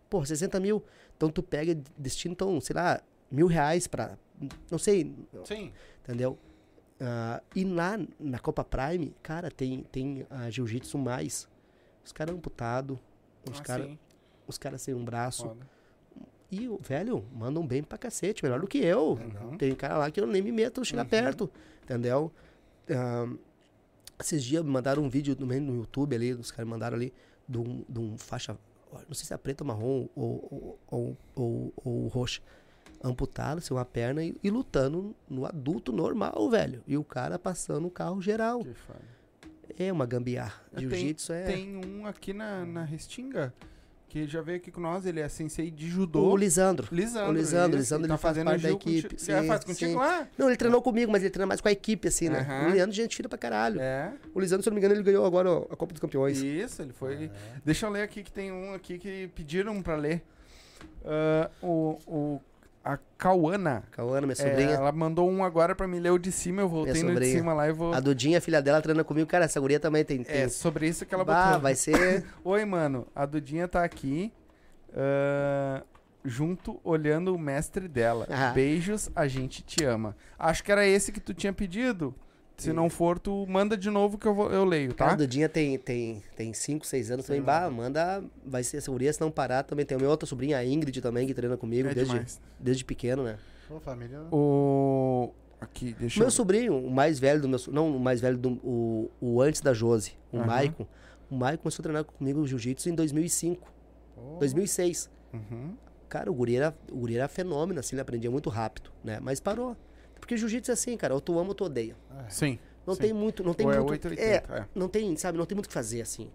Pô, 0.09 0.25
60 0.25 0.59
mil. 0.59 0.83
Então 1.17 1.29
tu 1.31 1.43
pega 1.43 1.79
destina, 1.99 2.33
então, 2.33 2.59
sei 2.61 2.75
lá, 2.75 3.01
mil 3.31 3.47
reais 3.47 3.87
pra. 3.87 4.17
Não 4.71 4.79
sei, 4.79 5.15
Sim. 5.45 5.71
entendeu? 6.03 6.39
Ah, 7.01 7.43
e 7.55 7.65
lá 7.65 7.99
na 8.19 8.39
Copa 8.39 8.65
Prime, 8.65 9.15
cara, 9.23 9.51
tem, 9.51 9.83
tem 9.93 10.27
a 10.31 10.49
Jiu-Jitsu 10.49 10.97
mais. 10.97 11.47
Os 12.05 12.11
caras 12.13 12.35
amputados, 12.35 12.99
os 13.51 13.61
Ah, 13.61 13.63
caras 13.63 13.87
sim. 13.87 13.99
os 14.47 14.57
caras 14.57 14.81
sem 14.83 14.95
um 14.95 15.05
braço. 15.05 15.43
Foda. 15.47 15.67
E, 16.51 16.67
o 16.69 16.79
velho, 16.79 17.25
mandam 17.35 17.67
bem 17.67 17.83
pra 17.83 17.99
cacete, 17.99 18.43
melhor 18.43 18.61
do 18.61 18.67
que 18.67 18.79
eu. 18.79 19.19
Uhum. 19.43 19.59
Tem 19.59 19.75
cara 19.75 19.99
lá 19.99 20.11
que 20.11 20.21
eu 20.21 20.27
nem 20.27 20.41
me 20.41 20.51
meto 20.51 20.85
chegar 20.85 21.03
Uhum. 21.03 21.09
perto, 21.09 21.51
entendeu? 21.83 22.33
Ah, 22.91 23.29
esses 24.21 24.43
dias 24.43 24.65
me 24.65 24.71
mandaram 24.71 25.03
um 25.03 25.09
vídeo 25.09 25.37
no, 25.39 25.77
YouTube 25.77 26.17
ali, 26.17 26.33
os 26.33 26.51
caras 26.51 26.69
mandaram 26.69 26.97
ali, 26.97 27.13
de 27.49 27.59
um, 27.59 27.85
de 27.89 28.01
um 28.01 28.19
faixa, 28.19 28.57
não 28.93 29.15
sei 29.15 29.27
se 29.27 29.35
é 29.35 29.37
preta 29.37 29.63
ou 29.63 29.69
marrom 29.69 30.09
ou, 30.17 30.79
ou, 30.91 31.17
ou, 31.37 31.73
ou, 31.77 32.09
roxa, 32.09 32.41
amputado, 33.03 33.61
sem 33.61 33.77
uma 33.77 33.85
perna 33.85 34.25
e, 34.25 34.35
e 34.43 34.51
lutando 34.51 35.15
no 35.29 35.47
adulto 35.47 35.93
normal, 35.93 36.51
velho. 36.51 36.83
E 36.87 36.97
o 36.97 37.05
cara 37.05 37.39
passando 37.39 37.87
o 37.87 37.91
carro 37.91 38.21
geral. 38.21 38.67
É 39.79 39.93
uma 39.93 40.07
gambiarra. 40.07 40.61
Jiu-jitsu 40.77 41.33
é... 41.33 41.45
Tem 41.45 41.77
um 41.77 42.07
aqui 42.07 42.33
na, 42.33 42.65
na 42.65 42.83
Restinga 42.85 43.55
que 44.09 44.27
já 44.27 44.41
veio 44.41 44.57
aqui 44.57 44.71
com 44.71 44.81
nós, 44.81 45.05
ele 45.05 45.21
é 45.21 45.29
sensei 45.29 45.71
de 45.71 45.89
judô. 45.89 46.31
O 46.33 46.37
Lisandro. 46.37 46.89
Lisandro. 46.91 47.31
o 47.31 47.33
Lisandro, 47.35 47.79
Lisandro, 47.79 48.09
tá 48.09 48.15
ele 48.15 48.21
faz 48.21 48.35
fazendo 48.35 48.47
parte 48.47 48.63
da 48.63 48.71
equipe, 48.71 49.17
Já 49.19 49.43
sim, 49.43 49.47
faz 49.49 49.65
contigo 49.65 49.91
sim. 49.91 49.97
lá? 49.97 50.27
Não, 50.37 50.49
ele 50.49 50.57
treinou 50.57 50.81
comigo, 50.81 51.13
mas 51.13 51.23
ele 51.23 51.31
treina 51.31 51.47
mais 51.47 51.61
com 51.61 51.69
a 51.69 51.73
equipe, 51.73 52.09
assim, 52.09 52.29
né? 52.29 52.41
Aham. 52.41 52.69
O 52.69 52.73
Leandro, 52.73 52.97
gente 52.97 53.15
fina 53.15 53.29
pra 53.29 53.39
caralho. 53.39 53.81
É. 53.81 54.13
O 54.35 54.41
Lisandro, 54.41 54.63
se 54.63 54.69
eu 54.69 54.71
não 54.71 54.75
me 54.77 54.81
engano, 54.81 54.95
ele 54.95 55.03
ganhou 55.03 55.25
agora 55.27 55.51
a 55.71 55.77
Copa 55.77 55.93
dos 55.93 56.01
Campeões. 56.01 56.39
Isso, 56.41 56.81
ele 56.81 56.93
foi. 56.93 57.31
Deixa 57.65 57.87
eu 57.87 57.91
ler 57.91 58.03
aqui 58.03 58.23
que 58.23 58.33
tem 58.33 58.51
um 58.51 58.73
aqui 58.75 58.99
que 58.99 59.29
pediram 59.35 59.83
pra 59.83 59.97
ler. 59.97 60.23
Ah, 61.05 61.51
o, 61.63 61.99
o, 62.07 62.41
a 62.85 62.99
Cauana. 63.17 63.85
Cauana, 63.91 64.27
minha 64.27 64.33
é, 64.33 64.37
sobrinha. 64.37 64.71
ela 64.71 64.93
mandou 64.93 65.29
um 65.31 65.45
agora 65.45 65.75
pra 65.75 65.87
me 65.87 65.99
ler 65.99 66.11
o 66.11 66.19
de 66.19 66.33
cima. 66.33 66.63
Eu 66.63 66.69
voltei 66.69 67.03
no 67.03 67.19
de 67.19 67.27
cima 67.27 67.53
lá 67.53 67.69
e 67.69 67.73
vou. 67.73 67.93
A 67.93 68.01
Dudinha, 68.01 68.41
filha 68.41 68.63
dela, 68.63 68.81
treina 68.81 69.05
comigo. 69.05 69.27
Cara, 69.29 69.45
essa 69.45 69.61
guria 69.61 69.81
também 69.81 70.05
tem... 70.05 70.23
tem... 70.23 70.43
É 70.43 70.49
sobre 70.49 70.89
isso 70.89 71.05
que 71.05 71.15
ela 71.15 71.25
bah, 71.25 71.47
botou. 71.47 71.61
vai 71.61 71.75
ser... 71.75 72.25
Oi, 72.45 72.65
mano. 72.65 73.07
A 73.15 73.27
Dudinha 73.27 73.69
tá 73.69 73.85
aqui. 73.85 74.33
Ah, 74.95 75.83
junto 76.25 76.81
olhando 76.85 77.35
o 77.35 77.39
mestre 77.39 77.89
dela. 77.89 78.27
Ah. 78.31 78.53
Beijos, 78.53 79.11
a 79.15 79.27
gente 79.27 79.63
te 79.63 79.85
ama. 79.85 80.17
Acho 80.39 80.63
que 80.63 80.73
era 80.73 80.87
esse 80.87 81.13
que 81.13 81.21
tu 81.21 81.35
tinha 81.35 81.53
pedido. 81.53 82.15
Se 82.59 82.73
não 82.73 82.91
for, 82.91 83.19
tu 83.19 83.47
manda 83.49 83.77
de 83.77 83.89
novo 83.89 84.19
que 84.19 84.27
eu, 84.27 84.35
vou, 84.35 84.51
eu 84.51 84.65
leio, 84.65 84.93
Cara, 84.95 85.11
tá? 85.11 85.15
o 85.15 85.19
Dudinha 85.19 85.49
tem 85.49 85.73
5, 85.73 85.85
tem, 85.85 86.23
tem 86.37 86.53
cinco, 86.53 86.85
seis 86.87 87.11
anos 87.11 87.25
também. 87.25 87.41
Bah, 87.41 87.71
manda. 87.71 88.23
Vai 88.45 88.65
ser 88.65 88.79
essa 88.79 88.91
guria 88.91 89.13
se 89.13 89.21
não 89.21 89.31
parar 89.31 89.63
também. 89.63 89.87
Tem 89.87 89.95
a 89.95 89.99
minha 89.99 90.11
outra 90.11 90.27
sobrinha, 90.27 90.59
a 90.59 90.65
Ingrid, 90.65 91.01
também, 91.01 91.27
que 91.27 91.33
treina 91.35 91.57
comigo 91.57 91.89
É 91.89 91.95
desde, 91.95 92.13
demais. 92.13 92.41
desde 92.59 92.85
pequeno, 92.85 93.23
né? 93.23 93.39
Pô, 93.69 93.79
família. 93.79 94.21
O. 94.33 95.31
Aqui, 95.61 95.93
deixa 95.99 96.19
Meu 96.21 96.29
eu. 96.29 96.31
sobrinho, 96.31 96.77
o 96.77 96.91
mais 96.91 97.19
velho 97.19 97.41
do 97.41 97.49
meu. 97.49 97.59
Não, 97.69 97.97
o 97.97 98.01
mais 98.01 98.21
velho 98.21 98.37
do. 98.37 98.51
O, 98.65 99.11
o 99.21 99.41
antes 99.41 99.61
da 99.61 99.73
Josi, 99.73 100.15
o 100.33 100.39
Aham. 100.39 100.47
Maicon. 100.47 100.87
O 101.31 101.37
Maicon 101.37 101.63
começou 101.63 101.83
a 101.83 101.85
treinar 101.85 102.05
comigo 102.05 102.47
jiu-jitsu 102.47 102.89
em 102.89 102.95
2005, 102.95 103.71
Pô, 104.15 104.37
2006. 104.39 105.11
Uhum. 105.33 105.75
Cara, 106.09 106.31
o 106.31 106.35
guri, 106.35 106.57
era, 106.57 106.75
o 106.91 106.97
guri 106.97 107.17
era 107.17 107.29
fenômeno, 107.29 107.79
assim, 107.81 107.95
ele 107.95 108.01
aprendia 108.01 108.31
muito 108.31 108.49
rápido, 108.49 108.91
né? 109.05 109.19
Mas 109.21 109.39
parou. 109.41 109.77
Porque 110.21 110.37
jiu-jitsu 110.37 110.71
é 110.71 110.75
assim, 110.75 110.97
cara, 110.97 111.15
ou 111.15 111.21
tu 111.21 111.39
ama 111.39 111.49
ou 111.51 111.55
tu 111.55 111.65
odeia. 111.65 111.97
Sim. 112.29 112.59
Não 112.87 112.95
sim. 112.95 113.03
tem 113.03 113.13
muito, 113.13 113.45
não 113.45 113.55
tem 113.55 113.67
Ou 113.67 113.73
é 113.73 113.77
muito. 113.79 113.91
880, 114.09 114.23
é, 114.23 114.59
é. 114.61 114.67
não 114.75 114.89
tem, 114.89 115.15
sabe, 115.17 115.37
não 115.37 115.45
tem 115.45 115.55
muito 115.55 115.67
o 115.67 115.69
que 115.69 115.75
fazer 115.75 116.01
assim. 116.01 116.31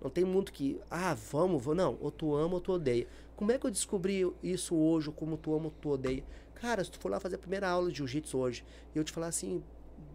Não 0.00 0.08
tem 0.08 0.24
muito 0.24 0.52
que, 0.52 0.80
ah, 0.90 1.14
vamos, 1.14 1.62
vamos. 1.62 1.76
Não, 1.76 1.98
ou 2.00 2.10
tu 2.10 2.34
ama 2.36 2.54
ou 2.54 2.60
tu 2.60 2.72
odeia. 2.72 3.06
Como 3.34 3.50
é 3.50 3.58
que 3.58 3.66
eu 3.66 3.70
descobri 3.70 4.30
isso 4.42 4.76
hoje, 4.76 5.08
ou 5.08 5.12
como 5.12 5.36
tu 5.36 5.54
ama 5.54 5.66
ou 5.66 5.70
tu 5.70 5.90
odeia? 5.90 6.22
Cara, 6.54 6.84
se 6.84 6.90
tu 6.90 6.98
for 6.98 7.10
lá 7.10 7.18
fazer 7.18 7.36
a 7.36 7.38
primeira 7.38 7.68
aula 7.68 7.90
de 7.90 7.98
jiu-jitsu 7.98 8.38
hoje, 8.38 8.64
e 8.94 8.98
eu 8.98 9.04
te 9.04 9.12
falar 9.12 9.28
assim, 9.28 9.62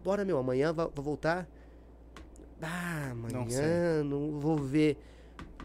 bora 0.02 0.24
meu, 0.24 0.38
amanhã 0.38 0.72
vai, 0.72 0.86
vai 0.86 1.04
voltar? 1.04 1.48
Ah, 2.62 3.12
Não 3.30 3.42
amanhã, 3.42 4.02
não, 4.04 4.40
vou 4.40 4.56
ver. 4.56 4.96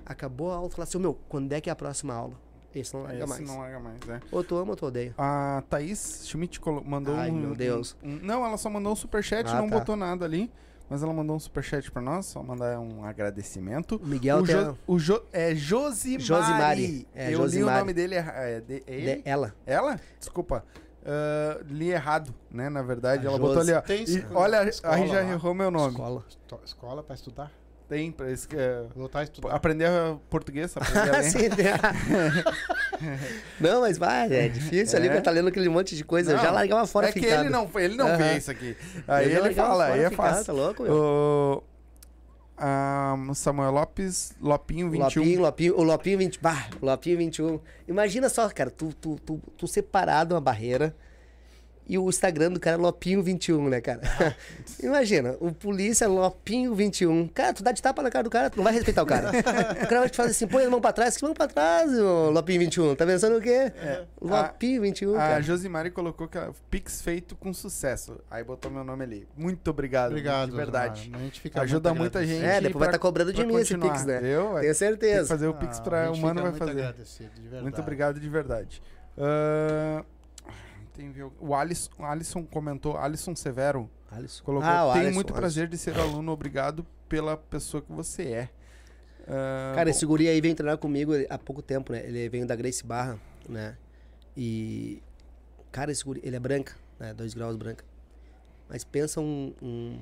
Acabou 0.05 0.51
a 0.51 0.55
aula, 0.55 0.69
falar 0.69 0.83
assim, 0.83 0.97
meu, 0.97 1.17
quando 1.29 1.53
é 1.53 1.61
que 1.61 1.69
é 1.69 1.73
a 1.73 1.75
próxima 1.75 2.13
aula? 2.13 2.35
Esse 2.79 2.93
não 2.93 3.03
larga 3.03 3.19
Esse 3.19 3.27
mais. 3.29 3.47
não 3.47 3.57
larga 3.59 3.79
mais, 3.79 3.97
é. 4.09 4.19
Ou 4.31 4.43
tu 4.43 4.55
ama 4.57 4.71
ou 4.71 4.75
tu 4.75 4.85
odeia. 4.85 5.13
A 5.17 5.63
Thaís 5.69 6.23
Schmidt 6.25 6.59
mandou 6.85 7.15
Ai, 7.15 7.29
um. 7.31 7.35
meu 7.35 7.55
Deus. 7.55 7.95
um- 8.03 8.19
não, 8.21 8.45
ela 8.45 8.57
só 8.57 8.69
mandou 8.69 8.93
um 8.93 8.95
superchat, 8.95 9.47
Ah, 9.49 9.55
não 9.61 9.69
tá. 9.69 9.79
botou 9.79 9.95
nada 9.95 10.25
ali. 10.25 10.51
Mas 10.91 11.03
ela 11.03 11.13
mandou 11.13 11.35
um 11.35 11.39
superchat 11.39 11.91
pra 11.91 12.01
nós, 12.01 12.25
só 12.25 12.41
mandar 12.41 12.79
um 12.79 13.05
agradecimento. 13.05 13.97
O 14.03 14.07
Miguel 14.07 14.39
o 14.39 14.43
tem 14.43 14.55
Jo- 14.55 14.77
o 14.87 14.97
Jo- 14.97 15.21
é 15.31 15.53
Josimari. 15.53 16.23
Josimari, 16.23 17.07
é, 17.13 17.25
Eu 17.27 17.29
li 17.29 17.35
o 17.35 17.37
Josimari. 17.43 17.79
nome 17.79 17.93
dele 17.93 18.15
erra- 18.15 18.33
é, 18.33 18.59
de- 18.59 18.83
é 18.87 18.93
ele? 18.95 19.15
de- 19.17 19.21
ela. 19.29 19.53
Ela? 19.67 19.99
Desculpa. 20.17 20.65
Ah, 21.05 21.59
li 21.67 21.91
errado, 21.91 22.33
né? 22.49 22.69
Na 22.69 22.81
verdade, 22.81 23.21
A 23.27 23.29
ela 23.29 23.37
Josi. 23.37 23.47
botou 23.47 23.61
ali, 23.61 23.73
ó. 23.73 23.81
Tem 23.81 24.01
E 24.01 24.03
escola- 24.03 24.39
olha, 24.39 24.67
escola 24.69 24.95
aí 24.95 25.07
já 25.07 25.21
lá. 25.21 25.31
errou 25.31 25.53
meu 25.53 25.69
nome. 25.69 25.91
Escola. 25.91 26.25
Esto- 26.27 26.59
Escola 26.65 27.03
pra 27.03 27.13
estudar? 27.15 27.51
Tem, 27.89 28.11
pra 28.11 28.31
isso 28.31 28.47
que 28.47 28.55
é- 28.55 28.83
Voltar 28.95 29.19
a 29.19 29.23
estudar. 29.23 29.49
aprender 29.49 29.89
português, 30.29 30.71
aprender 30.77 31.15
a. 31.17 31.23
Sim, 31.27 31.49
não, 33.59 33.81
mas 33.81 33.97
vai, 33.97 34.31
é 34.31 34.47
difícil 34.47 34.97
ali 34.97 35.07
É. 35.07 35.15
que 35.15 35.21
tá 35.21 35.31
lendo 35.31 35.47
aquele 35.49 35.69
monte 35.69 35.95
de 35.95 36.03
coisa. 36.03 36.33
eu 36.33 36.37
já 36.37 36.45
Não, 36.49 36.53
largava 36.53 36.85
fora 36.85 37.09
é 37.09 37.11
que 37.11 37.25
ele 37.25 37.49
não, 37.49 37.67
ele 37.75 37.95
não 37.95 38.07
Aham. 38.07 38.17
vê 38.17 38.37
isso 38.37 38.51
aqui. 38.51 38.77
Aí 39.07 39.25
ele 39.31 39.39
largava 39.39 39.69
fala, 39.69 39.85
aí 39.87 40.03
é 40.03 40.09
fácil. 40.11 40.45
Tá 40.45 40.53
louco, 40.53 40.83
meu? 40.83 41.63
Ah, 42.61 43.15
Samuel 43.33 43.71
Lopes, 43.71 44.33
Lopinho 44.41 44.89
21. 44.91 45.21
Lopinho, 45.23 45.41
Lopinho, 45.41 45.77
o 45.79 45.83
Lopinho 45.83 46.17
20. 46.17 46.39
Bah, 46.41 46.67
Lopinho 46.81 47.17
21. 47.17 47.59
Imagina 47.87 48.27
só, 48.29 48.47
cara, 48.49 48.69
tu, 48.69 48.93
tu, 48.99 49.15
tu, 49.25 49.41
tu 49.57 49.67
separado 49.67 50.35
uma 50.35 50.41
barreira 50.41 50.93
e 51.89 51.97
o 51.97 52.07
Instagram 52.07 52.51
do 52.51 52.59
cara 52.59 52.77
é 52.77 52.79
Lopinho 52.79 53.21
21, 53.23 53.67
né, 53.67 53.81
cara? 53.81 54.01
Imagina, 54.81 55.35
o 55.39 55.51
polícia 55.51 56.07
Lopinho 56.07 56.73
21. 56.75 57.27
Cara, 57.29 57.51
tu 57.53 57.63
dá 57.63 57.71
de 57.71 57.81
tapa 57.81 58.01
na 58.03 58.09
cara 58.11 58.23
do 58.23 58.29
cara, 58.29 58.49
tu 58.49 58.57
não 58.57 58.63
vai 58.63 58.71
respeitar 58.73 59.01
o 59.03 59.05
cara. 59.07 59.29
o 59.31 59.87
cara 59.87 59.99
vai 60.01 60.09
te 60.09 60.15
fazer 60.15 60.31
assim, 60.31 60.47
põe 60.47 60.63
a 60.65 60.69
mão 60.69 60.79
pra 60.79 60.93
trás, 60.93 61.17
que 61.17 61.23
mão 61.23 61.33
pra 61.33 61.47
trás, 61.47 61.91
ô 61.99 62.29
Lopinho 62.29 62.59
21. 62.59 62.95
Tá 62.95 63.05
pensando 63.05 63.37
o 63.37 63.41
quê? 63.41 63.73
Lopinho 64.21 64.81
21, 64.83 65.15
A 65.15 65.17
cara. 65.17 65.41
Josimari 65.41 65.89
colocou 65.91 66.27
que 66.27 66.37
a 66.37 66.51
Pix 66.69 67.01
feito 67.01 67.35
com 67.35 67.51
sucesso. 67.53 68.19
Aí 68.29 68.43
botou 68.43 68.69
meu 68.71 68.83
nome 68.83 69.03
ali. 69.03 69.27
Muito 69.35 69.67
obrigado. 69.71 70.11
Obrigado. 70.11 70.51
De 70.51 70.55
verdade. 70.55 71.11
A 71.13 71.17
gente 71.17 71.41
fica 71.41 71.61
Ajuda 71.61 71.89
muito 71.89 71.99
muita 72.01 72.25
gente. 72.25 72.45
É, 72.45 72.61
depois 72.61 72.73
vai 72.73 72.79
pra- 72.79 72.85
estar 72.89 72.99
cobrando 72.99 73.33
de 73.33 73.43
mim 73.45 73.55
esse 73.55 73.73
continuar. 73.73 73.93
Pix, 73.93 74.05
né? 74.05 74.19
Eu, 74.23 74.43
Tenho 74.49 74.61
Tem 74.61 74.73
certeza. 74.75 75.21
que 75.23 75.27
fazer 75.27 75.47
o 75.47 75.53
Pix 75.55 75.79
Ah, 75.79 75.81
pra 75.81 76.05
a 76.05 76.11
o 76.11 76.13
gente 76.13 76.23
Mano 76.23 76.35
fica 76.35 76.41
vai 76.43 76.51
muito 76.51 76.59
fazer. 76.67 76.79
agradecido, 76.83 77.29
de 77.35 77.41
verdade. 77.41 77.63
Muito 77.63 77.81
obrigado 77.81 78.19
de 78.19 78.29
verdade. 78.29 78.81
Ah, 79.17 80.03
tem 80.99 81.13
o 81.39 81.55
Alisson, 81.55 81.89
o 81.97 82.03
Alisson 82.03 82.45
comentou, 82.45 82.97
Alisson 82.97 83.33
Severo 83.33 83.89
Alisson. 84.11 84.43
colocou: 84.43 84.67
Ah, 84.67 84.93
Alisson, 84.93 85.13
muito 85.13 85.27
Alisson. 85.29 85.39
prazer 85.39 85.67
de 85.69 85.77
ser 85.77 85.97
aluno, 85.97 86.31
obrigado 86.33 86.85
pela 87.07 87.37
pessoa 87.37 87.81
que 87.81 87.91
você 87.91 88.23
é. 88.23 88.49
Ah, 89.25 89.71
Cara, 89.75 89.85
bom, 89.85 89.91
esse 89.91 90.05
guri 90.05 90.27
aí 90.27 90.41
veio 90.41 90.55
treinar 90.55 90.77
comigo 90.77 91.13
há 91.29 91.37
pouco 91.37 91.61
tempo, 91.61 91.93
né? 91.93 92.05
Ele 92.05 92.27
veio 92.27 92.45
da 92.45 92.55
Grace 92.55 92.83
Barra, 92.83 93.17
né? 93.47 93.77
E. 94.35 95.01
Cara, 95.71 95.91
esse 95.91 96.03
guri, 96.03 96.19
ele 96.23 96.35
é 96.35 96.39
branca, 96.39 96.75
né? 96.99 97.13
Dois 97.13 97.33
graus 97.33 97.55
branca. 97.55 97.85
Mas 98.67 98.83
pensa 98.83 99.21
um. 99.21 99.53
um... 99.61 99.99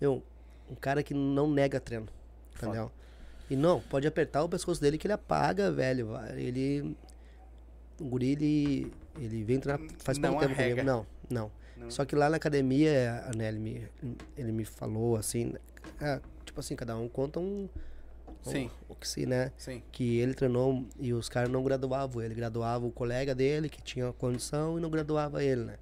Meu, 0.00 0.22
um 0.70 0.74
cara 0.74 1.02
que 1.02 1.12
não 1.12 1.50
nega 1.50 1.78
treino. 1.78 2.08
Entendeu? 2.56 2.90
E 3.50 3.56
não, 3.56 3.80
pode 3.80 4.06
apertar 4.06 4.42
o 4.42 4.48
pescoço 4.48 4.80
dele 4.80 4.96
que 4.96 5.06
ele 5.06 5.12
apaga, 5.12 5.70
velho. 5.70 6.16
Ele. 6.36 6.96
O 8.04 8.08
guri, 8.08 8.32
ele. 8.32 8.92
Ele 9.18 9.44
vem 9.44 9.58
treinar 9.58 9.80
faz 9.98 10.18
Não 10.18 10.30
pouco 10.30 10.46
tempo 10.46 10.60
comigo. 10.60 10.82
Não, 10.82 11.06
não. 11.30 11.50
Não. 11.74 11.90
Só 11.90 12.04
que 12.04 12.14
lá 12.14 12.28
na 12.28 12.36
academia, 12.36 13.24
né, 13.34 13.48
ele 13.48 13.58
me, 13.58 13.88
ele 14.36 14.52
me 14.52 14.64
falou 14.64 15.16
assim, 15.16 15.54
ah, 16.00 16.20
tipo 16.44 16.60
assim, 16.60 16.76
cada 16.76 16.96
um 16.96 17.08
conta 17.08 17.40
um. 17.40 17.66
Sim. 18.42 18.70
O 18.90 18.94
que 18.94 19.08
se, 19.08 19.24
né? 19.24 19.52
Sim. 19.56 19.82
Que 19.90 20.18
ele 20.18 20.34
treinou 20.34 20.84
e 21.00 21.14
os 21.14 21.30
caras 21.30 21.48
não 21.48 21.64
graduavam 21.64 22.22
ele. 22.22 22.34
Graduava 22.34 22.84
o 22.84 22.92
colega 22.92 23.34
dele 23.34 23.70
que 23.70 23.80
tinha 23.80 24.12
condição 24.12 24.76
e 24.76 24.82
não 24.82 24.90
graduava 24.90 25.42
ele, 25.42 25.64
né? 25.64 25.78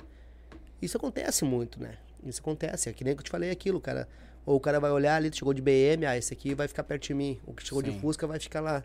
Isso 0.80 0.96
acontece 0.96 1.44
muito, 1.44 1.82
né? 1.82 1.98
Isso 2.24 2.40
acontece. 2.40 2.88
É 2.88 2.92
que 2.92 3.02
nem 3.02 3.14
que 3.16 3.20
eu 3.20 3.24
te 3.24 3.30
falei 3.30 3.50
aquilo, 3.50 3.80
cara. 3.80 4.08
Ou 4.46 4.56
o 4.56 4.60
cara 4.60 4.78
vai 4.78 4.92
olhar 4.92 5.16
ali, 5.16 5.32
chegou 5.32 5.52
de 5.52 5.60
BM, 5.60 6.06
ah, 6.06 6.16
esse 6.16 6.32
aqui 6.32 6.54
vai 6.54 6.68
ficar 6.68 6.84
perto 6.84 7.02
de 7.02 7.14
mim. 7.14 7.40
O 7.44 7.52
que 7.52 7.66
chegou 7.66 7.84
Sim. 7.84 7.90
de 7.90 7.98
Fusca 7.98 8.28
vai 8.28 8.38
ficar 8.38 8.60
lá. 8.60 8.84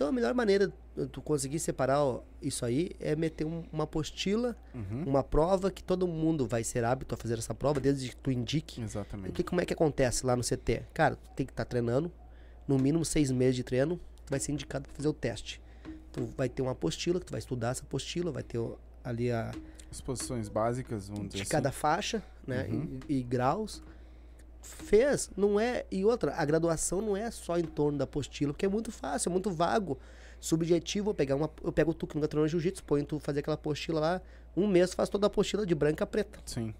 Então 0.00 0.08
a 0.08 0.12
melhor 0.12 0.32
maneira 0.32 0.72
de 0.96 1.06
tu 1.08 1.20
conseguir 1.20 1.58
separar 1.58 2.02
ó, 2.02 2.22
isso 2.40 2.64
aí 2.64 2.92
é 2.98 3.14
meter 3.14 3.44
um- 3.44 3.64
uma 3.70 3.84
apostila, 3.84 4.56
Uhum. 4.74 5.04
uma 5.06 5.22
prova 5.22 5.70
que 5.70 5.82
todo 5.84 6.08
mundo 6.08 6.46
vai 6.46 6.64
ser 6.64 6.84
hábito 6.86 7.14
a 7.14 7.18
fazer 7.18 7.36
essa 7.36 7.54
prova, 7.54 7.78
desde 7.80 8.08
que 8.08 8.16
tu 8.16 8.30
indique. 8.30 8.80
O 8.80 8.84
Exatamente. 8.84 9.32
que, 9.34 9.44
como 9.44 9.60
é 9.60 9.66
que 9.66 9.74
acontece 9.74 10.24
lá 10.24 10.34
no 10.34 10.42
CT? 10.42 10.84
Cara, 10.94 11.16
tu 11.16 11.28
tem 11.36 11.44
que 11.44 11.52
estar 11.52 11.66
treinando, 11.66 12.10
no 12.66 12.78
mínimo 12.78 13.04
seis 13.04 13.30
meses 13.30 13.56
de 13.56 13.62
treino, 13.62 14.00
tu 14.24 14.30
vai 14.30 14.40
ser 14.40 14.52
indicado 14.52 14.84
para 14.88 14.96
fazer 14.96 15.08
o 15.08 15.12
teste. 15.12 15.60
Tu 16.12 16.24
vai 16.34 16.48
ter 16.48 16.62
uma 16.62 16.72
apostila, 16.72 17.20
que 17.20 17.26
tu 17.26 17.32
vai 17.32 17.40
estudar 17.40 17.68
essa 17.72 17.82
apostila, 17.82 18.32
vai 18.32 18.42
ter 18.42 18.56
o- 18.56 18.78
ali 19.04 19.30
a 19.30 19.50
As 19.90 20.00
posições 20.00 20.48
básicas, 20.48 21.08
vamos 21.08 21.26
dizer 21.26 21.36
de 21.36 21.42
assim. 21.42 21.50
cada 21.50 21.70
faixa, 21.70 22.22
né? 22.46 22.66
Uhum. 22.70 23.00
E, 23.06 23.18
e 23.18 23.22
graus. 23.22 23.82
Fez, 24.60 25.30
não 25.36 25.58
é. 25.58 25.84
E 25.90 26.04
outra, 26.04 26.34
a 26.34 26.44
graduação 26.44 27.00
não 27.00 27.16
é 27.16 27.30
só 27.30 27.58
em 27.58 27.64
torno 27.64 27.98
da 27.98 28.04
apostila, 28.04 28.52
porque 28.52 28.66
é 28.66 28.68
muito 28.68 28.92
fácil, 28.92 29.30
é 29.30 29.32
muito 29.32 29.50
vago. 29.50 29.98
Subjetivo, 30.38 31.10
eu 31.10 31.14
pegar 31.14 31.36
uma. 31.36 31.50
Eu 31.62 31.72
pego 31.72 31.92
tu 31.92 32.06
que 32.06 32.14
nunca 32.14 32.28
treinou 32.28 32.48
jiu-jitsu, 32.48 32.84
põe 32.84 33.04
tu 33.04 33.18
fazer 33.18 33.40
aquela 33.40 33.54
apostila 33.54 34.00
lá, 34.00 34.22
um 34.56 34.66
mês 34.66 34.94
faz 34.94 35.08
toda 35.08 35.26
a 35.26 35.28
apostila 35.28 35.66
de 35.66 35.74
branca 35.74 36.04
a 36.04 36.06
preta. 36.06 36.40
Sim. 36.44 36.74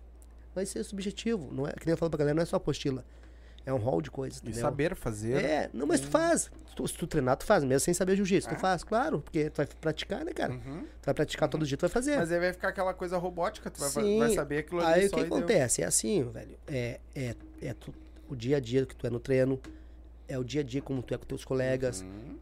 Vai 0.55 0.67
ser 0.67 0.83
subjetivo, 0.85 1.53
não 1.53 1.67
é? 1.67 1.73
Que 1.73 1.87
nem 1.87 1.93
eu 1.93 1.97
falo 1.97 2.11
pra 2.11 2.19
galera, 2.19 2.35
não 2.35 2.43
é 2.43 2.47
só 2.47 2.57
apostila. 2.57 3.05
É 3.67 3.73
um 3.73 3.77
rol 3.77 4.01
de 4.01 4.11
coisas. 4.11 4.39
E 4.39 4.43
entendeu? 4.43 4.61
saber 4.63 4.95
fazer. 4.97 5.45
É, 5.45 5.71
não, 5.73 5.87
mas 5.87 6.01
tu 6.01 6.09
faz. 6.09 6.51
Tu- 6.75 6.89
se 6.89 6.95
tu 6.95 7.07
treinar, 7.07 7.37
tu 7.37 7.45
faz, 7.45 7.63
mesmo 7.63 7.81
sem 7.81 7.93
saber 7.93 8.17
jiu-jitsu. 8.17 8.49
Ah. 8.51 8.55
Tu 8.55 8.61
faz, 8.61 8.83
claro, 8.83 9.21
porque 9.21 9.51
tu 9.51 9.57
vai 9.59 9.67
praticar, 9.67 10.25
né, 10.25 10.33
cara? 10.33 10.53
Uhum. 10.53 10.81
Tu 11.01 11.05
vai 11.07 11.15
praticar 11.15 11.49
todo 11.49 11.67
dia, 11.67 11.77
tu 11.77 11.83
vai 11.83 11.91
fazer. 11.91 12.17
Mas 12.17 12.33
aí 12.33 12.41
vai 12.41 12.53
ficar 12.53 12.69
aquela 12.69 12.95
coisa 12.95 13.19
robótica, 13.19 13.71
tu 13.71 13.79
vai, 13.81 13.91
Sim. 13.91 14.19
vai 14.19 14.31
saber 14.35 14.59
aquilo 14.59 14.81
ali 14.81 15.01
Aí 15.03 15.07
o 15.07 15.11
que 15.11 15.21
e 15.21 15.25
deu. 15.25 15.37
acontece? 15.37 15.83
É 15.83 15.87
assim, 15.87 16.23
velho. 16.31 16.57
É, 16.67 17.01
é, 17.15 17.35
é 17.61 17.75
tu- 17.75 17.95
o 18.29 18.35
dia 18.35 18.57
a 18.57 18.61
dia 18.61 18.87
que 18.87 18.97
tu 18.97 19.07
é 19.07 19.11
no 19.11 19.21
treino, 19.21 19.61
é 20.27 20.39
o 20.39 20.45
dia 20.45 20.63
a 20.63 20.65
dia 20.65 20.81
como 20.81 21.03
tu 21.03 21.13
é 21.13 21.19
com 21.19 21.27
teus 21.27 21.45
colegas, 21.45 22.01
Uhum. 22.03 22.39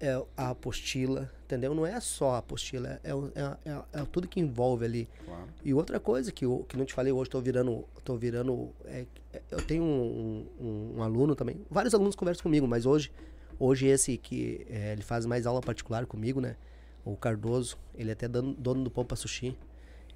É 0.00 0.20
a 0.36 0.50
apostila, 0.50 1.30
entendeu? 1.44 1.74
Não 1.74 1.84
é 1.84 2.00
só 2.00 2.32
a 2.32 2.38
apostila, 2.38 2.98
é, 3.04 3.10
é, 3.10 3.70
é- 3.70 4.00
é 4.00 4.04
tudo 4.10 4.26
que 4.26 4.40
envolve 4.40 4.84
ali. 4.84 5.08
Claro. 5.24 5.44
E 5.64 5.74
outra 5.74 6.00
coisa 6.00 6.32
que 6.32 6.44
eu 6.44 6.64
que 6.68 6.76
não 6.76 6.84
te 6.84 6.94
falei 6.94 7.12
hoje, 7.12 7.28
tô 7.30 7.40
virando. 7.40 7.84
Tô 8.02 8.16
virando. 8.16 8.70
é- 8.86 9.04
é- 9.32 9.42
eu 9.50 9.60
tenho 9.62 9.82
um, 9.84 10.46
um- 10.60 10.94
um 10.98 11.02
aluno 11.02 11.34
também. 11.36 11.60
Vários 11.70 11.94
alunos 11.94 12.14
conversam 12.16 12.42
comigo, 12.42 12.66
mas 12.66 12.86
hoje, 12.86 13.12
hoje 13.58 13.86
esse 13.86 14.16
que 14.16 14.66
é, 14.70 14.92
ele 14.92 15.02
faz 15.02 15.26
mais 15.26 15.46
aula 15.46 15.60
particular 15.60 16.06
comigo, 16.06 16.40
né? 16.40 16.56
O 17.04 17.16
Cardoso, 17.16 17.76
ele 17.94 18.10
é 18.10 18.12
até 18.14 18.26
dono, 18.26 18.54
dono 18.54 18.82
do 18.84 18.90
Pompa 18.90 19.14
Sushi. 19.16 19.56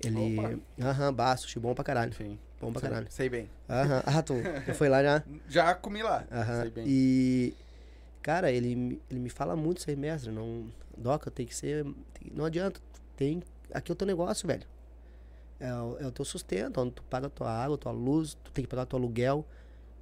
Ele. 0.03 0.37
Aham, 0.81 1.13
bah, 1.15 1.37
sushi 1.37 1.59
bom 1.59 1.75
pra 1.75 1.85
caralho. 1.85 2.11
Enfim. 2.11 2.39
Bom 2.61 2.73
pra 2.73 2.81
sei, 2.81 2.89
caralho. 2.91 3.07
sei 3.11 3.29
bem. 3.29 3.49
Aham. 3.69 4.03
Ah, 4.07 4.23
tu 4.23 4.35
já 4.67 4.75
foi 4.75 4.89
lá 4.89 5.03
já? 5.03 5.23
Já 5.49 5.75
comi 5.75 6.03
lá. 6.03 6.25
Aham. 6.31 6.61
Sei 6.63 6.71
bem. 6.71 6.85
E, 6.87 7.55
cara, 8.25 8.51
ele, 8.51 8.75
me- 8.75 9.01
ele 9.11 9.21
me 9.21 9.29
fala 9.29 9.55
muito 9.55 9.79
isso 9.79 9.91
aí, 9.91 9.95
mestre. 9.97 10.33
Não, 10.33 10.67
Doca, 10.97 11.31
tem 11.31 11.45
que 11.47 11.55
ser. 11.55 11.85
tem- 11.85 12.33
não 12.35 12.47
adianta. 12.47 12.81
Tem, 13.17 13.43
aqui 13.73 13.91
é 13.91 13.95
o 13.95 13.97
teu 13.97 14.07
negócio, 14.07 14.47
velho. 14.49 14.67
É, 15.61 15.73
o- 15.75 15.97
é 16.01 16.07
o 16.07 16.11
teu 16.11 16.25
sustento, 16.25 16.81
onde 16.81 16.93
tu 16.93 17.03
paga 17.05 17.27
a 17.27 17.31
tua 17.31 17.51
água, 17.51 17.77
tua 17.79 17.93
luz, 17.93 18.35
tu 18.43 18.51
tem 18.51 18.65
que 18.65 18.69
pagar 18.69 18.83
o 18.85 18.87
teu 18.87 18.99
aluguel. 18.99 19.45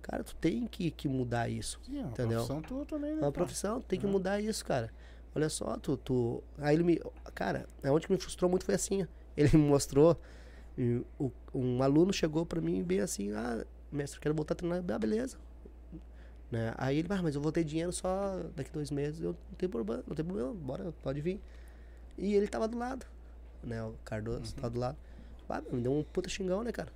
Cara, 0.01 0.23
tu 0.25 0.35
tem 0.37 0.67
que, 0.67 0.91
que 0.91 1.09
mudar 1.09 1.49
isso. 1.49 1.79
Sim, 1.85 1.99
é 1.99 2.03
uma 2.03 2.11
Entendeu? 2.11 2.39
profissão 2.47 2.63
tua 2.63 2.87
também, 2.87 3.13
né? 3.13 3.19
É 3.21 3.25
uma 3.25 3.33
profissão, 3.33 3.81
tu 3.81 3.87
tem 3.87 3.99
que 4.01 4.07
Uhum. 4.07 4.13
mudar 4.13 4.41
isso, 4.41 4.65
cara. 4.65 4.91
olha 5.35 5.49
só, 5.49 5.77
tu, 5.79 5.97
tu. 5.97 6.43
Aí 6.59 6.75
ele 6.77 6.85
me. 6.85 7.01
Cara, 7.35 7.67
onde 7.85 8.07
que 8.07 8.13
me 8.13 8.19
frustrou 8.19 8.51
muito 8.51 8.65
foi 8.67 8.75
assim. 8.75 9.07
Ele 9.37 9.57
me 9.57 9.65
mostrou. 9.67 10.19
um 11.55 11.83
aluno 11.83 12.13
chegou 12.13 12.45
pra 12.47 12.61
mim 12.61 12.83
bem 12.83 13.01
assim, 13.01 13.33
ah, 13.33 13.65
mestre, 13.91 14.19
eu 14.19 14.23
quero 14.23 14.35
voltar 14.35 14.53
a 14.55 14.57
treinar. 14.57 14.83
Ah, 14.89 14.99
beleza. 14.99 15.37
Né? 16.53 16.75
Aí 16.77 16.99
ele, 16.99 17.09
ah, 17.11 17.23
mas 17.23 17.35
eu 17.35 17.41
vou 17.41 17.51
ter 17.51 17.65
dinheiro 17.65 17.91
só 17.91 18.39
daqui 18.55 18.71
dois 18.71 18.91
meses. 18.91 19.23
Eu 19.23 19.33
não 19.33 19.57
tem 19.57 19.67
problema, 19.67 20.05
não 20.07 20.15
tem 20.15 20.23
problema, 20.23 20.53
bora, 20.53 20.93
pode 21.03 21.23
vir. 21.23 21.41
E 22.19 22.35
ele 22.35 22.47
tava 22.47 22.69
do 22.69 22.77
lado, 22.77 23.07
né? 23.65 23.83
O 23.83 23.95
Cardoso 24.05 24.55
tava 24.55 24.69
do 24.69 24.79
lado. 24.79 24.99
Ah, 25.49 25.63
me 25.73 25.81
deu 25.81 25.93
um 25.93 26.03
puta 26.03 26.29
xingão, 26.29 26.63
né, 26.63 26.71
cara? 26.71 26.93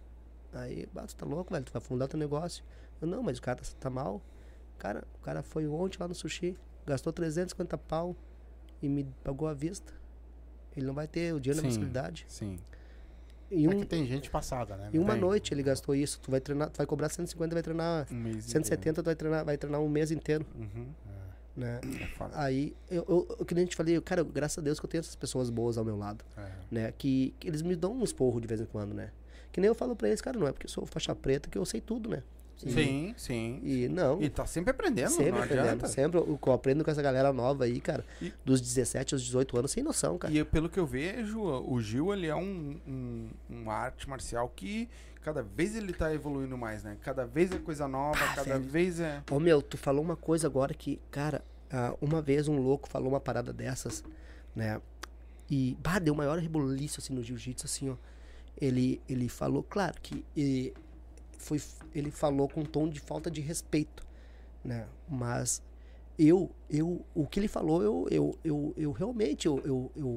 Aí, 0.53 0.87
bah, 0.93 1.07
tu 1.07 1.16
tá 1.16 1.24
louco, 1.24 1.53
velho, 1.53 1.65
tu 1.65 1.73
vai 1.73 1.81
fundar 1.81 2.07
teu 2.07 2.19
negócio. 2.19 2.62
Eu, 3.01 3.09
não, 3.09 3.23
mas 3.23 3.39
o 3.39 3.43
cara 3.43 3.59
tá, 3.59 3.65
tá 3.81 3.91
mal. 3.91 4.20
Cara, 4.78 5.05
o 5.20 5.24
cara 5.24 5.43
foi 5.43 5.66
ontem 5.66 5.97
lá 6.01 6.07
no 6.07 6.15
sushi, 6.15 6.57
gastou 6.87 7.12
350 7.12 7.78
pau 7.78 8.15
e 8.83 8.89
me 8.89 9.05
pagou 9.24 9.49
à 9.49 9.55
vista. 9.55 9.93
Ele 10.77 10.87
não 10.87 10.95
vai 10.95 11.07
ter 11.07 11.35
o 11.35 11.41
dinheiro 11.41 11.62
Sim. 11.62 11.69
mensalidade. 11.69 12.27
Sim. 12.28 12.59
E, 13.51 13.64
É 13.64 13.68
um, 13.68 13.81
que 13.81 13.86
tem 13.86 14.05
gente 14.06 14.28
passada, 14.31 14.77
né? 14.77 14.90
em 14.93 14.98
uma 14.98 15.12
tem. 15.12 15.20
noite 15.20 15.55
ele 15.55 15.62
gastou 15.62 15.94
isso. 15.94 16.18
Tu 16.20 16.31
vai 16.31 16.40
treinar, 16.40 16.68
tu 16.70 16.78
vai 16.78 16.86
cobrar 16.86 17.09
150, 17.09 17.55
vai 17.55 17.62
treinar 17.62 18.06
Um 18.10 18.14
mês 18.16 18.44
170, 18.44 19.02
tu 19.02 19.06
vai 19.06 19.14
treinar, 19.14 19.44
vai 19.44 19.56
treinar 19.56 19.81
um 19.81 19.89
mês 19.89 20.10
inteiro, 20.10 20.44
inteiro. 20.52 20.70
Uhum. 20.77 20.86
né? 21.56 21.81
É. 21.85 22.09
Aí, 22.35 22.74
eu, 22.90 23.05
eu, 23.09 23.36
eu, 23.39 23.44
que 23.44 23.55
nem 23.55 23.64
eu 23.64 23.68
te 23.68 23.77
falei, 23.77 24.01
cara, 24.01 24.23
graças 24.24 24.59
a 24.59 24.62
Deus 24.62 24.78
que 24.81 24.86
eu 24.86 24.90
tenho 24.90 25.01
essas 25.01 25.14
pessoas 25.16 25.48
boas 25.48 25.78
ao 25.78 25.85
meu 25.85 25.97
lado, 25.97 26.24
É. 26.36 26.48
né? 26.70 26.93
Que, 26.98 27.35
que 27.39 27.47
eles 27.48 27.62
me 27.62 27.77
dão 27.77 27.93
um 27.94 28.02
esporro 28.05 28.40
de 28.40 28.47
vez 28.47 28.60
em 28.60 28.66
quando, 28.66 28.93
né? 28.94 29.10
Que 29.52 29.60
nem 29.60 29.68
eu 29.68 29.74
falo 29.74 29.94
pra 29.97 30.09
eles, 30.09 30.20
cara, 30.20 30.39
não 30.39 30.47
é 30.47 30.52
porque 30.52 30.66
eu 30.66 30.70
sou 30.70 30.85
faixa 30.85 31.14
preta 31.14 31.48
que 31.48 31.56
eu 31.56 31.64
sei 31.64 31.81
tudo, 31.81 32.10
né? 32.10 32.23
E- 32.65 32.70
Sim, 32.73 33.15
sim. 33.19 33.61
E 33.62 33.89
não, 33.89 34.23
E 34.23 34.31
tá 34.31 34.47
sempre 34.47 34.70
aprendendo, 34.70 35.11
sempre 35.11 35.39
aprendendo. 35.41 35.87
Sempre 35.87 36.19
eu, 36.19 36.39
eu 36.47 36.53
aprendo 36.53 36.83
com 36.85 36.91
essa 36.91 37.03
galera 37.03 37.33
nova 37.33 37.65
aí, 37.65 37.81
cara, 37.81 38.05
E- 38.20 38.33
dos 38.45 38.61
17 38.61 39.15
aos 39.15 39.23
18 39.23 39.59
anos, 39.59 39.70
sem 39.73 39.83
noção, 39.83 40.16
cara. 40.16 40.33
E 40.33 40.43
pelo 40.45 40.69
que 40.69 40.78
eu 40.81 40.87
vejo, 40.87 41.41
o 41.41 41.81
Gil, 41.83 42.12
ele 42.15 42.27
é 42.27 42.35
um, 42.35 42.77
um, 42.89 43.28
uma 43.51 43.74
arte 43.74 44.09
marcial 44.09 44.49
que 44.57 44.89
cada 45.20 45.43
vez 45.43 45.77
ele 45.77 45.93
tá 45.93 46.15
evoluindo 46.15 46.57
mais, 46.57 46.83
né? 46.83 46.97
Cada 47.03 47.27
vez 47.27 47.53
é 47.53 47.59
coisa 47.59 47.87
nova, 47.87 48.19
Ah, 48.24 48.28
cada 48.37 48.45
velho. 48.45 48.65
vez 48.65 49.01
é... 49.01 49.23
Ô 49.31 49.39
meu, 49.41 49.61
tu 49.61 49.77
falou 49.77 50.03
uma 50.03 50.16
coisa 50.16 50.47
agora 50.47 50.73
que, 50.73 50.99
cara, 51.11 51.43
ah, 51.70 51.95
uma 52.01 52.23
vez 52.23 52.49
um 52.49 52.57
louco 52.59 52.89
falou 52.89 53.09
uma 53.11 53.20
parada 53.20 53.53
dessas, 53.53 54.03
né? 54.55 54.81
E, 55.51 55.77
bah, 55.83 55.99
deu 55.99 56.15
maior 56.15 56.39
reboliço 56.39 57.01
assim 57.01 57.12
no 57.12 57.23
jiu-jitsu, 57.23 57.66
assim, 57.66 57.91
ó. 57.91 57.97
Ele, 58.59 59.01
ele 59.09 59.28
falou, 59.28 59.62
claro 59.62 59.97
que 60.01 60.24
foi, 61.39 61.61
ele 61.95 62.11
falou 62.11 62.49
com 62.49 62.61
um 62.61 62.65
tom 62.65 62.89
de 62.89 63.01
falta 63.01 63.31
de 63.31 63.41
respeito, 63.41 64.07
né? 64.65 64.87
Mas 65.09 65.63
eu, 66.19 66.51
eu, 66.71 67.05
o 67.15 67.27
que 67.27 67.39
ele 67.41 67.49
falou, 67.49 67.83
eu, 67.83 68.07
eu, 68.11 68.39
eu, 68.45 68.75
eu 68.77 68.93
realmente, 68.93 69.47
eu, 69.47 69.61
eu, 69.65 69.91
eu- 69.97 70.17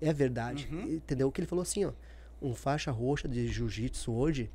é 0.00 0.12
verdade, 0.12 0.66
Uhum. 0.72 0.94
entendeu? 0.94 1.28
O 1.28 1.32
que 1.32 1.40
ele 1.40 1.46
falou 1.46 1.62
assim, 1.62 1.84
ó, 1.84 1.92
um 2.40 2.54
faixa 2.54 2.90
roxa 2.90 3.28
de 3.28 3.46
jiu-jitsu 3.48 4.12
hoje 4.12 4.50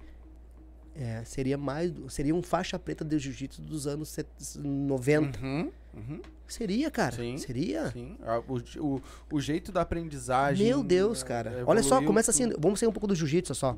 é, 0.96 1.24
seria 1.26 1.58
mais, 1.58 1.92
seria 2.10 2.34
um 2.34 2.42
faixa 2.42 2.80
preta 2.80 3.04
de 3.06 3.20
jiu-jitsu 3.20 3.62
dos 3.62 3.86
anos 3.86 4.10
set- 4.10 4.28
90. 4.58 5.40
Uhum, 5.40 5.72
uhum, 5.94 6.22
Seria, 6.48 6.92
cara, 6.92 7.16
Sim, 7.16 7.38
seria. 7.40 7.92
sim. 7.92 8.16
O, 8.48 8.96
o, 8.96 9.02
o 9.34 9.42
jeito 9.42 9.72
da 9.72 9.82
aprendizagem... 9.82 10.68
Meu 10.68 10.84
Deus, 10.84 11.24
é, 11.24 11.26
cara. 11.26 11.50
evoluiu 11.50 11.70
Olha 11.70 11.82
só, 11.84 12.02
começa 12.04 12.30
assim, 12.32 12.50
vamos 12.60 12.80
sair 12.80 12.88
um 12.88 12.92
pouco 12.92 13.08
do 13.08 13.16
jiu-jitsu 13.16 13.54
só. 13.56 13.76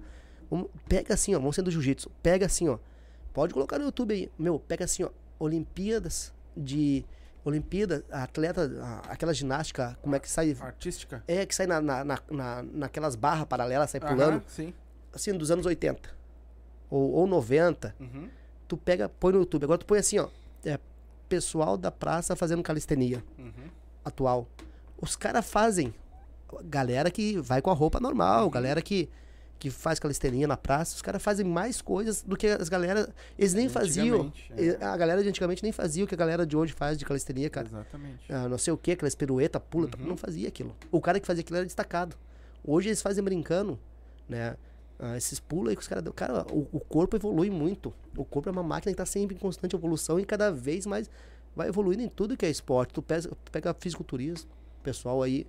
Pega 0.87 1.13
assim, 1.13 1.35
ó, 1.35 1.39
vamos 1.39 1.55
sair 1.55 1.63
do 1.65 1.71
jiu-jitsu. 1.71 2.09
Pega 2.23 2.45
assim, 2.45 2.67
ó. 2.69 2.77
Pode 3.33 3.53
colocar 3.53 3.77
no 3.77 3.85
YouTube 3.85 4.13
aí. 4.13 4.31
Meu, 4.37 4.59
pega 4.59 4.85
assim, 4.85 5.03
ó, 5.03 5.09
Olimpíadas 5.39 6.33
de 6.55 7.05
Olimpíada, 7.45 8.03
atleta, 8.11 8.69
aquela 9.07 9.33
ginástica, 9.33 9.97
como 10.01 10.15
é 10.15 10.19
que 10.19 10.29
sai? 10.29 10.55
Artística. 10.59 11.23
É, 11.27 11.45
que 11.45 11.55
sai 11.55 11.65
na, 11.67 11.79
na, 11.79 12.03
na, 12.03 12.19
na- 12.29 12.63
naquelas 12.63 13.15
barras 13.15 13.45
paralelas, 13.45 13.89
sai 13.89 14.01
pulando, 14.01 14.37
Aham, 14.37 14.43
sim. 14.47 14.73
assim, 15.13 15.33
dos 15.33 15.49
anos 15.51 15.65
80. 15.65 16.09
Ou, 16.89 17.11
ou 17.13 17.27
90. 17.27 17.95
Uhum. 17.99 18.29
Tu 18.67 18.75
pega, 18.77 19.07
põe 19.07 19.31
no 19.33 19.39
YouTube. 19.39 19.63
Agora 19.63 19.77
tu 19.77 19.85
põe 19.85 19.99
assim, 19.99 20.17
ó. 20.19 20.27
É, 20.65 20.77
pessoal 21.29 21.77
da 21.77 21.91
praça 21.91 22.35
fazendo 22.35 22.61
calistenia 22.63 23.23
Uhum. 23.37 23.69
atual. 24.03 24.47
Os 24.99 25.15
caras 25.15 25.49
fazem. 25.49 25.93
Galera 26.65 27.11
que 27.11 27.37
vai 27.39 27.61
com 27.61 27.69
a 27.69 27.73
roupa 27.73 27.99
normal, 27.99 28.49
galera 28.49 28.81
que, 28.81 29.09
que 29.59 29.69
faz 29.71 29.99
calistenia 29.99 30.47
na 30.47 30.55
praça, 30.55 30.95
os 30.95 31.01
caras 31.01 31.21
fazem 31.21 31.45
mais 31.45 31.81
coisas 31.81 32.21
do 32.21 32.37
que 32.37 32.47
as 32.47 32.69
galera. 32.69 33.09
Eles 33.37 33.53
nem 33.53 33.67
faziam. 33.67 34.31
É. 34.51 34.83
A 34.85 34.95
galera 34.95 35.23
de 35.23 35.29
antigamente 35.29 35.63
nem 35.63 35.71
fazia 35.71 36.03
o 36.03 36.07
que 36.07 36.13
a 36.13 36.17
galera 36.17 36.45
de 36.45 36.55
hoje 36.55 36.73
faz 36.73 36.97
de 36.97 37.03
calistenia, 37.05 37.49
cara. 37.49 37.67
Exatamente. 37.67 38.31
Ah, 38.31 38.47
não 38.47 38.57
sei 38.57 38.71
o 38.73 38.77
que, 38.77 38.91
aquelas 38.91 39.15
pirueta, 39.15 39.59
pula, 39.59 39.89
Uhum. 39.99 40.07
não 40.07 40.17
fazia 40.17 40.47
aquilo. 40.47 40.75
O 40.91 41.01
cara 41.01 41.19
que 41.19 41.25
fazia 41.25 41.41
aquilo 41.41 41.57
era 41.57 41.65
destacado. 41.65 42.15
Hoje 42.63 42.89
eles 42.89 43.01
fazem 43.01 43.23
brincando, 43.23 43.79
né? 44.29 44.55
Ah, 44.99 45.15
esses 45.15 45.39
pulos 45.39 45.69
aí 45.69 45.75
que 45.75 45.81
os 45.81 45.87
caras 45.87 46.03
dão. 46.03 46.11
Cara, 46.13 46.45
o, 46.51 46.67
o 46.71 46.79
corpo 46.79 47.15
evolui 47.15 47.49
muito. 47.49 47.93
O 48.15 48.25
corpo 48.25 48.49
é 48.49 48.51
uma 48.51 48.63
máquina 48.63 48.91
que 48.91 48.97
tá 48.97 49.05
sempre 49.05 49.35
em 49.35 49.39
constante 49.39 49.75
evolução 49.75 50.19
e 50.19 50.25
cada 50.25 50.51
vez 50.51 50.85
mais 50.85 51.09
vai 51.55 51.67
evoluindo 51.67 52.03
em 52.03 52.09
tudo 52.09 52.35
que 52.37 52.45
é 52.45 52.49
esporte. 52.49 52.93
Tu 52.93 53.01
pega, 53.01 53.29
pega 53.51 53.75
fisiculturismo, 53.79 54.49
pessoal 54.83 55.21
aí. 55.23 55.47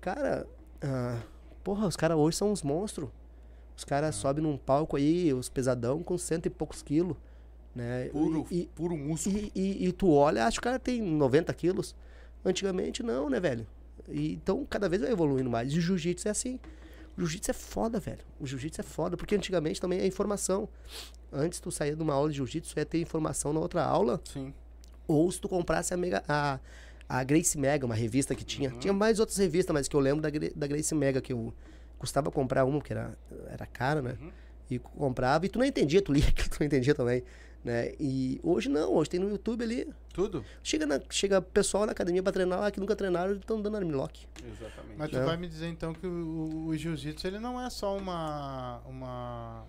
Cara, 0.00 0.46
ah, 0.80 1.20
porra, 1.62 1.86
os 1.86 1.96
caras 1.96 2.16
hoje 2.18 2.36
são 2.36 2.50
uns 2.52 2.62
monstros. 2.62 3.08
Os 3.76 3.84
caras 3.84 4.14
sobem 4.14 4.42
num 4.42 4.56
palco 4.56 4.96
aí, 4.96 5.32
os 5.32 5.48
pesadão, 5.48 6.02
com 6.02 6.16
cento 6.18 6.46
e 6.46 6.50
poucos 6.50 6.82
quilos. 6.82 7.16
Né? 7.74 8.08
Puro, 8.10 8.46
E- 8.50 8.60
e- 8.62 8.66
puro 8.74 8.96
músculo. 8.96 9.38
e, 9.38 9.52
e, 9.54 9.86
e 9.88 9.92
tu 9.92 10.10
olha, 10.12 10.46
acho 10.46 10.58
que 10.60 10.66
o 10.66 10.68
cara 10.70 10.78
tem 10.78 11.00
90 11.00 11.52
quilos. 11.54 11.94
Antigamente 12.44 13.02
não, 13.02 13.30
né, 13.30 13.38
velho? 13.40 13.66
E, 14.08 14.32
então 14.34 14.66
cada 14.68 14.88
vez 14.88 15.00
vai 15.02 15.10
evoluindo 15.12 15.48
mais. 15.48 15.72
E 15.72 15.78
o 15.78 15.80
jiu-jitsu 15.80 16.28
é 16.28 16.30
assim. 16.30 16.58
O 17.16 17.20
jiu-jitsu 17.20 17.50
é 17.50 17.54
foda, 17.54 17.98
velho. 18.00 18.18
O 18.40 18.46
jiu-jitsu 18.46 18.80
é 18.80 18.84
foda, 18.84 19.16
porque 19.16 19.34
antigamente 19.34 19.80
também 19.80 20.00
é 20.00 20.06
informação. 20.06 20.68
Antes 21.32 21.60
tu 21.60 21.70
saía 21.70 21.94
de 21.96 22.02
uma 22.02 22.12
aula 22.14 22.30
de 22.30 22.36
jiu-jitsu, 22.36 22.78
ia 22.78 22.84
ter 22.84 23.00
informação 23.00 23.52
na 23.52 23.60
outra 23.60 23.84
aula. 23.84 24.20
Sim. 24.32 24.52
Ou 25.08 25.30
se 25.30 25.40
tu 25.40 25.48
comprasse 25.48 25.94
a, 25.94 25.96
Mega, 25.96 26.22
a, 26.28 26.58
a 27.08 27.24
Grace 27.24 27.56
Mega, 27.58 27.86
uma 27.86 27.94
revista 27.94 28.34
que 28.34 28.44
tinha. 28.44 28.70
Tinha 28.72 28.92
mais 28.92 29.18
outras 29.18 29.38
revistas, 29.38 29.72
mas 29.72 29.88
que 29.88 29.96
eu 29.96 30.00
lembro 30.00 30.20
da, 30.20 30.28
da 30.54 30.66
Grace 30.66 30.94
Mega, 30.94 31.20
que 31.20 31.32
eu 31.32 31.52
custava 32.02 32.30
comprar 32.32 32.64
uma, 32.64 32.78
porque 32.78 32.92
era, 32.92 33.16
era 33.48 33.64
cara, 33.64 34.02
né? 34.02 34.18
E 34.68 34.76
comprava, 34.78 35.46
e 35.46 35.48
tu 35.48 35.58
não 35.58 35.64
entendia, 35.64 36.02
tu 36.02 36.12
lia 36.12 36.26
aquilo, 36.28 36.48
tu 36.48 36.56
não 36.58 36.66
entendia 36.66 36.94
também. 36.94 37.22
Né? 37.64 37.92
E 38.00 38.40
hoje 38.42 38.68
não, 38.68 38.92
hoje 38.92 39.08
tem 39.10 39.20
no 39.20 39.30
YouTube 39.30 39.62
ali. 39.62 39.88
Tudo? 40.12 40.44
Chega, 40.64 40.84
na, 40.84 41.00
chega 41.08 41.40
pessoal 41.40 41.86
na 41.86 41.92
academia 41.92 42.20
pra 42.20 42.32
treinar 42.32 42.58
lá 42.58 42.70
que 42.72 42.80
nunca 42.80 42.96
treinaram 42.96 43.34
e 43.34 43.36
estão 43.38 43.62
dando 43.62 43.76
armlock. 43.76 44.26
Exatamente. 44.44 44.98
Mas 44.98 45.10
tu 45.10 45.16
É. 45.18 45.24
vai 45.24 45.36
me 45.36 45.46
dizer 45.46 45.68
então 45.68 45.92
que 45.94 46.04
o, 46.04 46.64
o 46.66 46.76
jiu-jitsu 46.76 47.24
ele 47.24 47.38
não 47.38 47.60
é 47.64 47.70
só 47.70 47.96
uma. 47.96 48.80
uma... 48.84 49.64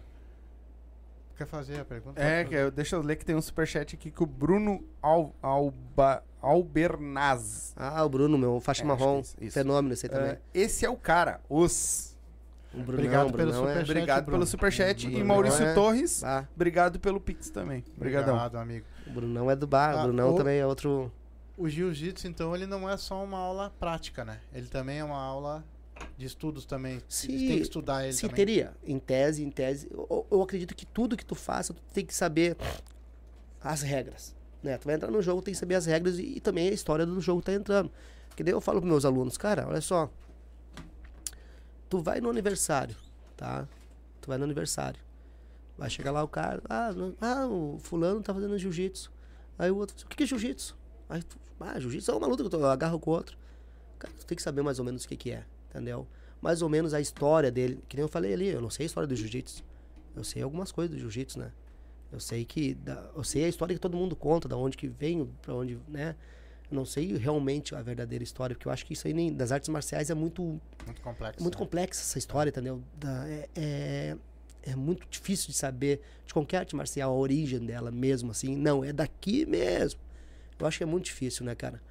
Quer 1.38 1.46
fazer 1.46 1.80
a 1.82 1.86
pergunta? 1.86 2.20
É, 2.22 2.44
que 2.44 2.56
eu, 2.56 2.72
deixa 2.72 2.96
eu 2.96 3.02
ler 3.02 3.16
que 3.16 3.26
tem 3.26 3.36
um 3.36 3.42
superchat 3.42 3.96
aqui 3.96 4.10
que 4.10 4.24
o 4.24 4.26
Bruno 4.26 4.84
Al, 5.02 5.34
Alba, 5.42 6.24
Albernaz. 6.42 7.74
Ah, 7.76 8.04
o 8.04 8.10
Bruno, 8.10 8.38
meu, 8.38 8.60
faixa 8.60 8.84
É, 8.84 8.86
marrom. 8.86 9.22
é. 9.40 9.50
Fenômeno 9.50 9.94
esse 9.94 10.06
aí 10.08 10.12
também. 10.12 10.32
É, 10.32 10.40
esse 10.54 10.84
é 10.86 10.90
o 10.90 10.96
cara, 10.98 11.42
os. 11.50 12.13
Brunão, 12.82 12.94
obrigado 12.96 13.30
o 13.30 13.34
pelo 13.34 13.52
Brunão 13.52 13.64
é- 13.66 13.72
superchat. 13.74 13.92
Obrigado 13.92 14.26
Bruno. 14.26 14.38
pelo 14.40 14.48
superchat. 14.48 15.08
E 15.08 15.24
Maurício 15.24 15.64
é- 15.66 15.74
Torres, 15.74 16.24
Ah, 16.24 16.48
obrigado 16.56 17.00
pelo 17.00 17.20
Pix 17.20 17.50
também. 17.50 17.84
Obrigadão. 17.96 18.34
Obrigado, 18.36 18.56
amigo. 18.58 18.86
o 19.08 19.10
Brunão 19.12 19.52
é 19.52 19.56
do 19.56 19.68
bar, 19.68 19.96
Ah, 19.96 20.00
o 20.02 20.04
Brunão 20.08 20.34
o- 20.34 20.38
também 20.38 20.60
é 20.60 20.66
outro. 20.66 21.12
O 21.58 21.70
jiu-jitsu, 21.70 22.28
então, 22.28 22.56
ele 22.56 22.66
não 22.66 22.90
é 22.90 22.98
só 22.98 23.24
uma 23.24 23.38
aula 23.38 23.72
prática, 23.80 24.26
né? 24.26 24.40
Ele 24.52 24.68
também 24.68 24.98
é 25.00 25.04
uma 25.04 25.22
aula 25.22 25.64
de 26.18 26.26
estudos 26.26 26.66
também. 26.66 26.94
Eles 26.94 27.22
têm 27.22 27.38
que 27.38 27.62
estudar 27.62 28.04
ele 28.04 28.14
Sim, 28.14 28.22
também. 28.28 28.36
teria. 28.36 28.74
Em 28.84 28.98
tese, 28.98 29.44
em 29.44 29.52
tese. 29.52 29.88
Eu, 29.92 30.26
eu 30.32 30.42
acredito 30.42 30.74
que 30.76 30.86
tudo 30.86 31.16
que 31.16 31.24
tu 31.24 31.36
faça, 31.36 31.72
tu 31.74 31.82
tem 31.94 32.04
que 32.04 32.14
saber 32.16 32.58
as 33.64 33.82
regras. 33.84 34.36
Né? 34.64 34.78
Tu 34.78 34.86
vai 34.86 34.96
entrar 34.96 35.12
no 35.12 35.22
jogo, 35.22 35.42
tem 35.42 35.54
que 35.54 35.60
saber 35.60 35.76
as 35.76 35.86
regras 35.86 36.18
e, 36.18 36.38
e 36.38 36.40
também 36.40 36.70
a 36.70 36.72
história 36.72 37.06
do 37.06 37.20
jogo 37.22 37.42
tá 37.42 37.54
entrando. 37.54 37.92
Que 38.36 38.44
daí 38.44 38.54
eu 38.54 38.60
falo 38.62 38.80
pros 38.80 38.90
meus 38.92 39.06
alunos, 39.06 39.38
cara, 39.38 39.68
olha 39.68 39.82
só. 39.82 40.10
Tu 41.94 42.02
vai 42.02 42.20
no 42.20 42.28
aniversário, 42.28 42.96
tá? 43.38 43.68
Tu 44.20 44.28
vai 44.28 44.40
no 44.40 44.46
aniversário. 44.46 45.00
Vai 45.78 45.92
chegar 45.92 46.10
lá 46.12 46.24
o 46.24 46.28
cara, 46.28 46.60
ah, 46.68 46.92
não- 46.92 47.16
ah 47.22 47.46
o 47.46 47.78
fulano 47.78 48.20
tá 48.20 48.34
fazendo 48.34 48.58
jiu-jitsu. 48.58 49.12
Aí 49.60 49.70
o 49.70 49.78
outro, 49.78 49.96
o 50.04 50.10
que 50.10 50.24
é 50.24 50.26
jiu-jitsu? 50.26 50.76
Aí 51.08 51.22
tu, 51.22 51.38
ah, 51.60 51.80
jiu-jitsu 51.80 52.10
é 52.10 52.16
uma 52.16 52.26
luta 52.26 52.44
que 52.44 52.50
tu 52.50 52.66
agarra 52.66 52.98
com 52.98 53.12
o 53.12 53.14
outro. 53.14 53.38
Cara, 54.00 54.12
tu 54.20 54.26
tem 54.26 54.36
que 54.36 54.42
saber 54.42 54.64
mais 54.64 54.80
ou 54.80 54.86
menos 54.86 55.04
o 55.04 55.08
que 55.08 55.16
que 55.16 55.30
é, 55.34 55.46
entendeu? 55.70 56.08
Mais 56.42 56.64
ou 56.64 56.68
menos 56.68 56.96
a 56.96 57.00
história 57.00 57.52
dele. 57.52 57.84
Que 57.88 57.96
nem 57.96 58.02
eu 58.02 58.10
falei 58.10 58.34
ali, 58.34 58.48
eu 58.48 58.60
não 58.60 58.72
sei 58.72 58.86
a 58.86 58.88
história 58.88 59.06
do 59.06 59.16
jiu-jitsu. 59.16 59.64
Eu 60.16 60.24
sei 60.24 60.42
algumas 60.42 60.72
coisas 60.72 60.96
do 60.96 61.00
jiu-jitsu, 61.00 61.38
né? 61.38 61.52
Eu 62.12 62.20
sei 62.20 62.44
que. 62.44 62.76
eu 63.16 63.24
sei 63.24 63.46
a 63.46 63.48
história 63.50 63.76
que 63.76 63.80
todo 63.80 63.96
mundo 63.96 64.16
conta, 64.16 64.48
da 64.50 64.58
onde 64.58 64.76
que 64.76 64.88
vem, 64.88 65.28
pra 65.44 65.54
onde, 65.54 65.80
né? 65.88 66.16
Não 66.74 66.86
sei 66.86 67.16
realmente 67.18 67.76
a 67.76 67.82
verdadeira 67.82 68.24
história, 68.24 68.56
porque 68.56 68.68
eu 68.68 68.72
acho 68.72 68.86
que 68.86 68.94
isso 68.94 69.08
aí 69.08 69.14
nem, 69.14 69.32
das 69.34 69.52
artes 69.52 69.70
marciais 69.70 70.10
é 70.10 70.14
muito, 70.14 70.60
Muito 70.86 71.02
complexo. 71.02 71.42
muito 71.44 71.56
né? 71.56 71.60
complexa 71.60 72.02
essa 72.02 72.18
história, 72.18 72.50
entendeu? 72.50 72.82
Da- 72.98 73.28
é, 73.30 73.50
é, 73.56 74.18
é 74.64 74.76
muito 74.76 75.08
difícil 75.10 75.48
de 75.48 75.54
saber 75.54 76.02
de 76.26 76.34
qualquer 76.34 76.58
arte 76.58 76.76
marcial, 76.76 77.12
a 77.12 77.16
origem 77.16 77.60
dela 77.66 77.92
mesmo, 77.92 78.32
assim. 78.32 78.56
Não, 78.56 78.84
é 78.84 78.92
daqui 78.92 79.46
mesmo. 79.46 80.00
Eu 80.60 80.66
acho 80.66 80.78
que 80.78 80.84
é 80.84 80.88
muito 80.88 81.06
difícil, 81.06 81.46
né, 81.46 81.54
cara? 81.56 81.82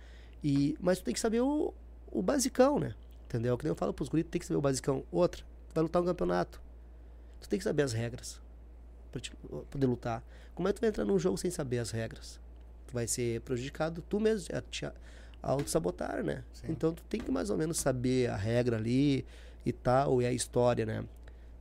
E, 0.42 0.76
mas 0.80 0.98
tu 0.98 1.04
tem 1.04 1.14
que 1.14 1.20
saber 1.20 1.40
o, 1.42 1.72
o 2.10 2.20
basicão, 2.22 2.78
né? 2.80 2.94
Entendeu? 3.26 3.56
Que 3.56 3.64
nem 3.64 3.70
eu 3.70 3.76
falo 3.76 3.92
pros 3.94 4.08
guris, 4.08 4.24
tu 4.24 4.30
tem 4.30 4.40
que 4.40 4.46
saber 4.46 4.58
o 4.58 4.62
basicão. 4.62 5.04
Outra, 5.12 5.42
tu 5.68 5.74
vai 5.74 5.82
lutar 5.82 6.02
um 6.02 6.04
campeonato. 6.04 6.60
Tu 7.40 7.48
tem 7.48 7.58
que 7.58 7.64
saber 7.64 7.82
as 7.84 7.92
regras 7.92 8.40
pra 9.12 9.20
te- 9.20 9.32
poder 9.70 9.86
lutar. 9.86 10.24
Como 10.54 10.66
é 10.68 10.72
que 10.72 10.78
tu 10.78 10.80
vai 10.80 10.90
entrar 10.90 11.04
num 11.04 11.18
jogo 11.18 11.36
sem 11.38 11.50
saber 11.50 11.78
as 11.78 11.90
regras? 11.92 12.40
Tu 12.92 12.94
vai 12.94 13.06
ser 13.06 13.40
prejudicado, 13.40 14.04
tu 14.06 14.20
mesmo, 14.20 14.54
a 14.54 14.60
te 14.60 14.86
auto-sabotar, 15.42 16.22
né? 16.22 16.44
Sim. 16.52 16.66
Então 16.68 16.92
tu 16.92 17.02
tem 17.08 17.18
que 17.18 17.30
mais 17.30 17.48
ou 17.48 17.56
menos 17.56 17.78
saber 17.78 18.28
a 18.28 18.36
regra 18.36 18.76
ali 18.76 19.24
e 19.64 19.72
tal, 19.72 20.20
e 20.20 20.26
a 20.26 20.32
história, 20.32 20.84
né? 20.84 21.02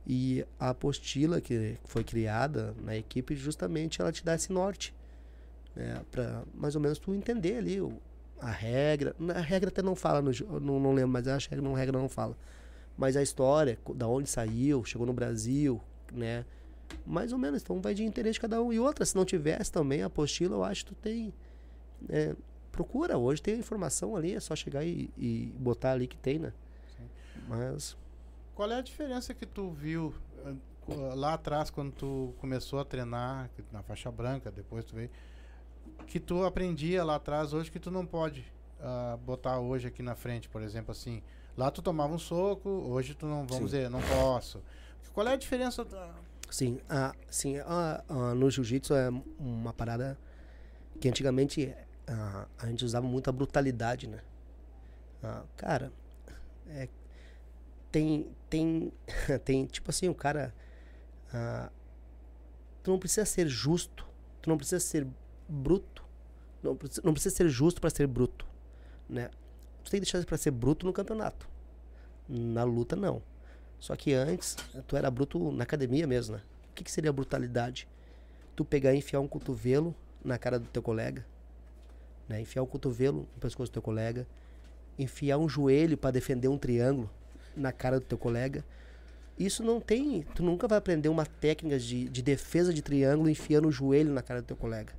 E 0.06 0.44
a 0.60 0.68
apostila 0.68 1.40
que 1.40 1.78
foi 1.84 2.04
criada 2.04 2.74
na 2.84 2.94
equipe, 2.94 3.34
justamente 3.34 4.02
ela 4.02 4.12
te 4.12 4.22
dá 4.22 4.34
esse 4.34 4.52
norte, 4.52 4.94
né? 5.74 6.02
Pra 6.10 6.42
mais 6.54 6.74
ou 6.74 6.82
menos 6.82 6.98
tu 6.98 7.14
entender 7.14 7.56
ali 7.56 7.80
o, 7.80 7.94
a 8.38 8.50
regra. 8.50 9.16
A 9.34 9.40
regra 9.40 9.70
até 9.70 9.80
não 9.80 9.96
fala, 9.96 10.20
no, 10.20 10.60
não, 10.60 10.78
não 10.78 10.92
lembro, 10.92 11.12
mas 11.12 11.26
acho 11.26 11.48
que 11.48 11.54
a 11.54 11.76
regra 11.76 11.98
não 11.98 12.10
fala. 12.10 12.36
Mas 12.94 13.16
a 13.16 13.22
história, 13.22 13.78
da 13.94 14.06
onde 14.06 14.28
saiu, 14.28 14.84
chegou 14.84 15.06
no 15.06 15.14
Brasil, 15.14 15.80
né? 16.12 16.44
Mais 17.06 17.32
ou 17.32 17.38
menos, 17.38 17.62
então 17.62 17.80
vai 17.80 17.94
de 17.94 18.04
interesse 18.04 18.34
de 18.34 18.40
cada 18.40 18.62
um. 18.62 18.72
E 18.72 18.78
outra, 18.78 19.04
se 19.04 19.14
não 19.16 19.24
tivesse 19.24 19.70
também 19.72 20.02
a 20.02 20.06
apostila, 20.06 20.56
eu 20.56 20.64
acho 20.64 20.84
que 20.84 20.94
tu 20.94 20.96
tem. 21.00 21.32
é, 22.08 22.34
procura, 22.70 23.18
hoje 23.18 23.42
tem 23.42 23.54
a 23.54 23.58
informação 23.58 24.16
ali, 24.16 24.34
é 24.34 24.40
só 24.40 24.56
chegar 24.56 24.84
e, 24.84 25.10
e 25.16 25.52
botar 25.58 25.92
ali 25.92 26.06
que 26.06 26.16
tem, 26.16 26.38
né? 26.38 26.52
Mas. 27.48 27.96
Qual 28.54 28.70
é 28.70 28.76
a 28.76 28.82
diferença 28.82 29.32
que 29.34 29.46
tu 29.46 29.70
viu 29.70 30.14
co- 30.82 30.94
lá 31.14 31.34
atrás 31.34 31.70
quando 31.70 31.92
tu 31.92 32.34
começou 32.38 32.78
a 32.78 32.84
treinar 32.84 33.50
na 33.70 33.82
faixa 33.82 34.10
branca, 34.10 34.50
depois 34.50 34.84
tu 34.84 34.94
veio, 34.94 35.10
que 36.06 36.20
tu 36.20 36.44
aprendia 36.44 37.02
lá 37.04 37.16
atrás 37.16 37.52
hoje 37.52 37.70
que 37.70 37.78
tu 37.78 37.90
não 37.90 38.04
pode 38.06 38.44
ah, 38.80 39.18
botar 39.24 39.58
hoje 39.58 39.88
aqui 39.88 40.02
na 40.02 40.14
frente, 40.14 40.48
por 40.48 40.60
exemplo, 40.62 40.92
assim, 40.92 41.22
lá 41.56 41.70
tu 41.70 41.80
tomava 41.82 42.12
um 42.14 42.18
soco, 42.18 42.68
hoje 42.68 43.14
tu 43.14 43.26
não, 43.26 43.46
vamos 43.46 43.56
Sim. 43.56 43.64
dizer, 43.64 43.90
não 43.90 44.00
posso. 44.02 44.62
Qual 45.12 45.26
é 45.26 45.32
a 45.32 45.36
diferença? 45.36 45.86
Sim, 46.52 46.80
a, 46.88 47.14
sim 47.30 47.58
a, 47.60 48.04
a- 48.08 48.34
no 48.34 48.50
jiu-jitsu 48.50 48.94
é 48.94 49.08
uma 49.38 49.72
parada 49.72 50.18
que 51.00 51.08
antigamente 51.08 51.74
a, 52.08 52.46
a 52.58 52.66
gente 52.68 52.84
usava 52.84 53.06
muito 53.06 53.28
a 53.30 53.32
brutalidade, 53.32 54.08
né? 54.08 54.20
Cara, 55.56 55.92
é, 56.70 56.88
tem, 57.90 58.26
tem, 58.48 58.92
tem, 59.44 59.66
tipo 59.66 59.90
assim, 59.90 60.08
o 60.08 60.14
cara, 60.14 60.54
tu 62.82 62.90
não 62.90 62.98
precisa 62.98 63.24
ser 63.24 63.48
justo, 63.48 64.06
tu 64.40 64.48
não 64.50 64.56
precisa 64.56 64.80
ser 64.80 65.06
bruto, 65.48 66.04
não, 66.62 66.78
não 67.04 67.12
precisa 67.12 67.34
ser 67.36 67.48
justo 67.48 67.80
para 67.80 67.90
ser 67.90 68.06
bruto, 68.06 68.46
né? 69.08 69.30
Tu 69.84 69.90
tem 69.90 70.00
que 70.00 70.06
deixar 70.06 70.24
para 70.26 70.38
ser 70.38 70.50
bruto 70.52 70.86
no 70.86 70.92
campeonato, 70.92 71.48
na 72.28 72.64
luta 72.64 72.96
não. 72.96 73.22
Só 73.82 73.96
que 73.96 74.12
antes, 74.12 74.54
tu 74.86 74.96
era 74.96 75.10
bruto 75.10 75.50
na 75.50 75.64
academia 75.64 76.06
mesmo, 76.06 76.36
né? 76.36 76.42
O 76.70 76.74
que, 76.76 76.84
que 76.84 76.90
seria 76.92 77.12
brutalidade? 77.12 77.88
Tu 78.54 78.64
pegar 78.64 78.94
e 78.94 78.98
enfiar 78.98 79.18
um 79.18 79.26
cotovelo 79.26 79.92
na 80.24 80.38
cara 80.38 80.56
do 80.56 80.68
teu 80.68 80.80
colega, 80.80 81.26
né? 82.28 82.40
Enfiar 82.40 82.62
um 82.62 82.66
cotovelo 82.66 83.26
no 83.34 83.40
pescoço 83.40 83.72
do 83.72 83.74
teu 83.74 83.82
colega, 83.82 84.24
enfiar 84.96 85.36
um 85.36 85.48
joelho 85.48 85.98
para 85.98 86.12
defender 86.12 86.46
um 86.46 86.56
triângulo 86.56 87.10
na 87.56 87.72
cara 87.72 87.98
do 87.98 88.06
teu 88.06 88.16
colega. 88.16 88.64
Isso 89.36 89.64
não 89.64 89.80
tem. 89.80 90.22
Tu 90.32 90.44
nunca 90.44 90.68
vai 90.68 90.78
aprender 90.78 91.08
uma 91.08 91.26
técnica 91.26 91.76
de, 91.76 92.08
de 92.08 92.22
defesa 92.22 92.72
de 92.72 92.82
triângulo 92.82 93.28
enfiando 93.28 93.66
o 93.66 93.72
joelho 93.72 94.12
na 94.12 94.22
cara 94.22 94.42
do 94.42 94.46
teu 94.46 94.56
colega. 94.56 94.92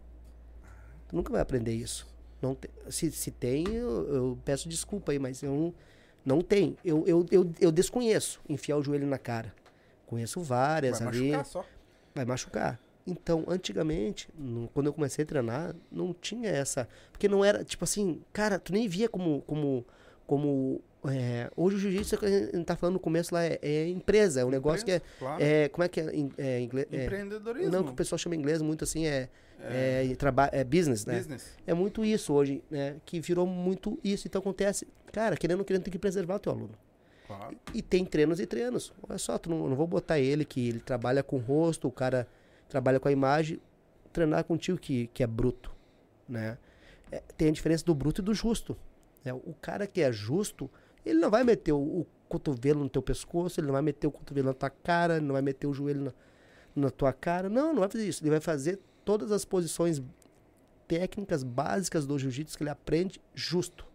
Tu 1.07 1.15
nunca 1.15 1.31
vai 1.31 1.39
aprender 1.39 1.73
isso. 1.73 2.05
Não 2.41 2.53
te- 2.53 2.69
se, 2.89 3.10
se 3.14 3.31
tem, 3.31 3.65
eu, 3.69 4.14
eu 4.14 4.39
peço 4.43 4.68
desculpa 4.68 5.14
aí, 5.14 5.19
mas 5.19 5.41
eu 5.41 5.53
não, 5.55 5.73
não 6.26 6.41
tem. 6.41 6.78
Eu, 6.84 7.04
eu, 7.08 7.26
eu, 7.32 7.52
eu 7.60 7.72
desconheço 7.72 8.40
enfiar 8.48 8.78
o 8.78 8.84
joelho 8.84 9.08
na 9.08 9.18
cara. 9.18 9.54
Conheço 10.08 10.40
várias 10.41 11.00
Vai 11.00 11.08
ali. 11.08 11.20
machucar 11.32 11.45
só. 11.45 11.66
Vai 12.16 12.26
machucar. 12.26 12.80
Então, 13.06 13.44
antigamente, 13.48 14.30
no- 14.38 14.70
quando 14.74 14.86
eu 14.88 14.94
comecei 14.94 15.24
a 15.24 15.26
treinar, 15.26 15.76
não 15.91 16.14
tinha 16.14 16.50
essa. 16.50 16.88
Porque 17.12 17.28
não 17.28 17.44
era, 17.44 17.64
tipo 17.64 17.84
assim, 17.84 18.22
cara, 18.32 18.58
tu 18.60 18.72
nem 18.72 18.88
via 18.88 19.10
como. 19.10 19.41
como, 19.48 19.86
como 20.26 20.82
é, 21.06 21.52
hoje 21.58 21.76
o 21.76 21.80
jiu-jitsu, 21.80 22.18
a 22.24 22.30
gente 22.30 22.64
tá 22.64 22.78
falando 22.78 22.94
no 22.94 23.00
começo 23.00 23.34
lá, 23.36 23.44
é, 23.44 23.60
é 23.62 23.90
empresa, 23.90 24.40
é 24.40 24.45
um 24.45 24.50
negócio 24.50 24.86
que 24.86 24.91
é, 24.94 25.02
Claro. 25.20 25.44
é. 25.44 25.68
Como 25.68 25.84
é 25.84 25.90
que 25.90 26.00
é 26.00 26.06
é, 26.38 26.62
inglês? 26.62 26.88
É, 26.94 27.04
Empreendedorismo. 27.04 27.70
não, 27.72 27.84
que 27.84 27.91
o 27.91 27.94
pessoal 27.94 28.18
chama 28.18 28.36
em 28.36 28.40
inglês 28.40 28.62
muito 28.62 28.86
assim, 28.86 29.06
é. 29.06 29.28
É, 29.62 30.14
traba- 30.18 30.50
é 30.52 30.64
business, 30.64 31.06
né? 31.06 31.18
Business. 31.18 31.58
É 31.66 31.74
muito 31.74 32.04
isso 32.04 32.34
hoje, 32.34 32.64
né? 32.70 32.98
Que 33.06 33.20
virou 33.20 33.46
muito 33.48 33.98
isso. 34.04 34.28
Então 34.28 34.40
acontece, 34.40 34.88
cara, 35.12 35.38
querendo 35.38 35.60
ou 35.60 35.66
querendo, 35.66 35.84
tem 35.84 35.92
que 35.92 36.00
preservar 36.00 36.36
o 36.36 36.40
teu 36.40 36.52
aluno. 36.52 36.72
Claro. 37.28 37.56
E 37.74 37.82
tem 37.82 38.04
treinos 38.06 38.40
e 38.40 38.46
treinos. 38.46 38.94
Olha 39.08 39.18
só, 39.18 39.38
tu 39.38 39.50
não, 39.50 39.70
não 39.70 39.76
vou 39.76 39.88
botar 39.88 40.20
ele 40.20 40.44
que 40.44 40.68
ele 40.68 40.80
trabalha 40.80 41.24
com 41.24 41.38
o 41.38 41.40
rosto, 41.40 41.88
o 41.88 41.92
cara 41.92 42.28
trabalha 42.68 43.00
com 43.00 43.08
a 43.08 43.12
imagem, 43.12 43.60
treinar 44.12 44.44
contigo 44.44 44.78
que, 44.78 45.08
que 45.08 45.24
é 45.24 45.28
bruto, 45.28 45.72
né? 46.28 46.58
É, 47.12 47.22
tem 47.38 47.48
a 47.48 47.52
diferença 47.52 47.86
do 47.86 47.96
bruto 47.96 48.22
e 48.22 48.24
do 48.24 48.34
justo. 48.34 48.76
né? 49.24 49.32
O 49.34 49.54
cara 49.62 49.88
que 49.88 50.02
é 50.02 50.12
justo, 50.12 50.70
ele 51.06 51.20
não 51.20 51.30
vai 51.30 51.44
meter 51.46 51.72
o, 51.72 51.78
o 51.80 52.08
cotovelo 52.28 52.82
no 52.84 52.90
teu 52.90 53.02
pescoço, 53.02 53.60
ele 53.60 53.68
não 53.68 53.74
vai 53.74 53.82
meter 53.82 54.08
o 54.08 54.12
cotovelo 54.12 54.48
na 54.48 54.54
tua 54.54 54.70
cara, 54.70 55.16
ele 55.18 55.26
não 55.26 55.34
vai 55.34 55.42
meter 55.42 55.68
o 55.68 55.74
joelho 55.74 56.02
na, 56.02 56.14
na 56.76 56.90
tua 56.90 57.14
cara. 57.14 57.48
Não, 57.50 57.72
não 57.72 57.80
vai 57.80 57.90
fazer 57.90 58.08
isso. 58.08 58.22
Ele 58.24 58.32
vai 58.32 58.42
fazer 58.42 58.80
todas 59.06 59.32
as 59.32 59.46
posições 59.46 60.02
técnicas 60.88 61.44
básicas 61.44 62.06
do 62.06 62.18
jiu-jitsu 62.18 62.58
que 62.58 62.64
ele 62.64 62.70
aprende 62.70 63.22
justo. 63.34 63.86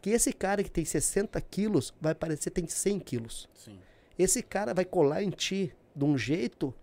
Que 0.00 0.10
esse 0.10 0.32
cara 0.32 0.62
que 0.62 0.70
tem 0.70 0.84
60 0.84 1.40
quilos 1.40 1.94
vai 2.00 2.14
parecer 2.14 2.50
que 2.50 2.60
tem 2.60 2.66
100 2.68 2.98
quilos. 3.00 3.48
Sim. 3.54 3.78
Esse 4.18 4.42
cara 4.42 4.74
vai 4.74 4.84
colar 4.84 5.22
em 5.22 5.30
ti 5.30 5.74
de 5.96 6.04
um 6.04 6.16
jeito 6.16 6.74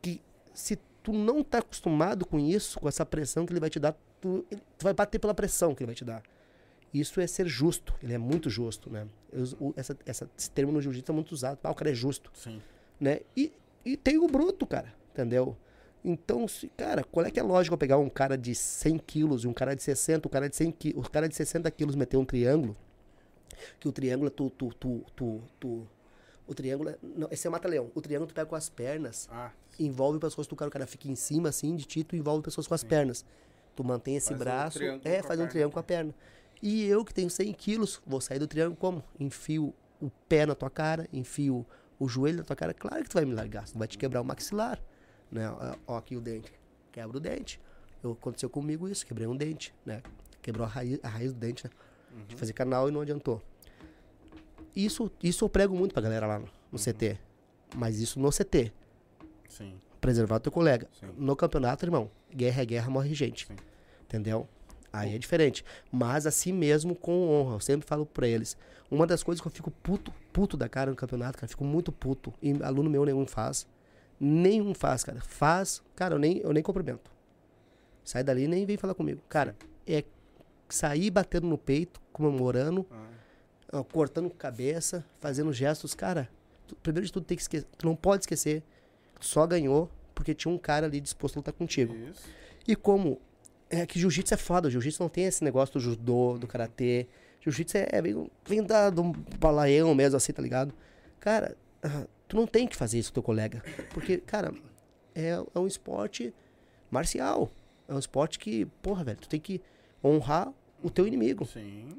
que 0.00 0.20
se 0.52 0.76
tu 1.02 1.12
não 1.12 1.42
tá 1.42 1.58
acostumado 1.58 2.26
com 2.26 2.38
isso, 2.38 2.78
com 2.80 2.88
essa 2.88 3.06
pressão 3.06 3.46
que 3.46 3.52
ele 3.52 3.60
vai 3.60 3.70
te 3.70 3.78
dar, 3.78 3.96
tu, 4.20 4.44
ele- 4.50 4.60
tu 4.76 4.82
vai 4.82 4.92
bater 4.92 5.18
pela 5.18 5.34
pressão 5.34 5.74
que 5.74 5.82
ele 5.82 5.86
vai 5.88 5.94
te 5.94 6.04
dar. 6.04 6.22
Isso 6.92 7.20
é 7.20 7.26
ser 7.26 7.46
justo, 7.46 7.94
ele 8.02 8.12
é 8.12 8.18
muito 8.18 8.50
justo, 8.50 8.90
né? 8.90 9.06
Eu 9.32 9.44
o- 9.58 9.72
essa, 9.76 9.96
essa- 10.04 10.28
esse 10.36 10.50
termo 10.50 10.70
no 10.72 10.80
jiu-jitsu 10.80 11.10
é 11.10 11.14
muito 11.14 11.32
usado. 11.32 11.58
Ah, 11.62 11.70
o 11.70 11.74
cara 11.74 11.90
é 11.90 11.94
justo 11.94 12.30
Sim. 12.34 12.60
né? 13.00 13.20
E, 13.36 13.50
e 13.84 13.96
tem 13.96 14.18
o 14.18 14.26
bruto, 14.26 14.66
cara, 14.66 14.92
entendeu? 15.10 15.56
Então, 16.04 16.48
se, 16.48 16.68
cara, 16.76 17.04
qual 17.04 17.24
é 17.24 17.30
que 17.30 17.38
é 17.38 17.42
lógico 17.42 17.74
eu 17.74 17.78
pegar 17.78 17.98
um 17.98 18.08
cara 18.08 18.36
de 18.36 18.54
100 18.54 18.98
quilos 18.98 19.44
e 19.44 19.48
um 19.48 19.52
cara 19.52 19.74
de 19.74 19.82
60, 19.82 20.26
o 20.26 20.30
cara 20.30 20.48
de 20.48 20.56
100 20.56 20.72
quilos, 20.72 21.06
o 21.06 21.10
cara 21.10 21.28
de 21.28 21.34
60 21.36 21.70
quilos 21.70 21.94
meter 21.94 22.16
um 22.16 22.24
triângulo, 22.24 22.76
que 23.78 23.86
o 23.88 23.92
triângulo 23.92 24.28
tu, 24.30 24.50
tu, 24.50 24.70
tu, 24.74 25.04
tu, 25.14 25.40
tu 25.60 25.86
o 26.46 26.54
triângulo 26.54 26.90
é, 26.90 26.96
não, 27.02 27.28
esse 27.30 27.46
é 27.46 27.50
mata-leão, 27.50 27.90
o 27.94 28.00
triângulo 28.00 28.26
tu 28.26 28.34
pega 28.34 28.46
com 28.46 28.56
as 28.56 28.68
pernas, 28.68 29.28
Ah, 29.30 29.52
envolve 29.78 30.18
pescoço 30.18 30.50
do 30.50 30.56
cara, 30.56 30.68
o 30.68 30.72
cara 30.72 30.86
fica 30.86 31.08
em 31.08 31.14
cima 31.14 31.48
assim 31.48 31.76
de 31.76 31.84
ti, 31.84 32.02
tu 32.02 32.16
envolve 32.16 32.40
o 32.40 32.42
pescoço 32.42 32.68
com 32.68 32.74
as 32.74 32.82
pernas. 32.82 33.24
Tu 33.74 33.82
mantém 33.82 34.16
esse 34.16 34.28
Faz 34.28 34.40
um 34.40 34.44
braço, 34.44 34.78
triângulo 34.78 35.02
é, 35.08 35.22
faz 35.22 35.40
um 35.40 35.46
triângulo 35.46 35.72
com 35.72 35.78
a 35.78 35.82
perna. 35.82 36.14
E 36.60 36.84
eu 36.84 37.04
que 37.04 37.14
tenho 37.14 37.30
100 37.30 37.52
quilos, 37.54 38.02
vou 38.06 38.20
sair 38.20 38.38
do 38.38 38.46
triângulo 38.46 38.76
como? 38.76 39.02
Enfio 39.18 39.72
o 40.00 40.10
pé 40.28 40.44
na 40.44 40.54
tua 40.54 40.68
cara, 40.68 41.08
enfio 41.12 41.64
o 41.98 42.08
joelho 42.08 42.38
na 42.38 42.44
tua 42.44 42.56
cara, 42.56 42.74
claro 42.74 43.02
que 43.02 43.08
tu 43.08 43.14
vai 43.14 43.24
me 43.24 43.32
largar, 43.32 43.64
tu 43.68 43.78
vai 43.78 43.86
te 43.88 43.96
quebrar 43.96 44.20
o 44.20 44.24
maxilar, 44.24 44.80
né? 45.32 45.50
Ó, 45.86 45.96
aqui 45.96 46.16
o 46.16 46.20
dente, 46.20 46.52
quebra 46.92 47.16
o 47.16 47.20
dente. 47.20 47.58
Eu, 48.02 48.12
aconteceu 48.12 48.50
comigo 48.50 48.88
isso, 48.88 49.06
quebrei 49.06 49.26
um 49.26 49.36
dente, 49.36 49.74
né? 49.84 50.02
Quebrou 50.42 50.66
a 50.66 50.68
raiz, 50.68 50.98
a 51.02 51.08
raiz 51.08 51.32
do 51.32 51.38
dente, 51.38 51.64
né? 51.64 51.70
De 52.28 52.36
fazer 52.36 52.52
canal 52.52 52.88
e 52.88 52.92
não 52.92 53.00
adiantou. 53.00 53.40
Isso, 54.76 55.10
isso 55.22 55.44
eu 55.44 55.48
prego 55.48 55.74
muito 55.74 55.92
pra 55.92 56.02
galera 56.02 56.26
lá 56.26 56.38
no, 56.38 56.48
no 56.70 56.78
CT. 56.78 57.18
Mas 57.74 57.98
isso 57.98 58.20
no 58.20 58.30
CT. 58.30 58.72
sim. 59.48 59.80
Preservar 60.00 60.36
o 60.36 60.40
teu 60.40 60.50
colega. 60.50 60.88
Sim. 60.98 61.10
No 61.16 61.36
campeonato, 61.36 61.84
irmão, 61.84 62.10
guerra 62.34 62.62
é 62.62 62.66
guerra, 62.66 62.90
morre 62.90 63.14
gente. 63.14 63.46
Sim. 63.46 63.54
Entendeu? 64.02 64.48
Aí 64.92 65.14
é 65.14 65.18
diferente. 65.18 65.64
Mas 65.90 66.26
assim 66.26 66.52
mesmo 66.52 66.94
com 66.94 67.28
honra. 67.30 67.54
Eu 67.54 67.60
sempre 67.60 67.86
falo 67.86 68.04
pra 68.04 68.26
eles. 68.26 68.56
Uma 68.90 69.06
das 69.06 69.22
coisas 69.22 69.40
que 69.40 69.46
eu 69.46 69.52
fico 69.52 69.70
puto, 69.70 70.12
puto 70.32 70.56
da 70.56 70.68
cara 70.68 70.90
no 70.90 70.96
campeonato, 70.96 71.38
cara, 71.38 71.48
fico 71.48 71.64
muito 71.64 71.92
puto. 71.92 72.34
E 72.42 72.52
aluno 72.62 72.90
meu 72.90 73.04
nenhum 73.04 73.26
faz. 73.26 73.66
Nenhum 74.24 74.72
faz, 74.72 75.02
cara. 75.02 75.20
Faz, 75.20 75.82
cara, 75.96 76.14
eu 76.14 76.18
nem, 76.18 76.38
eu 76.38 76.52
nem 76.52 76.62
cumprimento. 76.62 77.10
Sai 78.04 78.22
dali 78.22 78.44
e 78.44 78.48
nem 78.48 78.64
vem 78.64 78.76
falar 78.76 78.94
comigo. 78.94 79.20
Cara, 79.28 79.56
é 79.86 80.04
sair 80.68 81.10
batendo 81.10 81.46
no 81.48 81.58
peito, 81.58 82.00
comemorando, 82.12 82.86
Ah, 82.90 83.08
ó, 83.78 83.82
cortando 83.84 84.30
cabeça, 84.30 85.04
fazendo 85.20 85.52
gestos. 85.52 85.92
Cara, 85.94 86.28
tu- 86.68 86.76
primeiro 86.76 87.04
de 87.06 87.12
tudo 87.12 87.24
tem 87.26 87.36
que 87.36 87.42
esquecer. 87.42 87.66
Tu 87.76 87.84
não 87.86 87.96
pode 87.96 88.22
esquecer. 88.22 88.62
Tu 89.18 89.26
só 89.26 89.44
ganhou 89.46 89.90
porque 90.14 90.34
tinha 90.34 90.52
um 90.54 90.58
cara 90.58 90.86
ali 90.86 91.00
disposto 91.00 91.36
a 91.36 91.40
lutar 91.40 91.54
contigo. 91.54 91.92
isso. 91.94 92.22
E 92.66 92.76
como 92.76 93.20
é 93.68 93.84
que 93.86 93.98
jiu-jitsu 93.98 94.34
é 94.34 94.36
foda, 94.36 94.70
jiu-jitsu 94.70 95.02
não 95.02 95.08
tem 95.08 95.24
esse 95.24 95.42
negócio 95.42 95.72
do 95.72 95.80
judô, 95.80 96.38
do 96.38 96.46
karatê. 96.46 97.08
Jiu-jitsu 97.40 97.76
é, 97.78 97.88
é 97.90 98.02
bem, 98.02 98.30
vem 98.46 98.62
da, 98.62 98.88
do 98.88 99.02
balaião 99.40 99.92
mesmo, 99.96 100.16
assim, 100.16 100.32
tá 100.32 100.40
ligado? 100.42 100.72
Cara, 101.18 101.56
ah, 101.82 102.06
tu 102.32 102.36
não 102.36 102.46
tem 102.46 102.66
que 102.66 102.74
fazer 102.74 102.98
isso 102.98 103.10
com 103.10 103.16
teu 103.16 103.22
colega. 103.22 103.62
Porque, 103.92 104.16
cara, 104.16 104.54
é, 105.14 105.32
é 105.54 105.58
um 105.58 105.66
esporte 105.66 106.32
marcial. 106.90 107.50
É 107.86 107.92
um 107.92 107.98
esporte 107.98 108.38
que, 108.38 108.64
porra, 108.80 109.04
velho, 109.04 109.18
tu 109.18 109.28
tem 109.28 109.38
que 109.38 109.60
honrar 110.02 110.50
o 110.82 110.88
teu 110.88 111.06
inimigo. 111.06 111.44
Sim. 111.44 111.90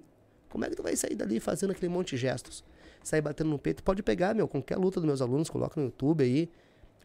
Como 0.49 0.65
é 0.65 0.69
que 0.71 0.75
tu 0.75 0.81
vai 0.81 0.95
sair 0.95 1.13
dali 1.13 1.39
fazendo 1.39 1.69
aquele 1.69 1.87
monte 1.87 2.15
de 2.15 2.17
gestos? 2.17 2.63
Sair 3.03 3.21
batendo 3.21 3.51
no 3.51 3.59
peito? 3.59 3.83
Pode 3.83 4.01
pegar, 4.01 4.33
meu, 4.33 4.47
qualquer 4.47 4.75
luta 4.75 4.99
dos 4.99 5.05
meus 5.05 5.21
alunos, 5.21 5.51
coloca 5.51 5.79
no 5.79 5.85
YouTube 5.85 6.23
aí. 6.23 6.49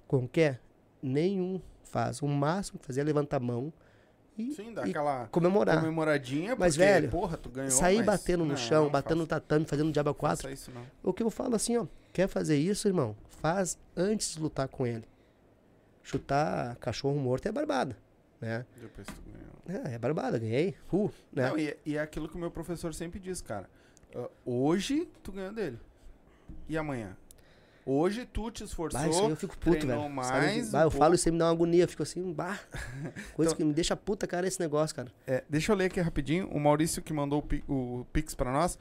Qualquer. 0.07 0.59
Nenhum 1.03 1.61
faz. 1.83 2.23
O 2.23 2.27
máximo 2.27 2.79
que 2.79 2.87
fazer 2.87 3.03
é 3.03 3.05
levantar 3.05 3.37
a 3.37 3.41
mão 3.41 3.71
e, 4.39 4.53
Sim, 4.53 4.73
dá 4.73 4.87
e 4.87 4.91
aquela 4.91 5.27
comemorar. 5.29 5.81
comemoradinha, 5.81 6.55
Mas, 6.57 6.77
porque, 6.77 6.89
velho, 6.89 7.11
porra, 7.11 7.37
tu 7.37 7.49
ganhou, 7.51 7.71
Sair 7.73 7.97
mas- 7.99 8.07
batendo 8.07 8.45
no 8.45 8.51
Não, 8.51 8.57
chão, 8.57 8.85
não 8.85 8.91
batendo 8.91 9.19
no 9.19 9.27
tatame, 9.27 9.65
fazendo 9.67 9.91
diabo 9.93 10.11
a 10.11 10.15
faça 10.15 10.21
quatro. 10.43 10.51
isso 10.51 10.71
não. 10.71 10.83
O 11.03 11.13
que 11.13 11.23
eu 11.23 11.31
falo 11.31 11.57
assim, 11.57 11.77
ó. 11.77 11.87
Quer 12.13 12.29
fazer 12.29 12.57
isso, 12.57 12.87
irmão? 12.89 13.17
Faz 13.29 13.77
antes 13.97 14.35
de 14.35 14.41
lutar 14.41 14.69
com 14.69 14.87
ele. 14.87 15.05
Chutar 16.03 16.77
cachorro 16.77 17.19
morto 17.19 17.47
é 17.47 17.53
barbada, 17.53 17.97
né? 18.41 18.65
Depois 18.81 19.07
tu 19.07 19.15
ganhou. 19.27 19.85
É, 19.87 19.95
é 19.95 19.99
barbada, 19.99 20.39
ganhei. 20.39 20.75
Uh, 20.93 21.11
né? 21.33 21.51
Não, 21.51 21.59
e, 21.59 21.77
e 21.85 21.97
é 21.97 22.01
aquilo 22.01 22.29
que 22.29 22.35
o 22.37 22.39
meu 22.39 22.51
professor 22.51 22.95
sempre 22.95 23.19
diz, 23.21 23.43
cara. 23.43 23.69
Ah, 24.15 24.29
hoje 24.47 25.07
tu 25.23 25.31
ganhou 25.33 25.53
dele. 25.53 25.79
E 26.69 26.79
amanhã? 26.79 27.15
Hoje 27.91 28.27
tu 28.27 28.51
te 28.51 28.63
esforçou. 28.65 29.01
Bah, 29.01 29.09
isso 29.09 29.23
aí 29.25 29.31
eu 29.31 29.37
fico 29.37 29.57
puto, 29.57 29.87
velho. 29.87 30.11
mais 30.11 30.27
Sabe? 30.29 30.71
Bah, 30.71 30.83
eu 30.83 30.89
um 30.89 30.91
falo 30.91 31.15
isso 31.15 31.27
aí 31.29 31.33
me 31.33 31.39
dá 31.39 31.47
uma 31.47 31.53
agonia, 31.53 31.85
eu 31.85 31.89
fico 31.89 32.03
assim, 32.03 32.33
bah. 32.35 32.59
Coisa 33.35 33.53
Então- 33.53 33.57
que 33.57 33.65
me 33.65 33.73
deixa 33.73 33.97
puta, 33.97 34.27
cara, 34.27 34.47
esse 34.47 34.61
negócio, 34.61 34.95
cara. 34.95 35.09
É, 35.27 35.43
deixa 35.49 35.73
eu 35.73 35.77
ler 35.77 35.87
aqui 35.87 35.99
rapidinho. 36.01 36.49
O 36.51 36.61
Maurício 36.61 37.01
que 37.01 37.13
mandou 37.15 37.43
o, 37.67 37.73
o 38.01 38.07
Pix 38.13 38.35
pra 38.35 38.53
nós. 38.53 38.79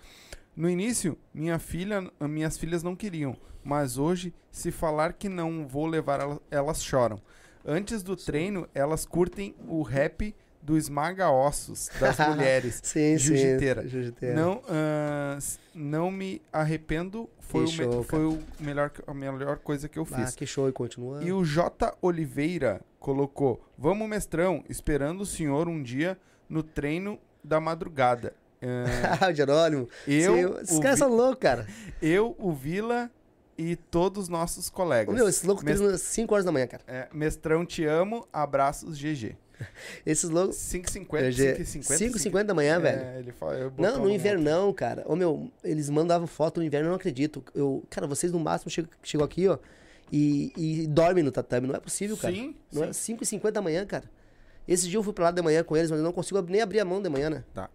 No 0.55 0.69
início, 0.69 1.17
minha 1.33 1.57
filha, 1.57 2.11
minhas 2.21 2.57
filhas 2.57 2.83
não 2.83 2.95
queriam. 2.95 3.37
Mas 3.63 3.97
hoje, 3.97 4.33
se 4.51 4.71
falar 4.71 5.13
que 5.13 5.29
não 5.29 5.65
vou 5.67 5.85
levar, 5.85 6.19
ela- 6.19 6.41
elas 6.51 6.83
choram. 6.83 7.21
Antes 7.65 8.01
do 8.03 8.15
treino, 8.15 8.67
elas 8.73 9.05
curtem 9.05 9.55
o 9.67 9.81
rap 9.83 10.35
do 10.61 10.77
esmaga 10.77 11.29
ossos 11.29 11.89
das 11.99 12.17
mulheres. 12.27 12.79
Sim, 12.83 13.17
Jiu-jiteira. 13.17 13.83
sim. 13.83 13.87
Jiu-jiteira. 13.89 14.35
Não, 14.35 14.61
ah, 14.69 15.35
s- 15.37 15.59
não 15.73 16.11
me 16.11 16.41
arrependo. 16.51 17.29
Foi, 17.39 17.63
Que 17.65 17.69
o, 17.69 17.71
me- 17.87 17.93
show, 17.93 18.03
foi 18.03 18.25
o 18.25 18.39
melhor, 18.59 18.91
a 19.07 19.13
melhor 19.13 19.57
coisa 19.59 19.87
que 19.87 19.97
eu 19.97 20.05
Ah, 20.11 20.17
fiz. 20.25 20.35
que 20.35 20.45
show, 20.45 20.67
e 20.67 20.71
continua. 20.73 21.23
E 21.23 21.31
o 21.31 21.45
J. 21.45 21.95
Oliveira 22.01 22.81
colocou: 22.99 23.61
Vamos, 23.77 24.07
mestrão, 24.09 24.63
esperando 24.67 25.21
o 25.21 25.25
senhor 25.25 25.67
um 25.69 25.81
dia 25.81 26.17
no 26.49 26.61
treino 26.61 27.17
da 27.43 27.59
madrugada. 27.61 28.33
Ah, 28.61 29.19
Ah, 29.21 29.29
o 29.31 29.33
Jerônimo. 29.33 29.87
eu, 30.05 30.59
esses 30.61 30.79
caras 30.79 30.99
Vi- 30.99 31.05
são 31.05 31.09
loucos, 31.15 31.39
cara. 31.39 31.65
eu, 32.01 32.35
o 32.37 32.51
Vila 32.51 33.09
e 33.57 33.75
todos 33.75 34.23
os 34.23 34.29
nossos 34.29 34.69
colegas. 34.69 35.15
meu, 35.15 35.27
esses 35.29 35.43
loucos 35.43 35.63
Mes- 35.63 35.75
treinam 35.77 35.95
às 35.95 36.01
5 36.01 36.33
horas 36.33 36.43
da 36.45 36.51
manhã, 36.51 36.67
cara. 36.67 36.83
É, 36.85 37.07
mestrão, 37.13 37.65
te 37.65 37.85
amo. 37.85 38.27
Abraços, 38.33 38.97
GG. 38.97 39.37
Esses 40.05 40.29
loucos. 40.29 40.55
5,50. 40.57 41.07
5,50. 41.63 42.11
5h50 42.11 42.43
da 42.43 42.53
manhã, 42.53 42.79
velho. 42.79 43.01
É, 43.01 43.19
ele 43.19 43.31
fala, 43.31 43.71
Não, 43.77 43.97
no 43.99 44.03
no- 44.05 44.09
invernão, 44.09 44.71
cara. 44.73 45.03
Ô, 45.07 45.15
meu, 45.15 45.51
eles 45.63 45.89
mandavam 45.89 46.27
foto 46.27 46.59
no 46.59 46.65
inverno, 46.65 46.87
eu 46.87 46.89
não 46.91 46.95
acredito. 46.95 47.43
Eu, 47.55 47.83
cara, 47.89 48.05
vocês 48.07 48.31
no 48.31 48.39
máximo 48.39 48.69
chegam, 48.69 48.89
chegam 49.03 49.25
aqui, 49.25 49.47
ó, 49.47 49.57
e, 50.11 50.53
e 50.55 50.87
dormem 50.87 51.23
no 51.23 51.31
tatame. 51.31 51.67
Não 51.67 51.75
é 51.75 51.79
possível, 51.79 52.15
cara. 52.17 52.33
Sim, 52.33 52.55
Não 52.71 52.83
é 52.85 52.93
sim. 52.93 53.15
5h50 53.17 53.51
da 53.51 53.61
manhã, 53.61 53.85
cara. 53.85 54.05
Esse 54.67 54.87
dia 54.89 54.97
eu 54.99 55.03
fui 55.03 55.13
pra 55.13 55.25
lá 55.25 55.31
de 55.31 55.41
manhã 55.41 55.63
com 55.63 55.75
eles, 55.77 55.89
mas 55.89 55.99
eu 55.99 56.03
não 56.03 56.11
consigo 56.11 56.41
nem 56.41 56.61
abrir 56.61 56.79
a 56.79 56.85
mão 56.85 57.01
de 57.01 57.09
manhã, 57.09 57.29
né? 57.29 57.43
Tá. 57.53 57.69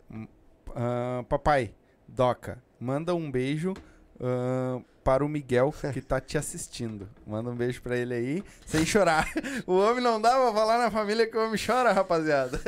Ah, 0.74 1.24
papai, 1.28 1.74
Doca, 2.06 2.62
manda 2.78 3.14
um 3.14 3.30
beijo 3.30 3.74
ah, 4.20 4.80
para 5.04 5.24
o 5.24 5.28
Miguel 5.28 5.74
que 5.92 6.00
tá 6.00 6.20
te 6.20 6.38
assistindo. 6.38 7.08
Manda 7.26 7.50
um 7.50 7.56
beijo 7.56 7.82
pra 7.82 7.96
ele 7.96 8.14
aí, 8.14 8.44
sem 8.64 8.86
chorar. 8.86 9.28
O 9.66 9.76
homem 9.78 10.02
não 10.02 10.20
dá 10.20 10.30
pra 10.30 10.52
falar 10.52 10.78
na 10.78 10.90
família 10.90 11.26
que 11.26 11.36
o 11.36 11.44
homem 11.44 11.60
chora, 11.64 11.92
rapaziada. 11.92 12.60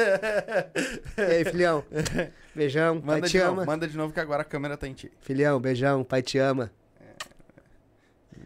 E 1.17 1.21
aí, 1.21 1.45
filhão? 1.45 1.85
Beijão, 2.55 3.01
pai 3.01 3.17
Manda 3.17 3.27
te 3.27 3.33
de 3.33 3.39
novo, 3.39 3.53
ama. 3.53 3.65
manda 3.67 3.89
de 3.89 3.97
novo 3.97 4.13
que 4.13 4.21
agora 4.21 4.43
a 4.43 4.45
câmera 4.45 4.77
tá 4.77 4.87
em 4.89 4.93
ti. 4.95 5.13
Filhão, 5.21 5.61
beijão, 5.61 6.03
pai 6.05 6.23
te 6.23 6.39
ama. 6.39 6.71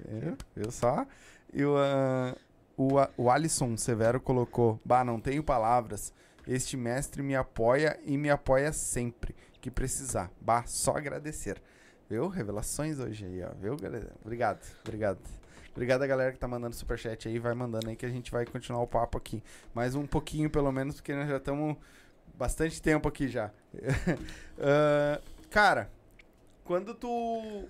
É, 0.07 0.33
viu 0.57 0.71
só? 0.71 1.07
E 1.53 1.65
o, 1.65 1.77
ah, 1.77 2.35
o, 2.77 2.95
o 3.17 3.31
Alisson 3.31 3.77
Severo 3.77 4.21
colocou: 4.21 4.81
Bah, 4.85 5.05
não 5.05 5.21
tenho 5.21 5.43
palavras. 5.43 6.13
Este 6.47 6.77
mestre 6.77 7.23
me 7.23 7.37
apoia 7.37 7.99
e 8.05 8.17
me 8.17 8.31
apoia 8.31 8.73
sempre 8.73 9.35
que 9.61 9.71
precisar. 9.71 10.31
Bah, 10.41 10.65
só 10.67 10.97
agradecer. 10.97 11.61
Viu? 12.09 12.29
Revelações 12.29 12.99
hoje 12.99 13.25
aí, 13.27 13.43
ó. 13.43 13.51
Viu, 13.61 13.77
galera? 13.77 14.11
Obrigado, 14.23 14.61
obrigado. 14.87 15.19
Obrigado 15.73 16.03
a 16.03 16.07
galera 16.07 16.33
que 16.33 16.39
tá 16.39 16.49
mandando 16.49 16.75
superchat 16.75 17.29
aí. 17.29 17.39
Vai 17.39 17.55
mandando 17.55 17.89
aí 17.89 17.95
que 17.95 18.07
a 18.07 18.09
gente 18.09 18.31
vai 18.33 18.45
continuar 18.47 18.83
o 18.83 18.87
papo 18.87 19.19
aqui. 19.19 19.43
Mais 19.75 19.95
um 19.95 20.07
pouquinho, 20.07 20.49
pelo 20.51 20.73
menos, 20.73 20.97
porque 20.97 21.15
nós 21.15 21.29
já 21.29 21.37
estamos 21.37 21.77
bastante 22.35 22.81
tempo 22.81 23.09
aqui 23.09 23.29
já. 23.29 23.51
Ah, 24.61 25.21
cara, 25.51 25.89
quando 26.65 26.93
tu. 26.93 27.69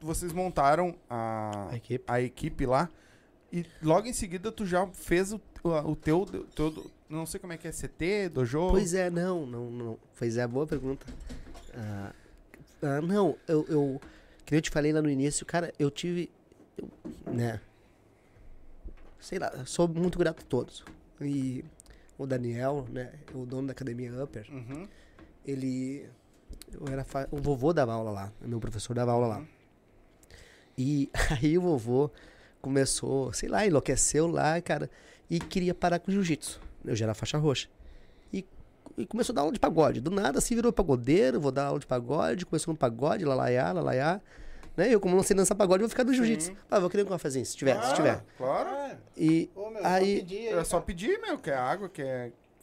Vocês 0.00 0.32
montaram 0.32 0.94
a, 1.10 1.68
A 1.70 1.76
equipe. 1.76 2.04
a 2.06 2.20
equipe 2.20 2.64
lá. 2.66 2.88
E 3.52 3.66
logo 3.82 4.06
em 4.06 4.12
seguida 4.12 4.52
tu 4.52 4.64
já 4.64 4.86
fez 4.86 5.32
o, 5.32 5.40
o, 5.64 5.96
teu, 5.96 6.24
teu. 6.54 6.90
Não 7.08 7.26
sei 7.26 7.40
como 7.40 7.52
é 7.52 7.56
que 7.58 7.66
é, 7.66 7.72
CT, 7.72 8.28
dojo? 8.28 8.68
Pois 8.70 8.94
é, 8.94 9.10
não, 9.10 9.44
não, 9.44 9.70
não. 9.70 9.98
Pois 10.16 10.36
é, 10.36 10.46
boa 10.46 10.66
pergunta. 10.66 11.04
Ah, 11.74 12.12
ah, 12.82 13.00
não, 13.00 13.36
eu, 13.48 13.64
eu. 13.68 14.00
Que 14.44 14.54
eu 14.56 14.60
te 14.60 14.70
falei 14.70 14.92
lá 14.92 15.00
no 15.00 15.08
início, 15.10 15.46
cara, 15.46 15.72
eu 15.78 15.90
tive. 15.90 16.30
eu, 16.78 17.32
né? 17.32 17.60
Sei 19.20 19.38
lá, 19.38 19.64
sou 19.64 19.86
muito 19.88 20.18
grato 20.18 20.40
a 20.42 20.46
todos. 20.46 20.84
E 21.20 21.64
o 22.18 22.26
Daniel, 22.26 22.86
né? 22.90 23.12
O 23.34 23.46
dono 23.46 23.68
da 23.68 23.72
academia 23.72 24.12
Upper, 24.22 24.46
Uhum. 24.50 24.88
ele. 25.46 26.08
Eu 26.72 26.86
era 26.88 27.04
fa- 27.04 27.28
o 27.30 27.36
vovô 27.36 27.72
dava 27.72 27.92
aula 27.92 28.10
lá, 28.10 28.32
meu 28.40 28.58
professor 28.60 28.94
dava 28.94 29.12
aula 29.12 29.26
lá. 29.26 29.44
E 30.76 31.10
aí 31.42 31.56
o 31.58 31.60
vovô 31.62 32.10
começou, 32.60 33.32
sei 33.32 33.48
lá, 33.48 33.66
enlouqueceu 33.66 34.26
lá, 34.26 34.60
cara, 34.60 34.90
e 35.30 35.38
queria 35.38 35.74
parar 35.74 35.98
com 35.98 36.10
o 36.10 36.14
jiu-jitsu. 36.14 36.60
Eu 36.84 36.96
já 36.96 37.04
era 37.06 37.14
faixa 37.14 37.38
roxa. 37.38 37.68
E, 38.96 39.06
começou 39.06 39.32
a 39.32 39.36
dar 39.36 39.40
aula 39.42 39.52
de 39.52 39.58
pagode. 39.60 40.00
Do 40.00 40.10
nada 40.10 40.38
assim 40.38 40.54
virou 40.54 40.72
pagodeiro, 40.72 41.40
vou 41.40 41.52
dar 41.52 41.66
aula 41.66 41.78
de 41.80 41.86
pagode, 41.86 42.46
começou 42.46 42.72
no 42.72 42.78
pagode, 42.78 43.24
lalaiá, 43.24 43.72
lalaiá. 43.72 44.20
Né? 44.76 44.92
Eu, 44.92 45.00
como 45.00 45.14
não 45.14 45.22
sei 45.22 45.36
dançar 45.36 45.56
pagode, 45.56 45.80
vou 45.80 45.88
ficar 45.88 46.04
no 46.04 46.14
jiu-jitsu. 46.14 46.52
Ah, 46.70 46.78
vou 46.78 46.88
querer 46.88 47.04
um 47.04 47.08
cafezinho, 47.08 47.44
se 47.44 47.56
tiver, 47.56 47.80
se 47.82 47.94
tiver. 47.94 48.24
Claro. 48.38 48.96
E 49.16 49.50
Ô, 49.54 49.70
meu, 49.70 49.84
aí. 49.84 50.16
só 50.18 50.22
pedir 50.24 50.38
aí, 50.38 50.46
É 50.48 50.64
só 50.64 50.80
pedir, 50.80 51.20
meu, 51.20 51.38
que 51.38 51.50
é 51.50 51.54
água, 51.54 51.88
que 51.88 52.02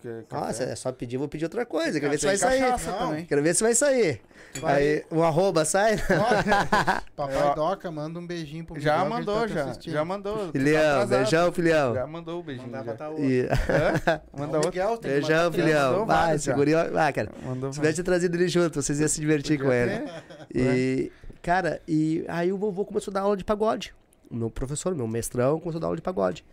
é. 0.05 0.09
É 0.09 0.23
Nossa, 0.31 0.63
é 0.63 0.75
só 0.75 0.91
pedir, 0.91 1.17
vou 1.17 1.27
pedir 1.27 1.45
outra 1.45 1.65
coisa. 1.65 1.99
Quero 1.99 2.11
ver 2.11 2.17
se 2.19 2.25
vai 2.25 2.37
sair. 2.37 2.75
também. 2.83 3.25
Quero 3.25 3.41
ver 3.43 3.53
se 3.55 3.63
vai 3.63 3.73
sair. 3.75 4.21
Aí, 4.63 5.03
um 5.11 5.21
arroba 5.23 5.63
sai. 5.65 5.97
Papai 7.15 7.51
É. 7.51 7.55
Doca, 7.55 7.91
manda 7.91 8.19
um 8.19 8.25
beijinho 8.25 8.65
pro 8.65 8.79
Já 8.79 9.03
mandou, 9.05 9.41
tá 9.41 9.47
já. 9.47 9.63
assistindo. 9.65 9.93
Já 9.93 10.05
mandou. 10.05 10.47
tá 10.47 10.51
Filhão, 10.51 10.79
atrasado. 11.01 11.09
beijão, 11.19 11.51
filhão. 11.51 11.93
Já 11.93 12.07
mandou 12.07 12.39
o 12.39 12.43
beijinho. 12.43 12.69
Pra 12.69 12.83
tá 12.95 13.09
outro. 13.09 13.23
E- 13.25 13.41
Hã? 13.45 14.21
Manda 14.37 14.53
o 14.53 14.55
outro. 14.65 14.69
Miguel, 14.71 14.99
Beijão, 14.99 15.51
filhão. 15.51 16.05
Vai, 16.05 16.37
segurinho. 16.39 16.77
Ah, 16.97 17.11
cara. 17.13 17.29
Mandou 17.45 17.71
Se 17.73 17.79
tivesse 17.79 18.03
trazido 18.03 18.35
ele 18.37 18.47
junto, 18.47 18.81
vocês 18.81 18.99
iam 18.99 19.07
se 19.07 19.19
divertir 19.19 19.59
com 19.61 19.71
ele. 19.71 20.03
E, 20.51 21.11
cara, 21.43 21.79
e 21.87 22.25
aí 22.27 22.51
o 22.51 22.57
vovô 22.57 22.83
começou 22.83 23.11
a 23.11 23.13
dar 23.13 23.21
aula 23.21 23.37
de 23.37 23.43
pagode. 23.43 23.93
O 24.31 24.35
meu 24.35 24.49
professor, 24.49 24.95
meu 24.95 25.07
mestrão, 25.07 25.59
começou 25.59 25.77
a 25.77 25.81
dar 25.81 25.87
aula 25.87 25.95
de 25.95 26.01
pagode. 26.01 26.43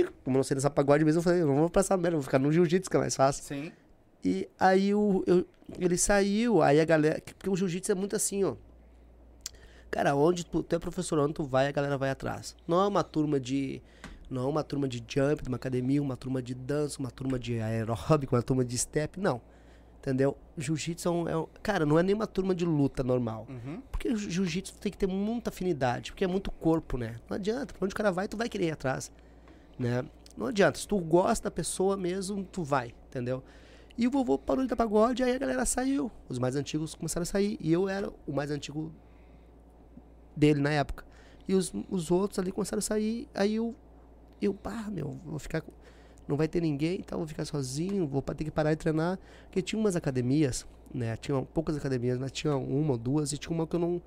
E 0.00 0.04
como 0.24 0.36
eu 0.36 0.38
não 0.38 0.42
sei 0.44 0.54
dançar 0.54 0.70
pagode 0.70 1.04
mesmo, 1.04 1.18
eu 1.20 1.22
falei, 1.22 1.42
eu 1.42 1.46
não 1.46 1.56
vou 1.56 1.70
passar 1.70 1.96
merda, 1.96 2.16
vou 2.16 2.22
ficar 2.24 2.38
no 2.38 2.52
jiu-jitsu, 2.52 2.90
que 2.90 2.96
é 2.96 3.00
mais 3.00 3.14
fácil. 3.16 3.44
Sim. 3.44 3.72
E 4.24 4.48
aí 4.58 4.94
o, 4.94 5.22
eu- 5.26 5.46
ele 5.78 5.96
saiu, 5.96 6.62
aí 6.62 6.80
a 6.80 6.84
galera. 6.84 7.20
Porque 7.36 7.48
o 7.50 7.56
jiu-jitsu 7.56 7.92
é 7.92 7.94
muito 7.94 8.16
assim, 8.16 8.44
ó. 8.44 8.54
Cara, 9.90 10.14
onde 10.14 10.44
tu, 10.44 10.62
tu 10.62 10.76
é 10.76 10.78
professor, 10.78 11.18
onde 11.18 11.34
tu 11.34 11.44
vai, 11.44 11.66
a 11.66 11.72
galera 11.72 11.96
vai 11.96 12.10
atrás. 12.10 12.54
Não 12.66 12.80
é 12.82 12.86
uma 12.86 13.02
turma 13.02 13.40
de. 13.40 13.80
Não 14.30 14.42
é 14.44 14.46
uma 14.46 14.62
turma 14.62 14.86
de 14.86 14.98
jump, 15.08 15.42
de 15.42 15.48
uma 15.48 15.56
academia, 15.56 16.02
uma 16.02 16.16
turma 16.16 16.42
de 16.42 16.54
dança, 16.54 16.98
uma 17.00 17.10
turma 17.10 17.38
de 17.38 17.58
aeróbico, 17.60 18.36
uma 18.36 18.42
turma 18.42 18.62
de 18.64 18.76
step. 18.76 19.18
Não. 19.18 19.40
Entendeu? 20.00 20.36
Jiu-jitsu 20.56 21.08
é, 21.08 21.10
um, 21.10 21.28
é 21.28 21.36
um- 21.36 21.46
Cara, 21.62 21.86
não 21.86 21.98
é 21.98 22.02
nem 22.02 22.14
uma 22.14 22.26
turma 22.26 22.54
de 22.54 22.64
luta 22.66 23.02
normal. 23.02 23.46
Uhum. 23.48 23.80
Porque 23.90 24.08
o 24.10 24.16
jiu-jitsu 24.16 24.74
tem 24.78 24.92
que 24.92 24.98
ter 24.98 25.06
muita 25.06 25.48
afinidade, 25.50 26.12
porque 26.12 26.24
é 26.24 26.26
muito 26.28 26.50
corpo, 26.50 26.98
né? 26.98 27.16
Não 27.28 27.36
adianta, 27.36 27.72
pra 27.74 27.84
onde 27.84 27.94
o 27.94 27.96
cara 27.96 28.12
vai, 28.12 28.28
tu 28.28 28.36
vai 28.36 28.48
querer 28.48 28.66
ir 28.66 28.70
atrás, 28.72 29.10
né? 29.78 30.04
Não 30.36 30.46
adianta, 30.46 30.78
se 30.78 30.86
tu 30.86 30.98
gosta 30.98 31.44
da 31.44 31.50
pessoa 31.50 31.96
mesmo, 31.96 32.44
tu 32.44 32.62
vai, 32.62 32.94
entendeu? 33.08 33.42
E 33.96 34.06
o 34.06 34.10
vovô 34.10 34.38
parou 34.38 34.62
de 34.62 34.68
dar 34.68 34.76
pagode, 34.76 35.24
aí 35.24 35.34
a 35.34 35.38
galera 35.38 35.64
saiu. 35.66 36.10
Os 36.28 36.38
mais 36.38 36.54
antigos 36.54 36.94
começaram 36.94 37.22
a 37.22 37.26
sair, 37.26 37.58
e 37.60 37.72
eu 37.72 37.88
era 37.88 38.12
o 38.26 38.32
mais 38.32 38.50
antigo 38.50 38.92
dele 40.36 40.60
na 40.60 40.70
época. 40.70 41.04
E 41.48 41.54
os, 41.54 41.72
os 41.90 42.10
outros 42.10 42.38
ali 42.38 42.52
começaram 42.52 42.78
a 42.78 42.82
sair, 42.82 43.28
aí 43.34 43.56
eu, 43.56 43.74
eu, 44.40 44.54
pá, 44.54 44.86
meu, 44.88 45.18
vou 45.24 45.40
ficar. 45.40 45.64
Não 46.28 46.36
vai 46.36 46.46
ter 46.46 46.60
ninguém, 46.60 47.00
então 47.00 47.18
vou 47.18 47.26
ficar 47.26 47.44
sozinho, 47.44 48.06
vou 48.06 48.22
ter 48.22 48.44
que 48.44 48.50
parar 48.50 48.70
de 48.74 48.76
treinar. 48.76 49.18
Porque 49.44 49.62
tinha 49.62 49.80
umas 49.80 49.96
academias, 49.96 50.64
né? 50.94 51.16
Tinha 51.16 51.42
poucas 51.42 51.76
academias, 51.76 52.18
mas 52.18 52.30
tinha 52.30 52.54
uma 52.54 52.92
ou 52.92 52.98
duas, 52.98 53.32
e 53.32 53.38
tinha 53.38 53.52
uma 53.52 53.66
que 53.66 53.74
eu 53.74 53.80
não. 53.80 54.00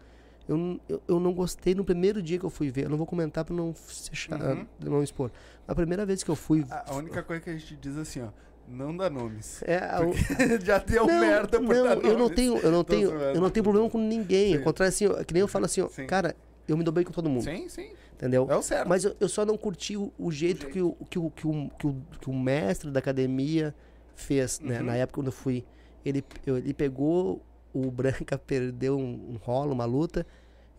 Eu, 0.51 0.57
não- 0.57 0.79
eu, 0.89 1.01
eu 1.07 1.19
não 1.19 1.33
gostei 1.33 1.73
no 1.73 1.83
primeiro 1.85 2.21
dia 2.21 2.37
que 2.37 2.43
eu 2.43 2.49
fui 2.49 2.69
ver. 2.69 2.83
Eu 2.85 2.89
não 2.89 2.97
vou 2.97 3.07
comentar 3.07 3.45
pra 3.45 3.55
não, 3.55 3.67
Uhum. 3.67 4.65
não 4.81 5.01
expor. 5.01 5.31
A 5.65 5.73
primeira 5.73 6.05
vez 6.05 6.23
que 6.23 6.29
eu 6.29 6.35
fui. 6.35 6.65
A 6.69 6.91
a 6.91 6.95
única 6.95 7.23
coisa 7.23 7.41
que 7.41 7.49
a 7.49 7.53
gente 7.57 7.75
diz 7.77 7.95
assim, 7.97 8.21
ó. 8.21 8.27
Não 8.67 8.95
dá 8.95 9.09
nomes. 9.09 9.63
É, 9.63 9.79
o- 9.99 10.13
Já 10.63 10.77
deu 10.77 11.07
não, 11.07 11.19
merda 11.19 11.59
por 11.59 11.73
não, 11.75 11.83
dar 11.83 11.97
eu 11.97 12.13
não 12.13 12.19
nomes. 12.19 12.35
tenho, 12.35 12.57
eu 12.57 12.71
não 12.71 12.83
tenho, 12.83 13.09
eu 13.11 13.41
não 13.41 13.49
tenho 13.49 13.63
problema 13.63 13.89
com 13.89 13.97
ninguém. 13.97 14.51
Sim. 14.53 14.57
Ao 14.57 14.63
contrário, 14.63 14.89
assim, 14.89 15.07
que 15.25 15.33
nem 15.33 15.41
eu 15.41 15.47
falo 15.47 15.65
assim, 15.65 15.81
ó, 15.81 15.87
Sim. 15.89 16.05
cara, 16.05 16.35
eu 16.67 16.75
me 16.77 16.83
dou 16.83 16.93
bem 16.93 17.03
com 17.03 17.11
todo 17.11 17.29
mundo, 17.29 17.43
Sim, 17.43 17.67
sim. 17.69 17.91
entendeu? 18.13 18.47
É 18.49 18.55
o 18.55 18.61
certo. 18.61 18.87
Mas 18.87 19.03
eu, 19.05 19.15
eu 19.19 19.27
só 19.29 19.45
não 19.45 19.57
curti 19.57 19.95
o, 19.97 20.11
o 20.17 20.31
jeito, 20.31 20.67
Que, 20.67 20.81
o, 20.81 20.95
que, 21.09 21.17
o, 21.19 21.29
que, 21.31 21.47
o, 21.47 21.69
que, 21.79 21.87
o, 21.87 21.95
que 22.21 22.29
o 22.29 22.33
mestre 22.33 22.91
da 22.91 22.99
academia 22.99 23.73
fez, 24.15 24.59
né? 24.59 24.79
Uhum. 24.79 24.85
Na 24.85 24.95
época 24.95 25.15
quando 25.15 25.27
eu 25.27 25.33
fui. 25.33 25.63
Ele, 26.05 26.23
ele 26.45 26.73
pegou 26.73 27.41
o 27.73 27.89
Branca, 27.91 28.37
perdeu 28.45 28.97
um, 28.97 29.31
um 29.33 29.37
rolo, 29.41 29.73
uma 29.73 29.85
luta. 29.85 30.25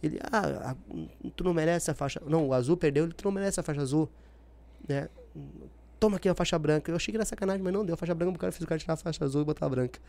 Ele, 0.03 0.19
ah, 0.31 0.71
a- 0.71 0.77
tu 1.37 1.45
não 1.45 1.55
merece 1.55 1.91
a 1.91 1.95
faixa. 1.95 2.21
Não, 2.27 2.49
o 2.49 2.53
azul 2.55 2.77
perdeu, 2.77 3.05
ele, 3.05 3.13
tu 3.13 3.25
não 3.25 3.33
merece 3.33 3.61
a 3.61 3.63
faixa 3.63 3.81
azul. 3.81 4.09
Né? 4.89 5.09
Toma 6.01 6.17
aqui 6.17 6.29
a 6.29 6.35
faixa 6.35 6.59
branca. 6.59 6.91
Eu 6.91 6.97
achei 6.97 7.13
que 7.13 7.17
era 7.17 7.25
sacanagem, 7.25 7.63
mas 7.63 7.73
não, 7.73 7.85
deu 7.85 7.95
a 7.95 7.97
faixa 7.97 8.15
branca 8.15 8.33
pro 8.33 8.41
cara, 8.41 8.53
fiz 8.53 8.63
o 8.63 8.67
cara 8.67 8.79
tirar 8.81 8.95
a 8.95 8.97
faixa 8.97 9.25
azul 9.25 9.43
e 9.43 9.45
botar 9.45 9.67
a 9.67 9.69
branca 9.69 10.01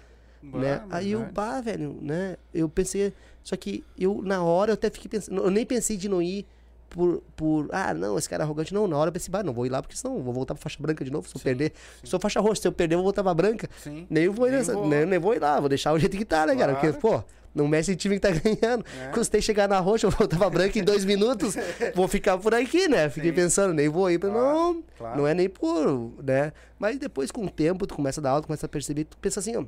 né? 0.44 0.82
Ah, 0.90 0.98
Aí 0.98 1.12
eu, 1.12 1.20
verdade. 1.20 1.34
pá, 1.36 1.62
velho, 1.62 1.98
né? 2.02 2.36
Eu 2.54 2.68
pensei, 2.68 3.14
só 3.44 3.56
que 3.56 3.84
eu, 3.98 4.22
na 4.22 4.44
hora, 4.44 4.72
eu 4.72 4.74
até 4.74 4.90
fiquei 4.90 5.10
pensando, 5.10 5.42
eu 5.42 5.50
nem 5.50 5.66
pensei 5.66 5.96
de 5.96 6.10
não 6.10 6.22
ir 6.22 6.46
por, 6.90 7.24
por 7.36 7.70
ah, 7.72 7.94
não, 7.94 8.18
esse 8.18 8.30
cara 8.30 8.44
é 8.44 8.46
arrogante. 8.46 8.74
Não, 8.74 8.88
na 8.88 8.98
hora 8.98 9.08
eu 9.08 9.14
pensei, 9.14 9.32
bah, 9.32 9.42
não 9.42 9.54
vou 9.54 9.66
ir 9.66 9.70
lá 9.70 9.82
porque 9.82 9.96
senão 9.96 10.18
eu 10.18 10.22
vou 10.22 10.34
voltar 10.34 10.54
pra 10.54 10.62
faixa 10.62 10.78
branca 10.82 11.04
de 11.06 11.12
novo. 11.12 11.28
Se 11.28 11.36
eu 11.36 11.40
Sim, 11.40 11.44
perder, 11.46 11.72
sim. 12.02 12.08
sou 12.08 12.20
faixa 12.20 12.40
roxa, 12.42 12.62
se 12.62 12.68
eu 12.68 12.72
perder, 12.74 12.96
eu 12.96 13.00
vou 13.00 13.06
voltar 13.06 13.24
pra 13.24 13.34
branca. 13.34 13.70
Sim. 13.82 14.06
Nem 14.10 14.28
vou, 14.30 14.46
ir 14.48 14.52
Nem 14.52 14.60
nessa, 14.60 14.74
vou. 14.74 14.86
Nem, 14.88 15.06
nem 15.06 15.18
vou 15.20 15.34
ir 15.34 15.40
lá, 15.40 15.60
vou 15.60 15.70
deixar 15.70 15.94
o 15.94 15.98
jeito 16.00 16.18
que 16.18 16.26
tá, 16.26 16.46
né, 16.46 16.56
cara? 16.56 16.74
Porque, 16.76 16.92
pô, 17.00 17.24
não 17.54 17.68
mexe 17.68 17.92
em 17.92 17.96
time 17.96 18.16
que 18.16 18.22
tá 18.22 18.30
ganhando. 18.36 18.86
É. 19.02 19.08
Custei 19.10 19.42
chegar 19.42 19.68
na 19.70 19.80
roxa, 19.80 20.08
eu 20.08 20.28
pra 20.28 20.50
branca 20.50 20.78
em 20.80 20.84
dois 20.84 21.06
minutos, 21.06 21.56
vou 21.96 22.08
ficar 22.08 22.38
por 22.38 22.54
aqui, 22.54 22.88
né? 22.88 23.10
Fiquei 23.10 23.30
Sim. 23.32 23.36
pensando, 23.36 23.74
nem 23.74 23.88
vou 23.90 24.10
ir 24.10 24.20
pra. 24.20 24.30
Claro, 24.30 24.46
Não, 24.48 24.84
claro. 24.98 25.18
não 25.18 25.28
é 25.28 25.34
nem 25.34 25.48
por, 25.50 26.12
né? 26.24 26.52
Mas 26.80 26.98
depois, 26.98 27.32
com 27.32 27.46
o 27.46 27.50
tempo, 27.50 27.86
tu 27.88 27.96
começa 27.96 28.20
a 28.20 28.24
dar 28.24 28.30
aula, 28.32 28.42
tu 28.42 28.48
começa 28.48 28.66
a 28.66 28.70
perceber, 28.70 29.04
tu 29.06 29.18
pensa 29.18 29.40
assim, 29.40 29.56
ó. 29.56 29.64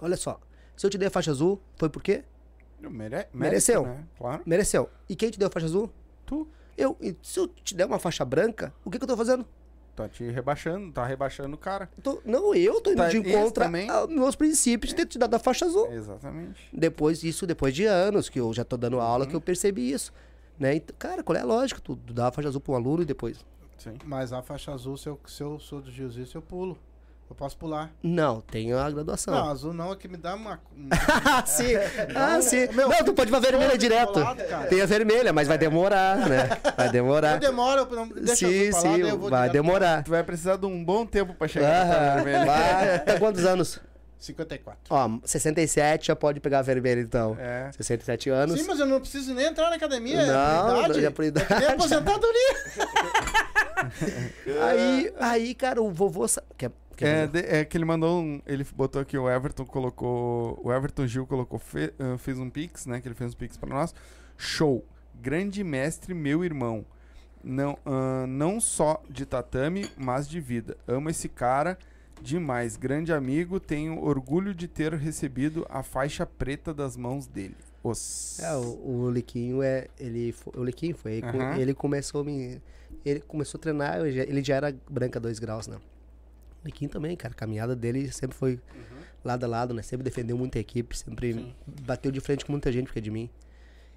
Olha 0.00 0.16
só, 0.16 0.40
se 0.76 0.84
eu 0.86 0.90
te 0.90 0.98
dei 0.98 1.08
a 1.08 1.10
faixa 1.10 1.30
azul, 1.30 1.60
foi 1.76 1.88
por 1.88 2.02
quê? 2.02 2.24
Mere- 2.80 3.26
Mereceu. 3.32 3.84
né? 3.84 4.04
Claro. 4.18 4.42
Mereceu. 4.44 4.90
E 5.08 5.16
quem 5.16 5.30
te 5.30 5.38
deu 5.38 5.48
a 5.48 5.50
faixa 5.50 5.66
azul? 5.66 5.90
Tu 6.26 6.46
Eu. 6.76 6.96
E 7.00 7.16
se 7.22 7.38
eu 7.38 7.46
te 7.48 7.74
der 7.74 7.86
uma 7.86 7.98
faixa 7.98 8.24
branca, 8.24 8.74
o 8.84 8.90
que, 8.90 8.98
que 8.98 9.04
eu 9.04 9.08
tô 9.08 9.16
fazendo? 9.16 9.46
Tá 9.94 10.08
te 10.08 10.24
rebaixando, 10.30 10.92
tá 10.92 11.04
rebaixando 11.06 11.54
o 11.54 11.58
cara. 11.58 11.88
Tô- 12.02 12.20
não, 12.24 12.54
eu 12.54 12.80
tô 12.80 12.90
indo 12.90 12.96
Tá, 12.98 13.08
de 13.08 13.18
isso 13.18 13.28
encontro 13.28 13.64
aos 13.90 14.08
meus 14.10 14.34
princípios 14.34 14.90
de 14.90 14.96
ter 14.96 15.06
te 15.06 15.18
dado 15.18 15.34
a 15.34 15.38
faixa 15.38 15.64
azul. 15.66 15.90
Exatamente. 15.92 16.68
Depois 16.72 17.20
disso, 17.20 17.46
depois 17.46 17.74
de 17.74 17.84
anos 17.84 18.28
que 18.28 18.40
eu 18.40 18.52
já 18.52 18.64
tô 18.64 18.76
dando 18.76 19.00
aula, 19.00 19.24
Uhum. 19.24 19.30
que 19.30 19.36
eu 19.36 19.40
percebi 19.40 19.90
isso. 19.90 20.12
Né? 20.58 20.76
Então, 20.76 20.94
cara, 20.98 21.22
qual 21.22 21.36
é 21.36 21.40
a 21.40 21.44
lógica? 21.44 21.80
Tu, 21.82 21.96
tu 21.96 22.12
dá 22.14 22.28
a 22.28 22.32
faixa 22.32 22.48
azul 22.48 22.60
pra 22.60 22.72
um 22.72 22.76
aluno 22.76 23.02
e 23.02 23.04
depois. 23.06 23.44
Sim. 23.76 23.94
Mas 24.04 24.32
a 24.32 24.40
faixa 24.42 24.72
azul, 24.72 24.96
se 24.96 25.08
eu, 25.08 25.18
se 25.26 25.42
eu 25.42 25.58
sou 25.58 25.80
do 25.80 25.90
jiu-jitsu, 25.90 26.38
eu 26.38 26.42
pulo. 26.42 26.78
Eu 27.28 27.34
posso 27.34 27.56
pular. 27.56 27.90
Não, 28.02 28.40
tem 28.42 28.72
a 28.72 28.90
graduação. 28.90 29.34
Não, 29.34 29.48
azul 29.50 29.72
não, 29.72 29.92
é 29.92 29.96
que 29.96 30.06
me 30.06 30.16
dá 30.16 30.34
uma. 30.34 30.60
um- 30.76 30.88
ah, 31.24 31.42
sim. 31.46 31.72
Ah, 32.14 32.40
sim. 32.40 32.68
Meu, 32.72 32.88
não, 32.88 33.02
tu 33.04 33.12
pode 33.14 33.28
ir 33.28 33.32
pra 33.32 33.40
vermelha 33.40 33.76
direto. 33.78 34.12
cara. 34.22 34.66
Tem 34.68 34.80
a 34.80 34.86
vermelha, 34.86 35.32
mas 35.32 35.48
vai 35.48 35.56
demorar, 35.58 36.16
né? 36.28 36.48
Vai 36.76 36.88
Eu 36.88 36.92
demorar. 36.92 37.38
demoro, 37.38 37.80
eu 37.90 37.96
não, 37.96 38.08
deixa 38.08 38.36
Sim, 38.36 38.46
eu 38.52 38.72
sim, 38.74 38.96
eu 39.00 39.18
vou 39.18 39.30
vai 39.30 39.48
demorar. 39.50 40.04
Tu 40.04 40.10
vai 40.10 40.22
precisar 40.22 40.56
de 40.56 40.66
um 40.66 40.84
bom 40.84 41.04
tempo 41.06 41.34
pra 41.34 41.48
chegar 41.48 41.86
na 41.86 41.92
tua 41.94 42.04
Aham, 42.04 42.14
vermelha. 42.16 42.44
vai. 42.44 42.98
Tá 43.00 43.18
quantos 43.18 43.44
anos? 43.44 43.76
pra 43.78 43.94
54. 44.18 44.78
Ó, 44.88 45.18
67 45.26 46.06
já 46.06 46.16
pode 46.16 46.40
pegar 46.40 46.60
a 46.60 46.62
vermelha, 46.62 47.00
então. 47.00 47.36
É. 47.38 47.70
67 47.76 48.30
anos. 48.30 48.58
Sim, 48.58 48.66
mas 48.66 48.78
eu 48.80 48.86
não 48.86 48.98
preciso 49.00 49.34
nem 49.34 49.46
entrar 49.46 49.68
na 49.68 49.76
academia. 49.76 50.24
Não, 50.24 50.80
é 50.80 50.82
por 50.82 50.84
idade. 50.84 51.00
já 51.02 51.06
é 51.06 51.10
por 51.10 51.24
idade. 51.24 51.52
É 51.52 51.58
que 51.58 51.64
aposentadoria. 51.66 52.54
Aí, 54.62 55.12
aí, 55.20 55.54
cara, 55.54 55.82
o 55.82 55.90
vovô. 55.90 56.26
sa- 56.26 56.42
Quer, 56.56 56.70
quer 56.70 56.74
É, 57.02 57.26
de- 57.26 57.38
é 57.40 57.64
que 57.64 57.76
ele 57.76 57.84
mandou 57.84 58.20
um. 58.22 58.40
Ele 58.46 58.64
botou 58.76 59.00
aqui, 59.00 59.16
o 59.16 59.28
Everton 59.30 59.64
colocou. 59.64 60.60
O 60.62 60.72
Everton 60.72 61.06
Gil 61.06 61.26
colocou. 61.26 61.58
fe- 61.58 61.92
ah, 61.98 62.18
fez 62.18 62.38
um 62.38 62.50
pix, 62.50 62.86
né? 62.86 63.00
Que 63.00 63.08
ele 63.08 63.14
fez 63.14 63.32
um 63.32 63.36
pix 63.36 63.56
pra 63.56 63.68
nós. 63.68 63.94
Show. 64.36 64.84
Grande 65.20 65.62
mestre, 65.64 66.12
meu 66.14 66.44
irmão. 66.44 66.84
Não, 67.42 67.78
ah, 67.84 68.26
não 68.28 68.60
só 68.60 69.02
de 69.08 69.24
tatame, 69.26 69.88
mas 69.96 70.28
de 70.28 70.40
vida. 70.40 70.76
Amo 70.86 71.10
esse 71.10 71.28
cara 71.28 71.78
demais. 72.22 72.76
Grande 72.76 73.12
amigo. 73.12 73.58
Tenho 73.60 74.02
orgulho 74.02 74.54
de 74.54 74.66
ter 74.68 74.92
recebido 74.94 75.66
a 75.68 75.82
faixa 75.82 76.24
preta 76.26 76.72
das 76.74 76.96
mãos 76.96 77.26
dele. 77.26 77.56
Os. 77.82 78.38
É, 78.40 78.54
o, 78.56 79.02
o 79.06 79.10
Liquinho 79.10 79.62
é. 79.62 79.88
Ele, 80.00 80.34
o 80.56 80.64
Liquinho 80.64 80.94
foi. 80.96 81.20
Ele, 81.58 81.74
começou 81.74 82.22
a 82.22 82.24
me. 82.24 82.60
Ele 83.04 83.20
começou 83.20 83.58
a 83.58 83.60
treinar, 83.60 83.98
ele 84.00 84.42
já 84.42 84.54
era 84.56 84.74
branca 84.88 85.20
2 85.20 85.38
graus, 85.38 85.66
né? 85.66 85.76
O 86.64 86.66
Liquinho 86.66 86.90
também, 86.90 87.14
cara. 87.14 87.32
A 87.32 87.36
caminhada 87.36 87.76
dele 87.76 88.10
sempre 88.10 88.36
foi 88.36 88.58
lado 89.22 89.44
a 89.44 89.46
lado, 89.46 89.74
né? 89.74 89.82
Sempre 89.82 90.02
defendeu 90.02 90.36
muita 90.36 90.58
equipe, 90.58 90.96
sempre 90.96 91.54
bateu 91.82 92.10
de 92.10 92.20
frente 92.20 92.44
com 92.44 92.52
muita 92.52 92.72
gente 92.72 92.86
porque 92.86 93.00
é 93.00 93.02
de 93.02 93.10
mim. 93.10 93.28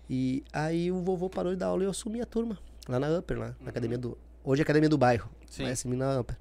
E 0.10 0.44
aí 0.52 0.92
o 0.92 1.02
vovô 1.02 1.30
parou 1.30 1.54
de 1.54 1.60
dar 1.60 1.68
aula 1.68 1.84
e 1.84 1.86
eu 1.86 1.92
assumi 1.92 2.22
a 2.22 2.26
turma. 2.26 2.58
Lá 2.88 3.00
na 3.00 3.18
Upper, 3.18 3.40
lá, 3.40 3.56
na 3.62 3.70
academia 3.70 3.98
do. 3.98 4.18
Hoje 4.44 4.62
é 4.62 4.64
a 4.64 4.66
academia 4.66 4.90
do 4.90 4.98
bairro. 4.98 5.30
Sim. 5.50 5.64
Mas 5.64 5.74
assumi 5.74 5.96
na 5.96 6.20
Upper. 6.20 6.38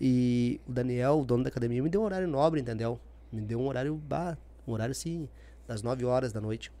E 0.00 0.60
o 0.66 0.72
Daniel, 0.72 1.20
o 1.20 1.24
dono 1.24 1.44
da 1.44 1.48
academia, 1.48 1.80
me 1.82 1.88
deu 1.88 2.02
um 2.02 2.04
horário 2.04 2.26
nobre, 2.26 2.60
entendeu? 2.60 3.00
Me 3.30 3.40
deu 3.40 3.60
um 3.60 3.66
horário. 3.66 3.94
Bah, 3.94 4.36
um 4.66 4.72
horário 4.72 4.92
assim, 4.92 5.28
das 5.66 5.82
9 5.82 6.04
horas 6.04 6.32
da 6.32 6.40
noite. 6.40 6.72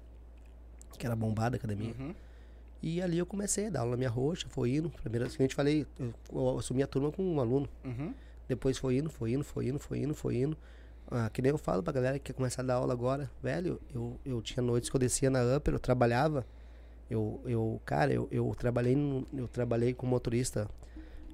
Que 0.98 1.06
era 1.06 1.16
bombada 1.16 1.56
a 1.56 1.58
academia. 1.58 1.94
Uhum. 1.98 2.14
E 2.82 3.00
ali 3.00 3.18
eu 3.18 3.26
comecei 3.26 3.68
a 3.68 3.70
dar 3.70 3.80
aula 3.80 3.92
na 3.92 3.96
minha 3.96 4.10
roxa, 4.10 4.46
foi 4.48 4.74
indo. 4.74 4.90
Primeiro, 4.90 5.26
assim, 5.26 5.42
eu 5.42 5.48
te 5.48 5.54
falei, 5.54 5.86
eu, 5.98 6.12
eu 6.32 6.58
assumi 6.58 6.82
a 6.82 6.86
turma 6.86 7.12
com 7.12 7.22
um 7.22 7.40
aluno. 7.40 7.68
Uhum. 7.84 8.12
Depois 8.52 8.76
foi 8.76 8.98
indo, 8.98 9.08
foi 9.08 9.32
indo, 9.32 9.42
foi 9.42 9.68
indo, 9.68 9.78
foi 9.78 9.98
indo, 9.98 10.14
foi 10.14 10.36
indo. 10.36 10.58
Ah, 11.10 11.30
que 11.30 11.40
nem 11.40 11.50
eu 11.50 11.56
falo 11.56 11.82
pra 11.82 11.90
galera 11.90 12.18
que 12.18 12.26
quer 12.26 12.32
começar 12.34 12.60
a 12.60 12.66
dar 12.66 12.74
aula 12.74 12.92
agora. 12.92 13.30
Velho, 13.42 13.80
eu, 13.94 14.20
eu 14.26 14.42
tinha 14.42 14.62
noites 14.62 14.90
que 14.90 14.96
eu 14.96 15.00
descia 15.00 15.30
na 15.30 15.40
Upper, 15.56 15.72
eu 15.72 15.78
trabalhava. 15.78 16.44
Eu, 17.08 17.40
eu 17.46 17.80
cara, 17.86 18.12
eu, 18.12 18.28
eu 18.30 18.54
trabalhei 18.54 18.94
eu 19.32 19.48
trabalhei 19.48 19.94
com 19.94 20.06
motorista, 20.06 20.68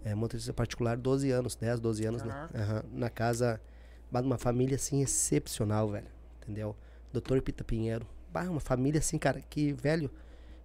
é, 0.04 0.14
motorista 0.14 0.52
particular 0.52 0.96
12 0.96 1.28
anos, 1.30 1.56
10, 1.56 1.80
12 1.80 2.06
anos, 2.06 2.22
né? 2.22 2.32
Caraca. 2.32 2.58
Aham, 2.58 2.84
na 2.92 3.10
casa 3.10 3.60
de 4.12 4.20
uma 4.20 4.38
família 4.38 4.76
assim 4.76 5.02
excepcional, 5.02 5.88
velho. 5.90 6.06
Entendeu? 6.40 6.76
Doutor 7.12 7.42
Pita 7.42 7.64
Pinheiro. 7.64 8.06
Bah, 8.32 8.48
uma 8.48 8.60
família 8.60 9.00
assim, 9.00 9.18
cara, 9.18 9.40
que, 9.40 9.72
velho, 9.72 10.08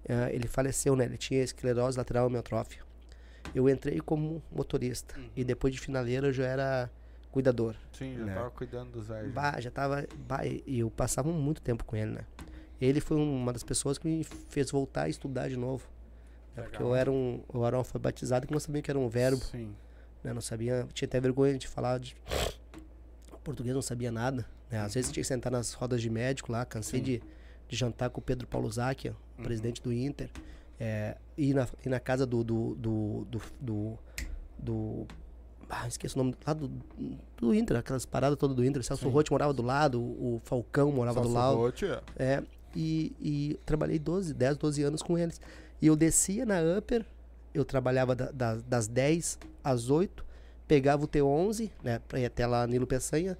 ah, 0.08 0.32
ele 0.32 0.48
faleceu, 0.48 0.96
né? 0.96 1.06
Ele 1.06 1.18
tinha 1.18 1.42
esclerose 1.44 1.98
lateral 1.98 2.28
amiotrófica. 2.28 2.86
Eu 3.54 3.70
entrei 3.70 4.00
como 4.00 4.42
motorista 4.52 5.16
e 5.36 5.44
depois 5.44 5.74
de 5.74 5.80
finaleira 5.80 6.28
eu 6.28 6.34
já 6.34 6.46
era 6.46 6.90
cuidador. 7.32 7.76
Sim, 7.92 8.16
já 8.18 8.26
Né. 8.26 8.34
tava 8.34 8.52
cuidando 8.52 8.92
dos 8.92 9.06
Zé. 9.08 9.24
já. 9.26 9.30
Bah, 9.30 9.60
já 9.60 9.72
tava. 9.72 10.06
Bah, 10.28 10.46
e 10.46 10.80
eu 10.80 10.90
passava 10.90 11.32
muito 11.32 11.62
tempo 11.62 11.84
com 11.84 11.96
ele, 11.96 12.12
né? 12.12 12.26
Ele 12.82 13.00
foi 13.00 13.18
uma 13.18 13.54
das 13.54 13.64
pessoas 13.64 13.98
que 13.98 14.08
me 14.08 14.24
fez 14.24 14.70
voltar 14.72 15.04
a 15.04 15.10
estudar 15.10 15.48
de 15.50 15.58
novo. 15.58 15.88
né? 16.56 16.64
Porque 16.64 16.82
eu 16.82 16.94
era 16.96 17.12
um, 17.12 17.42
eu 17.54 17.66
era 17.66 17.76
um 17.76 17.80
alfabetizado 17.80 18.46
que 18.46 18.54
não 18.54 18.60
sabia 18.60 18.82
que 18.82 18.92
era 18.92 19.00
um 19.00 19.08
verbo, 19.10 19.44
Sim. 19.44 19.74
né? 20.24 20.34
Não 20.34 20.42
sabia, 20.42 20.88
tinha 20.94 21.08
até 21.08 21.20
vergonha 21.20 21.58
de 21.58 21.68
falar 21.68 22.00
de 22.00 22.16
português, 23.44 23.74
não 23.76 23.82
sabia 23.82 24.12
nada. 24.12 24.46
Né? 24.70 24.80
Às 24.80 24.94
vezes 24.94 25.12
tinha 25.12 25.22
que 25.24 25.28
sentar 25.28 25.52
nas 25.52 25.74
rodas 25.74 26.02
de 26.02 26.10
médico 26.10 26.52
lá, 26.52 26.66
cansei 26.66 27.00
de, 27.02 27.22
de 27.68 27.76
jantar 27.76 28.10
com 28.10 28.20
o 28.20 28.24
Pedro 28.24 28.48
Paulo 28.48 28.70
Zacchi, 28.72 29.10
ó, 29.10 29.14
Uhum. 29.38 29.44
presidente 29.46 29.82
do 29.82 29.92
Inter, 29.92 30.30
é, 30.80 31.16
ir, 31.38 31.54
na, 31.54 31.68
ir 31.86 31.90
na 31.90 32.00
casa 32.00 32.26
do 32.26 32.44
do, 32.44 32.76
do, 32.76 33.26
do, 33.30 33.42
do, 33.60 34.00
do- 34.60 35.08
ah, 35.70 35.88
esqueci 35.88 36.16
o 36.16 36.18
nome, 36.20 36.36
lá 36.46 36.54
do, 36.54 36.70
do 37.38 37.54
Inter, 37.54 37.78
aquelas 37.78 38.06
paradas 38.06 38.38
todas 38.38 38.56
do 38.56 38.64
Inter, 38.64 38.82
o 38.82 38.84
Celso. 38.84 39.08
Rotti 39.10 39.32
morava 39.32 39.54
do 39.54 39.62
lado, 39.64 40.00
o 40.02 40.40
Falcão 40.44 40.92
morava 40.92 41.20
do 41.22 41.28
Celso 41.28 41.36
lado, 41.36 41.58
Rotti, 41.58 41.86
é. 41.86 42.02
é, 42.18 42.44
e, 42.76 43.16
e 43.20 43.60
trabalhei 43.66 43.98
12, 43.98 44.34
10, 44.34 44.58
12 44.58 44.84
anos 44.84 45.02
com 45.02 45.18
eles. 45.18 45.40
E 45.82 45.88
eu 45.88 45.96
descia 45.96 46.46
na 46.46 46.56
Upper, 46.78 47.06
eu 47.54 47.66
trabalhava 47.66 48.14
da- 48.16 48.32
da- 48.32 48.56
das 48.58 48.88
10 48.88 49.40
às 49.64 49.90
8, 49.90 50.24
pegava 50.68 51.04
o 51.04 51.08
T11, 51.08 51.72
né, 51.84 52.00
pra 52.08 52.20
ir 52.20 52.26
até 52.26 52.46
lá 52.46 52.66
Nilo 52.68 52.86
Peçanha, 52.88 53.38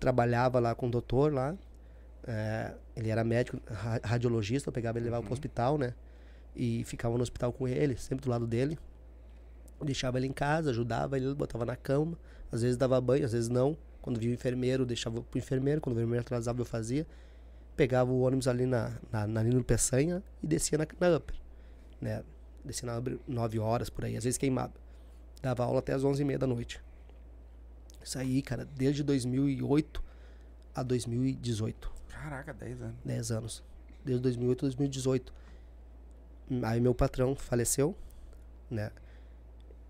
trabalhava 0.00 0.58
lá 0.58 0.74
com 0.74 0.86
o 0.86 0.90
doutor 0.90 1.32
lá, 1.32 1.54
é, 2.26 2.72
ele 2.96 3.10
era 3.10 3.22
médico, 3.24 3.58
ra- 3.70 4.00
radiologista, 4.02 4.68
eu 4.68 4.72
pegava 4.72 4.98
ele 4.98 5.04
levava 5.06 5.22
pro 5.24 5.32
hospital, 5.32 5.76
né, 5.78 5.94
e 6.54 6.84
ficava 6.84 7.16
no 7.16 7.22
hospital 7.22 7.52
com 7.52 7.66
ele, 7.66 7.96
sempre 7.96 8.24
do 8.24 8.30
lado 8.30 8.46
dele. 8.46 8.78
Deixava 9.82 10.18
ele 10.18 10.26
em 10.26 10.32
casa, 10.32 10.70
ajudava 10.70 11.16
ele, 11.16 11.34
botava 11.34 11.64
na 11.64 11.76
cama, 11.76 12.16
às 12.50 12.62
vezes 12.62 12.76
dava 12.76 13.00
banho, 13.00 13.24
às 13.24 13.32
vezes 13.32 13.48
não. 13.48 13.76
Quando 14.00 14.18
via 14.18 14.30
o 14.30 14.34
enfermeiro, 14.34 14.84
deixava 14.84 15.22
pro 15.22 15.38
enfermeiro, 15.38 15.80
quando 15.80 15.96
o 15.96 15.98
enfermeiro 15.98 16.22
atrasava 16.22 16.60
eu 16.60 16.64
fazia 16.64 17.06
pegava 17.76 18.10
o 18.10 18.20
ônibus 18.20 18.46
ali 18.46 18.66
na, 18.66 18.92
na, 19.10 19.26
na 19.26 19.42
Nino 19.42 19.62
Peçanha 19.64 20.22
e 20.42 20.46
descia 20.46 20.78
na, 20.78 20.86
na 21.00 21.16
Upper, 21.16 21.36
né? 22.00 22.22
Descia 22.64 22.86
na 22.86 22.98
Upper 22.98 23.18
9 23.26 23.58
horas 23.58 23.90
por 23.90 24.04
aí, 24.04 24.16
às 24.16 24.24
vezes 24.24 24.38
queimava. 24.38 24.72
Dava 25.40 25.64
aula 25.64 25.80
até 25.80 25.92
as 25.92 26.02
11h30 26.02 26.38
da 26.38 26.46
noite. 26.46 26.80
Isso 28.02 28.18
aí, 28.18 28.42
cara, 28.42 28.64
desde 28.64 29.02
2008 29.02 30.02
a 30.74 30.82
2018, 30.82 31.92
Caraca, 32.08 32.54
10 32.54 32.82
anos. 32.82 32.96
10 33.04 33.32
anos. 33.32 33.64
Desde 34.04 34.22
2008 34.22 34.60
a 34.60 34.68
2018. 34.68 35.34
Aí 36.62 36.80
meu 36.80 36.94
patrão 36.94 37.34
faleceu, 37.34 37.96
né? 38.70 38.90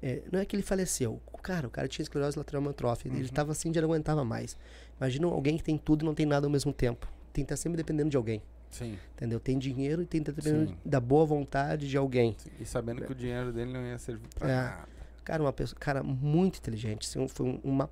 É, 0.02 0.22
não 0.32 0.40
é 0.40 0.44
que 0.44 0.54
ele 0.56 0.62
faleceu. 0.62 1.20
Cara, 1.42 1.66
o 1.66 1.70
cara 1.70 1.88
tinha 1.88 2.02
esclerose 2.02 2.38
lateral 2.38 2.60
amiotrófica. 2.62 3.08
Ele 3.14 3.28
tava 3.28 3.52
assim, 3.52 3.72
já 3.74 3.80
não 3.80 3.88
aguentava 3.88 4.24
mais. 4.24 4.56
Imagina 5.00 5.26
alguém 5.26 5.56
que 5.56 5.62
tem 5.64 5.76
tudo 5.78 6.02
e 6.02 6.06
não 6.06 6.14
tem 6.14 6.26
nada 6.26 6.46
ao 6.46 6.50
mesmo 6.50 6.72
tempo. 6.72 7.06
Tem 7.32 7.44
que 7.44 7.52
estar 7.52 7.56
sempre 7.60 7.76
dependendo 7.76 8.10
de 8.10 8.16
alguém. 8.16 8.42
Sim. 8.70 8.98
Entendeu? 9.14 9.38
Tem 9.40 9.58
dinheiro 9.58 10.02
e 10.02 10.06
tem 10.06 10.22
que 10.22 10.30
estar 10.30 10.40
dependendo 10.42 10.70
Sim. 10.70 10.76
da 10.84 11.00
boa 11.00 11.24
vontade 11.26 11.88
de 11.88 11.96
alguém. 11.96 12.36
E 12.60 12.64
sabendo 12.64 13.02
que 13.04 13.12
o 13.12 13.14
dinheiro 13.14 13.52
dele 13.52 13.72
não 13.72 13.80
ia 13.84 13.98
servir 13.98 14.26
pra 14.38 14.48
É. 14.50 14.54
nada. 14.54 14.88
Cara, 15.24 15.42
uma 15.42 15.52
pessoa, 15.52 15.78
cara, 15.78 16.02
muito 16.02 16.58
inteligente. 16.58 17.06
Assim, 17.08 17.26
foi 17.28 17.46
um- 17.46 17.60
uma. 17.62 17.90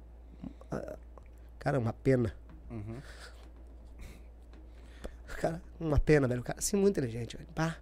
Cara, 1.59 1.79
uma 1.79 1.93
pena. 1.93 2.35
Uhum. 2.71 2.97
Cara, 5.39 5.61
uma 5.79 5.99
pena, 5.99 6.27
velho. 6.29 6.41
O 6.41 6.45
cara, 6.45 6.59
assim, 6.59 6.77
muito 6.77 6.91
inteligente, 6.99 7.37
velho. 7.37 7.49
Bah. 7.55 7.77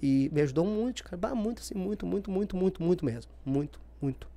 E 0.00 0.30
me 0.32 0.40
ajudou 0.42 0.64
muito, 0.64 1.04
cara. 1.04 1.16
Bah, 1.16 1.34
muito, 1.34 1.60
assim, 1.60 1.74
muito, 1.74 2.06
muito, 2.06 2.30
muito, 2.30 2.56
muito, 2.56 2.82
muito 2.82 3.04
mesmo. 3.04 3.32
Muito, 3.44 3.80
muito. 4.00 4.28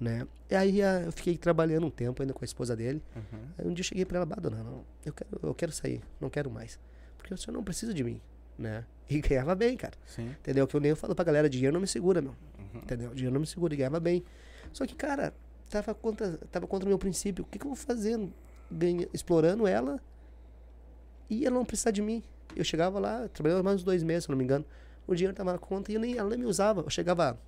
Né? 0.00 0.26
E 0.50 0.54
aí 0.54 0.82
ah, 0.82 1.02
eu 1.04 1.12
fiquei 1.12 1.36
trabalhando 1.36 1.86
um 1.86 1.90
tempo 1.90 2.20
ainda 2.20 2.34
com 2.34 2.44
a 2.44 2.46
esposa 2.46 2.74
dele. 2.74 3.02
Uhum. 3.14 3.40
Aí 3.56 3.66
um 3.66 3.72
dia 3.72 3.82
eu 3.82 3.84
cheguei 3.84 4.04
pra 4.04 4.18
ela, 4.18 4.26
bah, 4.26 4.36
dona, 4.36 4.62
não, 4.62 4.84
eu 5.04 5.12
quero, 5.12 5.30
eu 5.42 5.54
quero 5.54 5.72
sair, 5.72 6.02
não 6.20 6.28
quero 6.28 6.50
mais. 6.50 6.78
Porque 7.16 7.32
o 7.32 7.38
senhor 7.38 7.54
não 7.54 7.62
precisa 7.62 7.94
de 7.94 8.02
mim, 8.02 8.20
né? 8.58 8.84
E 9.08 9.20
ganhava 9.22 9.54
bem, 9.54 9.76
cara. 9.76 9.94
Sim. 10.06 10.34
Entendeu? 10.40 10.66
Que 10.66 10.74
eu 10.74 10.80
nem 10.80 10.94
falo 10.94 11.14
pra 11.14 11.24
galera, 11.24 11.48
dinheiro 11.48 11.72
não 11.72 11.80
me 11.80 11.86
segura, 11.86 12.20
meu. 12.20 12.34
Uhum. 12.58 12.80
Entendeu? 12.80 13.14
Dinheiro 13.14 13.32
não 13.32 13.40
me 13.40 13.46
segura 13.46 13.72
e 13.72 13.76
ganhava 13.76 14.00
bem. 14.00 14.24
Só 14.72 14.84
que, 14.86 14.94
cara, 14.94 15.32
tava 15.70 15.94
contra, 15.94 16.38
tava 16.50 16.66
contra 16.66 16.86
o 16.86 16.88
meu 16.88 16.98
princípio. 16.98 17.44
O 17.44 17.46
que, 17.46 17.58
que 17.58 17.64
eu 17.64 17.70
vou 17.70 17.76
fazer? 17.76 18.18
Ganha, 18.70 19.08
explorando 19.12 19.66
ela 19.66 20.00
e 21.30 21.46
ela 21.46 21.54
não 21.54 21.64
precisar 21.64 21.90
de 21.90 22.02
mim. 22.02 22.22
Eu 22.56 22.64
chegava 22.64 22.98
lá, 22.98 23.28
trabalhava 23.28 23.62
mais 23.62 23.76
uns 23.76 23.84
dois 23.84 24.02
meses, 24.02 24.24
se 24.24 24.30
não 24.30 24.36
me 24.36 24.44
engano. 24.44 24.64
O 25.06 25.14
dinheiro 25.14 25.34
tava 25.36 25.52
na 25.52 25.58
conta 25.58 25.92
e 25.92 25.98
nem, 25.98 26.16
ela 26.16 26.28
nem 26.30 26.38
me 26.38 26.46
usava. 26.46 26.80
Eu 26.82 26.90
chegava 26.90 27.38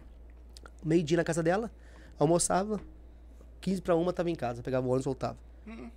meio-dia 0.84 1.16
na 1.16 1.24
casa 1.24 1.42
dela, 1.42 1.70
almoçava, 2.18 2.80
15 3.60 3.80
para 3.80 3.94
uma 3.96 4.12
tava 4.12 4.30
em 4.30 4.34
casa, 4.34 4.62
pegava 4.62 4.86
o 4.86 4.90
ônibus 4.90 5.04
e 5.04 5.08
voltava. 5.08 5.38
Hum. 5.66 5.90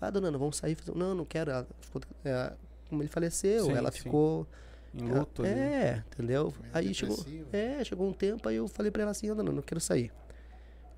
Ah, 0.00 0.10
dona 0.10 0.28
Ana, 0.28 0.38
vamos 0.38 0.56
sair? 0.56 0.74
Fazer- 0.74 0.96
Não, 0.96 1.14
não 1.14 1.24
quero. 1.24 1.50
Ela 1.50 1.66
ficou, 1.80 2.02
é, 2.24 2.52
como 2.88 3.02
ele 3.02 3.08
faleceu, 3.08 3.66
Sim, 3.66 3.72
ela 3.72 3.92
sim. 3.92 3.98
ficou. 4.00 4.46
Em 4.94 5.00
luto 5.08 5.42
ali. 5.42 5.52
É, 5.52 6.04
entendeu? 6.12 6.52
Meio 6.60 6.74
Aí 6.74 6.92
chegou, 6.92 7.16
é, 7.50 7.82
chegou 7.82 8.06
um 8.06 8.12
tempo, 8.12 8.46
aí 8.48 8.56
eu 8.56 8.68
falei 8.68 8.90
pra 8.90 9.02
ela 9.02 9.10
assim, 9.12 9.28
Ana, 9.30 9.42
não, 9.42 9.62
quero 9.62 9.80
sair. 9.80 10.12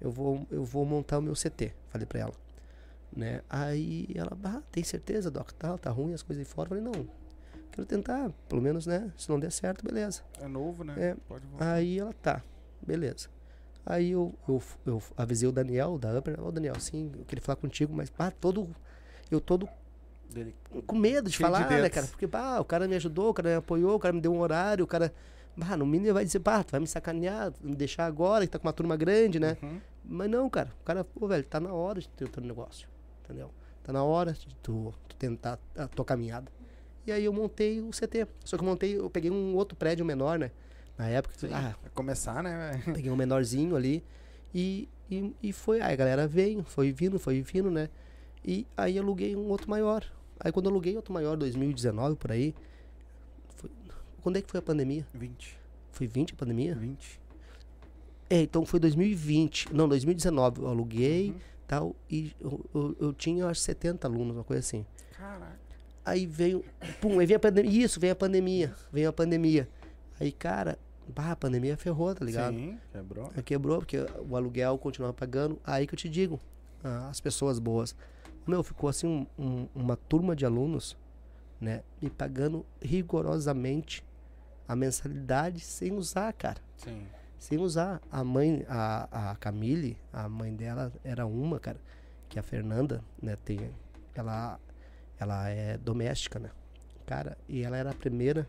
Eu 0.01 0.11
vou, 0.11 0.45
eu 0.51 0.65
vou 0.65 0.85
montar 0.85 1.19
o 1.19 1.23
meu 1.23 1.35
CT, 1.37 1.73
falei 1.91 2.05
pra 2.07 2.19
ela. 2.21 2.35
Né? 3.17 3.41
Aí 3.49 4.09
ela, 4.15 4.37
ah, 4.43 4.61
tem 4.73 4.83
certeza, 4.83 5.31
Doc? 5.31 5.53
Tá, 5.53 5.79
tá 5.79 5.91
ruim 5.91 6.13
as 6.13 6.23
coisas 6.23 6.45
aí 6.45 6.53
fora. 6.53 6.67
Eu 6.75 6.83
falei, 6.83 6.83
não, 6.85 7.09
quero 7.75 7.87
tentar, 7.87 8.31
pelo 8.49 8.63
menos, 8.63 8.87
né? 8.87 9.13
Se 9.17 9.29
não 9.29 9.39
der 9.39 9.51
certo, 9.51 9.85
beleza. 9.85 10.23
É 10.41 10.47
novo, 10.47 10.85
né? 10.85 10.95
É. 10.97 11.17
Pode 11.27 11.45
voltar. 11.47 11.73
Aí 11.73 11.99
ela, 11.99 12.13
tá, 12.13 12.43
beleza. 12.81 13.29
Aí 13.85 14.13
eu, 14.13 14.35
eu, 14.49 14.63
eu 14.87 15.03
avisei 15.17 15.49
o 15.49 15.53
Daniel, 15.53 15.99
da 15.99 16.17
Upper, 16.17 16.41
ô 16.43 16.51
Daniel, 16.51 16.79
sim, 16.79 17.11
eu 17.19 17.25
queria 17.25 17.43
falar 17.43 17.57
contigo, 17.57 17.93
mas, 17.93 18.09
pá, 18.09 18.31
todo, 18.31 18.75
eu 19.31 19.41
todo 19.41 19.69
Dele. 20.33 20.55
com 20.87 20.97
medo 20.97 21.29
de 21.29 21.37
Cheio 21.37 21.51
de 21.51 21.57
falar, 21.59 21.69
né, 21.69 21.91
cara? 21.91 22.07
Porque, 22.07 22.27
pá, 22.27 22.61
o 22.61 22.65
cara 22.65 22.89
me 22.89 22.95
ajudou, 22.97 23.31
o 23.31 23.35
cara 23.35 23.51
me 23.51 23.57
apoiou, 23.57 23.97
o 23.97 23.99
cara 23.99 24.13
me 24.13 24.21
deu 24.21 24.33
um 24.33 24.41
horário, 24.41 24.85
o 24.85 24.89
cara. 24.89 25.13
Bah, 25.57 25.77
no 25.77 25.87
mínimo 25.87 26.07
ele 26.07 26.13
vai 26.13 26.25
dizer, 26.25 26.41
pá, 26.41 26.65
tu 26.65 26.73
vai 26.73 26.81
me 26.81 26.87
sacanear, 26.87 27.53
me 27.61 27.77
deixar 27.77 28.07
agora, 28.07 28.45
que 28.45 28.51
tá 28.51 28.59
com 28.59 28.67
uma 28.67 28.73
turma 28.73 28.97
grande, 28.97 29.39
né? 29.39 29.57
Uhum. 29.63 29.81
Mas 30.05 30.31
não, 30.31 30.51
cara, 30.51 30.73
o 30.81 30.85
cara, 30.85 31.05
pô, 31.05 31.29
velho, 31.29 31.45
tá 31.45 31.61
na 31.61 31.73
hora 31.73 32.01
de 32.01 32.09
ter 32.09 32.25
o 32.25 32.29
teu 32.29 32.43
negócio, 32.43 32.89
entendeu? 33.23 33.51
Tá 33.85 33.93
na 33.93 34.03
hora 34.03 34.33
de 34.33 34.55
tu, 34.57 34.93
tu 35.07 35.15
tentar 35.17 35.59
a 35.77 35.87
tua 35.87 36.05
caminhada. 36.05 36.51
E 37.07 37.13
aí 37.13 37.25
eu 37.25 37.33
montei 37.33 37.81
o 37.81 37.91
CT. 37.91 38.27
Só 38.45 38.57
que 38.57 38.63
eu 38.65 38.69
montei, 38.69 38.97
eu 38.99 39.11
peguei 39.11 39.31
um 39.31 39.55
outro 39.55 39.77
prédio 39.77 40.05
menor, 40.05 40.39
né? 40.39 40.51
Na 40.97 41.09
época, 41.09 41.35
Sim. 41.37 41.49
ah, 41.53 41.75
começar, 41.93 42.43
né, 42.43 42.81
peguei 42.95 43.11
um 43.11 43.17
menorzinho 43.17 43.75
ali 43.75 44.03
e, 44.55 44.89
e, 45.11 45.35
e 45.43 45.53
foi. 45.53 45.81
Aí 45.81 45.93
a 45.93 45.97
galera 45.97 46.27
veio, 46.27 46.63
foi 46.63 46.93
vindo, 46.93 47.19
foi 47.19 47.43
vindo, 47.43 47.71
né? 47.71 47.89
E 48.45 48.65
aí 48.77 48.99
aluguei 48.99 49.35
um 49.35 49.49
outro 49.49 49.69
maior. 49.69 50.05
Aí 50.39 50.53
quando 50.53 50.67
eu 50.67 50.71
aluguei 50.73 50.95
outro 50.97 51.13
maior, 51.13 51.37
2019 51.37 52.17
por 52.17 52.31
aí. 52.33 52.55
foi- 53.57 53.71
quando 54.23 54.37
é 54.37 54.43
que 54.43 54.51
foi 54.51 54.59
a 54.59 54.63
pandemia? 54.63 55.05
20. 55.13 55.59
Foi 55.91 56.07
20 56.07 56.33
a 56.33 56.37
pandemia? 56.37 56.75
20. 56.75 57.21
É, 58.31 58.41
então 58.43 58.65
foi 58.65 58.79
2020. 58.81 59.75
Não, 59.75 59.89
2019. 59.89 60.63
Eu 60.63 60.69
aluguei 60.69 61.31
Uhum. 61.31 61.37
tal. 61.67 61.97
E 62.09 62.33
eu, 62.41 62.65
eu, 62.75 62.97
eu 63.01 63.13
tinha 63.13 63.47
acho 63.47 63.61
70 63.61 64.07
alunos, 64.07 64.37
uma 64.37 64.45
coisa 64.45 64.61
assim. 64.61 64.87
Caraca. 65.17 65.59
Aí 66.05 66.27
veio. 66.27 66.65
Pum, 67.01 67.19
aí 67.19 67.27
veio 67.27 67.37
a 67.37 67.41
pandemia. 67.41 67.85
Isso, 67.85 67.99
veio 67.99 68.13
a 68.13 68.17
pandemia. 68.17 68.75
Veio 68.93 69.09
a 69.09 69.13
pandemia. 69.13 69.69
Aí, 70.21 70.31
cara, 70.31 70.79
bah, 71.09 71.33
a 71.33 71.37
pandemia 71.37 71.77
ferrou, 71.77 72.15
tá 72.15 72.25
ligado? 72.25 72.55
Sim, 72.55 72.79
quebrou. 72.93 73.31
Aí 73.37 73.43
quebrou, 73.43 73.79
porque 73.79 73.99
o 74.29 74.37
aluguel 74.37 74.77
continuava 74.79 75.13
pagando. 75.15 75.59
Aí 75.65 75.87
que 75.87 75.95
eu 75.95 75.99
te 75.99 76.09
digo, 76.09 76.39
as 77.11 77.21
pessoas 77.21 77.59
boas. 77.59 77.95
Meu, 78.47 78.63
ficou 78.63 78.91
assim 78.91 79.07
um- 79.07 79.27
um- 79.43 79.69
uma 79.75 79.97
turma 79.97 80.37
de 80.37 80.45
alunos, 80.45 80.97
né? 81.61 81.83
Me 82.03 82.11
pagando 82.11 82.65
rigorosamente 82.83 84.05
a 84.69 84.75
mensalidade 84.77 85.61
sem 85.61 85.93
usar, 85.93 86.33
cara. 86.33 86.61
Sim. 86.77 87.07
Sem 87.39 87.59
usar. 87.59 88.01
A 88.11 88.23
mãe, 88.25 88.65
a, 88.69 89.31
a 89.33 89.37
Camille, 89.37 89.97
a 90.13 90.29
mãe 90.29 90.55
dela 90.55 90.93
era 91.03 91.27
uma, 91.27 91.59
cara, 91.59 91.79
que 92.29 92.39
a 92.39 92.43
Fernanda, 92.43 93.03
né, 93.21 93.37
tem. 93.45 93.71
Ela, 94.15 94.59
ela 95.19 95.49
é 95.49 95.79
doméstica, 95.79 96.39
né? 96.39 96.51
Cara, 97.07 97.37
e 97.49 97.63
ela 97.63 97.77
era 97.77 97.91
a 97.91 97.95
primeira 97.95 98.49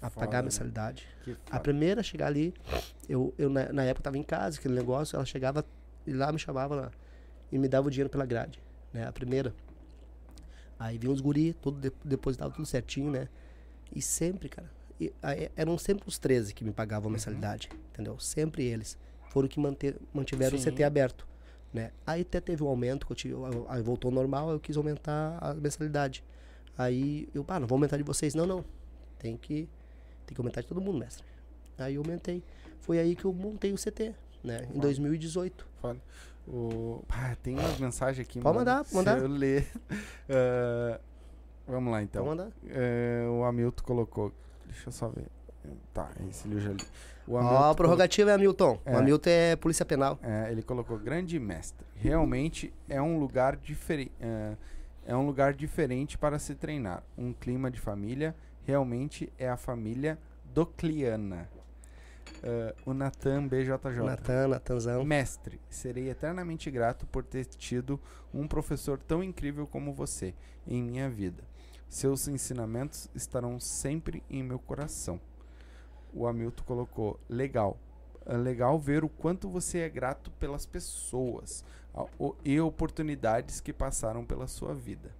a 0.00 0.10
Foda, 0.10 0.26
pagar 0.26 0.38
a 0.38 0.42
né? 0.42 0.46
mensalidade. 0.46 1.06
A 1.50 1.58
primeira 1.58 2.00
a 2.00 2.04
chegar 2.04 2.26
ali, 2.26 2.54
eu, 3.08 3.34
eu 3.38 3.48
na, 3.48 3.72
na 3.72 3.84
época 3.84 4.04
tava 4.04 4.18
em 4.18 4.22
casa, 4.22 4.58
aquele 4.58 4.74
negócio, 4.74 5.16
ela 5.16 5.24
chegava 5.24 5.64
e 6.06 6.12
lá 6.12 6.30
me 6.30 6.38
chamava 6.38 6.74
lá, 6.74 6.90
e 7.50 7.58
me 7.58 7.68
dava 7.68 7.88
o 7.88 7.90
dinheiro 7.90 8.10
pela 8.10 8.24
grade, 8.24 8.60
né? 8.92 9.06
A 9.06 9.12
primeira. 9.12 9.54
Aí 10.78 10.98
vinha 10.98 11.12
os 11.12 11.20
guri, 11.20 11.54
tudo 11.54 11.80
de, 11.80 11.92
depositava 12.04 12.52
tudo 12.52 12.66
certinho, 12.66 13.10
né? 13.10 13.28
E 13.94 14.02
sempre, 14.02 14.48
cara, 14.48 14.70
e, 15.00 15.12
aí, 15.22 15.50
eram 15.56 15.76
sempre 15.78 16.08
os 16.08 16.18
13 16.18 16.54
que 16.54 16.64
me 16.64 16.72
pagavam 16.72 17.08
a 17.08 17.12
mensalidade, 17.12 17.68
entendeu? 17.92 18.18
Sempre 18.18 18.64
eles. 18.64 18.98
Foram 19.30 19.48
que 19.48 19.58
manter, 19.58 19.96
mantiveram 20.12 20.58
Sim. 20.58 20.68
o 20.68 20.72
CT 20.72 20.84
aberto, 20.84 21.26
né? 21.72 21.90
Aí 22.06 22.22
até 22.22 22.40
teve 22.40 22.62
um 22.62 22.68
aumento, 22.68 23.06
que 23.06 23.12
eu 23.12 23.16
tive, 23.16 23.34
aí 23.68 23.82
voltou 23.82 24.08
ao 24.08 24.14
normal, 24.14 24.50
eu 24.50 24.60
quis 24.60 24.76
aumentar 24.76 25.38
a 25.40 25.54
mensalidade. 25.54 26.24
Aí 26.76 27.28
eu, 27.34 27.42
pá, 27.44 27.58
não 27.58 27.66
vou 27.66 27.76
aumentar 27.76 27.96
de 27.96 28.02
vocês, 28.02 28.34
não, 28.34 28.46
não. 28.46 28.64
Tem 29.18 29.36
que 29.36 29.68
tem 30.26 30.34
que 30.34 30.40
aumentar 30.40 30.60
de 30.60 30.66
todo 30.66 30.80
mundo, 30.80 30.98
mestre. 30.98 31.24
Aí 31.78 31.94
eu 31.94 32.02
aumentei. 32.02 32.42
Foi 32.80 32.98
aí 32.98 33.14
que 33.14 33.24
eu 33.24 33.32
montei 33.32 33.72
o 33.72 33.76
CT, 33.76 34.14
né? 34.42 34.64
Em 34.64 34.66
Foda. 34.74 34.80
2018. 34.80 35.66
Foda. 35.80 36.00
O... 36.48 37.02
Ah, 37.08 37.36
tem 37.42 37.58
umas 37.58 37.78
mensagens 37.78 38.26
aqui. 38.26 38.40
Pode 38.40 38.56
mano. 38.58 38.70
mandar, 38.70 38.84
Se 38.84 38.94
mandar. 38.94 39.18
eu 39.18 39.28
ler. 39.28 39.66
Ah, 40.28 41.00
vamos 41.66 41.92
lá, 41.92 42.02
então. 42.02 42.22
Então, 42.22 42.36
mandar. 42.36 42.52
É, 42.68 43.24
o 43.28 43.44
Hamilton 43.44 43.84
colocou. 43.84 44.32
Deixa 44.66 44.88
eu 44.88 44.92
só 44.92 45.08
ver. 45.08 45.26
Tá, 45.92 46.10
esse 46.28 46.50
eu 46.50 46.60
já 46.60 46.70
li. 46.70 46.84
O 47.26 47.34
Ó, 47.34 47.38
Hamilton 47.38 47.70
a 47.70 47.74
prorrogativa 47.74 48.30
é 48.30 48.34
Hamilton. 48.34 48.80
É. 48.84 48.94
O 48.94 48.98
Hamilton 48.98 49.30
é 49.30 49.56
polícia 49.56 49.84
penal. 49.84 50.18
É, 50.22 50.50
ele 50.50 50.62
colocou 50.62 50.98
grande 50.98 51.38
mestre. 51.38 51.86
Realmente 51.94 52.72
é 52.88 53.00
um 53.00 53.18
lugar 53.18 53.56
diferente. 53.56 54.12
É, 54.20 54.56
é 55.06 55.16
um 55.16 55.26
lugar 55.26 55.54
diferente 55.54 56.16
para 56.16 56.38
se 56.38 56.54
treinar. 56.54 57.02
Um 57.16 57.32
clima 57.32 57.70
de 57.70 57.80
família. 57.80 58.34
Realmente 58.64 59.32
é 59.38 59.48
a 59.48 59.56
família 59.56 60.18
docliana. 60.52 61.48
É, 62.42 62.74
o 62.84 62.92
Natan 62.92 63.46
BJJ. 63.46 64.02
Natan, 64.04 64.48
Natanzão. 64.48 65.04
Mestre, 65.04 65.60
serei 65.68 66.10
eternamente 66.10 66.70
grato 66.70 67.06
por 67.06 67.24
ter 67.24 67.44
tido 67.44 68.00
um 68.32 68.46
professor 68.46 68.98
tão 68.98 69.22
incrível 69.22 69.66
como 69.66 69.92
você 69.92 70.34
em 70.66 70.82
minha 70.82 71.08
vida. 71.08 71.44
Seus 71.88 72.26
ensinamentos 72.26 73.08
estarão 73.14 73.60
sempre 73.60 74.22
em 74.28 74.42
meu 74.42 74.58
coração. 74.58 75.20
O 76.16 76.26
Hamilton 76.26 76.64
colocou: 76.64 77.20
legal. 77.28 77.78
É 78.24 78.36
legal 78.36 78.78
ver 78.78 79.04
o 79.04 79.08
quanto 79.08 79.48
você 79.48 79.80
é 79.80 79.88
grato 79.88 80.32
pelas 80.32 80.66
pessoas 80.66 81.64
e 82.44 82.58
oportunidades 82.58 83.60
que 83.60 83.72
passaram 83.72 84.24
pela 84.24 84.48
sua 84.48 84.74
vida. 84.74 85.14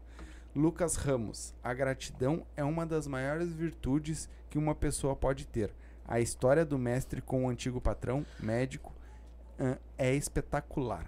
Lucas 0.55 0.97
Ramos, 0.97 1.55
a 1.63 1.73
gratidão 1.73 2.45
é 2.57 2.65
uma 2.65 2.85
das 2.85 3.07
maiores 3.07 3.53
virtudes 3.53 4.29
que 4.51 4.59
uma 4.59 4.75
pessoa 4.75 5.15
pode 5.15 5.47
ter. 5.47 5.73
A 6.05 6.19
história 6.19 6.65
do 6.65 6.79
mestre 6.79 7.21
com 7.21 7.45
o 7.45 7.49
antigo 7.49 7.81
patrão, 7.81 8.27
médico, 8.41 8.93
é 9.97 10.15
espetacular. 10.15 11.07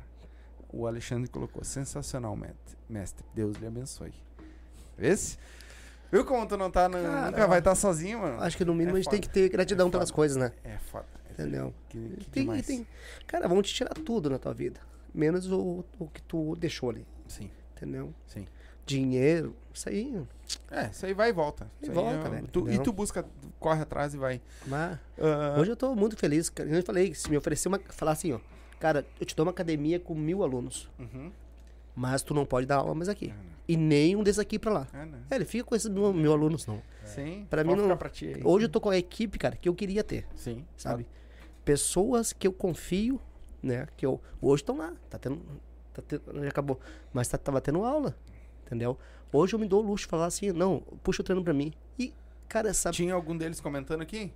O 0.71 0.87
Alexandre 0.87 1.29
colocou, 1.29 1.65
sensacional, 1.65 2.39
mestre. 2.89 3.27
Deus 3.35 3.57
lhe 3.57 3.67
abençoe. 3.67 4.13
Esse? 4.99 5.39
Viu 6.11 6.25
como 6.25 6.47
tu 6.47 6.57
não 6.57 6.71
tá, 6.71 6.89
no- 6.89 6.99
Cara, 7.03 7.31
nunca 7.31 7.47
vai 7.47 7.59
estar 7.59 7.75
sozinho, 7.75 8.21
mano? 8.21 8.41
Acho 8.43 8.57
que 8.57 8.65
no 8.65 8.75
mínimo 8.75 8.97
É 8.97 9.01
a 9.01 9.03
gente 9.03 9.11
tem 9.11 9.19
foda. 9.21 9.29
que 9.29 9.35
ter 9.35 9.49
gratidão 9.49 9.89
É 9.89 9.91
pelas 9.91 10.11
coisas, 10.11 10.37
né? 10.37 10.53
É 10.65 10.79
foda. 10.79 11.07
Entendeu? 11.31 11.73
Que, 11.89 11.99
que 12.19 12.31
Tem, 12.31 12.43
demais. 12.45 12.67
tem. 12.67 12.87
Cara, 13.27 13.47
vão 13.47 13.61
te 13.63 13.73
tirar 13.73 13.95
tudo 13.95 14.29
na 14.31 14.39
tua 14.39 14.53
vida. 14.55 14.81
Menos 15.15 15.51
o, 15.51 15.85
o 15.99 16.07
que 16.09 16.21
tu 16.23 16.57
deixou 16.57 16.91
ali. 16.91 17.07
Sim, 17.29 17.51
Entendeu? 17.77 18.13
sim. 18.27 18.47
dinheiro, 18.87 19.55
isso 19.73 19.87
aí. 19.89 20.19
É, 20.71 20.87
isso 20.87 21.05
aí 21.05 21.13
vai 21.13 21.29
e 21.29 21.33
volta. 21.33 21.71
E 21.83 21.91
volta, 21.91 22.27
é- 22.27 22.31
velho, 22.31 22.49
tu- 22.49 22.71
e 22.71 22.79
tu 22.79 22.91
busca, 22.91 23.23
corre 23.61 23.83
atrás 23.83 24.15
e 24.15 24.17
vai. 24.17 24.41
Mas 24.67 24.99
Ah, 25.21 25.57
hoje 25.61 25.71
eu 25.73 25.77
tô 25.77 25.95
muito 25.95 26.17
feliz. 26.17 26.49
cara. 26.49 26.67
Eu 26.71 26.83
falei, 26.83 27.15
se 27.15 27.29
me 27.31 27.37
oferecer 27.37 27.69
uma. 27.69 27.79
Falar 27.91 28.13
assim, 28.13 28.33
ó. 28.33 28.41
Cara, 28.81 29.05
eu 29.21 29.27
te 29.27 29.37
dou 29.37 29.45
uma 29.45 29.51
academia 29.53 30.01
com 30.01 30.15
mil 30.15 30.43
alunos. 30.43 30.89
uhum. 30.99 31.31
Mas 32.01 32.23
tu 32.23 32.33
não 32.33 32.47
pode 32.47 32.65
dar 32.65 32.77
aula 32.77 32.95
mais 32.95 33.09
aqui. 33.09 33.27
É, 33.27 33.29
né? 33.29 33.51
E 33.67 33.77
nem 33.77 34.15
um 34.15 34.23
desses 34.23 34.39
aqui 34.39 34.57
pra 34.57 34.73
lá. 34.73 34.87
É, 34.93 35.05
né? 35.05 35.19
É, 35.31 35.35
ele 35.35 35.45
fica 35.45 35.65
com 35.65 35.75
esses 35.75 35.89
mil, 35.91 36.13
mil 36.13 36.33
alunos, 36.33 36.65
não. 36.65 36.81
Sim. 37.05 37.45
Pra 37.51 37.65
mim 37.65 37.75
não- 37.75 37.97
pra 37.97 38.09
ti 38.09 38.27
aí. 38.37 38.41
Hoje 38.45 38.67
eu 38.67 38.69
tô 38.69 38.81
com 38.81 38.89
a 38.91 38.97
equipe, 38.97 39.37
cara, 39.37 39.57
que 39.57 39.69
eu 39.69 39.75
queria 39.75 40.05
ter. 40.05 40.25
Sim. 40.37 40.65
sabe? 40.77 41.07
Pessoas 41.65 42.33
que 42.33 42.47
eu 42.47 42.53
confio, 42.53 43.21
né? 43.61 43.87
Que 43.97 44.07
eu 44.07 44.21
hoje 44.41 44.63
estão 44.63 44.77
lá, 44.77 44.93
tá 45.11 45.19
tendo, 45.19 45.41
tá 45.93 46.01
tendo, 46.07 46.23
já 46.45 46.49
acabou, 46.49 46.79
mas 47.13 47.27
tá, 47.29 47.37
tava 47.37 47.61
tendo 47.61 47.85
aula, 47.85 48.17
entendeu? 48.65 48.97
Hoje 49.33 49.55
eu 49.55 49.59
me 49.59 49.67
dou 49.67 49.83
o 49.83 49.87
luxo 49.87 50.05
de 50.05 50.11
falar 50.11 50.27
assim, 50.27 50.53
não, 50.53 50.81
puxa 51.03 51.21
o 51.21 51.25
treino 51.25 51.43
pra 51.43 51.53
mim. 51.53 51.73
E 51.99 52.15
cara, 52.49 52.73
sabe, 52.73 52.97
Tinha 52.97 53.13
algum 53.13 53.37
deles 53.37 53.61
comentando 53.61 54.01
aqui? 54.03 54.33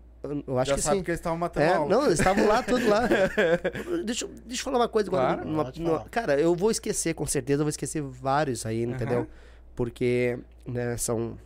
Eu, 0.47 0.59
acho 0.59 0.71
Já 0.71 0.75
que 0.77 0.83
sabe 0.83 0.97
sim. 0.99 1.03
que 1.05 1.11
eles 1.11 1.21
estavam 1.21 1.39
matando 1.39 1.67
É, 1.67 1.89
não, 1.89 2.07
eles 2.07 2.19
estavam 2.19 2.47
lá, 2.47 2.63
tudo 2.63 2.89
lá. 2.89 3.03
deixa, 4.05 4.25
eu- 4.25 4.29
deixa 4.47 4.61
eu 4.61 4.65
falar 4.65 4.79
uma 4.79 4.89
coisa 4.89 5.09
agora. 5.11 5.35
Claro, 5.37 5.49
numa- 5.49 5.73
numa- 5.77 6.05
cara, 6.09 6.39
eu 6.41 6.55
vou 6.55 6.71
esquecer, 6.71 7.15
com 7.15 7.27
certeza, 7.27 7.61
eu 7.63 7.65
vou 7.65 7.71
esquecer 7.71 8.01
vários 8.03 8.65
aí, 8.67 8.83
entendeu? 8.85 9.19
Aham. 9.21 9.27
Porque, 9.75 10.39
né, 10.67 10.97
são. 10.97 11.37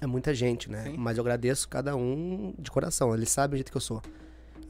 É 0.00 0.06
muita 0.06 0.32
gente, 0.34 0.70
né? 0.70 0.84
Sim. 0.84 0.94
Mas 0.96 1.18
eu 1.18 1.22
agradeço 1.22 1.68
cada 1.68 1.94
um 1.96 2.54
de 2.58 2.70
coração. 2.70 3.12
Eles 3.14 3.30
sabem 3.30 3.54
o 3.54 3.56
jeito 3.58 3.70
que 3.70 3.76
eu 3.76 3.80
sou. 3.82 4.00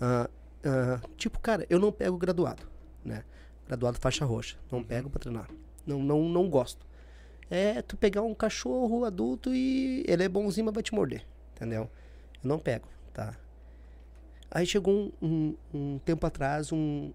Ah, 0.00 0.28
ah, 0.64 1.00
tipo, 1.16 1.38
cara, 1.40 1.64
eu 1.70 1.78
não 1.78 1.92
pego 1.92 2.16
graduado, 2.16 2.62
né? 3.04 3.22
Graduado 3.66 3.98
faixa 4.00 4.24
roxa. 4.24 4.56
Uhum. 4.72 4.78
Não 4.78 4.84
pego 4.84 5.08
pra 5.10 5.20
treinar. 5.20 5.48
Não, 5.86 6.00
não, 6.02 6.22
não 6.28 6.48
gosto. 6.48 6.84
É 7.48 7.82
tu 7.82 7.96
pegar 7.96 8.22
um 8.22 8.34
cachorro 8.34 9.04
adulto 9.04 9.54
e 9.54 10.04
ele 10.06 10.22
é 10.24 10.28
bonzinho, 10.28 10.64
mas 10.66 10.74
vai 10.74 10.82
te 10.82 10.94
morder. 10.94 11.24
Entendeu? 11.56 11.82
Eu 12.42 12.48
não 12.48 12.58
pego, 12.58 12.88
tá? 13.12 13.34
Aí 14.50 14.66
chegou 14.66 14.92
um, 14.94 15.12
um, 15.22 15.56
um 15.72 15.98
tempo 16.00 16.26
atrás 16.26 16.72
um, 16.72 17.12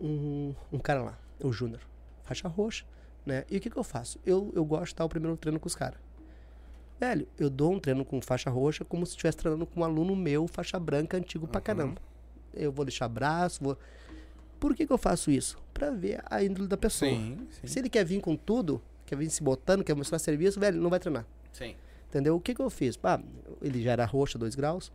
um, 0.00 0.54
um 0.72 0.78
cara 0.78 1.02
lá, 1.02 1.18
o 1.42 1.52
Júnior, 1.52 1.80
faixa 2.24 2.48
roxa, 2.48 2.84
né? 3.26 3.44
E 3.50 3.56
o 3.56 3.60
que 3.60 3.68
que 3.68 3.76
eu 3.76 3.84
faço? 3.84 4.18
Eu, 4.24 4.50
eu 4.54 4.64
gosto 4.64 4.92
de 4.92 4.96
dar 4.96 5.04
o 5.04 5.08
primeiro 5.08 5.36
treino 5.36 5.60
com 5.60 5.66
os 5.66 5.74
caras. 5.74 5.98
Velho, 6.98 7.28
eu 7.38 7.48
dou 7.48 7.72
um 7.72 7.78
treino 7.78 8.04
com 8.04 8.20
faixa 8.20 8.50
roxa 8.50 8.84
como 8.84 9.04
se 9.06 9.10
estivesse 9.12 9.36
treinando 9.38 9.66
com 9.66 9.80
um 9.80 9.84
aluno 9.84 10.16
meu, 10.16 10.46
faixa 10.48 10.78
branca, 10.80 11.16
antigo 11.16 11.46
pra 11.46 11.58
Uhum. 11.58 11.64
caramba. 11.64 12.00
Eu 12.54 12.72
vou 12.72 12.84
deixar 12.84 13.08
braço, 13.08 13.62
vou... 13.62 13.78
Por 14.58 14.74
que 14.74 14.84
que 14.86 14.92
eu 14.92 14.98
faço 14.98 15.30
isso? 15.30 15.56
Pra 15.72 15.90
ver 15.90 16.20
a 16.28 16.42
índole 16.42 16.66
da 16.66 16.76
pessoa. 16.76 17.08
Sim, 17.08 17.46
sim. 17.50 17.66
Se 17.68 17.78
ele 17.78 17.88
quer 17.88 18.04
vir 18.04 18.20
com 18.20 18.34
tudo, 18.34 18.82
quer 19.06 19.14
vir 19.16 19.30
se 19.30 19.40
botando, 19.40 19.84
quer 19.84 19.94
mostrar 19.94 20.18
serviço, 20.18 20.58
velho, 20.58 20.80
não 20.80 20.90
vai 20.90 20.98
treinar. 20.98 21.24
Sim. 21.52 21.76
Entendeu? 22.08 22.36
O 22.36 22.40
que 22.40 22.54
que 22.54 22.60
eu 22.62 22.70
fiz? 22.70 22.96
Pá, 22.96 23.20
ele 23.60 23.82
já 23.82 23.92
era 23.92 24.04
roxa, 24.04 24.38
2 24.38 24.54
graus. 24.54 24.90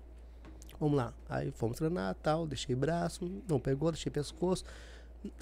Vamos 0.79 0.97
lá. 0.97 1.13
Aí 1.29 1.51
fomos 1.51 1.77
treinar, 1.77 2.15
tal, 2.15 2.47
deixei 2.47 2.75
braço, 2.75 3.29
não 3.47 3.59
pegou, 3.59 3.91
deixei 3.91 4.11
pescoço. 4.11 4.65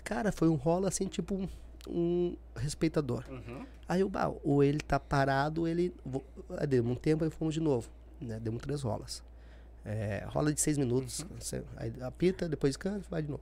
Cara, 0.04 0.32
foi 0.32 0.50
um 0.50 0.56
rolo 0.56 0.86
assim, 0.86 1.08
tipo 1.08 1.34
um, 1.34 1.48
um 1.88 2.36
respeitador. 2.56 3.24
Uhum. 3.30 3.66
Aí 3.88 4.02
eu, 4.02 4.10
bah, 4.10 4.32
ou 4.44 4.64
ele 4.64 4.80
tá 4.80 5.00
parado, 5.00 5.68
ele. 5.68 5.94
deu 6.68 6.84
um 6.86 6.96
tempo, 6.96 7.24
aí 7.24 7.30
fomos 7.30 7.54
de 7.54 7.60
novo. 7.62 7.90
Né? 8.20 8.40
Demos 8.40 8.62
três 8.62 8.82
rolas. 8.82 9.24
É, 9.84 10.24
rola 10.28 10.54
de 10.54 10.62
seis 10.62 10.78
minutos. 10.78 11.26
você- 11.40 11.64
Aí 11.78 11.92
apita, 12.02 12.48
depois 12.48 12.72
descansa, 12.72 13.06
vai 13.10 13.22
de 13.24 13.30
novo. 13.30 13.42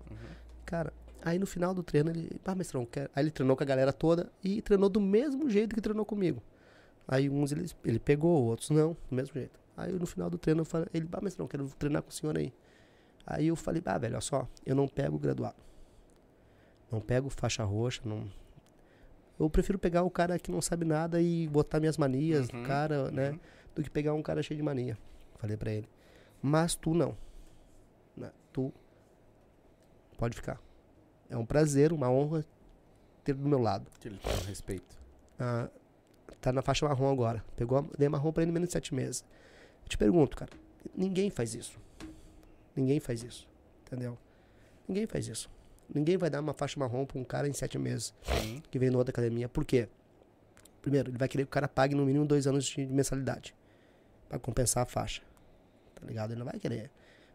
Cara, 0.66 0.94
aí 1.22 1.38
no 1.40 1.46
final 1.48 1.74
do 1.74 1.84
treino 1.84 2.12
ele. 2.12 2.40
Ah, 2.46 2.56
mestrão, 2.56 2.86
quer... 2.86 3.10
aí 3.14 3.24
ele 3.24 3.32
treinou 3.32 3.58
com 3.58 3.64
a 3.64 3.66
galera 3.66 3.92
toda 3.92 4.32
e 4.44 4.62
treinou 4.62 4.88
do 4.88 5.02
mesmo 5.02 5.50
jeito 5.50 5.76
que 5.76 5.82
treinou 5.82 6.06
comigo. 6.06 6.42
Aí 7.12 7.28
uns 7.30 7.52
ele, 7.52 7.66
ele 7.84 8.00
pegou, 8.00 8.46
outros 8.46 8.70
não, 8.70 8.94
do 9.10 9.16
mesmo 9.16 9.34
jeito. 9.34 9.60
Aí 9.76 9.92
no 9.94 10.06
final 10.06 10.30
do 10.30 10.38
treino 10.38 10.62
eu 10.62 10.66
falei, 10.66 10.88
ele, 10.94 11.06
bah, 11.08 11.20
mestrão, 11.22 11.48
quero 11.48 11.68
treinar 11.70 12.04
com 12.04 12.10
o 12.10 12.14
senhor 12.14 12.38
aí. 12.38 12.54
Aí 13.26 13.48
eu 13.48 13.56
falei, 13.56 13.82
bah, 13.82 13.98
velho, 13.98 14.14
olha 14.14 14.22
só, 14.22 14.48
eu 14.66 14.76
não 14.76 14.88
pego 14.88 15.18
graduado. 15.18 15.56
Não 16.92 17.02
pego 17.02 17.30
faixa 17.30 17.64
roxa, 17.64 18.02
não. 18.06 18.30
Eu 19.40 19.50
prefiro 19.50 19.80
pegar 19.80 20.04
o 20.04 20.10
cara 20.12 20.38
que 20.38 20.52
não 20.52 20.62
sabe 20.62 20.86
nada 20.86 21.20
e 21.22 21.48
botar 21.48 21.80
minhas 21.80 21.98
manias 21.98 22.48
Uhum, 22.50 22.62
do 22.62 22.68
cara, 22.68 23.10
né? 23.12 23.32
uhum. 23.32 23.40
Do 23.76 23.84
que 23.84 23.90
pegar 23.90 24.14
um 24.14 24.22
cara 24.22 24.44
cheio 24.44 24.58
de 24.58 24.64
mania. 24.64 24.98
Falei 25.38 25.56
pra 25.58 25.72
ele. 25.72 25.88
Mas 26.42 26.76
tu 26.76 26.94
não. 26.94 27.16
Né? 28.18 28.32
Tu 28.54 28.72
pode 30.18 30.36
ficar. 30.36 30.60
É 31.30 31.38
um 31.38 31.46
prazer, 31.46 31.94
uma 31.94 32.10
honra 32.10 32.46
ter 33.24 33.34
do 33.34 33.48
meu 33.48 33.60
lado. 33.60 33.90
Que 34.00 34.10
ele 34.10 34.18
tem 34.18 34.34
um 34.34 34.46
respeito. 34.48 35.00
Ah, 35.40 35.70
tá 36.42 36.52
na 36.52 36.62
faixa 36.62 36.88
marrom 36.88 37.12
agora. 37.12 37.44
Pegou, 37.56 37.78
a- 37.80 37.86
dei 37.98 38.08
marrom 38.10 38.32
pra 38.32 38.44
ele 38.44 38.52
em 38.52 38.54
menos 38.54 38.70
de 38.70 38.74
sete 38.74 38.94
meses. 38.94 39.24
Eu 39.84 39.90
te 39.90 39.98
pergunto, 39.98 40.36
cara. 40.38 40.52
Ninguém 40.96 41.30
faz 41.30 41.54
isso. 41.56 41.78
Ninguém 42.76 43.00
faz 43.00 43.24
isso. 43.24 43.48
Entendeu? 43.86 44.18
Ninguém 44.88 45.06
faz 45.08 45.28
isso. 45.28 45.50
Ninguém 45.94 46.18
vai 46.18 46.30
dar 46.30 46.40
uma 46.40 46.54
faixa 46.54 46.80
marrom 46.80 47.06
pra 47.06 47.18
um 47.20 47.24
cara 47.24 47.48
em 47.48 47.54
sete 47.54 47.78
meses 47.78 48.14
que 48.70 48.78
vem 48.78 48.90
na 48.90 48.98
outra 48.98 49.12
academia. 49.12 49.50
Por 49.50 49.66
quê? 49.66 49.88
Primeiro, 50.82 51.10
ele 51.10 51.18
vai 51.18 51.28
querer 51.28 51.44
que 51.44 51.50
o 51.50 51.52
cara 51.52 51.68
pague 51.68 51.96
no 51.96 52.06
mínimo 52.06 52.26
dois 52.26 52.46
anos 52.48 52.66
de 52.66 52.86
mensalidade 52.86 53.56
pra 54.30 54.38
compensar 54.40 54.84
a 54.84 54.86
faixa. 54.86 55.22
Tá 55.96 56.06
ligado? 56.06 56.32
Ele 56.32 56.40
não 56.40 56.46
vai 56.46 56.60
querer. 56.60 56.90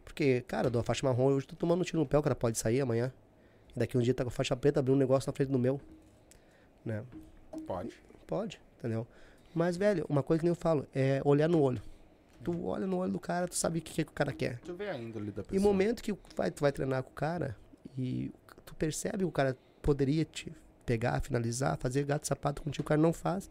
Porque, 0.05 0.42
cara, 0.42 0.68
eu 0.68 0.70
dou 0.70 0.81
a 0.81 0.84
faixa 0.84 1.05
marrom, 1.06 1.26
hoje 1.26 1.47
tô 1.47 1.56
tomando 1.56 1.81
um 1.81 1.84
tiro 1.84 1.98
no 1.98 2.06
pé, 2.06 2.16
o 2.16 2.23
cara 2.23 2.34
pode 2.34 2.56
sair 2.58 2.81
amanhã. 2.81 3.12
E 3.74 3.78
daqui 3.78 3.98
um 3.98 4.00
dia 4.00 4.14
tá 4.14 4.23
com 4.23 4.28
a 4.28 4.31
faixa 4.31 4.55
preta, 4.56 4.78
abrir 4.81 4.92
um 4.92 4.97
negócio 4.97 5.28
na 5.28 5.32
frente 5.34 5.50
do 5.50 5.58
meu. 5.58 5.81
Né? 6.84 7.02
Pode. 7.66 7.92
Pode, 8.26 8.60
entendeu? 8.85 9.07
Mas, 9.55 9.77
velho, 9.77 10.05
uma 10.09 10.23
coisa 10.23 10.41
que 10.41 10.45
nem 10.45 10.51
eu 10.51 10.55
falo, 10.57 10.87
é 10.95 11.21
olhar 11.25 11.49
no 11.49 11.61
olho. 11.61 11.81
Tu 12.43 12.67
olha 12.67 12.87
no 12.87 12.99
olho 12.99 13.13
do 13.13 13.21
cara, 13.21 13.49
tu 13.49 13.55
sabe 13.55 13.79
o 13.79 13.83
que, 13.83 14.05
que 14.05 14.11
o 14.11 14.15
cara 14.15 14.33
quer. 14.33 14.59
Tu 14.61 14.75
vê 14.75 14.91
a 14.91 14.99
índole 14.99 15.31
da 15.31 15.43
E 15.43 15.45
pessoa. 15.47 15.61
o 15.61 15.63
momento 15.63 16.03
que 16.03 16.15
vai, 16.37 16.51
tu 16.51 16.61
vai 16.61 16.71
treinar 16.73 17.03
com 17.03 17.11
o 17.11 17.15
cara 17.15 17.57
e 17.97 18.31
tu 18.67 18.75
percebe 18.75 19.19
que 19.19 19.25
o 19.25 19.31
cara 19.33 19.57
poderia 19.81 20.25
te 20.25 20.53
pegar, 20.85 21.21
finalizar, 21.23 21.79
fazer 21.79 22.05
gato 22.05 22.25
e 22.25 22.27
sapato 22.27 22.61
contigo, 22.63 22.83
o 22.83 22.89
cara 22.89 23.01
não 23.01 23.13
faz. 23.13 23.51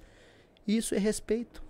Isso 0.67 0.93
é 0.93 0.99
respeito, 0.99 1.63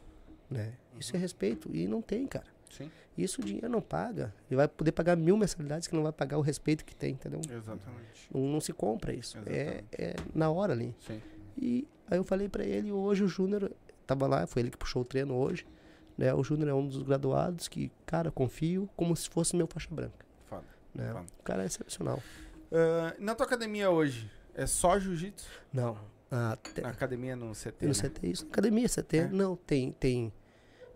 né? 0.49 0.73
Isso 0.99 1.15
é 1.15 1.19
respeito. 1.19 1.69
E 1.73 1.87
não 1.87 2.01
tem, 2.01 2.27
cara. 2.27 2.45
Sim, 2.69 2.89
Isso 3.17 3.39
o 3.41 3.43
dinheiro 3.45 3.69
não 3.69 3.81
paga. 3.81 4.33
Ele 4.49 4.57
vai 4.57 4.67
poder 4.67 4.91
pagar 4.91 5.15
mil 5.15 5.37
mensalidades 5.37 5.87
que 5.87 5.95
não 5.95 6.03
vai 6.03 6.11
pagar 6.11 6.37
o 6.37 6.41
respeito 6.41 6.83
que 6.83 6.95
tem, 6.95 7.13
entendeu? 7.13 7.39
exatamente. 7.39 8.27
Não, 8.33 8.41
não 8.41 8.59
se 8.59 8.73
compra 8.73 9.13
isso. 9.13 9.37
É, 9.45 9.83
é 9.97 10.15
na 10.33 10.49
hora 10.49 10.73
ali. 10.73 10.93
Sim. 11.05 11.21
E 11.57 11.87
aí 12.09 12.17
eu 12.17 12.23
falei 12.23 12.47
pra 12.49 12.63
ele, 12.63 12.91
hoje 12.91 13.23
o 13.23 13.27
Júnior 13.27 13.71
tava 14.05 14.27
lá, 14.27 14.45
foi 14.47 14.61
ele 14.63 14.71
que 14.71 14.77
puxou 14.77 15.01
o 15.01 15.05
treino 15.05 15.35
hoje. 15.35 15.65
Né? 16.17 16.33
O 16.33 16.43
Júnior 16.43 16.69
é 16.69 16.73
um 16.73 16.87
dos 16.87 17.01
graduados 17.01 17.67
que, 17.67 17.91
cara, 18.05 18.29
confio 18.31 18.89
como 18.95 19.15
se 19.15 19.29
fosse 19.29 19.55
meu 19.55 19.67
faixa 19.67 19.89
branca. 19.91 20.25
Foda. 20.47 20.63
Né? 20.93 21.07
Foda. 21.11 21.25
O 21.39 21.43
cara 21.43 21.63
é 21.63 21.65
excepcional. 21.65 22.21
Ah, 22.71 23.15
na 23.19 23.33
tua 23.35 23.45
academia 23.45 23.89
hoje, 23.89 24.29
é 24.53 24.65
só 24.67 24.99
jiu-jitsu? 24.99 25.47
Não. 25.71 25.97
Na 26.29 26.57
academia 26.89 27.35
no 27.35 27.51
CT, 27.53 27.85
no 27.85 27.87
né? 27.89 27.93
CT 27.93 28.27
isso. 28.27 28.45
Academia 28.47 28.87
CT? 28.89 29.17
É. 29.17 29.27
Não, 29.27 29.55
tem, 29.55 29.91
tem, 29.91 30.33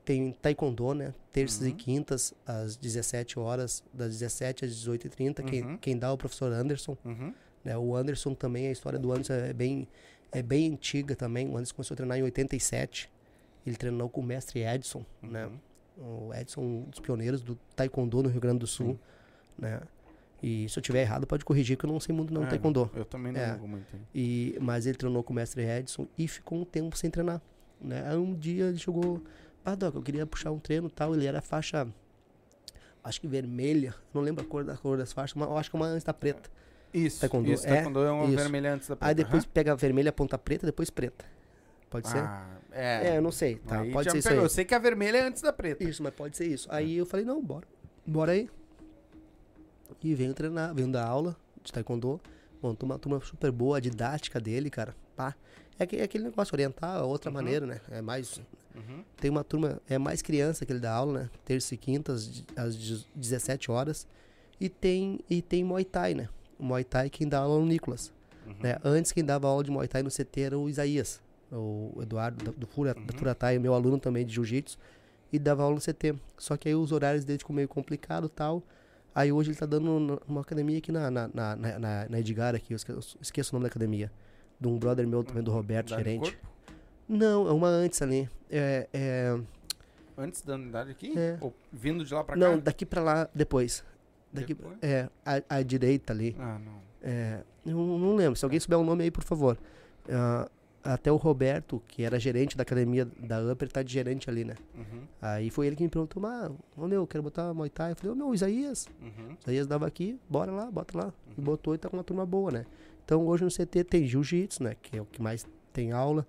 tem 0.03 0.32
taekwondo, 0.32 0.95
né? 0.95 1.14
Terças 1.32 1.61
e 1.68 1.69
Uhum. 1.69 1.76
quintas, 1.76 2.34
às 2.44 2.76
17 2.76 3.38
horas, 3.38 3.84
das 3.94 4.14
17 4.18 4.66
às 4.66 4.72
18h30. 4.72 5.40
Uhum. 5.40 5.45
Quem, 5.45 5.77
quem 5.77 5.98
dá 6.00 6.08
é 6.08 6.11
o 6.11 6.18
professor 6.18 6.52
Anderson. 6.52 6.98
Uhum. 7.06 7.32
Né? 7.64 7.77
O 7.77 7.95
Anderson 7.95 8.34
também, 8.34 8.68
a 8.68 8.72
história 8.72 8.98
do 8.98 9.11
Anderson 9.11 9.34
é 9.34 9.53
bem, 9.53 9.88
é 10.31 10.41
bem 10.41 10.73
antiga 10.73 11.15
também. 11.15 11.47
O 11.47 11.56
Anderson 11.57 11.75
começou 11.75 11.95
a 11.95 11.97
treinar 11.97 12.17
em 12.17 12.23
87. 12.23 13.09
Ele 13.65 13.75
treinou 13.75 14.09
com 14.09 14.22
o 14.22 14.23
mestre 14.23 14.61
Edson, 14.64 15.06
né? 15.22 15.49
Uhum. 15.97 16.27
O 16.30 16.33
Edson, 16.33 16.61
um 16.61 16.83
dos 16.83 16.99
pioneiros 16.99 17.41
do 17.41 17.56
taekwondo 17.75 18.22
no 18.23 18.30
Rio 18.30 18.39
Grande 18.39 18.59
do 18.59 18.67
Sul, 18.67 18.93
Sim. 18.93 18.99
né? 19.57 19.81
E 20.41 20.69
se 20.69 20.77
eu 20.77 20.83
tiver 20.83 21.01
errado, 21.01 21.25
pode 21.25 21.43
corrigir, 21.43 21.75
que 21.77 21.83
eu 21.85 21.91
não 21.91 21.99
sei 21.99 22.14
muito 22.14 22.31
não 22.31 22.43
É, 22.43 22.47
taekwondo. 22.47 22.89
Eu 22.93 23.03
também 23.03 23.31
não 23.31 23.39
É. 23.41 23.53
jogo 23.53 23.67
muito. 23.67 23.88
E, 24.14 24.56
mas 24.61 24.85
ele 24.85 24.95
treinou 24.97 25.23
com 25.23 25.33
o 25.33 25.35
mestre 25.35 25.64
Edson 25.64 26.07
e 26.17 26.27
ficou 26.27 26.59
um 26.59 26.64
tempo 26.65 26.95
sem 26.95 27.09
treinar. 27.09 27.41
Né? 27.81 28.07
Aí 28.07 28.15
um 28.15 28.33
dia 28.35 28.65
ele 28.65 28.77
chegou, 28.77 29.22
ah, 29.65 29.75
Doc, 29.75 29.95
eu 29.95 30.01
queria 30.03 30.25
puxar 30.27 30.51
um 30.51 30.59
treino 30.59 30.88
e 30.88 30.91
tal. 30.91 31.15
Ele 31.15 31.25
era 31.25 31.41
faixa, 31.41 31.88
acho 33.03 33.19
que 33.19 33.27
vermelha, 33.27 33.95
não 34.14 34.22
lembro 34.22 34.43
a 34.45 34.47
cor 34.47 34.64
da 34.64 34.77
cor 34.77 34.97
das 34.97 35.11
faixas, 35.11 35.35
mas 35.35 35.49
eu 35.49 35.57
acho 35.57 35.69
que 35.72 35.75
é 35.75 35.80
uma 35.80 35.88
antes 35.88 36.03
da 36.03 36.14
preta. 36.14 36.49
Isso, 36.93 37.19
Taekwondo, 37.22 37.51
isso, 37.51 37.66
é, 37.66 37.69
taekwondo 37.75 37.99
é 38.03 38.11
uma 38.11 38.25
isso. 38.25 38.35
vermelha 38.35 38.74
antes 38.74 38.88
da 38.88 38.95
preta. 38.95 39.09
Aí 39.09 39.16
depois 39.16 39.43
Aham. 39.43 39.51
pega 39.53 39.72
a 39.74 39.75
vermelha, 39.75 40.11
ponta 40.11 40.38
preta, 40.38 40.66
depois 40.66 40.90
preta. 40.90 41.25
Pode 41.90 42.07
ser? 42.09 42.19
Ah, 42.19 42.48
é. 42.72 43.09
É, 43.09 43.17
eu 43.17 43.22
não 43.22 43.32
sei, 43.32 43.56
tá? 43.57 43.80
Aí 43.82 43.91
pode 43.91 44.11
ser 44.11 44.17
isso 44.17 44.30
aí. 44.30 44.35
Eu 44.38 44.49
sei 44.49 44.66
que 44.66 44.74
a 44.75 44.80
vermelha 44.80 45.17
é 45.17 45.22
antes 45.27 45.41
da 45.41 45.53
preta. 45.53 45.83
Isso, 45.83 46.01
mas 46.03 46.14
pode 46.14 46.35
ser 46.35 46.45
isso. 46.48 46.67
Aí 46.72 46.98
eu 46.98 47.06
falei, 47.06 47.25
não, 47.25 47.41
bora. 47.43 47.66
Bora 48.06 48.32
aí. 48.33 48.49
E 50.03 50.14
venho 50.16 50.33
treinar, 50.33 50.74
venho 50.74 50.91
dar 50.91 51.06
aula 51.06 51.35
de 51.64 51.72
taekwondo. 51.72 52.19
Montou 52.61 52.88
uma 52.90 52.98
turma 52.98 53.19
super 53.22 53.51
boa, 53.51 53.77
a 53.77 53.80
didática 53.80 54.40
dele, 54.40 54.69
cara. 54.69 54.95
Pá. 55.16 55.35
É, 55.80 55.85
que- 55.85 55.95
é 55.98 56.03
aquele 56.03 56.24
negócio, 56.25 56.53
orientar, 56.56 56.98
é 56.99 57.03
outra 57.03 57.30
Uhum. 57.30 57.33
maneira, 57.35 57.66
né? 57.66 57.80
É 57.91 58.01
mais. 58.01 58.41
Uhum. 58.75 59.03
Tem 59.16 59.30
uma 59.30 59.43
turma, 59.43 59.80
é 59.88 59.98
mais 59.98 60.22
criança 60.22 60.66
que 60.66 60.72
ele 60.72 60.80
dá 60.80 60.91
aula, 60.93 61.22
né? 61.22 61.30
Terça 61.45 61.74
e 61.74 61.77
quinta, 61.77 62.14
às 62.14 62.43
às 62.56 62.75
de- 62.75 63.06
17 63.16 63.69
horas. 63.72 64.07
E 64.59 64.69
tem, 64.69 65.19
e 65.30 65.41
tem 65.41 65.64
Muay 65.64 65.85
Thai, 65.85 66.16
né? 66.16 66.30
Muay 66.60 66.84
Thai 66.84 67.10
quem 67.10 67.27
dá 67.27 67.40
aula 67.40 67.60
é 67.60 67.64
o 67.64 67.66
Nicolas. 67.66 68.11
Uhum. 68.45 68.56
Né? 68.61 68.77
Antes 68.84 69.11
quem 69.11 69.24
dava 69.24 69.48
aula 69.48 69.64
de 69.64 69.72
Muay 69.72 69.88
Thai 69.88 70.03
no 70.03 70.10
CT 70.10 70.42
era 70.42 70.58
o 70.58 70.69
Isaías. 70.69 71.22
o 71.52 71.98
Eduardo 72.02 72.44
do, 72.45 72.52
do 72.52 72.68
Fura, 72.68 72.94
da 72.94 73.18
Furatai, 73.18 73.58
meu 73.60 73.74
aluno 73.74 73.98
também 74.00 74.26
de 74.26 74.34
jiu-jitsu, 74.34 74.77
e 75.32 75.40
dava 75.40 75.64
aula 75.64 75.76
no 75.76 75.82
CT. 75.82 76.16
Só 76.38 76.56
que 76.58 76.68
aí 76.69 76.76
os 76.76 76.92
horários 76.92 77.24
dele 77.26 77.40
ficou 77.40 77.56
meio 77.56 77.68
complicado 77.68 78.27
e 78.27 78.30
tal. 78.30 78.61
Aí 79.16 79.32
hoje 79.32 79.50
ele 79.52 79.58
tá 79.58 79.66
dando 79.66 80.19
numa 80.27 80.42
academia 80.42 80.77
aqui 80.77 80.92
na, 80.92 81.10
na, 81.10 81.27
na, 81.34 81.56
na, 81.56 81.80
na- 82.10 82.19
Edgar, 82.19 82.53
aqui, 82.56 82.74
eu 82.74 82.76
esque- 82.76 82.92
eu 82.92 83.00
esqueço 83.22 83.52
o 83.52 83.56
nome 83.56 83.64
da 83.64 83.68
academia. 83.69 84.11
De 84.60 84.68
um 84.68 84.77
brother 84.77 85.08
meu 85.08 85.24
também, 85.24 85.42
do 85.44 85.52
Roberto, 85.52 85.92
Unidade 85.94 86.03
do 86.03 86.24
gerente. 86.26 86.38
corpo? 86.38 86.48
Não, 87.10 87.48
é 87.48 87.52
uma 87.52 87.68
antes 87.68 88.02
ali. 88.02 88.30
É, 88.50 88.88
é, 88.94 89.40
Antes 90.18 90.42
da 90.42 90.56
unidade 90.56 90.92
aqui? 90.92 91.18
É. 91.18 91.38
Ou 91.42 91.53
vindo 91.72 92.03
de 92.03 92.14
lá 92.14 92.24
pra 92.24 92.36
não, 92.36 92.56
cá? 92.56 92.61
daqui 92.66 92.86
pra 92.86 93.02
lá, 93.02 93.30
depois. 93.34 93.84
Daqui, 94.41 94.53
Depois? 94.53 94.77
é, 94.82 95.09
à, 95.49 95.61
direita 95.61 96.14
ali. 96.14 96.35
Ah, 96.40 96.59
não. 96.59 96.77
É, 97.01 97.43
eu 97.66 97.75
não 97.75 98.16
lembro. 98.16 98.35
Se 98.38 98.45
alguém 98.45 98.59
souber 98.59 98.80
o 98.80 98.83
nome 98.83 99.03
aí, 99.03 99.11
por 99.11 99.24
favor. 99.24 99.57
Ah, 100.09 100.49
até 100.83 101.11
o 101.11 101.17
Roberto, 101.17 101.82
que 101.85 102.03
era 102.03 102.17
gerente 102.17 102.56
da 102.56 102.61
academia 102.61 103.03
da 103.06 103.41
Upper, 103.51 103.69
tá 103.69 103.83
de 103.83 103.91
gerente 103.91 104.30
ali, 104.30 104.45
né? 104.45 104.56
Uhum, 104.74 105.01
Aí 105.22 105.49
foi 105.49 105.67
ele 105.67 105.75
que 105.75 105.83
me 105.83 105.90
perguntou, 105.90 106.22
mas, 106.22 106.49
ô 106.77 106.88
meu, 106.88 107.01
eu 107.01 107.07
quero 107.07 107.22
botar 107.22 107.53
Muay 107.53 107.69
Thai. 107.69 107.91
Eu 107.91 107.95
falei, 107.98 108.11
ô 108.14 108.16
meu, 108.16 108.33
Isaías. 108.33 108.88
uhum. 109.01 109.35
Isaías 109.41 109.67
dava 109.67 109.85
aqui, 109.85 110.17
bora 110.30 110.49
lá, 110.51 110.72
bota 110.72 110.98
lá. 110.98 111.14
E 111.38 111.41
botou 111.41 111.75
e 111.75 111.77
tá 111.77 111.90
com 111.90 111.98
uma 111.98 112.03
turma 112.06 112.25
boa, 112.25 112.51
né? 112.51 112.66
Então 113.03 113.25
hoje 113.27 113.43
no 113.43 113.49
CT 113.51 113.83
tem 113.83 114.07
Jiu-Jitsu, 114.07 114.64
né? 114.64 114.75
Que 114.82 114.98
é 114.98 115.01
o 115.01 115.06
que 115.06 115.22
mais 115.22 115.45
tem 115.74 115.91
aula. 115.91 116.25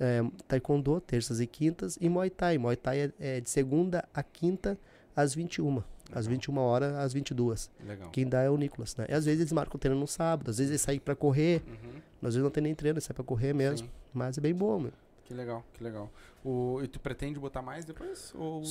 É, 0.00 0.20
taekwondo, 0.48 1.00
terças 1.00 1.38
e 1.40 1.46
quintas. 1.46 1.96
E 2.00 2.08
Muay 2.08 2.28
Thai. 2.30 2.58
Muay 2.58 2.74
Thai 2.74 3.00
é, 3.02 3.12
é 3.20 3.40
de 3.40 3.48
segunda 3.50 4.04
a 4.12 4.22
quinta 4.24 4.76
às 5.14 5.32
21. 5.32 5.80
Às 6.14 6.26
21 6.26 6.58
horas 6.58 6.94
às 6.96 7.12
22. 7.12 7.70
Legal. 7.86 8.10
Quem 8.10 8.28
dá 8.28 8.42
é 8.42 8.50
o 8.50 8.56
Nicolas, 8.56 8.94
né? 8.96 9.06
E 9.08 9.12
às 9.14 9.24
vezes 9.24 9.40
eles 9.40 9.52
marcam 9.52 9.78
treino 9.78 9.98
no 9.98 10.06
sábado, 10.06 10.50
às 10.50 10.58
vezes 10.58 10.70
eles 10.70 10.80
saem 10.82 11.00
pra 11.00 11.14
correr, 11.14 11.62
Uhum. 11.66 12.00
às 12.22 12.34
vezes 12.34 12.42
não 12.42 12.50
tem 12.50 12.62
nem 12.62 12.74
treino, 12.74 12.96
eles 12.96 13.04
saem 13.04 13.14
pra 13.14 13.24
correr 13.24 13.52
mesmo. 13.52 13.86
Sim. 13.86 13.92
Mas 14.12 14.36
é 14.36 14.40
bem 14.40 14.54
bom, 14.54 14.78
meu. 14.78 14.92
Que 15.24 15.32
legal, 15.34 15.64
que 15.72 15.82
legal. 15.84 16.10
O, 16.44 16.80
e 16.82 16.88
tu 16.88 16.98
pretende 16.98 17.38
botar 17.38 17.62
mais 17.62 17.84
depois? 17.84 18.32
Ou... 18.34 18.62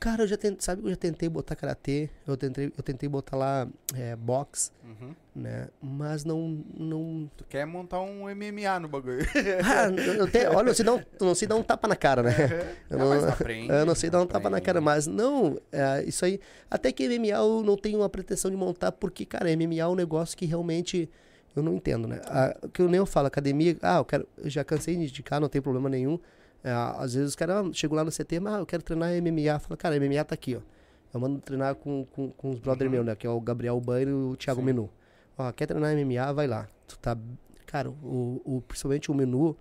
Cara, 0.00 0.24
eu 0.24 0.26
já 0.26 0.36
tentei, 0.36 0.58
sabe 0.60 0.82
que 0.82 0.88
eu 0.88 0.90
já 0.90 0.96
tentei 0.96 1.28
botar 1.28 1.54
karatê, 1.54 2.10
eu 2.26 2.36
tentei, 2.36 2.72
eu 2.76 2.82
tentei 2.82 3.08
botar 3.08 3.36
lá 3.36 3.68
é, 3.94 4.16
boxe, 4.16 4.72
Uhum. 4.84 5.14
né? 5.36 5.68
Mas 5.80 6.24
não. 6.24 6.62
não... 6.76 7.30
Tu 7.36 7.44
quer 7.44 7.64
montar 7.64 8.00
um 8.00 8.24
MMA 8.28 8.80
no 8.80 8.88
bagulho? 8.88 9.20
Ah, 9.64 9.86
eu, 9.88 10.28
te- 10.30 10.46
olha, 10.48 10.70
eu 10.70 10.74
sei 10.74 10.84
dar 10.84 10.94
um, 10.94 11.02
não 11.20 11.34
sei 11.34 11.46
dar 11.46 11.54
um 11.56 11.62
tapa 11.62 11.86
na 11.86 11.94
cara, 11.96 12.22
né? 12.24 12.32
Eu 12.90 12.96
Ah, 12.96 13.00
não, 13.04 13.08
mas 13.10 13.24
aprende, 13.30 13.72
eu 13.72 13.86
não 13.86 13.94
sei 13.94 14.10
dar 14.10 14.20
um 14.20 14.26
tapa 14.26 14.50
na 14.50 14.56
aprende. 14.56 14.66
cara, 14.66 14.80
mas 14.80 15.06
não, 15.06 15.56
é, 15.70 16.02
isso 16.04 16.24
aí. 16.24 16.40
Até 16.68 16.90
que 16.90 17.04
MMA 17.08 17.28
eu 17.38 17.62
não 17.62 17.76
tenho 17.76 17.98
uma 18.00 18.08
pretensão 18.08 18.50
de 18.50 18.56
montar, 18.56 18.90
porque, 18.92 19.24
cara, 19.24 19.48
MMA 19.56 19.76
é 19.80 19.86
um 19.86 19.94
negócio 19.94 20.36
que 20.36 20.44
realmente 20.44 21.08
eu 21.54 21.62
não 21.62 21.74
entendo, 21.74 22.06
né? 22.06 22.20
A, 22.26 22.56
que 22.68 22.82
eu 22.82 22.88
nem 22.88 23.04
falo, 23.04 23.26
academia, 23.26 23.76
ah, 23.82 23.98
eu 23.98 24.04
quero, 24.04 24.28
eu 24.38 24.48
já 24.48 24.62
cansei 24.64 24.96
de 24.96 25.02
indicar, 25.02 25.40
não 25.40 25.48
tem 25.48 25.60
problema 25.60 25.88
nenhum. 25.88 26.18
É, 26.62 26.70
às 26.70 27.14
vezes 27.14 27.30
os 27.30 27.36
caras 27.36 27.66
ah, 27.66 27.70
chegam 27.72 27.96
lá 27.96 28.04
no 28.04 28.10
CT, 28.10 28.40
mas 28.40 28.54
ah, 28.54 28.58
eu 28.58 28.66
quero 28.66 28.82
treinar 28.82 29.10
MMA. 29.10 29.58
Fala, 29.58 29.76
cara, 29.76 29.98
MMA 29.98 30.24
tá 30.24 30.34
aqui, 30.34 30.56
ó. 30.56 30.60
Eu 31.12 31.18
mando 31.18 31.40
treinar 31.40 31.74
com, 31.74 32.06
com, 32.12 32.30
com 32.30 32.50
os 32.50 32.60
brother 32.60 32.88
meus, 32.88 33.04
né? 33.04 33.16
Que 33.16 33.26
é 33.26 33.30
o 33.30 33.40
Gabriel 33.40 33.80
Banho 33.80 34.08
e 34.08 34.12
o 34.12 34.36
Thiago 34.36 34.60
Uhum. 34.60 34.66
Sim. 34.66 34.72
Menu. 34.72 34.90
Ó, 35.36 35.50
quer 35.52 35.66
treinar 35.66 35.94
MMA, 35.96 36.32
vai 36.32 36.46
lá. 36.46 36.68
Tu 36.86 36.98
tá. 36.98 37.16
Cara, 37.66 37.88
o, 37.90 38.40
o, 38.44 38.62
principalmente 38.66 39.10
o 39.10 39.14
menu, 39.14 39.56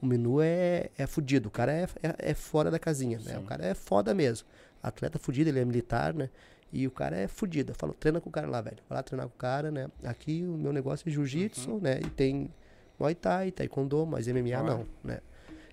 o 0.00 0.06
menu 0.06 0.40
é, 0.40 0.90
é 0.96 1.06
fudido. 1.06 1.48
O 1.48 1.50
cara 1.50 1.72
é, 1.72 1.88
é, 2.02 2.30
é 2.30 2.34
fora 2.34 2.70
da 2.70 2.78
casinha, 2.78 3.18
né? 3.18 3.36
O 3.36 3.40
Sim. 3.40 3.46
cara 3.46 3.64
é 3.64 3.74
foda 3.74 4.14
mesmo. 4.14 4.46
Atleta 4.82 5.18
fudido, 5.18 5.50
ele 5.50 5.60
é 5.60 5.64
militar, 5.64 6.12
né? 6.12 6.28
E 6.74 6.86
o 6.86 6.90
cara 6.90 7.16
é 7.16 7.28
fudido. 7.28 7.70
Eu 7.72 7.76
falo, 7.76 7.94
treina 7.94 8.20
com 8.20 8.28
o 8.28 8.32
cara 8.32 8.48
lá, 8.48 8.60
velho. 8.60 8.78
Vai 8.88 8.96
lá 8.98 9.02
treinar 9.02 9.28
com 9.28 9.34
o 9.34 9.38
cara, 9.38 9.70
né? 9.70 9.88
Aqui 10.02 10.42
o 10.44 10.56
meu 10.58 10.72
negócio 10.72 11.08
é 11.08 11.12
jiu-jitsu, 11.12 11.70
Uhum. 11.70 11.80
né? 11.80 12.00
E 12.04 12.10
tem 12.10 12.50
Muay 12.98 13.14
Thai, 13.14 13.50
Taekwondo, 13.52 14.04
mas 14.04 14.26
MMA 14.26 14.58
Fora. 14.58 14.62
não, 14.74 14.86
né? 15.02 15.20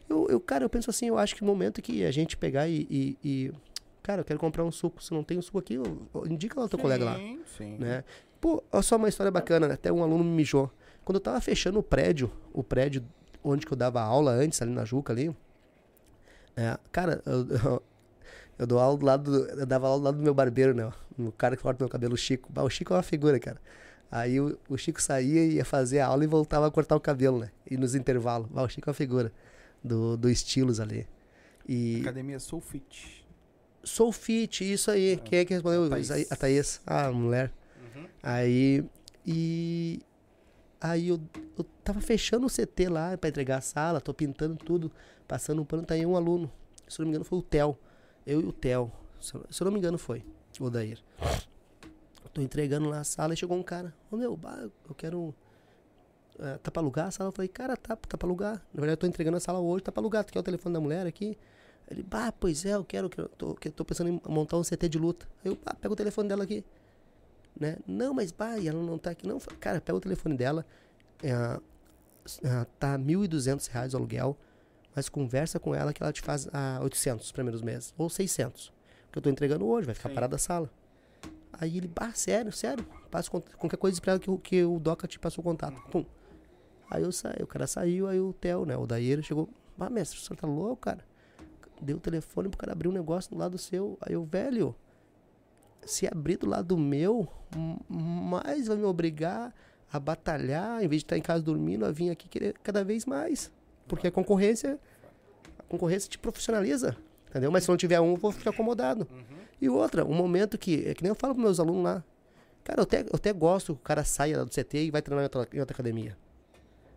Eu, 0.08 0.28
eu, 0.30 0.40
cara, 0.40 0.64
eu 0.66 0.70
penso 0.70 0.90
assim, 0.90 1.08
eu 1.08 1.18
acho 1.18 1.36
que 1.36 1.42
o 1.42 1.46
momento 1.46 1.82
que 1.82 2.04
a 2.06 2.12
gente 2.12 2.38
pegar 2.38 2.68
e... 2.68 2.86
e- 2.90 3.18
e- 3.24 3.52
cara, 4.04 4.22
eu 4.22 4.26
quero 4.26 4.40
comprar 4.40 4.64
um 4.64 4.72
suco. 4.72 5.02
Se 5.04 5.12
não 5.14 5.24
tem 5.24 5.38
um 5.38 5.42
suco 5.42 5.58
aqui, 5.60 5.74
eu- 5.76 6.08
eu- 6.14 6.28
indica 6.28 6.60
lá 6.60 6.66
o 6.66 6.70
teu 6.70 6.78
colega 6.80 7.04
lá 7.06 7.16
Sim, 7.18 7.40
sim. 7.58 7.78
né? 7.80 8.04
Pô, 8.40 8.64
olha 8.72 8.82
só 8.84 8.96
uma 8.98 9.08
história 9.10 9.32
bacana, 9.32 9.68
né? 9.68 9.74
Até 9.76 9.92
um 9.92 10.04
aluno 10.04 10.24
me 10.24 10.32
mijou. 10.32 10.72
Quando 11.06 11.16
eu 11.16 11.22
tava 11.22 11.40
fechando 11.42 11.80
o 11.80 11.84
prédio, 11.84 12.32
o 12.54 12.64
prédio 12.64 13.04
onde 13.44 13.66
que 13.66 13.72
eu 13.74 13.78
dava 13.78 14.02
aula 14.02 14.32
antes, 14.32 14.62
ali 14.62 14.72
na 14.72 14.84
Juca 14.86 15.14
ali, 15.14 15.36
é, 16.56 16.78
cara, 16.92 17.22
eu, 17.26 17.82
eu, 18.62 18.68
dou 18.68 18.80
aula 18.80 18.98
do 18.98 19.06
lado, 19.06 19.32
do- 19.32 19.46
eu 19.60 19.66
dava 19.66 19.88
aula 19.88 20.00
do 20.00 20.04
lado 20.06 20.18
do 20.18 20.24
meu 20.24 20.34
barbeiro, 20.34 20.74
né? 20.74 20.92
O 21.20 21.32
cara 21.32 21.56
que 21.58 21.62
corta 21.64 21.84
meu 21.84 21.90
cabelo, 21.90 22.14
o 22.14 22.18
Chico. 22.18 22.52
Bah, 22.52 22.64
o 22.64 22.70
Chico 22.70 22.94
é 22.94 22.98
uma 22.98 23.04
figura, 23.04 23.40
cara. 23.40 23.60
Aí 24.12 24.40
o, 24.40 24.58
o 24.70 24.78
Chico 24.78 25.02
saía 25.02 25.44
e 25.46 25.54
ia 25.56 25.66
fazer 25.66 26.00
a 26.00 26.08
aula 26.08 26.24
e 26.24 26.28
voltava 26.28 26.68
a 26.68 26.72
cortar 26.72 26.96
o 26.96 27.00
cabelo, 27.00 27.40
né? 27.40 27.52
E 27.70 27.78
nos 27.78 27.96
intervalos. 27.96 28.48
Bah, 28.50 28.64
o 28.64 28.70
Chico 28.70 28.90
é 28.90 28.92
uma 28.92 28.96
figura 28.96 29.32
do, 29.84 30.18
do 30.18 30.30
estilos 30.30 30.80
ali. 30.80 31.08
E 31.68 32.02
Academia 32.02 32.40
Soul 32.40 32.62
Fit. 32.62 33.26
sou 33.84 34.12
fit, 34.12 34.70
isso 34.74 34.90
aí. 34.92 35.18
Quem 35.18 35.40
é 35.40 35.46
que 35.46 35.54
respondeu? 35.54 35.86
A 35.86 35.90
Thaís. 35.90 36.12
A 36.32 36.36
Thaís. 36.36 36.82
Ah, 36.86 37.12
mulher. 37.12 37.52
Uhum. 37.96 38.06
Aí. 38.24 38.84
E. 39.26 40.00
Aí 40.80 41.10
eu, 41.10 41.20
eu 41.58 41.64
tava 41.84 42.02
fechando 42.02 42.46
o 42.48 42.50
CT 42.50 42.90
lá 42.90 43.16
pra 43.18 43.30
entregar 43.30 43.58
a 43.60 43.62
sala, 43.62 44.02
tô 44.02 44.14
pintando 44.16 44.56
tudo, 44.56 44.92
passando 45.28 45.62
um 45.62 45.66
pano, 45.66 45.84
tá 45.84 45.94
aí 45.94 46.04
um 46.06 46.16
aluno. 46.16 46.52
Se 46.88 46.98
não 47.00 47.06
me 47.06 47.12
engano, 47.12 47.24
foi 47.24 47.38
o 47.38 47.42
Theo. 47.44 47.78
Eu 48.26 48.42
e 48.42 48.46
o 48.46 48.52
Theo. 48.52 48.92
Se 49.20 49.36
eu, 49.36 49.66
não 49.66 49.72
me 49.72 49.78
engano, 49.78 49.98
foi. 49.98 50.24
O 50.60 50.66
Odair. 50.66 51.00
Tô 52.34 52.42
entregando 52.42 52.88
lá 52.88 53.00
a 53.00 53.04
sala 53.04 53.34
e 53.34 53.38
chegou 53.38 53.58
um 53.58 53.64
cara. 53.64 53.94
Ô 54.10 54.16
meu, 54.16 54.38
bah, 54.38 54.70
eu 54.88 54.96
quero. 54.96 55.36
eh, 56.40 56.58
tá 56.64 56.72
pra 56.72 56.82
alugar 56.82 57.08
a 57.08 57.12
sala? 57.12 57.28
Eu 57.28 57.34
falei, 57.34 57.50
cara, 57.50 57.76
tá, 57.76 57.96
tá 57.96 58.18
pra 58.18 58.28
alugar. 58.28 58.54
Na 58.74 58.80
verdade, 58.80 58.94
eu 58.94 58.98
tô 58.98 59.08
entregando 59.08 59.38
a 59.38 59.40
sala 59.40 59.60
hoje, 59.60 59.84
tá 59.84 59.92
pra 59.92 60.02
alugar. 60.02 60.24
Tu 60.24 60.32
quer 60.32 60.40
o 60.40 60.44
telefone 60.44 60.74
da 60.74 60.80
mulher 60.80 61.06
aqui? 61.06 61.38
Ele, 61.90 62.04
bah, 62.04 62.32
pois 62.32 62.66
é, 62.66 62.74
eu 62.74 62.86
quero, 62.86 63.10
que 63.10 63.20
eu 63.20 63.28
tô, 63.30 63.54
tô 63.56 63.84
pensando 63.84 64.10
em 64.10 64.22
montar 64.30 64.58
um 64.58 64.62
CT 64.62 64.88
de 64.88 64.98
luta. 64.98 65.28
Aí 65.44 65.52
eu, 65.52 65.58
bah, 65.64 65.74
pega 65.74 65.94
o 65.94 65.98
telefone 65.98 66.30
dela 66.30 66.44
aqui 66.44 66.64
né? 67.60 67.78
Não, 67.88 68.14
mas 68.14 68.32
bah, 68.32 68.58
ela 68.58 68.82
não 68.82 68.98
tá 68.98 69.12
aqui. 69.12 69.28
Não, 69.28 69.40
cara, 69.60 69.82
pega 69.82 69.98
o 69.98 70.02
telefone 70.02 70.36
dela. 70.36 70.66
É, 71.24 71.30
é, 71.30 72.66
tá 72.80 72.98
1.200 72.98 73.68
reais 73.70 73.94
o 73.94 73.98
aluguel, 73.98 74.38
mas 74.96 75.10
conversa 75.10 75.60
com 75.60 75.74
ela 75.76 75.94
que 75.94 76.02
ela 76.02 76.12
te 76.14 76.22
faz 76.22 76.48
a 76.54 76.80
800 76.82 77.26
os 77.26 77.32
primeiros 77.32 77.62
meses, 77.62 77.94
ou 77.98 78.10
600. 78.10 78.72
Que 79.12 79.18
eu 79.18 79.22
tô 79.22 79.30
entregando 79.30 79.66
hoje, 79.66 79.86
vai 79.86 79.96
ficar 79.96 80.10
Sim. 80.10 80.16
parada 80.16 80.36
a 80.36 80.40
sala. 80.40 80.70
Aí 81.54 81.78
ele, 81.78 81.88
bah, 81.88 82.12
sério, 82.14 82.52
sério, 82.52 82.86
passa 83.10 83.30
o 83.36 83.42
qualquer 83.42 83.78
coisa 83.78 84.00
pra 84.02 84.12
ela 84.14 84.20
que, 84.20 84.30
o- 84.32 84.38
que 84.38 84.64
o 84.64 84.80
Doca 84.80 85.08
te 85.08 85.20
passou 85.20 85.42
o 85.42 85.46
contato. 85.46 85.82
Pum. 85.92 86.06
Aí 86.90 87.04
eu 87.04 87.12
saí, 87.12 87.38
o 87.42 87.48
cara 87.48 87.68
saiu, 87.68 88.08
aí 88.08 88.20
o 88.20 88.34
Theo, 88.34 88.66
né, 88.66 88.76
o 88.78 88.86
Daíra 88.88 89.22
chegou, 89.22 89.50
bah, 89.78 89.90
mestre, 89.90 90.18
o 90.18 90.22
senhor 90.22 90.38
tá 90.38 90.48
louco, 90.48 90.78
cara? 90.78 91.06
Deu 91.82 91.98
o 91.98 92.00
telefone 92.00 92.48
pro 92.50 92.58
cara 92.58 92.72
abrir 92.74 92.88
um 92.88 92.92
negócio 92.92 93.32
do 93.32 93.38
lado 93.38 93.58
seu. 93.58 93.98
Aí 94.02 94.14
eu, 94.14 94.24
velho, 94.24 94.76
se 95.86 96.06
abrir 96.08 96.38
do 96.38 96.48
lado 96.48 96.78
meu, 96.78 97.28
mais 97.90 98.68
vai 98.68 98.78
me 98.78 98.84
obrigar 98.84 99.54
a 99.92 100.00
batalhar, 100.00 100.84
em 100.84 100.88
vez 100.88 101.02
de 101.02 101.06
estar 101.06 101.18
em 101.18 101.22
casa 101.22 101.42
dormindo, 101.44 101.86
a 101.86 101.92
vir 101.92 102.10
aqui 102.12 102.28
querer 102.30 102.54
cada 102.64 102.84
vez 102.84 103.06
mais. 103.06 103.52
Porque 103.92 104.08
a 104.08 104.12
concorrência, 104.12 104.80
a 105.60 105.64
concorrência 105.64 106.10
te 106.10 106.18
profissionaliza, 106.18 106.96
entendeu? 107.30 107.52
Mas 107.52 107.66
se 107.66 107.70
não 107.70 107.76
tiver 107.76 108.00
um, 108.00 108.12
eu 108.12 108.16
vou 108.16 108.32
ficar 108.32 108.52
acomodado. 108.52 109.06
E 109.60 109.68
outra, 109.68 110.06
um 110.06 110.14
momento 110.14 110.58
que, 110.58 110.88
é 110.88 110.94
que 110.94 111.04
nem 111.04 111.10
eu 111.10 111.16
falo 111.16 111.36
para 111.36 111.44
meus 111.44 111.60
alunos 111.60 111.84
lá, 111.84 112.04
cara, 112.64 112.80
eu 112.80 112.84
até, 112.84 113.02
eu 113.02 113.16
até 113.16 113.34
gosto 113.34 113.76
que 113.76 113.82
o 113.82 113.84
cara 113.84 114.06
saia 114.06 114.46
do 114.46 114.50
CT 114.50 114.86
e 114.86 114.92
vai 114.92 115.02
treinar 115.02 115.24
em 115.24 115.26
outra, 115.26 115.48
em 115.54 115.60
outra 115.60 115.76
academia, 115.76 116.18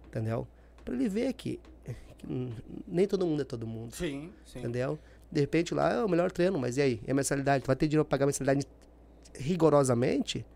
entendeu? 0.07 0.47
Para 0.85 0.95
ele 0.95 1.09
ver 1.09 1.33
que, 1.33 1.59
que 2.17 2.55
nem 2.87 3.09
todo 3.09 3.27
mundo 3.27 3.43
é 3.43 3.45
todo 3.45 3.67
mundo. 3.67 3.93
Sim, 3.93 4.31
sim. 4.47 4.61
Entendeu? 4.61 4.97
De 5.33 5.41
repente 5.41 5.75
lá 5.75 5.95
é 5.95 6.05
o 6.05 6.09
melhor 6.09 6.31
treino, 6.31 6.61
mas 6.61 6.77
e 6.77 6.83
aí? 6.83 7.01
E 7.05 7.11
a 7.11 7.15
mensalidade? 7.15 7.65
Tu 7.65 7.67
vai 7.67 7.75
ter 7.75 7.89
dinheiro 7.89 8.05
pra 8.05 8.11
pagar 8.11 8.25
a 8.25 8.29
mensalidade 8.29 8.69
rigorosamente? 9.35 10.47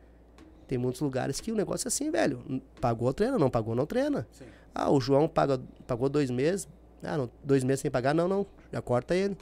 Tem 0.68 0.76
muitos 0.76 1.00
lugares 1.00 1.40
que 1.40 1.50
o 1.50 1.56
negócio 1.56 1.86
é 1.86 1.88
assim, 1.88 2.10
velho. 2.10 2.62
Pagou, 2.78 3.12
treina. 3.14 3.38
Não 3.38 3.48
pagou, 3.48 3.74
não 3.74 3.86
treina. 3.86 4.28
Sim. 4.30 4.44
Ah, 4.74 4.90
o 4.90 5.00
João 5.00 5.26
paga, 5.26 5.58
pagou 5.86 6.10
dois 6.10 6.30
meses. 6.30 6.68
Ah, 7.02 7.16
não, 7.16 7.30
dois 7.42 7.64
meses 7.64 7.80
sem 7.80 7.90
pagar? 7.90 8.14
Não, 8.14 8.28
não. 8.28 8.46
Já 8.70 8.82
corta 8.82 9.14
ele. 9.14 9.36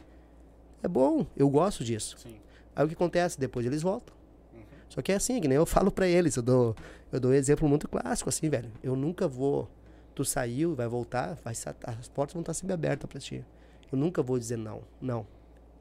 É 0.83 0.89
bom. 0.89 1.27
Eu 1.37 1.51
gosto 1.51 1.83
disso. 1.83 2.17
Sim. 2.17 2.37
Aí 2.77 2.85
o 2.85 2.89
que 2.89 2.95
acontece? 2.95 3.41
Depois 3.41 3.67
eles 3.67 3.83
voltam. 3.83 4.15
Uhum. 4.55 4.61
Só 4.89 5.03
que 5.03 5.11
é 5.11 5.17
assim, 5.17 5.41
que 5.41 5.49
nem 5.49 5.57
eu 5.57 5.67
falo 5.67 5.91
pra 5.91 6.07
eles. 6.07 6.37
Eu 6.37 6.43
dou, 6.45 6.77
eu 7.11 7.19
dou 7.19 7.33
um 7.33 7.35
exemplo 7.35 7.69
muito 7.69 7.89
clássico, 7.89 8.29
assim, 8.29 8.49
velho. 8.49 8.71
Eu 8.83 8.95
nunca 8.95 9.27
vou. 9.27 9.69
Tu 10.15 10.25
saiu, 10.25 10.77
vai 10.77 10.87
voltar, 10.87 11.37
vai, 11.45 11.53
as 11.53 12.09
portas 12.09 12.35
vão 12.35 12.41
estar 12.41 12.55
sempre 12.55 12.73
abertas 12.73 13.11
pra 13.11 13.21
ti. 13.21 13.45
Eu 13.91 13.99
nunca 13.99 14.23
vou 14.23 14.39
dizer 14.39 14.57
não. 14.57 14.83
Não. 15.01 15.27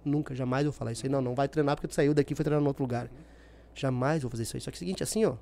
Nunca, 0.03 0.33
jamais 0.35 0.64
vou 0.64 0.74
falar 0.74 0.91
isso 0.91 1.06
aí. 1.06 1.11
Não, 1.11 1.22
não 1.22 1.35
vai 1.35 1.48
treinar 1.48 1.75
porque 1.75 1.88
tu 1.88 1.93
saiu 1.93 2.14
daqui 2.14 2.33
e 2.33 2.35
foi 2.35 2.43
treinar 2.43 2.64
em 2.64 2.67
outro 2.67 2.83
lugar. 2.83 3.09
Jamais 3.75 4.21
vou 4.23 4.31
fazer 4.31 4.43
isso 4.43 4.55
aí. 4.57 4.61
Só 4.61 4.71
que 4.71 4.75
é 4.75 4.77
o 4.77 4.79
seguinte, 4.79 5.03
assim, 5.03 5.25
ó. 5.25 5.35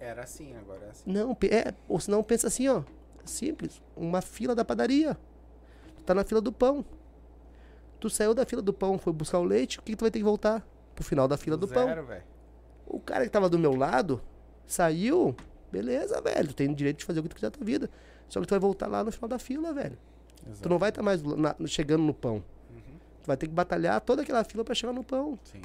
Era 0.00 0.22
assim, 0.22 0.54
agora 0.56 0.84
é 0.86 0.90
assim. 0.90 1.10
Não, 1.10 1.36
é, 1.50 1.74
ou 1.88 2.00
senão 2.00 2.22
pensa 2.22 2.46
assim, 2.46 2.68
ó. 2.68 2.82
Simples. 3.24 3.80
Uma 3.96 4.20
fila 4.22 4.54
da 4.54 4.64
padaria. 4.64 5.16
Tu 5.96 6.02
tá 6.04 6.14
na 6.14 6.24
fila 6.24 6.40
do 6.40 6.52
pão. 6.52 6.84
Tu 8.00 8.10
saiu 8.10 8.34
da 8.34 8.44
fila 8.44 8.60
do 8.62 8.72
pão, 8.72 8.98
foi 8.98 9.12
buscar 9.12 9.38
o 9.38 9.44
leite, 9.44 9.78
o 9.78 9.82
que, 9.82 9.92
que 9.92 9.96
tu 9.96 10.00
vai 10.02 10.10
ter 10.10 10.18
que 10.18 10.24
voltar? 10.24 10.66
Pro 10.94 11.04
final 11.04 11.28
da 11.28 11.36
fila 11.36 11.56
do 11.56 11.68
pão. 11.68 11.86
Zero, 11.86 12.04
velho. 12.04 12.22
O 12.86 12.98
cara 12.98 13.24
que 13.24 13.30
tava 13.30 13.48
do 13.48 13.58
meu 13.58 13.74
lado 13.76 14.20
saiu, 14.66 15.36
beleza, 15.70 16.20
velho, 16.20 16.48
tu 16.48 16.54
tem 16.54 16.68
o 16.68 16.74
direito 16.74 16.98
de 16.98 17.04
fazer 17.04 17.20
o 17.20 17.22
que 17.22 17.28
tu 17.28 17.34
quiser 17.36 17.50
da 17.50 17.56
tua 17.56 17.64
vida. 17.64 17.88
Só 18.28 18.40
que 18.40 18.46
tu 18.46 18.50
vai 18.50 18.58
voltar 18.58 18.88
lá 18.88 19.04
no 19.04 19.12
final 19.12 19.28
da 19.28 19.38
fila, 19.38 19.72
velho. 19.72 19.96
Exato. 20.44 20.62
Tu 20.62 20.68
não 20.68 20.78
vai 20.78 20.88
estar 20.88 21.02
mais 21.02 21.22
na- 21.22 21.54
chegando 21.66 22.02
no 22.02 22.12
pão. 22.12 22.36
Uhum. 22.70 22.98
Tu 23.22 23.26
vai 23.26 23.36
ter 23.36 23.46
que 23.46 23.54
batalhar 23.54 24.00
toda 24.00 24.22
aquela 24.22 24.42
fila 24.42 24.64
pra 24.64 24.74
chegar 24.74 24.92
no 24.92 25.04
pão, 25.04 25.38
Sim. 25.44 25.62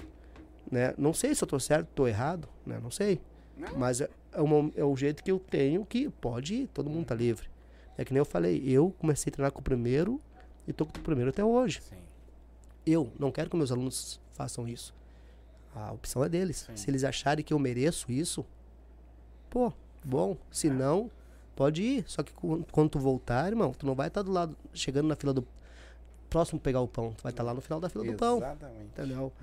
Né? 0.71 0.93
Não 0.97 1.13
sei 1.13 1.33
se 1.35 1.43
eu 1.43 1.47
tô 1.47 1.59
certo, 1.59 1.87
tô 1.95 2.07
errado, 2.07 2.47
né? 2.65 2.79
Não 2.81 2.91
sei. 2.91 3.19
Não. 3.55 3.77
Mas 3.77 4.01
é, 4.01 4.09
é, 4.33 4.41
o 4.41 4.47
mom- 4.47 4.71
é 4.75 4.83
o 4.83 4.95
jeito 4.95 5.23
que 5.23 5.31
eu 5.31 5.39
tenho 5.39 5.85
que 5.85 6.09
pode 6.09 6.53
ir, 6.55 6.67
todo 6.67 6.89
mundo 6.89 7.05
tá 7.05 7.15
livre. 7.15 7.47
É 7.97 8.05
que 8.05 8.13
nem 8.13 8.19
eu 8.19 8.25
falei, 8.25 8.61
eu 8.65 8.93
comecei 8.99 9.31
a 9.31 9.33
treinar 9.33 9.51
com 9.51 9.59
o 9.59 9.63
primeiro 9.63 10.21
e 10.67 10.73
tô 10.73 10.85
com 10.85 10.97
o 10.97 11.01
primeiro 11.01 11.29
até 11.31 11.43
hoje. 11.43 11.81
Sim. 11.81 11.95
Eu 12.85 13.11
não 13.19 13.31
quero 13.31 13.49
que 13.49 13.55
meus 13.57 13.71
alunos 13.71 14.19
façam 14.33 14.67
isso. 14.67 14.93
A 15.75 15.91
opção 15.91 16.23
é 16.23 16.29
deles. 16.29 16.65
Sim. 16.67 16.75
Se 16.77 16.89
eles 16.89 17.03
acharem 17.03 17.43
que 17.43 17.53
eu 17.53 17.59
mereço 17.59 18.11
isso, 18.11 18.45
pô, 19.49 19.73
bom. 20.03 20.37
Se 20.51 20.69
não, 20.69 21.09
pode 21.55 21.81
ir. 21.81 22.03
Só 22.07 22.21
que 22.23 22.31
quando 22.71 22.89
tu 22.89 22.99
voltar, 22.99 23.47
irmão, 23.47 23.73
tu 23.73 23.85
não 23.85 23.95
vai 23.95 24.07
estar 24.07 24.21
do 24.21 24.31
lado, 24.31 24.55
chegando 24.73 25.07
na 25.07 25.15
fila 25.15 25.33
do 25.33 25.45
próximo 26.29 26.59
pegar 26.59 26.81
o 26.81 26.87
pão. 26.87 27.13
Tu 27.17 27.23
vai 27.23 27.31
estar 27.31 27.43
lá 27.43 27.53
no 27.53 27.61
final 27.61 27.79
da 27.79 27.89
fila 27.89 28.03
do 28.05 28.13
pão. 28.13 28.37
Exatamente. 28.37 28.85
Entendeu? 28.85 29.33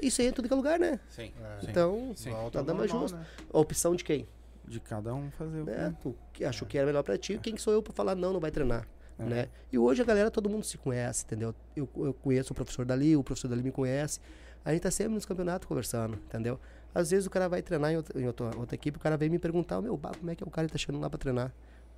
Isso 0.00 0.20
aí 0.20 0.28
é 0.28 0.32
tudo 0.32 0.46
que 0.48 0.54
é 0.54 0.56
lugar, 0.56 0.78
né? 0.78 1.00
Sim. 1.08 1.32
É. 1.42 1.58
Então, 1.68 2.12
Sim. 2.14 2.30
Nada 2.54 2.74
mais 2.74 2.90
normal, 2.90 3.08
justo. 3.08 3.16
né? 3.16 3.26
A 3.52 3.58
opção 3.58 3.94
de 3.96 4.04
quem? 4.04 4.26
De 4.64 4.78
cada 4.80 5.14
um 5.14 5.30
fazer 5.30 5.62
o 5.62 5.66
que. 5.66 6.00
Tu 6.02 6.14
que 6.34 6.44
achou 6.44 6.66
que 6.68 6.76
era 6.76 6.86
melhor 6.86 7.02
pra 7.02 7.16
ti, 7.18 7.38
quem 7.42 7.54
que 7.54 7.62
sou 7.62 7.72
eu 7.72 7.82
pra 7.82 7.92
falar 7.92 8.14
não, 8.14 8.32
não 8.32 8.40
vai 8.40 8.50
treinar, 8.50 8.86
É. 9.18 9.24
né? 9.24 9.48
E 9.72 9.78
hoje 9.78 10.02
a 10.02 10.04
galera, 10.04 10.30
todo 10.30 10.48
mundo 10.48 10.64
se 10.64 10.76
conhece, 10.78 11.24
entendeu? 11.24 11.54
Eu, 11.74 11.88
eu 11.96 12.12
conheço 12.14 12.52
o 12.52 12.54
professor 12.54 12.84
dali, 12.84 13.16
o 13.16 13.24
professor 13.24 13.48
dali 13.48 13.62
me 13.62 13.72
conhece. 13.72 14.20
A 14.64 14.72
gente 14.72 14.82
tá 14.82 14.90
sempre 14.90 15.14
nos 15.14 15.24
campeonatos 15.24 15.66
conversando, 15.66 16.14
entendeu? 16.16 16.60
Às 16.94 17.10
vezes 17.10 17.26
o 17.26 17.30
cara 17.30 17.48
vai 17.48 17.62
treinar 17.62 17.92
em 17.92 17.96
outra, 17.96 18.20
em 18.20 18.26
outra, 18.26 18.46
outra 18.58 18.74
equipe, 18.74 18.98
o 18.98 19.00
cara 19.00 19.16
vem 19.16 19.30
me 19.30 19.38
perguntar, 19.38 19.80
meu, 19.80 19.96
bah, 19.96 20.12
como 20.18 20.30
é 20.30 20.34
que 20.34 20.42
é 20.44 20.46
o 20.46 20.50
cara 20.50 20.66
que 20.66 20.72
tá 20.72 20.78
chegando 20.78 21.00
lá 21.00 21.08
pra 21.08 21.18
treinar? 21.18 21.52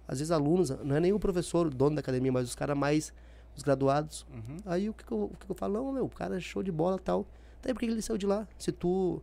Às 0.07 0.19
vezes 0.19 0.31
alunos, 0.31 0.71
não 0.71 0.95
é 0.97 1.01
nem 1.01 1.13
o 1.13 1.19
professor, 1.19 1.67
o 1.67 1.71
dono 1.71 1.97
da 1.97 2.01
academia, 2.01 2.31
mas 2.33 2.49
os 2.49 2.55
caras 2.55 2.77
mais, 2.77 3.13
os 3.57 3.63
graduados. 3.63 4.27
Uhum. 4.33 4.57
Aí 4.67 4.89
o 4.89 4.95
que, 4.95 5.05
que 5.05 5.13
eu, 5.13 5.25
o 5.25 5.37
que 5.37 5.47
que 5.47 5.51
eu 5.53 5.57
falo? 5.57 5.75
Não, 5.75 5.93
meu, 5.93 6.05
o 6.05 6.09
cara 6.09 6.37
é 6.37 6.41
show 6.41 6.63
de 6.63 6.71
bola 6.71 6.97
e 6.97 7.01
tal. 7.01 7.27
Daí 7.63 7.75
por 7.75 7.81
que 7.81 7.87
ele 7.87 8.03
saiu 8.03 8.17
de 8.17 8.27
lá? 8.27 8.47
Se 8.59 8.73
tu 8.73 9.23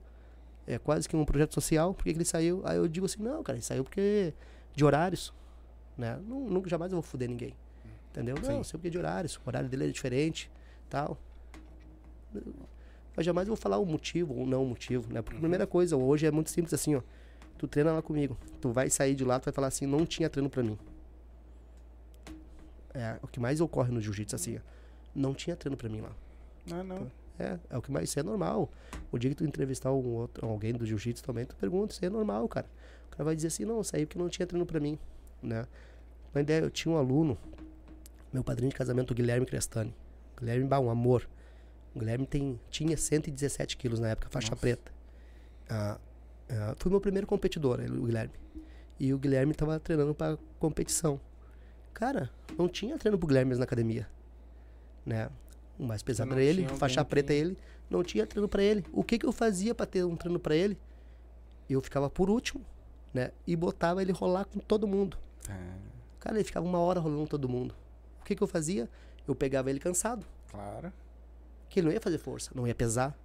é 0.66 0.78
quase 0.78 1.08
que 1.08 1.16
um 1.16 1.26
projeto 1.26 1.54
social, 1.54 1.94
por 1.94 2.04
que, 2.04 2.10
ele 2.10 2.26
saiu? 2.26 2.62
Aí 2.66 2.78
eu 2.78 2.88
digo 2.88 3.06
assim, 3.06 3.22
não, 3.22 3.42
cara, 3.42 3.58
ele 3.58 3.64
saiu 3.64 3.84
porque 3.84 4.34
de 4.76 4.86
horários, 4.86 5.34
né? 5.98 6.20
Não, 6.28 6.42
nunca, 6.42 6.70
jamais 6.70 6.92
eu 6.92 6.98
vou 6.98 7.02
foder 7.02 7.30
ninguém. 7.30 7.56
Entendeu? 8.12 8.36
Não, 8.36 8.44
Sim. 8.44 8.64
saiu 8.64 8.80
porque 8.80 8.90
de 8.90 8.98
horários, 8.98 9.38
o 9.38 9.42
horário 9.48 9.70
dele 9.70 9.86
é 9.86 9.88
diferente, 9.88 10.52
tal. 10.90 11.18
Mas 13.16 13.26
jamais 13.26 13.48
eu 13.48 13.56
vou 13.56 13.62
falar 13.62 13.78
o 13.78 13.86
motivo 13.86 14.36
ou 14.36 14.46
não 14.46 14.64
o 14.64 14.68
motivo, 14.68 15.12
né? 15.12 15.22
Porque 15.22 15.38
a 15.38 15.40
primeira 15.40 15.66
coisa, 15.66 15.96
hoje 15.96 16.26
é 16.26 16.32
muito 16.32 16.50
simples 16.52 16.74
assim, 16.74 16.96
ó. 16.96 17.02
Tu 17.58 17.68
treina 17.68 17.92
lá 17.92 18.02
comigo. 18.02 18.38
Tu 18.62 18.72
vai 18.72 18.90
sair 18.90 19.16
de 19.16 19.24
lá, 19.24 19.40
tu 19.40 19.46
vai 19.46 19.54
falar 19.54 19.68
assim, 19.68 19.88
não 19.88 20.06
tinha 20.06 20.30
treino 20.30 20.50
pra 20.50 20.62
mim. 20.62 20.78
É, 22.94 23.18
o 23.22 23.28
que 23.28 23.40
mais 23.40 23.62
ocorre 23.62 23.92
no 23.92 24.02
jiu-jitsu 24.02 24.36
assim, 24.36 24.58
ó. 24.58 24.62
Não 25.16 25.34
tinha 25.34 25.56
treino 25.56 25.78
pra 25.78 25.90
mim 25.90 26.02
lá. 26.02 26.12
Não, 26.68 26.84
não. 26.84 27.12
É, 27.40 27.58
é 27.70 27.78
o 27.78 27.82
que 27.82 27.92
mais, 27.92 28.10
isso 28.10 28.20
é 28.20 28.24
normal. 28.24 28.70
O 29.12 29.18
dia 29.18 29.30
que 29.30 29.36
tu 29.36 29.44
entrevistar 29.44 29.92
um 29.92 30.06
outro, 30.16 30.46
alguém 30.46 30.74
do 30.74 30.86
jiu-jitsu 30.86 31.24
também, 31.24 31.46
tu 31.46 31.56
pergunta, 31.56 31.94
isso 31.94 32.04
é 32.04 32.10
normal, 32.10 32.48
cara. 32.48 32.68
O 33.08 33.12
cara 33.12 33.24
vai 33.24 33.36
dizer 33.36 33.48
assim, 33.48 33.66
não, 33.66 33.84
saiu 33.84 34.08
porque 34.08 34.20
não 34.20 34.30
tinha 34.30 34.46
treino 34.46 34.66
pra 34.66 34.80
mim, 34.80 34.98
né? 35.42 35.68
Uma 36.34 36.42
ideia, 36.42 36.62
eu 36.62 36.72
tinha 36.72 36.94
um 36.94 36.98
aluno, 36.98 37.38
meu 38.34 38.44
padrinho 38.44 38.70
de 38.70 38.76
casamento, 38.76 39.12
o 39.12 39.16
Guilherme 39.16 39.46
Crestani. 39.46 39.94
Guilherme, 40.38 40.66
bah, 40.66 40.80
um 40.80 40.90
amor. 40.90 41.28
O 41.96 42.00
Guilherme 42.00 42.26
tem, 42.28 42.60
tinha 42.70 42.96
117 42.96 43.78
quilos 43.78 44.00
na 44.00 44.10
época, 44.10 44.30
faixa 44.30 44.50
Nossa. 44.50 44.62
preta. 44.62 44.92
Ah, 45.70 46.00
ah, 46.50 46.76
foi 46.78 46.92
meu 46.92 47.02
primeiro 47.02 47.28
competidor, 47.28 47.80
o 47.80 48.06
Guilherme. 48.06 48.34
E 49.00 49.14
o 49.14 49.18
Guilherme 49.18 49.54
tava 49.54 49.80
treinando 49.80 50.14
pra 50.14 50.38
competição. 50.60 51.20
Cara, 51.94 52.30
não 52.58 52.68
tinha 52.68 52.98
treino 52.98 53.18
pro 53.18 53.28
Guilherme 53.28 53.56
na 53.56 53.64
academia, 53.64 54.08
né? 55.06 55.30
O 55.80 55.84
mais 55.86 56.02
pesado 56.02 56.32
era 56.32 56.42
ele, 56.44 56.68
faixa 56.70 57.04
que- 57.04 57.10
preta 57.10 57.34
ele, 57.34 57.58
não 57.90 58.04
tinha 58.04 58.26
treino 58.26 58.48
pra 58.48 58.64
ele. 58.64 58.84
O 58.92 59.04
que 59.04 59.18
que 59.20 59.26
eu 59.26 59.32
fazia 59.32 59.76
pra 59.76 59.86
ter 59.86 60.04
um 60.04 60.16
treino 60.16 60.40
pra 60.40 60.56
ele? 60.56 60.78
Eu 61.70 61.82
ficava 61.82 62.10
por 62.10 62.30
último, 62.30 62.64
né? 63.14 63.32
E 63.46 63.56
botava 63.56 64.02
ele 64.02 64.12
rolar 64.12 64.46
com 64.46 64.60
todo 64.60 64.88
mundo. 64.88 65.18
É, 65.50 65.54
Cara, 66.20 66.36
ele 66.38 66.44
ficava 66.44 66.66
uma 66.66 66.80
hora 66.80 67.00
rolando 67.00 67.22
com 67.22 67.28
todo 67.28 67.48
mundo. 67.48 67.76
O 68.22 68.24
que 68.26 68.36
que 68.36 68.42
eu 68.42 68.48
fazia? 68.48 68.90
Eu 69.28 69.36
pegava 69.36 69.70
ele 69.70 69.80
cansado, 69.80 70.26
claro. 70.52 70.92
que 71.70 71.80
ele 71.80 71.88
não 71.88 71.94
ia 71.94 72.02
fazer 72.02 72.18
força, 72.18 72.52
não 72.56 72.66
ia 72.68 72.74
pesar. 72.76 73.16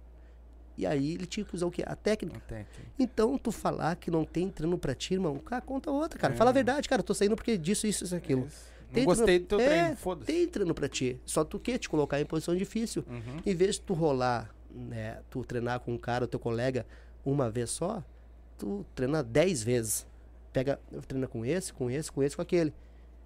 E 0.77 0.85
aí 0.85 1.13
ele 1.13 1.25
tinha 1.25 1.45
que 1.45 1.53
usar 1.55 1.65
o 1.67 1.71
quê? 1.71 1.83
A 1.85 1.95
técnica. 1.95 2.37
Até 2.37 2.63
que. 2.63 2.81
Então, 2.97 3.37
tu 3.37 3.51
falar 3.51 3.95
que 3.95 4.09
não 4.09 4.25
tem 4.25 4.49
treino 4.49 4.77
pra 4.77 4.95
ti, 4.95 5.13
irmão, 5.13 5.37
cara, 5.39 5.61
conta 5.61 5.91
outra, 5.91 6.17
cara. 6.19 6.33
É. 6.33 6.37
Fala 6.37 6.49
a 6.49 6.53
verdade, 6.53 6.87
cara. 6.89 6.99
Eu 7.01 7.03
tô 7.03 7.13
saindo 7.13 7.35
porque 7.35 7.57
disso, 7.57 7.85
isso, 7.87 8.03
isso, 8.05 8.15
aquilo. 8.15 8.45
Isso. 8.47 8.72
Não 8.93 8.95
Tem 8.95 9.05
gostei 9.05 9.39
do 9.39 9.45
teu 9.47 9.57
treino- 9.57 9.73
treino, 9.75 9.93
É, 9.93 9.95
foda-se. 9.95 10.25
Tem 10.31 10.47
treino 10.47 10.73
pra 10.75 10.87
ti. 10.87 11.19
Só 11.25 11.43
tu 11.43 11.57
quer 11.59 11.77
te 11.79 11.89
colocar 11.89 12.21
em 12.21 12.25
posição 12.25 12.55
difícil. 12.55 13.03
Uhum. 13.09 13.39
Em 13.45 13.55
vez 13.55 13.75
de 13.75 13.81
tu 13.81 13.93
rolar, 13.93 14.53
né, 14.69 15.19
tu 15.31 15.43
treinar 15.43 15.79
com 15.79 15.93
um 15.93 15.97
cara, 15.97 16.25
o 16.25 16.27
teu 16.27 16.39
colega, 16.39 16.85
uma 17.25 17.49
vez 17.49 17.71
só, 17.71 18.03
tu 18.57 18.85
treina 18.93 19.23
dez 19.23 19.63
vezes. 19.63 20.05
Pega, 20.51 20.79
treina 21.07 21.27
com 21.27 21.43
esse, 21.43 21.73
com 21.73 21.89
esse, 21.89 22.11
com 22.11 22.21
esse, 22.21 22.35
com 22.35 22.41
aquele. 22.43 22.71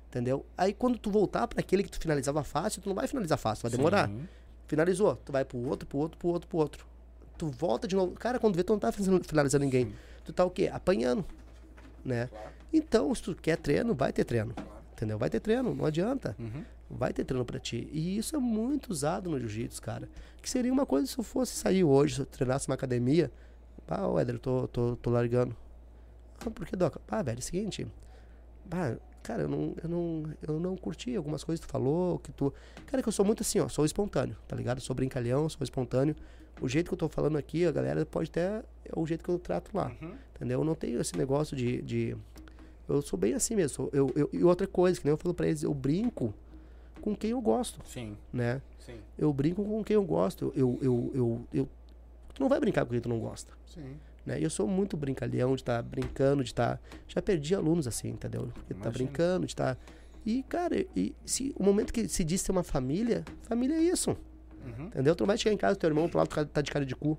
Entendeu? 0.09 0.45
Aí 0.57 0.73
quando 0.73 0.97
tu 0.97 1.11
voltar 1.11 1.45
para 1.47 1.59
aquele 1.59 1.83
que 1.83 1.91
tu 1.91 1.99
finalizava 1.99 2.41
fácil, 2.43 2.81
tu 2.81 2.87
não 2.87 2.95
vai 2.95 3.05
finalizar 3.07 3.37
fácil, 3.37 3.63
vai 3.63 3.71
demorar. 3.77 4.07
Sim. 4.07 4.25
Finalizou, 4.67 5.17
tu 5.17 5.31
vai 5.33 5.43
pro 5.43 5.57
outro, 5.57 5.85
pro 5.87 5.97
outro, 5.97 6.17
pro 6.17 6.29
outro, 6.29 6.47
pro 6.47 6.57
outro. 6.59 6.87
Tu 7.37 7.47
volta 7.49 7.87
de 7.87 7.95
novo. 7.95 8.13
Cara, 8.13 8.39
quando 8.39 8.55
vê, 8.55 8.63
tu 8.63 8.71
não 8.71 8.79
tá 8.79 8.91
finalizando 8.91 9.65
ninguém. 9.65 9.93
Tu 10.23 10.31
tá 10.31 10.45
o 10.45 10.49
quê? 10.49 10.69
Apanhando. 10.71 11.25
Né? 12.05 12.29
Então, 12.73 13.13
se 13.13 13.21
tu 13.21 13.35
quer 13.35 13.57
treino, 13.57 13.93
vai 13.93 14.11
ter 14.13 14.23
treino. 14.23 14.53
Entendeu? 14.97 15.15
Vai 15.19 15.29
ter 15.29 15.39
treino, 15.39 15.75
não 15.75 15.85
adianta. 15.85 16.35
Uhum. 16.39 16.63
Vai 16.89 17.13
ter 17.13 17.23
treino 17.23 17.45
pra 17.45 17.59
ti. 17.59 17.87
E 17.91 18.17
isso 18.17 18.35
é 18.35 18.39
muito 18.39 18.89
usado 18.89 19.29
no 19.29 19.39
jiu-jitsu, 19.39 19.79
cara. 19.79 20.09
Que 20.41 20.49
seria 20.49 20.73
uma 20.73 20.87
coisa 20.87 21.05
se 21.05 21.15
eu 21.19 21.23
fosse 21.23 21.53
sair 21.53 21.83
hoje, 21.83 22.15
se 22.15 22.21
eu 22.21 22.25
treinasse 22.25 22.67
uma 22.67 22.73
academia. 22.73 23.31
Ah, 23.87 24.07
ô 24.07 24.17
Éder, 24.19 24.35
eu 24.35 24.39
tô, 24.39 24.67
tô, 24.67 24.95
tô 24.95 25.11
largando. 25.11 25.55
Ah, 26.43 26.49
por 26.49 26.65
que, 26.65 26.75
Doca? 26.75 26.99
Ah, 27.07 27.21
velho, 27.21 27.37
é 27.37 27.39
o 27.39 27.43
seguinte. 27.43 27.85
Ah, 28.71 28.97
cara, 29.21 29.43
eu 29.43 29.47
não, 29.47 29.75
eu, 29.83 29.87
não, 29.89 30.23
eu 30.47 30.59
não 30.59 30.75
curti 30.75 31.15
algumas 31.15 31.43
coisas 31.43 31.61
que 31.63 31.67
tu 31.67 31.71
falou, 31.71 32.17
que 32.17 32.31
tu... 32.31 32.51
Cara, 32.87 33.03
que 33.03 33.07
eu 33.07 33.13
sou 33.13 33.23
muito 33.23 33.41
assim, 33.43 33.59
ó, 33.59 33.67
sou 33.69 33.85
espontâneo, 33.85 34.35
tá 34.47 34.55
ligado? 34.55 34.81
Sou 34.81 34.95
brincalhão, 34.95 35.47
sou 35.47 35.63
espontâneo. 35.63 36.15
O 36.59 36.67
jeito 36.67 36.87
que 36.87 36.93
eu 36.95 36.97
tô 36.97 37.07
falando 37.07 37.37
aqui, 37.37 37.67
a 37.67 37.71
galera 37.71 38.03
pode 38.03 38.31
até... 38.31 38.63
É 38.83 38.91
o 38.95 39.05
jeito 39.05 39.23
que 39.23 39.29
eu 39.29 39.37
trato 39.37 39.69
lá, 39.77 39.91
Uhum. 40.01 40.15
entendeu? 40.35 40.61
Eu 40.61 40.65
não 40.65 40.73
tenho 40.73 40.99
esse 40.99 41.15
negócio 41.15 41.55
de... 41.55 41.83
de 41.83 42.17
eu 42.87 43.01
sou 43.01 43.17
bem 43.17 43.33
assim 43.33 43.55
mesmo. 43.55 43.89
Eu, 43.93 44.11
eu, 44.15 44.29
e 44.33 44.43
outra 44.43 44.67
coisa, 44.67 44.99
que 44.99 45.05
nem 45.05 45.11
eu 45.11 45.17
falo 45.17 45.33
pra 45.33 45.47
eles, 45.47 45.63
eu 45.63 45.73
brinco 45.73 46.33
com 47.01 47.15
quem 47.15 47.31
eu 47.31 47.41
gosto, 47.41 47.79
Sim, 47.85 48.17
né? 48.33 48.61
sim. 48.79 48.95
Eu 49.17 49.31
brinco 49.31 49.63
com 49.63 49.83
quem 49.83 49.95
eu 49.95 50.03
gosto. 50.03 50.51
Eu, 50.55 50.77
eu, 50.81 51.11
eu, 51.13 51.47
eu, 51.53 51.69
tu 52.33 52.41
não 52.41 52.49
vai 52.49 52.59
brincar 52.59 52.85
com 52.85 52.91
quem 52.91 52.99
tu 53.01 53.09
não 53.09 53.19
gosta. 53.19 53.53
Sim. 53.65 53.97
Né? 54.25 54.39
E 54.39 54.43
eu 54.43 54.49
sou 54.49 54.67
muito 54.67 54.97
brincalhão 54.97 55.55
de 55.55 55.61
estar 55.61 55.81
brincando, 55.81 56.43
de 56.43 56.49
estar. 56.49 56.81
Já 57.07 57.21
perdi 57.21 57.55
alunos 57.55 57.87
assim, 57.87 58.09
entendeu? 58.09 58.49
Porque 58.53 58.73
tá 58.73 58.89
brincando, 58.89 59.45
de 59.45 59.51
estar. 59.53 59.77
E, 60.25 60.43
cara, 60.43 60.85
e 60.95 61.15
se, 61.23 61.53
o 61.55 61.63
momento 61.63 61.93
que 61.93 62.09
se 62.09 62.23
diz 62.25 62.41
ser 62.41 62.51
uma 62.51 62.63
família, 62.63 63.23
família 63.43 63.75
é 63.75 63.81
isso. 63.81 64.17
Uhum. 64.65 64.87
Entendeu? 64.87 65.15
Tu 65.15 65.21
não 65.21 65.27
vai 65.27 65.37
chegar 65.37 65.53
em 65.53 65.57
casa, 65.57 65.77
teu 65.77 65.87
irmão 65.89 66.09
pro 66.09 66.17
lado 66.17 66.27
tá- 66.27 66.43
tá 66.43 66.61
de 66.61 66.69
cara 66.71 66.85
de 66.85 66.93
cu. 66.95 67.17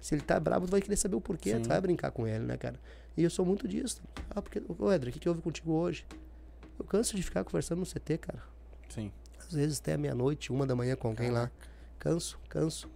Se 0.00 0.14
ele 0.14 0.22
tá 0.22 0.40
bravo, 0.40 0.66
tu 0.66 0.70
vai 0.70 0.80
querer 0.80 0.96
saber 0.96 1.16
o 1.16 1.20
porquê, 1.20 1.54
Sim. 1.54 1.62
tu 1.62 1.68
vai 1.68 1.80
brincar 1.80 2.10
com 2.10 2.26
ele, 2.26 2.44
né, 2.44 2.56
cara? 2.56 2.80
E 3.16 3.22
eu 3.22 3.30
sou 3.30 3.44
muito 3.44 3.68
disso. 3.68 4.02
Ah, 4.30 4.40
porque. 4.40 4.62
Ô, 4.78 4.90
Edra, 4.92 5.10
o 5.10 5.12
que, 5.12 5.18
que 5.18 5.28
houve 5.28 5.42
contigo 5.42 5.72
hoje? 5.72 6.06
Eu 6.78 6.84
canso 6.84 7.14
de 7.14 7.22
ficar 7.22 7.44
conversando 7.44 7.80
no 7.80 7.86
CT, 7.86 8.18
cara. 8.18 8.42
Sim. 8.88 9.12
Às 9.38 9.52
vezes 9.52 9.78
até 9.80 9.96
meia-noite, 9.96 10.50
uma 10.50 10.66
da 10.66 10.74
manhã 10.74 10.96
com 10.96 11.08
alguém 11.08 11.30
lá. 11.30 11.50
Canso, 11.98 12.38
canso. 12.48 12.88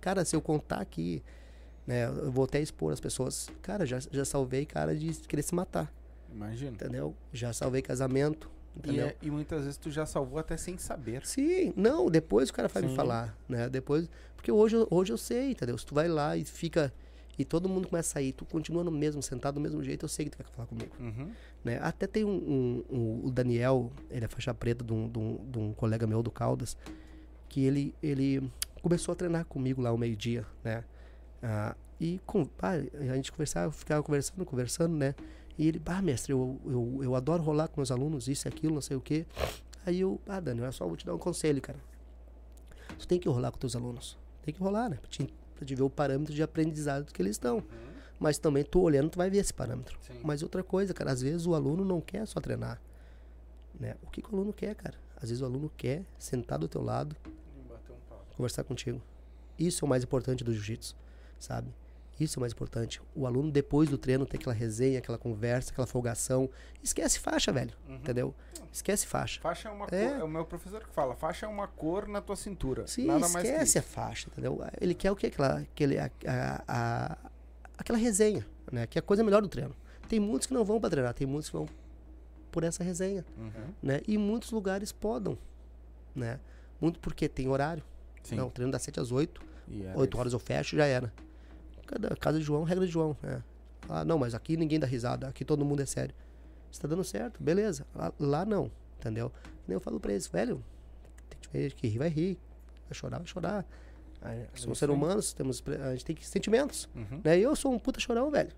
Cara, 0.00 0.24
se 0.24 0.36
eu 0.36 0.40
contar 0.40 0.80
aqui, 0.80 1.22
né, 1.86 2.06
eu 2.06 2.30
vou 2.30 2.44
até 2.44 2.60
expor 2.60 2.92
as 2.92 3.00
pessoas. 3.00 3.48
Cara, 3.60 3.84
já, 3.84 3.98
já 3.98 4.24
salvei 4.24 4.64
cara 4.64 4.94
de 4.94 5.12
querer 5.26 5.42
se 5.42 5.54
matar, 5.54 5.92
Imagina. 6.32 6.70
entendeu? 6.70 7.14
Já 7.32 7.52
salvei 7.52 7.82
casamento, 7.82 8.48
E, 8.84 9.00
é- 9.00 9.16
e 9.20 9.30
muitas 9.30 9.62
vezes 9.64 9.76
tu 9.76 9.90
já 9.90 10.06
salvou 10.06 10.38
até 10.38 10.56
sem 10.56 10.78
saber. 10.78 11.26
Sim, 11.26 11.72
não, 11.76 12.08
depois 12.10 12.48
o 12.50 12.52
cara 12.52 12.68
vai 12.68 12.82
me 12.82 12.88
Sim. 12.90 12.94
falar, 12.96 13.36
né? 13.48 13.68
Depois, 13.68 14.08
porque 14.36 14.50
hoje, 14.50 14.76
eu- 14.76 14.86
hoje 14.90 15.12
eu 15.12 15.18
sei, 15.18 15.50
entendeu? 15.50 15.76
Se 15.76 15.84
tu 15.84 15.94
vai 15.94 16.08
lá 16.08 16.36
e 16.36 16.44
fica 16.44 16.92
e 17.38 17.44
todo 17.44 17.68
mundo 17.68 17.88
começa 17.88 18.10
a 18.10 18.12
sair, 18.14 18.32
tu 18.32 18.44
continua 18.44 18.84
no 18.84 18.90
mesmo, 18.90 19.22
sentado 19.22 19.54
do 19.54 19.60
mesmo 19.60 19.82
jeito, 19.82 20.04
eu 20.04 20.08
sei 20.08 20.26
que 20.26 20.30
tu 20.30 20.38
vai 20.38 20.46
falar 20.52 20.66
comigo. 20.66 20.94
Uhum. 21.00 21.30
né? 21.64 21.78
Até 21.82 22.06
tem 22.06 22.24
um, 22.24 22.30
um- 22.30 22.84
um- 22.96 23.26
o 23.26 23.30
Daniel, 23.30 23.90
ele 24.10 24.24
é 24.24 24.28
faixa 24.28 24.52
preta 24.54 24.82
de 24.84 24.92
um, 24.94 25.08
de 25.08 25.18
um- 25.18 25.50
de 25.50 25.58
um 25.58 25.72
colega 25.74 26.06
meu 26.06 26.22
do 26.22 26.30
Caldas, 26.30 26.76
que 27.50 27.64
ele, 27.64 27.94
ele 28.02 28.50
começou 28.82 29.12
a 29.12 29.14
treinar 29.16 29.44
comigo 29.44 29.82
lá 29.82 29.90
ao 29.90 29.98
meio-dia, 29.98 30.46
né? 30.64 30.84
Ah, 31.42 31.74
e 32.00 32.18
com, 32.24 32.44
pá, 32.46 32.72
a 32.74 33.14
gente 33.14 33.30
conversava, 33.32 33.70
ficava 33.72 34.02
conversando, 34.02 34.44
conversando, 34.46 34.94
né? 34.96 35.14
E 35.60 35.68
ele, 35.68 35.78
bah, 35.78 36.00
mestre, 36.00 36.32
eu, 36.32 36.58
eu, 36.64 37.00
eu 37.02 37.14
adoro 37.14 37.42
rolar 37.42 37.68
com 37.68 37.82
meus 37.82 37.90
alunos, 37.90 38.28
isso 38.28 38.48
e 38.48 38.48
aquilo, 38.48 38.72
não 38.72 38.80
sei 38.80 38.96
o 38.96 39.00
quê. 39.00 39.26
Aí 39.84 40.00
eu, 40.00 40.18
ah, 40.26 40.40
Daniel, 40.40 40.64
é 40.64 40.72
só 40.72 40.86
vou 40.86 40.96
te 40.96 41.04
dar 41.04 41.14
um 41.14 41.18
conselho, 41.18 41.60
cara. 41.60 41.78
Tu 42.98 43.06
tem 43.06 43.20
que 43.20 43.28
rolar 43.28 43.52
com 43.52 43.58
teus 43.58 43.76
alunos. 43.76 44.16
Tem 44.40 44.54
que 44.54 44.60
rolar, 44.60 44.88
né? 44.88 44.96
Pra 44.96 45.10
te, 45.10 45.30
pra 45.54 45.66
te 45.66 45.74
ver 45.74 45.82
o 45.82 45.90
parâmetro 45.90 46.32
de 46.32 46.42
aprendizado 46.42 47.12
que 47.12 47.20
eles 47.20 47.32
estão. 47.32 47.62
Mas 48.18 48.38
também 48.38 48.64
tu 48.64 48.80
olhando, 48.80 49.10
tu 49.10 49.18
vai 49.18 49.28
ver 49.28 49.36
esse 49.36 49.52
parâmetro. 49.52 49.98
Sim. 50.00 50.18
Mas 50.22 50.42
outra 50.42 50.62
coisa, 50.62 50.94
cara, 50.94 51.12
às 51.12 51.20
vezes 51.20 51.46
o 51.46 51.54
aluno 51.54 51.84
não 51.84 52.00
quer 52.00 52.26
só 52.26 52.40
treinar. 52.40 52.80
Né? 53.78 53.96
O 54.02 54.06
que, 54.06 54.22
que 54.22 54.32
o 54.32 54.36
aluno 54.36 54.54
quer, 54.54 54.74
cara? 54.74 54.96
Às 55.14 55.28
vezes 55.28 55.42
o 55.42 55.44
aluno 55.44 55.70
quer 55.76 56.06
sentar 56.18 56.58
do 56.58 56.68
teu 56.68 56.82
lado, 56.82 57.14
conversar 58.34 58.64
contigo. 58.64 59.02
Isso 59.58 59.84
é 59.84 59.86
o 59.86 59.88
mais 59.90 60.02
importante 60.04 60.42
do 60.42 60.54
jiu-jitsu, 60.54 60.96
sabe? 61.38 61.68
Isso 62.20 62.38
é 62.38 62.38
o 62.38 62.42
mais 62.42 62.52
importante. 62.52 63.00
O 63.14 63.26
aluno, 63.26 63.50
depois 63.50 63.88
do 63.88 63.96
treino, 63.96 64.26
tem 64.26 64.38
aquela 64.38 64.54
resenha, 64.54 64.98
aquela 64.98 65.16
conversa, 65.16 65.72
aquela 65.72 65.86
folgação. 65.86 66.50
Esquece 66.82 67.18
faixa, 67.18 67.50
velho. 67.50 67.72
Entendeu? 67.88 68.34
Esquece 68.70 69.06
faixa. 69.06 69.40
Faixa 69.40 69.68
é 69.68 69.72
uma 69.72 69.86
É. 69.86 69.88
cor. 70.10 70.20
É 70.20 70.24
o 70.24 70.28
meu 70.28 70.44
professor 70.44 70.84
que 70.84 70.92
fala. 70.94 71.16
Faixa 71.16 71.46
é 71.46 71.48
uma 71.48 71.66
cor 71.66 72.06
na 72.06 72.20
tua 72.20 72.36
cintura. 72.36 72.86
Sim, 72.86 73.06
Nada 73.06 73.24
esquece 73.26 73.78
a 73.78 73.82
faixa, 73.82 74.28
entendeu? 74.30 74.60
Ele 74.80 74.94
quer 74.94 75.10
o 75.10 75.16
que? 75.16 75.26
Aquela, 75.28 75.60
aquele, 75.60 75.98
a, 75.98 76.10
a- 76.26 76.62
a- 76.68 77.18
aquela 77.78 77.98
resenha, 77.98 78.46
né? 78.70 78.86
Que 78.86 78.98
é 78.98 79.00
a 79.00 79.02
coisa 79.02 79.24
melhor 79.24 79.40
do 79.40 79.48
treino. 79.48 79.74
Tem 80.08 80.20
muitos 80.20 80.46
que 80.46 80.52
não 80.52 80.64
vão 80.64 80.78
pra 80.78 80.90
treinar, 80.90 81.14
tem 81.14 81.26
muitos 81.26 81.48
que 81.48 81.56
vão 81.56 81.66
por 82.52 82.64
essa 82.64 82.84
resenha, 82.84 83.24
Uhum. 83.38 83.50
né? 83.82 84.00
E 84.06 84.18
muitos 84.18 84.50
lugares 84.50 84.92
podam, 84.92 85.38
né? 86.14 86.38
Muito 86.80 86.98
porque 87.00 87.28
tem 87.28 87.48
horário. 87.48 87.82
Sim. 88.22 88.34
Não, 88.36 88.48
o 88.48 88.50
treino 88.50 88.70
das 88.72 88.82
7 88.82 89.00
às 89.00 89.10
8, 89.10 89.40
E 89.68 89.82
era 89.84 89.96
8 89.98 90.10
isso. 90.12 90.20
horas 90.20 90.32
eu 90.34 90.38
fecho, 90.38 90.76
já 90.76 90.84
era. 90.84 91.12
Cada 91.90 92.14
casa 92.16 92.38
de 92.38 92.44
João, 92.44 92.62
regra 92.62 92.86
de 92.86 92.92
João, 92.92 93.16
né? 93.22 93.42
Ah, 93.88 94.04
não, 94.04 94.18
mas 94.18 94.34
aqui 94.34 94.56
ninguém 94.56 94.78
dá 94.78 94.86
risada, 94.86 95.26
aqui 95.26 95.44
todo 95.44 95.64
mundo 95.64 95.82
é 95.82 95.86
sério. 95.86 96.14
Está 96.70 96.86
dando 96.86 97.02
certo, 97.02 97.42
beleza. 97.42 97.84
Lá, 97.94 98.12
lá 98.18 98.44
não, 98.44 98.70
entendeu? 98.98 99.32
Nem 99.66 99.74
eu 99.74 99.80
falo 99.80 99.98
pra 99.98 100.12
eles, 100.12 100.28
velho, 100.28 100.62
tem 101.52 101.68
que 101.70 101.88
rir, 101.88 101.98
vai 101.98 102.08
rir, 102.08 102.38
vai 102.88 102.94
chorar, 102.94 103.18
vai 103.18 103.26
chorar. 103.26 103.66
Somos 104.54 104.78
seres 104.78 104.94
humanos, 104.94 105.32
temos, 105.32 105.62
a 105.84 105.90
gente 105.92 106.04
tem 106.04 106.14
que 106.14 106.26
sentimentos, 106.26 106.88
Uhum. 106.94 107.20
né? 107.24 107.38
Eu 107.38 107.56
sou 107.56 107.72
um 107.72 107.78
puta 107.78 107.98
chorão, 107.98 108.30
velho. 108.30 108.50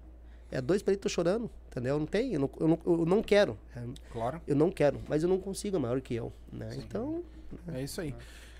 É 0.50 0.60
dois 0.60 0.82
palitos 0.82 1.10
chorando, 1.10 1.48
entendeu? 1.68 1.98
Não 1.98 2.04
tem, 2.04 2.34
eu 2.34 2.40
não, 2.40 2.50
eu 2.60 2.68
não, 2.68 2.78
eu 2.84 3.06
não 3.06 3.22
quero. 3.22 3.56
É, 3.74 3.82
Claro. 4.12 4.42
Eu 4.46 4.54
não 4.56 4.70
quero, 4.70 5.00
mas 5.08 5.22
eu 5.22 5.28
não 5.28 5.38
consigo, 5.38 5.76
é 5.76 5.80
maior 5.80 6.00
que 6.02 6.14
eu, 6.14 6.30
né? 6.52 6.68
Então, 6.76 7.22
É 7.72 7.82
isso 7.82 8.00
aí. 8.02 8.14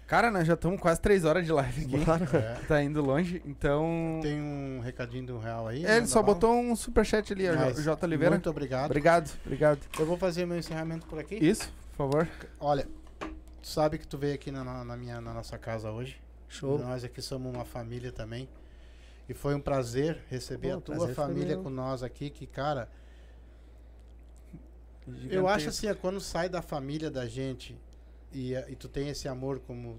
Cara, 0.07 0.31
nós 0.31 0.47
já 0.47 0.55
estamos 0.55 0.79
quase 0.81 1.01
três 1.01 1.25
horas 1.25 1.47
de 1.47 1.53
live 1.53 1.85
aqui. 1.87 2.05
bora. 2.05 2.29
É. 2.37 2.55
Tá 2.67 2.83
indo 2.83 3.01
longe, 3.03 3.41
então. 3.47 4.19
Tem 4.23 4.39
um 4.41 4.81
recadinho 4.81 5.27
do 5.27 5.39
real 5.39 5.67
aí. 5.69 5.87
É, 5.87 5.97
ele 5.97 6.07
só 6.07 6.23
botou 6.23 6.55
um 6.55 6.77
superchat 6.77 7.33
ali, 7.33 7.49
Mas, 7.49 7.77
J- 7.77 7.83
J. 7.83 8.07
Oliveira. 8.07 8.35
Muito 8.35 8.51
obrigado. 8.51 8.87
Obrigado, 8.87 9.31
obrigado. 9.45 9.81
Eu 9.99 10.05
vou 10.05 10.19
fazer 10.19 10.45
meu 10.45 10.59
encerramento 10.59 11.07
por 11.07 11.19
aqui. 11.19 11.37
Isso, 11.37 11.73
por 11.93 11.97
favor. 12.11 12.29
Olha, 12.61 12.87
tu 13.63 13.67
sabe 13.69 13.97
que 13.97 14.07
tu 14.07 14.19
veio 14.19 14.35
aqui 14.35 14.51
na, 14.51 14.85
na- 14.85 14.97
minha, 14.97 15.21
na 15.21 15.33
nossa 15.33 15.57
casa 15.57 15.91
hoje. 15.91 16.21
Show. 16.47 16.79
Nós 16.79 17.03
aqui 17.05 17.23
somos 17.23 17.55
uma 17.55 17.65
família 17.65 18.13
também. 18.13 18.47
E 19.27 19.33
foi 19.33 19.55
um 19.55 19.61
prazer 19.61 20.19
receber 20.29 20.73
Pô, 20.73 20.77
a 20.77 20.81
tua 20.81 21.09
família 21.15 21.57
com 21.57 21.71
nós 21.71 22.03
aqui, 22.03 22.29
que, 22.29 22.47
cara, 22.47 22.87
eu 25.31 25.49
acho 25.49 25.69
assim, 25.71 25.87
é 25.87 25.95
quando 25.95 26.21
sai 26.21 26.49
da 26.49 26.61
família 26.61 27.11
da 27.11 27.27
gente 27.27 27.75
e, 28.33 28.55
e 28.55 28.77
tu 28.77 28.89
tem 28.89 29.09
esse 29.09 29.29
amor 29.29 29.61
como 29.61 29.99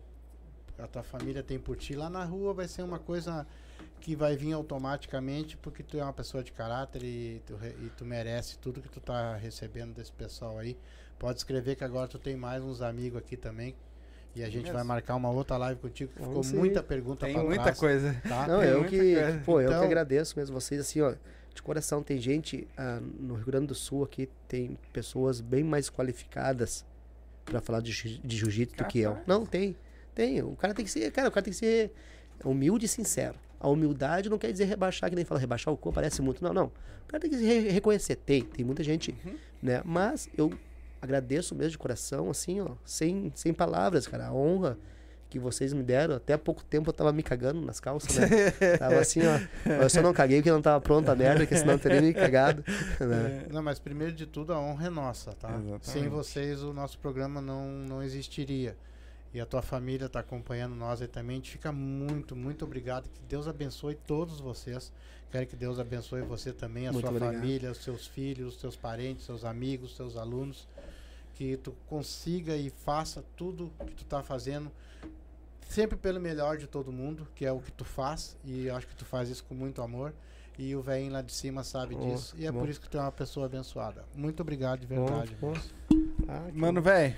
a 0.77 0.87
tua 0.87 1.03
família 1.03 1.43
tem 1.43 1.59
por 1.59 1.77
ti, 1.77 1.93
lá 1.95 2.09
na 2.09 2.23
rua 2.23 2.53
vai 2.53 2.67
ser 2.67 2.81
uma 2.83 2.99
coisa 2.99 3.45
que 3.99 4.15
vai 4.15 4.35
vir 4.35 4.53
automaticamente 4.53 5.55
porque 5.57 5.83
tu 5.83 5.97
é 5.97 6.03
uma 6.03 6.13
pessoa 6.13 6.43
de 6.43 6.51
caráter 6.51 7.03
e 7.03 7.41
tu, 7.45 7.57
e 7.81 7.89
tu 7.95 8.03
merece 8.05 8.57
tudo 8.57 8.81
que 8.81 8.89
tu 8.89 8.99
tá 8.99 9.35
recebendo 9.35 9.93
desse 9.93 10.11
pessoal 10.11 10.57
aí. 10.57 10.77
Pode 11.19 11.37
escrever 11.37 11.75
que 11.75 11.83
agora 11.83 12.07
tu 12.07 12.17
tem 12.19 12.35
mais 12.35 12.61
uns 12.63 12.81
amigos 12.81 13.19
aqui 13.19 13.37
também. 13.37 13.75
E 14.35 14.43
a 14.43 14.49
gente 14.49 14.65
vai 14.65 14.73
mesmo. 14.77 14.87
marcar 14.87 15.15
uma 15.15 15.29
outra 15.29 15.57
live 15.57 15.79
contigo. 15.79 16.11
que 16.11 16.23
Ficou 16.23 16.43
sim. 16.43 16.57
muita 16.57 16.81
pergunta 16.81 17.25
Tem 17.27 17.35
pra 17.35 17.43
muita 17.43 17.63
trás, 17.63 17.77
coisa. 17.79 18.19
Tá? 18.27 18.47
Não, 18.47 18.59
Tem 18.61 18.69
eu 18.69 18.79
muita 18.79 18.89
que, 18.89 18.97
coisa. 19.15 19.41
pô, 19.45 19.61
eu 19.61 19.67
Então- 19.67 19.79
que 19.81 19.85
agradeço 19.85 20.37
mesmo 20.39 20.59
vocês, 20.59 20.81
assim, 20.81 21.01
ó, 21.01 21.13
de 21.53 21.61
coração, 21.61 22.01
tem 22.01 22.17
gente 22.19 22.67
ah, 22.75 22.99
no 23.19 23.35
Rio 23.35 23.45
Grande 23.45 23.67
do 23.67 23.75
Sul 23.75 24.03
aqui, 24.03 24.27
tem 24.47 24.75
pessoas 24.91 25.39
bem 25.39 25.63
mais 25.63 25.87
qualificadas 25.87 26.83
pra 27.45 27.61
falar 27.61 27.81
de, 27.81 28.19
de 28.19 28.37
jiu-jitsu 28.37 28.75
do 28.77 28.85
que 28.85 28.99
eu. 28.99 29.17
Não, 29.27 29.45
tem, 29.45 29.75
tem, 30.15 30.41
o 30.41 30.55
cara 30.55 30.73
tem 30.73 30.83
que 30.85 30.91
ser, 30.91 31.11
cara, 31.11 31.27
o 31.29 31.31
cara 31.31 31.43
tem 31.43 31.51
que 31.51 31.57
ser 31.59 31.91
humilde 32.43 32.85
e 32.85 32.87
sincero. 32.89 33.35
A 33.59 33.69
humildade 33.69 34.29
não 34.29 34.37
quer 34.37 34.51
dizer 34.51 34.65
rebaixar, 34.65 35.09
que 35.09 35.15
nem 35.15 35.23
fala, 35.25 35.39
rebaixar 35.39 35.73
o 35.73 35.77
corpo 35.77 35.95
parece 35.95 36.21
muito, 36.21 36.43
não, 36.43 36.53
não. 36.53 36.65
O 36.65 37.07
cara 37.07 37.21
tem 37.21 37.29
que 37.29 37.37
se 37.37 37.45
re- 37.45 37.69
reconhecer, 37.69 38.15
tem, 38.17 38.41
tem 38.43 38.65
muita 38.65 38.83
gente, 38.83 39.15
Uhum. 39.25 39.35
né, 39.61 39.81
mas 39.85 40.29
eu 40.37 40.51
agradeço 41.01 41.53
mesmo 41.55 41.71
de 41.71 41.77
coração, 41.77 42.29
assim, 42.29 42.59
ó, 42.61 42.71
sem, 42.85 43.31
sem 43.35 43.53
palavras, 43.53 44.07
cara, 44.07 44.27
a 44.27 44.33
honra 44.33 44.77
que 45.33 45.39
vocês 45.39 45.73
me 45.73 45.81
deram. 45.81 46.15
Até 46.15 46.33
há 46.33 46.37
pouco 46.37 46.63
tempo 46.63 46.89
eu 46.89 46.93
tava 46.93 47.11
me 47.11 47.23
cagando 47.23 47.59
nas 47.59 47.79
calças, 47.79 48.15
né? 48.17 48.51
tava 48.77 48.99
assim, 48.99 49.21
ó. 49.25 49.71
Eu 49.81 49.89
só 49.89 49.99
não 49.99 50.13
caguei 50.13 50.37
porque 50.37 50.51
não 50.51 50.61
tava 50.61 50.79
pronta 50.79 51.11
a 51.11 51.15
merda, 51.15 51.39
porque 51.39 51.57
senão 51.57 51.73
eu 51.73 51.79
teria 51.79 52.01
me 52.01 52.13
cagado. 52.13 52.63
Né? 53.03 53.47
Não, 53.49 53.61
mas 53.61 53.79
primeiro 53.79 54.13
de 54.13 54.25
tudo 54.25 54.53
a 54.53 54.59
honra 54.59 54.87
é 54.87 54.89
nossa, 54.89 55.33
tá? 55.33 55.49
Exatamente. 55.49 55.89
Sem 55.89 56.07
vocês 56.07 56.61
o 56.63 56.71
nosso 56.71 56.97
programa 56.99 57.41
não, 57.41 57.67
não 57.67 58.03
existiria. 58.03 58.77
E 59.33 59.41
a 59.41 59.45
tua 59.45 59.61
família 59.61 60.05
está 60.05 60.19
acompanhando 60.19 60.75
nós 60.75 61.01
aí 61.01 61.07
também. 61.07 61.37
A 61.37 61.39
gente 61.39 61.51
fica 61.51 61.71
muito, 61.71 62.35
muito 62.35 62.63
obrigado. 62.63 63.09
Que 63.09 63.19
Deus 63.27 63.47
abençoe 63.47 63.95
todos 63.95 64.39
vocês. 64.39 64.91
Quero 65.31 65.47
que 65.47 65.55
Deus 65.55 65.79
abençoe 65.79 66.21
você 66.21 66.53
também, 66.53 66.87
a 66.87 66.91
Muito 66.91 67.05
sua 67.05 67.09
obrigado. 67.09 67.33
família, 67.33 67.71
os 67.71 67.79
seus 67.79 68.05
filhos, 68.05 68.53
os 68.53 68.61
seus 68.61 68.75
parentes, 68.75 69.25
seus 69.25 69.43
amigos, 69.43 69.95
seus 69.95 70.15
alunos. 70.15 70.67
Que 71.33 71.57
tu 71.57 71.75
consiga 71.87 72.55
e 72.55 72.69
faça 72.69 73.23
tudo 73.35 73.71
que 73.87 73.95
tu 73.95 74.05
tá 74.05 74.21
fazendo 74.21 74.71
sempre 75.69 75.97
pelo 75.97 76.19
melhor 76.19 76.57
de 76.57 76.67
todo 76.67 76.91
mundo, 76.91 77.27
que 77.35 77.45
é 77.45 77.51
o 77.51 77.59
que 77.59 77.71
tu 77.71 77.83
faz. 77.85 78.37
E 78.43 78.67
eu 78.67 78.75
acho 78.75 78.87
que 78.87 78.95
tu 78.95 79.05
faz 79.05 79.29
isso 79.29 79.43
com 79.45 79.53
muito 79.55 79.81
amor. 79.81 80.13
E 80.57 80.75
o 80.75 80.81
velhinho 80.81 81.11
lá 81.11 81.21
de 81.21 81.31
cima 81.33 81.63
sabe 81.63 81.95
Oh, 81.99 82.05
disso. 82.11 82.35
E 82.37 82.45
é 82.45 82.51
bom. 82.51 82.59
por 82.59 82.69
isso 82.69 82.79
que 82.79 82.87
tu 82.89 82.97
é 82.97 83.01
uma 83.01 83.11
pessoa 83.11 83.47
abençoada. 83.47 84.05
Muito 84.15 84.39
obrigado 84.41 84.81
de 84.81 84.87
Bom, 84.87 85.05
verdade. 85.05 85.35
bom. 85.41 85.53
Ah, 86.27 86.47
que 86.51 86.57
Mano, 86.57 86.79
velho, 86.81 87.15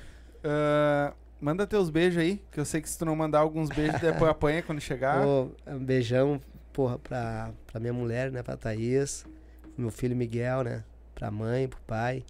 manda 1.39 1.67
teus 1.67 1.89
beijos 1.89 2.21
aí, 2.21 2.41
que 2.51 2.59
eu 2.59 2.65
sei 2.65 2.81
que 2.81 2.89
se 2.89 2.97
tu 2.97 3.05
não 3.05 3.15
mandar 3.15 3.39
alguns 3.39 3.69
beijos, 3.69 3.99
depois 3.99 4.29
apanha 4.31 4.63
quando 4.63 4.79
chegar. 4.79 5.21
Pô, 5.23 5.49
um 5.67 5.83
beijão, 5.83 6.39
porra, 6.71 6.97
pra, 6.97 7.51
pra 7.67 7.79
minha 7.79 7.93
mulher, 7.93 8.31
né? 8.31 8.41
Pra 8.41 8.55
Thaís, 8.55 9.25
pro 9.61 9.81
meu 9.81 9.91
filho 9.91 10.15
Miguel, 10.15 10.63
né? 10.63 10.83
Pra 11.13 11.29
mãe, 11.29 11.67
pro 11.67 11.79
pai. 11.81 12.23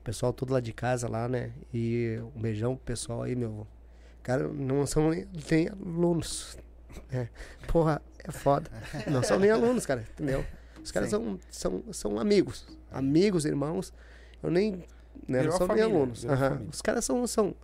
O 0.00 0.04
pessoal 0.04 0.32
todo 0.32 0.52
lá 0.52 0.60
de 0.60 0.72
casa 0.72 1.08
lá, 1.08 1.28
né? 1.28 1.52
E 1.72 2.18
um 2.36 2.40
beijão 2.40 2.74
pro 2.76 2.84
pessoal 2.84 3.22
aí, 3.22 3.34
meu. 3.36 3.66
Cara, 4.22 4.46
não 4.48 4.86
são 4.86 5.10
nem, 5.10 5.26
nem 5.50 5.68
alunos. 5.68 6.56
né? 7.10 7.28
Porra, 7.66 8.00
é 8.22 8.30
foda. 8.30 8.70
Não 9.10 9.22
são 9.22 9.38
nem 9.38 9.50
alunos, 9.50 9.84
cara, 9.84 10.06
entendeu? 10.12 10.44
Os 10.82 10.90
caras 10.92 11.10
Sim. 11.10 11.16
são, 11.16 11.40
são, 11.50 11.92
são 11.92 12.18
amigos. 12.18 12.66
Amigos, 12.90 13.44
irmãos. 13.44 13.92
Eu 14.42 14.50
nem. 14.50 14.84
Né, 15.26 15.42
não 15.42 15.52
são 15.52 15.66
família, 15.66 15.88
nem 15.88 15.96
alunos. 15.96 16.24
família. 16.24 16.66
Os 16.70 16.80
caras 16.80 17.04
são, 17.04 17.26
são. 17.26 17.54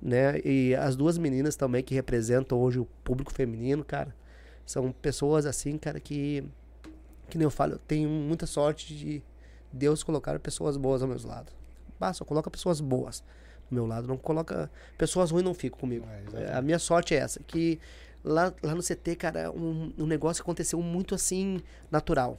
Né? 0.00 0.38
E 0.44 0.74
as 0.74 0.96
duas 0.96 1.18
meninas 1.18 1.56
também 1.56 1.82
que 1.82 1.94
representam 1.94 2.58
hoje 2.58 2.78
o 2.78 2.86
público 3.02 3.32
feminino, 3.32 3.84
cara. 3.84 4.14
São 4.64 4.92
pessoas 4.92 5.46
assim, 5.46 5.76
cara, 5.76 5.98
que. 5.98 6.44
Que 7.28 7.38
nem 7.38 7.44
eu 7.44 7.50
falo, 7.50 7.72
eu 7.72 7.78
tenho 7.78 8.08
muita 8.08 8.46
sorte 8.46 8.94
de 8.94 9.22
Deus 9.72 10.02
colocar 10.02 10.38
pessoas 10.38 10.76
boas 10.76 11.02
ao 11.02 11.08
meu 11.08 11.18
lado. 11.26 11.50
Basta, 11.98 12.24
coloca 12.24 12.50
pessoas 12.50 12.80
boas 12.80 13.24
do 13.70 13.74
meu 13.74 13.86
lado. 13.86 14.06
Não 14.06 14.16
coloca. 14.16 14.70
Pessoas 14.98 15.30
ruins 15.30 15.44
não 15.44 15.54
ficam 15.54 15.78
comigo. 15.78 16.06
É, 16.34 16.42
É, 16.44 16.54
a 16.54 16.62
minha 16.62 16.78
sorte 16.78 17.14
é 17.14 17.18
essa, 17.18 17.40
que 17.46 17.78
lá, 18.22 18.52
lá 18.62 18.74
no 18.74 18.82
CT, 18.82 19.16
cara, 19.16 19.50
um, 19.50 19.92
um 19.98 20.06
negócio 20.06 20.42
aconteceu 20.42 20.80
muito 20.80 21.14
assim, 21.14 21.60
natural. 21.90 22.38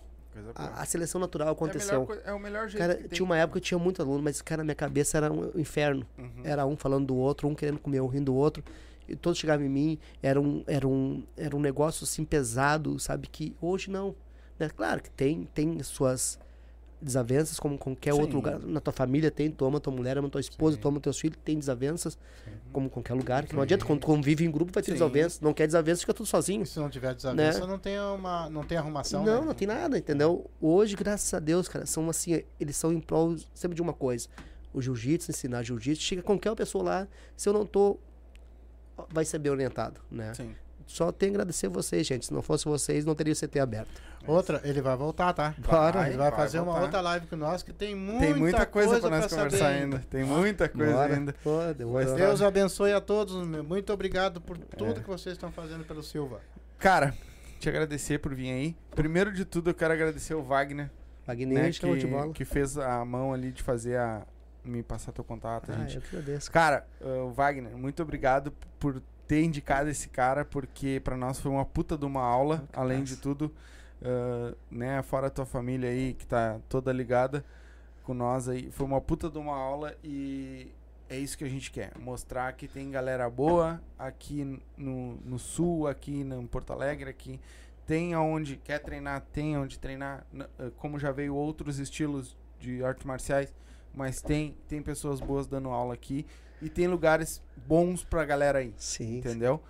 A, 0.54 0.82
a 0.82 0.86
seleção 0.86 1.22
natural 1.22 1.48
é, 1.48 1.52
aconteceu. 1.52 2.02
melhor, 2.02 2.06
coi- 2.08 2.20
é 2.26 2.34
o 2.34 2.40
melhor 2.40 2.68
jeito 2.68 2.78
Cara, 2.82 2.96
que 2.96 3.04
tem. 3.04 3.10
tinha 3.10 3.26
uma 3.26 3.38
época 3.38 3.54
que 3.54 3.58
eu 3.60 3.68
tinha 3.70 3.80
muito 3.80 4.02
aluno, 4.02 4.22
mas, 4.22 4.42
cara, 4.42 4.66
minha 4.66 4.76
cabeça 4.76 5.16
era 5.18 5.32
um 5.32 5.50
inferno. 5.56 6.06
Uhum. 6.18 6.42
Era 6.44 6.66
um 6.66 6.76
falando 6.76 7.06
do 7.08 7.16
outro, 7.16 7.48
um 7.48 7.56
querendo 7.56 7.80
comer, 7.80 8.02
um 8.02 8.08
rindo 8.08 8.26
do 8.26 8.36
outro. 8.36 8.62
E 9.08 9.16
todos 9.16 9.40
chegavam 9.40 9.66
em 9.66 9.70
mim, 9.70 10.00
era 10.22 10.42
um, 10.42 10.62
era 10.68 10.86
um, 10.86 11.24
era 11.38 11.56
um 11.56 11.60
negócio 11.60 12.04
assim 12.04 12.26
pesado, 12.26 13.00
sabe? 13.00 13.28
Que 13.30 13.56
hoje 13.62 13.90
não. 13.90 14.14
Né? 14.60 14.68
Claro 14.76 15.02
que 15.02 15.10
tem, 15.12 15.48
tem 15.54 15.82
suas 15.84 16.38
desavenças, 17.02 17.60
como 17.60 17.78
qualquer 17.78 18.14
Sim. 18.14 18.22
outro 18.22 18.36
lugar. 18.36 18.60
Na 18.60 18.80
tua 18.80 18.94
família 18.94 19.30
tem, 19.30 19.52
tu 19.52 19.66
ama 19.66 19.80
tua 19.80 19.94
mulher, 19.94 20.18
ama 20.18 20.30
tua 20.30 20.42
esposa, 20.42 20.76
Sim. 20.76 20.82
tu 20.82 20.88
ama 20.88 21.00
teus 21.00 21.20
filhos, 21.20 21.38
tem 21.44 21.58
desavenças, 21.58 22.18
como 22.72 22.90
qualquer 22.90 23.14
lugar. 23.14 23.46
Que 23.46 23.54
não 23.54 23.62
Sim. 23.62 23.64
adianta, 23.64 23.86
quando 23.86 24.00
tu 24.00 24.06
convive 24.08 24.46
em 24.46 24.52
grupo, 24.52 24.72
vai 24.74 24.82
ter 24.82 24.92
Sim. 24.92 24.94
desavenças. 24.94 25.40
Não 25.42 25.54
quer 25.54 25.68
desavenças, 25.68 26.02
fica 26.02 26.14
tudo 26.14 26.26
sozinho. 26.26 26.64
E 26.64 26.66
se 26.66 26.80
não 26.80 26.90
tiver 26.90 27.14
desavença, 27.14 27.68
não, 27.68 27.78
tem 27.78 28.00
uma, 28.00 28.50
não 28.50 28.64
tem 28.64 28.78
arrumação. 28.78 29.24
Não, 29.24 29.42
né? 29.42 29.48
não 29.48 29.54
tem 29.54 29.68
nada, 29.68 29.98
entendeu? 29.98 30.50
Hoje, 30.60 30.96
graças 30.96 31.34
a 31.34 31.40
Deus, 31.40 31.68
cara, 31.68 31.86
são 31.86 32.10
assim, 32.10 32.44
eles 32.60 32.76
são 32.76 32.92
em 32.92 33.00
prol 33.00 33.36
sempre 33.54 33.76
de 33.76 33.82
uma 33.82 33.94
coisa. 33.94 34.28
O 34.74 34.82
jiu-jitsu, 34.82 35.32
ensinar 35.32 35.64
jiu-jitsu, 35.64 36.04
chega 36.04 36.22
qualquer 36.22 36.54
pessoa 36.56 36.84
lá, 36.84 37.08
se 37.36 37.48
eu 37.48 37.54
não 37.54 37.66
tô, 37.66 37.98
vai 39.10 39.24
ser 39.24 39.40
bem 39.40 39.52
orientado, 39.52 40.02
né? 40.12 40.34
Sim. 40.34 40.56
Só 40.88 41.12
tenho 41.12 41.32
a 41.32 41.36
agradecer 41.36 41.68
vocês, 41.68 42.06
gente. 42.06 42.28
Se 42.28 42.34
não 42.34 42.42
fosse 42.42 42.66
vocês, 42.66 43.04
não 43.06 43.16
teria 43.16 43.34
o 43.34 43.36
CT 43.36 43.60
aberto. 43.60 44.02
Outra, 44.28 44.62
ele 44.64 44.82
vai 44.82 44.96
voltar, 44.96 45.34
tá? 45.34 45.54
Bora. 45.58 46.08
Ele 46.08 46.18
vai, 46.18 46.30
Vai 46.32 46.40
fazer 46.40 46.60
uma 46.60 46.66
voltar. 46.66 46.82
outra 46.84 47.02
live 47.02 47.28
com 47.28 47.36
nós 47.36 47.62
que 47.64 47.72
tem 47.74 47.96
muita, 47.96 48.20
Tem 48.20 48.34
muita 48.34 48.66
coisa, 48.66 49.00
pra 49.00 49.10
nós 49.10 49.26
saber 49.30 49.44
conversar 49.44 49.68
ainda. 49.68 50.00
Tem 50.10 50.24
muita 50.24 50.70
coisa 50.70 50.94
Bora. 50.94 51.14
ainda. 51.16 51.36
Pô, 51.44 51.60
demorou. 51.76 52.16
Deus 52.16 52.42
abençoe 52.42 52.94
a 52.94 53.02
todos. 53.02 53.36
meu. 53.48 53.64
Muito 53.64 53.92
obrigado 53.94 54.40
por 54.42 54.58
tudo 54.58 54.92
É. 55.00 55.04
que 55.04 55.08
vocês 55.08 55.34
estão 55.34 55.52
fazendo 55.52 55.84
pelo 55.86 56.02
Silva. 56.02 56.40
Cara, 56.80 57.14
te 57.60 57.70
agradecer 57.70 58.20
por 58.20 58.34
vir 58.34 58.52
aí. 58.52 58.76
Primeiro 58.96 59.32
de 59.32 59.46
tudo, 59.46 59.70
eu 59.72 59.74
quero 59.74 59.94
agradecer 59.94 60.34
o 60.34 60.44
Wagner, 60.44 60.90
Wagner, 61.26 61.64
né, 61.64 61.72
chama 61.72 61.98
de 61.98 62.08
bola. 62.08 62.28
que, 62.28 62.34
que 62.34 62.46
fez 62.46 62.78
a 62.78 63.04
mão 63.06 63.34
ali 63.34 63.52
de 63.52 63.62
fazer 63.64 63.98
a, 63.98 64.24
me 64.64 64.82
passar 64.84 65.12
teu 65.12 65.24
contato. 65.24 65.72
Ah, 65.72 65.76
gente 65.84 65.96
eu 65.98 66.02
que 66.02 66.16
agradeço. 66.18 66.52
Cara, 66.52 66.86
uh, 67.02 67.30
Wagner, 67.32 67.76
muito 67.78 68.02
obrigado 68.02 68.52
por 68.80 69.02
ter 69.28 69.44
indicado 69.44 69.90
esse 69.90 70.10
cara, 70.10 70.46
porque 70.46 71.02
pra 71.04 71.18
nós 71.18 71.40
foi 71.40 71.52
uma 71.52 71.66
puta 71.66 71.98
de 71.98 72.06
uma 72.06 72.22
aula, 72.22 72.68
além 72.74 73.00
massa. 73.00 73.16
de 73.16 73.22
tudo, 73.22 73.52
uh, 74.02 74.56
né, 74.70 75.02
fora 75.04 75.28
a 75.28 75.30
tua 75.30 75.46
família 75.46 75.90
aí, 75.90 76.14
que 76.14 76.26
tá 76.26 76.60
toda 76.70 76.92
ligada 76.92 77.44
com 78.04 78.14
nós 78.14 78.48
aí, 78.48 78.70
foi 78.72 78.86
uma 78.86 79.02
puta 79.02 79.30
de 79.30 79.38
uma 79.38 79.56
aula 79.56 79.96
e 80.04 80.72
é 81.10 81.18
isso 81.18 81.38
que 81.38 81.44
a 81.44 81.50
gente 81.50 81.72
quer, 81.72 81.92
mostrar 82.00 82.54
que 82.54 82.68
tem 82.68 82.90
galera 82.90 83.30
boa 83.30 83.82
aqui 83.98 84.60
no, 84.78 85.16
no 85.26 85.40
sul, 85.40 85.88
aqui 85.88 86.22
em 86.22 86.48
Porto 86.48 86.74
Alegre, 86.74 87.10
aqui. 87.10 87.40
Tem 87.86 88.16
aonde 88.16 88.58
quer 88.58 88.80
treinar, 88.80 89.22
tem 89.32 89.56
onde 89.56 89.78
treinar, 89.78 90.26
como 90.78 90.98
já 90.98 91.12
veio 91.12 91.36
outros 91.36 91.78
estilos 91.78 92.36
de 92.60 92.84
artes 92.84 93.06
marciais, 93.06 93.54
mas 93.94 94.22
tem 94.22 94.58
tem 94.68 94.82
pessoas 94.82 95.20
boas 95.20 95.46
dando 95.46 95.70
aula 95.70 95.94
aqui 95.94 96.26
e 96.66 96.70
tem 96.70 96.88
lugares 96.88 97.42
bons 97.68 98.04
pra 98.04 98.26
galera 98.26 98.60
aí, 98.60 98.74
Sim. 98.78 99.18
entendeu? 99.20 99.62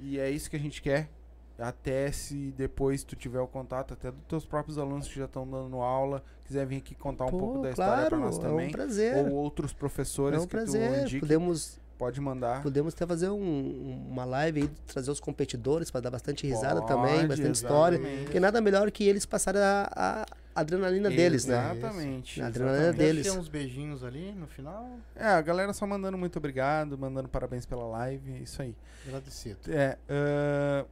E 0.00 0.18
é 0.18 0.30
isso 0.30 0.48
que 0.50 0.56
a 0.56 0.58
gente 0.58 0.80
quer. 0.82 1.08
Até 1.58 2.10
se 2.10 2.52
depois 2.56 3.04
tu 3.04 3.14
tiver 3.14 3.38
o 3.40 3.46
contato 3.46 3.94
até 3.94 4.10
dos 4.10 4.24
teus 4.26 4.44
próprios 4.44 4.76
alunos 4.76 5.06
que 5.06 5.16
já 5.16 5.26
estão 5.26 5.46
dando 5.48 5.76
aula, 5.76 6.22
quiser 6.44 6.66
vir 6.66 6.78
aqui 6.78 6.96
contar 6.96 7.26
um 7.26 7.30
Pô, 7.30 7.38
pouco 7.38 7.62
da 7.62 7.70
história 7.70 7.92
pra 8.08 8.18
claro, 8.18 8.24
nós 8.24 8.38
é 8.38 8.40
também, 8.40 8.68
um 8.68 8.72
prazer. 8.72 9.16
ou 9.26 9.32
outros 9.34 9.72
professores 9.72 10.38
é 10.38 10.42
um 10.42 10.46
que 10.46 10.48
tu 10.48 10.50
prazer. 10.50 11.02
indique, 11.02 11.20
Podemos, 11.20 11.78
pode 11.98 12.20
mandar. 12.20 12.62
podemos 12.62 12.94
até 12.94 13.06
fazer 13.06 13.28
um- 13.30 14.08
uma 14.10 14.24
live 14.24 14.62
aí, 14.62 14.68
trazer 14.86 15.10
os 15.10 15.20
competidores 15.20 15.90
para 15.90 16.00
dar 16.02 16.10
bastante 16.10 16.46
risada 16.46 16.80
Pode, 16.80 16.88
também, 16.92 17.26
bastante 17.26 17.54
história. 17.54 17.96
exatamente. 17.96 18.24
Porque 18.24 18.40
nada 18.40 18.60
melhor 18.60 18.90
que 18.90 19.04
eles 19.04 19.24
passarem 19.26 19.60
a, 19.60 19.88
a 19.94 20.26
adrenalina 20.60 21.08
deles, 21.10 21.44
né? 21.46 21.72
Exatamente. 21.76 22.40
A 22.42 22.46
adrenalina 22.46 22.78
exatamente. 22.84 22.98
Deve 22.98 23.12
deles. 23.14 23.32
ter 23.32 23.38
uns 23.38 23.48
beijinhos 23.48 24.04
ali 24.04 24.32
no 24.32 24.46
final. 24.46 24.88
É, 25.16 25.26
a 25.26 25.40
galera 25.42 25.72
só 25.72 25.86
mandando 25.86 26.16
muito 26.18 26.36
obrigado, 26.38 26.96
mandando 26.98 27.28
parabéns 27.28 27.66
pela 27.66 27.84
live, 27.84 28.42
isso 28.42 28.60
aí. 28.62 28.74
Agradecido. 29.06 29.58
É, 29.68 29.96
ah, 30.08 30.84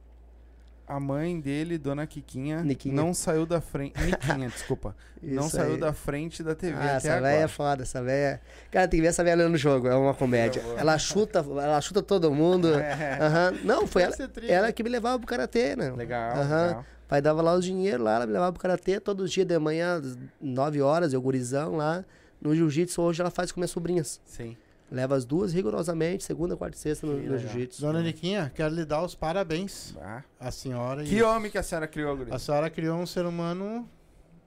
a 0.95 0.99
mãe 0.99 1.39
dele, 1.39 1.77
Dona 1.77 2.05
Kikinha, 2.07 2.63
Niquinha. 2.63 2.93
não 2.95 3.13
saiu 3.13 3.45
da 3.45 3.59
frente. 3.61 3.99
Niquinha, 4.03 4.47
desculpa. 4.49 4.95
não 5.21 5.47
Isso 5.47 5.55
saiu 5.57 5.73
aí. 5.73 5.79
da 5.79 5.93
frente 5.93 6.43
da 6.43 6.53
TV 6.55 6.77
Ah, 6.79 6.91
essa 6.95 7.19
velha 7.21 7.43
é 7.43 7.47
foda, 7.47 7.83
essa 7.83 8.01
velha. 8.03 8.39
Cara, 8.71 8.87
tem 8.87 8.97
que 8.99 9.01
ver 9.01 9.07
essa 9.09 9.23
velha 9.23 9.47
no 9.49 9.57
jogo, 9.57 9.87
é 9.87 9.95
uma 9.95 10.13
comédia. 10.13 10.61
Vou. 10.61 10.77
Ela 10.77 10.97
chuta, 10.97 11.39
ela 11.39 11.79
chuta 11.81 12.01
todo 12.01 12.31
mundo. 12.33 12.69
É. 12.77 13.17
Aham. 13.21 13.53
Não, 13.63 13.87
foi 13.87 14.03
ela, 14.03 14.15
ela 14.47 14.71
que 14.71 14.83
me 14.83 14.89
levava 14.89 15.17
pro 15.17 15.27
karatê, 15.27 15.75
né? 15.75 15.91
Legal, 15.91 16.37
Aham. 16.37 16.67
legal. 16.67 16.85
Pai 17.07 17.21
dava 17.21 17.41
lá 17.41 17.53
os 17.53 17.63
dinheiro 17.65 18.03
lá, 18.03 18.15
ela 18.15 18.25
me 18.25 18.33
levava 18.33 18.51
pro 18.51 18.61
karatê 18.61 18.99
todos 18.99 19.25
os 19.25 19.31
dias 19.31 19.45
de 19.47 19.57
manhã, 19.59 19.95
às 19.97 20.17
9 20.41 20.81
horas, 20.81 21.13
eu 21.13 21.21
gurizão 21.21 21.75
lá. 21.77 22.03
No 22.41 22.53
jiu-jitsu 22.55 23.01
hoje 23.01 23.21
ela 23.21 23.29
faz 23.31 23.51
com 23.51 23.59
minhas 23.59 23.71
sobrinhas. 23.71 24.19
Sim. 24.25 24.57
Leva 24.93 25.15
as 25.15 25.25
duas 25.25 25.51
rigorosamente, 25.51 26.23
segunda, 26.23 26.55
quarta 26.55 26.77
e 26.77 26.79
sexta 26.79 27.07
no, 27.07 27.17
no 27.17 27.37
jiu-jitsu. 27.37 27.81
Dona 27.81 28.01
Niquinha, 28.01 28.51
quero 28.53 28.75
lhe 28.75 28.85
dar 28.85 29.01
os 29.03 29.15
parabéns. 29.15 29.95
Ah. 29.99 30.21
A 30.39 30.51
senhora 30.51 31.03
Que 31.03 31.15
e 31.15 31.23
homem 31.23 31.49
que 31.51 31.57
a 31.57 31.63
senhora 31.63 31.87
criou, 31.87 32.15
Guri? 32.15 32.31
a 32.31 32.37
senhora 32.37 32.69
criou 32.69 32.99
um 32.99 33.05
ser 33.07 33.25
humano. 33.25 33.89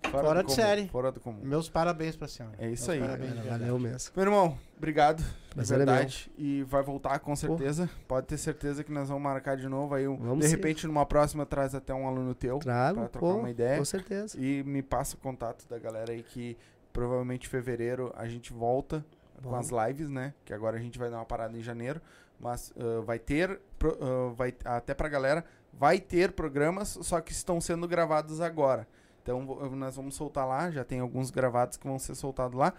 fora 0.08 0.40
do 0.42 0.46
de 0.48 0.54
comum, 0.54 0.54
série. 0.54 0.86
Fora 0.88 1.10
do 1.10 1.18
comum. 1.18 1.40
Meus 1.42 1.68
parabéns 1.68 2.14
pra 2.14 2.28
senhora. 2.28 2.54
É 2.60 2.70
isso 2.70 2.88
Meus 2.88 3.02
aí. 3.02 3.08
Parabéns, 3.08 3.32
verdade. 3.32 3.58
Valeu 3.58 3.78
mesmo. 3.80 4.12
Meu 4.14 4.24
irmão, 4.24 4.58
obrigado. 4.76 5.24
Prazer 5.52 5.74
é 5.74 5.78
verdade. 5.78 6.30
E 6.38 6.62
vai 6.62 6.82
voltar 6.84 7.18
com 7.18 7.34
certeza. 7.34 7.90
Pode 8.06 8.28
ter 8.28 8.38
certeza 8.38 8.84
que 8.84 8.92
nós 8.92 9.08
vamos 9.08 9.24
marcar 9.24 9.56
de 9.56 9.68
novo. 9.68 9.96
Aí, 9.96 10.06
um- 10.06 10.16
Vamos 10.16 10.44
de 10.44 10.46
sim. 10.48 10.54
repente, 10.54 10.86
numa 10.86 11.04
próxima, 11.04 11.44
traz 11.44 11.74
até 11.74 11.92
um 11.92 12.06
aluno 12.06 12.36
teu. 12.36 12.60
Trago, 12.60 13.00
pra 13.00 13.08
trocar 13.08 13.32
pô, 13.34 13.40
uma 13.40 13.50
ideia. 13.50 13.78
com 13.78 13.84
certeza. 13.84 14.38
E 14.40 14.62
me 14.62 14.80
passa 14.80 15.16
o 15.16 15.18
contato 15.18 15.68
da 15.68 15.76
galera 15.76 16.12
aí 16.12 16.22
que 16.22 16.56
provavelmente 16.92 17.48
em 17.48 17.50
fevereiro 17.50 18.12
a 18.16 18.28
gente 18.28 18.52
volta 18.52 19.04
com 19.42 19.50
Bom. 19.50 19.56
as 19.56 19.70
lives, 19.70 20.08
né? 20.08 20.34
Que 20.44 20.52
agora 20.52 20.76
a 20.76 20.80
gente 20.80 20.98
vai 20.98 21.10
dar 21.10 21.18
uma 21.18 21.24
parada 21.24 21.56
em 21.56 21.62
janeiro. 21.62 22.00
Mas 22.38 22.72
ah, 22.78 23.02
vai 23.02 23.18
ter, 23.18 23.60
ah, 23.82 24.32
vai, 24.34 24.54
até 24.64 24.94
pra 24.94 25.08
galera, 25.08 25.44
vai 25.72 25.98
ter 25.98 26.32
programas, 26.32 26.98
só 27.02 27.20
que 27.20 27.32
estão 27.32 27.60
sendo 27.60 27.86
gravados 27.88 28.40
agora. 28.40 28.86
Então 29.22 29.44
nós 29.72 29.96
vamos 29.96 30.14
soltar 30.14 30.46
lá, 30.46 30.70
já 30.70 30.84
tem 30.84 31.00
alguns 31.00 31.30
gravados 31.30 31.76
que 31.76 31.86
vão 31.86 31.98
ser 31.98 32.14
soltados 32.14 32.56
lá. 32.56 32.72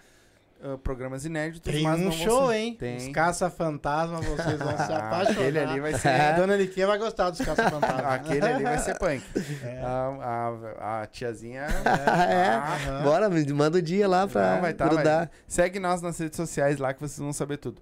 Ah, 0.64 0.78
programas 0.78 1.26
inéditos, 1.26 1.72
Tem 1.74 1.84
mas 1.84 2.00
um 2.00 2.12
show, 2.12 2.48
ser- 2.50 2.56
hein? 2.56 2.76
Tem. 2.80 2.98
Os 2.98 3.08
caça-fantasma, 3.10 4.22
vocês 4.22 4.58
vão 4.60 4.72
se 4.78 4.84
Ah, 4.94 4.98
apaixonar. 4.98 5.32
Aquele 5.32 5.60
ali 5.60 5.80
vai 5.80 5.94
ser. 5.94 6.08
A 6.10 6.32
Dona 6.34 6.58
Niquinha 6.58 6.88
vai 6.88 6.98
gostar 6.98 7.30
dos 7.30 7.40
caça-fantasma. 7.42 8.08
Aquele 8.14 8.46
ali 8.46 8.64
vai 8.64 8.80
ser 8.80 8.98
punk. 8.98 9.24
É. 9.64 9.82
A, 9.84 10.74
a, 10.80 11.02
a 11.02 11.06
tiazinha. 11.08 11.62
é. 11.62 12.56
Aham. 12.56 13.04
Bora, 13.04 13.30
manda 13.54 13.78
o 13.78 13.82
dia 13.82 14.08
lá 14.08 14.28
pra 14.28 14.56
Não, 14.56 14.62
vai 14.62 14.74
tá, 14.74 14.88
grudar. 14.88 15.18
vai. 15.20 15.30
Segue 15.48 15.80
nós 15.80 16.02
nas 16.02 16.18
redes 16.20 16.38
sociais 16.38 16.78
lá 16.78 16.94
que 16.94 17.00
vocês 17.00 17.20
vão 17.20 17.34
saber 17.34 17.58
tudo. 17.58 17.82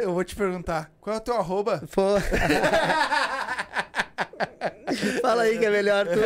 Eu 0.00 0.12
vou 0.12 0.24
te 0.24 0.34
perguntar, 0.34 0.90
qual 1.00 1.14
é 1.14 1.18
o 1.18 1.22
teu 1.22 1.36
arroba? 1.36 1.80
Pô. 1.94 2.02
Fala 5.22 5.42
aí 5.42 5.58
que 5.58 5.64
é 5.64 5.70
melhor 5.70 6.06
tu. 6.06 6.18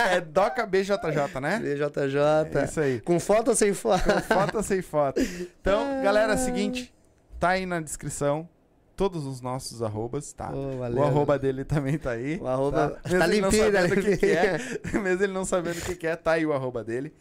É 0.00 0.20
DocaBJJ, 0.20 1.40
né? 1.40 1.58
BJJ. 1.58 2.60
É 2.60 2.64
isso 2.64 2.80
aí. 2.80 3.00
Com 3.00 3.18
foto 3.18 3.48
ou 3.48 3.54
sem 3.54 3.72
foto? 3.74 4.04
Com 4.04 4.20
foto 4.20 4.56
ou 4.56 4.62
sem 4.62 4.82
foto. 4.82 5.20
Então, 5.60 6.02
galera, 6.02 6.32
é 6.32 6.36
o 6.36 6.38
seguinte, 6.38 6.92
tá 7.38 7.50
aí 7.50 7.66
na 7.66 7.80
descrição 7.80 8.48
todos 8.96 9.26
os 9.26 9.40
nossos 9.40 9.82
arrobas, 9.82 10.32
tá? 10.32 10.50
Valeu. 10.78 11.02
O 11.02 11.04
arroba 11.04 11.38
dele 11.38 11.64
também 11.64 11.98
tá 11.98 12.12
aí. 12.12 12.38
O 12.40 12.46
arroba 12.46 13.00
tá, 13.02 13.18
tá 13.18 13.26
limpinho, 13.26 13.72
tá 13.72 13.80
sabendo 13.80 14.00
o 14.00 14.04
que, 14.04 14.16
que 14.16 14.26
é, 14.26 14.56
limpinho. 14.56 15.02
mesmo 15.02 15.24
ele 15.24 15.32
não 15.32 15.44
sabendo 15.44 15.78
o 15.78 15.82
que, 15.82 15.94
que 15.96 16.06
é, 16.06 16.16
tá 16.16 16.32
aí 16.32 16.46
o 16.46 16.52
arroba 16.52 16.84
dele. 16.84 17.12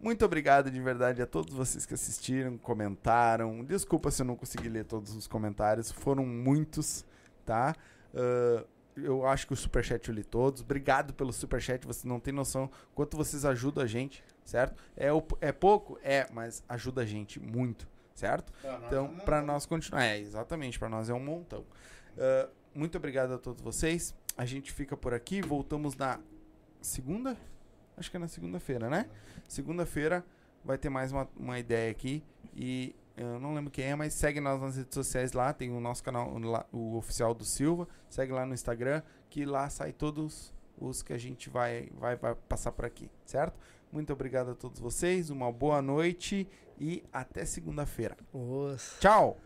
Muito 0.00 0.24
obrigado 0.24 0.68
de 0.68 0.80
verdade 0.80 1.22
a 1.22 1.26
todos 1.26 1.54
vocês 1.54 1.86
que 1.86 1.94
assistiram, 1.94 2.58
comentaram. 2.58 3.62
Desculpa 3.64 4.10
se 4.10 4.22
eu 4.22 4.26
não 4.26 4.34
consegui 4.34 4.68
ler 4.68 4.84
todos 4.84 5.14
os 5.14 5.28
comentários, 5.28 5.92
foram 5.92 6.26
muitos, 6.26 7.04
tá? 7.46 7.76
Ah, 8.14 8.64
eu 8.96 9.26
acho 9.26 9.46
que 9.46 9.52
o 9.52 9.56
superchat 9.56 10.08
eu 10.08 10.14
li 10.14 10.24
todos. 10.24 10.62
Obrigado 10.62 11.14
pelo 11.14 11.32
superchat, 11.32 11.86
vocês 11.86 12.04
não 12.04 12.20
têm 12.20 12.32
noção 12.32 12.70
quanto 12.94 13.16
vocês 13.16 13.44
ajudam 13.44 13.84
a 13.84 13.86
gente, 13.86 14.24
certo? 14.44 14.82
É, 14.96 15.08
é 15.40 15.52
pouco? 15.52 15.98
É, 16.02 16.26
mas 16.32 16.62
ajuda 16.68 17.02
a 17.02 17.06
gente 17.06 17.40
muito, 17.40 17.88
certo? 18.14 18.52
Então, 18.86 19.16
pra 19.24 19.40
nós 19.42 19.66
continuar. 19.66 20.04
É, 20.04 20.18
exatamente, 20.18 20.78
pra 20.78 20.88
nós 20.88 21.08
é 21.08 21.14
um 21.14 21.24
montão. 21.24 21.64
Ah, 22.18 22.48
muito 22.74 22.96
obrigado 22.96 23.32
a 23.34 23.38
todos 23.38 23.62
vocês. 23.62 24.14
A 24.36 24.44
gente 24.44 24.72
fica 24.72 24.96
por 24.96 25.12
aqui. 25.12 25.42
Voltamos 25.42 25.94
na 25.96 26.18
segunda? 26.80 27.36
Acho 27.96 28.10
que 28.10 28.16
é 28.16 28.20
na 28.20 28.28
segunda-feira, 28.28 28.88
né? 28.88 29.08
Segunda-feira 29.46 30.24
vai 30.64 30.78
ter 30.78 30.88
mais 30.88 31.12
uma, 31.12 31.28
uma 31.36 31.58
ideia 31.58 31.90
aqui. 31.90 32.24
E 32.54 32.94
eu 33.16 33.38
não 33.38 33.54
lembro 33.54 33.70
quem 33.70 33.84
é, 33.84 33.94
mas 33.94 34.14
segue 34.14 34.40
nós 34.40 34.60
nas 34.60 34.76
redes 34.76 34.94
sociais 34.94 35.32
lá. 35.32 35.52
Tem 35.52 35.70
o 35.70 35.80
nosso 35.80 36.02
canal, 36.02 36.34
o 36.72 36.96
oficial 36.96 37.34
do 37.34 37.44
Silva. 37.44 37.88
Segue 38.08 38.32
lá 38.32 38.46
no 38.46 38.54
Instagram, 38.54 39.02
que 39.28 39.44
lá 39.44 39.68
sai 39.68 39.92
todos 39.92 40.52
os 40.78 41.02
que 41.02 41.12
a 41.12 41.18
gente 41.18 41.50
vai, 41.50 41.90
vai, 41.98 42.16
vai 42.16 42.34
passar 42.34 42.72
por 42.72 42.84
aqui, 42.84 43.10
certo? 43.24 43.58
Muito 43.90 44.12
obrigado 44.12 44.52
a 44.52 44.54
todos 44.54 44.80
vocês. 44.80 45.30
Uma 45.30 45.52
boa 45.52 45.82
noite 45.82 46.48
e 46.80 47.04
até 47.12 47.44
segunda-feira. 47.44 48.16
Tchau! 48.98 49.38